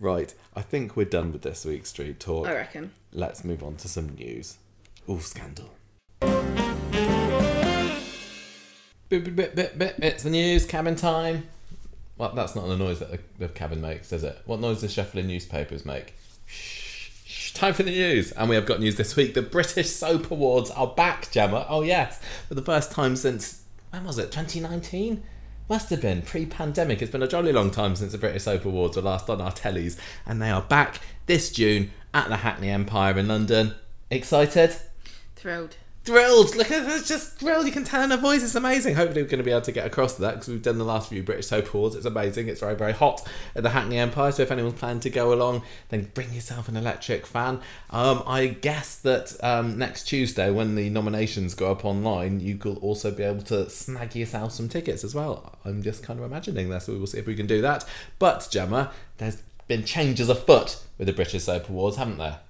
Right, 0.00 0.34
I 0.54 0.62
think 0.62 0.96
we're 0.96 1.04
done 1.04 1.32
with 1.32 1.42
this 1.42 1.64
week's 1.64 1.90
street 1.90 2.18
talk. 2.18 2.48
I 2.48 2.54
reckon. 2.54 2.92
Let's 3.12 3.44
move 3.44 3.62
on 3.62 3.76
to 3.76 3.88
some 3.88 4.08
news. 4.10 4.58
Oh, 5.08 5.18
scandal. 5.18 5.70
Bit, 9.08 9.24
bit, 9.24 9.36
bit, 9.36 9.54
bit, 9.54 9.78
bit. 9.78 9.94
It's 9.98 10.22
the 10.22 10.30
news, 10.30 10.64
cabin 10.66 10.96
time. 10.96 11.48
Well, 12.16 12.32
that's 12.34 12.56
not 12.56 12.66
the 12.66 12.76
noise 12.76 12.98
that 13.00 13.10
the, 13.10 13.20
the 13.38 13.48
cabin 13.48 13.80
makes, 13.80 14.12
is 14.12 14.24
it? 14.24 14.40
What 14.46 14.60
noise 14.60 14.80
does 14.80 14.92
shuffling 14.92 15.26
newspapers 15.26 15.84
make? 15.84 16.14
Shh, 16.46 17.10
shh, 17.24 17.52
time 17.52 17.74
for 17.74 17.82
the 17.82 17.90
news. 17.90 18.32
And 18.32 18.48
we 18.48 18.54
have 18.54 18.66
got 18.66 18.80
news 18.80 18.96
this 18.96 19.16
week. 19.16 19.34
The 19.34 19.42
British 19.42 19.90
Soap 19.90 20.30
Awards 20.30 20.70
are 20.70 20.86
back, 20.88 21.30
Gemma. 21.30 21.66
Oh, 21.68 21.82
yes. 21.82 22.20
For 22.48 22.54
the 22.54 22.62
first 22.62 22.90
time 22.90 23.16
since, 23.16 23.61
when 23.92 24.04
was 24.04 24.16
it, 24.16 24.32
2019? 24.32 25.22
Must 25.68 25.90
have 25.90 26.00
been 26.00 26.22
pre 26.22 26.46
pandemic. 26.46 27.02
It's 27.02 27.12
been 27.12 27.22
a 27.22 27.28
jolly 27.28 27.52
long 27.52 27.70
time 27.70 27.94
since 27.94 28.12
the 28.12 28.18
British 28.18 28.44
Soap 28.44 28.64
Awards 28.64 28.96
were 28.96 29.02
last 29.02 29.28
on 29.28 29.40
our 29.42 29.52
tellies. 29.52 29.98
And 30.24 30.40
they 30.40 30.50
are 30.50 30.62
back 30.62 31.00
this 31.26 31.52
June 31.52 31.90
at 32.14 32.28
the 32.30 32.38
Hackney 32.38 32.70
Empire 32.70 33.18
in 33.18 33.28
London. 33.28 33.74
Excited? 34.10 34.74
Thrilled. 35.36 35.76
Thrilled. 36.04 36.56
Look 36.56 36.70
at 36.70 36.84
her, 36.84 37.00
just 37.02 37.36
thrilled. 37.38 37.66
You 37.66 37.72
can 37.72 37.84
tell 37.84 38.02
in 38.02 38.10
her 38.10 38.16
voice. 38.16 38.42
It's 38.42 38.54
amazing. 38.54 38.94
Hopefully, 38.94 39.22
we're 39.22 39.28
going 39.28 39.38
to 39.38 39.44
be 39.44 39.50
able 39.50 39.62
to 39.62 39.72
get 39.72 39.86
across 39.86 40.16
to 40.16 40.22
that 40.22 40.34
because 40.34 40.48
we've 40.48 40.62
done 40.62 40.78
the 40.78 40.84
last 40.84 41.08
few 41.08 41.22
British 41.22 41.46
soap 41.46 41.72
awards. 41.72 41.94
It's 41.94 42.06
amazing. 42.06 42.48
It's 42.48 42.60
very, 42.60 42.74
very 42.74 42.92
hot 42.92 43.26
at 43.54 43.62
the 43.62 43.70
Hackney 43.70 43.98
Empire. 43.98 44.32
So, 44.32 44.42
if 44.42 44.50
anyone's 44.50 44.78
planning 44.78 45.00
to 45.00 45.10
go 45.10 45.32
along, 45.32 45.62
then 45.90 46.10
bring 46.14 46.32
yourself 46.32 46.68
an 46.68 46.76
electric 46.76 47.26
fan. 47.26 47.60
Um, 47.90 48.22
I 48.26 48.48
guess 48.48 48.96
that 48.98 49.36
um, 49.42 49.78
next 49.78 50.04
Tuesday, 50.04 50.50
when 50.50 50.74
the 50.74 50.90
nominations 50.90 51.54
go 51.54 51.70
up 51.70 51.84
online, 51.84 52.40
you 52.40 52.58
will 52.62 52.76
also 52.78 53.10
be 53.10 53.22
able 53.22 53.42
to 53.42 53.68
snag 53.70 54.14
yourself 54.16 54.52
some 54.52 54.68
tickets 54.68 55.04
as 55.04 55.14
well. 55.14 55.58
I'm 55.64 55.82
just 55.82 56.02
kind 56.02 56.18
of 56.18 56.26
imagining 56.26 56.68
that, 56.70 56.82
so 56.82 56.92
we 56.92 56.98
will 56.98 57.06
see 57.06 57.18
if 57.18 57.26
we 57.26 57.36
can 57.36 57.46
do 57.46 57.62
that. 57.62 57.84
But, 58.18 58.48
Gemma, 58.50 58.92
there's 59.18 59.42
been 59.68 59.84
changes 59.84 60.28
afoot 60.28 60.82
with 60.98 61.06
the 61.06 61.12
British 61.12 61.44
Soap 61.44 61.68
Awards, 61.68 61.96
haven't 61.96 62.18
there? 62.18 62.40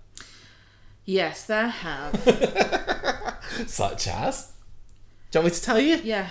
Yes, 1.04 1.46
there 1.46 1.66
have. 1.68 3.18
Such 3.66 4.08
as. 4.08 4.52
Do 5.30 5.38
you 5.38 5.42
want 5.42 5.52
me 5.54 5.56
to 5.58 5.62
tell 5.62 5.80
you? 5.80 5.96
yeah. 6.04 6.28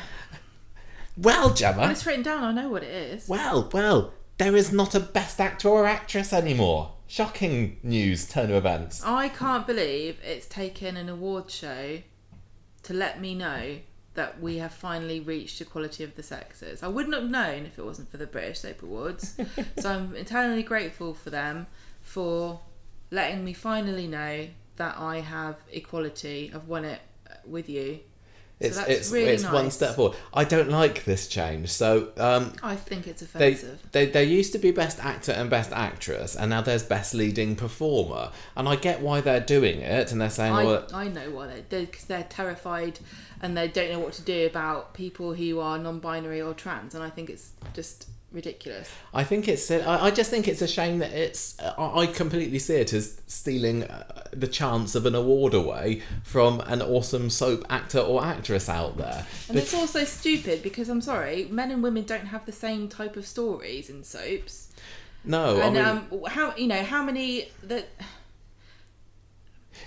Well, 1.18 1.48
When 1.50 1.56
Gemma. 1.56 1.92
it's 1.92 2.06
written 2.06 2.24
down, 2.24 2.44
I 2.44 2.52
know 2.52 2.70
what 2.70 2.84
it 2.84 2.90
is. 3.14 3.28
Well, 3.28 3.70
well, 3.74 4.14
there 4.38 4.56
is 4.56 4.72
not 4.72 4.96
a 4.96 5.00
best 5.00 5.40
actor 5.42 5.68
or 5.70 5.86
actress 5.86 6.32
anymore. 6.34 6.94
Shocking 7.08 7.78
news, 7.84 8.28
turn 8.30 8.50
of 8.50 8.56
events. 8.56 9.04
I 9.04 9.28
can't 9.28 9.68
believe 9.68 10.18
it's 10.24 10.48
taken 10.48 10.96
an 10.96 11.10
award 11.10 11.52
show 11.52 12.00
to 12.84 12.94
let 12.94 13.20
me 13.20 13.36
know 13.36 13.80
that 14.14 14.42
we 14.42 14.58
have 14.58 14.74
finally 14.74 15.20
reached 15.20 15.60
equality 15.62 16.04
of 16.04 16.16
the 16.16 16.24
sexes. 16.24 16.82
I 16.84 16.88
wouldn't 16.88 17.14
have 17.16 17.30
known 17.30 17.66
if 17.66 17.78
it 17.78 17.86
wasn't 17.86 18.10
for 18.10 18.18
the 18.18 18.26
British 18.28 18.60
Soap 18.60 18.84
Awards. 18.84 19.36
so 19.80 19.90
I'm 19.90 20.16
eternally 20.16 20.64
grateful 20.64 21.14
for 21.14 21.30
them 21.30 21.68
for 22.02 22.62
letting 23.10 23.44
me 23.44 23.54
finally 23.54 24.08
know 24.08 24.48
that 24.78 24.98
I 24.98 25.20
have 25.20 25.58
equality. 25.72 26.52
I've 26.54 26.68
won 26.68 26.86
it 26.86 27.02
with 27.46 27.70
you. 27.70 28.00
It's 28.60 28.78
that's 28.78 28.90
it's 28.90 29.12
really 29.12 29.32
it's 29.32 29.50
one 29.50 29.72
step 29.72 29.96
forward. 29.96 30.16
I 30.34 30.44
don't 30.44 30.70
like 30.70 31.04
this 31.04 31.28
change. 31.28 31.70
So 31.70 32.10
um, 32.18 32.54
I 32.62 32.76
think 32.76 33.08
it's 33.08 33.22
they, 33.22 33.54
offensive. 33.54 33.82
they 33.92 34.06
there 34.06 34.24
used 34.24 34.54
to 34.54 34.60
be 34.60 34.70
best 34.70 35.04
actor 35.04 35.32
and 35.32 35.50
best 35.50 35.72
actress, 35.72 36.36
and 36.36 36.52
now 36.52 36.62
there's 36.62 36.84
best 36.84 37.16
leading 37.16 37.56
performer. 37.56 38.30
And 38.56 38.70
I 38.70 38.76
get 38.76 39.02
why 39.02 39.20
they're 39.20 39.40
doing 39.40 39.80
it, 39.80 40.12
and 40.12 40.22
they're 40.22 40.30
saying, 40.30 40.54
I, 40.54 40.64
well, 40.64 40.88
I 40.94 41.08
know 41.08 41.32
why 41.32 41.48
they 41.48 41.64
do 41.68 41.88
because 41.88 42.06
they're 42.06 42.28
terrified 42.30 43.00
and 43.42 43.58
they 43.58 43.68
don't 43.68 43.92
know 43.92 44.00
what 44.00 44.14
to 44.14 44.22
do 44.22 44.46
about 44.46 44.94
people 44.94 45.34
who 45.34 45.60
are 45.60 45.78
non-binary 45.78 46.42
or 46.42 46.54
trans 46.54 46.94
and 46.94 47.04
I 47.04 47.10
think 47.10 47.30
it's 47.30 47.52
just 47.74 48.08
ridiculous. 48.32 48.90
I 49.14 49.24
think 49.24 49.48
it's. 49.48 49.70
I 49.70 50.06
I 50.06 50.12
just 50.12 50.30
think 50.30 50.48
it's 50.48 50.62
a 50.62 50.68
shame 50.68 51.00
that 51.00 51.12
it's. 51.12 51.60
I 51.60 52.00
I 52.02 52.06
completely 52.08 52.60
see 52.60 52.76
it 52.76 52.94
as 52.94 53.22
stealing 53.28 53.84
uh, 53.84 54.24
the 54.32 54.48
chance 54.48 54.96
of 54.96 55.06
an 55.06 55.16
award 55.16 55.54
away 55.54 56.02
from 56.24 56.62
an 56.62 56.82
awesome 56.82 57.30
soap 57.30 57.66
actor 57.70 58.00
or 58.00 58.24
actress 58.24 58.70
out 58.70 58.98
there. 58.98 59.26
And 59.50 59.58
it's 59.58 59.74
also 59.74 60.04
stupid 60.04 60.64
because 60.64 60.90
I'm 60.90 61.02
sorry, 61.02 61.48
men 61.50 61.72
and 61.72 61.84
women 61.84 62.04
don't 62.04 62.28
have 62.28 62.46
the 62.46 62.52
same 62.52 62.88
type 62.88 63.16
of 63.16 63.26
stories 63.26 63.90
in 63.90 64.04
soaps. 64.04 64.70
no, 65.24 65.60
I 65.60 65.66
and 65.66 65.76
mean, 65.76 65.86
um, 65.86 66.24
how 66.28 66.56
you 66.56 66.68
know 66.68 66.84
how 66.84 67.04
many 67.04 67.50
that 67.64 67.88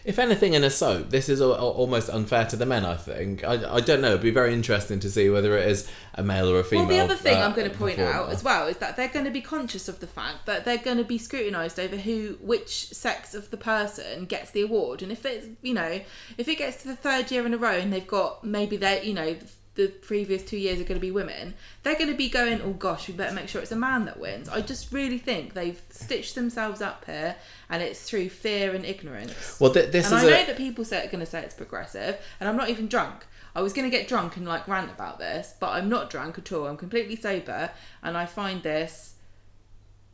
if 0.05 0.19
anything, 0.19 0.55
in 0.55 0.65
a 0.65 0.71
soap, 0.71 1.11
this 1.11 1.29
is 1.29 1.41
al- 1.41 1.55
al- 1.55 1.71
almost 1.71 2.09
unfair 2.09 2.47
to 2.47 2.57
the 2.57 2.67
men. 2.67 2.85
I 2.85 2.97
think. 2.97 3.45
I, 3.45 3.77
I 3.77 3.81
don't 3.81 4.01
know. 4.01 4.11
It'd 4.11 4.23
be 4.23 4.31
very 4.31 4.53
interesting 4.53 5.01
to 5.01 5.11
see 5.11 5.31
whether 5.31 5.57
it 5.57 5.69
is 5.69 5.91
a 6.15 6.23
male 6.23 6.49
or 6.51 6.61
a 6.61 6.65
female. 6.65 6.87
Well, 6.87 6.97
the 6.97 7.05
other 7.05 7.17
thing 7.17 7.37
uh, 7.37 7.41
I'm 7.41 7.55
going 7.55 7.71
to 7.71 7.77
point 7.77 7.99
out 7.99 8.31
as 8.31 8.43
well 8.43 8.67
is 8.67 8.77
that 8.79 8.97
they're 8.97 9.09
going 9.09 9.25
to 9.25 9.31
be 9.31 9.41
conscious 9.41 9.89
of 9.89 10.01
the 10.01 10.07
fact 10.07 10.47
that 10.47 10.65
they're 10.65 10.79
going 10.79 10.99
to 10.99 11.05
be 11.05 11.19
scrutinised 11.19 11.79
over 11.79 11.97
who, 11.97 12.39
which 12.41 12.89
sex 12.91 13.35
of 13.35 13.51
the 13.51 13.57
person 13.57 14.25
gets 14.27 14.51
the 14.51 14.63
award, 14.63 15.03
and 15.03 15.11
if 15.13 15.25
it's, 15.25 15.47
you 15.63 15.75
know, 15.75 16.01
if 16.39 16.49
it 16.49 16.57
gets 16.59 16.83
to 16.83 16.89
the 16.89 16.97
third 16.97 17.31
year 17.31 17.47
in 17.47 17.55
a 17.55 17.59
row 17.59 17.79
and 17.79 17.93
they've 17.93 18.07
got 18.07 18.45
maybe 18.45 18.77
they, 18.77 19.05
you 19.05 19.15
know, 19.15 19.37
the 19.75 19.89
previous 19.89 20.43
two 20.43 20.57
years 20.57 20.81
are 20.81 20.85
going 20.85 21.01
to 21.01 21.05
be 21.05 21.11
women, 21.11 21.55
they're 21.83 21.97
going 21.97 22.11
to 22.11 22.17
be 22.17 22.29
going, 22.29 22.61
oh 22.63 22.73
gosh, 22.73 23.09
we 23.09 23.15
better 23.15 23.35
make 23.35 23.49
sure 23.49 23.61
it's 23.61 23.73
a 23.73 23.77
man 23.77 24.05
that 24.05 24.21
wins. 24.21 24.49
I 24.49 24.61
just 24.61 24.93
really 24.93 25.19
think 25.19 25.55
they've 25.55 25.81
stitched 25.91 26.35
themselves 26.35 26.81
up 26.81 27.05
here, 27.07 27.37
and 27.69 27.83
it's 27.83 28.03
through 28.03 28.29
fear 28.29 28.75
and 28.75 28.85
ignorance. 28.85 29.59
Well, 29.61 29.73
th- 29.73 29.91
this 29.91 30.07
and 30.07 30.17
is 30.17 30.25
I 30.25 30.27
a. 30.27 30.31
know 30.31 30.47
that 30.47 30.57
people 30.57 30.85
say 30.85 31.05
are 31.05 31.11
going 31.11 31.21
to 31.21 31.27
say 31.27 31.43
it's 31.43 31.55
progressive, 31.55 32.19
and 32.39 32.49
I'm 32.49 32.57
not 32.57 32.71
even 32.71 32.87
drunk. 32.87 33.27
I 33.57 33.63
was 33.63 33.73
going 33.73 33.89
to 33.89 33.97
get 33.97 34.09
drunk 34.09 34.37
and 34.37 34.47
like 34.47 34.67
rant 34.67 34.91
about 34.91 35.19
this, 35.19 35.55
but 35.61 35.71
I'm 35.71 35.89
not 35.89 36.11
drunk 36.11 36.39
at 36.39 36.53
all. 36.53 36.67
I'm 36.67 36.77
completely 36.77 37.17
sober, 37.17 37.71
and 38.03 38.17
I 38.17 38.27
find 38.27 38.63
this 38.63 39.15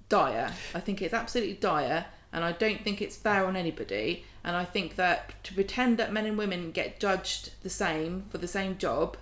dire. 0.09 0.53
I 0.75 0.81
think 0.81 1.01
it's 1.03 1.15
absolutely 1.15 1.55
dire, 1.55 2.07
and 2.33 2.45
I 2.45 2.53
don't 2.53 2.83
think 2.83 3.01
it's 3.01 3.17
fair 3.17 3.47
on 3.47 3.57
anybody. 3.57 4.25
And 4.43 4.57
I 4.57 4.65
think 4.65 4.97
that 4.97 5.43
to 5.45 5.55
pretend 5.55 5.99
that 5.99 6.13
men 6.13 6.25
and 6.25 6.39
women 6.39 6.71
get 6.71 6.99
judged 6.99 7.51
the 7.63 7.69
same 7.69 8.25
for 8.31 8.39
the 8.39 8.49
same 8.49 8.79
job 8.79 9.19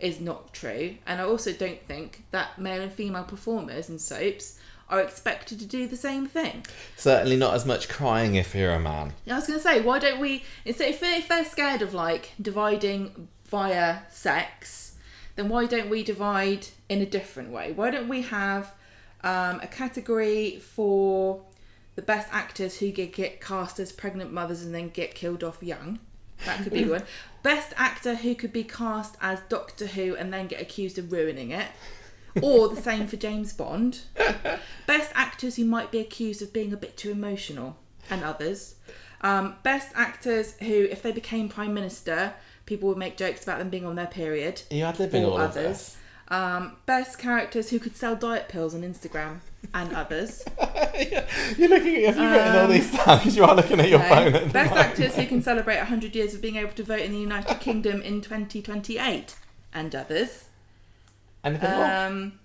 is 0.00 0.20
not 0.20 0.52
true. 0.52 0.96
And 1.06 1.20
I 1.20 1.24
also 1.24 1.52
don't 1.52 1.82
think 1.86 2.24
that 2.30 2.58
male 2.58 2.82
and 2.82 2.92
female 2.92 3.24
performers 3.24 3.88
in 3.88 3.98
soaps 3.98 4.58
are 4.88 5.00
expected 5.00 5.58
to 5.60 5.66
do 5.66 5.86
the 5.86 5.96
same 5.96 6.26
thing. 6.26 6.66
Certainly 6.96 7.36
not 7.36 7.54
as 7.54 7.64
much 7.64 7.88
crying 7.88 8.34
if 8.34 8.54
you're 8.54 8.72
a 8.72 8.80
man. 8.80 9.12
I 9.30 9.36
was 9.36 9.46
going 9.46 9.58
to 9.58 9.62
say, 9.62 9.80
why 9.80 9.98
don't 10.00 10.20
we 10.20 10.42
instead 10.64 10.90
if 10.90 11.00
they're, 11.00 11.18
if 11.18 11.28
they're 11.28 11.44
scared 11.44 11.82
of 11.82 11.94
like 11.94 12.32
dividing 12.40 13.28
via 13.46 14.00
sex, 14.10 14.96
then 15.36 15.48
why 15.48 15.66
don't 15.66 15.88
we 15.88 16.02
divide 16.02 16.66
in 16.88 17.00
a 17.00 17.06
different 17.06 17.50
way? 17.50 17.72
Why 17.72 17.90
don't 17.90 18.08
we 18.08 18.22
have 18.22 18.74
um, 19.22 19.60
a 19.60 19.68
category 19.68 20.58
for 20.58 21.42
the 21.94 22.02
best 22.02 22.28
actors 22.32 22.78
who 22.78 22.90
get, 22.90 23.12
get 23.12 23.40
cast 23.40 23.78
as 23.78 23.92
pregnant 23.92 24.32
mothers 24.32 24.62
and 24.62 24.74
then 24.74 24.88
get 24.88 25.14
killed 25.14 25.44
off 25.44 25.62
young? 25.62 26.00
That 26.46 26.62
could 26.62 26.72
be 26.72 26.84
one. 26.84 27.04
Best 27.42 27.72
actor 27.76 28.14
who 28.14 28.34
could 28.34 28.52
be 28.52 28.64
cast 28.64 29.16
as 29.20 29.40
Doctor 29.48 29.86
Who 29.86 30.14
and 30.16 30.32
then 30.32 30.46
get 30.46 30.60
accused 30.60 30.98
of 30.98 31.12
ruining 31.12 31.50
it. 31.50 31.68
Or 32.42 32.68
the 32.68 32.80
same 32.80 33.06
for 33.06 33.16
James 33.16 33.52
Bond. 33.52 34.00
Best 34.86 35.10
actors 35.14 35.56
who 35.56 35.64
might 35.64 35.90
be 35.90 35.98
accused 35.98 36.42
of 36.42 36.52
being 36.52 36.72
a 36.72 36.76
bit 36.76 36.96
too 36.96 37.10
emotional 37.10 37.76
and 38.08 38.22
others. 38.22 38.76
Um, 39.22 39.56
best 39.62 39.90
actors 39.94 40.56
who, 40.58 40.84
if 40.90 41.02
they 41.02 41.12
became 41.12 41.48
Prime 41.48 41.74
Minister, 41.74 42.34
people 42.66 42.88
would 42.88 42.98
make 42.98 43.16
jokes 43.16 43.42
about 43.42 43.58
them 43.58 43.68
being 43.68 43.84
on 43.84 43.96
their 43.96 44.06
period. 44.06 44.62
You 44.70 44.84
ad 44.84 44.96
libbing 44.96 45.24
all 45.26 45.36
others. 45.36 45.96
Um, 46.30 46.76
best 46.86 47.18
characters 47.18 47.70
who 47.70 47.78
could 47.80 47.96
sell 47.96 48.14
diet 48.14 48.48
pills 48.48 48.74
on 48.74 48.82
Instagram 48.82 49.40
and 49.74 49.92
others. 49.96 50.44
You're 51.58 51.68
looking 51.68 52.04
at. 52.04 52.14
Have 52.14 52.18
you 52.18 52.30
written 52.30 52.56
all 52.56 52.68
these 52.68 52.92
down? 52.92 53.18
Because 53.18 53.36
you 53.36 53.44
are 53.44 53.54
looking 53.54 53.80
at 53.80 53.88
your 53.88 54.00
phone. 54.00 54.34
At 54.34 54.52
Best 54.52 54.70
moment. 54.70 54.76
actors 54.90 55.16
who 55.16 55.26
can 55.26 55.42
celebrate 55.50 55.78
100 55.78 56.14
years 56.14 56.34
of 56.34 56.40
being 56.40 56.56
able 56.56 56.72
to 56.72 56.84
vote 56.84 57.00
in 57.00 57.10
the 57.12 57.18
United 57.18 57.58
Kingdom 57.60 58.00
in 58.02 58.20
2028 58.20 59.34
and 59.72 59.94
others. 59.94 60.44
Anything 61.42 61.70
more? 61.70 61.84
Um, 61.84 62.38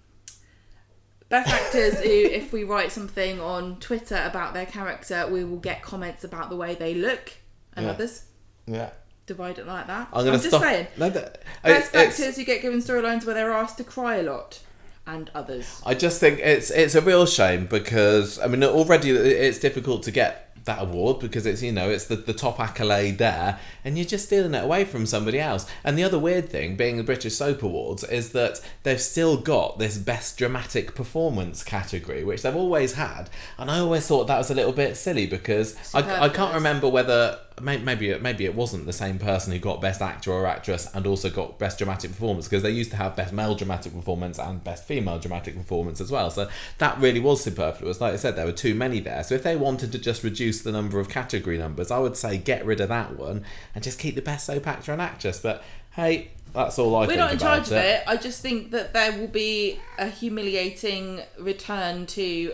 best 1.30 1.50
actors 1.54 2.00
who, 2.00 2.10
if 2.10 2.52
we 2.54 2.64
write 2.64 2.92
something 2.92 3.40
on 3.40 3.78
Twitter 3.80 4.22
about 4.26 4.54
their 4.54 4.66
character, 4.66 5.28
we 5.28 5.44
will 5.44 5.58
get 5.58 5.82
comments 5.84 6.24
about 6.24 6.50
the 6.50 6.56
way 6.56 6.74
they 6.76 6.94
look 6.96 7.34
and 7.76 7.86
Yeah. 7.86 7.92
others. 7.92 8.24
Yeah. 8.66 8.90
Divide 9.28 9.58
it 9.58 9.66
like 9.68 9.88
that. 9.88 10.10
I'm 10.14 10.24
gonna 10.26 10.38
just 10.38 10.50
stop. 10.50 10.62
saying. 10.62 10.88
No, 10.98 11.10
that- 11.10 11.42
Best 11.64 11.96
it's- 11.96 12.20
actors 12.20 12.36
who 12.36 12.44
get 12.44 12.62
given 12.62 12.80
storylines 12.80 13.26
where 13.26 13.34
they're 13.34 13.52
asked 13.52 13.78
to 13.78 13.84
cry 13.84 14.18
a 14.18 14.24
lot 14.24 14.60
and 15.08 15.30
others. 15.34 15.82
I 15.86 15.94
just 15.96 16.20
think 16.20 16.40
it's 16.40 16.70
it's 16.72 16.96
a 16.96 17.02
real 17.02 17.26
shame 17.26 17.66
because 17.68 18.40
I 18.40 18.48
mean 18.48 18.64
already 18.64 19.12
it's 19.12 19.60
difficult 19.60 20.04
to 20.04 20.12
get 20.12 20.42
that 20.66 20.82
award 20.82 21.20
because 21.20 21.46
it's 21.46 21.62
you 21.62 21.72
know 21.72 21.90
it's 21.92 22.06
the, 22.06 22.16
the 22.16 22.34
top 22.34 22.60
accolade 22.60 23.20
there 23.20 23.60
and 23.84 24.00
you're 24.00 24.06
just 24.06 24.26
stealing 24.26 24.56
it 24.56 24.64
away 24.64 24.84
from 24.84 25.06
somebody 25.06 25.40
else 25.40 25.68
and 25.84 25.96
the 25.96 26.04
other 26.04 26.18
weird 26.18 26.50
thing 26.50 26.76
being 26.76 26.98
the 26.98 27.04
british 27.04 27.36
soap 27.36 27.62
awards 27.62 28.04
is 28.06 28.32
that 28.32 28.60
they've 28.82 29.00
still 29.00 29.38
got 29.38 29.78
this 29.78 29.96
best 30.00 30.40
dramatic 30.40 30.96
performance 30.96 31.64
category 31.64 32.24
which 32.24 32.42
they've 32.42 32.56
always 32.56 32.94
had 32.94 33.30
and 33.60 33.70
i 33.70 33.78
always 33.78 34.08
thought 34.08 34.26
that 34.26 34.40
was 34.40 34.50
a 34.50 34.56
little 34.56 34.74
bit 34.74 34.98
silly 34.98 35.28
because 35.28 35.78
I, 35.94 36.26
I 36.26 36.30
can't 36.30 36.56
remember 36.56 36.90
whether 36.90 37.38
maybe 37.62 38.10
it- 38.10 38.22
maybe 38.22 38.46
it 38.46 38.54
wasn't 38.56 38.86
the 38.86 38.94
same 38.94 39.18
person 39.18 39.54
who 39.54 39.60
got 39.60 39.82
best 39.82 40.02
actor 40.02 40.32
or 40.32 40.46
actress 40.46 40.88
and 40.94 41.08
also 41.08 41.30
got 41.30 41.58
best 41.58 41.78
dramatic 41.78 42.12
performance 42.12 42.48
because 42.48 42.64
they 42.64 42.70
used 42.72 42.92
to 42.92 42.98
have 42.98 43.16
best 43.16 43.32
male 43.34 43.56
dramatic 43.56 43.94
performance 43.94 44.38
and 44.38 44.64
best 44.64 44.84
female 44.86 45.20
dramatic 45.20 45.56
performance 45.56 46.02
as 46.02 46.12
well. 46.12 46.30
So 46.30 46.50
that 46.80 46.98
really 47.00 47.20
was 47.20 47.44
superfluous. 47.44 48.02
Like 48.02 48.14
i 48.14 48.18
said 48.18 48.36
there 48.36 48.46
were 48.46 48.52
too 48.52 48.76
many 48.76 49.00
there. 49.00 49.24
So 49.24 49.36
if 49.36 49.44
they 49.44 49.56
wanted 49.56 49.92
to 49.94 50.00
just 50.00 50.24
reduce 50.24 50.62
the 50.62 50.72
number 50.72 51.00
of 51.00 51.08
category 51.10 51.58
numbers 51.58 51.92
i 51.92 51.98
would 52.00 52.18
say 52.18 52.38
get 52.38 52.66
rid 52.66 52.82
of 52.82 52.90
that 52.90 53.18
one 53.18 53.44
and 53.74 53.84
just 53.84 54.00
keep 54.00 54.16
the 54.16 54.22
best 54.22 54.46
soap 54.48 54.68
actor 54.68 54.92
and 54.92 55.02
actress. 55.02 55.40
But 55.40 55.64
hey 55.96 56.30
that's 56.54 56.78
all 56.80 56.96
i 56.96 57.02
We're 57.02 57.08
think 57.08 57.20
not 57.20 57.34
in 57.34 57.40
charge 57.40 57.68
of 57.68 57.74
it. 57.74 58.04
I 58.08 58.18
just 58.18 58.42
think 58.42 58.72
that 58.72 58.94
there 58.94 59.12
will 59.18 59.28
be 59.28 59.80
a 59.98 60.08
humiliating 60.08 61.22
return 61.40 62.06
to 62.08 62.54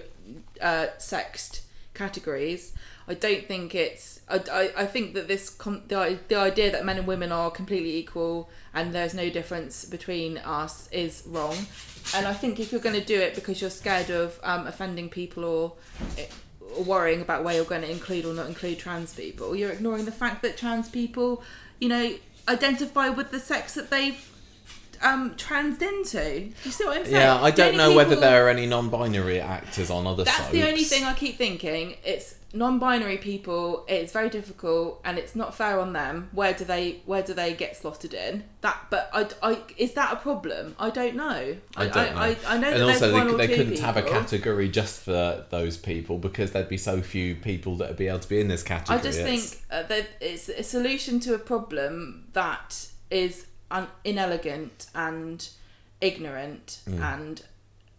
uh, 0.61 0.87
sexed 0.97 1.61
categories. 1.93 2.73
I 3.11 3.15
don't 3.15 3.45
think 3.45 3.75
it's. 3.75 4.21
I, 4.29 4.41
I, 4.49 4.71
I 4.83 4.85
think 4.85 5.15
that 5.15 5.27
this 5.27 5.49
com- 5.49 5.83
the, 5.89 6.17
the 6.29 6.35
idea 6.35 6.71
that 6.71 6.85
men 6.85 6.97
and 6.97 7.05
women 7.05 7.33
are 7.33 7.51
completely 7.51 7.97
equal 7.97 8.49
and 8.73 8.93
there's 8.93 9.13
no 9.13 9.29
difference 9.29 9.83
between 9.83 10.37
us 10.37 10.87
is 10.93 11.23
wrong. 11.27 11.57
And 12.15 12.25
I 12.25 12.33
think 12.33 12.61
if 12.61 12.71
you're 12.71 12.79
going 12.79 12.97
to 12.97 13.03
do 13.03 13.19
it 13.19 13.35
because 13.35 13.59
you're 13.59 13.69
scared 13.69 14.09
of 14.11 14.39
um, 14.43 14.65
offending 14.65 15.09
people 15.09 15.43
or, 15.43 15.73
or 16.77 16.83
worrying 16.85 17.21
about 17.21 17.43
where 17.43 17.53
you're 17.53 17.65
going 17.65 17.81
to 17.81 17.91
include 17.91 18.23
or 18.23 18.33
not 18.33 18.47
include 18.47 18.79
trans 18.79 19.13
people, 19.13 19.57
you're 19.57 19.71
ignoring 19.71 20.05
the 20.05 20.11
fact 20.13 20.41
that 20.43 20.55
trans 20.55 20.87
people, 20.87 21.43
you 21.81 21.89
know, 21.89 22.15
identify 22.47 23.09
with 23.09 23.31
the 23.31 23.41
sex 23.41 23.73
that 23.73 23.89
they've 23.89 24.30
um 25.01 25.35
transed 25.35 25.81
into. 25.81 26.51
You 26.63 26.71
see 26.71 26.85
what 26.85 26.97
I'm 26.97 27.05
saying? 27.05 27.15
yeah 27.15 27.41
i 27.41 27.51
don't 27.51 27.77
know 27.77 27.95
whether 27.95 28.15
there 28.15 28.45
are 28.45 28.49
any 28.49 28.65
non-binary 28.65 29.39
actors 29.39 29.89
on 29.89 30.07
other 30.07 30.23
stuff. 30.23 30.37
That's 30.37 30.47
soaps 30.49 30.59
the 30.59 30.67
only 30.67 30.83
thing 30.83 31.03
I 31.03 31.13
keep 31.13 31.37
thinking. 31.37 31.95
It's 32.03 32.35
non-binary 32.53 33.17
people. 33.17 33.85
It's 33.87 34.11
very 34.11 34.29
difficult, 34.29 35.01
and 35.05 35.17
it's 35.17 35.35
not 35.35 35.55
fair 35.55 35.79
on 35.79 35.93
them. 35.93 36.29
Where 36.33 36.53
do 36.53 36.65
they 36.65 37.01
Where 37.05 37.23
do 37.23 37.33
they 37.33 37.53
get 37.53 37.77
slotted 37.77 38.13
in? 38.13 38.43
That, 38.61 38.77
but 38.89 39.09
I, 39.13 39.27
I 39.41 39.57
is 39.77 39.93
that 39.93 40.13
a 40.13 40.15
problem? 40.17 40.75
I 40.79 40.89
don't 40.89 41.15
know. 41.15 41.55
I 41.77 41.87
don't 41.87 42.15
know. 42.15 42.21
I, 42.21 42.37
I, 42.47 42.57
know 42.57 42.67
and 42.67 42.81
that 42.81 42.81
also, 42.81 43.11
they, 43.11 43.47
they 43.47 43.55
couldn't 43.55 43.73
people. 43.73 43.85
have 43.85 43.97
a 43.97 44.03
category 44.03 44.69
just 44.69 45.01
for 45.01 45.45
those 45.49 45.77
people 45.77 46.17
because 46.17 46.51
there'd 46.51 46.69
be 46.69 46.77
so 46.77 47.01
few 47.01 47.35
people 47.35 47.77
that 47.77 47.89
would 47.89 47.97
be 47.97 48.07
able 48.07 48.19
to 48.19 48.29
be 48.29 48.39
in 48.39 48.47
this 48.47 48.63
category. 48.63 48.99
I 48.99 49.01
just 49.01 49.19
It's- 49.19 49.51
think 49.51 49.63
uh, 49.71 49.83
that 49.83 50.07
it's 50.19 50.49
a 50.49 50.63
solution 50.63 51.19
to 51.21 51.33
a 51.33 51.39
problem 51.39 52.25
that 52.33 52.87
is 53.09 53.45
un- 53.71 53.87
inelegant 54.03 54.87
and 54.93 55.47
ignorant, 55.99 56.79
Mm. 56.89 57.01
and 57.01 57.41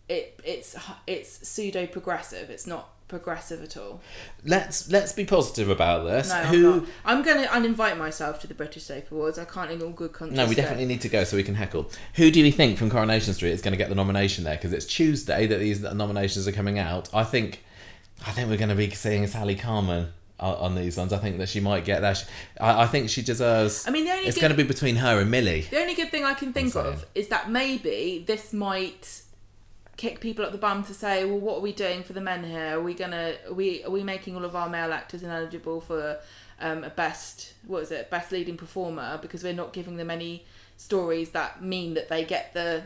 it 0.08 0.40
it's 0.44 0.76
it's 1.06 1.48
pseudo 1.48 1.86
progressive. 1.86 2.50
It's 2.50 2.66
not 2.66 2.88
progressive 3.08 3.62
at 3.62 3.76
all. 3.76 4.00
let's 4.44 4.90
let's 4.90 5.12
be 5.12 5.24
positive 5.24 5.68
about 5.68 6.04
this. 6.06 6.28
No, 6.30 6.36
Who? 6.44 6.72
I'm. 6.74 6.86
I'm 7.18 7.22
going 7.22 7.42
to 7.42 7.48
uninvite 7.48 7.98
myself 7.98 8.40
to 8.40 8.46
the 8.46 8.54
British 8.54 8.84
Soap 8.84 9.10
Awards. 9.12 9.38
I 9.38 9.44
can't 9.44 9.70
in 9.70 9.82
all 9.82 9.90
good 9.90 10.12
conscience. 10.12 10.36
No, 10.36 10.46
we 10.46 10.54
go. 10.54 10.62
definitely 10.62 10.86
need 10.86 11.02
to 11.02 11.08
go 11.10 11.22
so 11.24 11.36
we 11.36 11.42
can 11.42 11.54
heckle. 11.54 11.90
Who 12.14 12.30
do 12.30 12.42
we 12.42 12.50
think 12.50 12.78
from 12.78 12.90
Coronation 12.90 13.34
Street 13.34 13.50
is 13.52 13.60
going 13.62 13.72
to 13.72 13.78
get 13.78 13.88
the 13.90 13.94
nomination 13.94 14.44
there? 14.44 14.56
Because 14.56 14.72
it's 14.72 14.86
Tuesday 14.86 15.46
that 15.46 15.58
these 15.60 15.82
nominations 15.82 16.48
are 16.48 16.52
coming 16.52 16.78
out. 16.78 17.10
I 17.14 17.24
think, 17.24 17.62
I 18.26 18.30
think 18.32 18.48
we're 18.48 18.56
going 18.56 18.70
to 18.70 18.74
be 18.74 18.90
seeing 18.90 19.26
Sally 19.26 19.56
Carman 19.56 20.08
on, 20.42 20.56
on 20.56 20.74
these 20.74 20.96
ones. 20.98 21.12
I 21.12 21.18
think 21.18 21.38
that 21.38 21.48
she 21.48 21.60
might 21.60 21.84
get 21.84 22.00
that. 22.02 22.18
She- 22.18 22.26
I, 22.60 22.82
I 22.82 22.86
think 22.86 23.08
she 23.08 23.22
deserves. 23.22 23.86
I 23.86 23.90
mean, 23.90 24.04
the 24.04 24.10
only 24.12 24.26
it's 24.26 24.36
good- 24.36 24.42
going 24.42 24.50
to 24.52 24.56
be 24.56 24.64
between 24.64 24.96
her 24.96 25.20
and 25.20 25.30
Millie. 25.30 25.62
The 25.70 25.80
only 25.80 25.94
good 25.94 26.10
thing 26.10 26.24
I 26.24 26.34
can 26.34 26.52
think 26.52 26.74
of 26.76 27.06
is 27.14 27.28
that 27.28 27.50
maybe 27.50 28.24
this 28.26 28.52
might 28.52 29.22
kick 29.96 30.20
people 30.20 30.44
up 30.44 30.52
the 30.52 30.58
bum 30.58 30.82
to 30.84 30.94
say, 30.94 31.24
well, 31.24 31.38
what 31.38 31.58
are 31.58 31.60
we 31.60 31.72
doing 31.72 32.02
for 32.02 32.12
the 32.12 32.20
men 32.20 32.42
here? 32.44 32.78
Are 32.78 32.82
we 32.82 32.94
gonna 32.94 33.34
are 33.48 33.52
we 33.54 33.84
are 33.84 33.90
we 33.90 34.02
making 34.02 34.34
all 34.36 34.44
of 34.44 34.56
our 34.56 34.68
male 34.68 34.92
actors 34.92 35.22
ineligible 35.22 35.80
for 35.80 36.18
um, 36.60 36.82
a 36.84 36.90
best 36.90 37.54
what 37.66 37.82
is 37.82 37.90
it 37.90 38.08
best 38.10 38.32
leading 38.32 38.56
performer 38.56 39.18
because 39.20 39.42
we're 39.44 39.52
not 39.52 39.72
giving 39.72 39.96
them 39.96 40.10
any 40.10 40.44
stories 40.76 41.30
that 41.30 41.62
mean 41.62 41.94
that 41.94 42.08
they 42.08 42.24
get 42.24 42.52
the 42.54 42.82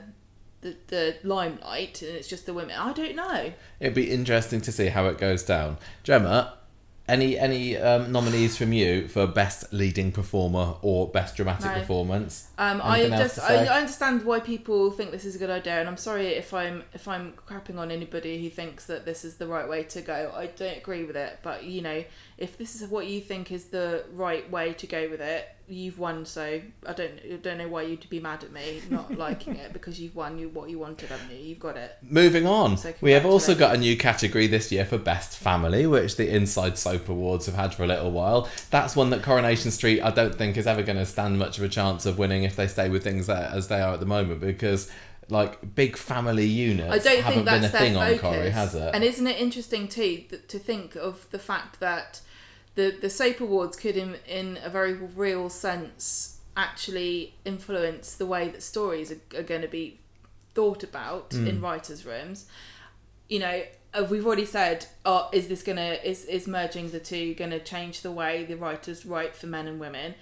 the 0.62 0.77
the, 0.89 1.15
the 1.23 1.28
limelight 1.28 2.03
and 2.03 2.16
it's 2.16 2.28
just 2.28 2.45
the 2.47 2.53
women. 2.55 2.74
I 2.77 2.93
don't 2.93 3.15
know. 3.16 3.53
It'd 3.81 3.95
be 3.95 4.11
interesting 4.11 4.61
to 4.62 4.73
see 4.73 4.87
how 4.89 5.07
it 5.07 5.16
goes 5.19 5.43
down. 5.43 5.78
Gemma, 6.03 6.55
any 7.09 7.39
any 7.39 7.77
um, 7.77 8.11
nominees 8.12 8.57
from 8.57 8.73
you 8.73 9.09
for 9.09 9.27
best 9.27 9.73
leading 9.73 10.12
performer 10.12 10.74
or 10.83 11.09
best 11.09 11.37
dramatic 11.37 11.66
No. 11.66 11.74
performance? 11.81 12.49
Um, 12.59 12.81
I 12.83 13.09
just 13.09 13.39
I. 13.39 13.66
I 13.66 13.81
understand 13.81 14.24
why 14.24 14.41
people 14.41 14.91
think 14.91 15.11
this 15.11 15.27
is 15.27 15.37
a 15.37 15.39
good 15.39 15.51
idea, 15.51 15.78
and 15.78 15.89
I'm 15.89 15.99
sorry 15.99 16.28
if 16.28 16.55
I'm 16.55 16.85
if 16.95 17.07
I'm 17.07 17.35
crapping 17.47 17.78
on 17.78 17.91
anybody 17.91 18.43
who 18.43 18.49
thinks 18.49 18.87
that 18.87 19.05
this 19.05 19.24
is 19.24 19.37
the 19.37 19.47
right 19.47 19.69
way 19.69 19.83
to 19.85 20.01
go. 20.01 20.33
I 20.35 20.47
don't 20.47 20.78
agree 20.78 21.05
with 21.05 21.16
it, 21.16 21.39
but 21.43 21.65
you 21.65 21.83
know, 21.83 22.03
if 22.39 22.57
this 22.57 22.81
is 22.81 22.89
what 22.89 23.07
you 23.07 23.20
think 23.20 23.53
is 23.53 23.66
the 23.66 24.05
right 24.12 24.51
way 24.51 24.73
to 24.73 24.87
go 24.87 25.09
with 25.11 25.20
it, 25.20 25.49
you've 25.69 25.99
won. 25.99 26.24
So 26.24 26.61
I 26.87 26.93
don't 26.93 27.12
I 27.31 27.37
don't 27.43 27.59
know 27.59 27.69
why 27.69 27.83
you'd 27.83 28.09
be 28.09 28.20
mad 28.20 28.45
at 28.45 28.53
me 28.53 28.81
not 28.91 29.15
liking 29.19 29.57
it 29.57 29.73
because 29.73 30.01
you've 30.01 30.15
won 30.16 30.39
you 30.39 30.49
what 30.49 30.70
you 30.70 30.78
wanted, 30.78 31.11
haven't 31.11 31.31
you? 31.31 31.39
You've 31.43 31.61
got 31.61 31.77
it. 31.77 31.97
Moving 32.03 32.47
on, 32.47 32.78
So 32.78 32.95
we 33.01 33.12
have 33.12 33.27
also 33.27 33.55
got 33.55 33.74
a 33.74 33.78
new 33.78 33.97
category 33.97 34.47
this 34.47 34.73
year 34.73 34.85
for 34.85 34.97
Best 34.99 35.37
Family, 35.37 35.87
which 35.87 36.16
the 36.16 36.35
Inside 36.35 36.78
Soap 36.78 37.09
Awards 37.11 37.47
have 37.47 37.55
had 37.55 37.74
for 37.74 37.85
a 37.85 37.87
little 37.87 38.11
while. 38.11 38.49
That's 38.70 38.97
one 38.97 39.11
that 39.11 39.23
Coronation 39.23 39.70
Street, 39.70 40.01
I 40.01 40.11
don't 40.11 40.35
think, 40.35 40.57
is 40.57 40.66
ever 40.66 40.83
going 40.83 40.99
to 40.99 41.07
stand 41.07 41.39
much 41.39 41.59
of 41.59 41.65
a 41.65 41.69
chance 41.69 42.07
of 42.07 42.19
winning 42.19 42.45
if 42.47 42.56
they 42.56 42.66
stay 42.66 42.89
with 42.89 43.05
things 43.05 43.27
that, 43.27 43.52
as 43.52 43.68
they 43.68 43.81
are 43.81 43.93
at 43.94 44.01
the 44.01 44.06
moment, 44.06 44.40
because 44.40 44.90
like 45.28 45.74
big 45.74 45.97
family 45.97 46.47
units 46.47 46.93
I 46.94 46.98
don't 46.98 47.23
haven't 47.23 47.32
think 47.32 47.47
that's 47.47 47.56
been 47.56 47.64
a 47.64 47.68
their 47.73 47.81
thing 47.81 47.94
focus. 47.94 48.24
on 48.24 48.32
Corrie, 48.32 48.51
has 48.51 48.74
it? 48.77 48.90
And 48.94 49.02
isn't 49.05 49.27
it 49.27 49.39
interesting 49.40 49.89
too 49.89 50.24
th- 50.31 50.47
to 50.48 50.59
think 50.59 50.94
of 50.94 51.27
the 51.31 51.39
fact 51.39 51.81
that 51.81 52.20
the 52.77 52.97
the 53.01 53.10
soap 53.10 53.40
awards 53.40 53.77
could, 53.77 53.97
in 53.97 54.16
in 54.28 54.59
a 54.62 54.70
very 54.70 54.93
real 54.94 55.48
sense, 55.51 56.39
actually 56.56 57.35
influence 57.44 58.14
the 58.14 58.27
way 58.27 58.48
that 58.48 58.62
stories 58.62 59.10
are, 59.12 59.20
are 59.39 59.43
going 59.43 59.62
to 59.62 59.68
be 59.68 59.98
thought 60.55 60.82
about 60.85 61.32
Hmm. 61.32 61.47
in 61.48 61.60
writers' 61.60 62.06
rooms. 62.06 62.47
You 63.28 63.40
know, 63.40 63.62
uh, 63.93 64.06
we've 64.09 64.24
already 64.24 64.47
said, 64.47 64.86
oh, 65.05 65.28
is 65.32 65.48
this 65.48 65.62
gonna 65.64 65.98
is 66.05 66.24
is 66.27 66.47
merging 66.47 66.90
the 66.90 67.01
two 67.01 67.35
going 67.35 67.51
to 67.51 67.59
change 67.59 68.02
the 68.02 68.12
way 68.12 68.44
the 68.44 68.56
writers 68.56 69.05
write 69.05 69.35
for 69.35 69.48
men 69.48 69.66
and 69.66 69.81
women? 69.81 70.14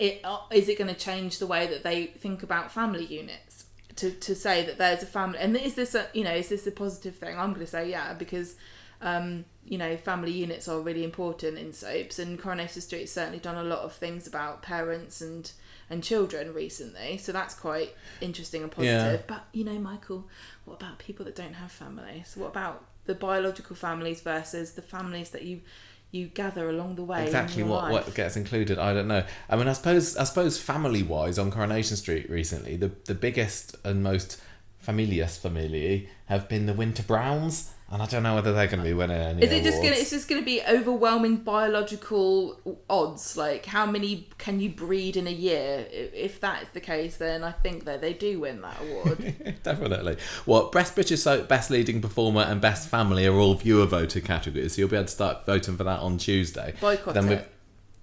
It 0.00 0.22
uh, 0.24 0.40
is 0.50 0.68
it 0.68 0.78
going 0.78 0.92
to 0.92 0.98
change 0.98 1.38
the 1.38 1.46
way 1.46 1.66
that 1.66 1.84
they 1.84 2.06
think 2.06 2.42
about 2.42 2.72
family 2.72 3.04
units? 3.04 3.66
To, 3.96 4.10
to 4.10 4.34
say 4.34 4.64
that 4.64 4.78
there's 4.78 5.02
a 5.02 5.06
family 5.06 5.38
and 5.40 5.54
is 5.56 5.74
this 5.74 5.94
a 5.94 6.06
you 6.14 6.24
know 6.24 6.32
is 6.32 6.48
this 6.48 6.66
a 6.66 6.72
positive 6.72 7.16
thing? 7.16 7.38
I'm 7.38 7.50
going 7.50 7.66
to 7.66 7.70
say 7.70 7.90
yeah 7.90 8.14
because 8.14 8.56
um, 9.02 9.44
you 9.64 9.76
know 9.76 9.96
family 9.98 10.32
units 10.32 10.68
are 10.68 10.80
really 10.80 11.04
important 11.04 11.58
in 11.58 11.74
soaps 11.74 12.18
and 12.18 12.38
Coronation 12.38 12.80
Street's 12.80 13.12
certainly 13.12 13.40
done 13.40 13.56
a 13.56 13.62
lot 13.62 13.80
of 13.80 13.92
things 13.92 14.26
about 14.26 14.62
parents 14.62 15.20
and 15.20 15.52
and 15.90 16.02
children 16.02 16.54
recently 16.54 17.18
so 17.18 17.32
that's 17.32 17.54
quite 17.54 17.94
interesting 18.22 18.62
and 18.62 18.72
positive. 18.72 19.20
Yeah. 19.20 19.26
But 19.26 19.44
you 19.52 19.64
know 19.64 19.78
Michael, 19.78 20.26
what 20.64 20.80
about 20.80 20.98
people 20.98 21.26
that 21.26 21.36
don't 21.36 21.54
have 21.54 21.72
families? 21.72 22.34
What 22.36 22.48
about 22.48 22.84
the 23.04 23.14
biological 23.14 23.76
families 23.76 24.20
versus 24.20 24.72
the 24.72 24.82
families 24.82 25.30
that 25.30 25.42
you 25.42 25.60
you 26.12 26.26
gather 26.26 26.68
along 26.68 26.96
the 26.96 27.02
way? 27.02 27.24
exactly 27.24 27.62
what, 27.62 27.84
life? 27.84 28.06
what 28.06 28.14
gets 28.14 28.36
included 28.36 28.78
i 28.78 28.92
don't 28.92 29.08
know 29.08 29.24
i 29.48 29.56
mean 29.56 29.68
i 29.68 29.72
suppose 29.72 30.16
i 30.16 30.24
suppose 30.24 30.60
family 30.60 31.02
wise 31.02 31.38
on 31.38 31.50
coronation 31.50 31.96
street 31.96 32.28
recently 32.30 32.76
the 32.76 32.90
the 33.06 33.14
biggest 33.14 33.76
and 33.84 34.02
most 34.02 34.40
familias 34.78 35.38
familiae 35.38 36.08
have 36.26 36.48
been 36.48 36.66
the 36.66 36.74
winter 36.74 37.02
browns 37.02 37.72
and 37.90 38.02
i 38.02 38.06
don't 38.06 38.22
know 38.22 38.34
whether 38.34 38.52
they're 38.52 38.66
going 38.66 38.78
to 38.78 38.84
be 38.84 38.94
winning 38.94 39.16
any 39.16 39.42
Is 39.42 39.52
it 39.52 39.64
just 39.64 39.82
gonna? 39.82 39.94
It's 39.94 40.10
just 40.10 40.28
gonna 40.28 40.42
be 40.42 40.62
overwhelming 40.62 41.36
biological 41.36 42.60
odds. 42.88 43.36
Like 43.36 43.66
how 43.66 43.86
many 43.86 44.28
can 44.38 44.60
you 44.60 44.70
breed 44.70 45.16
in 45.16 45.26
a 45.26 45.32
year? 45.32 45.86
If 45.90 46.40
that 46.40 46.62
is 46.62 46.68
the 46.72 46.80
case, 46.80 47.16
then 47.16 47.42
I 47.42 47.52
think 47.52 47.84
that 47.84 48.00
they 48.00 48.12
do 48.12 48.40
win 48.40 48.60
that 48.62 48.80
award. 48.80 49.58
Definitely. 49.62 50.16
Well, 50.46 50.70
Best 50.70 50.94
British 50.94 51.22
Soap, 51.22 51.48
Best 51.48 51.70
Leading 51.70 52.00
Performer, 52.00 52.42
and 52.42 52.60
Best 52.60 52.88
Family 52.88 53.26
are 53.26 53.34
all 53.34 53.54
viewer 53.54 53.86
voted 53.86 54.24
categories, 54.24 54.74
so 54.74 54.80
you'll 54.80 54.88
be 54.88 54.96
able 54.96 55.06
to 55.06 55.12
start 55.12 55.46
voting 55.46 55.76
for 55.76 55.84
that 55.84 56.00
on 56.00 56.18
Tuesday. 56.18 56.74
Boycott 56.80 57.14
Then 57.14 57.32
it. 57.32 57.52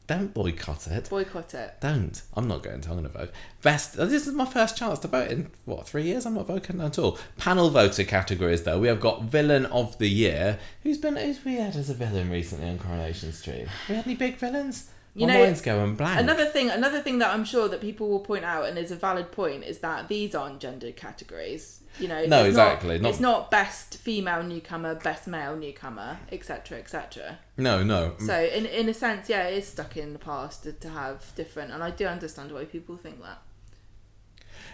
Don't 0.08 0.34
boycott 0.34 0.88
it. 0.88 1.10
Boycott 1.10 1.54
it. 1.54 1.76
Don't. 1.82 2.22
I'm 2.34 2.48
not 2.48 2.64
going 2.64 2.80
to. 2.80 2.90
I'm 2.90 2.96
going 2.96 3.12
to 3.12 3.18
vote. 3.18 3.32
Best. 3.62 3.98
This 3.98 4.26
is 4.26 4.34
my 4.34 4.46
first 4.46 4.78
chance 4.78 5.00
to 5.00 5.10
vote 5.10 5.30
in 5.30 5.52
what 5.66 5.86
three 5.86 6.04
years. 6.04 6.26
I'm 6.26 6.36
not 6.36 6.48
voting 6.48 6.80
at 6.80 6.98
all. 6.98 7.20
Panel 7.38 7.70
voter 7.70 8.06
categories 8.06 8.64
though. 8.64 8.80
We 8.80 8.88
have 8.88 9.02
got 9.02 9.24
villain 9.24 9.66
of 9.66 9.98
the 9.98 10.08
year. 10.10 10.60
Who's 10.84 10.98
been? 10.98 11.18
Who's 11.18 11.44
we 11.44 11.56
had 11.56 11.76
as 11.76 11.90
a 11.90 11.94
villain 11.94 12.30
recently 12.30 12.70
on 12.70 12.80
Coronation 12.80 13.34
Street? 13.34 13.68
We 13.90 13.96
had 13.96 14.06
any 14.06 14.16
big 14.16 14.38
villains? 14.38 14.90
You 15.14 15.26
My 15.28 15.34
know, 15.34 15.44
mind's 15.44 15.62
going 15.62 15.96
blank. 15.96 16.20
Another 16.20 16.46
thing, 16.46 16.70
another 16.70 17.02
thing 17.02 17.18
that 17.20 17.34
I'm 17.34 17.44
sure 17.44 17.68
that 17.68 17.82
people 17.82 18.08
will 18.08 18.20
point 18.20 18.46
out, 18.46 18.66
and 18.66 18.78
is 18.78 18.92
a 18.92 18.96
valid 18.96 19.32
point, 19.32 19.64
is 19.64 19.80
that 19.80 20.08
these 20.08 20.36
aren't 20.36 20.60
gendered 20.60 20.96
categories. 20.96 21.82
You 21.99 22.07
know, 22.07 22.26
No, 22.26 22.40
it's 22.40 22.49
exactly, 22.49 22.95
Not, 22.95 23.02
not- 23.02 23.10
It's 23.10 23.19
not 23.19 23.52
best 23.52 23.98
female 23.98 24.44
newcomer, 24.44 24.95
best 24.95 25.28
male 25.28 25.56
newcomer, 25.56 26.19
etc., 26.32 26.78
etc. 26.78 27.40
no, 27.57 27.84
no. 27.84 28.14
So, 28.19 28.40
in 28.40 28.65
in 28.65 28.88
a 28.90 28.94
sense, 28.94 29.30
yeah, 29.30 29.48
it 29.48 29.57
is 29.57 29.68
stuck 29.68 29.98
in 29.98 30.14
the 30.14 30.19
past 30.19 30.64
to, 30.64 30.74
to 30.74 30.90
have 30.90 31.34
different, 31.36 31.72
and 31.72 31.84
I 31.84 31.91
do 31.91 32.06
understand 32.06 32.52
why 32.52 32.65
people 32.65 32.98
think 32.98 33.22
that. 33.24 33.41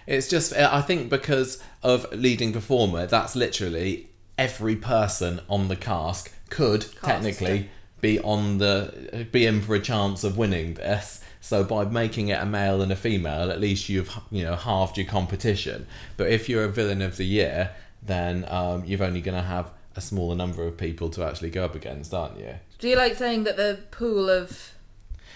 It's 0.06 0.28
just 0.28 0.54
uh, 0.54 0.70
I 0.72 0.82
think 0.82 1.10
because 1.10 1.62
of 1.82 2.12
leading 2.14 2.52
performer, 2.54 3.06
that's 3.06 3.36
literally 3.36 4.10
every 4.38 4.76
person 4.76 5.40
on 5.50 5.68
the 5.68 5.76
cask 5.76 6.32
could 6.50 6.86
technically 7.02 7.70
be 8.02 8.20
on 8.20 8.58
the 8.58 9.28
be 9.32 9.46
in 9.46 9.62
for 9.62 9.76
a 9.76 9.80
chance 9.80 10.24
of 10.24 10.38
winning 10.38 10.74
this. 10.74 11.24
So 11.44 11.62
by 11.66 11.84
making 11.84 12.30
it 12.30 12.42
a 12.42 12.46
male 12.46 12.82
and 12.82 12.90
a 12.90 12.96
female, 12.96 13.52
at 13.52 13.60
least 13.60 13.90
you've 13.90 14.18
you 14.32 14.46
know 14.46 14.56
halved 14.56 14.98
your 14.98 15.06
competition. 15.06 15.88
But 16.16 16.32
if 16.32 16.48
you're 16.48 16.64
a 16.64 16.70
villain 16.70 17.02
of 17.02 17.18
the 17.18 17.26
year, 17.26 17.72
then 18.02 18.46
um, 18.48 18.86
you're 18.86 19.04
only 19.04 19.20
going 19.20 19.36
to 19.36 19.44
have 19.44 19.70
a 19.98 20.00
smaller 20.00 20.38
number 20.38 20.66
of 20.66 20.78
people 20.78 21.10
to 21.10 21.24
actually 21.26 21.50
go 21.50 21.66
up 21.66 21.76
against, 21.76 22.14
aren't 22.14 22.40
you? 22.40 22.56
Do 22.80 22.88
you 22.88 22.96
like 22.96 23.16
saying 23.16 23.44
that 23.44 23.58
the 23.58 23.80
pool 23.92 24.30
of 24.30 24.72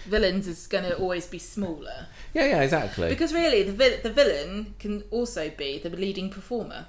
villains 0.06 0.48
is 0.48 0.66
going 0.66 0.84
to 0.84 0.96
always 0.96 1.26
be 1.26 1.38
smaller? 1.38 2.06
Yeah, 2.32 2.46
yeah, 2.46 2.62
exactly. 2.62 3.10
Because 3.10 3.34
really, 3.34 3.62
the 3.62 3.72
vil- 3.72 4.00
the 4.02 4.10
villain 4.10 4.76
can 4.78 5.04
also 5.10 5.50
be 5.50 5.78
the 5.78 5.90
leading 5.90 6.30
performer. 6.30 6.86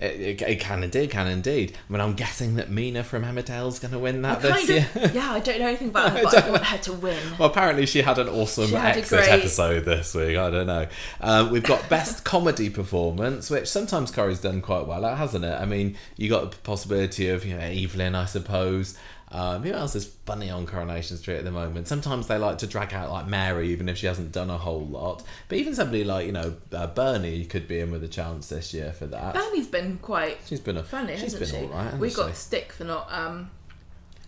It, 0.00 0.40
it, 0.40 0.42
it 0.42 0.60
can 0.60 0.82
indeed, 0.82 1.10
can 1.10 1.26
indeed. 1.26 1.76
I 1.88 1.92
mean, 1.92 2.00
I'm 2.00 2.14
guessing 2.14 2.54
that 2.56 2.70
Meena 2.70 3.04
from 3.04 3.22
Emmerdale's 3.22 3.78
going 3.80 3.92
to 3.92 3.98
win 3.98 4.22
that 4.22 4.40
this 4.40 4.50
Kind 4.50 4.68
year. 4.70 4.88
of, 4.94 5.14
yeah, 5.14 5.30
I 5.30 5.40
don't 5.40 5.58
know 5.60 5.66
anything 5.68 5.90
about 5.90 6.12
her, 6.16 6.22
but 6.22 6.42
I 6.42 6.50
want 6.50 6.64
her 6.64 6.78
to 6.78 6.92
win. 6.94 7.18
Well, 7.38 7.50
apparently 7.50 7.84
she 7.84 8.00
had 8.00 8.18
an 8.18 8.28
awesome 8.28 8.70
had 8.70 8.96
exit 8.96 9.18
great- 9.18 9.28
episode 9.28 9.84
this 9.84 10.14
week. 10.14 10.38
I 10.38 10.48
don't 10.48 10.66
know. 10.66 10.86
Um, 11.20 11.50
we've 11.50 11.62
got 11.62 11.86
best 11.90 12.24
comedy 12.24 12.70
performance, 12.70 13.50
which 13.50 13.68
sometimes 13.68 14.10
Corrie's 14.10 14.40
done 14.40 14.62
quite 14.62 14.86
well 14.86 15.04
at, 15.04 15.18
hasn't 15.18 15.44
it? 15.44 15.52
I 15.60 15.66
mean, 15.66 15.96
you 16.16 16.30
got 16.30 16.50
the 16.50 16.56
possibility 16.58 17.28
of 17.28 17.44
you 17.44 17.54
know 17.54 17.60
Evelyn, 17.62 18.14
I 18.14 18.24
suppose. 18.24 18.96
Um, 19.32 19.62
who 19.62 19.70
else 19.72 19.94
is 19.94 20.06
funny 20.26 20.50
on 20.50 20.66
Coronation 20.66 21.16
Street 21.16 21.36
at 21.36 21.44
the 21.44 21.52
moment? 21.52 21.86
Sometimes 21.86 22.26
they 22.26 22.36
like 22.36 22.58
to 22.58 22.66
drag 22.66 22.92
out 22.92 23.10
like 23.12 23.28
Mary, 23.28 23.68
even 23.70 23.88
if 23.88 23.96
she 23.98 24.06
hasn't 24.06 24.32
done 24.32 24.50
a 24.50 24.58
whole 24.58 24.84
lot. 24.84 25.22
But 25.48 25.58
even 25.58 25.74
somebody 25.74 26.02
like 26.02 26.26
you 26.26 26.32
know 26.32 26.56
uh, 26.72 26.88
Bernie 26.88 27.44
could 27.44 27.68
be 27.68 27.78
in 27.78 27.92
with 27.92 28.02
a 28.02 28.08
chance 28.08 28.48
this 28.48 28.74
year 28.74 28.92
for 28.92 29.06
that. 29.06 29.34
Bernie's 29.34 29.68
been 29.68 29.98
quite 29.98 30.38
She's 30.46 30.58
been 30.60 30.76
a 30.76 30.82
funny, 30.82 31.12
She's 31.16 31.34
hasn't 31.34 31.52
been 31.52 31.68
she? 31.68 31.72
all 31.74 31.84
right. 31.84 31.96
we 31.98 32.10
she? 32.10 32.16
got 32.16 32.34
stick 32.34 32.72
for 32.72 32.82
not 32.84 33.06
um, 33.12 33.50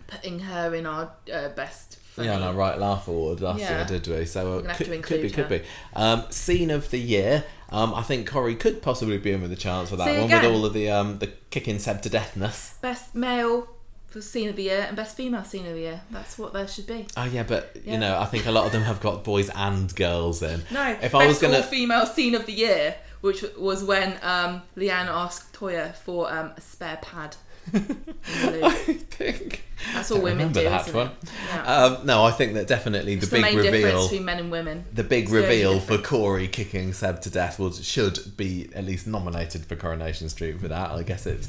putting 0.06 0.38
her 0.40 0.74
in 0.74 0.86
our 0.86 1.10
uh, 1.32 1.48
best. 1.50 1.98
Funny. 1.98 2.28
Yeah, 2.28 2.36
on 2.36 2.42
our 2.42 2.52
Right 2.52 2.78
Laugh 2.78 3.08
Award 3.08 3.40
last 3.40 3.58
Yeah. 3.60 3.78
year, 3.88 3.98
did 3.98 4.06
we? 4.06 4.26
So 4.26 4.60
We're 4.62 4.68
uh, 4.70 4.74
could, 4.74 4.86
could 4.86 4.90
be, 4.90 4.96
include 4.96 5.32
could 5.32 5.48
be. 5.48 5.62
Um, 5.96 6.24
scene 6.30 6.70
of 6.70 6.90
the 6.90 6.98
year. 6.98 7.42
Um, 7.70 7.94
I 7.94 8.02
think 8.02 8.28
Corrie 8.28 8.54
could 8.54 8.82
possibly 8.82 9.16
be 9.16 9.32
in 9.32 9.40
with 9.40 9.50
a 9.50 9.56
chance 9.56 9.88
for 9.88 9.96
that 9.96 10.04
See, 10.08 10.16
one 10.18 10.26
again- 10.26 10.42
with 10.42 10.52
all 10.52 10.66
of 10.66 10.74
the 10.74 10.90
um, 10.90 11.18
the 11.20 11.28
kicking 11.50 11.78
Seb 11.78 12.02
to 12.02 12.10
deathness. 12.10 12.78
Best 12.82 13.14
male 13.14 13.66
for 14.12 14.20
scene 14.20 14.48
of 14.48 14.56
the 14.56 14.64
year 14.64 14.84
and 14.86 14.96
best 14.96 15.16
female 15.16 15.42
scene 15.44 15.66
of 15.66 15.72
the 15.74 15.80
year. 15.80 16.00
That's 16.10 16.38
what 16.38 16.52
there 16.52 16.68
should 16.68 16.86
be. 16.86 17.06
Oh 17.16 17.24
yeah, 17.24 17.42
but 17.42 17.76
Yeah. 17.84 17.94
you 17.94 17.98
know, 17.98 18.18
I 18.18 18.26
think 18.26 18.46
a 18.46 18.52
lot 18.52 18.66
of 18.66 18.72
them 18.72 18.82
have 18.82 19.00
got 19.00 19.24
boys 19.24 19.48
and 19.54 19.94
girls 19.96 20.42
in. 20.42 20.62
No, 20.70 20.90
if 20.90 21.00
best 21.00 21.14
I 21.14 21.26
was 21.26 21.38
gonna, 21.38 21.56
all-female 21.58 22.06
scene 22.06 22.34
of 22.34 22.46
the 22.46 22.52
year, 22.52 22.94
which 23.22 23.44
was 23.58 23.82
when 23.84 24.18
um, 24.22 24.62
Leanne 24.76 25.08
asked 25.08 25.52
Toyah 25.54 25.94
for 25.94 26.30
um, 26.32 26.52
a 26.56 26.60
spare 26.60 26.98
pad. 27.02 27.36
I 27.74 28.70
think 29.10 29.62
That's 29.94 30.10
all 30.10 30.20
women 30.20 30.52
do, 30.52 30.64
that 30.64 30.82
isn't 30.82 30.94
one. 30.94 31.10
Yeah. 31.48 31.62
Um, 31.74 32.06
no, 32.06 32.24
I 32.24 32.30
think 32.32 32.54
that 32.54 32.66
definitely 32.66 33.14
it's 33.14 33.28
the 33.28 33.36
the 33.36 33.42
big 33.42 33.54
main 33.54 33.62
difference 33.62 33.84
reveal. 33.84 34.02
between 34.02 34.24
men 34.24 34.38
and 34.38 34.50
women. 34.50 34.84
The 34.92 35.04
big 35.04 35.24
It's 35.24 35.32
reveal 35.32 35.80
for. 35.80 35.98
Corrie 35.98 36.48
kicking 36.48 36.92
Seb 36.92 37.20
to 37.22 37.30
death 37.30 37.58
was 37.58 37.84
should 37.86 38.36
be 38.36 38.68
at 38.74 38.84
least 38.84 39.06
nominated 39.06 39.64
for 39.66 39.76
Coronation 39.76 40.28
Street 40.28 40.60
for 40.60 40.68
that. 40.68 40.90
I 40.90 41.02
guess 41.02 41.26
it's 41.26 41.48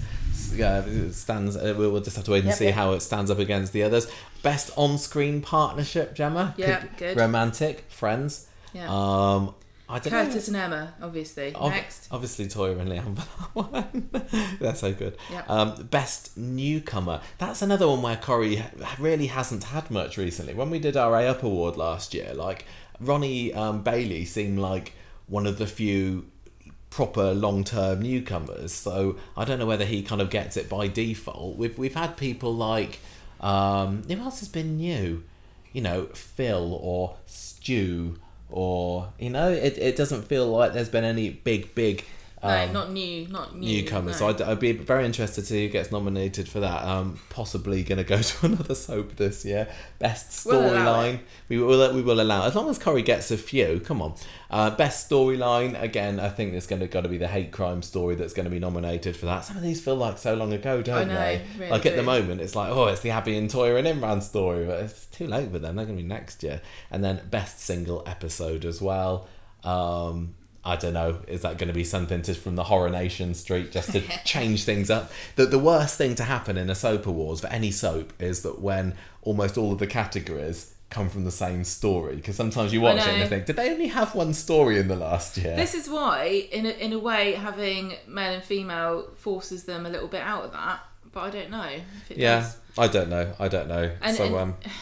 yeah, 0.53 0.83
it 0.85 1.13
stands. 1.13 1.55
Uh, 1.57 1.73
we'll 1.77 1.91
we'll 1.91 2.01
just 2.01 2.15
have 2.15 2.25
to 2.25 2.31
wait 2.31 2.39
and 2.39 2.49
Yep, 2.49 2.57
see 2.57 2.65
yep. 2.65 2.75
how 2.75 2.91
it 2.93 3.01
stands 3.01 3.31
up 3.31 3.39
against 3.39 3.73
the 3.73 3.83
others. 3.83 4.07
Best 4.43 4.71
on-screen 4.77 5.41
partnership, 5.41 6.13
Gemma. 6.13 6.53
Yeah, 6.57 6.83
good. 6.97 7.17
Romantic, 7.17 7.85
Friends. 7.89 8.47
Yeah. 8.73 8.87
Um, 8.89 9.53
I 9.93 9.99
don't 9.99 10.11
know. 10.11 10.25
Curtis 10.25 10.47
and 10.47 10.57
Emma, 10.57 10.93
obviously. 11.01 11.53
Ob- 11.53 11.71
Next. 11.71 12.07
Obviously, 12.11 12.47
Toyah 12.47 12.79
and 12.79 12.89
Liam 12.89 13.17
for 13.53 13.63
that 13.71 13.91
one. 13.91 14.57
That's 14.59 14.79
so 14.79 14.91
good. 14.91 15.17
Yeah. 15.31 15.43
Um, 15.47 15.83
best 15.83 16.35
newcomer. 16.35 17.21
That's 17.37 17.61
another 17.61 17.87
one 17.87 18.01
where 18.01 18.17
Corrie 18.17 18.63
really 18.97 19.27
hasn't 19.27 19.65
had 19.65 19.91
much 19.91 20.17
recently. 20.17 20.55
When 20.55 20.69
we 20.71 20.79
did 20.79 20.97
our 20.97 21.15
A 21.19 21.27
Up 21.27 21.43
Award 21.43 21.77
last 21.77 22.13
year, 22.13 22.33
like 22.33 22.65
Ronnie 22.99 23.53
um, 23.53 23.83
Bailey 23.83 24.25
seemed 24.25 24.57
like 24.57 24.93
one 25.27 25.45
of 25.45 25.59
the 25.59 25.67
few 25.67 26.25
proper 26.89 27.33
long 27.33 27.63
term 27.63 28.01
newcomers. 28.01 28.73
So 28.73 29.17
I 29.37 29.45
don't 29.45 29.59
know 29.59 29.65
whether 29.65 29.85
he 29.85 30.01
kind 30.01 30.21
of 30.21 30.29
gets 30.29 30.57
it 30.57 30.69
by 30.69 30.87
default. 30.87 31.57
We've 31.57 31.77
we've 31.77 31.95
had 31.95 32.17
people 32.17 32.55
like 32.55 32.99
um, 33.41 34.03
who 34.07 34.17
else 34.17 34.39
has 34.39 34.49
been 34.49 34.77
new? 34.77 35.23
You 35.71 35.81
know, 35.81 36.05
Phil 36.13 36.79
or 36.81 37.17
Stu 37.25 38.17
or 38.53 39.09
you 39.17 39.31
know, 39.31 39.49
it, 39.49 39.79
it 39.79 39.95
doesn't 39.95 40.21
feel 40.27 40.45
like 40.47 40.73
there's 40.73 40.87
been 40.87 41.03
any 41.03 41.31
big 41.31 41.73
big 41.73 42.05
no, 42.43 42.63
um, 42.63 42.73
not 42.73 42.91
new, 42.91 43.27
not 43.27 43.55
new. 43.55 43.81
newcomers. 43.81 44.19
no. 44.19 44.33
So 44.33 44.45
I'd, 44.45 44.49
I'd 44.51 44.59
be 44.59 44.73
very 44.73 45.05
interested 45.05 45.41
to 45.41 45.47
see 45.47 45.65
who 45.65 45.71
gets 45.71 45.91
nominated 45.91 46.49
for 46.49 46.59
that. 46.59 46.83
Um, 46.83 47.19
possibly 47.29 47.83
going 47.83 47.99
to 47.99 48.03
go 48.03 48.21
to 48.21 48.45
another 48.45 48.75
soap 48.75 49.15
this 49.15 49.45
year. 49.45 49.67
Best 49.99 50.45
We'll 50.45 50.61
storyline. 50.61 51.19
We 51.47 51.57
will 51.57 51.93
we 51.93 52.01
will 52.01 52.19
allow 52.19 52.45
as 52.45 52.55
long 52.55 52.69
as 52.69 52.77
Corrie 52.77 53.01
gets 53.01 53.31
a 53.31 53.37
few. 53.37 53.79
Come 53.79 54.01
on. 54.01 54.15
Uh, 54.49 54.71
best 54.71 55.09
storyline 55.09 55.81
again. 55.81 56.19
I 56.19 56.29
think 56.29 56.51
there's 56.51 56.67
going 56.67 56.81
to 56.81 56.87
got 56.87 57.01
to 57.01 57.09
be 57.09 57.17
the 57.17 57.27
hate 57.27 57.51
crime 57.51 57.81
story 57.81 58.15
that's 58.15 58.33
going 58.33 58.45
to 58.45 58.51
be 58.51 58.59
nominated 58.59 59.15
for 59.15 59.25
that. 59.27 59.45
Some 59.45 59.55
of 59.55 59.63
these 59.63 59.81
feel 59.81 59.95
like 59.95 60.17
so 60.17 60.33
long 60.33 60.51
ago, 60.51 60.81
don't 60.81 61.07
know, 61.07 61.15
they? 61.15 61.41
really 61.57 61.71
like 61.71 61.85
at 61.85 61.95
the 61.95 62.03
moment, 62.03 62.41
it's 62.41 62.55
like 62.55 62.69
oh, 62.69 62.87
it's 62.87 63.01
the 63.01 63.11
Abi 63.11 63.37
and 63.37 63.49
Toyah 63.49 63.79
and 63.79 63.87
Imran 63.87 64.21
story, 64.21 64.65
but 64.65 64.81
it's 64.81 65.05
too 65.07 65.27
late 65.27 65.49
for 65.51 65.59
them. 65.59 65.75
They're 65.75 65.85
going 65.85 65.97
to 65.97 66.03
be 66.03 66.07
next 66.07 66.43
year. 66.43 66.61
And 66.91 67.03
then 67.03 67.21
best 67.29 67.61
single 67.61 68.03
episode 68.05 68.65
as 68.65 68.81
well. 68.81 69.27
Um, 69.63 70.35
I 70.65 70.75
don't 70.77 70.93
know. 70.93 71.19
Is 71.27 71.41
that 71.41 71.57
going 71.57 71.67
to 71.67 71.73
be 71.73 71.83
something 71.83 72.21
to, 72.21 72.33
from 72.33 72.55
the 72.55 72.63
Horror 72.63 72.89
Nation 72.89 73.33
Street 73.33 73.71
just 73.71 73.91
to 73.91 74.01
change 74.25 74.63
things 74.63 74.89
up? 74.89 75.11
The, 75.35 75.45
the 75.45 75.59
worst 75.59 75.97
thing 75.97 76.15
to 76.15 76.23
happen 76.23 76.57
in 76.57 76.69
a 76.69 76.75
soap 76.75 77.05
awards 77.05 77.41
for 77.41 77.47
any 77.47 77.71
soap 77.71 78.13
is 78.21 78.43
that 78.43 78.61
when 78.61 78.95
almost 79.21 79.57
all 79.57 79.73
of 79.73 79.79
the 79.79 79.87
categories 79.87 80.73
come 80.89 81.09
from 81.09 81.25
the 81.25 81.31
same 81.31 81.63
story, 81.63 82.15
because 82.15 82.35
sometimes 82.35 82.71
you 82.71 82.79
watch 82.79 82.97
it 82.97 83.07
and 83.07 83.19
you 83.21 83.27
think, 83.27 83.45
did 83.45 83.55
they 83.57 83.71
only 83.71 83.87
have 83.87 84.15
one 84.15 84.33
story 84.33 84.79
in 84.79 84.87
the 84.87 84.95
last 84.95 85.37
year? 85.37 85.55
This 85.55 85.73
is 85.73 85.89
why, 85.89 86.47
in 86.51 86.65
a, 86.65 86.69
in 86.69 86.93
a 86.93 86.99
way, 86.99 87.33
having 87.33 87.95
male 88.07 88.33
and 88.33 88.43
female 88.43 89.09
forces 89.15 89.65
them 89.65 89.85
a 89.85 89.89
little 89.89 90.07
bit 90.07 90.21
out 90.21 90.43
of 90.43 90.51
that. 90.53 90.79
But 91.11 91.21
I 91.21 91.29
don't 91.29 91.51
know 91.51 91.63
if 91.63 92.11
it 92.11 92.17
yeah, 92.17 92.39
does. 92.39 92.57
I 92.77 92.87
don't 92.87 93.09
know. 93.09 93.33
I 93.37 93.47
don't 93.47 93.67
know. 93.67 93.91
And- 94.01 94.15
so 94.15 94.25
and- 94.25 94.35
um, 94.35 94.55
I 94.63 94.65
don't 94.65 94.65
know. 94.65 94.73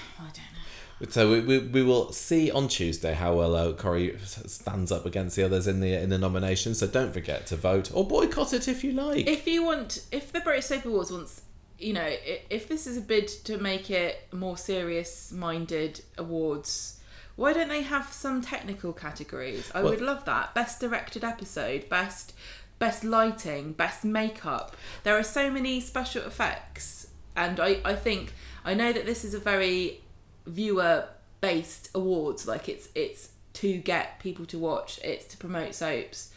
So 1.09 1.31
we, 1.31 1.39
we, 1.41 1.57
we 1.59 1.83
will 1.83 2.11
see 2.11 2.51
on 2.51 2.67
Tuesday 2.67 3.13
how 3.13 3.33
well 3.35 3.55
uh, 3.55 3.73
Corrie 3.73 4.17
stands 4.23 4.91
up 4.91 5.05
against 5.05 5.35
the 5.35 5.43
others 5.43 5.67
in 5.67 5.79
the 5.79 5.93
in 5.93 6.09
the 6.09 6.17
nomination. 6.17 6.75
So 6.75 6.87
don't 6.87 7.11
forget 7.13 7.47
to 7.47 7.55
vote 7.55 7.91
or 7.93 8.05
boycott 8.07 8.53
it 8.53 8.67
if 8.67 8.83
you 8.83 8.91
like. 8.91 9.27
If 9.27 9.47
you 9.47 9.63
want, 9.63 10.05
if 10.11 10.31
the 10.31 10.41
British 10.41 10.65
Soap 10.65 10.85
Awards 10.85 11.11
wants, 11.11 11.41
you 11.79 11.93
know, 11.93 12.07
if 12.49 12.67
this 12.67 12.85
is 12.85 12.97
a 12.97 13.01
bid 13.01 13.27
to 13.45 13.57
make 13.57 13.89
it 13.89 14.27
more 14.31 14.57
serious-minded 14.57 16.01
awards, 16.17 16.99
why 17.35 17.53
don't 17.53 17.69
they 17.69 17.81
have 17.81 18.11
some 18.13 18.41
technical 18.41 18.93
categories? 18.93 19.71
I 19.73 19.81
Well- 19.81 19.91
would 19.91 20.01
love 20.01 20.25
that. 20.25 20.53
Best 20.53 20.79
directed 20.79 21.23
episode, 21.23 21.89
best 21.89 22.33
best 22.77 23.03
lighting, 23.03 23.73
best 23.73 24.03
makeup. 24.03 24.75
There 25.03 25.15
are 25.17 25.23
so 25.23 25.49
many 25.51 25.79
special 25.81 26.23
effects, 26.23 27.07
and 27.35 27.59
I 27.59 27.79
I 27.83 27.95
think 27.95 28.33
I 28.63 28.75
know 28.75 28.93
that 28.93 29.05
this 29.07 29.23
is 29.25 29.33
a 29.33 29.39
very 29.39 30.00
viewer 30.45 31.05
based 31.39 31.89
awards. 31.95 32.47
Like 32.47 32.69
it's 32.69 32.89
it's 32.95 33.29
to 33.53 33.77
get 33.77 34.19
people 34.19 34.45
to 34.45 34.57
watch 34.57 34.97
it's 35.03 35.25
to 35.25 35.37
promote 35.37 35.75
soaps 35.75 36.31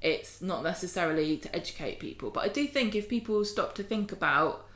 it's 0.00 0.40
not 0.40 0.62
necessarily 0.62 1.36
to 1.36 1.56
educate 1.56 1.98
people. 1.98 2.30
But 2.30 2.44
i 2.44 2.48
do 2.48 2.66
think 2.66 2.94
if 2.94 3.08
people 3.08 3.44
stop 3.44 3.74
to 3.76 3.82
think 3.82 4.12
about 4.12 4.67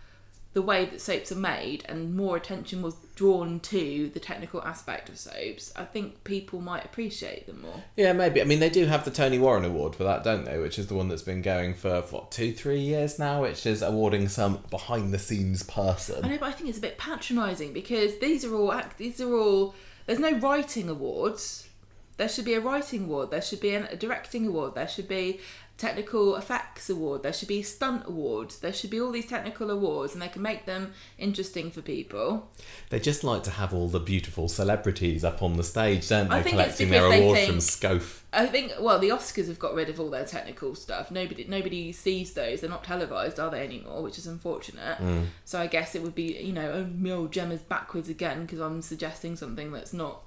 the 0.54 0.62
way 0.62 0.84
that 0.84 1.00
soaps 1.00 1.32
are 1.32 1.36
made 1.36 1.84
and 1.88 2.14
more 2.14 2.36
attention 2.36 2.82
was 2.82 2.94
drawn 3.14 3.58
to 3.60 4.10
the 4.12 4.20
technical 4.20 4.62
aspect 4.62 5.08
of 5.08 5.18
soaps 5.18 5.72
i 5.76 5.84
think 5.84 6.22
people 6.24 6.60
might 6.60 6.84
appreciate 6.84 7.46
them 7.46 7.62
more 7.62 7.82
Yeah, 7.96 8.12
maybe. 8.12 8.40
I 8.40 8.44
mean, 8.44 8.60
they 8.60 8.70
do 8.70 8.86
have 8.86 9.04
the 9.04 9.10
Tony 9.10 9.38
Warren 9.38 9.64
Award 9.64 9.94
for 9.94 10.04
that, 10.04 10.24
don't 10.24 10.44
they? 10.44 10.58
Which 10.58 10.78
is 10.78 10.86
the 10.86 10.94
one 10.94 11.08
that's 11.08 11.22
been 11.22 11.42
going 11.42 11.74
for 11.74 12.02
what 12.10 12.30
two, 12.30 12.52
three 12.52 12.80
years 12.80 13.18
now, 13.18 13.42
which 13.42 13.66
is 13.66 13.82
awarding 13.82 14.28
some 14.28 14.60
behind-the-scenes 14.70 15.62
person. 15.64 16.24
I 16.24 16.28
know, 16.28 16.38
but 16.38 16.48
I 16.48 16.52
think 16.52 16.68
it's 16.68 16.78
a 16.78 16.82
bit 16.82 16.98
patronising 16.98 17.72
because 17.72 18.18
these 18.18 18.44
are 18.44 18.54
all. 18.54 18.74
These 18.96 19.20
are 19.20 19.34
all. 19.34 19.74
There's 20.06 20.18
no 20.18 20.32
writing 20.38 20.88
awards. 20.88 21.68
There 22.16 22.28
should 22.28 22.44
be 22.44 22.54
a 22.54 22.60
writing 22.60 23.04
award. 23.04 23.30
There 23.30 23.42
should 23.42 23.60
be 23.60 23.74
an, 23.74 23.84
a 23.90 23.96
directing 23.96 24.46
award. 24.46 24.74
There 24.74 24.88
should 24.88 25.08
be 25.08 25.40
technical 25.82 26.36
effects 26.36 26.88
award. 26.88 27.24
There 27.24 27.32
should 27.32 27.48
be 27.48 27.60
stunt 27.60 28.04
awards. 28.06 28.60
There 28.60 28.72
should 28.72 28.88
be 28.88 29.00
all 29.00 29.10
these 29.10 29.26
technical 29.26 29.68
awards, 29.68 30.12
and 30.12 30.22
they 30.22 30.28
can 30.28 30.40
make 30.40 30.64
them 30.64 30.92
interesting 31.18 31.72
for 31.72 31.82
people. 31.82 32.48
They 32.90 33.00
just 33.00 33.24
like 33.24 33.42
to 33.42 33.50
have 33.50 33.74
all 33.74 33.88
the 33.88 33.98
beautiful 33.98 34.48
celebrities 34.48 35.24
up 35.24 35.42
on 35.42 35.56
the 35.56 35.64
stage, 35.64 36.08
don't 36.08 36.28
they? 36.28 36.36
I 36.36 36.42
think 36.42 36.54
it's 36.54 36.76
collecting 36.76 36.90
their 36.90 37.04
awards 37.06 37.40
think- 37.40 37.50
from 37.50 37.60
Scope. 37.60 38.04
I 38.32 38.46
think. 38.46 38.72
Well, 38.80 39.00
the 39.00 39.08
Oscars 39.08 39.48
have 39.48 39.58
got 39.58 39.74
rid 39.74 39.90
of 39.90 39.98
all 39.98 40.08
their 40.08 40.24
technical 40.24 40.76
stuff. 40.76 41.10
Nobody, 41.10 41.44
nobody 41.48 41.90
sees 41.90 42.32
those. 42.32 42.60
They're 42.60 42.70
not 42.70 42.84
televised, 42.84 43.40
are 43.40 43.50
they 43.50 43.62
anymore? 43.64 44.02
Which 44.02 44.18
is 44.18 44.26
unfortunate. 44.28 44.98
Mm. 44.98 45.26
So 45.44 45.60
I 45.60 45.66
guess 45.66 45.96
it 45.96 46.02
would 46.02 46.14
be, 46.14 46.38
you 46.40 46.52
know, 46.52 46.70
oh, 46.70 46.84
my 46.96 47.10
old 47.10 47.32
Gemma's 47.32 47.60
backwards 47.60 48.08
again 48.08 48.42
because 48.42 48.60
I'm 48.60 48.80
suggesting 48.82 49.34
something 49.34 49.72
that's 49.72 49.92
not 49.92 50.22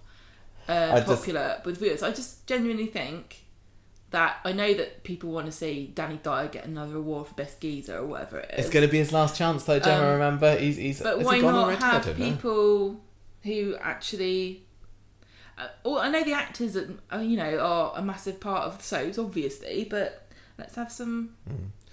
uh, 0.68 0.90
I 0.92 1.00
just- 1.00 1.08
popular 1.08 1.62
with 1.64 1.80
viewers. 1.80 2.04
I 2.04 2.12
just 2.12 2.46
genuinely 2.46 2.88
think 2.88 3.45
that 4.16 4.38
I 4.46 4.54
know 4.54 4.74
that 4.74 5.04
people 5.04 5.30
want 5.30 5.46
to 5.48 5.52
see 5.52 5.92
Danny 5.94 6.22
Dyer 6.24 6.48
get 6.48 6.64
another 6.64 6.96
award 6.96 7.28
for 7.28 7.34
best 7.34 7.60
geezer 7.60 7.98
or 7.98 8.06
whatever 8.06 8.40
it 8.40 8.50
is. 8.54 8.66
It's 8.66 8.74
going 8.74 8.86
to 8.86 8.92
be 8.92 8.98
his 8.98 9.12
last 9.12 9.36
chance, 9.36 9.66
though, 9.66 9.78
Gemma. 9.78 10.06
Um, 10.06 10.14
remember, 10.14 10.56
he's 10.58 10.78
he's. 10.78 11.02
but 11.02 11.20
why 11.22 11.36
he 11.36 11.42
gone 11.42 11.54
not 11.54 11.82
have 11.82 12.16
people 12.16 13.02
who 13.44 13.76
actually? 13.82 14.64
Uh, 15.58 15.68
well, 15.84 15.98
I 16.00 16.08
know 16.10 16.24
the 16.24 16.32
actors, 16.32 16.78
are, 16.78 16.90
are, 17.12 17.22
you 17.22 17.36
know, 17.36 17.60
are 17.60 17.94
a 17.98 18.02
massive 18.02 18.40
part 18.40 18.64
of 18.64 18.78
the 18.78 18.84
soaps, 18.86 19.18
obviously, 19.18 19.86
but 19.90 20.30
let's 20.58 20.76
have 20.76 20.92
some 20.92 21.36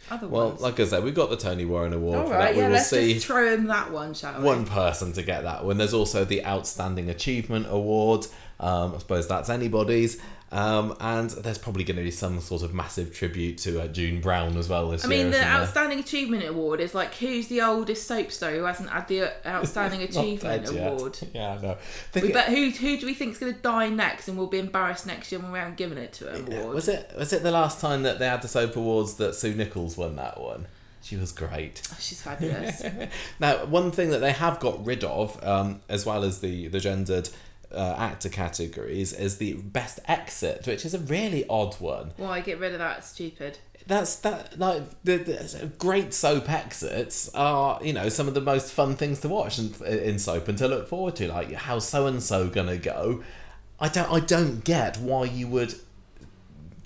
other 0.09 0.27
Hmm. 0.29 0.33
Well, 0.33 0.49
ones. 0.51 0.61
like 0.61 0.79
I 0.79 0.85
said, 0.85 1.03
we've 1.03 1.15
got 1.15 1.31
the 1.31 1.37
Tony 1.37 1.65
Warren 1.65 1.93
Award 1.93 2.19
All 2.21 2.27
for 2.27 2.33
right, 2.35 2.45
that. 2.47 2.55
We 2.55 2.61
yeah, 2.61 2.67
will 2.69 2.75
let's 2.75 2.89
see 2.91 3.15
just 3.15 3.27
throw 3.27 3.53
in 3.53 3.67
that 3.67 3.91
one, 3.91 4.15
shall 4.15 4.39
we? 4.39 4.45
one 4.45 4.65
person 4.65 5.13
to 5.15 5.23
get 5.25 5.43
that 5.43 5.65
one. 5.65 5.77
There's 5.77 5.95
also 5.95 6.25
the 6.25 6.45
Outstanding 6.47 7.09
Achievement 7.11 7.67
Award. 7.69 8.27
Um, 8.61 8.95
I 8.95 8.99
suppose 8.99 9.27
that's 9.27 9.49
anybody's. 9.49 10.21
Um, 10.53 10.95
and 11.01 11.31
there's 11.31 11.57
probably 11.57 11.83
going 11.83 11.97
to 11.97 12.03
be 12.03 12.11
some 12.11 12.39
sort 12.41 12.63
of 12.63 12.75
massive 12.75 13.15
tribute 13.15 13.57
to 13.59 13.81
uh, 13.81 13.89
June 13.89 14.21
Brown 14.21 14.59
as 14.59 14.69
well 14.69 14.91
this 14.91 15.03
I 15.03 15.09
year. 15.09 15.17
mean, 15.23 15.27
the 15.33 15.39
there? 15.39 15.47
Outstanding 15.47 15.99
Achievement 15.99 16.47
Award 16.47 16.79
is 16.81 16.95
like 16.95 17.15
who's 17.15 17.49
the 17.49 17.63
oldest 17.63 18.07
soap 18.07 18.31
star 18.31 18.51
who 18.51 18.65
hasn't 18.65 18.91
had 18.91 19.09
the 19.09 19.23
uh, 19.23 19.31
Outstanding 19.47 20.03
Achievement 20.03 20.71
yet. 20.71 20.93
Award? 20.93 21.19
Yeah, 21.33 21.59
no. 21.63 21.79
We 22.15 22.21
Think- 22.21 22.35
bet 22.35 22.49
who 22.51 22.69
who 22.69 22.99
do 22.99 23.07
we 23.07 23.15
think's 23.15 23.39
going 23.39 23.55
to 23.55 23.61
die 23.61 23.89
next, 23.89 24.29
and 24.29 24.37
we'll 24.37 24.47
be 24.47 24.59
embarrassed 24.59 25.07
next 25.07 25.33
year 25.33 25.41
when 25.41 25.53
we 25.53 25.59
haven't 25.59 25.79
given 25.79 25.97
it 25.97 26.13
to 26.15 26.29
an 26.29 26.53
award. 26.53 26.75
was 26.75 26.87
it 26.89 27.11
was 27.19 27.33
it 27.33 27.43
the 27.43 27.51
last 27.51 27.81
time 27.81 28.03
that 28.03 28.19
they 28.19 28.27
had 28.29 28.43
the 28.43 28.49
soap 28.49 28.77
awards 28.77 29.15
that 29.15 29.35
Sue 29.35 29.55
Nicholls 29.55 29.97
won 29.97 30.17
that 30.17 30.39
one? 30.39 30.67
She 31.03 31.17
was 31.17 31.33
great. 31.33 31.81
Oh, 31.91 31.97
she's 31.99 32.21
fabulous. 32.21 32.83
Now, 33.41 33.65
one 33.65 33.91
thing 33.91 34.11
that 34.11 34.19
they 34.21 34.31
have 34.33 34.61
got 34.61 34.85
rid 34.87 35.03
of, 35.03 35.43
um, 35.43 35.81
as 35.89 36.05
well 36.05 36.23
as 36.25 36.41
the 36.41 36.69
the 36.69 36.79
gendered 36.79 37.31
uh, 37.75 37.97
actor 37.99 38.29
categories, 38.29 39.13
is 39.13 39.39
the 39.39 39.55
best 39.55 40.01
exit, 40.07 40.67
which 40.67 40.85
is 40.85 40.95
a 40.95 40.99
really 40.99 41.47
odd 41.49 41.75
one. 41.75 42.13
Why 42.17 42.41
get 42.41 42.59
rid 42.59 42.73
of 42.73 42.79
that? 42.79 43.05
Stupid. 43.05 43.59
That's 43.87 44.17
that 44.17 44.59
like 44.59 44.83
the, 45.03 45.17
the 45.17 45.71
great 45.79 46.15
soap 46.15 46.49
exits 46.49 47.29
are 47.35 47.81
you 47.83 47.93
know 47.93 48.09
some 48.09 48.29
of 48.29 48.35
the 48.35 48.41
most 48.41 48.73
fun 48.73 48.95
things 48.97 49.21
to 49.21 49.29
watch 49.29 49.59
in, 49.59 49.75
in 49.85 50.19
soap 50.19 50.49
and 50.49 50.57
to 50.59 50.69
look 50.69 50.89
forward 50.89 51.17
to. 51.17 51.29
Like 51.29 51.53
how's 51.53 51.89
so 51.89 52.07
and 52.07 52.23
so 52.23 52.49
gonna 52.49 52.77
go? 52.77 53.23
I 53.81 53.89
don't 53.89 54.11
I 54.11 54.21
don't 54.21 54.63
get 54.63 54.99
why 54.99 55.25
you 55.25 55.49
would 55.49 55.75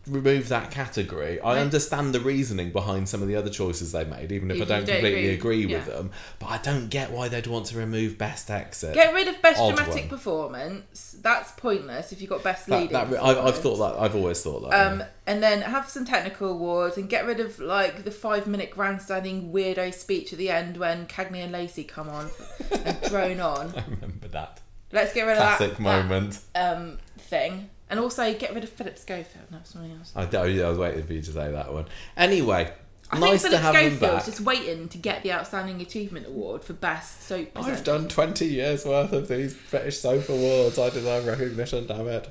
remove 0.08 0.48
that 0.48 0.70
category. 0.70 1.40
I 1.40 1.58
understand 1.58 2.14
the 2.14 2.20
reasoning 2.20 2.70
behind 2.70 3.08
some 3.08 3.22
of 3.22 3.28
the 3.28 3.36
other 3.36 3.50
choices 3.50 3.92
they 3.92 4.04
made, 4.04 4.32
even 4.32 4.50
if 4.50 4.56
I 4.56 4.58
don't 4.60 4.68
don't 4.68 4.86
completely 4.86 5.28
agree, 5.28 5.64
agree, 5.64 5.74
with 5.74 5.88
yeah. 5.88 5.94
them. 5.94 6.10
But 6.38 6.46
I 6.46 6.58
don't 6.58 6.88
get 6.88 7.10
why 7.10 7.28
they'd 7.28 7.46
want 7.46 7.66
to 7.66 7.78
remove 7.78 8.18
best 8.18 8.50
exit. 8.50 8.94
Get 8.94 9.14
rid 9.14 9.28
of 9.28 9.40
best 9.42 9.60
Odd 9.60 9.76
dramatic 9.76 10.02
one. 10.02 10.08
performance. 10.08 11.16
That's 11.20 11.52
pointless 11.52 12.12
if 12.12 12.20
you've 12.20 12.30
got 12.30 12.42
best 12.42 12.66
that, 12.66 12.80
leading. 12.80 12.92
that, 12.92 13.22
I, 13.22 13.46
I've 13.46 13.58
thought 13.58 13.76
that. 13.76 14.00
I've 14.00 14.14
always 14.14 14.42
thought 14.42 14.70
that. 14.70 14.92
Um, 14.92 15.02
and 15.26 15.42
then 15.42 15.62
have 15.62 15.88
some 15.88 16.04
technical 16.04 16.50
awards 16.50 16.96
and 16.96 17.08
get 17.08 17.26
rid 17.26 17.40
of 17.40 17.58
like 17.58 18.04
the 18.04 18.10
five 18.10 18.46
minute 18.46 18.70
grandstanding 18.70 19.52
weirdo 19.52 19.92
speech 19.92 20.32
at 20.32 20.38
the 20.38 20.50
end 20.50 20.76
when 20.76 21.06
Cagney 21.06 21.42
and 21.42 21.52
Lacey 21.52 21.84
come 21.84 22.08
on 22.08 22.30
and 22.70 23.00
drone 23.08 23.40
on. 23.40 23.74
I 23.76 23.84
remember 23.88 24.28
that 24.28 24.60
Let's 24.92 25.12
get 25.12 25.24
rid 25.24 25.36
classic 25.36 25.72
of 25.72 25.78
that, 25.78 25.84
Classic 25.84 26.08
moment. 26.08 26.38
that 26.54 26.76
um, 26.76 26.98
thing. 27.18 27.70
And 27.88 28.00
also 28.00 28.34
get 28.34 28.52
rid 28.54 28.64
of 28.64 28.70
Philip 28.70 28.98
Schofield. 28.98 29.44
No, 29.50 29.58
something 29.64 29.92
else. 29.92 30.12
I, 30.16 30.22
I, 30.24 30.66
I 30.66 30.68
was 30.68 30.78
waiting 30.78 31.04
for 31.06 31.12
you 31.12 31.22
to 31.22 31.30
say 31.32 31.52
that 31.52 31.72
one. 31.72 31.86
Anyway, 32.16 32.72
I 33.12 33.18
nice 33.20 33.42
think 33.42 33.54
to 33.54 33.60
Philip 33.60 33.62
have 33.62 33.74
Schofield's 33.74 34.00
back. 34.00 34.24
just 34.24 34.40
waiting 34.40 34.88
to 34.88 34.98
get 34.98 35.22
the 35.22 35.32
Outstanding 35.32 35.80
Achievement 35.80 36.26
Award 36.26 36.64
for 36.64 36.72
Best 36.72 37.22
Soap 37.22 37.50
I've 37.54 37.64
Presenter. 37.66 37.84
done 37.84 38.08
20 38.08 38.46
years 38.46 38.84
worth 38.84 39.12
of 39.12 39.28
these 39.28 39.54
British 39.70 40.00
Soap 40.00 40.28
Awards. 40.28 40.78
I 40.78 40.90
deserve 40.90 41.26
recognition, 41.26 41.86
damn 41.86 42.08
it. 42.08 42.28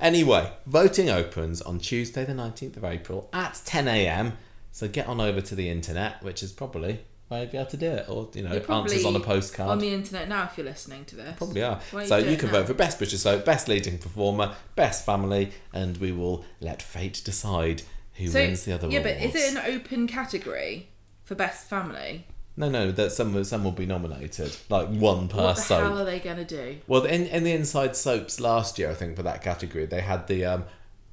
Anyway, 0.00 0.50
voting 0.66 1.08
opens 1.08 1.62
on 1.62 1.78
Tuesday, 1.78 2.24
the 2.24 2.32
19th 2.32 2.76
of 2.76 2.84
April 2.84 3.28
at 3.32 3.52
10am. 3.54 4.32
So 4.72 4.88
get 4.88 5.06
on 5.06 5.20
over 5.20 5.40
to 5.40 5.54
the 5.54 5.70
internet, 5.70 6.22
which 6.24 6.42
is 6.42 6.50
probably 6.52 7.00
where 7.28 7.44
be 7.46 7.58
able 7.58 7.70
to 7.70 7.76
do 7.76 7.90
it, 7.90 8.08
or, 8.08 8.28
you 8.34 8.42
know, 8.42 8.50
answers 8.68 9.04
on 9.04 9.16
a 9.16 9.20
postcard. 9.20 9.68
on 9.70 9.78
the 9.78 9.92
internet 9.92 10.28
now 10.28 10.44
if 10.44 10.56
you're 10.56 10.66
listening 10.66 11.04
to 11.06 11.16
this. 11.16 11.36
Probably 11.36 11.62
are. 11.62 11.80
You 11.92 12.06
So 12.06 12.20
doing 12.20 12.32
you 12.32 12.36
can 12.38 12.50
that? 12.52 12.58
vote 12.60 12.66
for 12.68 12.74
Best 12.74 12.98
British 12.98 13.20
Soap, 13.20 13.44
Best 13.44 13.66
Leading 13.68 13.98
Performer, 13.98 14.54
Best 14.76 15.04
Family, 15.04 15.50
and 15.72 15.96
we 15.98 16.12
will 16.12 16.44
let 16.60 16.80
fate 16.82 17.20
decide 17.24 17.82
who 18.14 18.28
So 18.28 18.38
wins 18.40 18.64
the 18.64 18.72
other 18.72 18.88
yeah, 18.88 19.00
awards. 19.00 19.16
but 19.18 19.26
is 19.28 19.34
it 19.34 19.56
an 19.56 19.74
open 19.74 20.06
category 20.06 20.88
for 21.24 21.34
best 21.34 21.68
family? 21.68 22.26
No, 22.58 22.70
no, 22.70 22.90
that 22.92 23.12
some 23.12 23.44
some 23.44 23.64
will 23.64 23.72
be 23.72 23.84
nominated, 23.84 24.56
like 24.70 24.88
one 24.88 25.28
per 25.28 25.42
What 25.42 25.56
the 25.56 25.62
soap. 25.62 25.82
hell 25.82 25.98
are 26.00 26.04
they 26.06 26.20
gonna 26.20 26.44
do? 26.44 26.78
Well, 26.86 27.04
in 27.04 27.26
in 27.26 27.44
the 27.44 27.52
inside 27.52 27.94
soaps 27.96 28.40
last 28.40 28.78
year, 28.78 28.90
I 28.90 28.94
think 28.94 29.14
for 29.16 29.22
that 29.24 29.42
category, 29.42 29.84
they 29.84 30.00
had 30.00 30.26
the 30.26 30.46
um 30.46 30.64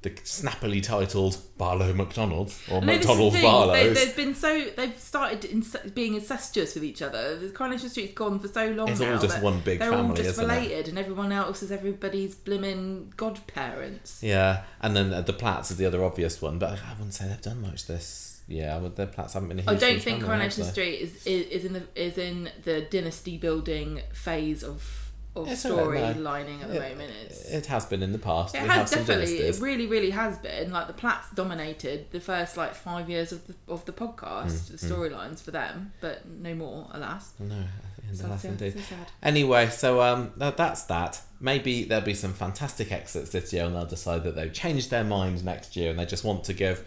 the 0.04 0.12
snappily 0.22 0.80
titled 0.80 1.36
Barlow 1.58 1.92
McDonald's 1.94 2.60
or 2.70 2.80
No, 2.82 2.92
is 2.92 3.00
the 3.00 3.08
McDonald's 3.08 3.36
thing. 3.36 3.72
They, 3.72 3.92
they've 3.92 4.16
been 4.16 4.34
so 4.34 4.64
they've 4.76 4.98
started 4.98 5.40
ince- 5.50 5.94
being 5.94 6.14
incestuous 6.14 6.74
with 6.74 6.84
each 6.84 7.02
other. 7.02 7.36
The 7.36 7.48
Coronation 7.48 7.88
Street's 7.88 8.14
gone 8.14 8.38
for 8.38 8.48
so 8.48 8.70
long 8.70 8.88
It's 8.90 9.00
all 9.00 9.18
just 9.18 9.42
one 9.42 9.60
big 9.60 9.78
they're 9.80 9.92
all 9.92 10.08
just 10.12 10.20
isn't 10.30 10.44
it? 10.44 10.46
related, 10.46 10.88
and 10.88 10.98
everyone 10.98 11.32
else 11.32 11.62
is 11.62 11.72
everybody's 11.72 12.34
blimmin' 12.34 13.16
godparents. 13.16 14.22
Yeah, 14.22 14.62
and 14.80 14.94
then 14.94 15.12
uh, 15.12 15.22
the 15.22 15.32
Platts 15.32 15.70
is 15.70 15.78
the 15.78 15.86
other 15.86 16.04
obvious 16.04 16.40
one, 16.40 16.58
but 16.58 16.78
I 16.78 16.92
wouldn't 16.94 17.14
say 17.14 17.26
they've 17.26 17.40
done 17.40 17.62
much 17.62 17.86
this. 17.86 18.42
Yeah, 18.46 18.76
well, 18.78 18.90
the 18.90 19.06
Platts 19.06 19.32
haven't 19.32 19.48
been. 19.48 19.60
A 19.60 19.70
I 19.70 19.74
don't 19.74 20.00
think 20.00 20.20
family, 20.20 20.26
Coronation? 20.26 20.64
Street 20.64 20.96
is, 21.00 21.26
is 21.26 21.46
is 21.46 21.64
in 21.64 21.72
the 21.72 21.82
is 21.94 22.18
in 22.18 22.50
the 22.64 22.82
dynasty 22.82 23.38
building 23.38 24.02
phase 24.12 24.62
of 24.62 25.03
of 25.36 25.48
It's 25.50 25.64
right, 25.64 25.74
no. 25.74 25.86
storylining 25.86 26.62
at 26.62 26.68
the 26.68 26.76
It- 26.84 26.90
moment. 26.92 27.12
It's, 27.24 27.44
It 27.50 27.66
has 27.66 27.84
been 27.86 28.02
in 28.02 28.12
the 28.12 28.18
past. 28.18 28.54
It 28.54 28.62
we 28.62 28.68
has 28.68 28.90
definitely. 28.90 29.38
It 29.38 29.58
really, 29.60 29.86
really 29.86 30.10
has 30.10 30.38
been. 30.38 30.70
Like 30.72 30.86
the 30.86 30.92
Platts 30.92 31.28
dominated 31.34 32.10
the 32.12 32.20
first 32.20 32.56
like 32.56 32.74
five 32.74 33.08
years 33.10 33.32
of 33.32 33.46
the 33.46 33.54
of 33.68 33.84
the 33.84 33.92
podcast, 33.92 34.46
Mm, 34.46 34.68
the 34.80 34.86
storylines 34.86 35.40
for 35.42 35.50
them, 35.50 35.92
but 36.00 36.26
no 36.28 36.54
more, 36.54 36.88
alas. 36.92 37.32
No, 37.40 37.64
So 38.12 38.28
the 38.28 38.48
indeed. 38.48 38.74
so. 38.74 38.94
Anyway, 39.22 39.68
so 39.70 40.00
um, 40.02 40.32
that, 40.36 40.56
that's 40.56 40.82
that. 40.84 41.20
Maybe 41.40 41.84
there'll 41.84 42.04
be 42.04 42.14
some 42.14 42.32
fantastic 42.32 42.92
exits 42.92 43.30
this 43.30 43.52
year, 43.52 43.64
and 43.64 43.74
they'll 43.74 43.86
decide 43.86 44.22
that 44.24 44.34
they've 44.36 44.52
changed 44.52 44.90
their 44.90 45.04
mind 45.04 45.44
next 45.44 45.74
year, 45.76 45.90
and 45.90 45.98
they 45.98 46.06
just 46.06 46.22
want 46.24 46.44
to 46.44 46.52
give 46.54 46.86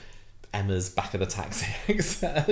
Emma's 0.58 0.90
back 0.90 1.14
of 1.14 1.19
the 1.19 1.26
taxi 1.26 1.66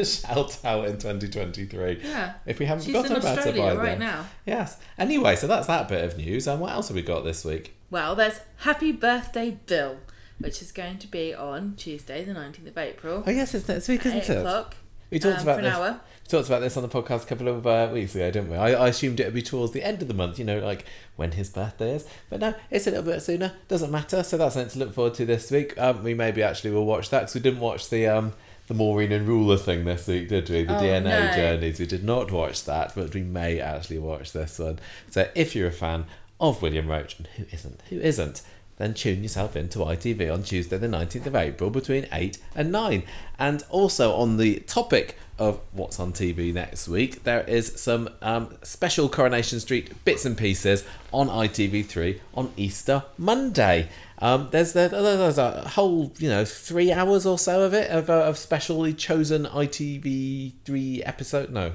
shout 0.03 0.59
out 0.63 0.85
in 0.85 0.97
2023. 0.97 2.01
Yeah. 2.03 2.33
If 2.45 2.59
we 2.59 2.65
haven't 2.65 2.83
She's 2.85 2.95
forgotten 2.95 3.17
about 3.17 3.33
it 3.33 3.47
Australia 3.47 3.61
by 3.61 3.75
right 3.75 3.89
then. 3.89 3.99
now. 3.99 4.25
Yes. 4.45 4.77
Anyway, 4.97 5.35
so 5.35 5.47
that's 5.47 5.67
that 5.67 5.87
bit 5.87 6.03
of 6.03 6.17
news. 6.17 6.47
And 6.47 6.59
what 6.61 6.71
else 6.71 6.89
have 6.89 6.95
we 6.95 7.01
got 7.01 7.23
this 7.23 7.43
week? 7.43 7.75
Well, 7.89 8.15
there's 8.15 8.39
Happy 8.57 8.91
Birthday 8.91 9.57
Bill, 9.65 9.97
which 10.39 10.61
is 10.61 10.71
going 10.71 10.99
to 10.99 11.07
be 11.07 11.33
on 11.33 11.75
Tuesday, 11.77 12.23
the 12.23 12.33
19th 12.33 12.67
of 12.67 12.77
April. 12.77 13.23
Oh 13.25 13.31
yes, 13.31 13.53
it's 13.55 13.67
next 13.67 13.87
week, 13.87 14.05
isn't 14.05 14.19
8 14.19 14.29
it? 14.29 14.37
o'clock. 14.39 14.75
We 15.15 15.19
talked 15.19 15.37
um, 15.37 15.43
about 15.43 15.53
for 15.55 15.59
an 15.59 15.63
this. 15.65 15.73
hour. 15.73 15.99
We 16.23 16.27
talked 16.27 16.47
about 16.49 16.59
this 16.59 16.75
on 16.75 16.83
the 16.83 16.89
podcast 16.89 17.23
a 17.23 17.25
couple 17.27 17.47
of 17.47 17.65
uh, 17.65 17.89
weeks 17.93 18.15
ago, 18.15 18.29
didn't 18.31 18.49
we? 18.49 18.57
I, 18.57 18.73
I 18.73 18.87
assumed 18.89 19.21
it 19.21 19.25
would 19.25 19.33
be 19.33 19.41
towards 19.41 19.71
the 19.71 19.81
end 19.81 20.01
of 20.01 20.09
the 20.09 20.13
month, 20.13 20.37
you 20.37 20.43
know, 20.43 20.59
like 20.59 20.83
when 21.15 21.31
his 21.31 21.49
birthday 21.49 21.95
is. 21.95 22.05
But 22.29 22.41
no, 22.41 22.53
it's 22.69 22.85
a 22.85 22.89
little 22.91 23.05
bit 23.05 23.21
sooner. 23.21 23.53
Doesn't 23.69 23.91
matter. 23.91 24.23
So 24.23 24.35
that's 24.35 24.55
something 24.55 24.73
to 24.73 24.79
look 24.79 24.93
forward 24.93 25.13
to 25.13 25.25
this 25.25 25.49
week. 25.51 25.77
Um, 25.77 26.03
we 26.03 26.13
maybe 26.13 26.43
actually 26.43 26.71
will 26.71 26.85
watch 26.85 27.11
that 27.11 27.21
because 27.21 27.35
we 27.35 27.39
didn't 27.39 27.61
watch 27.61 27.89
the 27.89 28.07
um, 28.07 28.33
the 28.67 28.73
Maureen 28.73 29.13
and 29.13 29.25
Rula 29.25 29.57
thing 29.57 29.85
this 29.85 30.05
week, 30.05 30.27
did 30.27 30.49
we? 30.49 30.63
The 30.65 30.75
Oh, 30.77 30.81
DNA 30.81 31.03
no. 31.29 31.33
journeys. 31.33 31.79
We 31.79 31.85
did 31.85 32.03
not 32.03 32.29
watch 32.29 32.65
that, 32.65 32.93
but 32.93 33.13
we 33.13 33.21
may 33.23 33.61
actually 33.61 33.99
watch 33.99 34.33
this 34.33 34.59
one. 34.59 34.79
So 35.11 35.29
if 35.33 35.55
you're 35.55 35.69
a 35.69 35.71
fan 35.71 36.07
of 36.41 36.61
William 36.61 36.87
Roache, 36.87 37.19
and 37.19 37.27
who 37.37 37.45
isn't? 37.53 37.79
Who 37.89 37.99
isn't? 38.01 38.41
Then 38.77 38.93
tune 38.93 39.23
yourself 39.23 39.55
into 39.55 39.79
ITV 39.79 40.31
on 40.31 40.43
Tuesday, 40.43 40.77
the 40.77 40.87
19th 40.87 41.25
of 41.25 41.35
April, 41.35 41.69
between 41.69 42.07
8 42.11 42.37
and 42.55 42.71
9. 42.71 43.03
And 43.39 43.63
also, 43.69 44.13
on 44.13 44.37
the 44.37 44.59
topic 44.61 45.17
of 45.37 45.59
what's 45.71 45.99
on 45.99 46.13
TV 46.13 46.53
next 46.53 46.87
week, 46.87 47.23
there 47.23 47.41
is 47.41 47.79
some 47.79 48.09
um, 48.21 48.55
special 48.63 49.09
Coronation 49.09 49.59
Street 49.59 50.03
bits 50.05 50.25
and 50.25 50.37
pieces 50.37 50.83
on 51.13 51.27
ITV3 51.27 52.19
on 52.33 52.51
Easter 52.57 53.03
Monday. 53.17 53.89
Um, 54.19 54.49
there's, 54.51 54.73
there, 54.73 54.89
there's 54.89 55.37
a 55.37 55.67
whole, 55.69 56.13
you 56.17 56.29
know, 56.29 56.45
three 56.45 56.91
hours 56.91 57.25
or 57.25 57.37
so 57.37 57.63
of 57.63 57.73
it, 57.73 57.89
of, 57.91 58.09
uh, 58.09 58.23
of 58.23 58.37
specially 58.37 58.93
chosen 58.93 59.45
ITV3 59.45 61.01
episode. 61.05 61.49
No, 61.49 61.73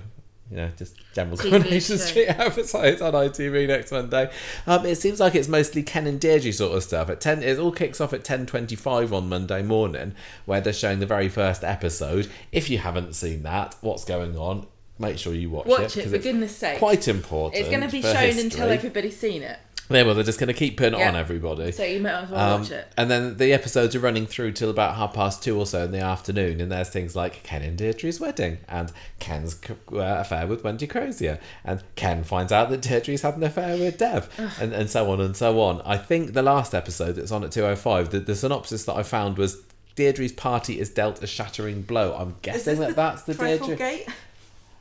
you 0.51 0.57
know, 0.57 0.71
just 0.77 0.97
general 1.15 1.37
TV 1.37 1.51
Coronation 1.51 1.97
show. 1.97 2.05
Street 2.05 2.27
episodes 2.29 3.01
on 3.01 3.13
ITV 3.13 3.69
next 3.69 3.93
Monday. 3.93 4.31
Um, 4.67 4.85
it 4.85 4.97
seems 4.97 5.21
like 5.21 5.35
it's 5.35 5.49
mostly 5.49 5.83
Ken 5.83 6.07
and 6.07 6.21
Deirdre 6.21 6.53
sort 6.53 6.77
of 6.77 6.83
stuff. 6.83 7.09
At 7.09 7.21
ten, 7.21 7.43
it 7.43 7.59
all 7.59 7.73
kicks 7.73 8.01
off 8.01 8.13
at 8.13 8.25
ten 8.25 8.47
twenty-five 8.47 9.13
on 9.13 9.29
Monday 9.29 9.63
morning, 9.63 10.15
where 10.47 10.61
they're 10.61 10.73
showing 10.73 10.99
the 10.99 11.07
very 11.07 11.29
first 11.29 11.63
episode. 11.63 12.29
If 12.51 12.69
you 12.69 12.79
haven't 12.79 13.15
seen 13.15 13.45
that, 13.45 13.77
what's 13.81 14.05
going 14.05 14.37
on? 14.37 14.67
Make 14.99 15.17
sure 15.17 15.33
you 15.33 15.49
watch, 15.49 15.67
it. 15.67 15.71
Watch 15.71 15.97
it, 15.97 16.09
for 16.11 16.19
goodness 16.19 16.55
sake. 16.55 16.79
Quite 16.79 17.09
important. 17.09 17.59
it's 17.59 17.71
going 17.71 17.81
to 17.81 17.89
be 17.89 18.03
shown 18.03 18.17
history. 18.17 18.45
until 18.45 18.69
everybody's 18.69 19.17
seen 19.17 19.43
it. 19.43 19.59
Yeah, 19.91 20.03
well, 20.05 20.15
they're 20.15 20.25
just 20.25 20.39
going 20.39 20.49
to 20.49 20.55
keep 20.55 20.77
putting 20.77 20.95
it 20.95 20.99
Yeah. 21.03 21.09
on 21.09 21.17
everybody. 21.17 21.73
So 21.73 21.85
you 21.85 22.01
might 22.01 22.13
as 22.25 22.31
well 22.31 22.55
Um, 22.55 22.61
watch 22.63 22.71
it. 22.71 22.87
and 22.97 23.11
then 23.11 23.37
the 23.39 23.53
episodes 23.53 23.95
are 23.97 24.01
running 24.01 24.27
through 24.27 24.53
till 24.53 24.71
about 24.71 24.95
half 24.97 25.13
past 25.15 25.43
two 25.43 25.59
or 25.59 25.67
so 25.67 25.85
in 25.85 25.91
the 25.93 25.99
afternoon, 26.01 26.61
and 26.61 26.71
there's 26.71 26.89
things 26.89 27.17
like 27.17 27.43
Ken 27.43 27.63
and 27.63 27.77
Deirdre's 27.77 28.21
wedding, 28.21 28.59
and 28.69 28.93
Ken's 29.19 29.57
c- 29.57 29.75
uh, 29.93 29.99
affair 29.99 30.47
with 30.47 30.63
Wendy 30.65 30.87
Crozier, 30.87 31.39
and 31.65 31.83
Ken 31.97 32.23
finds 32.25 32.53
out 32.53 32.71
that 32.71 32.83
Deirdre's 32.83 33.23
had 33.23 33.37
an 33.37 33.43
affair 33.43 33.77
with 33.77 33.99
Dev, 33.99 34.29
and, 34.61 34.73
and 34.73 34.89
so 34.89 35.11
on 35.11 35.21
and 35.21 35.37
so 35.37 35.61
on. 35.61 35.83
I 35.85 35.97
think 35.97 36.33
the 36.35 36.43
last 36.43 36.75
episode 36.75 37.17
that's 37.17 37.33
on 37.33 37.43
at 37.45 37.51
2.05, 37.51 38.11
the, 38.11 38.21
the 38.21 38.37
synopsis 38.37 38.85
that 38.85 38.95
I 38.95 39.03
found 39.03 39.39
was 39.39 39.59
Deirdre's 39.97 40.33
party 40.33 40.79
is 40.81 40.89
dealt 40.89 41.23
a 41.23 41.27
shattering 41.27 41.83
blow. 41.83 42.15
I'm 42.17 42.37
guessing 42.43 42.79
that 42.79 42.95
that's 42.97 43.23
the 43.25 43.35
Deirdre. 43.35 43.77
Triflegate? 43.77 44.09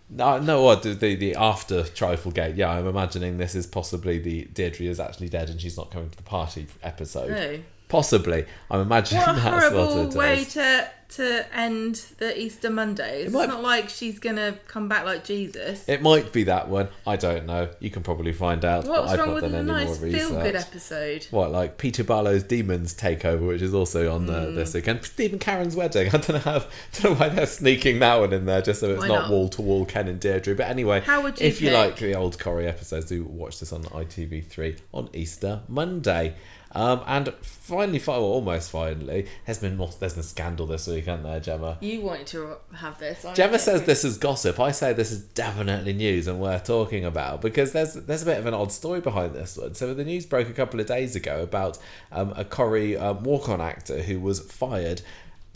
No, 0.09 0.39
no, 0.39 0.63
what 0.63 0.81
the, 0.83 0.93
the 0.93 1.35
after 1.35 1.83
Triflegate? 1.83 2.57
Yeah, 2.57 2.71
I'm 2.71 2.87
imagining 2.87 3.37
this 3.37 3.53
is 3.53 3.67
possibly 3.67 4.17
the 4.17 4.45
Deirdre 4.45 4.87
is 4.87 4.99
actually 4.99 5.29
dead 5.29 5.49
and 5.49 5.61
she's 5.61 5.77
not 5.77 5.91
coming 5.91 6.09
to 6.09 6.17
the 6.17 6.23
party 6.23 6.65
episode. 6.81 7.29
No. 7.29 7.59
Possibly, 7.89 8.45
I'm 8.71 8.81
imagining 8.81 9.21
What 9.21 9.29
a 9.37 9.39
that's 9.39 9.47
horrible 9.69 10.05
what 10.05 10.13
it 10.13 10.17
way 10.17 10.41
is. 10.41 10.53
to 10.53 10.89
to 11.09 11.45
end 11.57 12.03
the 12.19 12.39
Easter 12.39 12.69
Monday. 12.69 13.23
It's 13.23 13.33
might- 13.33 13.49
not 13.49 13.63
like 13.63 13.89
she's 13.89 14.19
gonna 14.19 14.57
come 14.67 14.87
back 14.87 15.05
like 15.05 15.23
Jesus. 15.23 15.83
It 15.89 16.01
might 16.01 16.31
be 16.31 16.43
that 16.43 16.69
one. 16.69 16.89
I 17.07 17.15
don't 17.15 17.45
know. 17.47 17.69
You 17.79 17.89
can 17.89 18.03
probably 18.03 18.31
find 18.31 18.63
out. 18.63 18.85
but 18.85 18.91
What's 18.91 19.13
I've 19.13 19.19
wrong 19.19 19.27
not 19.29 19.33
with 19.35 19.43
done 19.45 19.53
a 19.55 19.57
any 19.57 19.67
nice 19.67 19.87
more 19.87 19.95
feel 20.11 20.29
good 20.29 20.53
research. 20.53 20.67
episode? 20.67 21.27
What, 21.31 21.51
like 21.51 21.77
Peter 21.79 22.03
Barlow's 22.03 22.43
Demons 22.43 22.93
Takeover, 22.93 23.47
which 23.47 23.61
is 23.63 23.73
also 23.73 24.13
on 24.13 24.29
uh, 24.29 24.51
this 24.51 24.73
weekend. 24.73 25.03
Stephen 25.03 25.39
Karen's 25.39 25.75
wedding. 25.75 26.07
I 26.13 26.17
don't 26.17 26.29
know 26.29 26.37
how. 26.39 26.59
Don't 26.93 27.03
know 27.03 27.13
why 27.15 27.29
they're 27.29 27.45
sneaking 27.47 27.99
that 27.99 28.19
one 28.19 28.31
in 28.31 28.45
there, 28.45 28.61
just 28.61 28.79
so 28.79 28.91
it's 28.91 28.99
Why 29.01 29.07
not 29.07 29.21
not? 29.23 29.31
wall 29.31 29.49
to 29.49 29.61
wall 29.63 29.85
Ken 29.85 30.07
and 30.07 30.19
Deirdre. 30.19 30.53
But 30.55 30.67
anyway, 30.67 30.99
How 31.01 31.21
would 31.23 31.39
you 31.39 31.47
if 31.47 31.61
you 31.61 31.69
pick? 31.69 31.77
like 31.77 31.97
the 31.97 32.13
old 32.15 32.37
Corrie 32.39 32.67
episodes, 32.67 33.07
do 33.07 33.23
watch 33.23 33.59
this 33.59 33.73
on 33.73 33.83
ITV3 33.83 34.77
on 34.93 35.09
Easter 35.13 35.61
Monday. 35.67 36.35
Um, 36.71 37.01
and 37.07 37.33
finally, 37.41 37.99
fi- 37.99 38.13
well, 38.13 38.23
almost 38.23 38.69
finally, 38.71 39.27
there's 39.45 39.59
been 39.59 39.77
more, 39.77 39.89
there's 39.99 40.13
been 40.13 40.23
scandal 40.23 40.67
this 40.67 40.87
week, 40.87 41.05
hasn't 41.05 41.23
there, 41.23 41.39
Gemma? 41.39 41.77
You 41.81 42.01
wanted 42.01 42.27
to 42.27 42.57
have 42.75 42.99
this. 42.99 43.25
I 43.25 43.33
Gemma 43.33 43.57
says 43.57 43.83
this 43.83 44.05
is 44.05 44.17
gossip. 44.17 44.59
I 44.59 44.71
say 44.71 44.93
this 44.93 45.11
is 45.11 45.21
definitely 45.21 45.93
news 45.93 46.27
and 46.27 46.39
worth 46.39 46.65
talking 46.65 47.05
about 47.05 47.41
because 47.41 47.71
there's 47.71 47.93
there's 47.95 48.21
a 48.21 48.25
bit 48.25 48.37
of 48.37 48.45
an 48.45 48.53
odd 48.53 48.71
story 48.71 49.01
behind 49.01 49.33
this 49.33 49.57
one. 49.57 49.73
So 49.73 49.93
the 49.93 50.03
news 50.03 50.25
broke 50.25 50.49
a 50.49 50.53
couple 50.53 50.79
of 50.79 50.85
days 50.85 51.15
ago 51.15 51.41
about 51.41 51.79
um, 52.11 52.33
a 52.35 52.45
Corrie 52.45 52.97
um, 52.97 53.23
walk-on 53.23 53.61
actor 53.61 54.01
who 54.01 54.19
was 54.19 54.39
fired 54.39 55.01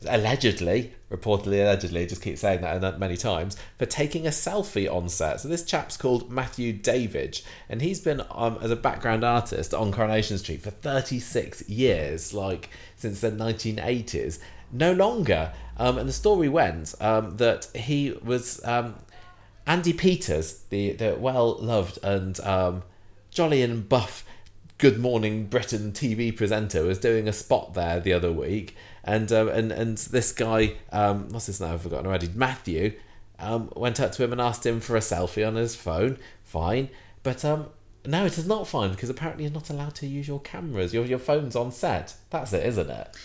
allegedly, 0.05 0.93
reportedly 1.11 1.61
allegedly, 1.61 2.05
just 2.05 2.21
keep 2.21 2.37
saying 2.37 2.61
that 2.61 2.99
many 2.99 3.17
times, 3.17 3.57
for 3.77 3.85
taking 3.85 4.25
a 4.25 4.31
selfie 4.31 4.91
on 4.91 5.09
set. 5.09 5.41
So 5.41 5.47
this 5.47 5.63
chap's 5.63 5.97
called 5.97 6.31
Matthew 6.31 6.73
Davidge, 6.73 7.43
and 7.69 7.81
he's 7.81 7.99
been 7.99 8.21
um, 8.31 8.57
as 8.61 8.71
a 8.71 8.75
background 8.75 9.23
artist 9.23 9.73
on 9.73 9.91
Coronation 9.91 10.37
Street 10.37 10.61
for 10.61 10.71
36 10.71 11.69
years, 11.69 12.33
like 12.33 12.69
since 12.95 13.21
the 13.21 13.31
1980s. 13.31 14.39
No 14.71 14.91
longer. 14.91 15.53
Um, 15.77 15.97
and 15.97 16.09
the 16.09 16.13
story 16.13 16.49
went 16.49 16.95
um, 16.99 17.37
that 17.37 17.67
he 17.75 18.17
was 18.23 18.63
um, 18.65 18.95
Andi 19.67 19.97
Peters, 19.97 20.63
the, 20.69 20.93
the 20.93 21.15
well 21.17 21.55
loved 21.55 21.99
and 22.03 22.39
um, 22.41 22.83
jolly 23.31 23.61
and 23.61 23.87
buff 23.87 24.25
Good 24.77 24.99
Morning 24.99 25.45
Britain 25.45 25.91
TV 25.91 26.35
presenter, 26.35 26.83
was 26.83 26.97
doing 26.97 27.27
a 27.27 27.33
spot 27.33 27.73
there 27.73 27.99
the 27.99 28.13
other 28.13 28.31
week, 28.31 28.75
and 29.03 29.31
um, 29.31 29.49
and 29.49 29.71
and 29.71 29.97
this 29.97 30.31
guy, 30.31 30.75
um, 30.91 31.29
what's 31.29 31.47
his 31.47 31.59
name? 31.59 31.73
I've 31.73 31.81
forgotten 31.81 32.07
already. 32.07 32.29
Matthew 32.33 32.93
um, 33.39 33.71
went 33.75 33.99
up 33.99 34.11
to 34.13 34.23
him 34.23 34.31
and 34.31 34.41
asked 34.41 34.65
him 34.65 34.79
for 34.79 34.95
a 34.95 34.99
selfie 34.99 35.47
on 35.47 35.55
his 35.55 35.75
phone. 35.75 36.17
Fine, 36.43 36.89
but 37.23 37.43
um, 37.43 37.67
no, 38.05 38.25
it 38.25 38.37
is 38.37 38.47
not 38.47 38.67
fine 38.67 38.91
because 38.91 39.09
apparently 39.09 39.45
you're 39.45 39.53
not 39.53 39.69
allowed 39.69 39.95
to 39.95 40.07
use 40.07 40.27
your 40.27 40.39
cameras. 40.39 40.93
Your 40.93 41.05
your 41.05 41.19
phone's 41.19 41.55
on 41.55 41.71
set. 41.71 42.15
That's 42.29 42.53
it, 42.53 42.65
isn't 42.65 42.89
it? 42.89 43.17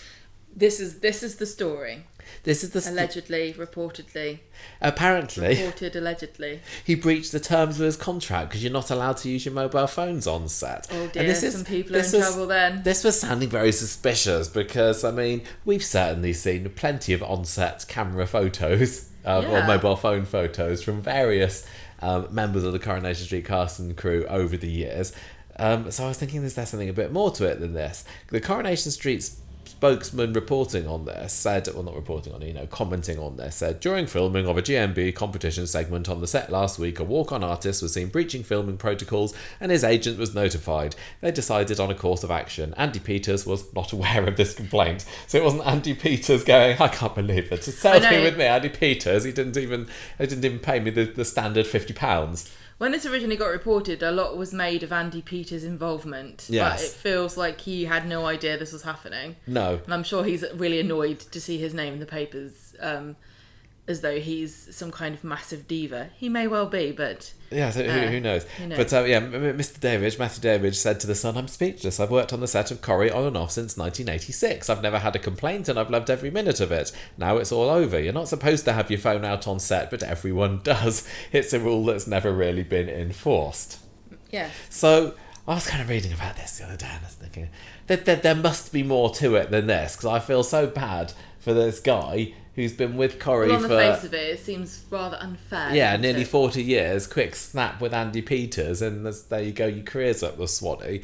This 0.55 0.81
is 0.81 1.01
this 1.01 1.23
is 1.23 1.37
the 1.37 1.47
story. 1.47 2.05
This 2.45 2.63
is 2.65 2.71
the 2.71 2.81
st- 2.81 2.95
Allegedly, 2.95 3.53
reportedly, 3.55 4.39
apparently. 4.81 5.57
reported 5.57 5.97
allegedly. 5.97 6.61
he 6.85 6.95
breached 6.95 7.33
the 7.33 7.41
terms 7.41 7.79
of 7.79 7.87
his 7.87 7.97
contract 7.97 8.51
because 8.51 8.63
you're 8.63 8.73
not 8.73 8.91
allowed 8.91 9.17
to 9.19 9.29
use 9.29 9.45
your 9.45 9.55
mobile 9.55 9.87
phones 9.87 10.27
on 10.27 10.49
set. 10.49 10.87
Oh 10.91 11.07
dear, 11.09 11.23
And 11.23 11.31
this 11.31 11.43
is- 11.43 11.55
some 11.55 11.65
people 11.65 11.95
are 11.95 11.99
in 11.99 12.03
this 12.05 12.13
was- 12.13 12.27
trouble 12.29 12.47
then. 12.47 12.83
This 12.83 13.05
was 13.05 13.21
sounding 13.21 13.49
very 13.49 13.73
suspicious 13.73 14.49
because, 14.49 15.05
I 15.05 15.11
mean, 15.11 15.43
we've 15.65 15.85
certainly 15.85 16.33
seen 16.33 16.69
plenty 16.71 17.13
of 17.13 17.23
on 17.23 17.45
set 17.45 17.85
camera 17.89 18.27
photos 18.27 19.09
um, 19.25 19.45
or 19.47 19.65
mobile 19.65 19.97
phone 19.97 20.25
photos 20.25 20.83
from 20.83 21.03
various 21.03 21.67
um, 22.01 22.29
members 22.31 22.63
of 22.65 22.73
the 22.73 22.79
Coronation 22.79 23.25
Street 23.27 23.45
cast 23.45 23.79
and 23.81 23.97
crew 23.97 24.25
over 24.29 24.57
the 24.57 24.71
years. 24.71 25.13
Um, 25.61 25.91
so 25.91 26.05
I 26.05 26.09
was 26.09 26.19
thinking, 26.19 26.45
is 26.45 26.55
there 26.55 26.67
something 26.67 26.89
a 26.89 26.93
bit 26.93 27.13
more 27.13 27.33
to 27.33 27.45
it 27.45 27.59
than 27.59 27.73
this? 27.75 28.05
The 28.29 28.41
Coronation 28.41 28.93
Street's 28.93 29.41
spokesman 29.79 30.33
reporting 30.33 30.89
on 30.89 31.05
this 31.05 31.33
said, 31.33 31.69
well, 31.73 31.85
not 31.85 31.95
reporting 31.95 32.33
on 32.33 32.43
it, 32.43 32.49
you 32.49 32.53
know, 32.53 32.67
commenting 32.67 33.17
on 33.17 33.37
this, 33.37 33.55
said 33.55 33.79
during 33.79 34.09
filming 34.09 34.45
of 34.45 34.59
a 34.59 34.63
GMB 34.63 35.15
competition 35.15 35.69
segment 35.69 36.09
on 36.09 36.21
the 36.21 36.27
set 36.27 36.51
last 36.51 36.81
week, 36.81 36.99
a 36.99 37.05
walk 37.05 37.31
on 37.31 37.45
artist 37.45 37.81
was 37.81 37.93
seen 37.93 38.09
breaching 38.09 38.43
filming 38.43 38.77
protocols 38.77 39.33
and 39.61 39.71
his 39.71 39.85
agent 39.85 40.19
was 40.19 40.35
notified. 40.35 40.97
They 41.21 41.31
decided 41.31 41.79
on 41.79 41.93
a 41.93 41.95
course 41.95 42.25
of 42.25 42.31
action. 42.33 42.75
Andi 42.77 43.03
Peters 43.03 43.47
was 43.47 43.73
not 43.73 43.93
aware 43.99 44.27
of 44.27 44.37
this 44.37 44.53
complaint. 44.53 45.05
So 45.29 45.39
it 45.39 45.45
wasn't 45.45 45.63
Andi 45.63 45.97
Peters 45.97 46.43
going, 46.43 46.77
I 46.81 46.89
can't 46.89 47.15
believe 47.15 47.53
it. 47.53 47.53
It's 47.53 47.69
a 47.69 47.73
selfie 47.73 48.25
with 48.25 48.37
me, 48.37 48.47
Andi 48.47 48.77
Peters. 48.77 49.23
He 49.23 49.31
didn't 49.31 49.57
even 49.57 49.87
he 50.19 50.27
didn't 50.27 50.45
even 50.45 50.59
pay 50.59 50.81
me 50.81 50.91
the, 50.91 51.05
the 51.05 51.25
standard 51.25 51.69
fifty 51.69 51.95
pounds. 51.95 52.53
When 52.79 52.93
this 52.93 53.05
originally 53.05 53.37
got 53.37 53.49
reported, 53.49 54.03
a 54.05 54.13
lot 54.13 54.37
was 54.37 54.55
made 54.55 54.85
of 54.85 54.91
Andi 54.91 55.25
Peters' 55.25 55.65
involvement. 55.65 56.47
But 56.73 56.81
it 56.83 56.91
feels 56.91 57.37
like 57.37 57.61
he 57.61 57.85
had 57.85 58.07
no 58.07 58.27
idea 58.27 58.57
this 58.57 58.73
was 58.73 58.83
happening. 58.83 59.35
No. 59.49 59.81
And 59.85 59.93
I'm 59.93 60.05
sure 60.05 60.23
he's 60.25 60.45
really 60.55 60.79
annoyed 60.79 61.19
to 61.19 61.41
see 61.41 61.59
his 61.59 61.75
name 61.75 61.95
in 61.95 62.01
the 62.01 62.07
papers 62.07 62.77
um, 62.81 63.17
as 63.89 64.03
though 64.03 64.21
he's 64.21 64.75
some 64.77 64.91
kind 64.91 65.15
of 65.15 65.25
massive 65.25 65.67
diva. 65.67 66.11
He 66.17 66.29
may 66.29 66.47
well 66.47 66.67
be, 66.67 66.93
but 66.93 67.33
Yeah, 67.51 67.71
so 67.71 67.83
who, 67.83 67.91
Uh, 67.91 68.09
who 68.09 68.21
knows? 68.21 68.45
who 68.59 68.67
knows? 68.67 68.77
But 68.79 68.93
uh, 68.93 69.05
yeah, 69.05 69.21
Mr. 69.21 69.81
Davidge, 69.81 70.19
Matthew 70.19 70.43
Davidge 70.43 70.77
said 70.77 71.01
to 71.01 71.07
the 71.07 71.15
Sun, 71.15 71.37
"I'm 71.39 71.49
speechless. 71.49 71.99
I've 71.99 72.11
worked 72.11 72.33
on 72.33 72.41
the 72.41 72.47
set 72.47 72.71
of 72.71 72.83
Corrie 72.83 73.11
on 73.11 73.25
and 73.25 73.37
off 73.37 73.51
since 73.53 73.77
1986. 73.79 74.69
I've 74.69 74.83
never 74.83 74.99
had 74.99 75.17
a 75.17 75.19
complaint, 75.19 75.69
and 75.69 75.79
I've 75.79 75.91
loved 75.91 76.11
every 76.11 76.31
minute 76.31 76.61
of 76.61 76.71
it. 76.71 76.93
Now 77.17 77.39
it's 77.39 77.51
all 77.51 77.71
over. 77.71 77.99
You're 77.99 78.13
not 78.13 78.29
supposed 78.29 78.65
to 78.67 78.73
have 78.75 78.91
your 78.91 79.01
phone 79.01 79.25
out 79.25 79.49
on 79.49 79.59
set, 79.59 79.91
but 79.91 80.03
everyone 80.03 80.61
does. 80.65 81.09
It's 81.33 81.53
a 81.53 81.59
rule 81.61 81.85
that's 81.87 82.07
never 82.07 82.33
really 82.33 82.63
been 82.63 82.89
enforced." 82.89 83.79
Yeah. 84.31 84.51
So 84.69 85.15
I 85.47 85.55
was 85.55 85.67
kind 85.67 85.83
of 85.83 85.89
reading 85.89 86.13
about 86.13 86.37
this 86.37 86.59
the 86.59 86.65
other 86.67 86.77
day, 86.77 86.87
and 86.91 87.01
I 87.03 87.07
was 87.09 87.15
thinking 87.15 87.49
that 87.87 88.05
there, 88.05 88.17
there 88.17 88.35
must 88.35 88.71
be 88.73 88.83
more 88.83 89.09
to 89.15 89.37
it 89.37 89.51
than 89.51 89.67
this 89.67 89.97
because 89.97 90.11
I 90.11 90.19
feel 90.19 90.43
so 90.45 90.67
bad 90.67 91.15
for 91.39 91.55
this 91.55 91.81
guy 91.81 92.35
who's 92.59 92.73
been 92.73 92.97
with 92.97 93.21
Corrie 93.21 93.47
Well, 93.49 93.57
on 93.57 93.63
the 93.63 93.69
face 93.69 94.03
of 94.03 94.13
it, 94.13 94.31
it 94.35 94.41
seems 94.41 94.85
rather 94.91 95.17
unfair. 95.21 95.73
yeah, 95.73 95.97
nearly 95.97 96.23
it? 96.23 96.27
40 96.27 96.61
years, 96.61 97.07
quick 97.07 97.37
snap 97.37 97.81
with 97.81 97.93
Andi 97.93 98.27
Peters, 98.27 98.83
and 98.83 99.07
there 99.07 99.43
you 99.43 99.53
go, 99.53 99.67
your 99.69 99.85
career's 99.85 100.25
up 100.25 100.37
the 100.39 100.49
swanny. 100.49 101.03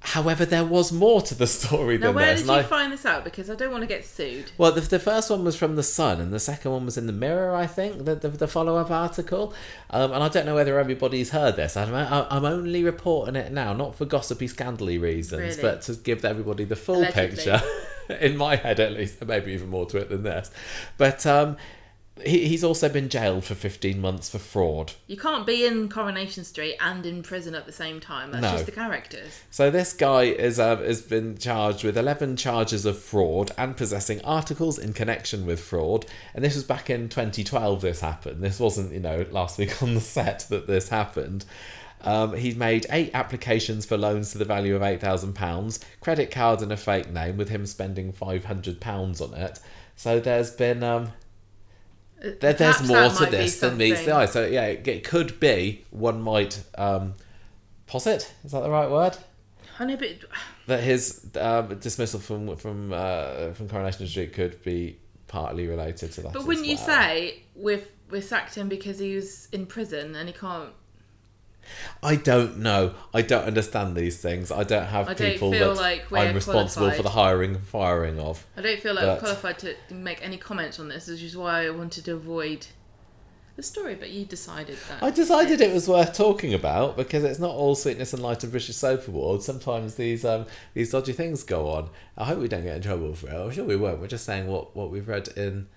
However, 0.00 0.44
there 0.46 0.64
was 0.64 0.92
more 0.92 1.20
to 1.22 1.34
the 1.34 1.46
story 1.46 1.96
Now, 1.98 2.06
than 2.08 2.16
where 2.16 2.26
this. 2.32 2.40
did 2.42 2.48
you 2.48 2.54
I- 2.56 2.62
find 2.62 2.90
this 2.92 3.04
out? 3.06 3.22
Because 3.24 3.48
I 3.50 3.54
don't 3.54 3.70
want 3.70 3.82
to 3.82 3.86
get 3.86 4.04
sued. 4.04 4.50
well, 4.58 4.72
the, 4.72 4.80
the 4.82 4.98
first 4.98 5.30
one 5.30 5.44
was 5.44 5.56
from 5.56 5.76
The 5.76 5.82
Sun, 5.82 6.20
and 6.20 6.32
the 6.32 6.40
second 6.40 6.72
one 6.72 6.84
was 6.86 6.96
in 6.98 7.06
The 7.06 7.12
Mirror, 7.12 7.54
I 7.54 7.66
think, 7.66 8.04
the, 8.06 8.14
the, 8.14 8.28
the 8.28 8.48
follow 8.48 8.76
up 8.76 8.90
article. 8.90 9.54
Um, 9.90 10.12
and 10.12 10.22
I 10.22 10.28
don't 10.28 10.44
know 10.46 10.54
whether 10.54 10.78
everybody's 10.78 11.30
heard 11.30 11.56
this. 11.56 11.76
I'm, 11.76 11.94
I'm 11.94 12.44
only 12.44 12.82
reporting 12.82 13.36
it 13.36 13.52
now, 13.52 13.72
not 13.74 13.94
for 13.94 14.04
gossipy, 14.06 14.46
scandally 14.48 14.98
reasons, 15.00 15.56
Really? 15.56 15.62
but 15.62 15.82
to 15.82 15.94
give 15.94 16.24
everybody 16.24 16.64
the 16.64 16.76
full 16.76 16.96
Allegedly. 16.96 17.36
picture. 17.36 17.62
in 18.20 18.36
my 18.36 18.56
head, 18.56 18.80
at 18.80 18.92
least. 18.92 19.18
There 19.20 19.28
may 19.28 19.40
be 19.40 19.52
even 19.52 19.68
more 19.68 19.86
to 19.86 19.98
it 19.98 20.08
than 20.08 20.22
this. 20.22 20.50
But 20.98 21.24
um, 21.26 21.56
he, 22.24 22.46
he's 22.46 22.62
also 22.62 22.88
been 22.88 23.08
jailed 23.08 23.44
for 23.44 23.54
15 23.56 24.00
months 24.00 24.30
for 24.30 24.38
fraud. 24.38 24.92
You 25.08 25.16
can't 25.16 25.44
be 25.46 25.66
in 25.66 25.88
Coronation 25.88 26.44
Street 26.44 26.76
and 26.80 27.04
in 27.04 27.22
prison 27.22 27.54
at 27.56 27.66
the 27.66 27.72
same 27.72 27.98
time. 27.98 28.30
That's 28.30 28.42
No. 28.42 28.52
just 28.52 28.66
the 28.66 28.72
characters. 28.72 29.40
So 29.50 29.70
this 29.70 29.92
guy 29.92 30.22
is 30.24 30.60
uh, 30.60 30.76
has 30.76 31.02
been 31.02 31.36
charged 31.36 31.82
with 31.82 31.98
eleven 31.98 32.36
charges 32.36 32.84
of 32.86 32.98
fraud 32.98 33.50
and 33.58 33.76
possessing 33.76 34.20
articles 34.22 34.78
in 34.78 34.92
connection 34.92 35.44
with 35.44 35.58
fraud. 35.60 36.06
And 36.34 36.44
this 36.44 36.54
was 36.54 36.62
back 36.64 36.88
in 36.88 37.08
2012. 37.08 37.80
This 37.80 38.00
happened. 38.00 38.42
This 38.44 38.60
wasn't 38.60 38.92
you 38.92 39.00
know 39.00 39.26
last 39.32 39.58
week 39.58 39.82
on 39.82 39.94
the 39.94 40.00
set 40.00 40.46
that 40.50 40.66
this 40.68 40.90
happened. 40.90 41.44
Um, 42.04 42.34
he's 42.34 42.56
made 42.56 42.86
eight 42.90 43.10
applications 43.14 43.86
for 43.86 43.96
loans 43.96 44.32
to 44.32 44.38
the 44.38 44.44
value 44.44 44.76
of 44.76 44.82
eight 44.82 45.00
thousand 45.00 45.34
pounds, 45.34 45.80
credit 46.00 46.30
cards 46.30 46.62
in 46.62 46.70
a 46.70 46.76
fake 46.76 47.10
name, 47.10 47.36
with 47.36 47.48
him 47.48 47.66
spending 47.66 48.12
five 48.12 48.44
hundred 48.44 48.80
pounds 48.80 49.20
on 49.20 49.34
it. 49.34 49.58
So 49.96 50.20
there's 50.20 50.50
been 50.50 50.82
um, 50.82 51.12
Uh, 52.22 52.30
there, 52.40 52.52
there's 52.52 52.86
more 52.86 53.08
to 53.10 53.26
this 53.26 53.60
than 53.60 53.76
meets 53.76 54.04
the 54.04 54.12
eye. 54.12 54.26
So 54.26 54.46
yeah, 54.46 54.66
it, 54.66 54.86
it 54.86 55.04
could 55.04 55.38
be 55.40 55.84
one 55.90 56.20
might 56.22 56.62
um, 56.76 57.14
posit. 57.86 58.32
Is 58.44 58.52
that 58.52 58.60
the 58.60 58.70
right 58.70 58.90
word? 58.90 59.16
I 59.78 59.84
know, 59.84 59.96
but 59.96 60.08
that 60.66 60.82
his 60.82 61.26
um, 61.40 61.78
dismissal 61.78 62.20
from 62.20 62.56
from 62.56 62.92
uh, 62.92 63.52
from 63.52 63.68
Coronation 63.68 64.06
Street 64.06 64.32
could 64.32 64.62
be 64.62 64.98
partly 65.26 65.66
related 65.66 66.12
to 66.12 66.22
that. 66.22 66.32
but 66.32 66.44
wouldn't 66.46 66.66
you 66.66 66.76
well. 66.76 66.86
say 66.86 67.42
we've 67.56 67.86
we 68.10 68.20
sacked 68.20 68.54
him 68.54 68.68
because 68.68 68.98
he 68.98 69.16
was 69.16 69.48
in 69.52 69.66
prison 69.66 70.14
and 70.14 70.28
he 70.28 70.32
can't? 70.32 70.70
I 72.02 72.16
don't 72.16 72.58
know. 72.58 72.94
I 73.12 73.22
don't 73.22 73.44
understand 73.44 73.96
these 73.96 74.18
things. 74.20 74.50
I 74.50 74.64
don't 74.64 74.86
have 74.86 75.08
I 75.08 75.14
don't 75.14 75.32
people 75.32 75.50
that 75.50 75.74
like 75.74 76.12
I'm 76.12 76.34
responsible 76.34 76.90
for 76.90 77.02
the 77.02 77.10
hiring 77.10 77.54
and 77.56 77.64
firing 77.64 78.18
of. 78.18 78.46
I 78.56 78.62
don't 78.62 78.80
feel 78.80 78.94
like 78.94 79.04
we're 79.04 79.18
qualified 79.18 79.58
to 79.60 79.74
make 79.90 80.24
any 80.24 80.36
comments 80.36 80.78
on 80.78 80.88
this, 80.88 81.08
which 81.08 81.22
is 81.22 81.36
why 81.36 81.66
I 81.66 81.70
wanted 81.70 82.04
to 82.06 82.14
avoid 82.14 82.66
the 83.56 83.62
story. 83.62 83.94
But 83.94 84.10
you 84.10 84.24
decided 84.24 84.78
that. 84.88 85.02
I 85.02 85.10
decided 85.10 85.60
it 85.60 85.72
was 85.72 85.88
worth 85.88 86.14
talking 86.14 86.54
about 86.54 86.96
because 86.96 87.24
it's 87.24 87.38
not 87.38 87.50
all 87.50 87.74
sweetness 87.74 88.12
and 88.12 88.22
light 88.22 88.44
of 88.44 88.50
British 88.50 88.76
Soap 88.76 89.08
Awards. 89.08 89.44
Sometimes 89.44 89.94
these 89.94 90.24
um, 90.24 90.46
these 90.74 90.90
dodgy 90.90 91.12
things 91.12 91.42
go 91.42 91.70
on. 91.70 91.90
I 92.16 92.24
hope 92.24 92.38
we 92.38 92.48
don't 92.48 92.64
get 92.64 92.76
in 92.76 92.82
trouble 92.82 93.14
for 93.14 93.28
it. 93.28 93.34
I'm 93.34 93.50
sure 93.50 93.64
we 93.64 93.76
won't. 93.76 94.00
We're 94.00 94.06
just 94.06 94.24
saying 94.24 94.46
what, 94.46 94.74
what 94.76 94.90
we've 94.90 95.08
read 95.08 95.28
in 95.36 95.68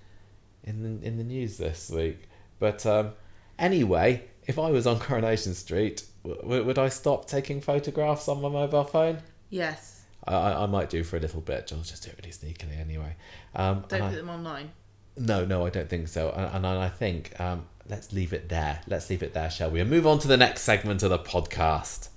in 0.64 0.84
the, 0.84 1.08
in 1.08 1.18
the 1.18 1.24
news 1.24 1.58
this 1.58 1.90
week. 1.90 2.28
But 2.60 2.86
um, 2.86 3.14
anyway, 3.58 4.26
if 4.48 4.58
I 4.58 4.70
was 4.72 4.88
on 4.88 5.00
Coronation 5.00 5.54
Street, 5.54 6.04
w- 6.24 6.64
would 6.64 6.80
I 6.80 6.90
stop 6.90 7.28
taking 7.28 7.62
photographs 7.62 8.28
on 8.28 8.42
my 8.42 8.50
mobile 8.50 8.84
phone? 8.86 9.20
Yes. 9.50 10.02
I, 10.26 10.34
I, 10.36 10.64
I 10.64 10.66
might 10.66 10.90
do 10.90 11.04
for 11.04 11.18
a 11.18 11.20
little 11.20 11.42
bit. 11.42 11.72
I'll 11.74 11.82
just 11.84 12.04
do 12.04 12.10
it 12.12 12.20
really 12.22 12.32
sneakily 12.34 12.80
anyway. 12.80 13.16
Um, 13.56 13.84
Don't 13.88 13.94
and 14.02 14.04
I- 14.06 14.10
put 14.10 14.18
them 14.18 14.30
online. 14.30 14.72
no, 15.18 15.46
no, 15.46 15.66
I 15.66 15.70
don't 15.70 15.90
think 15.90 16.08
so. 16.08 16.30
And, 16.32 16.66
and 16.66 16.66
I 16.66 16.90
think 16.90 17.38
um, 17.40 17.66
let's 17.90 18.14
leave 18.14 18.34
it 18.34 18.50
there. 18.50 18.82
Let's 18.88 19.10
leave 19.10 19.22
it 19.24 19.34
there, 19.34 19.50
shall 19.50 19.70
we? 19.70 19.80
And 19.80 19.90
move 19.90 20.08
on 20.08 20.20
to 20.20 20.28
the 20.28 20.38
next 20.38 20.62
segment 20.62 21.04
of 21.04 21.10
the 21.10 21.20
podcast. 21.20 22.10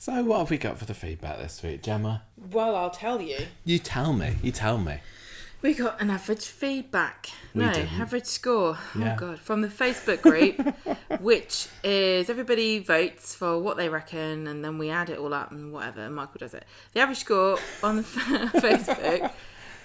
So, 0.00 0.22
what 0.22 0.38
have 0.38 0.50
we 0.50 0.58
got 0.58 0.78
for 0.78 0.84
the 0.84 0.94
feedback 0.94 1.38
this 1.38 1.62
week, 1.62 1.82
Gemma? 1.82 2.22
Well, 2.52 2.76
I'll 2.76 2.90
tell 2.90 3.20
you. 3.20 3.38
You 3.64 3.78
tell 3.78 4.12
me. 4.12 4.36
You 4.42 4.52
tell 4.52 4.78
me. 4.78 4.98
We 5.60 5.74
got 5.74 6.00
an 6.00 6.08
average 6.08 6.46
feedback. 6.46 7.30
We 7.52 7.64
no, 7.64 7.72
didn't. 7.72 8.00
average 8.00 8.26
score. 8.26 8.78
Oh, 8.78 8.98
yeah. 8.98 9.14
Oh 9.14 9.18
god, 9.18 9.40
from 9.40 9.62
the 9.62 9.68
Facebook 9.68 10.22
group, 10.22 10.56
which 11.20 11.66
is 11.82 12.30
everybody 12.30 12.78
votes 12.78 13.34
for 13.34 13.58
what 13.58 13.76
they 13.76 13.88
reckon, 13.88 14.46
and 14.46 14.64
then 14.64 14.78
we 14.78 14.90
add 14.90 15.10
it 15.10 15.18
all 15.18 15.34
up 15.34 15.50
and 15.50 15.72
whatever. 15.72 16.08
Michael 16.10 16.38
does 16.38 16.54
it. 16.54 16.64
The 16.92 17.00
average 17.00 17.18
score 17.18 17.58
on 17.82 17.96
the 17.96 18.02
Facebook 18.02 19.32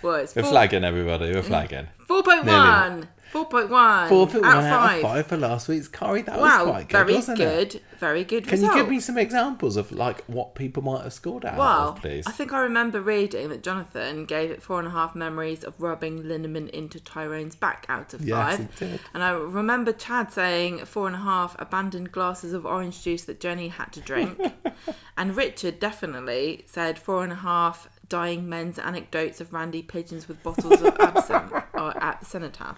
was 0.04 0.36
We're 0.36 0.44
flagging 0.44 0.84
everybody. 0.84 1.32
We're 1.34 1.42
flagging. 1.44 1.88
four 2.08 2.24
point 2.24 2.46
one. 2.46 3.08
Four 3.32 3.46
point 3.46 3.70
one. 3.72 4.10
Four 4.10 4.28
point 4.28 4.44
one 4.44 4.52
out 4.52 4.58
of 4.60 4.64
out 4.66 4.80
five. 4.90 4.96
of 4.98 5.02
five 5.02 5.26
for 5.28 5.38
last 5.38 5.68
week's 5.68 5.88
curry. 5.88 6.22
That 6.22 6.40
Wow, 6.40 6.66
was 6.66 6.72
quite 6.72 6.88
good, 6.90 6.98
very 6.98 7.14
wasn't 7.16 7.40
it? 7.40 7.72
good. 7.72 7.82
Very 8.00 8.24
good. 8.24 8.44
Can 8.44 8.52
result. 8.60 8.76
you 8.76 8.82
give 8.84 8.90
me 8.92 9.00
some 9.00 9.18
examples 9.18 9.76
of 9.76 9.92
like 9.92 10.24
what 10.26 10.54
people 10.54 10.84
might 10.84 11.02
have 11.04 11.14
scored 11.14 11.44
out 11.44 11.58
Well, 11.58 11.90
of, 11.90 11.96
please? 12.02 12.28
I 12.28 12.32
think 12.32 12.54
I 12.54 12.60
remember 12.60 13.02
reading 13.02 13.50
that 13.50 13.64
Jonathan 13.64 14.26
gave 14.26 14.52
it 14.52 14.62
four 14.62 14.78
and 14.78 14.88
a 14.88 14.92
half 14.92 15.16
memories 15.16 15.64
of 15.64 15.74
rubbing 15.82 16.28
liniment 16.28 16.70
into 16.72 17.00
Tyrone's 17.00 17.56
back 17.56 17.88
out 17.90 18.14
of 18.14 18.22
Yes, 18.24 18.58
five. 18.58 18.80
he 18.80 18.86
did. 18.86 19.00
And 19.16 19.24
I 19.24 19.32
remember 19.32 19.94
Chad 19.94 20.32
saying 20.32 20.86
four 20.86 21.08
and 21.08 21.16
a 21.16 21.20
half 21.20 21.56
abandoned 21.60 22.12
glasses 22.12 22.54
of 22.54 22.68
orange 22.68 23.02
juice 23.04 23.24
that 23.24 23.40
Jenny 23.40 23.70
had 23.70 23.92
to 23.94 24.00
drink. 24.02 24.40
and 25.18 25.36
Richard 25.36 25.80
definitely 25.80 26.66
said 26.68 27.00
four 27.00 27.24
and 27.24 27.32
a 27.32 27.38
half 27.38 27.90
dying 28.10 28.48
men's 28.48 28.78
anecdotes 28.78 29.42
of 29.42 29.54
randy 29.54 29.82
pigeons 29.82 30.28
with 30.28 30.42
bottles 30.44 30.82
of 30.82 30.96
absinthe 31.00 31.52
or 31.74 31.98
at 32.04 32.20
the 32.20 32.26
cenotaph, 32.26 32.78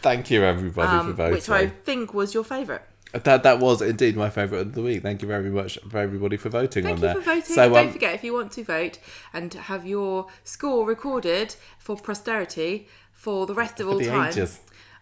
Thank 0.00 0.30
you, 0.30 0.42
everybody, 0.42 0.88
for 0.88 0.94
um, 0.94 1.14
voting. 1.14 1.34
which 1.34 1.48
I 1.48 1.68
think 1.68 2.14
was 2.14 2.34
your 2.34 2.44
favourite. 2.44 2.82
That 3.12 3.42
that 3.42 3.58
was 3.58 3.82
indeed 3.82 4.16
my 4.16 4.30
favourite 4.30 4.60
of 4.62 4.74
the 4.74 4.82
week. 4.82 5.02
Thank 5.02 5.22
you 5.22 5.28
very 5.28 5.50
much 5.50 5.78
for 5.88 5.98
everybody 5.98 6.36
for 6.36 6.48
voting 6.48 6.84
Thank 6.84 6.98
on 6.98 7.02
you 7.02 7.08
there. 7.08 7.14
for 7.16 7.20
voting. 7.20 7.54
So, 7.54 7.68
Don't 7.68 7.86
um, 7.88 7.92
forget, 7.92 8.14
if 8.14 8.22
you 8.22 8.32
want 8.32 8.52
to 8.52 8.62
vote 8.62 8.98
and 9.32 9.52
have 9.52 9.84
your 9.84 10.28
score 10.44 10.86
recorded 10.86 11.56
for 11.78 11.96
posterity 11.96 12.86
for 13.12 13.46
the 13.46 13.54
rest 13.54 13.80
of 13.80 13.88
all 13.88 14.00
time, 14.00 14.32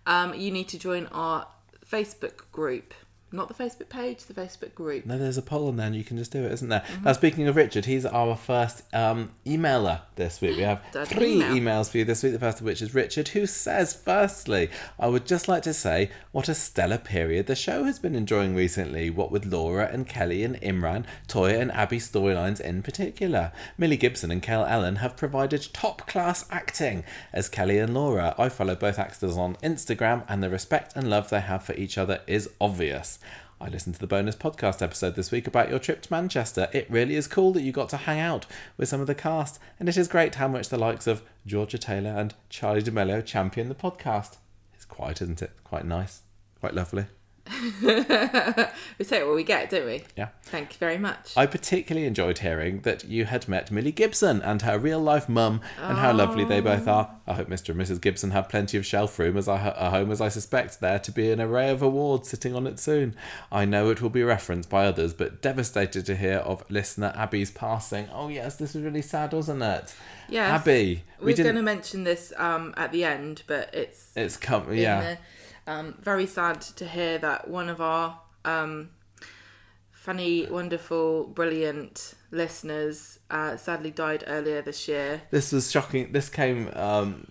um, 0.07 0.35
you 0.35 0.51
need 0.51 0.69
to 0.69 0.79
join 0.79 1.07
our 1.09 1.49
Facebook 1.87 2.51
group. 2.51 2.95
Not 3.31 3.49
the 3.49 3.55
Facebook 3.55 3.91
page, 3.91 4.25
the 4.25 4.33
Facebook 4.33 4.75
group. 4.75 5.05
No, 5.05 5.19
there's 5.19 5.37
a 5.37 5.43
poll 5.43 5.69
on 5.69 5.77
there, 5.77 5.87
and 5.87 5.97
you 5.97 6.05
can 6.05 6.17
just 6.17 6.31
do 6.31 6.45
it, 6.45 6.53
isn't 6.53 6.69
there? 6.69 6.81
Mm-hmm. 6.81 7.05
Now, 7.05 7.13
speaking 7.13 7.47
of 7.47 7.57
Richard, 7.57 7.85
he's 7.85 8.07
our 8.07 8.37
first 8.37 8.83
um, 8.95 9.33
emailer 9.45 10.01
this 10.17 10.41
week. 10.41 10.57
We 10.57 10.63
have 10.63 10.83
three 11.05 11.35
email. 11.35 11.55
emails 11.55 11.91
for 11.91 11.99
you 11.99 12.05
this 12.07 12.23
week. 12.23 12.33
The 12.33 12.39
first 12.39 12.61
of 12.61 12.65
which 12.65 12.81
is 12.81 12.95
Richard, 12.95 13.29
who 13.29 13.45
says, 13.45 13.93
Firstly, 13.93 14.71
I 14.99 15.09
would 15.09 15.27
just 15.27 15.47
like 15.47 15.63
to 15.65 15.75
say 15.75 16.11
what 16.33 16.49
a 16.49 16.55
stellar 16.55 16.97
period 16.97 17.47
the 17.47 17.55
show 17.55 17.85
has 17.85 17.99
been 17.99 18.15
enjoying 18.15 18.55
recently, 18.55 19.11
what 19.11 19.31
with 19.31 19.45
Laura 19.45 19.91
and 19.93 20.09
Kelly 20.09 20.43
and 20.43 20.59
Imran, 20.63 21.05
Toyah 21.27 21.61
and 21.61 21.73
Abi 21.73 21.99
storylines 21.99 22.61
in 22.61 22.83
particular. 22.83 23.53
Millie 23.77 23.99
Gibson 23.99 24.31
and 24.31 24.43
Kel 24.43 24.65
Allen 24.65 24.97
have 24.97 25.17
provided 25.19 25.69
top 25.75 26.07
class 26.07 26.47
acting 26.51 27.05
as 27.33 27.49
Kelly 27.51 27.79
and 27.79 27.93
Laura. 27.93 28.35
I 28.39 28.49
follow 28.49 28.75
both 28.75 28.99
actors 28.99 29.37
on 29.37 29.57
Instagram, 29.57 30.25
and 30.29 30.43
the 30.43 30.49
respect 30.49 30.95
and 30.97 31.11
love 31.11 31.29
they 31.29 31.41
have 31.41 31.63
for 31.63 31.75
each 31.75 31.99
other 31.99 32.23
is 32.27 32.49
obvious. 32.61 33.18
I 33.61 33.69
listened 33.69 33.97
to 33.97 34.01
the 34.01 34.07
bonus 34.07 34.37
podcast 34.37 34.83
episode 34.83 35.17
this 35.17 35.33
week 35.33 35.49
about 35.49 35.69
your 35.69 35.81
trip 35.81 36.03
to 36.03 36.13
Manchester. 36.13 36.69
It 36.73 36.89
really 36.89 37.17
is 37.17 37.27
cool 37.27 37.53
that 37.53 37.63
you 37.63 37.73
got 37.73 37.89
to 37.89 37.97
hang 37.97 38.21
out 38.21 38.47
with 38.77 38.89
some 38.89 39.01
of 39.01 39.09
the 39.09 39.17
cast, 39.17 39.59
and 39.81 39.89
it 39.89 39.97
is 39.97 40.07
great 40.07 40.37
how 40.37 40.47
much 40.47 40.69
the 40.69 40.79
likes 40.79 41.09
of 41.09 41.23
Georgia 41.45 41.77
Taylor 41.77 42.11
and 42.11 42.35
Charlie 42.49 42.83
de 42.83 42.93
Melo 42.93 43.21
champion 43.21 43.69
the 43.69 43.75
podcast. 43.75 44.37
It's 44.75 44.85
quite, 44.85 45.21
isn't 45.21 45.43
it? 45.43 45.51
Quite 45.65 45.85
nice. 45.85 46.23
Quite 46.61 46.75
lovely. 46.75 47.07
we 48.99 49.05
say 49.05 49.23
what 49.25 49.35
we 49.35 49.45
get, 49.45 49.71
don't 49.71 49.87
we? 49.87 50.03
Yeah. 50.17 50.29
Thank 50.43 50.73
you 50.75 50.79
very 50.79 50.99
much. 50.99 51.33
I 51.37 51.47
particularly 51.47 52.07
enjoyed 52.07 52.39
hearing 52.39 52.81
that 52.83 53.05
you 53.05 53.25
had 53.27 53.49
met 53.49 53.71
Millie 53.71 53.93
Gibson 53.93 54.41
and 54.43 54.63
her 54.63 54.79
real 54.79 55.01
life 55.01 55.29
mum, 55.29 55.61
and 55.81 55.99
how 55.99 56.13
lovely 56.13 56.45
they 56.45 56.61
both 56.61 56.87
are. 56.89 57.11
I 57.27 57.35
hope 57.35 57.49
Mr. 57.49 57.71
and 57.71 57.81
Mrs. 57.81 58.01
Gibson 58.01 58.31
have 58.31 58.49
plenty 58.49 58.79
of 58.79 58.87
shelf 58.87 59.19
room 59.19 59.37
as 59.37 59.49
I 59.49 59.75
a 59.77 59.91
home 59.91 60.11
as 60.11 60.21
I 60.21 60.29
suspect 60.29 60.81
there 60.81 60.99
to 60.99 61.13
be 61.13 61.31
an 61.31 61.41
array 61.41 61.71
of 61.71 61.83
awards 61.83 62.29
sitting 62.29 62.55
on 62.55 62.67
it 62.67 62.79
soon. 62.79 63.15
I 63.53 63.65
know 63.65 63.91
it 63.91 64.01
will 64.01 64.11
be 64.11 64.23
referenced 64.23 64.71
by 64.71 64.87
others, 64.87 65.13
but 65.13 65.43
devastated 65.43 66.07
to 66.07 66.17
hear 66.17 66.39
of 66.39 66.69
listener 66.71 67.13
Abby's 67.17 67.51
passing. 67.51 68.09
Oh 68.13 68.29
yes, 68.29 68.57
this 68.57 68.75
was 68.75 68.83
really 68.83 69.03
sad, 69.03 69.33
wasn't 69.33 69.63
it? 69.63 69.95
Yes. 70.29 70.61
Abby, 70.61 71.05
we 71.21 71.33
are 71.33 71.37
going 71.37 71.55
to 71.55 71.63
mention 71.63 72.05
this 72.05 72.33
um, 72.37 72.75
at 72.77 72.93
the 72.93 73.05
end, 73.05 73.43
but 73.47 73.75
it's 73.75 74.11
It's 74.15 74.37
come. 74.37 74.73
Yeah. 74.73 75.01
the- 75.15 75.19
um, 75.69 75.95
very 76.01 76.27
sad 76.27 76.61
to 76.63 76.85
hear 76.87 77.19
that 77.19 77.49
one 77.49 77.69
of 77.69 77.81
our 77.81 78.19
um, 78.45 78.91
funny, 79.93 80.47
wonderful, 80.47 81.25
brilliant 81.27 82.15
listeners 82.31 83.19
uh, 83.31 83.57
sadly 83.57 83.91
died 83.91 84.23
earlier 84.27 84.61
this 84.63 84.87
year. 84.87 85.23
This 85.31 85.51
was 85.53 85.71
shocking. 85.71 86.13
This 86.13 86.29
came. 86.29 86.71
Um, 86.75 87.27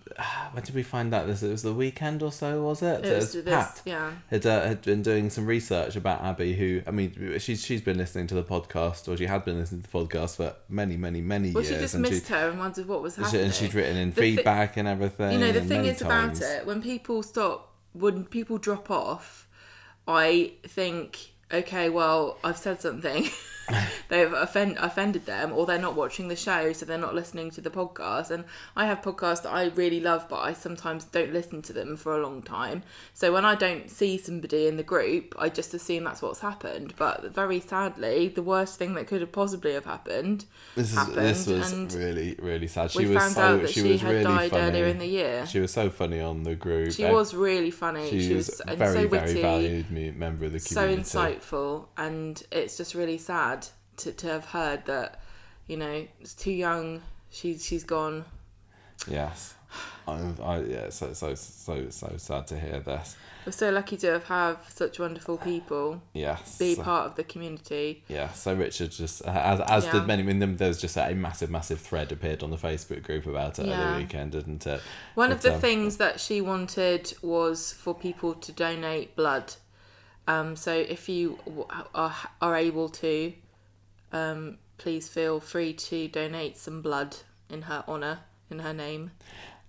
when 0.52 0.62
did 0.64 0.74
we 0.74 0.82
find 0.82 1.14
out 1.14 1.26
this? 1.26 1.42
It 1.42 1.50
was 1.50 1.62
the 1.62 1.72
weekend 1.72 2.22
or 2.22 2.32
so, 2.32 2.62
was 2.62 2.82
it? 2.82 3.04
It 3.04 3.14
was 3.16 3.34
It 3.34 3.38
was 3.38 3.44
this, 3.44 3.54
Pat. 3.54 3.82
yeah. 3.84 4.10
had 4.30 4.46
uh, 4.46 4.66
had 4.66 4.82
been 4.82 5.02
doing 5.02 5.30
some 5.30 5.46
research 5.46 5.96
about 5.96 6.22
Abby, 6.22 6.54
who 6.54 6.82
I 6.86 6.90
mean, 6.90 7.38
she's 7.38 7.64
she's 7.64 7.80
been 7.80 7.96
listening 7.98 8.26
to 8.28 8.34
the 8.34 8.44
podcast, 8.44 9.08
or 9.08 9.16
she 9.16 9.26
had 9.26 9.44
been 9.44 9.58
listening 9.58 9.82
to 9.82 9.90
the 9.90 9.98
podcast 9.98 10.36
for 10.36 10.54
many, 10.68 10.96
many, 10.96 11.20
many 11.20 11.48
years. 11.48 11.54
Well, 11.54 11.64
she 11.64 11.74
just 11.74 11.94
and 11.94 12.02
missed 12.02 12.28
her 12.28 12.50
and 12.50 12.58
wondered 12.58 12.86
what 12.86 13.02
was 13.02 13.14
she, 13.16 13.22
happening. 13.22 13.44
and 13.46 13.54
she'd 13.54 13.74
written 13.74 13.96
in 13.96 14.10
The 14.10 14.14
thi- 14.20 14.36
feedback 14.36 14.76
and 14.76 14.86
everything. 14.88 15.32
you 15.32 15.38
know, 15.38 15.52
the 15.52 15.62
thing 15.62 15.84
is 15.84 15.98
times. 16.00 16.38
about 16.40 16.50
it 16.50 16.66
when 16.66 16.82
people 16.82 17.22
stop, 17.22 17.72
when 17.98 18.24
people 18.24 18.58
drop 18.58 18.90
off, 18.90 19.48
I 20.06 20.52
think, 20.66 21.32
okay, 21.52 21.88
well, 21.88 22.38
I've 22.42 22.56
said 22.56 22.80
something. 22.80 23.28
They've 24.08 24.32
offend, 24.32 24.76
offended 24.78 25.26
them, 25.26 25.52
or 25.52 25.66
they're 25.66 25.78
not 25.78 25.94
watching 25.94 26.28
the 26.28 26.36
show, 26.36 26.72
so 26.72 26.86
they're 26.86 26.98
not 26.98 27.14
listening 27.14 27.50
to 27.52 27.60
the 27.60 27.70
podcast. 27.70 28.30
And 28.30 28.44
I 28.76 28.86
have 28.86 29.02
podcasts 29.02 29.42
that 29.42 29.52
I 29.52 29.66
really 29.68 30.00
love, 30.00 30.28
but 30.28 30.40
I 30.40 30.52
sometimes 30.52 31.04
don't 31.04 31.32
listen 31.32 31.62
to 31.62 31.72
them 31.72 31.96
for 31.96 32.16
a 32.16 32.22
long 32.22 32.42
time. 32.42 32.82
So 33.14 33.32
when 33.32 33.44
I 33.44 33.54
don't 33.54 33.90
see 33.90 34.18
somebody 34.18 34.66
in 34.66 34.76
the 34.76 34.82
group, 34.82 35.34
I 35.38 35.48
just 35.48 35.74
assume 35.74 36.04
that's 36.04 36.22
what's 36.22 36.40
happened. 36.40 36.94
But 36.96 37.34
very 37.34 37.60
sadly, 37.60 38.28
the 38.28 38.42
worst 38.42 38.78
thing 38.78 38.94
that 38.94 39.06
could 39.06 39.20
have 39.20 39.32
possibly 39.32 39.72
have 39.74 39.84
happened 39.84 40.46
This 40.74 40.90
is 40.90 40.96
happened, 40.96 41.16
this 41.16 41.46
was 41.46 41.96
really 41.96 42.36
really 42.38 42.66
sad. 42.66 42.90
She 42.90 43.06
was 43.06 43.16
found 43.16 43.32
so 43.34 43.42
out 43.42 43.62
that 43.62 43.70
she, 43.70 43.82
she, 43.82 43.92
was 43.92 44.00
had 44.00 44.10
really 44.10 44.24
died 44.24 44.50
funny. 44.50 44.62
earlier 44.62 44.84
in 44.86 44.98
the 44.98 45.06
year. 45.06 45.46
She 45.46 45.60
was 45.60 45.72
so 45.72 45.90
funny 45.90 46.20
on 46.20 46.44
the 46.44 46.54
group. 46.54 46.92
She 46.92 47.04
was 47.04 47.34
really 47.34 47.70
funny. 47.70 48.10
She, 48.10 48.28
She, 48.28 48.34
was 48.34 48.48
was, 48.48 48.76
very 48.78 49.02
so 49.02 49.08
very 49.08 49.26
witty, 49.26 49.42
valued 49.42 49.90
me- 49.90 50.10
member 50.10 50.46
of 50.46 50.52
the 50.52 50.60
community. 50.60 51.04
so 51.04 51.18
insightful, 51.18 51.86
and 51.96 52.42
it's 52.50 52.76
just 52.76 52.94
really 52.94 53.18
sad 53.18 53.57
to, 53.98 54.12
to 54.12 54.26
have 54.28 54.46
heard 54.46 54.86
that. 54.86 55.20
You 55.66 55.76
know, 55.76 56.06
it's 56.20 56.34
too 56.34 56.52
young. 56.52 57.02
She's 57.30 57.64
she's 57.64 57.84
gone. 57.84 58.24
Yes. 59.06 59.54
I, 60.06 60.32
I, 60.42 60.60
yeah, 60.60 60.88
so 60.88 61.12
so 61.12 61.34
so 61.34 61.90
so 61.90 62.14
sad 62.16 62.46
to 62.46 62.58
hear 62.58 62.80
this. 62.80 63.16
We're 63.44 63.52
so 63.52 63.70
lucky 63.70 63.98
to 63.98 64.12
have 64.12 64.24
have 64.24 64.58
such 64.70 64.98
wonderful 64.98 65.36
people 65.36 66.00
Yes. 66.14 66.56
be 66.58 66.74
So- 66.74 66.82
part 66.82 67.06
of 67.06 67.16
the 67.16 67.24
community. 67.24 68.02
Yeah, 68.08 68.32
so 68.32 68.54
Richard 68.54 68.90
just 68.92 69.20
as 69.22 69.60
as 69.60 69.84
Yeah. 69.84 69.92
did 69.92 70.06
many. 70.06 70.22
I 70.22 70.26
mean, 70.26 70.56
there 70.56 70.68
was 70.68 70.80
just 70.80 70.96
a 70.96 71.14
massive, 71.14 71.50
massive 71.50 71.80
thread 71.80 72.10
appeared 72.12 72.42
on 72.42 72.50
the 72.50 72.56
Facebook 72.56 73.02
group 73.02 73.26
about 73.26 73.58
it 73.58 73.68
over 73.68 73.92
the 73.92 73.98
weekend, 73.98 74.32
didn't 74.32 74.66
it? 74.66 74.80
One 75.14 75.30
of 75.32 75.42
the 75.42 75.54
um, 75.54 75.60
things 75.60 75.98
that 75.98 76.18
she 76.20 76.40
wanted 76.40 77.12
was 77.20 77.72
for 77.74 77.94
people 77.94 78.32
to 78.34 78.52
donate 78.52 79.14
blood. 79.16 79.54
Um, 80.26 80.56
so 80.56 80.72
if 80.72 81.08
you 81.10 81.38
are, 81.94 82.14
are 82.40 82.56
able 82.56 82.88
to, 82.90 83.32
um, 84.12 84.58
please 84.78 85.08
feel 85.08 85.40
free 85.40 85.72
to 85.72 86.08
donate 86.08 86.56
some 86.56 86.82
blood 86.82 87.16
in 87.50 87.62
her 87.62 87.84
honour, 87.88 88.20
in 88.50 88.60
her 88.60 88.72
name, 88.72 89.10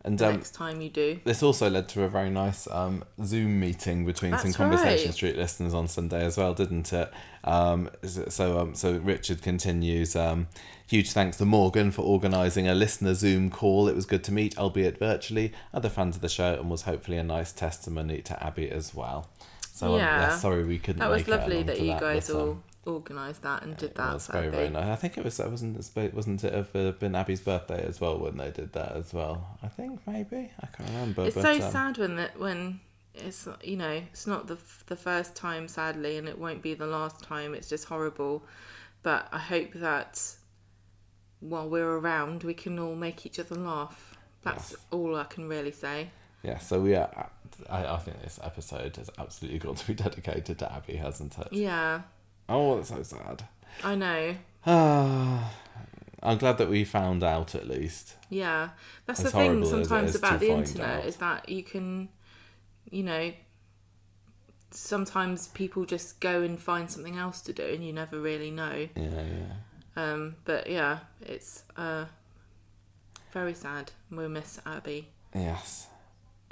And 0.04 0.18
the 0.18 0.28
um, 0.28 0.36
next 0.36 0.54
time 0.54 0.82
you 0.82 0.90
do. 0.90 1.20
this 1.24 1.42
also 1.44 1.70
led 1.70 1.90
to 1.90 2.04
a 2.04 2.10
very 2.10 2.30
nice 2.30 2.68
um, 2.72 3.04
Zoom 3.24 3.60
meeting 3.60 4.06
between 4.06 4.38
some 4.38 4.54
Conversation 4.54 5.08
right. 5.08 5.14
Street 5.14 5.36
listeners 5.38 5.74
on 5.74 5.88
Sunday 5.88 6.24
as 6.26 6.38
well, 6.38 6.54
didn't 6.54 6.92
it? 6.94 7.12
Um, 7.44 7.90
so 8.04 8.60
um, 8.60 8.76
so 8.76 8.98
Richard 8.98 9.42
continues. 9.42 10.16
Um, 10.16 10.48
huge 10.88 11.12
thanks 11.12 11.38
to 11.38 11.46
Morgan 11.46 11.92
for 11.92 12.02
organising 12.02 12.68
a 12.68 12.74
listener 12.76 13.14
Zoom 13.14 13.50
call. 13.50 13.88
It 13.88 13.96
was 13.96 14.06
good 14.06 14.24
to 14.26 14.32
meet, 14.34 14.58
albeit 14.58 14.98
virtually, 15.00 15.54
other 15.74 15.90
fans 15.90 16.16
of 16.18 16.22
the 16.22 16.30
show, 16.30 16.56
and 16.60 16.70
was 16.70 16.84
hopefully 16.84 17.18
a 17.18 17.24
nice 17.24 17.52
testimony 17.54 18.22
to 18.24 18.44
Abby 18.44 18.70
as 18.70 18.94
well. 18.94 19.30
So 19.72 19.94
um, 19.94 20.00
yeah, 20.00 20.22
Yeah. 20.30 20.38
sorry 20.38 20.64
we 20.66 20.80
couldn't. 20.80 21.00
That 21.00 21.10
was 21.10 21.28
lovely 21.28 21.64
that 21.64 21.80
you 21.80 21.98
guys 22.00 22.30
all 22.30 22.62
organised 22.88 23.44
that 23.44 23.64
and 23.64 23.76
did 23.78 23.96
that. 23.96 24.14
was 24.14 24.28
very 24.28 24.50
very 24.50 24.70
nice. 24.70 24.86
I 24.86 24.96
think 24.96 25.18
it 25.18 25.24
was 25.24 25.40
it 25.40 25.50
wasn't 25.50 25.98
it 25.98 26.14
wasn't 26.14 26.44
it 26.44 26.54
have 26.54 26.76
uh, 26.76 26.92
been 26.92 27.16
Abby's 27.16 27.42
birthday 27.42 27.84
as 27.86 28.00
well 28.00 28.18
when 28.18 28.38
they 28.38 28.52
did 28.52 28.74
that 28.74 28.96
as 28.96 29.14
well. 29.14 29.58
I 29.62 29.68
think 29.68 30.00
maybe 30.08 30.52
I 30.60 30.68
can't 30.68 30.90
remember. 30.90 31.26
It's 31.26 31.36
but, 31.36 31.44
so 31.44 31.66
um, 31.66 31.72
sad 31.72 31.98
when 31.98 32.16
that 32.16 32.40
when 32.40 32.80
it's 33.14 33.48
you 33.64 33.78
know 33.78 34.02
it's 34.12 34.28
not 34.28 34.48
the 34.48 34.58
the 34.88 34.96
first 34.96 35.36
time 35.36 35.68
sadly 35.68 36.18
and 36.18 36.28
it 36.28 36.38
won't 36.38 36.62
be 36.62 36.74
the 36.74 36.88
last 36.88 37.24
time. 37.24 37.54
It's 37.54 37.70
just 37.70 37.86
horrible, 37.86 38.44
but 39.04 39.28
I 39.32 39.40
hope 39.40 39.74
that 39.74 40.22
while 41.42 41.70
we're 41.70 41.98
around 41.98 42.44
we 42.44 42.54
can 42.54 42.80
all 42.80 42.96
make 42.96 43.26
each 43.26 43.40
other 43.40 43.56
laugh. 43.56 44.18
That's 44.42 44.74
all 44.90 45.18
I 45.18 45.26
can 45.26 45.50
really 45.50 45.74
say. 45.74 46.12
Yeah, 46.44 46.60
so 46.60 46.80
we 46.80 46.96
are. 46.96 47.30
I, 47.70 47.86
I 47.86 47.98
think 47.98 48.22
this 48.22 48.40
episode 48.42 48.96
has 48.96 49.10
absolutely 49.18 49.60
got 49.60 49.76
to 49.78 49.88
be 49.88 49.94
dedicated 50.04 50.60
to 50.60 50.72
Abby, 50.72 50.96
hasn't 50.96 51.38
it? 51.38 51.50
Yeah, 51.52 52.04
Oh, 52.50 52.76
that's 52.76 52.90
so 52.90 53.04
sad. 53.04 53.44
I 53.84 53.96
know. 53.96 54.36
Ah, 54.66 55.54
I'm 56.24 56.38
glad 56.38 56.58
that 56.58 56.70
we 56.70 56.84
found 56.84 57.24
out 57.24 57.56
at 57.56 57.68
least. 57.68 58.16
Yeah, 58.30 58.70
that's 59.06 59.20
As 59.20 59.28
the 59.28 59.32
thing 59.32 59.62
horrible 59.62 59.68
as 59.68 59.74
it 59.74 59.86
sometimes 59.86 60.16
about 60.16 60.40
the 60.40 60.50
internet 60.50 61.00
out. 61.00 61.06
is 61.06 61.16
that 61.18 61.48
you 61.48 61.64
can, 61.64 62.10
you 62.90 63.04
know, 63.04 63.32
sometimes 64.72 65.48
people 65.50 65.86
just 65.86 66.20
go 66.20 66.42
and 66.42 66.60
find 66.60 66.90
something 66.92 67.18
else 67.18 67.42
to 67.42 67.54
do 67.54 67.64
and 67.64 67.86
you 67.86 67.94
never 67.94 68.20
really 68.20 68.52
know. 68.52 68.88
Yeah, 68.96 69.24
yeah. 69.24 69.54
Um, 69.96 70.36
but 70.46 70.70
yeah, 70.70 71.00
it's 71.22 71.64
uh, 71.78 72.06
very 73.32 73.54
sad. 73.54 73.92
We'll 74.12 74.30
miss 74.30 74.60
Abby. 74.66 75.10
Yes. 75.34 75.88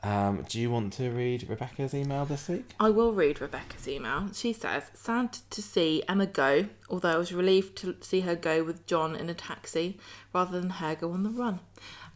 Um, 0.03 0.45
do 0.47 0.59
you 0.59 0.69
want 0.69 0.93
to 0.93 1.09
read 1.09 1.49
Rebecca's 1.49 1.93
email 1.93 2.25
this 2.25 2.47
week? 2.47 2.65
I 2.79 2.89
will 2.89 3.13
read 3.13 3.41
Rebecca's 3.41 3.87
email. 3.87 4.29
She 4.33 4.53
says, 4.53 4.83
Sad 4.93 5.33
to 5.49 5.61
see 5.61 6.03
Emma 6.07 6.27
go, 6.27 6.67
although 6.89 7.11
I 7.13 7.17
was 7.17 7.33
relieved 7.33 7.77
to 7.79 7.95
see 8.01 8.21
her 8.21 8.35
go 8.35 8.63
with 8.63 8.85
John 8.85 9.15
in 9.15 9.29
a 9.29 9.33
taxi 9.33 9.97
rather 10.33 10.59
than 10.59 10.69
her 10.69 10.95
go 10.95 11.11
on 11.11 11.23
the 11.23 11.31
run. 11.31 11.59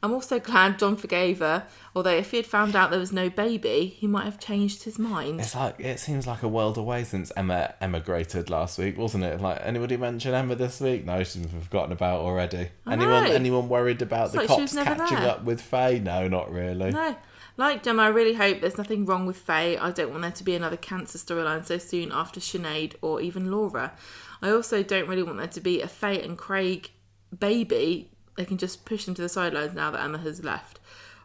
I'm 0.03 0.13
also 0.13 0.39
glad 0.51 0.77
John 0.79 0.95
forgave 0.95 1.39
her, 1.39 1.65
although 1.95 2.15
if 2.15 2.31
he 2.31 2.37
had 2.37 2.45
found 2.45 2.75
out 2.75 2.91
there 2.91 2.99
was 2.99 3.11
no 3.11 3.29
baby, 3.31 3.87
he 3.97 4.05
might 4.07 4.25
have 4.25 4.39
changed 4.39 4.83
his 4.83 4.97
mind. 4.99 5.39
It's 5.39 5.55
like 5.55 5.79
it 5.79 5.99
seems 5.99 6.25
like 6.27 6.43
a 6.43 6.47
world 6.47 6.77
away 6.77 7.03
since 7.03 7.31
Emma 7.35 7.73
emigrated 7.81 8.49
last 8.51 8.77
week, 8.77 8.97
wasn't 8.97 9.23
it? 9.23 9.41
Like 9.41 9.59
anybody 9.63 9.97
mention 9.97 10.33
Emma 10.35 10.53
this 10.55 10.79
week? 10.81 11.05
No, 11.05 11.23
she's 11.23 11.45
been 11.45 11.61
forgotten 11.61 11.91
about 11.91 12.21
already. 12.21 12.69
I 12.85 12.93
anyone 12.93 13.23
know. 13.25 13.31
anyone 13.31 13.69
worried 13.69 14.01
about 14.03 14.25
It's 14.25 14.33
the 14.33 14.37
like 14.39 14.47
cops 14.47 14.73
catching 14.75 15.17
there. 15.17 15.29
up 15.29 15.43
with 15.43 15.61
Faye? 15.61 15.99
No, 15.99 16.27
not 16.27 16.51
really. 16.51 16.91
No. 16.91 17.15
Like 17.57 17.83
Gemma, 17.83 18.03
I 18.03 18.07
really 18.07 18.33
hope 18.33 18.61
there's 18.61 18.77
nothing 18.77 19.05
wrong 19.05 19.25
with 19.25 19.37
Faye. 19.37 19.77
I 19.77 19.91
don't 19.91 20.09
want 20.09 20.21
there 20.21 20.31
to 20.31 20.43
be 20.43 20.55
another 20.55 20.77
cancer 20.77 21.17
storyline 21.17 21.65
so 21.65 21.77
soon 21.77 22.11
after 22.11 22.39
Sinead 22.39 22.95
or 23.01 23.21
even 23.21 23.51
Laura. 23.51 23.93
I 24.41 24.51
also 24.51 24.83
don't 24.83 25.07
really 25.07 25.23
want 25.23 25.37
there 25.37 25.47
to 25.47 25.61
be 25.61 25.81
a 25.81 25.87
Faye 25.87 26.21
and 26.21 26.37
Craig 26.37 26.91
baby. 27.37 28.09
They 28.37 28.45
can 28.45 28.57
just 28.57 28.85
push 28.85 29.05
them 29.05 29.15
to 29.15 29.21
the 29.21 29.29
sidelines 29.29 29.73
now 29.73 29.91
that 29.91 30.03
Emma 30.03 30.17
has 30.19 30.43
left. 30.43 30.79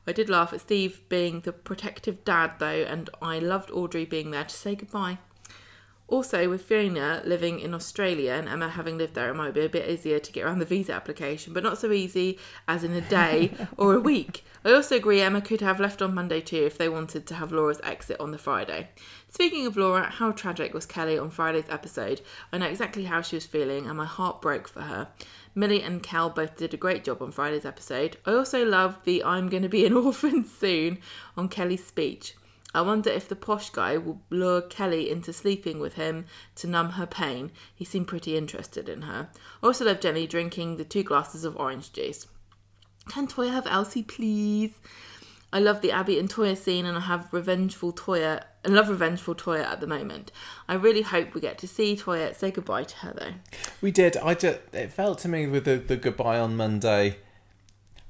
I 0.06 0.12
did 0.12 0.28
laugh 0.28 0.52
at 0.52 0.60
Steve 0.60 1.00
being 1.08 1.40
the 1.40 1.52
protective 1.52 2.24
dad 2.24 2.54
though, 2.58 2.66
and 2.66 3.08
I 3.22 3.38
loved 3.38 3.70
Audrey 3.70 4.04
being 4.04 4.30
there 4.30 4.44
to 4.44 4.54
say 4.54 4.74
goodbye. 4.74 5.18
Also, 6.08 6.48
with 6.48 6.62
Fiona 6.62 7.20
living 7.24 7.58
in 7.58 7.74
Australia 7.74 8.32
and 8.32 8.48
Emma 8.48 8.68
having 8.68 8.96
lived 8.96 9.14
there, 9.14 9.28
it 9.28 9.34
might 9.34 9.54
be 9.54 9.64
a 9.64 9.68
bit 9.68 9.90
easier 9.90 10.20
to 10.20 10.32
get 10.32 10.44
around 10.44 10.60
the 10.60 10.64
visa 10.64 10.92
application, 10.92 11.52
but 11.52 11.64
not 11.64 11.78
so 11.78 11.90
easy 11.90 12.38
as 12.68 12.84
in 12.84 12.92
a 12.92 13.00
day 13.00 13.50
or 13.76 13.94
a 13.94 14.00
week. 14.00 14.44
I 14.64 14.72
also 14.72 14.94
agree 14.94 15.20
Emma 15.20 15.40
could 15.40 15.60
have 15.62 15.80
left 15.80 16.00
on 16.00 16.14
Monday 16.14 16.40
too 16.40 16.64
if 16.64 16.78
they 16.78 16.88
wanted 16.88 17.26
to 17.26 17.34
have 17.34 17.50
Laura's 17.50 17.80
exit 17.82 18.20
on 18.20 18.30
the 18.30 18.38
Friday. 18.38 18.88
Speaking 19.28 19.66
of 19.66 19.76
Laura, 19.76 20.04
how 20.04 20.30
tragic 20.30 20.72
was 20.72 20.86
Kelly 20.86 21.18
on 21.18 21.30
Friday's 21.30 21.68
episode? 21.68 22.20
I 22.52 22.58
know 22.58 22.66
exactly 22.66 23.04
how 23.04 23.20
she 23.20 23.36
was 23.36 23.46
feeling, 23.46 23.86
and 23.86 23.98
my 23.98 24.06
heart 24.06 24.40
broke 24.40 24.68
for 24.68 24.82
her. 24.82 25.08
Millie 25.56 25.82
and 25.82 26.02
Kel 26.02 26.30
both 26.30 26.56
did 26.56 26.72
a 26.72 26.76
great 26.76 27.02
job 27.02 27.20
on 27.20 27.32
Friday's 27.32 27.64
episode. 27.64 28.16
I 28.24 28.32
also 28.32 28.64
loved 28.64 29.04
the 29.04 29.24
I'm 29.24 29.48
going 29.48 29.64
to 29.64 29.68
be 29.68 29.84
an 29.86 29.92
orphan 29.96 30.44
soon 30.46 30.98
on 31.36 31.48
Kelly's 31.48 31.84
speech. 31.84 32.34
I 32.76 32.82
wonder 32.82 33.08
if 33.08 33.26
the 33.26 33.36
posh 33.36 33.70
guy 33.70 33.96
will 33.96 34.20
lure 34.28 34.60
Kelly 34.60 35.08
into 35.08 35.32
sleeping 35.32 35.80
with 35.80 35.94
him 35.94 36.26
to 36.56 36.66
numb 36.66 36.90
her 36.90 37.06
pain. 37.06 37.50
He 37.74 37.86
seemed 37.86 38.06
pretty 38.06 38.36
interested 38.36 38.86
in 38.86 39.02
her. 39.02 39.30
Also 39.62 39.86
love 39.86 39.98
Jenny 39.98 40.26
drinking 40.26 40.76
the 40.76 40.84
two 40.84 41.02
glasses 41.02 41.46
of 41.46 41.56
orange 41.56 41.94
juice. 41.94 42.26
Can 43.08 43.28
Toyah 43.28 43.52
have 43.52 43.66
Elsie, 43.66 44.02
please? 44.02 44.74
I 45.54 45.58
love 45.58 45.80
the 45.80 45.90
Abi 45.90 46.18
and 46.18 46.28
Toyah 46.28 46.54
scene, 46.54 46.84
and 46.84 46.98
I 46.98 47.00
have 47.00 47.32
revengeful 47.32 47.94
Toyah. 47.94 48.42
I 48.62 48.68
love 48.68 48.90
revengeful 48.90 49.36
Toyah 49.36 49.64
at 49.64 49.80
the 49.80 49.86
moment. 49.86 50.30
I 50.68 50.74
really 50.74 51.00
hope 51.00 51.32
we 51.32 51.40
get 51.40 51.56
to 51.58 51.66
see 51.66 51.96
Toyah 51.96 52.36
say 52.36 52.50
goodbye 52.50 52.84
to 52.84 52.96
her 52.98 53.14
though. 53.18 53.58
We 53.80 53.90
did. 53.90 54.18
I 54.18 54.34
just. 54.34 54.58
It 54.74 54.92
felt 54.92 55.20
to 55.20 55.28
me 55.28 55.46
with 55.46 55.64
the, 55.64 55.76
the 55.76 55.96
goodbye 55.96 56.38
on 56.38 56.58
Monday. 56.58 57.20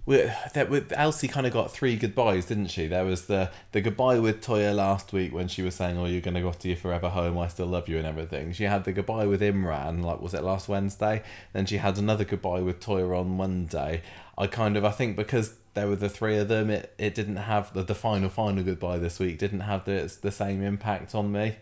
That 0.06 0.70
with 0.70 0.92
Elsie 0.92 1.26
kind 1.26 1.46
of 1.46 1.52
got 1.52 1.72
three 1.72 1.96
goodbyes, 1.96 2.46
didn't 2.46 2.68
she? 2.68 2.86
There 2.86 3.04
was 3.04 3.26
the 3.26 3.50
the 3.72 3.80
goodbye 3.80 4.20
with 4.20 4.40
Toyah 4.40 4.74
last 4.74 5.12
week 5.12 5.34
when 5.34 5.48
she 5.48 5.62
was 5.62 5.74
saying, 5.74 5.98
"Oh, 5.98 6.06
you're 6.06 6.20
going 6.20 6.34
to 6.34 6.40
go 6.40 6.52
to 6.52 6.68
your 6.68 6.76
forever 6.76 7.08
home. 7.08 7.36
I 7.38 7.48
still 7.48 7.66
love 7.66 7.88
you 7.88 7.98
and 7.98 8.06
everything." 8.06 8.52
She 8.52 8.64
had 8.64 8.84
the 8.84 8.92
goodbye 8.92 9.26
with 9.26 9.40
Imran, 9.40 10.04
like 10.04 10.20
was 10.20 10.32
it 10.32 10.44
last 10.44 10.68
Wednesday? 10.68 11.22
Then 11.52 11.66
she 11.66 11.78
had 11.78 11.98
another 11.98 12.24
goodbye 12.24 12.60
with 12.60 12.80
Toyah 12.80 13.18
on 13.18 13.36
Monday. 13.36 14.02
I 14.38 14.46
kind 14.46 14.76
of 14.76 14.84
I 14.84 14.92
think 14.92 15.16
because 15.16 15.56
there 15.74 15.88
were 15.88 15.96
the 15.96 16.08
three 16.08 16.38
of 16.38 16.48
them, 16.48 16.70
it, 16.70 16.94
it 16.98 17.14
didn't 17.14 17.36
have 17.36 17.72
the, 17.74 17.82
the 17.82 17.94
final 17.94 18.28
final 18.28 18.62
goodbye 18.62 18.98
this 18.98 19.18
week 19.18 19.38
didn't 19.38 19.60
have 19.60 19.84
the 19.86 20.16
the 20.22 20.30
same 20.30 20.62
impact 20.62 21.14
on 21.14 21.32
me. 21.32 21.56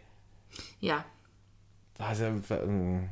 Yeah. 0.81 1.03
I 2.01 2.15
don't, 2.15 2.47
but, 2.47 2.69
mm, 2.69 3.09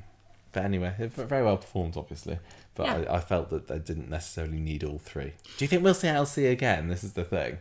but 0.52 0.65
anyway, 0.65 0.94
very 0.99 1.44
well 1.44 1.57
performed, 1.57 1.97
obviously. 1.97 2.39
But 2.75 2.86
Yeah. 2.86 3.05
I, 3.10 3.17
I 3.17 3.20
felt 3.20 3.51
that 3.51 3.68
they 3.68 3.78
didn't 3.78 4.09
necessarily 4.09 4.59
need 4.60 4.83
all 4.84 4.99
three. 4.99 5.33
Do 5.59 5.65
you 5.65 5.68
think 5.68 5.83
we'll 5.83 5.94
see 5.94 6.09
Elsie 6.09 6.47
again? 6.47 6.89
This 6.89 7.05
is 7.05 7.12
the 7.12 7.25
thing, 7.25 7.59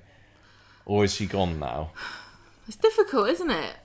or 0.86 1.04
is 1.04 1.14
she 1.14 1.26
gone 1.26 1.60
now? 1.60 1.92
It's 2.68 2.78
difficult, 2.78 3.28
isn't 3.30 3.50
it? 3.52 3.76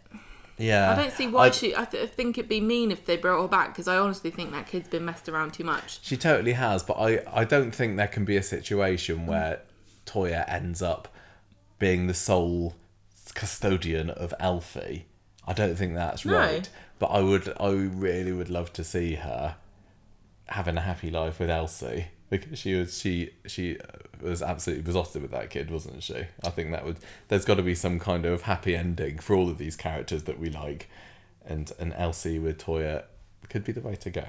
Yeah, 0.59 0.91
I 0.93 0.97
don't 0.97 1.13
see 1.13 1.27
why 1.27 1.47
I- 1.47 1.51
she. 1.51 1.75
I, 1.77 1.85
th- 1.85 2.03
I 2.05 2.07
think 2.07 2.39
it'd 2.39 2.49
be 2.49 2.61
mean 2.61 2.91
if 2.91 3.05
they 3.05 3.17
brought 3.17 3.43
her 3.43 3.49
back 3.49 3.69
because 3.75 3.89
I 3.89 3.99
honestly 3.99 4.31
think 4.31 4.53
that 4.53 4.67
kid's 4.67 4.89
been 4.89 5.05
messed 5.05 5.29
around 5.29 5.53
too 5.53 5.65
much. 5.65 5.99
She 6.03 6.17
totally 6.17 6.53
has, 6.53 6.83
but 6.83 6.95
I, 6.95 7.23
I 7.31 7.45
don't 7.45 7.75
think 7.75 7.97
there 7.97 8.07
can 8.07 8.25
be 8.25 8.37
a 8.37 8.43
situation 8.43 9.27
where 9.27 9.61
Toyah 10.07 10.45
ends 10.49 10.81
up 10.81 11.09
being 11.79 12.07
the 12.07 12.15
sole 12.15 12.75
custodian 13.35 14.11
of 14.11 14.33
Alfie. 14.41 15.07
I 15.47 15.53
don't 15.53 15.77
think 15.77 15.95
that's 15.95 16.25
No. 16.25 16.35
right. 16.39 16.69
But 16.99 17.07
I 17.07 17.21
would 17.21 17.53
I 17.61 17.71
really 17.71 18.33
would 18.33 18.49
love 18.49 18.73
to 18.75 18.85
see 18.85 19.17
her 19.17 19.57
having 20.49 20.77
a 20.77 20.81
happy 20.81 21.11
life 21.11 21.41
with 21.41 21.51
Elsie 21.51 22.07
because 22.31 22.59
she 22.59 22.75
was 22.75 22.99
she 22.99 23.31
she 23.47 23.79
was 24.21 24.43
absolutely 24.43 24.83
besotted 24.83 25.23
with 25.23 25.31
that 25.31 25.51
kid, 25.51 25.71
wasn't 25.71 26.03
she? 26.03 26.27
I 26.45 26.51
think 26.51 26.73
that 26.73 26.85
would 26.85 26.99
there's 27.29 27.45
got 27.45 27.55
to 27.57 27.63
be 27.63 27.75
some 27.75 27.99
kind 27.99 28.25
of 28.27 28.43
happy 28.43 28.75
ending 28.75 29.19
for 29.19 29.35
all 29.35 29.49
of 29.49 29.59
these 29.59 29.77
characters 29.77 30.25
that 30.25 30.39
we 30.39 30.51
like, 30.51 30.89
and 31.45 31.71
and 31.79 31.93
Elsie 31.95 32.39
with 32.39 32.59
Toyah 32.59 33.05
could 33.49 33.65
be 33.65 33.73
the 33.73 33.81
way 33.81 33.97
to 33.97 34.11
go. 34.11 34.25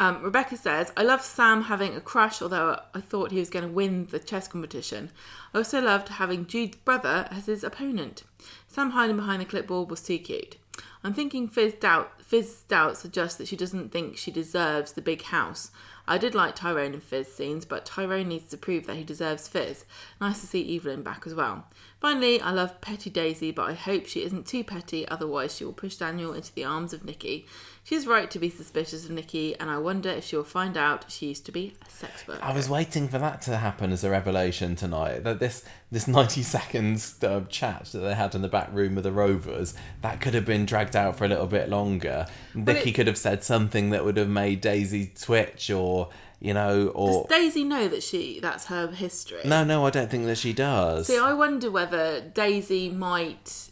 Um, 0.00 0.22
Rebecca 0.22 0.56
says, 0.56 0.92
I 0.96 1.02
love 1.02 1.22
Sam 1.22 1.62
having 1.62 1.96
a 1.96 2.00
crush, 2.00 2.40
although 2.40 2.80
I 2.94 3.00
thought 3.00 3.32
he 3.32 3.40
was 3.40 3.50
going 3.50 3.64
to 3.64 3.70
win 3.70 4.06
the 4.06 4.20
chess 4.20 4.46
competition. 4.46 5.10
I 5.52 5.58
also 5.58 5.80
loved 5.80 6.08
having 6.08 6.46
Jude's 6.46 6.76
brother 6.76 7.26
as 7.32 7.46
his 7.46 7.64
opponent. 7.64 8.22
Sam 8.68 8.90
hiding 8.90 9.16
behind 9.16 9.42
the 9.42 9.46
clipboard 9.46 9.90
was 9.90 10.00
too 10.00 10.18
cute. 10.18 10.56
I'm 11.02 11.14
thinking 11.14 11.48
Fizz 11.48 11.74
doubt 11.74 12.22
Fizz's 12.22 12.62
doubt 12.64 12.96
suggests 12.96 13.38
that 13.38 13.48
she 13.48 13.56
doesn't 13.56 13.90
think 13.90 14.16
she 14.16 14.30
deserves 14.30 14.92
the 14.92 15.02
big 15.02 15.22
house. 15.22 15.70
I 16.06 16.18
did 16.18 16.34
like 16.34 16.54
Tyrone 16.54 16.94
and 16.94 17.02
Fizz 17.02 17.32
scenes, 17.32 17.64
but 17.64 17.84
Tyrone 17.84 18.28
needs 18.28 18.48
to 18.50 18.56
prove 18.56 18.86
that 18.86 18.96
he 18.96 19.04
deserves 19.04 19.48
Fizz. 19.48 19.84
Nice 20.20 20.40
to 20.40 20.46
see 20.46 20.76
Evelyn 20.76 21.02
back 21.02 21.24
as 21.26 21.34
well. 21.34 21.66
Finally, 22.00 22.40
I 22.40 22.52
love 22.52 22.80
Petty 22.80 23.10
Daisy, 23.10 23.50
but 23.50 23.68
I 23.68 23.74
hope 23.74 24.06
she 24.06 24.22
isn't 24.22 24.46
too 24.46 24.62
petty, 24.62 25.06
otherwise 25.08 25.56
she 25.56 25.64
will 25.64 25.72
push 25.72 25.96
Daniel 25.96 26.32
into 26.32 26.54
the 26.54 26.64
arms 26.64 26.92
of 26.92 27.04
Nicky. 27.04 27.44
She's 27.82 28.06
right 28.06 28.30
to 28.30 28.38
be 28.38 28.50
suspicious 28.50 29.04
of 29.04 29.10
Nicky, 29.10 29.58
and 29.58 29.68
I 29.68 29.78
wonder 29.78 30.08
if 30.10 30.24
she 30.24 30.36
will 30.36 30.44
find 30.44 30.76
out 30.76 31.10
she 31.10 31.26
used 31.26 31.44
to 31.46 31.52
be 31.52 31.74
a 31.84 31.90
sex 31.90 32.28
worker. 32.28 32.44
I 32.44 32.52
was 32.52 32.68
waiting 32.68 33.08
for 33.08 33.18
that 33.18 33.42
to 33.42 33.56
happen 33.56 33.90
as 33.90 34.04
a 34.04 34.10
revelation 34.10 34.76
tonight. 34.76 35.24
That 35.24 35.40
this 35.40 35.64
this 35.90 36.06
ninety 36.06 36.42
seconds 36.44 37.16
uh, 37.24 37.40
chat 37.48 37.86
that 37.86 37.98
they 37.98 38.14
had 38.14 38.34
in 38.34 38.42
the 38.42 38.48
back 38.48 38.68
room 38.72 38.96
of 38.96 39.02
the 39.02 39.10
Rovers 39.10 39.74
that 40.02 40.20
could 40.20 40.34
have 40.34 40.44
been 40.44 40.66
dragged 40.66 40.94
out 40.94 41.16
for 41.16 41.24
a 41.24 41.28
little 41.28 41.46
bit 41.46 41.68
longer. 41.68 42.26
Nicky 42.54 42.90
it- 42.90 42.92
could 42.92 43.06
have 43.08 43.18
said 43.18 43.42
something 43.42 43.90
that 43.90 44.04
would 44.04 44.18
have 44.18 44.28
made 44.28 44.60
Daisy 44.60 45.10
twitch, 45.20 45.68
or 45.70 46.10
you 46.40 46.54
know, 46.54 46.88
or 46.88 47.26
Does 47.28 47.38
Daisy 47.38 47.64
know 47.64 47.88
that 47.88 48.02
she 48.02 48.40
that's 48.40 48.66
her 48.66 48.88
history? 48.88 49.40
no, 49.44 49.64
no, 49.64 49.86
I 49.86 49.90
don't 49.90 50.10
think 50.10 50.26
that 50.26 50.38
she 50.38 50.52
does. 50.52 51.06
See, 51.06 51.18
I 51.18 51.32
wonder 51.32 51.70
whether 51.70 52.20
Daisy 52.20 52.88
might 52.90 53.70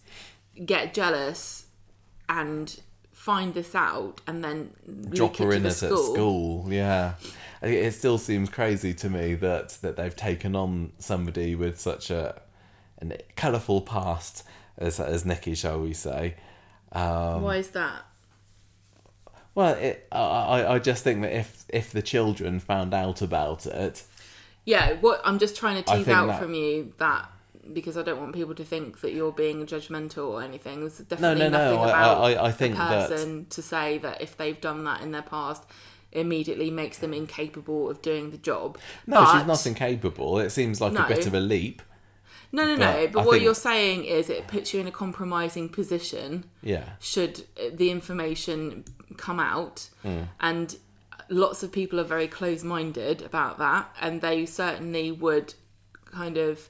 get 0.64 0.94
jealous 0.94 1.66
and 2.28 2.80
find 3.12 3.54
this 3.54 3.74
out 3.74 4.20
and 4.26 4.42
then 4.44 4.70
Drop 5.10 5.36
her 5.36 5.52
it 5.52 5.56
in 5.56 5.62
to 5.62 5.68
it 5.68 5.74
the 5.74 5.86
at 5.86 5.98
school. 5.98 6.66
Yeah, 6.72 7.14
it, 7.62 7.70
it 7.72 7.94
still 7.94 8.18
seems 8.18 8.48
crazy 8.48 8.94
to 8.94 9.10
me 9.10 9.34
that 9.34 9.70
that 9.82 9.96
they've 9.96 10.14
taken 10.14 10.56
on 10.56 10.92
somebody 10.98 11.54
with 11.54 11.80
such 11.80 12.10
a 12.10 12.40
an 12.98 13.14
colourful 13.36 13.82
past 13.82 14.44
as 14.78 14.98
as 15.00 15.24
Nicky, 15.24 15.54
shall 15.54 15.80
we 15.80 15.92
say. 15.92 16.34
Um, 16.92 17.42
Why 17.42 17.56
is 17.56 17.70
that? 17.70 18.02
Well, 19.56 19.74
it, 19.74 20.06
I, 20.12 20.18
I 20.20 20.74
I 20.74 20.78
just 20.78 21.02
think 21.02 21.22
that 21.22 21.32
if 21.34 21.64
if 21.68 21.90
the 21.90 22.02
children 22.02 22.60
found 22.60 22.94
out 22.94 23.22
about 23.22 23.66
it, 23.66 24.04
Yeah, 24.64 24.92
what 25.00 25.20
I'm 25.24 25.38
just 25.40 25.56
trying 25.56 25.82
to 25.82 25.90
I 25.90 25.96
tease 25.96 26.04
think 26.06 26.16
out 26.16 26.26
that- 26.28 26.40
from 26.40 26.54
you 26.54 26.92
that 26.98 27.28
because 27.72 27.96
I 27.96 28.02
don't 28.02 28.20
want 28.20 28.32
people 28.32 28.54
to 28.54 28.64
think 28.64 29.00
that 29.00 29.12
you're 29.12 29.32
being 29.32 29.66
judgmental 29.66 30.28
or 30.28 30.40
anything. 30.42 30.80
There's 30.80 31.00
no, 31.00 31.04
definitely 31.08 31.44
no, 31.44 31.48
nothing 31.48 31.76
no, 31.78 31.82
I, 31.82 31.88
about 31.88 32.20
I, 32.22 32.44
I 32.46 32.52
think 32.52 32.74
a 32.74 32.78
that 32.78 33.08
person 33.08 33.46
to 33.50 33.60
say 33.62 33.98
that 33.98 34.20
if 34.20 34.36
they've 34.36 34.60
done 34.60 34.84
that 34.84 35.00
in 35.00 35.10
their 35.10 35.22
past 35.22 35.64
immediately 36.12 36.70
makes 36.70 36.98
them 36.98 37.12
incapable 37.12 37.90
of 37.90 38.00
doing 38.02 38.30
the 38.30 38.38
job. 38.38 38.78
no, 39.06 39.20
she's 39.24 39.32
But- 39.42 39.46
not 39.46 39.66
incapable. 39.66 40.38
It 40.38 40.50
seems 40.50 40.80
like 40.80 40.92
No. 40.92 41.04
a 41.04 41.08
bit 41.08 41.26
of 41.26 41.34
a 41.34 41.40
leap. 41.40 41.82
No, 42.52 42.64
no, 42.64 42.76
no. 42.76 42.92
but 43.06 43.12
But, 43.12 43.20
I 43.20 43.24
what 43.24 43.32
think- 43.32 43.44
you're 43.44 43.54
saying 43.54 44.04
is 44.04 44.30
it 44.30 44.46
puts 44.46 44.72
you 44.72 44.80
in 44.80 44.86
a 44.86 44.92
compromising 44.92 45.68
position 45.68 46.44
Yeah, 46.62 46.84
should 47.00 47.44
the 47.72 47.90
information 47.90 48.84
come 49.16 49.40
out 49.40 49.88
Mm. 50.04 50.28
and 50.40 50.76
lots 51.28 51.62
of 51.62 51.72
people 51.72 51.98
are 51.98 52.04
very 52.04 52.28
close-minded 52.28 53.20
about 53.22 53.58
that 53.58 53.94
and 54.00 54.20
they 54.20 54.46
certainly 54.46 55.10
would 55.10 55.54
kind 56.04 56.36
of 56.36 56.68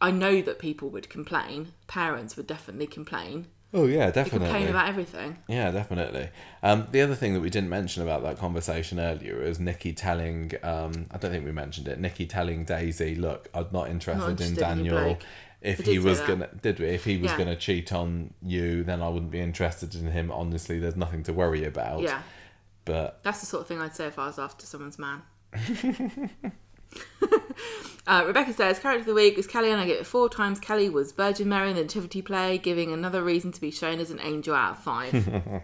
i 0.00 0.10
know 0.10 0.42
that 0.42 0.58
people 0.58 0.90
would 0.90 1.08
complain 1.08 1.72
parents 1.86 2.36
would 2.36 2.46
definitely 2.46 2.86
complain 2.86 3.46
Oh 3.72 3.86
yeah, 3.86 4.10
they 4.10 4.22
complain 4.24 4.40
definitely. 4.50 4.70
about 4.70 4.88
everything 4.88 5.38
Yeah, 5.46 5.70
definitely. 5.70 6.28
Um, 6.62 6.88
the 6.90 7.02
other 7.02 7.14
thing 7.14 7.34
that 7.34 7.40
we 7.40 7.50
didn't 7.50 7.68
mention 7.70 8.02
about 8.02 8.22
that 8.24 8.36
conversation 8.38 8.98
earlier 8.98 9.40
is 9.42 9.60
Nicky 9.60 9.92
telling. 9.92 10.52
Um, 10.62 11.06
I 11.12 11.18
don't 11.18 11.30
think 11.30 11.44
we 11.44 11.52
mentioned 11.52 11.86
it. 11.86 12.00
Nicky 12.00 12.26
telling 12.26 12.64
Daisy, 12.64 13.14
"Look, 13.14 13.48
I'm 13.54 13.68
not 13.72 13.88
interested, 13.88 14.24
in 14.24 14.30
interested 14.30 14.60
in 14.62 14.76
Daniel. 14.76 15.04
bloke." 15.04 15.22
if 15.62 15.84
he 15.84 15.98
was 15.98 16.20
gonna, 16.20 16.48
did 16.62 16.80
we? 16.80 16.86
If 16.86 17.04
he 17.04 17.16
was 17.18 17.30
Yeah. 17.32 17.38
gonna 17.38 17.54
cheat 17.56 17.92
on 17.92 18.32
you, 18.42 18.82
then 18.82 19.02
I 19.02 19.08
wouldn't 19.08 19.30
be 19.30 19.40
interested 19.40 19.94
in 19.94 20.06
him. 20.10 20.30
Honestly, 20.32 20.78
there's 20.78 20.96
nothing 20.96 21.22
to 21.24 21.32
worry 21.32 21.64
about. 21.64 22.00
yeah 22.02 22.22
But 22.86 23.22
that's 23.22 23.40
the 23.40 23.46
sort 23.46 23.60
of 23.62 23.66
thing 23.68 23.78
i'd 23.80 23.94
say 23.94 24.06
if 24.06 24.18
i 24.18 24.26
was 24.26 24.38
after 24.38 24.64
someone's 24.66 24.98
man 24.98 25.22
Uh, 28.10 28.24
Rebecca 28.26 28.52
says, 28.52 28.80
character 28.80 29.00
of 29.02 29.06
the 29.06 29.14
week 29.14 29.36
was 29.36 29.46
Kelly, 29.46 29.70
and 29.70 29.80
I 29.80 29.86
give 29.86 30.00
it 30.00 30.06
four 30.06 30.28
times. 30.28 30.58
Kelly 30.58 30.88
was 30.88 31.12
Virgin 31.12 31.48
Mary 31.48 31.70
in 31.70 31.76
the 31.76 31.82
Nativity 31.82 32.22
play, 32.22 32.58
giving 32.58 32.92
another 32.92 33.22
reason 33.22 33.52
to 33.52 33.60
be 33.60 33.70
shown 33.70 34.00
as 34.00 34.10
an 34.10 34.18
angel 34.20 34.52
out 34.52 34.72
of 34.72 34.78
five. 34.78 35.12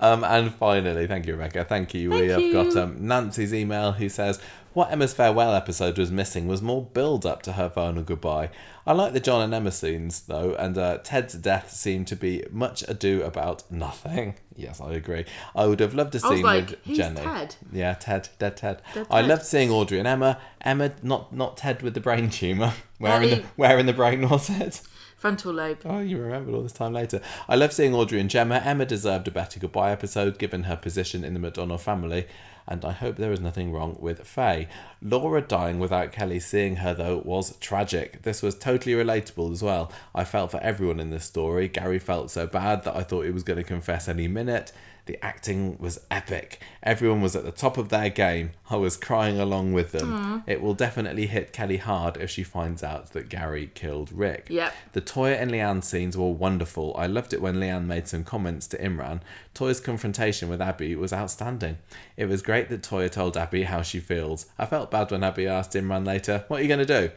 Um, 0.00 0.24
and 0.24 0.54
finally, 0.54 1.06
thank 1.06 1.26
you, 1.26 1.34
Rebecca. 1.34 1.64
Thank 1.64 1.92
you. 1.92 2.10
we 2.10 2.28
Thank 2.28 2.54
have 2.54 2.72
got 2.72 2.82
um, 2.82 3.06
Nancy's 3.06 3.52
email 3.52 3.92
who 3.92 4.08
says, 4.08 4.40
What 4.72 4.92
Emma's 4.92 5.12
farewell 5.12 5.52
episode 5.52 5.98
was 5.98 6.12
missing 6.12 6.46
was 6.46 6.62
more 6.62 6.84
build 6.84 7.26
up 7.26 7.42
to 7.42 7.54
her 7.54 7.68
final 7.68 8.04
goodbye. 8.04 8.50
I 8.86 8.92
like 8.92 9.12
the 9.12 9.18
John 9.18 9.42
and 9.42 9.52
Emma 9.52 9.72
scenes, 9.72 10.20
though, 10.22 10.54
and 10.54 10.78
uh, 10.78 10.98
Ted's 10.98 11.34
death 11.34 11.72
seemed 11.72 12.06
to 12.06 12.14
be 12.16 12.44
much 12.52 12.84
ado 12.88 13.22
about 13.22 13.70
nothing. 13.70 14.34
Yes, 14.60 14.78
I 14.78 14.92
agree. 14.92 15.24
I 15.56 15.64
would 15.64 15.80
have 15.80 15.94
loved 15.94 16.12
to 16.12 16.20
see 16.20 16.42
like, 16.42 16.68
with 16.86 16.94
Jenny. 16.94 17.22
Ted? 17.22 17.56
Yeah, 17.72 17.94
Ted, 17.94 18.28
dead 18.38 18.58
Ted. 18.58 18.82
Dead 18.92 19.06
I 19.10 19.22
Ted. 19.22 19.30
loved 19.30 19.46
seeing 19.46 19.70
Audrey 19.70 19.98
and 19.98 20.06
Emma. 20.06 20.38
Emma, 20.60 20.92
not 21.02 21.32
not 21.32 21.56
Ted 21.56 21.80
with 21.80 21.94
the 21.94 22.00
brain 22.00 22.28
tumor. 22.28 22.74
Where 22.98 23.22
in 23.22 23.30
the 23.30 23.44
where 23.56 23.78
in 23.78 23.86
the 23.86 23.94
brain 23.94 24.28
was 24.28 24.50
it? 24.50 24.82
Frontal 25.16 25.54
lobe. 25.54 25.78
Oh, 25.86 26.00
you 26.00 26.18
remembered 26.18 26.54
all 26.54 26.62
this 26.62 26.72
time 26.72 26.92
later. 26.92 27.22
I 27.48 27.56
love 27.56 27.72
seeing 27.72 27.94
Audrey 27.94 28.20
and 28.20 28.28
Gemma. 28.28 28.56
Emma 28.62 28.84
deserved 28.84 29.28
a 29.28 29.30
better 29.30 29.58
goodbye 29.58 29.92
episode 29.92 30.38
given 30.38 30.64
her 30.64 30.76
position 30.76 31.24
in 31.24 31.32
the 31.32 31.40
McDonald 31.40 31.80
family, 31.80 32.26
and 32.70 32.84
I 32.84 32.92
hope 32.92 33.16
there 33.16 33.32
is 33.32 33.40
nothing 33.40 33.72
wrong 33.72 33.96
with 33.98 34.26
Faye. 34.26 34.68
Laura 35.02 35.42
dying 35.42 35.80
without 35.80 36.12
Kelly 36.12 36.38
seeing 36.38 36.76
her, 36.76 36.94
though, 36.94 37.20
was 37.24 37.56
tragic. 37.56 38.22
This 38.22 38.42
was 38.42 38.56
totally 38.56 38.94
relatable 38.94 39.52
as 39.52 39.60
well. 39.60 39.90
I 40.14 40.22
felt 40.22 40.52
for 40.52 40.60
everyone 40.60 41.00
in 41.00 41.10
this 41.10 41.24
story. 41.24 41.66
Gary 41.66 41.98
felt 41.98 42.30
so 42.30 42.46
bad 42.46 42.84
that 42.84 42.96
I 42.96 43.02
thought 43.02 43.24
he 43.24 43.32
was 43.32 43.42
going 43.42 43.56
to 43.56 43.64
confess 43.64 44.08
any 44.08 44.28
minute. 44.28 44.72
The 45.06 45.22
acting 45.24 45.76
was 45.78 46.00
epic. 46.10 46.60
Everyone 46.82 47.20
was 47.20 47.34
at 47.34 47.44
the 47.44 47.50
top 47.50 47.76
of 47.78 47.88
their 47.88 48.10
game. 48.10 48.52
I 48.68 48.76
was 48.76 48.96
crying 48.96 49.38
along 49.40 49.72
with 49.72 49.92
them. 49.92 50.44
It 50.46 50.60
will 50.62 50.74
definitely 50.74 51.26
hit 51.26 51.52
Kelly 51.52 51.78
hard 51.78 52.16
if 52.16 52.30
she 52.30 52.42
finds 52.42 52.82
out 52.82 53.12
that 53.12 53.28
Gary 53.28 53.70
killed 53.74 54.12
Rick. 54.12 54.46
Yep. 54.48 54.74
The 54.92 55.00
Toyah 55.00 55.40
and 55.40 55.50
Leanne 55.50 55.82
scenes 55.82 56.16
were 56.16 56.30
wonderful. 56.30 56.94
I 56.96 57.06
loved 57.06 57.32
it 57.32 57.42
when 57.42 57.56
Leanne 57.56 57.86
made 57.86 58.06
some 58.08 58.24
comments 58.24 58.66
to 58.68 58.78
Imran. 58.78 59.20
Toyah's 59.54 59.80
confrontation 59.80 60.48
with 60.48 60.60
Abi 60.62 60.94
was 60.94 61.12
outstanding. 61.12 61.78
It 62.16 62.26
was 62.26 62.42
great 62.42 62.68
that 62.68 62.82
Toyah 62.82 63.10
told 63.10 63.36
Abi 63.36 63.64
how 63.64 63.82
she 63.82 64.00
feels. 64.00 64.46
I 64.58 64.66
felt 64.66 64.90
bad 64.90 65.10
when 65.10 65.24
Abi 65.24 65.46
asked 65.46 65.72
Imran 65.72 66.06
later, 66.06 66.44
What 66.48 66.60
are 66.60 66.62
you 66.62 66.68
going 66.68 66.86
to 66.86 67.08
do? 67.08 67.10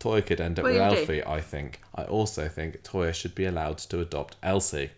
Toyah 0.00 0.26
could 0.26 0.40
end 0.40 0.58
up 0.58 0.64
What 0.64 0.72
with 0.72 0.82
Alfie, 0.82 1.20
do? 1.20 1.22
I 1.26 1.40
think. 1.40 1.80
I 1.94 2.04
also 2.04 2.48
think 2.48 2.82
Toyah 2.82 3.14
should 3.14 3.34
be 3.34 3.44
allowed 3.46 3.78
to 3.78 4.00
adopt 4.00 4.36
Elsie. 4.42 4.90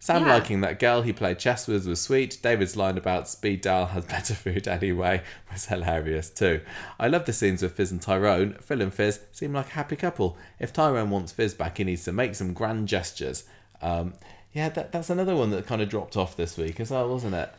Sam 0.00 0.24
Yeah. 0.24 0.34
liking 0.34 0.60
that 0.60 0.78
girl 0.78 1.02
he 1.02 1.12
played 1.12 1.38
chess 1.38 1.66
with 1.66 1.86
was 1.86 2.00
sweet. 2.00 2.38
David's 2.42 2.76
line 2.76 2.96
about 2.96 3.28
Speed 3.28 3.62
Daal 3.62 3.86
has 3.86 4.04
better 4.06 4.34
food 4.34 4.68
anyway 4.68 5.22
was 5.52 5.66
hilarious 5.66 6.30
too. 6.30 6.60
I 7.00 7.08
love 7.08 7.24
the 7.24 7.32
scenes 7.32 7.62
with 7.62 7.72
Fizz 7.74 7.90
and 7.92 8.02
Tyrone. 8.02 8.54
Phil 8.60 8.80
and 8.80 8.94
Fizz 8.94 9.20
seem 9.32 9.52
like 9.54 9.66
a 9.68 9.72
happy 9.72 9.96
couple. 9.96 10.36
If 10.58 10.72
Tyrone 10.72 11.10
wants 11.10 11.32
Fizz 11.32 11.54
back, 11.54 11.78
he 11.78 11.84
needs 11.84 12.04
to 12.04 12.12
make 12.12 12.34
some 12.36 12.52
grand 12.52 12.86
gestures. 12.88 13.44
Um, 13.82 14.14
yeah, 14.52 14.68
that, 14.70 14.92
that's 14.92 15.10
another 15.10 15.36
one 15.36 15.50
that 15.50 15.66
kind 15.66 15.82
of 15.82 15.88
dropped 15.88 16.16
off 16.16 16.36
this 16.36 16.56
week 16.56 16.78
as 16.80 16.90
well, 16.90 17.08
wasn't 17.08 17.34
it? 17.34 17.50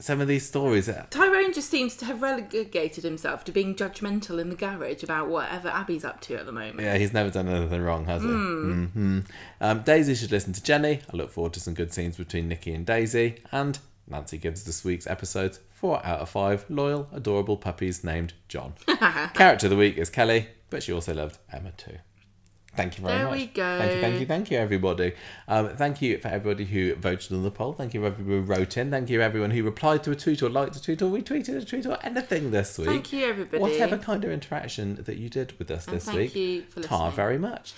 Some 0.00 0.20
of 0.20 0.26
these 0.28 0.46
stories. 0.46 0.90
Tyrone 1.10 1.52
just 1.52 1.70
seems 1.70 1.94
to 1.96 2.04
have 2.06 2.22
relegated 2.22 3.04
himself 3.04 3.44
to 3.44 3.52
being 3.52 3.76
judgmental 3.76 4.40
in 4.40 4.48
the 4.48 4.56
garage 4.56 5.02
about 5.04 5.28
whatever 5.28 5.68
Abi's 5.68 6.04
up 6.04 6.20
to 6.22 6.36
at 6.36 6.46
the 6.46 6.52
moment. 6.52 6.80
Yeah, 6.80 6.96
he's 6.98 7.12
never 7.12 7.30
done 7.30 7.46
anything 7.48 7.80
wrong, 7.82 8.06
has 8.06 8.22
he? 8.22 8.28
hmm 8.28 9.20
Um, 9.60 9.82
Daisy 9.82 10.14
should 10.14 10.32
listen 10.32 10.52
to 10.54 10.62
Jenny. 10.62 11.00
I 11.12 11.16
look 11.16 11.30
forward 11.30 11.52
to 11.52 11.60
some 11.60 11.74
good 11.74 11.92
scenes 11.92 12.16
between 12.16 12.48
Nicky 12.48 12.72
and 12.72 12.84
Daisy. 12.84 13.36
And 13.52 13.78
Nancy 14.08 14.38
gives 14.38 14.64
this 14.64 14.84
week's 14.84 15.06
episodes 15.06 15.60
four 15.70 16.04
out 16.04 16.20
of 16.20 16.28
five 16.28 16.64
loyal, 16.68 17.08
adorable 17.12 17.56
puppies 17.56 18.02
named 18.02 18.32
John. 18.48 18.74
Character 19.34 19.66
of 19.66 19.70
the 19.70 19.76
week 19.76 19.98
is 19.98 20.10
Kelly, 20.10 20.48
but 20.68 20.82
she 20.82 20.92
also 20.92 21.14
loved 21.14 21.38
Emma 21.52 21.70
too. 21.76 21.98
Thank 22.80 22.96
you 22.96 23.04
very 23.04 23.18
There 23.18 23.28
much. 23.28 23.38
There 23.38 23.46
we 23.46 23.52
go. 23.52 23.78
Thank 23.78 23.94
you, 23.94 24.00
thank 24.00 24.20
you, 24.20 24.26
thank 24.26 24.50
you, 24.50 24.58
everybody. 24.58 25.12
Um, 25.48 25.76
thank 25.76 26.00
you 26.00 26.16
for 26.16 26.28
everybody 26.28 26.64
who 26.64 26.94
voted 26.94 27.32
on 27.32 27.42
the 27.42 27.50
poll. 27.50 27.74
Thank 27.74 27.92
you, 27.92 28.00
for 28.00 28.06
everybody 28.06 28.36
who 28.36 28.42
wrote 28.42 28.76
in. 28.78 28.90
Thank 28.90 29.10
you, 29.10 29.20
everyone 29.20 29.50
who 29.50 29.62
replied 29.62 30.02
to 30.04 30.12
a 30.12 30.16
tweet 30.16 30.42
or 30.42 30.48
liked 30.48 30.76
a 30.76 30.82
tweet 30.82 31.02
or 31.02 31.10
retweeted 31.10 31.60
a 31.60 31.64
tweet 31.64 31.84
or 31.84 31.98
anything 32.02 32.50
this 32.52 32.78
week. 32.78 32.88
Thank 32.88 33.12
you, 33.12 33.26
everybody. 33.26 33.60
Whatever 33.60 33.98
kind 33.98 34.24
of 34.24 34.30
interaction 34.30 34.94
that 35.04 35.18
you 35.18 35.28
did 35.28 35.58
with 35.58 35.70
us 35.70 35.86
And 35.86 35.96
this 35.96 36.06
thank 36.06 36.16
week. 36.16 36.32
Thank 36.32 36.44
you 36.44 36.62
for 36.62 36.80
Tar 36.80 36.98
listening. 37.08 37.16
very 37.16 37.38
much. 37.38 37.74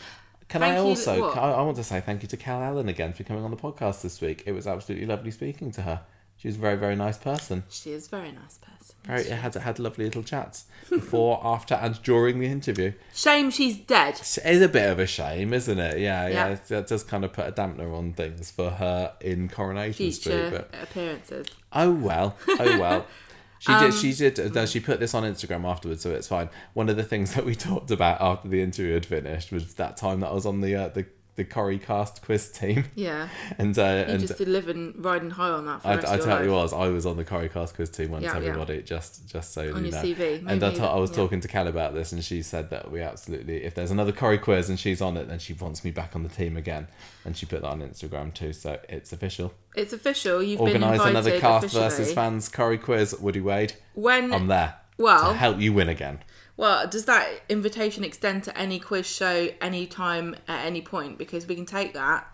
Can 0.48 0.60
Thank 0.60 0.74
I 0.74 0.78
also? 0.78 1.20
what? 1.20 1.36
I, 1.36 1.50
I 1.52 1.62
want 1.62 1.76
to 1.78 1.84
say 1.84 2.00
thank 2.00 2.22
you 2.22 2.28
to 2.28 2.36
Kel 2.36 2.62
Allen 2.62 2.88
again 2.88 3.12
for 3.12 3.24
coming 3.24 3.42
on 3.42 3.50
the 3.50 3.56
podcast 3.56 4.02
this 4.02 4.20
week. 4.20 4.44
It 4.46 4.52
was 4.52 4.68
absolutely 4.68 5.06
lovely 5.06 5.32
speaking 5.32 5.72
to 5.72 5.82
her. 5.82 6.02
She 6.36 6.46
was 6.46 6.56
a 6.56 6.60
very, 6.60 6.76
very 6.76 6.94
nice 6.94 7.18
person. 7.18 7.64
She 7.70 7.90
is 7.92 8.06
a 8.06 8.10
very 8.10 8.32
nice 8.32 8.58
person. 8.58 8.81
Very 9.04 9.24
had 9.24 9.54
had 9.54 9.78
lovely 9.78 10.04
little 10.04 10.22
chats 10.22 10.64
before, 10.88 11.40
after, 11.44 11.74
and 11.74 12.00
during 12.02 12.38
the 12.38 12.46
interview. 12.46 12.92
Shame 13.14 13.50
she's 13.50 13.76
dead. 13.76 14.14
It 14.14 14.38
is 14.44 14.62
a 14.62 14.68
bit 14.68 14.90
of 14.90 14.98
a 15.00 15.06
shame, 15.06 15.52
isn't 15.52 15.78
it? 15.78 15.98
Yeah, 15.98 16.28
yeah. 16.28 16.48
Yeah. 16.50 16.58
That 16.68 16.86
does 16.86 17.02
kind 17.02 17.24
of 17.24 17.32
put 17.32 17.46
a 17.48 17.52
dampener 17.52 17.92
on 17.96 18.12
things 18.12 18.50
for 18.52 18.70
her 18.70 19.12
in 19.20 19.48
Coronation 19.48 20.12
Street. 20.12 20.50
But 20.50 20.72
appearances. 20.82 21.48
Oh 21.72 21.90
well, 21.92 22.36
oh 22.48 22.78
well. 22.78 23.06
She 23.58 23.70
Um, 23.72 23.80
did. 23.92 23.94
She 23.94 24.12
did. 24.12 24.54
No, 24.56 24.66
she 24.66 24.80
put 24.80 24.98
this 24.98 25.14
on 25.14 25.22
Instagram 25.22 25.64
afterwards, 25.64 26.02
so 26.02 26.10
it's 26.10 26.26
fine. 26.26 26.48
One 26.74 26.88
of 26.88 26.96
the 26.96 27.04
things 27.04 27.34
that 27.34 27.44
we 27.44 27.54
talked 27.70 27.92
about 27.92 28.20
after 28.20 28.48
the 28.48 28.60
interview 28.60 28.92
had 28.94 29.06
finished 29.06 29.52
was 29.52 29.74
that 29.74 29.96
time 29.96 30.18
that 30.18 30.30
I 30.30 30.32
was 30.32 30.46
on 30.46 30.62
the 30.62 30.74
uh, 30.74 30.88
the 30.88 31.06
the 31.34 31.44
Corrie 31.44 31.78
cast 31.78 32.20
quiz 32.22 32.50
team, 32.50 32.84
Yeah. 32.94 33.28
and 33.56 33.78
uh, 33.78 33.82
You 33.82 33.88
and 34.12 34.20
just 34.20 34.36
did 34.36 34.48
living 34.48 34.94
riding 34.98 35.30
high 35.30 35.48
on 35.48 35.64
that 35.64 35.80
for 35.80 35.88
I, 35.88 35.92
I 35.92 35.94
of 35.96 36.02
your 36.02 36.18
tell 36.18 36.44
you 36.44 36.52
life. 36.52 36.62
was 36.64 36.72
I 36.74 36.88
was 36.88 37.06
on 37.06 37.16
the 37.16 37.24
Corrie 37.24 37.48
cast 37.48 37.74
quiz 37.74 37.88
team 37.88 38.10
once. 38.10 38.24
Yeah, 38.24 38.38
yeah. 38.38 38.48
everybody, 38.48 38.82
just 38.82 39.26
just 39.28 39.52
so 39.54 39.62
On 39.74 39.84
you 39.84 39.90
your 39.90 39.92
know. 39.92 40.02
CV. 40.02 40.38
And 40.46 40.62
I, 40.62 40.68
Maybe, 40.68 40.76
ta- 40.80 40.94
I 40.94 40.98
was 40.98 41.10
yeah. 41.10 41.16
talking 41.16 41.40
to 41.40 41.48
Kel 41.48 41.68
about 41.68 41.94
this, 41.94 42.12
and 42.12 42.22
she 42.22 42.42
said 42.42 42.68
that 42.70 42.90
we 42.90 43.00
absolutely, 43.00 43.64
if 43.64 43.74
there's 43.74 43.90
another 43.90 44.12
Corrie 44.12 44.36
quiz 44.38 44.68
and 44.68 44.78
she's 44.78 45.00
on 45.00 45.16
it, 45.16 45.28
then 45.28 45.38
she 45.38 45.54
wants 45.54 45.82
me 45.84 45.90
back 45.90 46.14
on 46.14 46.22
the 46.22 46.28
team 46.28 46.56
again, 46.56 46.86
and 47.24 47.34
she 47.36 47.46
put 47.46 47.62
that 47.62 47.68
on 47.68 47.80
Instagram 47.80 48.34
too. 48.34 48.52
So 48.52 48.78
it's 48.88 49.12
official. 49.12 49.54
It's 49.74 49.94
official. 49.94 50.42
You've 50.42 50.58
been 50.58 50.68
Organise 50.82 50.92
invited 51.00 51.10
another 51.10 51.40
cast 51.40 51.64
officially. 51.64 51.82
versus 51.88 52.12
fans 52.12 52.48
Corrie 52.50 52.76
quiz. 52.78 53.16
Woody 53.18 53.40
Wade, 53.40 53.72
When 53.94 54.34
I'm 54.34 54.48
there 54.48 54.74
well, 54.98 55.30
to 55.30 55.34
help 55.38 55.58
you 55.58 55.72
win 55.72 55.88
again. 55.88 56.18
Well, 56.56 56.86
does 56.86 57.06
that 57.06 57.28
invitation 57.48 58.04
extend 58.04 58.44
to 58.44 58.56
any 58.58 58.78
quiz 58.78 59.06
show 59.06 59.48
any 59.60 59.86
time 59.86 60.36
at 60.48 60.64
any 60.66 60.82
point? 60.82 61.18
Because 61.18 61.46
we 61.46 61.54
can 61.54 61.66
take 61.66 61.94
that 61.94 62.26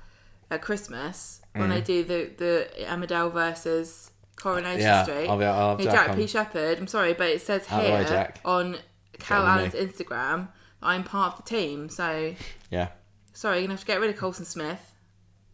at 0.51 0.61
Christmas 0.63 1.41
when 1.55 1.71
Mm. 1.71 1.75
they 1.75 1.81
do 1.81 2.05
the 2.05 2.31
the 2.37 2.69
Emmerdale 2.85 3.33
versus 3.33 4.11
Coronation 4.37 4.81
Yeah, 4.81 5.03
Street. 5.05 5.29
I'll 5.29 5.39
be- 5.39 5.45
I'll 5.45 5.77
Jack 5.77 6.09
Jack. 6.09 6.17
P 6.17 6.27
Shepherd. 6.27 6.79
I'm 6.79 6.87
sorry, 6.87 7.13
but 7.15 7.29
it 7.29 7.43
says 7.43 7.65
Out 7.71 7.83
way, 7.83 7.89
here 7.91 8.05
Jack. 8.05 8.41
on 8.45 8.79
Kel 9.19 9.47
Allen's 9.47 9.75
me. 9.75 9.81
Instagram 9.87 10.49
I'm 10.83 11.03
part 11.05 11.39
of 11.39 11.45
the 11.45 11.49
team. 11.51 11.89
So 11.89 12.35
Yeah, 12.71 12.89
sorry, 13.33 13.59
you're 13.59 13.67
gonna 13.67 13.75
have 13.75 13.81
to 13.81 13.87
get 13.87 14.01
rid 14.01 14.11
of 14.11 14.17
Colson 14.17 14.45
Smith. 14.45 14.93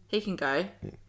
He 0.07 0.21
can 0.21 0.35
go. 0.35 0.65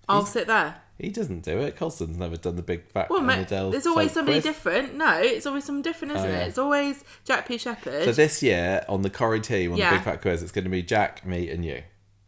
I'll 0.08 0.24
sit 0.26 0.46
there. 0.46 0.76
he 0.98 1.08
doesn't 1.10 1.40
do 1.42 1.58
it. 1.60 1.76
Colson's 1.76 2.16
never 2.16 2.36
done 2.36 2.56
the 2.56 2.62
big 2.62 2.86
fat 2.90 3.10
Well, 3.10 3.20
Emmerdale 3.20 3.70
there's 3.72 3.86
always 3.86 4.12
somebody 4.12 4.40
different. 4.40 4.94
No, 4.94 5.18
it's 5.20 5.44
always 5.46 5.64
someone 5.64 5.82
different, 5.82 6.14
isn't 6.16 6.28
Oh, 6.28 6.32
yeah. 6.32 6.44
it? 6.44 6.48
It's 6.48 6.58
always 6.58 7.04
Jack 7.24 7.46
P. 7.48 7.58
Shepherd. 7.58 8.04
So 8.04 8.12
this 8.12 8.42
year 8.42 8.84
on 8.88 9.02
the 9.02 9.10
Corrie 9.10 9.40
team 9.40 9.72
on 9.72 9.78
Yeah. 9.78 9.90
the 9.90 9.96
big 9.96 10.04
fat 10.04 10.22
quiz, 10.22 10.42
it's 10.42 10.52
going 10.52 10.64
to 10.64 10.70
be 10.70 10.82
Jack, 10.82 11.26
me, 11.26 11.50
and 11.50 11.64
you. 11.64 11.82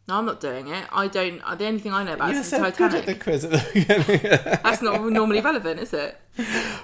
no, 0.08 0.16
I'm 0.18 0.26
not 0.26 0.40
doing 0.40 0.68
it. 0.68 0.84
I 0.92 1.06
don't. 1.06 1.40
uh, 1.42 1.54
The 1.54 1.66
only 1.66 1.80
thing 1.80 1.92
I 1.92 2.02
know 2.02 2.14
about 2.14 2.30
You're 2.30 2.40
is 2.40 2.48
so 2.48 2.58
the 2.62 2.70
good 2.70 2.94
at 2.94 3.06
the 3.06 3.14
Titanic. 3.14 3.22
quiz 3.22 3.44
at 3.44 3.50
the 3.52 3.70
beginning. 3.74 4.20
That's 4.62 4.82
not 4.82 5.02
normally 5.04 5.40
relevant, 5.40 5.80
is 5.80 5.92
it? 5.94 6.18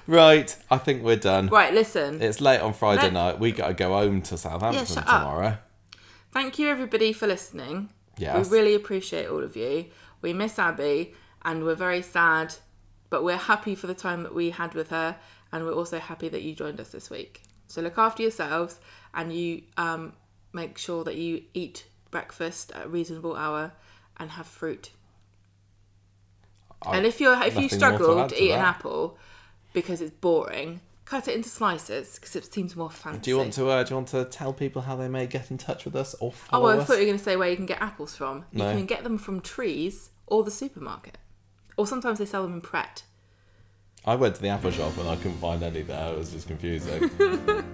right, 0.07 0.55
I 0.71 0.79
think 0.79 1.03
we're 1.03 1.17
done. 1.17 1.49
Right, 1.49 1.73
listen. 1.75 2.21
It's 2.23 2.41
late 2.41 2.61
on 2.61 2.73
Friday 2.73 3.03
Let- 3.05 3.13
night. 3.13 3.41
We 3.41 3.53
got 3.53 3.69
to 3.69 3.75
go 3.75 3.93
home 3.95 4.23
to 4.23 4.37
Southampton 4.39 4.99
up. 4.99 5.05
tomorrow. 5.07 5.59
Thank 6.33 6.59
you, 6.59 6.69
everybody, 6.69 7.13
for 7.13 7.27
listening. 7.27 7.91
Yes. 8.17 8.49
We 8.51 8.57
really 8.59 8.75
appreciate 8.75 9.27
all 9.29 9.43
of 9.43 9.57
you. 9.57 9.87
We 10.25 10.33
miss 10.33 10.59
Abby, 10.59 11.13
and 11.43 11.65
we're 11.65 11.75
very 11.75 12.01
sad, 12.01 12.55
but 13.11 13.23
we're 13.23 13.37
happy 13.37 13.75
for 13.75 13.87
the 13.87 13.93
time 13.93 14.23
that 14.23 14.35
we 14.35 14.49
had 14.49 14.73
with 14.73 14.89
her, 14.89 15.17
and 15.53 15.67
we're 15.67 15.75
also 15.75 15.99
happy 15.99 16.31
that 16.31 16.41
you 16.41 16.55
joined 16.55 16.81
us 16.81 16.89
this 16.89 17.11
week. 17.11 17.43
So 17.67 17.83
look 17.83 17.99
after 17.99 18.23
yourselves, 18.23 18.81
and 19.13 19.31
you 19.35 19.65
um, 19.77 20.15
make 20.55 20.79
sure 20.79 21.05
that 21.05 21.17
you 21.17 21.43
eat 21.53 21.85
breakfast 22.11 22.73
at 22.73 22.87
a 22.87 22.89
reasonable 22.89 23.37
hour 23.37 23.73
and 24.17 24.31
have 24.31 24.47
fruit. 24.47 24.93
I- 26.81 26.97
and 26.97 27.05
if 27.05 27.21
you're 27.21 27.35
if 27.43 27.55
you 27.57 27.61
nothing 27.61 27.61
more 27.61 27.69
to 27.69 27.75
struggle 27.77 28.29
to, 28.29 28.35
to 28.35 28.43
eat 28.43 28.53
an 28.53 28.61
apple 28.61 29.19
because 29.75 30.01
it's 30.01 30.11
boring, 30.23 30.81
cut 31.05 31.29
it 31.29 31.35
into 31.35 31.51
slices 31.51 32.15
because 32.19 32.35
it 32.35 32.51
seems 32.51 32.75
more 32.77 32.91
fancy. 32.91 33.21
Do 33.21 33.31
you 33.31 33.37
want 33.37 33.53
to? 33.55 33.69
Uh, 33.69 33.83
do 33.85 33.91
you 33.91 33.97
want 33.97 34.09
to 34.09 34.25
tell 34.25 34.55
people 34.55 34.81
how 34.81 34.97
they 34.97 35.09
may 35.09 35.27
get 35.27 35.51
in 35.51 35.59
touch 35.59 35.85
with 35.85 35.95
us 35.95 36.15
or 36.19 36.33
follow 36.33 36.65
Oh, 36.65 36.69
I 36.71 36.77
us? 36.79 36.87
thought 36.87 36.95
you 36.95 37.01
were 37.01 37.07
going 37.13 37.19
to 37.19 37.25
say 37.25 37.37
where 37.37 37.51
you 37.51 37.57
can 37.57 37.67
get 37.67 37.83
apples 37.83 38.17
from. 38.17 38.47
You 38.53 38.61
can 38.61 38.87
get 38.87 39.05
them 39.05 39.19
from 39.19 39.43
trees 39.43 40.09
or 40.27 40.43
the 40.45 40.51
supermarket. 40.51 41.19
Or 41.77 41.87
sometimes 41.87 42.19
they 42.19 42.27
sell 42.27 42.43
them 42.43 42.53
in 42.55 42.61
Pret. 42.61 43.03
I 44.07 44.17
went 44.17 44.35
to 44.37 44.43
the 44.43 44.49
apple 44.49 44.71
shop 44.71 44.97
and 44.99 45.09
I 45.09 45.17
couldn't 45.17 45.39
find 45.39 45.63
any 45.63 45.81
there. 45.83 46.13
It 46.13 46.19
was 46.19 46.31
just 46.33 46.47
confusing. 46.47 47.11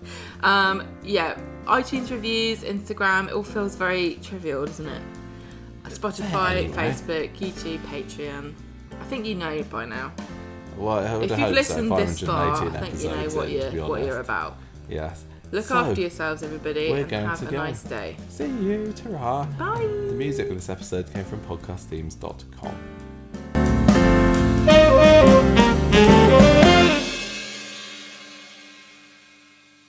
Um, 0.42 0.86
yeah, 1.02 1.38
iTunes 1.66 2.10
reviews, 2.10 2.62
Instagram, 2.62 3.26
it 3.28 3.32
all 3.34 3.42
feels 3.42 3.76
very 3.76 4.14
trivial, 4.22 4.64
doesn't 4.64 4.86
it? 4.86 5.02
Spotify, 5.84 6.56
Anyway. 6.56 6.74
Facebook, 6.74 7.36
YouTube, 7.36 7.78
Patreon. 7.86 8.54
I 8.98 9.04
think 9.04 9.26
you 9.26 9.34
know 9.34 9.62
by 9.64 9.84
now. 9.84 10.12
well, 10.78 10.98
I 11.00 11.14
would 11.16 11.24
If 11.24 11.30
you've 11.32 11.40
hoped 11.40 11.54
listened 11.54 11.88
so. 11.90 11.96
this 11.96 12.20
far, 12.20 12.54
I 12.54 12.80
think 12.80 13.02
you 13.02 13.08
know 13.10 13.14
episodes 13.16 13.34
what 13.34 13.48
in, 13.48 13.54
you're, 13.54 13.64
to 13.70 13.70
be 13.72 13.80
what 13.80 14.04
you're 14.04 14.20
about. 14.20 14.56
Yes. 14.88 15.24
Look 15.52 15.64
So, 15.64 15.76
after 15.78 16.00
yourselves, 16.00 16.42
everybody, 16.42 16.90
we're 16.90 16.98
and 17.00 17.08
going 17.10 17.26
have 17.26 17.40
to 17.40 17.48
a 17.48 17.50
go. 17.50 17.56
nice 17.58 17.82
day. 17.82 18.16
See 18.28 18.44
you. 18.46 18.92
Ta-ra. 18.92 19.44
Bye! 19.58 19.80
The 19.80 20.14
music 20.16 20.48
for 20.48 20.54
this 20.54 20.68
episode 20.68 21.12
came 21.12 21.24
from 21.24 21.40
podcastthemes.com. 21.40 22.76